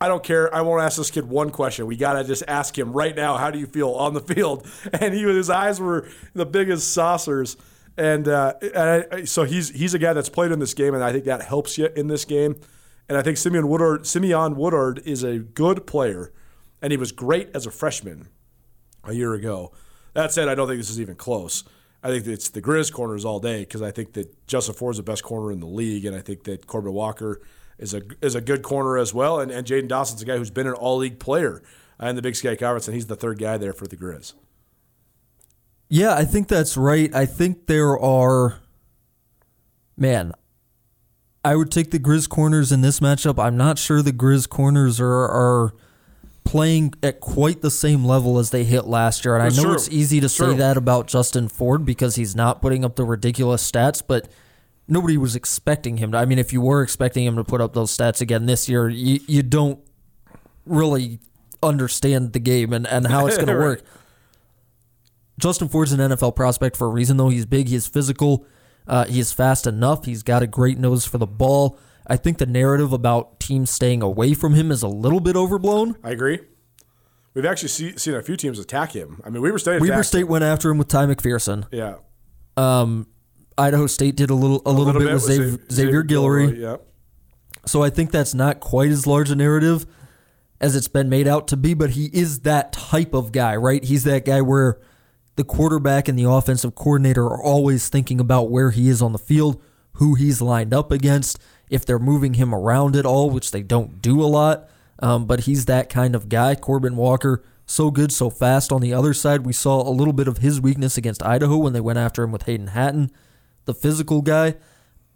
I 0.00 0.08
don't 0.08 0.22
care. 0.22 0.54
I 0.54 0.60
won't 0.60 0.82
ask 0.82 0.98
this 0.98 1.10
kid 1.10 1.28
one 1.28 1.50
question. 1.50 1.86
We 1.86 1.96
got 1.96 2.14
to 2.14 2.24
just 2.24 2.42
ask 2.46 2.76
him 2.76 2.92
right 2.92 3.16
now. 3.16 3.36
How 3.36 3.50
do 3.50 3.58
you 3.58 3.66
feel 3.66 3.90
on 3.92 4.14
the 4.14 4.20
field? 4.20 4.66
And 4.92 5.14
he, 5.14 5.22
his 5.22 5.50
eyes 5.50 5.80
were 5.80 6.08
the 6.34 6.46
biggest 6.46 6.92
saucers. 6.92 7.56
And, 7.96 8.28
uh, 8.28 8.54
and 8.60 9.06
I, 9.10 9.24
so 9.24 9.44
he's 9.44 9.70
he's 9.70 9.94
a 9.94 9.98
guy 9.98 10.12
that's 10.12 10.28
played 10.28 10.52
in 10.52 10.58
this 10.58 10.74
game, 10.74 10.94
and 10.94 11.02
I 11.02 11.12
think 11.12 11.24
that 11.24 11.42
helps 11.42 11.78
you 11.78 11.88
in 11.96 12.08
this 12.08 12.26
game. 12.26 12.56
And 13.08 13.16
I 13.16 13.22
think 13.22 13.38
Simeon 13.38 13.68
Woodard, 13.68 14.06
Simeon 14.06 14.56
Woodard 14.56 15.00
is 15.06 15.22
a 15.22 15.38
good 15.38 15.86
player, 15.86 16.32
and 16.82 16.90
he 16.90 16.98
was 16.98 17.12
great 17.12 17.48
as 17.54 17.64
a 17.64 17.70
freshman 17.70 18.28
a 19.04 19.14
year 19.14 19.32
ago. 19.32 19.72
That 20.16 20.32
said, 20.32 20.48
I 20.48 20.54
don't 20.54 20.66
think 20.66 20.80
this 20.80 20.88
is 20.88 20.98
even 20.98 21.14
close. 21.14 21.62
I 22.02 22.08
think 22.08 22.26
it's 22.26 22.48
the 22.48 22.62
Grizz 22.62 22.90
corners 22.90 23.26
all 23.26 23.38
day 23.38 23.60
because 23.60 23.82
I 23.82 23.90
think 23.90 24.14
that 24.14 24.46
Justin 24.46 24.74
Ford 24.74 24.94
is 24.94 24.96
the 24.96 25.02
best 25.02 25.22
corner 25.22 25.52
in 25.52 25.60
the 25.60 25.66
league, 25.66 26.06
and 26.06 26.16
I 26.16 26.20
think 26.20 26.44
that 26.44 26.66
Corbin 26.66 26.94
Walker 26.94 27.42
is 27.78 27.92
a 27.92 28.00
is 28.22 28.34
a 28.34 28.40
good 28.40 28.62
corner 28.62 28.96
as 28.96 29.12
well. 29.12 29.40
And, 29.40 29.50
and 29.52 29.66
Jaden 29.66 29.88
Dawson's 29.88 30.22
a 30.22 30.24
guy 30.24 30.38
who's 30.38 30.50
been 30.50 30.66
an 30.66 30.72
all 30.72 30.96
league 30.96 31.18
player 31.18 31.62
uh, 32.02 32.06
in 32.06 32.16
the 32.16 32.22
Big 32.22 32.34
Sky 32.34 32.56
Conference, 32.56 32.88
and 32.88 32.94
he's 32.94 33.08
the 33.08 33.14
third 33.16 33.38
guy 33.38 33.58
there 33.58 33.74
for 33.74 33.86
the 33.86 33.94
Grizz. 33.94 34.32
Yeah, 35.90 36.14
I 36.14 36.24
think 36.24 36.48
that's 36.48 36.78
right. 36.78 37.14
I 37.14 37.26
think 37.26 37.66
there 37.66 37.98
are, 37.98 38.60
man, 39.98 40.32
I 41.44 41.56
would 41.56 41.70
take 41.70 41.90
the 41.90 41.98
Grizz 41.98 42.26
corners 42.30 42.72
in 42.72 42.80
this 42.80 43.00
matchup. 43.00 43.38
I'm 43.38 43.58
not 43.58 43.78
sure 43.78 44.00
the 44.00 44.12
Grizz 44.12 44.48
corners 44.48 44.98
are 44.98 45.28
are 45.28 45.74
playing 46.46 46.94
at 47.02 47.20
quite 47.20 47.60
the 47.60 47.70
same 47.70 48.04
level 48.04 48.38
as 48.38 48.50
they 48.50 48.64
hit 48.64 48.86
last 48.86 49.24
year. 49.24 49.34
And 49.34 49.42
I 49.42 49.48
know 49.48 49.64
true. 49.64 49.74
it's 49.74 49.88
easy 49.90 50.20
to 50.20 50.28
say 50.28 50.54
that 50.54 50.76
about 50.76 51.08
Justin 51.08 51.48
Ford 51.48 51.84
because 51.84 52.14
he's 52.14 52.34
not 52.34 52.62
putting 52.62 52.84
up 52.84 52.96
the 52.96 53.04
ridiculous 53.04 53.68
stats, 53.68 54.02
but 54.06 54.28
nobody 54.88 55.18
was 55.18 55.36
expecting 55.36 55.98
him 55.98 56.12
to. 56.12 56.18
I 56.18 56.24
mean, 56.24 56.38
if 56.38 56.52
you 56.52 56.60
were 56.60 56.82
expecting 56.82 57.26
him 57.26 57.36
to 57.36 57.44
put 57.44 57.60
up 57.60 57.74
those 57.74 57.94
stats 57.94 58.20
again 58.20 58.46
this 58.46 58.68
year, 58.68 58.88
you, 58.88 59.20
you 59.26 59.42
don't 59.42 59.80
really 60.64 61.18
understand 61.62 62.32
the 62.32 62.38
game 62.38 62.72
and, 62.72 62.86
and 62.86 63.08
how 63.08 63.26
it's 63.26 63.36
going 63.36 63.48
to 63.48 63.54
work. 63.54 63.82
Justin 65.38 65.68
Ford's 65.68 65.92
an 65.92 65.98
NFL 65.98 66.34
prospect 66.36 66.76
for 66.76 66.86
a 66.86 66.90
reason, 66.90 67.16
though. 67.16 67.28
He's 67.28 67.44
big, 67.44 67.68
he's 67.68 67.86
physical, 67.86 68.46
uh, 68.86 69.04
he's 69.04 69.32
fast 69.32 69.66
enough, 69.66 70.06
he's 70.06 70.22
got 70.22 70.42
a 70.42 70.46
great 70.46 70.78
nose 70.78 71.04
for 71.04 71.18
the 71.18 71.26
ball. 71.26 71.78
I 72.06 72.16
think 72.16 72.38
the 72.38 72.46
narrative 72.46 72.92
about 72.92 73.35
teams 73.46 73.70
staying 73.70 74.02
away 74.02 74.34
from 74.34 74.54
him 74.54 74.70
is 74.70 74.82
a 74.82 74.88
little 74.88 75.20
bit 75.20 75.36
overblown. 75.36 75.96
I 76.02 76.10
agree. 76.10 76.40
We've 77.34 77.44
actually 77.44 77.68
see, 77.68 77.96
seen 77.98 78.14
a 78.14 78.22
few 78.22 78.36
teams 78.36 78.58
attack 78.58 78.92
him. 78.92 79.20
I 79.24 79.30
mean, 79.30 79.42
Weber 79.42 79.58
State. 79.58 79.80
Weber 79.80 80.02
State 80.02 80.22
him. 80.22 80.28
went 80.28 80.44
after 80.44 80.70
him 80.70 80.78
with 80.78 80.88
Ty 80.88 81.06
McPherson. 81.06 81.66
Yeah, 81.70 81.96
Um, 82.56 83.06
Idaho 83.58 83.86
State 83.86 84.16
did 84.16 84.30
a 84.30 84.34
little 84.34 84.62
a, 84.66 84.72
little, 84.72 84.92
bit, 84.98 85.12
with 85.12 85.22
Xavier, 85.22 85.58
Xav- 85.58 85.72
Xavier 85.72 86.02
Guillory. 86.02 86.58
Yeah, 86.58 86.76
So 87.66 87.82
I 87.82 87.90
think 87.90 88.10
that's 88.10 88.32
not 88.34 88.60
quite 88.60 88.90
as 88.90 89.06
large 89.06 89.30
a 89.30 89.36
narrative 89.36 89.86
as 90.60 90.74
it's 90.74 90.88
been 90.88 91.08
made 91.10 91.28
out 91.28 91.48
to 91.48 91.56
be, 91.56 91.74
but 91.74 91.90
he 91.90 92.06
is 92.06 92.40
that 92.40 92.72
type 92.72 93.12
of 93.14 93.32
guy, 93.32 93.54
right? 93.56 93.84
He's 93.84 94.04
that 94.04 94.24
guy 94.24 94.40
where 94.40 94.78
the 95.36 95.44
quarterback 95.44 96.08
and 96.08 96.18
the 96.18 96.24
offensive 96.28 96.74
coordinator 96.74 97.24
are 97.26 97.42
always 97.42 97.90
thinking 97.90 98.18
about 98.20 98.50
where 98.50 98.70
he 98.70 98.88
is 98.88 99.02
on 99.02 99.12
the 99.12 99.18
field, 99.18 99.62
who 99.94 100.14
he's 100.14 100.40
lined 100.40 100.72
up 100.72 100.90
against, 100.90 101.38
if 101.70 101.84
they're 101.84 101.98
moving 101.98 102.34
him 102.34 102.54
around 102.54 102.96
at 102.96 103.06
all, 103.06 103.30
which 103.30 103.50
they 103.50 103.62
don't 103.62 104.00
do 104.00 104.22
a 104.22 104.26
lot. 104.26 104.68
Um, 104.98 105.26
but 105.26 105.40
he's 105.40 105.66
that 105.66 105.90
kind 105.90 106.14
of 106.14 106.28
guy. 106.28 106.54
Corbin 106.54 106.96
Walker, 106.96 107.42
so 107.66 107.90
good, 107.90 108.12
so 108.12 108.30
fast. 108.30 108.72
On 108.72 108.80
the 108.80 108.94
other 108.94 109.12
side, 109.12 109.44
we 109.44 109.52
saw 109.52 109.86
a 109.86 109.90
little 109.90 110.12
bit 110.12 110.28
of 110.28 110.38
his 110.38 110.60
weakness 110.60 110.96
against 110.96 111.22
Idaho 111.22 111.58
when 111.58 111.72
they 111.72 111.80
went 111.80 111.98
after 111.98 112.22
him 112.22 112.32
with 112.32 112.44
Hayden 112.44 112.68
Hatton, 112.68 113.10
the 113.66 113.74
physical 113.74 114.22
guy. 114.22 114.54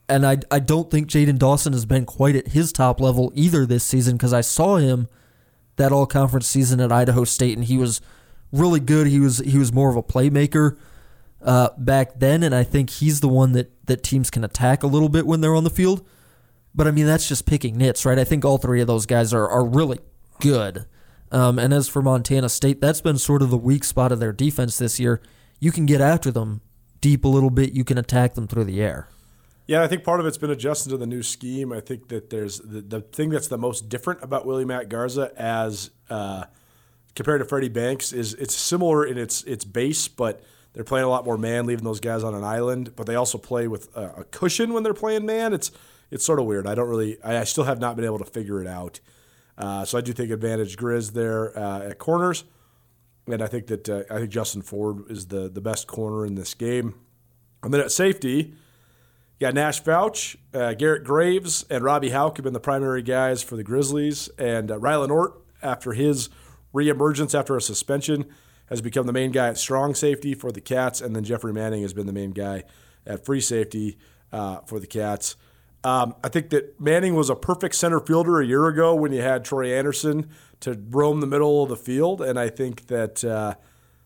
And 0.09 0.27
I, 0.27 0.39
I 0.51 0.59
don't 0.59 0.91
think 0.91 1.09
Jaden 1.09 1.39
Dawson 1.39 1.73
has 1.73 1.87
been 1.87 2.05
quite 2.05 2.37
at 2.37 2.49
his 2.49 2.73
top 2.73 3.01
level 3.01 3.33
either 3.35 3.65
this 3.65 3.85
season 3.85 4.17
because 4.17 4.33
I 4.33 4.41
saw 4.41 4.77
him 4.77 5.09
that 5.77 5.93
all 5.93 6.05
conference 6.05 6.49
season 6.49 6.81
at 6.81 6.93
Idaho 6.93 7.25
State 7.25 7.57
and 7.57 7.67
he 7.67 7.79
was 7.79 8.01
really 8.53 8.81
good. 8.81 9.07
He 9.07 9.21
was 9.21 9.39
he 9.39 9.57
was 9.57 9.73
more 9.73 9.89
of 9.89 9.97
a 9.97 10.03
playmaker 10.03 10.77
uh, 11.43 11.71
back 11.79 12.19
then, 12.19 12.43
and 12.43 12.55
I 12.55 12.65
think 12.65 12.91
he's 12.91 13.21
the 13.21 13.29
one 13.29 13.53
that, 13.53 13.87
that 13.87 14.03
teams 14.03 14.31
can 14.31 14.45
attack 14.45 14.83
a 14.83 14.87
little 14.87 15.09
bit 15.09 15.27
when 15.27 15.41
they're 15.41 15.55
on 15.55 15.65
the 15.65 15.71
field. 15.71 16.07
But 16.75 16.87
I 16.87 16.91
mean 16.91 17.07
that's 17.07 17.29
just 17.29 17.47
picking 17.47 17.77
nits, 17.77 18.05
right? 18.05 18.19
I 18.19 18.25
think 18.25 18.45
all 18.45 18.59
three 18.59 18.81
of 18.81 18.87
those 18.87 19.07
guys 19.07 19.35
are, 19.35 19.49
are 19.49 19.65
really 19.65 19.99
good. 20.41 20.87
Um, 21.33 21.59
and 21.59 21.73
as 21.73 21.89
for 21.89 22.03
Montana 22.03 22.49
State, 22.49 22.81
that's 22.81 23.01
been 23.01 23.19
sort 23.19 23.43
of 23.43 23.51
the 23.51 23.59
weak 23.59 23.85
spot 23.85 24.13
of 24.13 24.21
their 24.21 24.33
defense 24.33 24.79
this 24.79 24.99
year. 24.99 25.21
You 25.61 25.73
can 25.73 25.87
get 25.87 26.01
after 26.01 26.31
them 26.31 26.61
deep 27.01 27.25
a 27.25 27.29
little 27.29 27.51
bit. 27.51 27.73
You 27.73 27.85
can 27.85 27.99
attack 27.99 28.35
them 28.35 28.49
through 28.49 28.65
the 28.65 28.83
air. 28.83 29.09
Yeah, 29.67 29.85
I 29.85 29.87
think 29.87 30.03
part 30.03 30.19
of 30.19 30.27
it's 30.27 30.39
been 30.39 30.51
adjusting 30.51 30.91
to 30.91 30.97
the 30.97 31.07
new 31.07 31.23
scheme. 31.23 31.73
I 31.73 31.79
think 31.81 32.09
that 32.09 32.31
there's 32.31 32.59
the, 32.59 32.81
the 32.81 33.01
thing 33.03 33.31
that's 33.31 33.47
the 33.47 33.59
most 33.59 33.89
different 33.89 34.23
about 34.25 34.45
Willie 34.45 34.65
Mack 34.65 34.89
Garza 34.89 35.31
as 35.37 35.91
uh, 36.09 36.45
compared 37.15 37.41
to 37.41 37.45
Freddie 37.45 37.69
Banks 37.69 38.13
is 38.13 38.35
it's 38.35 38.55
similar 38.55 39.07
in 39.07 39.17
its 39.17 39.45
its 39.45 39.65
base, 39.65 40.09
but 40.09 40.43
they're 40.73 40.83
playing 40.83 41.05
a 41.05 41.09
lot 41.09 41.25
more 41.25 41.39
man, 41.39 41.67
leaving 41.67 41.85
those 41.85 42.01
guys 42.01 42.25
on 42.25 42.35
an 42.35 42.43
island. 42.43 42.97
But 42.97 43.07
they 43.07 43.15
also 43.15 43.39
play 43.39 43.69
with 43.69 43.97
a, 43.97 44.15
a 44.19 44.25
cushion 44.25 44.73
when 44.73 44.83
they're 44.83 44.93
playing 44.93 45.25
man. 45.25 45.53
It's 45.53 45.71
it's 46.11 46.25
sort 46.25 46.39
of 46.39 46.47
weird. 46.47 46.67
I 46.67 46.75
don't 46.75 46.89
really. 46.89 47.23
I, 47.23 47.39
I 47.39 47.45
still 47.45 47.65
have 47.65 47.81
not 47.81 47.97
been 47.97 48.05
able 48.05 48.19
to 48.19 48.25
figure 48.25 48.61
it 48.61 48.67
out. 48.67 49.01
Uh, 49.57 49.85
so 49.85 49.99
I 49.99 50.01
do 50.01 50.13
think 50.13 50.31
advantage 50.31 50.77
Grizz 50.77 51.13
there 51.13 51.57
uh, 51.59 51.91
at 51.91 51.99
corners, 51.99 52.45
and 53.27 53.43
I 53.43 53.47
think 53.47 53.67
that 53.67 53.89
uh, 53.89 54.03
I 54.11 54.19
think 54.19 54.31
Justin 54.31 54.63
Ford 54.63 55.11
is 55.11 55.27
the 55.27 55.49
the 55.49 55.61
best 55.61 55.87
corner 55.87 56.25
in 56.25 56.35
this 56.35 56.55
game. 56.55 56.95
And 57.63 57.75
then 57.75 57.81
at 57.81 57.93
safety, 57.93 58.55
you 59.39 59.47
got 59.47 59.55
Nash 59.55 59.83
Fouch, 59.83 60.37
uh, 60.55 60.75
Garrett 60.75 61.05
Graves, 61.05 61.65
and 61.69 61.85
Robbie 61.85 62.11
Hauck 62.11 62.37
have 62.37 62.45
been 62.45 62.53
the 62.53 62.61
primary 62.61 63.03
guys 63.03 63.43
for 63.43 63.57
the 63.57 63.65
Grizzlies. 63.65 64.29
And 64.39 64.71
uh, 64.71 64.79
Rylan 64.79 65.11
Ortt, 65.11 65.35
after 65.63 65.93
his 65.93 66.31
reemergence 66.75 67.39
after 67.39 67.57
a 67.57 67.61
suspension, 67.61 68.27
has 68.67 68.81
become 68.81 69.07
the 69.07 69.13
main 69.13 69.31
guy 69.31 69.49
at 69.49 69.59
strong 69.59 69.95
safety 69.95 70.35
for 70.35 70.53
the 70.53 70.61
Cats. 70.61 71.01
And 71.01 71.15
then 71.15 71.25
Jeffrey 71.25 71.53
Manning 71.53 71.83
has 71.83 71.93
been 71.93 72.07
the 72.07 72.13
main 72.13 72.31
guy 72.31 72.65
at 73.07 73.25
free 73.25 73.41
safety 73.41 73.99
uh, 74.33 74.61
for 74.67 74.79
the 74.79 74.87
Cats. 74.87 75.37
Um, 75.83 76.15
I 76.23 76.29
think 76.29 76.51
that 76.51 76.79
Manning 76.81 77.15
was 77.15 77.31
a 77.31 77.35
perfect 77.35 77.75
center 77.75 78.01
fielder 78.01 78.41
a 78.41 78.47
year 78.47 78.67
ago 78.67 78.95
when 78.95 79.13
you 79.13 79.23
had 79.23 79.45
Troy 79.45 79.75
Anderson 79.75 80.29
to 80.61 80.79
roam 80.91 81.21
the 81.21 81.27
middle 81.27 81.63
of 81.63 81.71
the 81.71 81.77
field, 81.77 82.21
and 82.21 82.39
I 82.39 82.51
think 82.51 82.89
that 82.89 83.25
uh, 83.25 83.55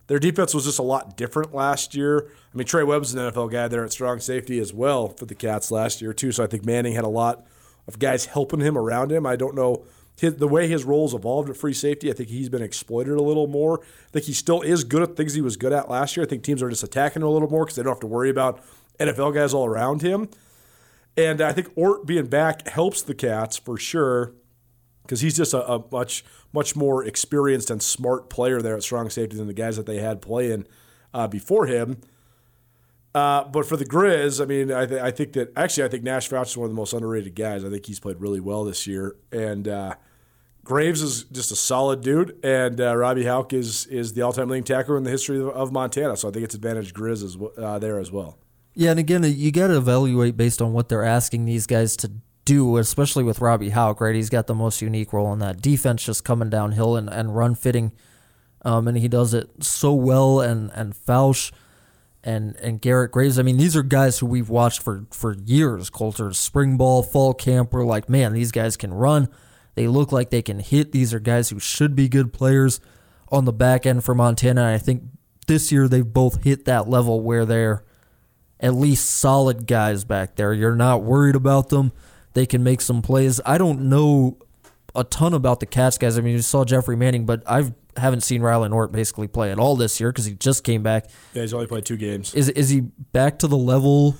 their 0.07 0.19
defense 0.19 0.55
was 0.55 0.65
just 0.65 0.79
a 0.79 0.83
lot 0.83 1.17
different 1.17 1.55
last 1.55 1.95
year. 1.95 2.29
I 2.53 2.57
mean, 2.57 2.67
Trey 2.67 2.85
Webb's 2.85 3.13
an 3.15 3.21
NFL 3.21 3.51
guy 3.51 3.69
there 3.69 3.85
at 3.85 3.93
strong 3.93 4.21
safety 4.21 4.59
as 4.59 4.73
well 4.73 5.09
for 5.09 5.27
the 5.27 5.35
Cats 5.35 5.71
last 5.71 6.01
year 6.01 6.13
too. 6.13 6.31
So 6.31 6.45
I 6.45 6.47
think 6.47 6.65
Manning 6.65 6.95
had 6.95 7.05
a 7.05 7.09
lot 7.09 7.45
of 7.89 7.99
guys 7.99 8.27
helping 8.27 8.61
him 8.61 8.79
around 8.79 9.11
him. 9.11 9.27
I 9.27 9.35
don't 9.35 9.55
know 9.55 9.85
his, 10.17 10.37
the 10.37 10.49
way 10.49 10.69
his 10.69 10.85
roles 10.85 11.15
evolved 11.15 11.51
at 11.51 11.57
free 11.57 11.73
safety. 11.73 12.11
I 12.11 12.15
think 12.15 12.29
he's 12.29 12.49
been 12.49 12.63
exploited 12.63 13.15
a 13.15 13.23
little 13.23 13.47
more. 13.47 13.81
I 13.81 14.11
think 14.13 14.27
he 14.27 14.33
still 14.33 14.63
is 14.63 14.85
good 14.85 15.03
at 15.03 15.17
things 15.17 15.35
he 15.35 15.41
was 15.41 15.57
good 15.57 15.73
at 15.73 15.91
last 15.91 16.17
year. 16.17 16.25
I 16.25 16.29
think 16.29 16.43
teams 16.45 16.63
are 16.63 16.71
just 16.71 16.85
attacking 16.85 17.23
him 17.23 17.29
a 17.29 17.31
little 17.31 17.51
more 17.51 17.65
because 17.65 17.77
they 17.77 17.83
don't 17.83 17.93
have 17.93 18.01
to 18.01 18.07
worry 18.07 18.31
about 18.31 18.63
NFL 19.01 19.35
guys 19.35 19.53
all 19.53 19.67
around 19.67 20.03
him. 20.03 20.29
And 21.17 21.41
I 21.41 21.53
think 21.53 21.71
Ortt 21.77 22.07
being 22.07 22.27
back 22.27 22.69
helps 22.69 23.03
the 23.03 23.15
Cats 23.15 23.57
for 23.57 23.77
sure 23.77 24.35
because 25.03 25.21
he's 25.21 25.37
just 25.37 25.55
a, 25.55 25.65
a, 25.67 25.85
much 25.93 26.25
much 26.53 26.75
more 26.75 27.05
experienced 27.05 27.71
and 27.71 27.83
smart 27.83 28.31
player 28.31 28.63
there 28.63 28.77
at 28.77 28.83
strong 28.83 29.11
safety 29.11 29.37
than 29.37 29.47
the 29.47 29.55
guys 29.55 29.77
that 29.77 29.87
they 29.87 29.99
had 29.99 30.23
playing 30.23 30.67
uh, 31.13 31.27
before 31.27 31.67
him. 31.67 32.01
Uh, 33.15 33.45
but 33.45 33.65
for 33.65 33.77
the 33.77 33.85
Grizz, 33.85 34.43
I 34.43 34.45
mean, 34.45 34.73
I, 34.73 34.87
th- 34.87 35.01
I, 35.01 35.13
think 35.13 35.35
that 35.35 35.53
actually, 35.57 35.85
I 35.85 35.89
think 35.89 36.03
Nash 36.03 36.29
Fouch 36.29 36.47
is 36.47 36.57
one 36.57 36.65
of 36.65 36.71
the 36.73 36.77
most 36.77 36.93
underrated 36.93 37.37
guys. 37.37 37.65
I 37.65 37.71
think 37.71 37.87
he's 37.87 38.01
played 38.01 38.21
really 38.21 38.41
well 38.41 38.65
this 38.65 38.89
year, 38.89 39.15
and 39.31 39.69
uh, 39.69 39.95
Graves 40.65 41.01
is 41.01 41.25
just 41.25 41.53
a 41.53 41.57
solid 41.57 42.01
dude, 42.01 42.45
and 42.45 42.81
uh, 42.81 42.97
Robbie 42.97 43.25
Hauck 43.25 43.53
is 43.53 43.87
is 43.87 44.15
the 44.15 44.23
all 44.23 44.33
time 44.33 44.49
leading 44.49 44.65
tackler 44.65 44.97
in 44.97 45.05
the 45.05 45.11
history 45.11 45.39
of, 45.39 45.49
of, 45.51 45.71
Montana. 45.71 46.17
So 46.17 46.29
I 46.29 46.33
think 46.33 46.45
it's 46.45 46.57
advantage 46.57 46.93
Grizz 46.93 47.23
as, 47.23 47.37
uh, 47.57 47.79
there 47.79 48.01
as 48.01 48.11
well. 48.11 48.39
Yeah, 48.75 48.91
and 48.91 48.99
again, 48.99 49.23
you 49.25 49.53
got 49.53 49.69
to 49.69 49.77
evaluate 49.77 50.37
based 50.37 50.61
on 50.61 50.73
what 50.73 50.89
they're 50.89 51.05
asking 51.05 51.45
these 51.45 51.67
guys 51.67 51.97
to 51.99 52.11
do, 52.45 52.77
especially 52.77 53.23
with 53.25 53.41
Robbie 53.41 53.71
Hauck, 53.71 54.01
right? 54.01 54.15
He's 54.15 54.31
got 54.31 54.47
the 54.47 54.55
most 54.55 54.83
unique 54.83 55.13
role 55.13 55.33
in 55.33 55.39
that 55.39 55.63
defense, 55.63 56.05
just 56.05 56.25
coming 56.25 56.51
downhill 56.51 56.97
and, 56.97 57.09
and 57.09 57.37
run 57.37 57.55
fitting, 57.55 57.93
um, 58.63 58.89
and 58.89 58.99
he 58.99 59.09
does 59.09 59.33
it 59.33 59.63
so 59.63 59.95
well. 59.95 60.41
And 60.41 60.71
and 60.75 60.95
Fouch 60.95 61.53
and 62.23 62.57
and 62.57 62.81
Garrett 62.81 63.13
Graves. 63.13 63.39
I 63.39 63.43
mean, 63.43 63.59
these 63.59 63.77
are 63.77 63.83
guys 63.83 64.19
who 64.19 64.27
we've 64.27 64.51
watched 64.51 64.83
for 64.83 65.07
for 65.11 65.35
years. 65.35 65.89
Colter, 65.89 66.33
spring 66.33 66.77
ball, 66.77 67.03
fall 67.03 67.33
camp. 67.33 67.73
We're 67.73 67.85
like, 67.85 68.09
man, 68.09 68.33
these 68.33 68.53
guys 68.53 68.77
can 68.77 68.93
run. 68.93 69.29
They 69.75 69.87
look 69.87 70.13
like 70.13 70.31
they 70.31 70.43
can 70.43 70.61
hit. 70.61 70.93
These 70.93 71.15
are 71.15 71.21
guys 71.21 71.51
who 71.51 71.59
should 71.59 71.95
be 71.95 72.09
good 72.09 72.33
players 72.33 72.81
on 73.31 73.45
the 73.45 73.53
back 73.53 73.87
end 73.87 74.05
for 74.05 74.15
Montana. 74.15 74.63
And 74.63 74.75
I 74.75 74.79
think 74.79 75.03
this 75.47 75.73
year 75.73 75.89
they've 75.89 76.05
both 76.05 76.45
hit 76.45 76.65
that 76.65 76.89
level 76.89 77.21
where 77.21 77.45
they're 77.45 77.85
at 78.65 78.75
least 78.75 79.09
solid 79.09 79.67
guys 79.67 80.05
back 80.05 80.37
there. 80.37 80.55
You're 80.55 80.75
not 80.75 81.03
worried 81.03 81.37
about 81.37 81.69
them. 81.69 81.93
They 82.33 82.47
can 82.47 82.65
make 82.65 82.81
some 82.81 83.03
plays. 83.03 83.39
I 83.45 83.59
don't 83.59 83.91
know 83.91 84.39
a 84.95 85.05
ton 85.05 85.35
about 85.35 85.61
the 85.61 85.67
Cats 85.67 85.99
guys. 85.99 86.17
I 86.17 86.23
mean, 86.23 86.33
you 86.33 86.41
saw 86.41 86.65
Jeffrey 86.65 86.97
Manning, 86.97 87.27
but 87.27 87.43
I 87.47 87.73
haven't 87.99 88.23
seen 88.23 88.41
Rylan 88.41 88.73
Ortt 88.73 88.91
basically 88.91 89.29
play 89.29 89.53
at 89.53 89.59
all 89.59 89.77
this 89.77 90.01
year 90.01 90.11
because 90.11 90.25
he 90.25 90.33
just 90.35 90.65
came 90.65 90.83
back. 90.83 91.11
Yeah, 91.35 91.43
he's 91.43 91.53
only 91.53 91.67
played 91.67 91.85
two 91.85 91.99
games. 91.99 92.35
Is 92.35 92.49
is 92.49 92.71
he 92.71 92.81
back 92.81 93.39
to 93.41 93.47
the 93.47 93.57
level? 93.57 94.17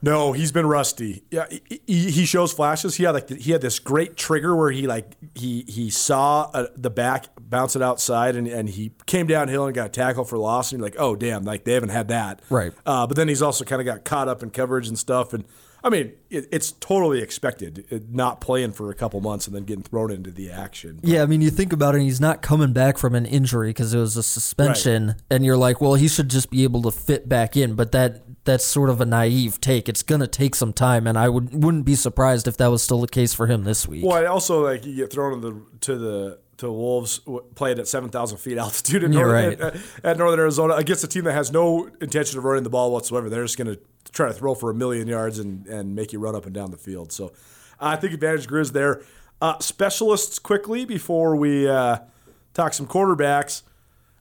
No, 0.00 0.32
he's 0.32 0.52
been 0.52 0.66
rusty. 0.66 1.24
Yeah, 1.30 1.46
he, 1.50 2.10
he 2.10 2.24
shows 2.24 2.52
flashes. 2.52 2.96
He 2.96 3.04
had 3.04 3.12
like 3.12 3.28
he 3.28 3.52
had 3.52 3.60
this 3.60 3.78
great 3.78 4.16
trigger 4.16 4.54
where 4.54 4.70
he 4.70 4.86
like 4.86 5.16
he 5.34 5.64
he 5.66 5.90
saw 5.90 6.50
a, 6.54 6.58
uh, 6.58 6.66
the 6.76 6.90
back 6.90 7.26
bounce 7.40 7.74
it 7.74 7.82
outside 7.82 8.36
and, 8.36 8.46
and 8.46 8.68
he 8.68 8.92
came 9.06 9.26
downhill 9.26 9.66
and 9.66 9.74
got 9.74 9.86
a 9.86 9.90
tackle 9.90 10.24
for 10.24 10.38
loss 10.38 10.70
and 10.70 10.78
you're 10.78 10.86
like 10.86 10.96
oh 10.98 11.16
damn 11.16 11.44
like 11.44 11.64
they 11.64 11.72
haven't 11.72 11.88
had 11.88 12.08
that 12.08 12.42
right. 12.50 12.72
Uh, 12.86 13.06
but 13.06 13.16
then 13.16 13.26
he's 13.26 13.42
also 13.42 13.64
kind 13.64 13.80
of 13.80 13.86
got 13.86 14.04
caught 14.04 14.28
up 14.28 14.42
in 14.42 14.50
coverage 14.50 14.86
and 14.86 14.98
stuff 14.98 15.32
and 15.32 15.44
I 15.88 15.90
mean, 15.90 16.12
it, 16.28 16.46
it's 16.52 16.72
totally 16.72 17.22
expected 17.22 17.86
it, 17.88 18.10
not 18.10 18.42
playing 18.42 18.72
for 18.72 18.90
a 18.90 18.94
couple 18.94 19.22
months 19.22 19.46
and 19.46 19.56
then 19.56 19.64
getting 19.64 19.82
thrown 19.82 20.10
into 20.10 20.30
the 20.30 20.50
action. 20.50 20.98
But. 21.00 21.08
Yeah, 21.08 21.22
I 21.22 21.26
mean, 21.26 21.40
you 21.40 21.48
think 21.48 21.72
about 21.72 21.94
it, 21.94 22.02
he's 22.02 22.20
not 22.20 22.42
coming 22.42 22.74
back 22.74 22.98
from 22.98 23.14
an 23.14 23.24
injury 23.24 23.70
because 23.70 23.94
it 23.94 23.98
was 23.98 24.14
a 24.18 24.22
suspension, 24.22 25.06
right. 25.06 25.16
and 25.30 25.46
you're 25.46 25.56
like, 25.56 25.80
well, 25.80 25.94
he 25.94 26.06
should 26.06 26.28
just 26.28 26.50
be 26.50 26.62
able 26.62 26.82
to 26.82 26.90
fit 26.90 27.26
back 27.26 27.56
in. 27.56 27.72
But 27.72 27.92
that 27.92 28.22
that's 28.44 28.66
sort 28.66 28.90
of 28.90 29.00
a 29.00 29.06
naive 29.06 29.62
take. 29.62 29.88
It's 29.88 30.02
going 30.02 30.20
to 30.20 30.26
take 30.26 30.54
some 30.54 30.74
time, 30.74 31.06
and 31.06 31.16
I 31.16 31.30
would 31.30 31.64
wouldn't 31.64 31.86
be 31.86 31.94
surprised 31.94 32.46
if 32.46 32.58
that 32.58 32.66
was 32.66 32.82
still 32.82 33.00
the 33.00 33.08
case 33.08 33.32
for 33.32 33.46
him 33.46 33.64
this 33.64 33.88
week. 33.88 34.04
Well, 34.04 34.22
I 34.22 34.26
also 34.26 34.62
like 34.62 34.84
you 34.84 34.94
get 34.94 35.10
thrown 35.10 35.40
to 35.40 35.48
the 35.48 35.62
to 35.80 35.96
the 35.96 36.38
to 36.58 36.70
Wolves 36.70 37.20
played 37.54 37.78
at 37.78 37.88
7,000 37.88 38.38
feet 38.38 38.58
altitude 38.58 39.02
in 39.02 39.12
Northern, 39.12 39.58
right. 39.58 39.60
at, 39.60 39.76
at, 40.04 40.18
Northern 40.18 40.40
Arizona 40.40 40.74
against 40.74 41.02
a 41.04 41.08
team 41.08 41.24
that 41.24 41.32
has 41.32 41.50
no 41.50 41.88
intention 42.00 42.38
of 42.38 42.44
running 42.44 42.64
the 42.64 42.70
ball 42.70 42.92
whatsoever. 42.92 43.30
They're 43.30 43.44
just 43.44 43.56
going 43.56 43.74
to 43.74 43.80
try 44.12 44.28
to 44.28 44.34
throw 44.34 44.54
for 44.54 44.70
a 44.70 44.74
million 44.74 45.06
yards 45.06 45.38
and, 45.38 45.66
and 45.66 45.94
make 45.94 46.12
you 46.12 46.18
run 46.18 46.34
up 46.34 46.46
and 46.46 46.54
down 46.54 46.70
the 46.70 46.76
field. 46.76 47.12
So 47.12 47.32
I 47.80 47.96
think 47.96 48.12
advantage 48.12 48.46
Grizz 48.46 48.72
there. 48.72 49.02
Uh, 49.40 49.58
specialists 49.60 50.38
quickly 50.40 50.84
before 50.84 51.36
we 51.36 51.68
uh, 51.68 51.98
talk 52.54 52.74
some 52.74 52.86
quarterbacks. 52.86 53.62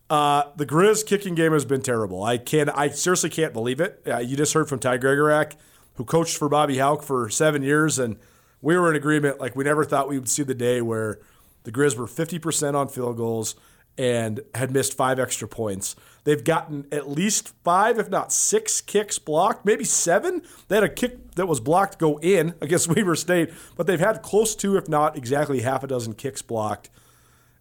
Uh, 0.09 0.43
the 0.55 0.65
Grizz 0.65 1.05
kicking 1.05 1.35
game 1.35 1.53
has 1.53 1.65
been 1.65 1.81
terrible. 1.81 2.23
I 2.23 2.37
can 2.37 2.69
I 2.69 2.89
seriously 2.89 3.29
can't 3.29 3.51
believe 3.51 3.81
it. 3.81 4.01
Uh, 4.07 4.19
you 4.19 4.37
just 4.37 4.53
heard 4.53 4.69
from 4.69 4.79
Ty 4.79 4.99
Gregorak, 4.99 5.53
who 5.95 6.05
coached 6.05 6.37
for 6.37 6.47
Bobby 6.47 6.77
Hauck 6.77 7.01
for 7.01 7.29
seven 7.29 7.61
years, 7.63 7.99
and 7.99 8.17
we 8.61 8.77
were 8.77 8.89
in 8.89 8.95
agreement. 8.95 9.39
Like 9.39 9.55
we 9.55 9.63
never 9.63 9.83
thought 9.83 10.07
we 10.07 10.17
would 10.19 10.29
see 10.29 10.43
the 10.43 10.53
day 10.53 10.81
where 10.81 11.19
the 11.67 11.73
Grizz 11.73 11.97
were 11.97 12.05
50% 12.07 12.75
on 12.75 12.87
field 12.87 13.17
goals 13.17 13.55
and 13.97 14.39
had 14.55 14.71
missed 14.71 14.95
five 14.95 15.19
extra 15.19 15.49
points. 15.49 15.97
They've 16.23 16.41
gotten 16.41 16.87
at 16.93 17.09
least 17.09 17.53
five, 17.65 17.99
if 17.99 18.09
not 18.09 18.31
six 18.31 18.79
kicks 18.79 19.19
blocked, 19.19 19.65
maybe 19.65 19.83
seven. 19.83 20.43
They 20.69 20.75
had 20.75 20.85
a 20.85 20.89
kick 20.89 21.31
that 21.31 21.45
was 21.45 21.59
blocked 21.59 21.99
go 21.99 22.19
in 22.19 22.53
against 22.61 22.87
Weber 22.87 23.17
State, 23.17 23.49
but 23.75 23.85
they've 23.85 23.99
had 23.99 24.21
close 24.21 24.55
to, 24.55 24.77
if 24.77 24.87
not 24.87 25.17
exactly 25.17 25.59
half 25.59 25.83
a 25.83 25.87
dozen 25.87 26.13
kicks 26.13 26.41
blocked. 26.41 26.89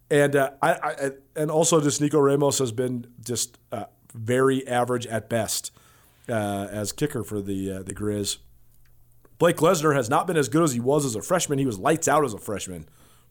And 0.09 0.37
uh, 0.37 0.51
I, 0.61 0.71
I, 0.71 1.11
and 1.35 1.51
also 1.51 1.81
just 1.81 1.99
Nico 1.99 2.21
Ramos 2.21 2.59
has 2.59 2.71
been 2.71 3.07
just 3.25 3.57
uh, 3.73 3.85
very 4.13 4.65
average 4.69 5.05
at 5.07 5.27
best 5.27 5.71
uh, 6.29 6.67
as 6.71 6.93
kicker 6.93 7.25
for 7.25 7.41
the 7.41 7.73
uh, 7.73 7.83
the 7.83 7.93
Grizz. 7.93 8.37
Blake 9.37 9.57
Glessner 9.57 9.93
has 9.93 10.09
not 10.09 10.27
been 10.27 10.37
as 10.37 10.47
good 10.47 10.63
as 10.63 10.71
he 10.71 10.79
was 10.79 11.03
as 11.03 11.13
a 11.13 11.21
freshman. 11.21 11.59
He 11.59 11.65
was 11.65 11.77
lights 11.77 12.07
out 12.07 12.23
as 12.23 12.33
a 12.33 12.37
freshman 12.37 12.87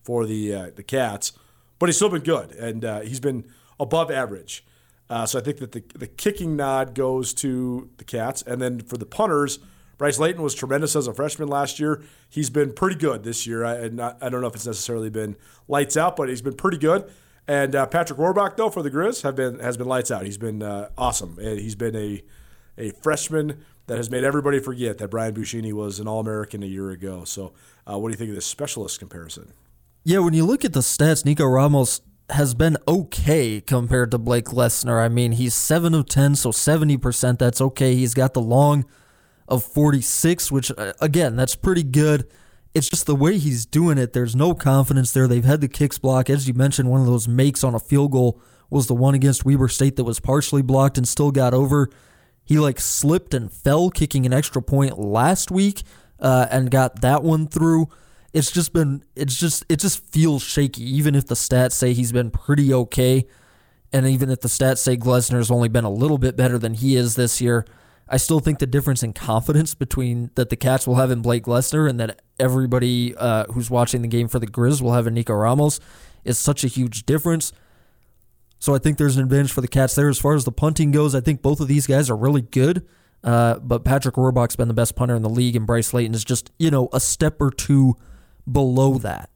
for 0.06 0.24
the 0.24 0.54
uh, 0.54 0.70
the 0.74 0.82
Cats 0.82 1.32
but 1.78 1.88
he's 1.88 1.96
still 1.96 2.08
been 2.08 2.22
good, 2.22 2.52
and 2.52 2.84
uh, 2.84 3.00
he's 3.00 3.20
been 3.20 3.44
above 3.78 4.10
average. 4.10 4.64
Uh, 5.08 5.26
so 5.26 5.38
I 5.38 5.42
think 5.42 5.58
that 5.58 5.72
the, 5.72 5.84
the 5.94 6.06
kicking 6.06 6.56
nod 6.56 6.94
goes 6.94 7.32
to 7.34 7.90
the 7.98 8.04
Cats. 8.04 8.42
And 8.42 8.60
then 8.60 8.80
for 8.80 8.96
the 8.96 9.06
punters, 9.06 9.60
Bryce 9.98 10.18
Layton 10.18 10.42
was 10.42 10.54
tremendous 10.54 10.96
as 10.96 11.06
a 11.06 11.14
freshman 11.14 11.48
last 11.48 11.78
year. 11.78 12.02
He's 12.28 12.50
been 12.50 12.72
pretty 12.72 12.96
good 12.96 13.22
this 13.22 13.46
year. 13.46 13.64
I, 13.64 13.88
not, 13.88 14.18
I 14.20 14.28
don't 14.28 14.40
know 14.40 14.48
if 14.48 14.54
it's 14.54 14.66
necessarily 14.66 15.10
been 15.10 15.36
lights 15.68 15.96
out, 15.96 16.16
but 16.16 16.28
he's 16.28 16.42
been 16.42 16.56
pretty 16.56 16.78
good. 16.78 17.08
And 17.46 17.76
uh, 17.76 17.86
Patrick 17.86 18.18
Rohrbach, 18.18 18.56
though, 18.56 18.70
for 18.70 18.82
the 18.82 18.90
Grizz, 18.90 19.22
have 19.22 19.36
been 19.36 19.60
has 19.60 19.76
been 19.76 19.86
lights 19.86 20.10
out. 20.10 20.24
He's 20.24 20.38
been 20.38 20.62
uh, 20.62 20.88
awesome. 20.98 21.38
And 21.38 21.60
he's 21.60 21.76
been 21.76 21.94
a 21.94 22.22
a 22.76 22.90
freshman 22.90 23.64
that 23.86 23.98
has 23.98 24.10
made 24.10 24.24
everybody 24.24 24.58
forget 24.58 24.98
that 24.98 25.08
Brian 25.08 25.32
Buschini 25.32 25.72
was 25.72 26.00
an 26.00 26.08
All 26.08 26.18
American 26.18 26.64
a 26.64 26.66
year 26.66 26.90
ago. 26.90 27.22
So, 27.22 27.52
uh, 27.88 27.96
what 27.96 28.08
do 28.08 28.12
you 28.12 28.18
think 28.18 28.30
of 28.30 28.34
this 28.34 28.46
specialist 28.46 28.98
comparison? 28.98 29.52
Yeah, 30.08 30.20
when 30.20 30.34
you 30.34 30.46
look 30.46 30.64
at 30.64 30.72
the 30.72 30.82
stats, 30.82 31.24
Nico 31.24 31.44
Ramos 31.44 32.00
has 32.30 32.54
been 32.54 32.76
okay 32.86 33.60
compared 33.60 34.12
to 34.12 34.18
Blake 34.18 34.44
Glessner. 34.44 35.04
I 35.04 35.08
mean, 35.08 35.32
he's 35.32 35.52
7 35.52 35.94
of 35.94 36.06
10, 36.06 36.36
so 36.36 36.52
70%. 36.52 37.40
That's 37.40 37.60
okay. 37.60 37.96
He's 37.96 38.14
got 38.14 38.32
the 38.32 38.40
long 38.40 38.84
of 39.48 39.64
46, 39.64 40.52
which, 40.52 40.70
uh, 40.78 40.92
again, 41.00 41.34
that's 41.34 41.56
pretty 41.56 41.82
good. 41.82 42.28
It's 42.72 42.88
just 42.88 43.06
the 43.06 43.16
way 43.16 43.36
he's 43.36 43.66
doing 43.66 43.98
it. 43.98 44.12
There's 44.12 44.36
no 44.36 44.54
confidence 44.54 45.10
there. 45.10 45.26
They've 45.26 45.44
had 45.44 45.60
the 45.60 45.66
kicks 45.66 45.98
block. 45.98 46.30
As 46.30 46.46
you 46.46 46.54
mentioned, 46.54 46.88
one 46.88 47.00
of 47.00 47.08
those 47.08 47.26
makes 47.26 47.64
on 47.64 47.74
a 47.74 47.80
field 47.80 48.12
goal 48.12 48.40
was 48.70 48.86
the 48.86 48.94
one 48.94 49.16
against 49.16 49.44
Weber 49.44 49.66
State 49.66 49.96
that 49.96 50.04
was 50.04 50.20
partially 50.20 50.62
blocked 50.62 50.96
and 50.98 51.08
still 51.08 51.32
got 51.32 51.52
over. 51.52 51.90
He 52.44 52.60
like 52.60 52.78
slipped 52.78 53.34
and 53.34 53.50
fell 53.52 53.90
kicking 53.90 54.24
an 54.24 54.32
extra 54.32 54.62
point 54.62 55.00
last 55.00 55.50
week 55.50 55.82
uh, 56.20 56.46
and 56.48 56.70
got 56.70 57.00
that 57.00 57.24
one 57.24 57.48
through 57.48 57.88
it's 58.36 58.50
just 58.52 58.74
been 58.74 59.02
it's 59.16 59.34
just 59.34 59.64
it 59.70 59.80
just 59.80 60.04
feels 60.12 60.42
shaky 60.42 60.84
even 60.84 61.14
if 61.14 61.26
the 61.26 61.34
stats 61.34 61.72
say 61.72 61.94
he's 61.94 62.12
been 62.12 62.30
pretty 62.30 62.72
okay 62.72 63.26
and 63.94 64.06
even 64.06 64.28
if 64.28 64.40
the 64.40 64.48
stats 64.48 64.78
say 64.78 64.94
Glessner's 64.94 65.50
only 65.50 65.70
been 65.70 65.84
a 65.84 65.90
little 65.90 66.18
bit 66.18 66.36
better 66.36 66.58
than 66.58 66.74
he 66.74 66.96
is 66.96 67.14
this 67.14 67.40
year 67.40 67.64
I 68.10 68.18
still 68.18 68.40
think 68.40 68.58
the 68.58 68.66
difference 68.66 69.02
in 69.02 69.14
confidence 69.14 69.74
between 69.74 70.30
that 70.34 70.50
the 70.50 70.54
Cats 70.54 70.86
will 70.86 70.96
have 70.96 71.10
in 71.10 71.22
Blake 71.22 71.44
Glessner 71.44 71.88
and 71.88 71.98
that 71.98 72.20
everybody 72.38 73.16
uh, 73.16 73.46
who's 73.46 73.68
watching 73.68 74.02
the 74.02 74.08
game 74.08 74.28
for 74.28 74.38
the 74.38 74.46
Grizz 74.46 74.80
will 74.80 74.92
have 74.92 75.08
in 75.08 75.14
Nico 75.14 75.34
Ramos 75.34 75.80
is 76.24 76.38
such 76.38 76.62
a 76.62 76.68
huge 76.68 77.04
difference. 77.04 77.52
So 78.60 78.76
I 78.76 78.78
think 78.78 78.98
there's 78.98 79.16
an 79.16 79.24
advantage 79.24 79.50
for 79.50 79.60
the 79.60 79.66
Cats 79.66 79.96
there. 79.96 80.08
As 80.08 80.20
far 80.20 80.34
as 80.34 80.44
the 80.44 80.52
punting 80.52 80.92
goes, 80.92 81.16
I 81.16 81.20
think 81.20 81.42
both 81.42 81.58
of 81.58 81.66
these 81.66 81.88
guys 81.88 82.08
are 82.08 82.16
really 82.16 82.42
good. 82.42 82.86
Uh, 83.24 83.58
but 83.58 83.84
Patrick 83.84 84.14
Rohrbach's 84.14 84.54
been 84.54 84.68
the 84.68 84.74
best 84.74 84.94
punter 84.94 85.16
in 85.16 85.22
the 85.22 85.28
league, 85.28 85.56
and 85.56 85.66
Bryce 85.66 85.92
Layton 85.92 86.14
is 86.14 86.24
just, 86.24 86.52
you 86.60 86.70
know, 86.70 86.88
a 86.92 87.00
step 87.00 87.40
or 87.40 87.50
two 87.50 87.96
below 88.50 88.98
that. 88.98 89.30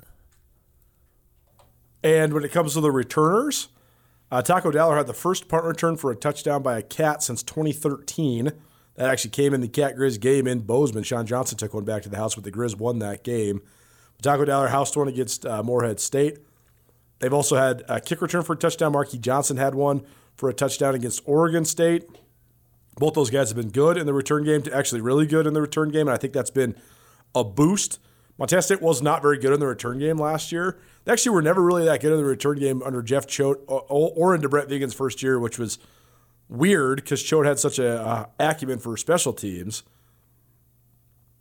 And 2.03 2.32
when 2.32 2.45
it 2.45 2.53
comes 2.53 2.74
to 2.74 2.81
the 2.81 2.91
returners, 2.91 3.69
uh, 4.31 4.43
Taco 4.43 4.70
Dowler 4.70 4.97
had 4.97 5.07
the 5.07 5.15
first 5.15 5.49
punt 5.49 5.65
return 5.65 5.97
for 5.97 6.11
a 6.11 6.16
touchdown 6.16 6.62
by 6.62 6.78
a 6.78 6.82
cat 6.82 7.23
since 7.23 7.43
2013. 7.43 8.53
That 8.97 9.09
actually 9.09 9.31
came 9.31 9.55
in 9.55 9.61
the 9.61 9.69
Cat 9.69 9.97
Grizz 9.97 10.20
game 10.20 10.47
in 10.47 10.61
Bozeman. 10.61 11.03
Sean 11.03 11.27
Johnson 11.27 11.59
took 11.59 11.74
one 11.74 11.85
back 11.85 12.03
to 12.03 12.09
the 12.09 12.16
house, 12.16 12.35
but 12.35 12.45
the 12.45 12.53
Grizz 12.53 12.78
won 12.78 12.99
that 13.01 13.24
game. 13.24 13.62
Taco 14.23 14.45
Dowler 14.45 14.69
housed 14.69 14.97
one 14.97 15.09
against 15.09 15.47
uh, 15.47 15.62
Morehead 15.62 16.01
State. 16.01 16.39
They've 17.19 17.32
also 17.32 17.57
had 17.57 17.82
a 17.89 18.01
kick 18.01 18.20
return 18.23 18.43
for 18.43 18.55
a 18.55 18.57
touchdown. 18.57 18.93
Marqui 18.93 19.20
Johnson 19.20 19.57
had 19.57 19.74
one 19.74 20.03
for 20.37 20.49
a 20.49 20.55
touchdown 20.55 20.95
against 20.95 21.23
Oregon 21.27 21.65
State. 21.65 22.05
Both 22.97 23.15
those 23.15 23.31
guys 23.31 23.49
have 23.49 23.57
been 23.57 23.70
good 23.70 23.97
in 23.97 24.07
the 24.07 24.12
return 24.12 24.45
game, 24.45 24.62
to 24.62 24.74
actually 24.74 25.01
really 25.01 25.27
good 25.27 25.47
in 25.47 25.55
the 25.55 25.61
return 25.61 25.91
game, 25.91 26.09
and 26.09 26.11
I 26.11 26.16
think 26.16 26.32
that's 26.32 26.51
been 26.51 26.74
a 27.35 27.45
boost. 27.45 27.99
Montana 28.41 28.62
State 28.62 28.81
was 28.81 29.03
not 29.03 29.21
very 29.21 29.39
good 29.39 29.53
in 29.53 29.61
the 29.61 29.67
return 29.67 29.99
game 29.99 30.17
last 30.17 30.51
year. 30.51 30.79
They 31.05 31.12
actually 31.12 31.33
were 31.33 31.43
never 31.43 31.62
really 31.62 31.85
that 31.85 32.01
good 32.01 32.11
in 32.11 32.19
the 32.19 32.25
return 32.25 32.59
game 32.59 32.83
under 32.83 33.03
Jeff 33.03 33.27
Choate 33.27 33.59
or, 33.67 33.83
or 33.89 34.35
into 34.35 34.49
Brent 34.49 34.71
Vigen's 34.71 34.95
first 34.95 35.23
year, 35.23 35.39
which 35.39 35.59
was 35.59 35.79
weird 36.49 36.97
because 36.97 37.23
Choate 37.23 37.45
had 37.45 37.59
such 37.59 37.79
a 37.79 38.01
uh, 38.03 38.27
acumen 38.39 38.79
for 38.79 38.97
special 38.97 39.35
teams. 39.35 39.83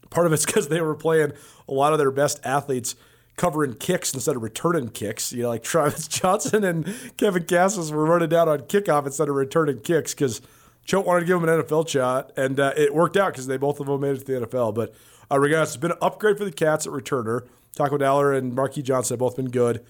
Part 0.10 0.28
of 0.28 0.34
it's 0.34 0.46
because 0.46 0.68
they 0.68 0.82
were 0.82 0.94
playing 0.94 1.32
a 1.70 1.74
lot 1.74 1.94
of 1.94 2.00
their 2.00 2.12
best 2.12 2.42
athletes 2.44 2.96
covering 3.38 3.76
kicks 3.76 4.14
instead 4.14 4.36
of 4.36 4.44
returning 4.44 4.90
kicks. 4.90 5.32
You 5.32 5.44
know, 5.44 5.50
like 5.50 5.64
Travis 5.64 6.08
Jonsen 6.10 6.68
and 6.68 6.86
Kevin 7.16 7.44
Kassis 7.44 7.92
were 7.92 8.04
running 8.04 8.28
down 8.28 8.50
on 8.50 8.60
kickoff 8.64 9.06
instead 9.06 9.30
of 9.30 9.36
returning 9.36 9.80
kicks 9.80 10.14
because 10.14 10.42
Choate 10.84 11.06
wanted 11.06 11.22
to 11.22 11.26
give 11.28 11.40
them 11.40 11.48
an 11.48 11.62
NFL 11.62 11.88
shot, 11.88 12.34
and 12.36 12.60
uh, 12.60 12.74
it 12.76 12.94
worked 12.94 13.16
out 13.16 13.32
because 13.32 13.48
they 13.48 13.56
both 13.56 13.80
of 13.80 13.88
them 13.88 14.02
made 14.02 14.18
it 14.18 14.26
to 14.26 14.40
the 14.40 14.46
NFL. 14.48 14.76
But 14.76 14.94
uh, 15.32 15.40
regardless, 15.40 15.70
it's 15.70 15.78
been 15.78 15.92
an 15.92 15.98
upgrade 16.02 16.38
for 16.38 16.46
the 16.46 16.52
Cats 16.52 16.88
at 16.88 16.94
returner. 16.94 17.48
Taco 17.76 17.98
Dowler 17.98 18.34
and 18.34 18.54
Marqui 18.54 18.84
Johnson 18.84 19.16
have 19.16 19.20
both 19.20 19.36
been 19.36 19.50
good 19.50 19.86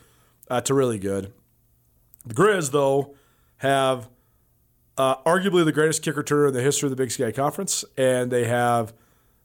uh, 0.49 0.61
to 0.61 0.74
really 0.74 0.99
good. 0.99 1.34
The 2.26 2.34
Grizz, 2.34 2.72
though, 2.72 3.16
have 3.57 4.10
uh, 4.98 5.16
arguably 5.24 5.64
the 5.64 5.72
greatest 5.72 6.03
kick 6.03 6.16
returner 6.16 6.49
in 6.49 6.53
the 6.53 6.61
history 6.61 6.88
of 6.88 6.91
the 6.91 6.95
Big 6.95 7.11
Sky 7.11 7.32
Conference, 7.32 7.86
and 7.98 8.32
they 8.32 8.45
have 8.45 8.94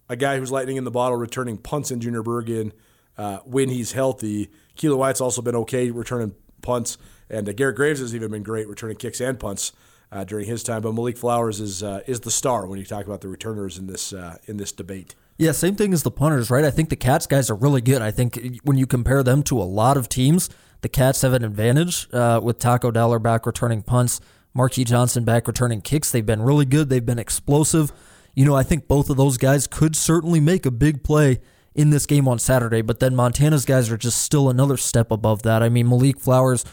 a 0.09 0.17
guy 0.17 0.39
who's 0.39 0.51
lightning 0.51 0.77
in 0.77 0.85
the 0.85 0.91
bottle 0.91 1.17
returning 1.17 1.57
punts 1.57 1.91
in 1.91 2.01
Junior 2.01 2.23
Bergen 2.23 2.73
uh, 3.17 3.39
when 3.45 3.69
he's 3.69 3.93
healthy. 3.93 4.51
Keelan 4.77 4.99
White's 4.99 5.21
also 5.21 5.43
been 5.43 5.55
okay 5.57 5.91
returning 5.91 6.35
punts, 6.63 6.99
and 7.31 7.49
uh, 7.49 7.53
Garrett 7.53 7.77
Graves 7.77 8.01
has 8.01 8.15
even 8.15 8.31
been 8.31 8.43
great 8.43 8.69
returning 8.69 8.97
kicks 8.97 9.21
and 9.21 9.39
punts 9.39 9.73
uh, 10.11 10.25
during 10.25 10.47
his 10.47 10.63
time. 10.63 10.83
But 10.83 10.93
Malik 10.95 11.17
Flowers 11.17 11.61
is 11.61 11.83
uh, 11.83 12.01
is 12.07 12.21
the 12.21 12.31
star 12.31 12.67
when 12.67 12.79
you 12.79 12.85
talk 12.85 13.07
about 13.07 13.21
the 13.21 13.29
returners 13.29 13.79
in 13.79 13.87
this 13.87 14.13
uh, 14.13 14.39
in 14.47 14.57
this 14.57 14.73
debate. 14.73 15.15
Yeah, 15.37 15.53
same 15.53 15.75
thing 15.75 15.93
as 15.93 16.05
the 16.05 16.11
punters, 16.11 16.51
right? 16.51 16.65
I 16.65 16.71
think 16.71 16.91
the 16.91 16.97
Cats 16.97 17.27
guys 17.27 17.51
are 17.51 17.57
really 17.57 17.81
good. 17.81 18.03
I 18.03 18.11
think 18.13 18.61
when 18.63 18.79
you 18.79 18.87
compare 18.87 19.23
them 19.23 19.43
to 19.45 19.61
a 19.61 19.65
lot 19.65 19.97
of 19.97 20.09
teams, 20.09 20.49
the 20.83 20.89
Cats 20.89 21.23
have 21.23 21.33
an 21.33 21.45
advantage 21.45 22.09
uh, 22.13 22.41
with 22.43 22.59
Taco 22.59 22.91
Dowler 22.91 23.19
back 23.19 23.47
returning 23.47 23.83
punts, 23.83 24.21
Marqui 24.57 24.85
Johnson 24.85 25.25
back 25.25 25.49
returning 25.49 25.81
kicks. 25.81 26.13
They've 26.13 26.25
been 26.25 26.43
really 26.43 26.65
good. 26.65 26.89
They've 26.89 27.05
been 27.05 27.19
explosive. 27.19 27.93
You 28.35 28.45
know, 28.45 28.55
I 28.55 28.63
think 28.63 28.87
both 28.87 29.11
of 29.11 29.17
those 29.17 29.37
guys 29.37 29.67
could 29.67 29.97
certainly 29.97 30.39
make 30.41 30.67
a 30.67 30.71
big 30.71 31.03
play 31.03 31.41
in 31.75 31.91
this 31.91 32.07
game 32.07 32.29
on 32.29 32.39
Saturday, 32.39 32.83
but 32.83 33.01
then 33.01 33.17
Montana's 33.17 33.65
guys 33.65 33.91
are 33.91 33.97
just 33.97 34.23
still 34.23 34.49
another 34.49 34.77
step 34.77 35.11
above 35.11 35.43
that. 35.43 35.63
I 35.63 35.69
mean, 35.69 35.89
Malik 35.89 36.21
Flowers, 36.21 36.65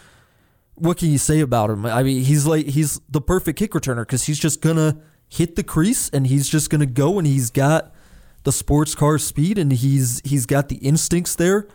what 0.75 0.97
can 0.97 1.09
you 1.09 1.17
say 1.17 1.39
about 1.39 1.71
him? 1.71 1.85
I 1.87 2.03
mean, 2.03 2.23
he's 2.23 2.45
like 2.45 2.67
he's 2.67 3.01
the 3.09 3.21
perfect 3.21 3.57
kick 3.57 3.71
returner 3.71 4.01
because 4.01 4.25
he's 4.25 4.37
just 4.37 4.61
gonna 4.61 4.99
hit 5.27 5.55
the 5.55 5.63
crease 5.63 6.09
and 6.09 6.27
he's 6.27 6.47
just 6.47 6.69
gonna 6.69 6.85
go 6.85 7.17
and 7.17 7.25
he's 7.25 7.49
got 7.49 7.93
the 8.43 8.51
sports 8.51 8.95
car 8.95 9.17
speed 9.17 9.57
and 9.57 9.71
he's 9.71 10.21
he's 10.23 10.45
got 10.45 10.69
the 10.69 10.77
instincts 10.77 11.35
there. 11.35 11.67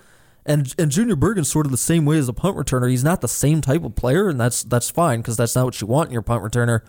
And 0.45 0.73
and 0.79 0.91
Junior 0.91 1.17
Bergen's 1.17 1.51
sort 1.51 1.67
of 1.67 1.73
the 1.73 1.79
same 1.79 2.05
way 2.05 2.19
as 2.19 2.29
a 2.29 2.33
punt 2.33 2.57
returner. 2.57 2.89
He's 2.89 3.05
not 3.05 3.21
the 3.21 3.29
same 3.29 3.61
type 3.61 3.85
of 3.85 3.95
player, 3.97 4.29
and 4.29 4.41
that's 4.41 4.63
that's 4.63 4.91
fine 4.91 5.21
because 5.21 5.37
that's 5.37 5.55
not 5.57 5.65
what 5.65 5.81
you 5.81 5.87
want 5.87 6.09
in 6.09 6.13
your 6.13 6.23
punt 6.23 6.43
returner. 6.43 6.81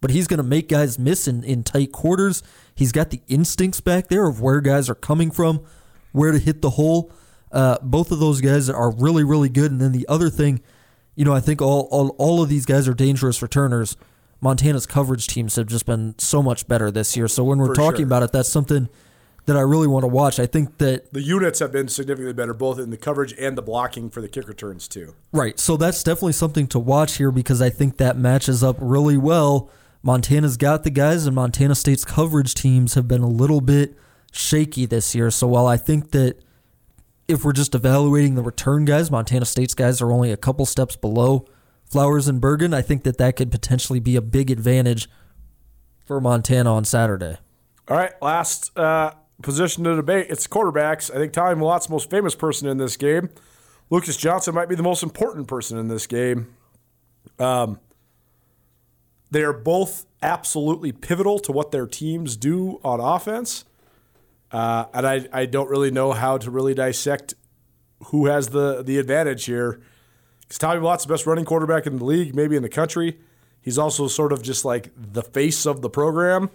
But 0.00 0.10
he's 0.10 0.26
going 0.26 0.38
to 0.38 0.44
make 0.44 0.68
guys 0.68 0.98
miss 0.98 1.28
in, 1.28 1.44
in 1.44 1.62
tight 1.62 1.92
quarters. 1.92 2.42
He's 2.74 2.90
got 2.90 3.10
the 3.10 3.20
instincts 3.28 3.80
back 3.80 4.08
there 4.08 4.26
of 4.26 4.40
where 4.40 4.60
guys 4.60 4.88
are 4.88 4.94
coming 4.94 5.30
from, 5.30 5.62
where 6.12 6.32
to 6.32 6.38
hit 6.38 6.62
the 6.62 6.70
hole. 6.70 7.12
Uh, 7.52 7.76
both 7.82 8.10
of 8.10 8.18
those 8.18 8.40
guys 8.40 8.70
are 8.70 8.90
really, 8.90 9.24
really 9.24 9.50
good. 9.50 9.70
And 9.70 9.80
then 9.80 9.92
the 9.92 10.08
other 10.08 10.30
thing, 10.30 10.62
you 11.16 11.24
know, 11.24 11.34
I 11.34 11.40
think 11.40 11.60
all, 11.60 11.88
all, 11.90 12.14
all 12.16 12.42
of 12.42 12.48
these 12.48 12.64
guys 12.64 12.88
are 12.88 12.94
dangerous 12.94 13.42
returners. 13.42 13.96
Montana's 14.40 14.86
coverage 14.86 15.26
teams 15.26 15.56
have 15.56 15.66
just 15.66 15.86
been 15.86 16.14
so 16.18 16.42
much 16.42 16.66
better 16.66 16.90
this 16.90 17.16
year. 17.16 17.28
So 17.28 17.44
when 17.44 17.58
we're 17.58 17.68
For 17.68 17.74
talking 17.74 17.98
sure. 17.98 18.06
about 18.06 18.22
it, 18.22 18.32
that's 18.32 18.48
something 18.48 18.88
that 19.46 19.56
I 19.56 19.60
really 19.60 19.86
want 19.86 20.04
to 20.04 20.08
watch. 20.08 20.38
I 20.38 20.46
think 20.46 20.78
that 20.78 21.12
The 21.12 21.22
units 21.22 21.58
have 21.58 21.72
been 21.72 21.88
significantly 21.88 22.32
better, 22.32 22.54
both 22.54 22.78
in 22.78 22.90
the 22.90 22.96
coverage 22.96 23.34
and 23.38 23.56
the 23.58 23.62
blocking 23.62 24.08
for 24.10 24.20
the 24.20 24.28
kick 24.28 24.48
returns 24.48 24.86
too. 24.88 25.14
Right. 25.32 25.58
So 25.58 25.76
that's 25.76 26.02
definitely 26.02 26.32
something 26.32 26.66
to 26.68 26.78
watch 26.78 27.16
here 27.16 27.30
because 27.30 27.60
I 27.60 27.70
think 27.70 27.96
that 27.98 28.16
matches 28.16 28.62
up 28.62 28.76
really 28.80 29.16
well. 29.16 29.70
Montana's 30.02 30.56
got 30.56 30.82
the 30.84 30.90
guys, 30.90 31.26
and 31.26 31.34
Montana 31.34 31.74
State's 31.74 32.04
coverage 32.06 32.54
teams 32.54 32.94
have 32.94 33.06
been 33.06 33.20
a 33.22 33.28
little 33.28 33.60
bit 33.60 33.94
shaky 34.32 34.86
this 34.86 35.14
year. 35.14 35.30
So 35.30 35.46
while 35.46 35.66
I 35.66 35.76
think 35.76 36.12
that 36.12 36.36
if 37.28 37.44
we're 37.44 37.52
just 37.52 37.74
evaluating 37.74 38.34
the 38.34 38.42
return 38.42 38.84
guys, 38.86 39.10
Montana 39.10 39.44
State's 39.44 39.74
guys 39.74 40.00
are 40.00 40.10
only 40.10 40.32
a 40.32 40.36
couple 40.38 40.64
steps 40.64 40.96
below 40.96 41.44
Flowers 41.90 42.28
and 42.28 42.40
Bergen, 42.40 42.72
I 42.72 42.82
think 42.82 43.02
that 43.02 43.18
that 43.18 43.34
could 43.34 43.50
potentially 43.50 43.98
be 43.98 44.14
a 44.14 44.22
big 44.22 44.50
advantage 44.50 45.10
for 46.06 46.20
Montana 46.20 46.72
on 46.72 46.84
Saturday. 46.84 47.36
All 47.88 47.96
right, 47.96 48.12
last 48.22 48.76
uh, 48.78 49.12
position 49.42 49.82
to 49.84 49.96
debate. 49.96 50.28
It's 50.30 50.46
quarterbacks. 50.46 51.10
I 51.10 51.18
think 51.18 51.32
Tommy 51.32 51.56
Mellott's 51.56 51.88
most 51.88 52.08
famous 52.08 52.36
person 52.36 52.68
in 52.68 52.78
this 52.78 52.96
game. 52.96 53.30
Lucas 53.90 54.16
Johnson 54.16 54.54
might 54.54 54.68
be 54.68 54.76
the 54.76 54.84
most 54.84 55.02
important 55.02 55.48
person 55.48 55.78
in 55.78 55.88
this 55.88 56.06
game. 56.06 56.54
Um, 57.40 57.80
they 59.32 59.42
are 59.42 59.52
both 59.52 60.06
absolutely 60.22 60.92
pivotal 60.92 61.40
to 61.40 61.50
what 61.50 61.72
their 61.72 61.88
teams 61.88 62.36
do 62.36 62.80
on 62.84 63.00
offense. 63.00 63.64
Uh, 64.52 64.86
and 64.94 65.06
I, 65.06 65.28
I 65.32 65.46
don't 65.46 65.68
really 65.68 65.90
know 65.90 66.12
how 66.12 66.38
to 66.38 66.50
really 66.50 66.74
dissect 66.74 67.34
who 68.06 68.26
has 68.26 68.48
the, 68.48 68.82
the 68.82 68.98
advantage 68.98 69.44
here. 69.44 69.80
Because 70.50 70.58
Tommy 70.58 70.80
Mellott's 70.80 71.04
the 71.04 71.12
best 71.14 71.26
running 71.26 71.44
quarterback 71.44 71.86
in 71.86 71.98
the 71.98 72.04
league, 72.04 72.34
maybe 72.34 72.56
in 72.56 72.62
the 72.62 72.68
country. 72.68 73.18
He's 73.62 73.78
also 73.78 74.08
sort 74.08 74.32
of 74.32 74.42
just 74.42 74.64
like 74.64 74.90
the 74.96 75.22
face 75.22 75.64
of 75.64 75.80
the 75.80 75.88
program 75.88 76.50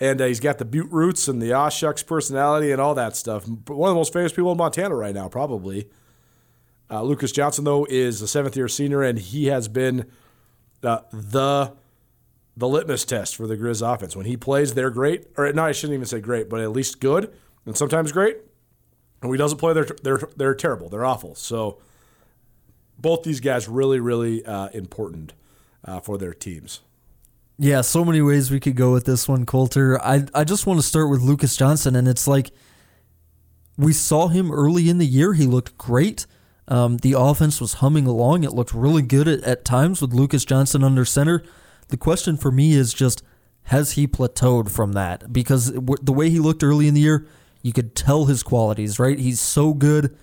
and 0.00 0.20
uh, 0.20 0.24
he's 0.24 0.40
got 0.40 0.58
the 0.58 0.64
Butte 0.64 0.90
roots 0.90 1.28
and 1.28 1.40
the 1.40 1.50
Oshucks 1.50 2.04
personality 2.04 2.72
and 2.72 2.80
all 2.80 2.94
that 2.94 3.14
stuff. 3.14 3.46
One 3.46 3.90
of 3.90 3.94
the 3.94 3.98
most 3.98 4.12
famous 4.12 4.32
people 4.32 4.50
in 4.50 4.58
Montana 4.58 4.96
right 4.96 5.14
now, 5.14 5.28
probably. 5.28 5.88
Uh, 6.90 7.02
Lucas 7.02 7.30
Johnson, 7.30 7.64
though, 7.64 7.86
is 7.88 8.22
a 8.22 8.26
seventh 8.26 8.56
year 8.56 8.66
senior, 8.66 9.02
and 9.02 9.18
he 9.18 9.46
has 9.46 9.68
been 9.68 10.10
uh, 10.82 11.00
the 11.12 11.74
the 12.56 12.66
litmus 12.66 13.04
test 13.04 13.36
for 13.36 13.46
the 13.46 13.56
Grizz 13.56 13.86
offense. 13.86 14.16
When 14.16 14.26
he 14.26 14.36
plays, 14.36 14.74
they're 14.74 14.90
great, 14.90 15.28
or 15.36 15.52
no, 15.52 15.64
I 15.64 15.72
shouldn't 15.72 15.94
even 15.94 16.06
say 16.06 16.20
great, 16.20 16.48
but 16.48 16.60
at 16.60 16.72
least 16.72 17.00
good, 17.00 17.32
and 17.64 17.76
sometimes 17.76 18.10
great. 18.10 18.38
And 19.22 19.30
when 19.30 19.38
he 19.38 19.38
doesn't 19.38 19.58
play, 19.58 19.74
they're 19.74 19.86
they're 20.02 20.22
they're 20.34 20.54
terrible. 20.54 20.88
They're 20.88 21.04
awful. 21.04 21.34
So 21.34 21.78
both 23.00 23.22
these 23.22 23.40
guys 23.40 23.68
really, 23.68 24.00
really 24.00 24.44
uh, 24.44 24.68
important 24.68 25.32
uh, 25.84 26.00
for 26.00 26.18
their 26.18 26.34
teams. 26.34 26.80
Yeah, 27.58 27.82
so 27.82 28.04
many 28.04 28.22
ways 28.22 28.50
we 28.50 28.60
could 28.60 28.76
go 28.76 28.92
with 28.92 29.04
this 29.04 29.28
one, 29.28 29.44
Colter. 29.44 30.00
I 30.00 30.24
I 30.34 30.44
just 30.44 30.66
want 30.66 30.80
to 30.80 30.86
start 30.86 31.10
with 31.10 31.20
Lucas 31.20 31.56
Johnson, 31.56 31.94
and 31.94 32.08
it's 32.08 32.26
like 32.26 32.50
we 33.76 33.92
saw 33.92 34.28
him 34.28 34.50
early 34.50 34.88
in 34.88 34.98
the 34.98 35.06
year. 35.06 35.34
He 35.34 35.46
looked 35.46 35.76
great. 35.76 36.26
Um, 36.68 36.98
the 36.98 37.14
offense 37.18 37.60
was 37.60 37.74
humming 37.74 38.06
along. 38.06 38.44
It 38.44 38.52
looked 38.52 38.72
really 38.72 39.02
good 39.02 39.28
at, 39.28 39.42
at 39.42 39.64
times 39.64 40.00
with 40.00 40.14
Lucas 40.14 40.44
Johnson 40.44 40.84
under 40.84 41.04
center. 41.04 41.42
The 41.88 41.96
question 41.96 42.36
for 42.36 42.50
me 42.50 42.72
is 42.74 42.94
just 42.94 43.22
has 43.64 43.92
he 43.92 44.06
plateaued 44.06 44.70
from 44.70 44.92
that? 44.92 45.32
Because 45.32 45.72
the 45.72 46.12
way 46.12 46.30
he 46.30 46.38
looked 46.38 46.62
early 46.62 46.88
in 46.88 46.94
the 46.94 47.00
year, 47.00 47.26
you 47.62 47.72
could 47.72 47.94
tell 47.94 48.24
his 48.24 48.42
qualities, 48.42 48.98
right? 48.98 49.18
He's 49.18 49.40
so 49.40 49.74
good 49.74 50.16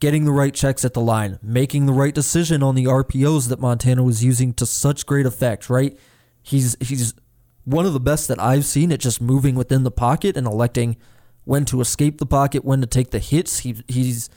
getting 0.00 0.24
the 0.24 0.32
right 0.32 0.54
checks 0.54 0.84
at 0.84 0.94
the 0.94 1.00
line, 1.00 1.38
making 1.42 1.86
the 1.86 1.92
right 1.92 2.14
decision 2.14 2.62
on 2.62 2.74
the 2.74 2.84
RPOs 2.84 3.48
that 3.48 3.60
Montana 3.60 4.02
was 4.02 4.22
using 4.22 4.52
to 4.54 4.66
such 4.66 5.06
great 5.06 5.26
effect, 5.26 5.70
right? 5.70 5.96
He's 6.42 6.76
he's 6.80 7.14
one 7.64 7.86
of 7.86 7.92
the 7.92 8.00
best 8.00 8.28
that 8.28 8.40
I've 8.40 8.64
seen 8.64 8.92
at 8.92 9.00
just 9.00 9.20
moving 9.20 9.54
within 9.54 9.82
the 9.82 9.90
pocket 9.90 10.36
and 10.36 10.46
electing 10.46 10.96
when 11.44 11.64
to 11.66 11.80
escape 11.80 12.18
the 12.18 12.26
pocket, 12.26 12.64
when 12.64 12.80
to 12.80 12.86
take 12.86 13.10
the 13.10 13.18
hits. 13.18 13.60
He 13.60 13.82
he's 13.88 14.28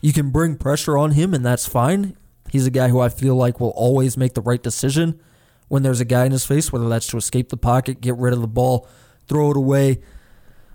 you 0.00 0.12
can 0.12 0.30
bring 0.30 0.56
pressure 0.56 0.96
on 0.96 1.12
him 1.12 1.34
and 1.34 1.44
that's 1.44 1.66
fine. 1.66 2.16
He's 2.50 2.66
a 2.66 2.70
guy 2.70 2.88
who 2.88 3.00
I 3.00 3.08
feel 3.08 3.36
like 3.36 3.60
will 3.60 3.70
always 3.70 4.16
make 4.16 4.34
the 4.34 4.40
right 4.40 4.62
decision 4.62 5.20
when 5.68 5.82
there's 5.84 6.00
a 6.00 6.04
guy 6.04 6.24
in 6.24 6.32
his 6.32 6.44
face, 6.44 6.72
whether 6.72 6.88
that's 6.88 7.06
to 7.08 7.16
escape 7.16 7.48
the 7.50 7.56
pocket, 7.56 8.00
get 8.00 8.16
rid 8.16 8.32
of 8.32 8.40
the 8.40 8.48
ball, 8.48 8.88
throw 9.28 9.52
it 9.52 9.56
away, 9.56 10.00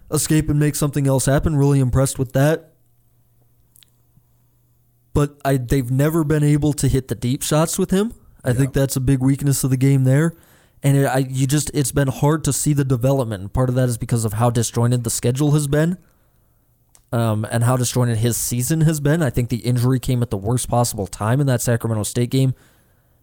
escape 0.09 0.47
and 0.49 0.59
make 0.59 0.75
something 0.75 1.05
else 1.05 1.25
happen. 1.25 1.55
Really 1.55 1.79
impressed 1.79 2.17
with 2.17 2.31
that. 2.33 2.74
But 5.15 5.39
I 5.43 5.57
they've 5.57 5.89
never 5.89 6.23
been 6.23 6.43
able 6.43 6.73
to 6.73 6.87
hit 6.87 7.07
the 7.07 7.15
deep 7.15 7.41
shots 7.41 7.79
with 7.79 7.89
him. 7.89 8.13
I 8.43 8.53
think 8.53 8.73
that's 8.73 8.95
a 8.95 8.99
big 8.99 9.19
weakness 9.19 9.63
of 9.63 9.71
the 9.71 9.77
game 9.77 10.03
there. 10.03 10.35
And 10.83 10.97
it, 10.97 11.05
I, 11.05 11.19
you 11.19 11.47
just 11.47 11.71
it's 11.73 11.91
been 11.91 12.09
hard 12.09 12.43
to 12.43 12.53
see 12.53 12.73
the 12.73 12.83
development. 12.83 13.41
And 13.41 13.51
part 13.51 13.69
of 13.69 13.75
that 13.75 13.89
is 13.89 13.97
because 13.97 14.25
of 14.25 14.33
how 14.33 14.51
disjointed 14.51 15.03
the 15.03 15.09
schedule 15.09 15.51
has 15.51 15.67
been, 15.67 15.97
um, 17.11 17.47
and 17.49 17.63
how 17.63 17.77
disjointed 17.77 18.17
his 18.17 18.37
season 18.37 18.81
has 18.81 18.99
been. 18.99 19.23
I 19.23 19.31
think 19.31 19.49
the 19.49 19.65
injury 19.65 19.99
came 19.99 20.21
at 20.21 20.29
the 20.29 20.37
worst 20.37 20.69
possible 20.69 21.07
time 21.07 21.41
in 21.41 21.47
that 21.47 21.61
Sacramento 21.61 22.03
State 22.03 22.29
game, 22.29 22.53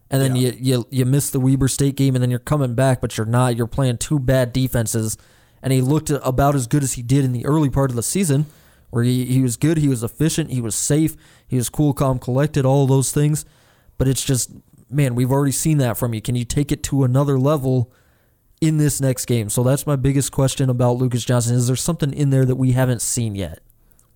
and 0.09 0.21
then 0.21 0.35
you, 0.35 0.53
you 0.59 0.87
you 0.89 1.05
miss 1.05 1.29
the 1.29 1.39
Weber 1.39 1.67
State 1.67 1.95
game, 1.95 2.15
and 2.15 2.23
then 2.23 2.31
you're 2.31 2.39
coming 2.39 2.73
back, 2.73 2.99
but 2.99 3.17
you're 3.17 3.25
not. 3.25 3.55
You're 3.55 3.67
playing 3.67 3.99
two 3.99 4.19
bad 4.19 4.51
defenses, 4.51 5.15
and 5.61 5.71
he 5.71 5.79
looked 5.79 6.09
about 6.09 6.55
as 6.55 6.67
good 6.67 6.83
as 6.83 6.93
he 6.93 7.03
did 7.03 7.23
in 7.23 7.33
the 7.33 7.45
early 7.45 7.69
part 7.69 7.91
of 7.91 7.95
the 7.95 8.03
season, 8.03 8.47
where 8.93 9.03
he, 9.03 9.25
he 9.25 9.41
was 9.41 9.57
good, 9.57 9.77
he 9.79 9.87
was 9.87 10.03
efficient, 10.03 10.51
he 10.51 10.61
was 10.61 10.75
safe, 10.75 11.15
he 11.47 11.55
was 11.55 11.67
cool, 11.67 11.95
calm, 11.95 12.19
collected, 12.19 12.63
all 12.63 12.85
those 12.85 13.11
things. 13.11 13.43
But 13.97 14.07
it's 14.07 14.23
just, 14.23 14.51
man, 14.87 15.15
we've 15.15 15.31
already 15.31 15.51
seen 15.51 15.79
that 15.79 15.97
from 15.97 16.13
you. 16.13 16.21
Can 16.21 16.35
you 16.35 16.45
take 16.45 16.71
it 16.71 16.83
to 16.83 17.03
another 17.03 17.39
level 17.39 17.91
in 18.61 18.77
this 18.77 19.01
next 19.01 19.25
game? 19.25 19.49
So 19.49 19.63
that's 19.63 19.87
my 19.87 19.95
biggest 19.95 20.31
question 20.31 20.69
about 20.69 20.97
Lucas 20.97 21.25
Johnson. 21.25 21.55
Is 21.55 21.65
there 21.65 21.75
something 21.75 22.13
in 22.13 22.29
there 22.29 22.45
that 22.45 22.55
we 22.55 22.73
haven't 22.73 23.01
seen 23.01 23.33
yet? 23.33 23.61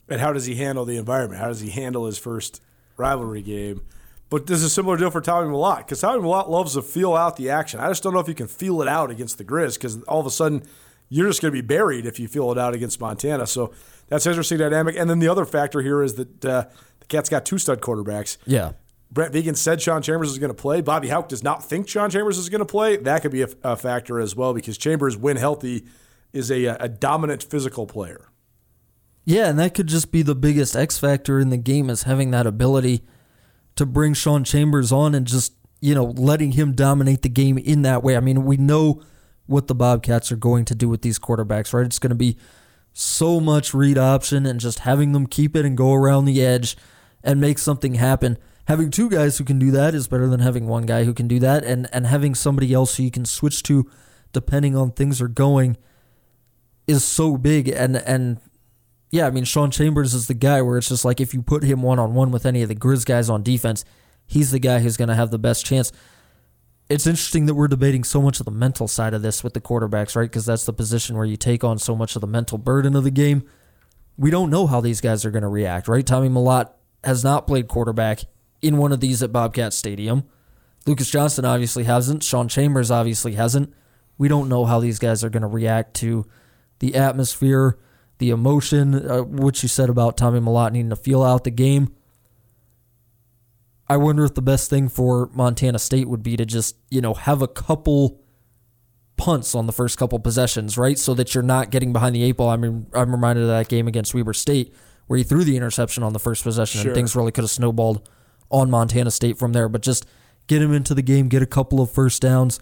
And 0.07 0.21
how 0.21 0.31
does 0.31 0.45
he 0.45 0.53
handle 0.53 0.85
the 0.85 0.97
environment? 0.97 1.41
How 1.41 1.47
does 1.47 1.61
he 1.61 1.71
handle 1.71 2.05
his 2.05 2.19
first 2.19 2.61
rivalry 2.97 3.41
game? 3.41 3.81
But 4.29 4.45
this 4.45 4.59
is 4.59 4.65
a 4.65 4.69
similar 4.69 4.95
deal 4.95 5.09
for 5.09 5.21
Tommy 5.21 5.49
Mellott 5.49 5.79
because 5.79 6.01
Tommy 6.01 6.21
Mellott 6.21 6.49
loves 6.49 6.75
to 6.75 6.83
feel 6.83 7.15
out 7.15 7.35
the 7.35 7.49
action. 7.49 7.79
I 7.79 7.87
just 7.87 8.03
don't 8.03 8.13
know 8.13 8.19
if 8.19 8.27
you 8.27 8.35
can 8.35 8.47
feel 8.47 8.83
it 8.83 8.87
out 8.87 9.09
against 9.09 9.39
the 9.39 9.43
Grizz 9.43 9.73
because 9.73 10.03
all 10.03 10.19
of 10.19 10.27
a 10.27 10.31
sudden 10.31 10.61
you're 11.09 11.27
just 11.27 11.41
going 11.41 11.51
to 11.51 11.61
be 11.61 11.65
buried 11.65 12.05
if 12.05 12.19
you 12.19 12.27
feel 12.27 12.51
it 12.51 12.59
out 12.59 12.75
against 12.75 12.99
Montana. 13.01 13.47
So 13.47 13.73
that's 14.07 14.25
an 14.25 14.31
interesting 14.31 14.57
dynamic. 14.57 14.95
And 14.97 15.09
then 15.09 15.19
the 15.19 15.27
other 15.27 15.45
factor 15.45 15.81
here 15.81 16.01
is 16.01 16.15
that 16.15 16.45
uh, 16.45 16.65
the 16.99 17.05
Cats 17.07 17.29
got 17.29 17.45
two 17.45 17.57
stud 17.57 17.81
quarterbacks. 17.81 18.37
Yeah. 18.45 18.73
Brent 19.09 19.33
Vigen 19.33 19.55
said 19.55 19.81
Sean 19.81 20.01
Chambers 20.01 20.31
is 20.31 20.37
going 20.37 20.49
to 20.49 20.61
play. 20.61 20.81
Bobby 20.81 21.07
Hauck 21.07 21.29
does 21.29 21.43
not 21.43 21.63
think 21.63 21.87
Sean 21.87 22.09
Chambers 22.09 22.37
is 22.37 22.49
going 22.49 22.59
to 22.59 22.65
play. 22.65 22.97
That 22.97 23.21
could 23.21 23.31
be 23.31 23.41
a, 23.41 23.47
a, 23.63 23.77
factor 23.77 24.19
as 24.19 24.35
well 24.35 24.53
because 24.53 24.77
Chambers, 24.77 25.15
when 25.15 25.37
healthy, 25.37 25.85
is 26.33 26.51
a, 26.51 26.65
a 26.65 26.89
dominant 26.89 27.41
physical 27.41 27.87
player. 27.87 28.27
Yeah, 29.23 29.47
and 29.47 29.57
that 29.59 29.73
could 29.73 29.87
just 29.87 30.11
be 30.11 30.23
the 30.23 30.35
biggest 30.35 30.75
X 30.75 30.97
factor 30.97 31.39
in 31.39 31.49
the 31.49 31.57
game 31.57 31.89
is 31.89 32.03
having 32.03 32.31
that 32.31 32.45
ability– 32.45 33.03
to 33.77 33.85
bring 33.85 34.13
Sean 34.13 34.43
Chambers 34.43 34.91
on 34.91 35.15
and 35.15 35.25
just, 35.25 35.53
you 35.79 35.95
know, 35.95 36.05
letting 36.05 36.53
him 36.53 36.73
dominate 36.73 37.21
the 37.21 37.29
game 37.29 37.57
in 37.57 37.83
that 37.83 38.03
way. 38.03 38.17
I 38.17 38.19
mean, 38.19 38.43
we 38.43 38.57
know 38.57 39.01
what 39.45 39.67
the 39.67 39.75
Bobcats 39.75 40.31
are 40.31 40.35
going 40.35 40.65
to 40.65 40.75
do 40.75 40.89
with 40.89 41.03
these 41.03 41.17
quarterbacks, 41.17 41.73
right? 41.73 41.85
It's 41.85 41.99
going 41.99 42.09
to 42.09 42.15
be 42.15 42.37
so 42.97 43.39
much 43.39 43.73
read 43.73 43.97
option 43.97 44.45
and 44.45 44.59
just 44.59 44.79
having 44.79 45.11
them 45.11 45.27
keep 45.27 45.55
it 45.55 45.65
and 45.65 45.77
go 45.77 45.93
around 45.93 46.25
the 46.25 46.43
edge 46.43 46.75
and 47.23 47.39
make 47.39 47.59
something 47.59 47.95
happen. 47.95 48.37
Having 48.67 48.91
two 48.91 49.09
guys 49.09 49.37
who 49.37 49.43
can 49.43 49.59
do 49.59 49.69
that 49.71 49.93
is 49.93 50.07
better 50.07 50.27
than 50.27 50.39
having 50.39 50.67
one 50.67 50.85
guy 50.85 51.03
who 51.03 51.13
can 51.13 51.27
do 51.27 51.39
that 51.39 51.63
and, 51.63 51.87
and 51.93 52.07
having 52.07 52.33
somebody 52.33 52.73
else 52.73 52.97
who 52.97 53.03
you 53.03 53.11
can 53.11 53.25
switch 53.25 53.61
to 53.63 53.89
depending 54.33 54.75
on 54.75 54.91
things 54.91 55.21
are 55.21 55.27
going 55.27 55.77
is 56.87 57.03
so 57.03 57.37
big 57.37 57.67
and 57.67 57.97
and 57.97 58.39
yeah, 59.09 59.27
I 59.27 59.31
mean, 59.31 59.45
Sean 59.45 59.71
Chambers 59.71 60.13
is 60.13 60.27
the 60.27 60.33
guy 60.33 60.61
where 60.61 60.77
it's 60.77 60.89
just 60.89 61.05
like 61.05 61.21
if 61.21 61.33
you 61.33 61.41
put 61.41 61.63
him 61.63 61.81
one 61.81 61.99
on 61.99 62.13
one 62.13 62.31
with 62.31 62.45
any 62.45 62.61
of 62.61 62.67
the 62.67 62.75
Grizz 62.75 63.05
guys 63.05 63.29
on 63.29 63.41
defense, 63.41 63.85
he's 64.25 64.51
the 64.51 64.59
guy 64.59 64.79
who's 64.79 64.97
to 64.97 65.15
have 65.15 65.31
the 65.31 65.39
best 65.39 65.65
chance. 65.65 65.91
It's 66.89 67.05
interesting 67.05 67.47
that 67.47 67.55
we're 67.55 67.67
debating 67.67 68.03
so 68.03 68.21
much 68.21 68.39
of 68.39 68.45
the 68.45 68.51
mental 68.51 68.87
side 68.87 69.13
of 69.13 69.21
this 69.21 69.43
with 69.43 69.53
the 69.53 69.61
quarterbacks, 69.61 70.15
right? 70.15 70.29
Because 70.29 70.45
that's 70.45 70.65
the 70.65 70.73
position 70.73 71.17
where 71.17 71.25
you 71.25 71.35
take 71.35 71.63
on 71.63 71.79
so 71.79 71.95
much 71.95 72.15
of 72.15 72.21
the 72.21 72.27
mental 72.27 72.57
burden 72.57 72.95
of 72.95 73.03
the 73.03 73.11
game. 73.11 73.43
We 74.17 74.31
don't 74.31 74.49
know 74.49 74.67
how 74.67 74.79
these 74.79 75.01
guys 75.01 75.25
are 75.25 75.31
going 75.31 75.41
to 75.43 75.49
react, 75.49 75.87
right? 75.87 76.05
Tommy 76.05 76.29
Mellott 76.29 76.71
has 77.03 77.23
not 77.23 77.45
played 77.45 77.67
quarterback 77.67 78.21
in 78.61 78.77
one 78.77 78.91
of 78.91 79.01
these 79.01 79.21
at 79.21 79.33
Bobcat 79.33 79.73
Stadium. 79.73 80.23
Lucas 80.85 81.09
Johnson 81.09 81.43
obviously 81.43 81.83
hasn't. 81.83 82.23
Sean 82.23 82.47
Chambers 82.47 82.89
obviously 82.89 83.33
hasn't. 83.33 83.73
We 84.17 84.29
don't 84.29 84.49
know 84.49 84.65
how 84.65 84.79
these 84.79 84.97
guys 84.97 85.23
are 85.23 85.29
going 85.29 85.41
to 85.41 85.47
react 85.47 85.93
to 85.95 86.25
the 86.79 86.95
atmosphere 86.95 87.77
the 88.19 88.29
emotion, 88.31 88.95
uh, 88.95 89.21
what 89.21 89.61
you 89.61 89.69
said 89.69 89.89
about 89.89 90.17
Tommy 90.17 90.39
Mellott 90.39 90.71
needing 90.71 90.89
to 90.89 90.95
feel 90.95 91.23
out 91.23 91.43
the 91.43 91.51
game. 91.51 91.93
I 93.89 93.97
wonder 93.97 94.25
if 94.25 94.33
the 94.33 94.41
best 94.41 94.69
thing 94.69 94.89
for 94.89 95.29
Montana 95.33 95.79
State 95.79 96.07
would 96.09 96.23
be 96.23 96.35
to 96.37 96.45
just, 96.45 96.75
you 96.89 97.01
know, 97.01 97.13
have 97.13 97.41
a 97.41 97.47
couple 97.47 98.21
punts 99.15 99.55
on 99.55 99.65
the 99.65 99.73
first 99.73 99.97
couple 99.97 100.19
possessions, 100.19 100.77
right? 100.77 100.97
So 100.97 101.13
that 101.13 101.33
you're 101.33 101.43
not 101.43 101.71
getting 101.71 101.93
behind 101.93 102.15
the 102.15 102.23
eight 102.23 102.37
ball. 102.37 102.49
I 102.49 102.57
mean, 102.57 102.87
I'm 102.93 103.11
reminded 103.11 103.43
of 103.43 103.49
that 103.49 103.69
game 103.69 103.87
against 103.87 104.13
Weber 104.13 104.33
State 104.33 104.73
where 105.07 105.17
he 105.17 105.23
threw 105.23 105.43
the 105.43 105.55
interception 105.55 106.03
on 106.03 106.13
the 106.13 106.19
first 106.19 106.43
possession 106.43 106.81
sure. 106.81 106.91
and 106.91 106.95
things 106.95 107.15
really 107.15 107.31
could 107.31 107.43
have 107.43 107.51
snowballed 107.51 108.07
on 108.51 108.69
Montana 108.69 109.11
State 109.11 109.37
from 109.37 109.53
there. 109.53 109.69
But 109.69 109.81
just 109.81 110.05
get 110.47 110.61
him 110.61 110.73
into 110.73 110.93
the 110.93 111.01
game, 111.01 111.29
get 111.29 111.41
a 111.41 111.47
couple 111.47 111.81
of 111.81 111.89
first 111.89 112.21
downs. 112.21 112.59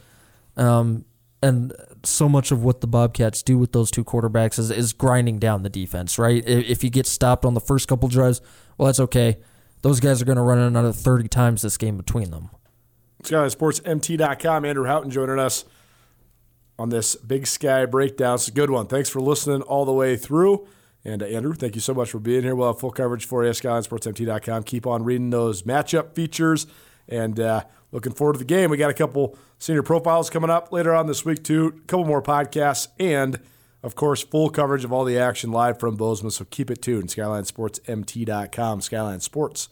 Um, 0.56 1.06
and 1.42 1.74
so 2.04 2.30
much 2.30 2.52
of 2.52 2.64
what 2.64 2.82
the 2.82 2.88
Bobcats 2.88 3.44
do 3.44 3.58
with 3.58 3.72
those 3.72 3.92
two 3.92 4.04
quarterbacks 4.04 4.58
is, 4.58 4.72
is 4.72 4.94
grinding 4.94 5.40
down 5.40 5.64
the 5.64 5.70
defense, 5.70 6.18
right? 6.18 6.44
If 6.48 6.84
you 6.84 6.90
get 6.90 7.06
stopped 7.06 7.46
on 7.46 7.54
the 7.54 7.60
first 7.60 7.88
couple 7.88 8.10
drives, 8.10 8.42
well, 8.78 8.88
that's 8.88 9.00
okay. 9.00 9.38
Those 9.86 10.00
guys 10.00 10.20
are 10.20 10.26
going 10.26 10.38
to 10.38 10.42
run 10.42 10.58
another 10.58 10.92
30 10.92 11.28
times 11.28 11.62
this 11.62 11.78
game 11.78 11.96
between 11.96 12.32
them. 12.32 12.50
SkylineSportsMT.com. 13.22 14.66
Andrew 14.66 14.86
Houghton 14.88 15.12
joining 15.12 15.38
us 15.38 15.64
on 16.80 16.90
this 16.90 17.16
Big 17.16 17.46
Sky 17.46 17.86
breakdown. 17.86 18.34
It's 18.34 18.48
a 18.48 18.52
good 18.52 18.72
one. 18.72 18.88
Thanks 18.88 19.10
for 19.10 19.22
listening 19.22 19.62
all 19.62 19.86
the 19.86 19.94
way 19.94 20.18
through. 20.18 20.68
And 21.04 21.22
uh, 21.22 21.28
Andrew, 21.28 21.54
thank 21.54 21.76
you 21.76 21.82
so 21.82 21.94
much 21.94 22.10
for 22.10 22.18
being 22.18 22.42
here. 22.42 22.56
We'll 22.56 22.74
have 22.74 22.80
full 22.80 22.90
coverage 22.90 23.28
for 23.28 23.44
you 23.44 23.50
at 23.52 23.58
SkylineSportsMT.com. 23.58 24.64
Keep 24.64 24.88
on 24.88 25.04
reading 25.04 25.30
those 25.30 25.62
matchup 25.62 26.16
features 26.16 26.66
and 27.08 27.40
uh, 27.40 27.66
looking 27.92 28.14
forward 28.14 28.34
to 28.34 28.40
the 28.40 28.46
game. 28.46 28.72
We 28.72 28.78
got 28.78 28.90
a 28.90 28.96
couple 28.96 29.38
senior 29.60 29.84
profiles 29.84 30.32
coming 30.32 30.50
up 30.50 30.72
later 30.72 30.96
on 30.96 31.06
this 31.06 31.24
week, 31.24 31.44
too. 31.44 31.68
A 31.68 31.86
couple 31.86 32.06
more 32.06 32.24
podcasts, 32.24 32.88
and 33.00 33.40
of 33.84 33.94
course, 33.94 34.24
full 34.24 34.50
coverage 34.50 34.84
of 34.84 34.92
all 34.92 35.06
the 35.06 35.20
action 35.20 35.52
live 35.52 35.80
from 35.80 35.96
Bozeman. 35.96 36.32
So 36.32 36.44
keep 36.46 36.72
it 36.72 36.82
tuned. 36.82 37.10
SkylineSportsMT.com. 37.10 38.82
Skyline 38.82 39.20
Sports 39.20 39.70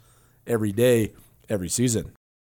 every 0.48 0.72
day, 0.72 1.14
every 1.50 1.70
season. 1.70 2.14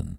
lassen. 0.00 0.18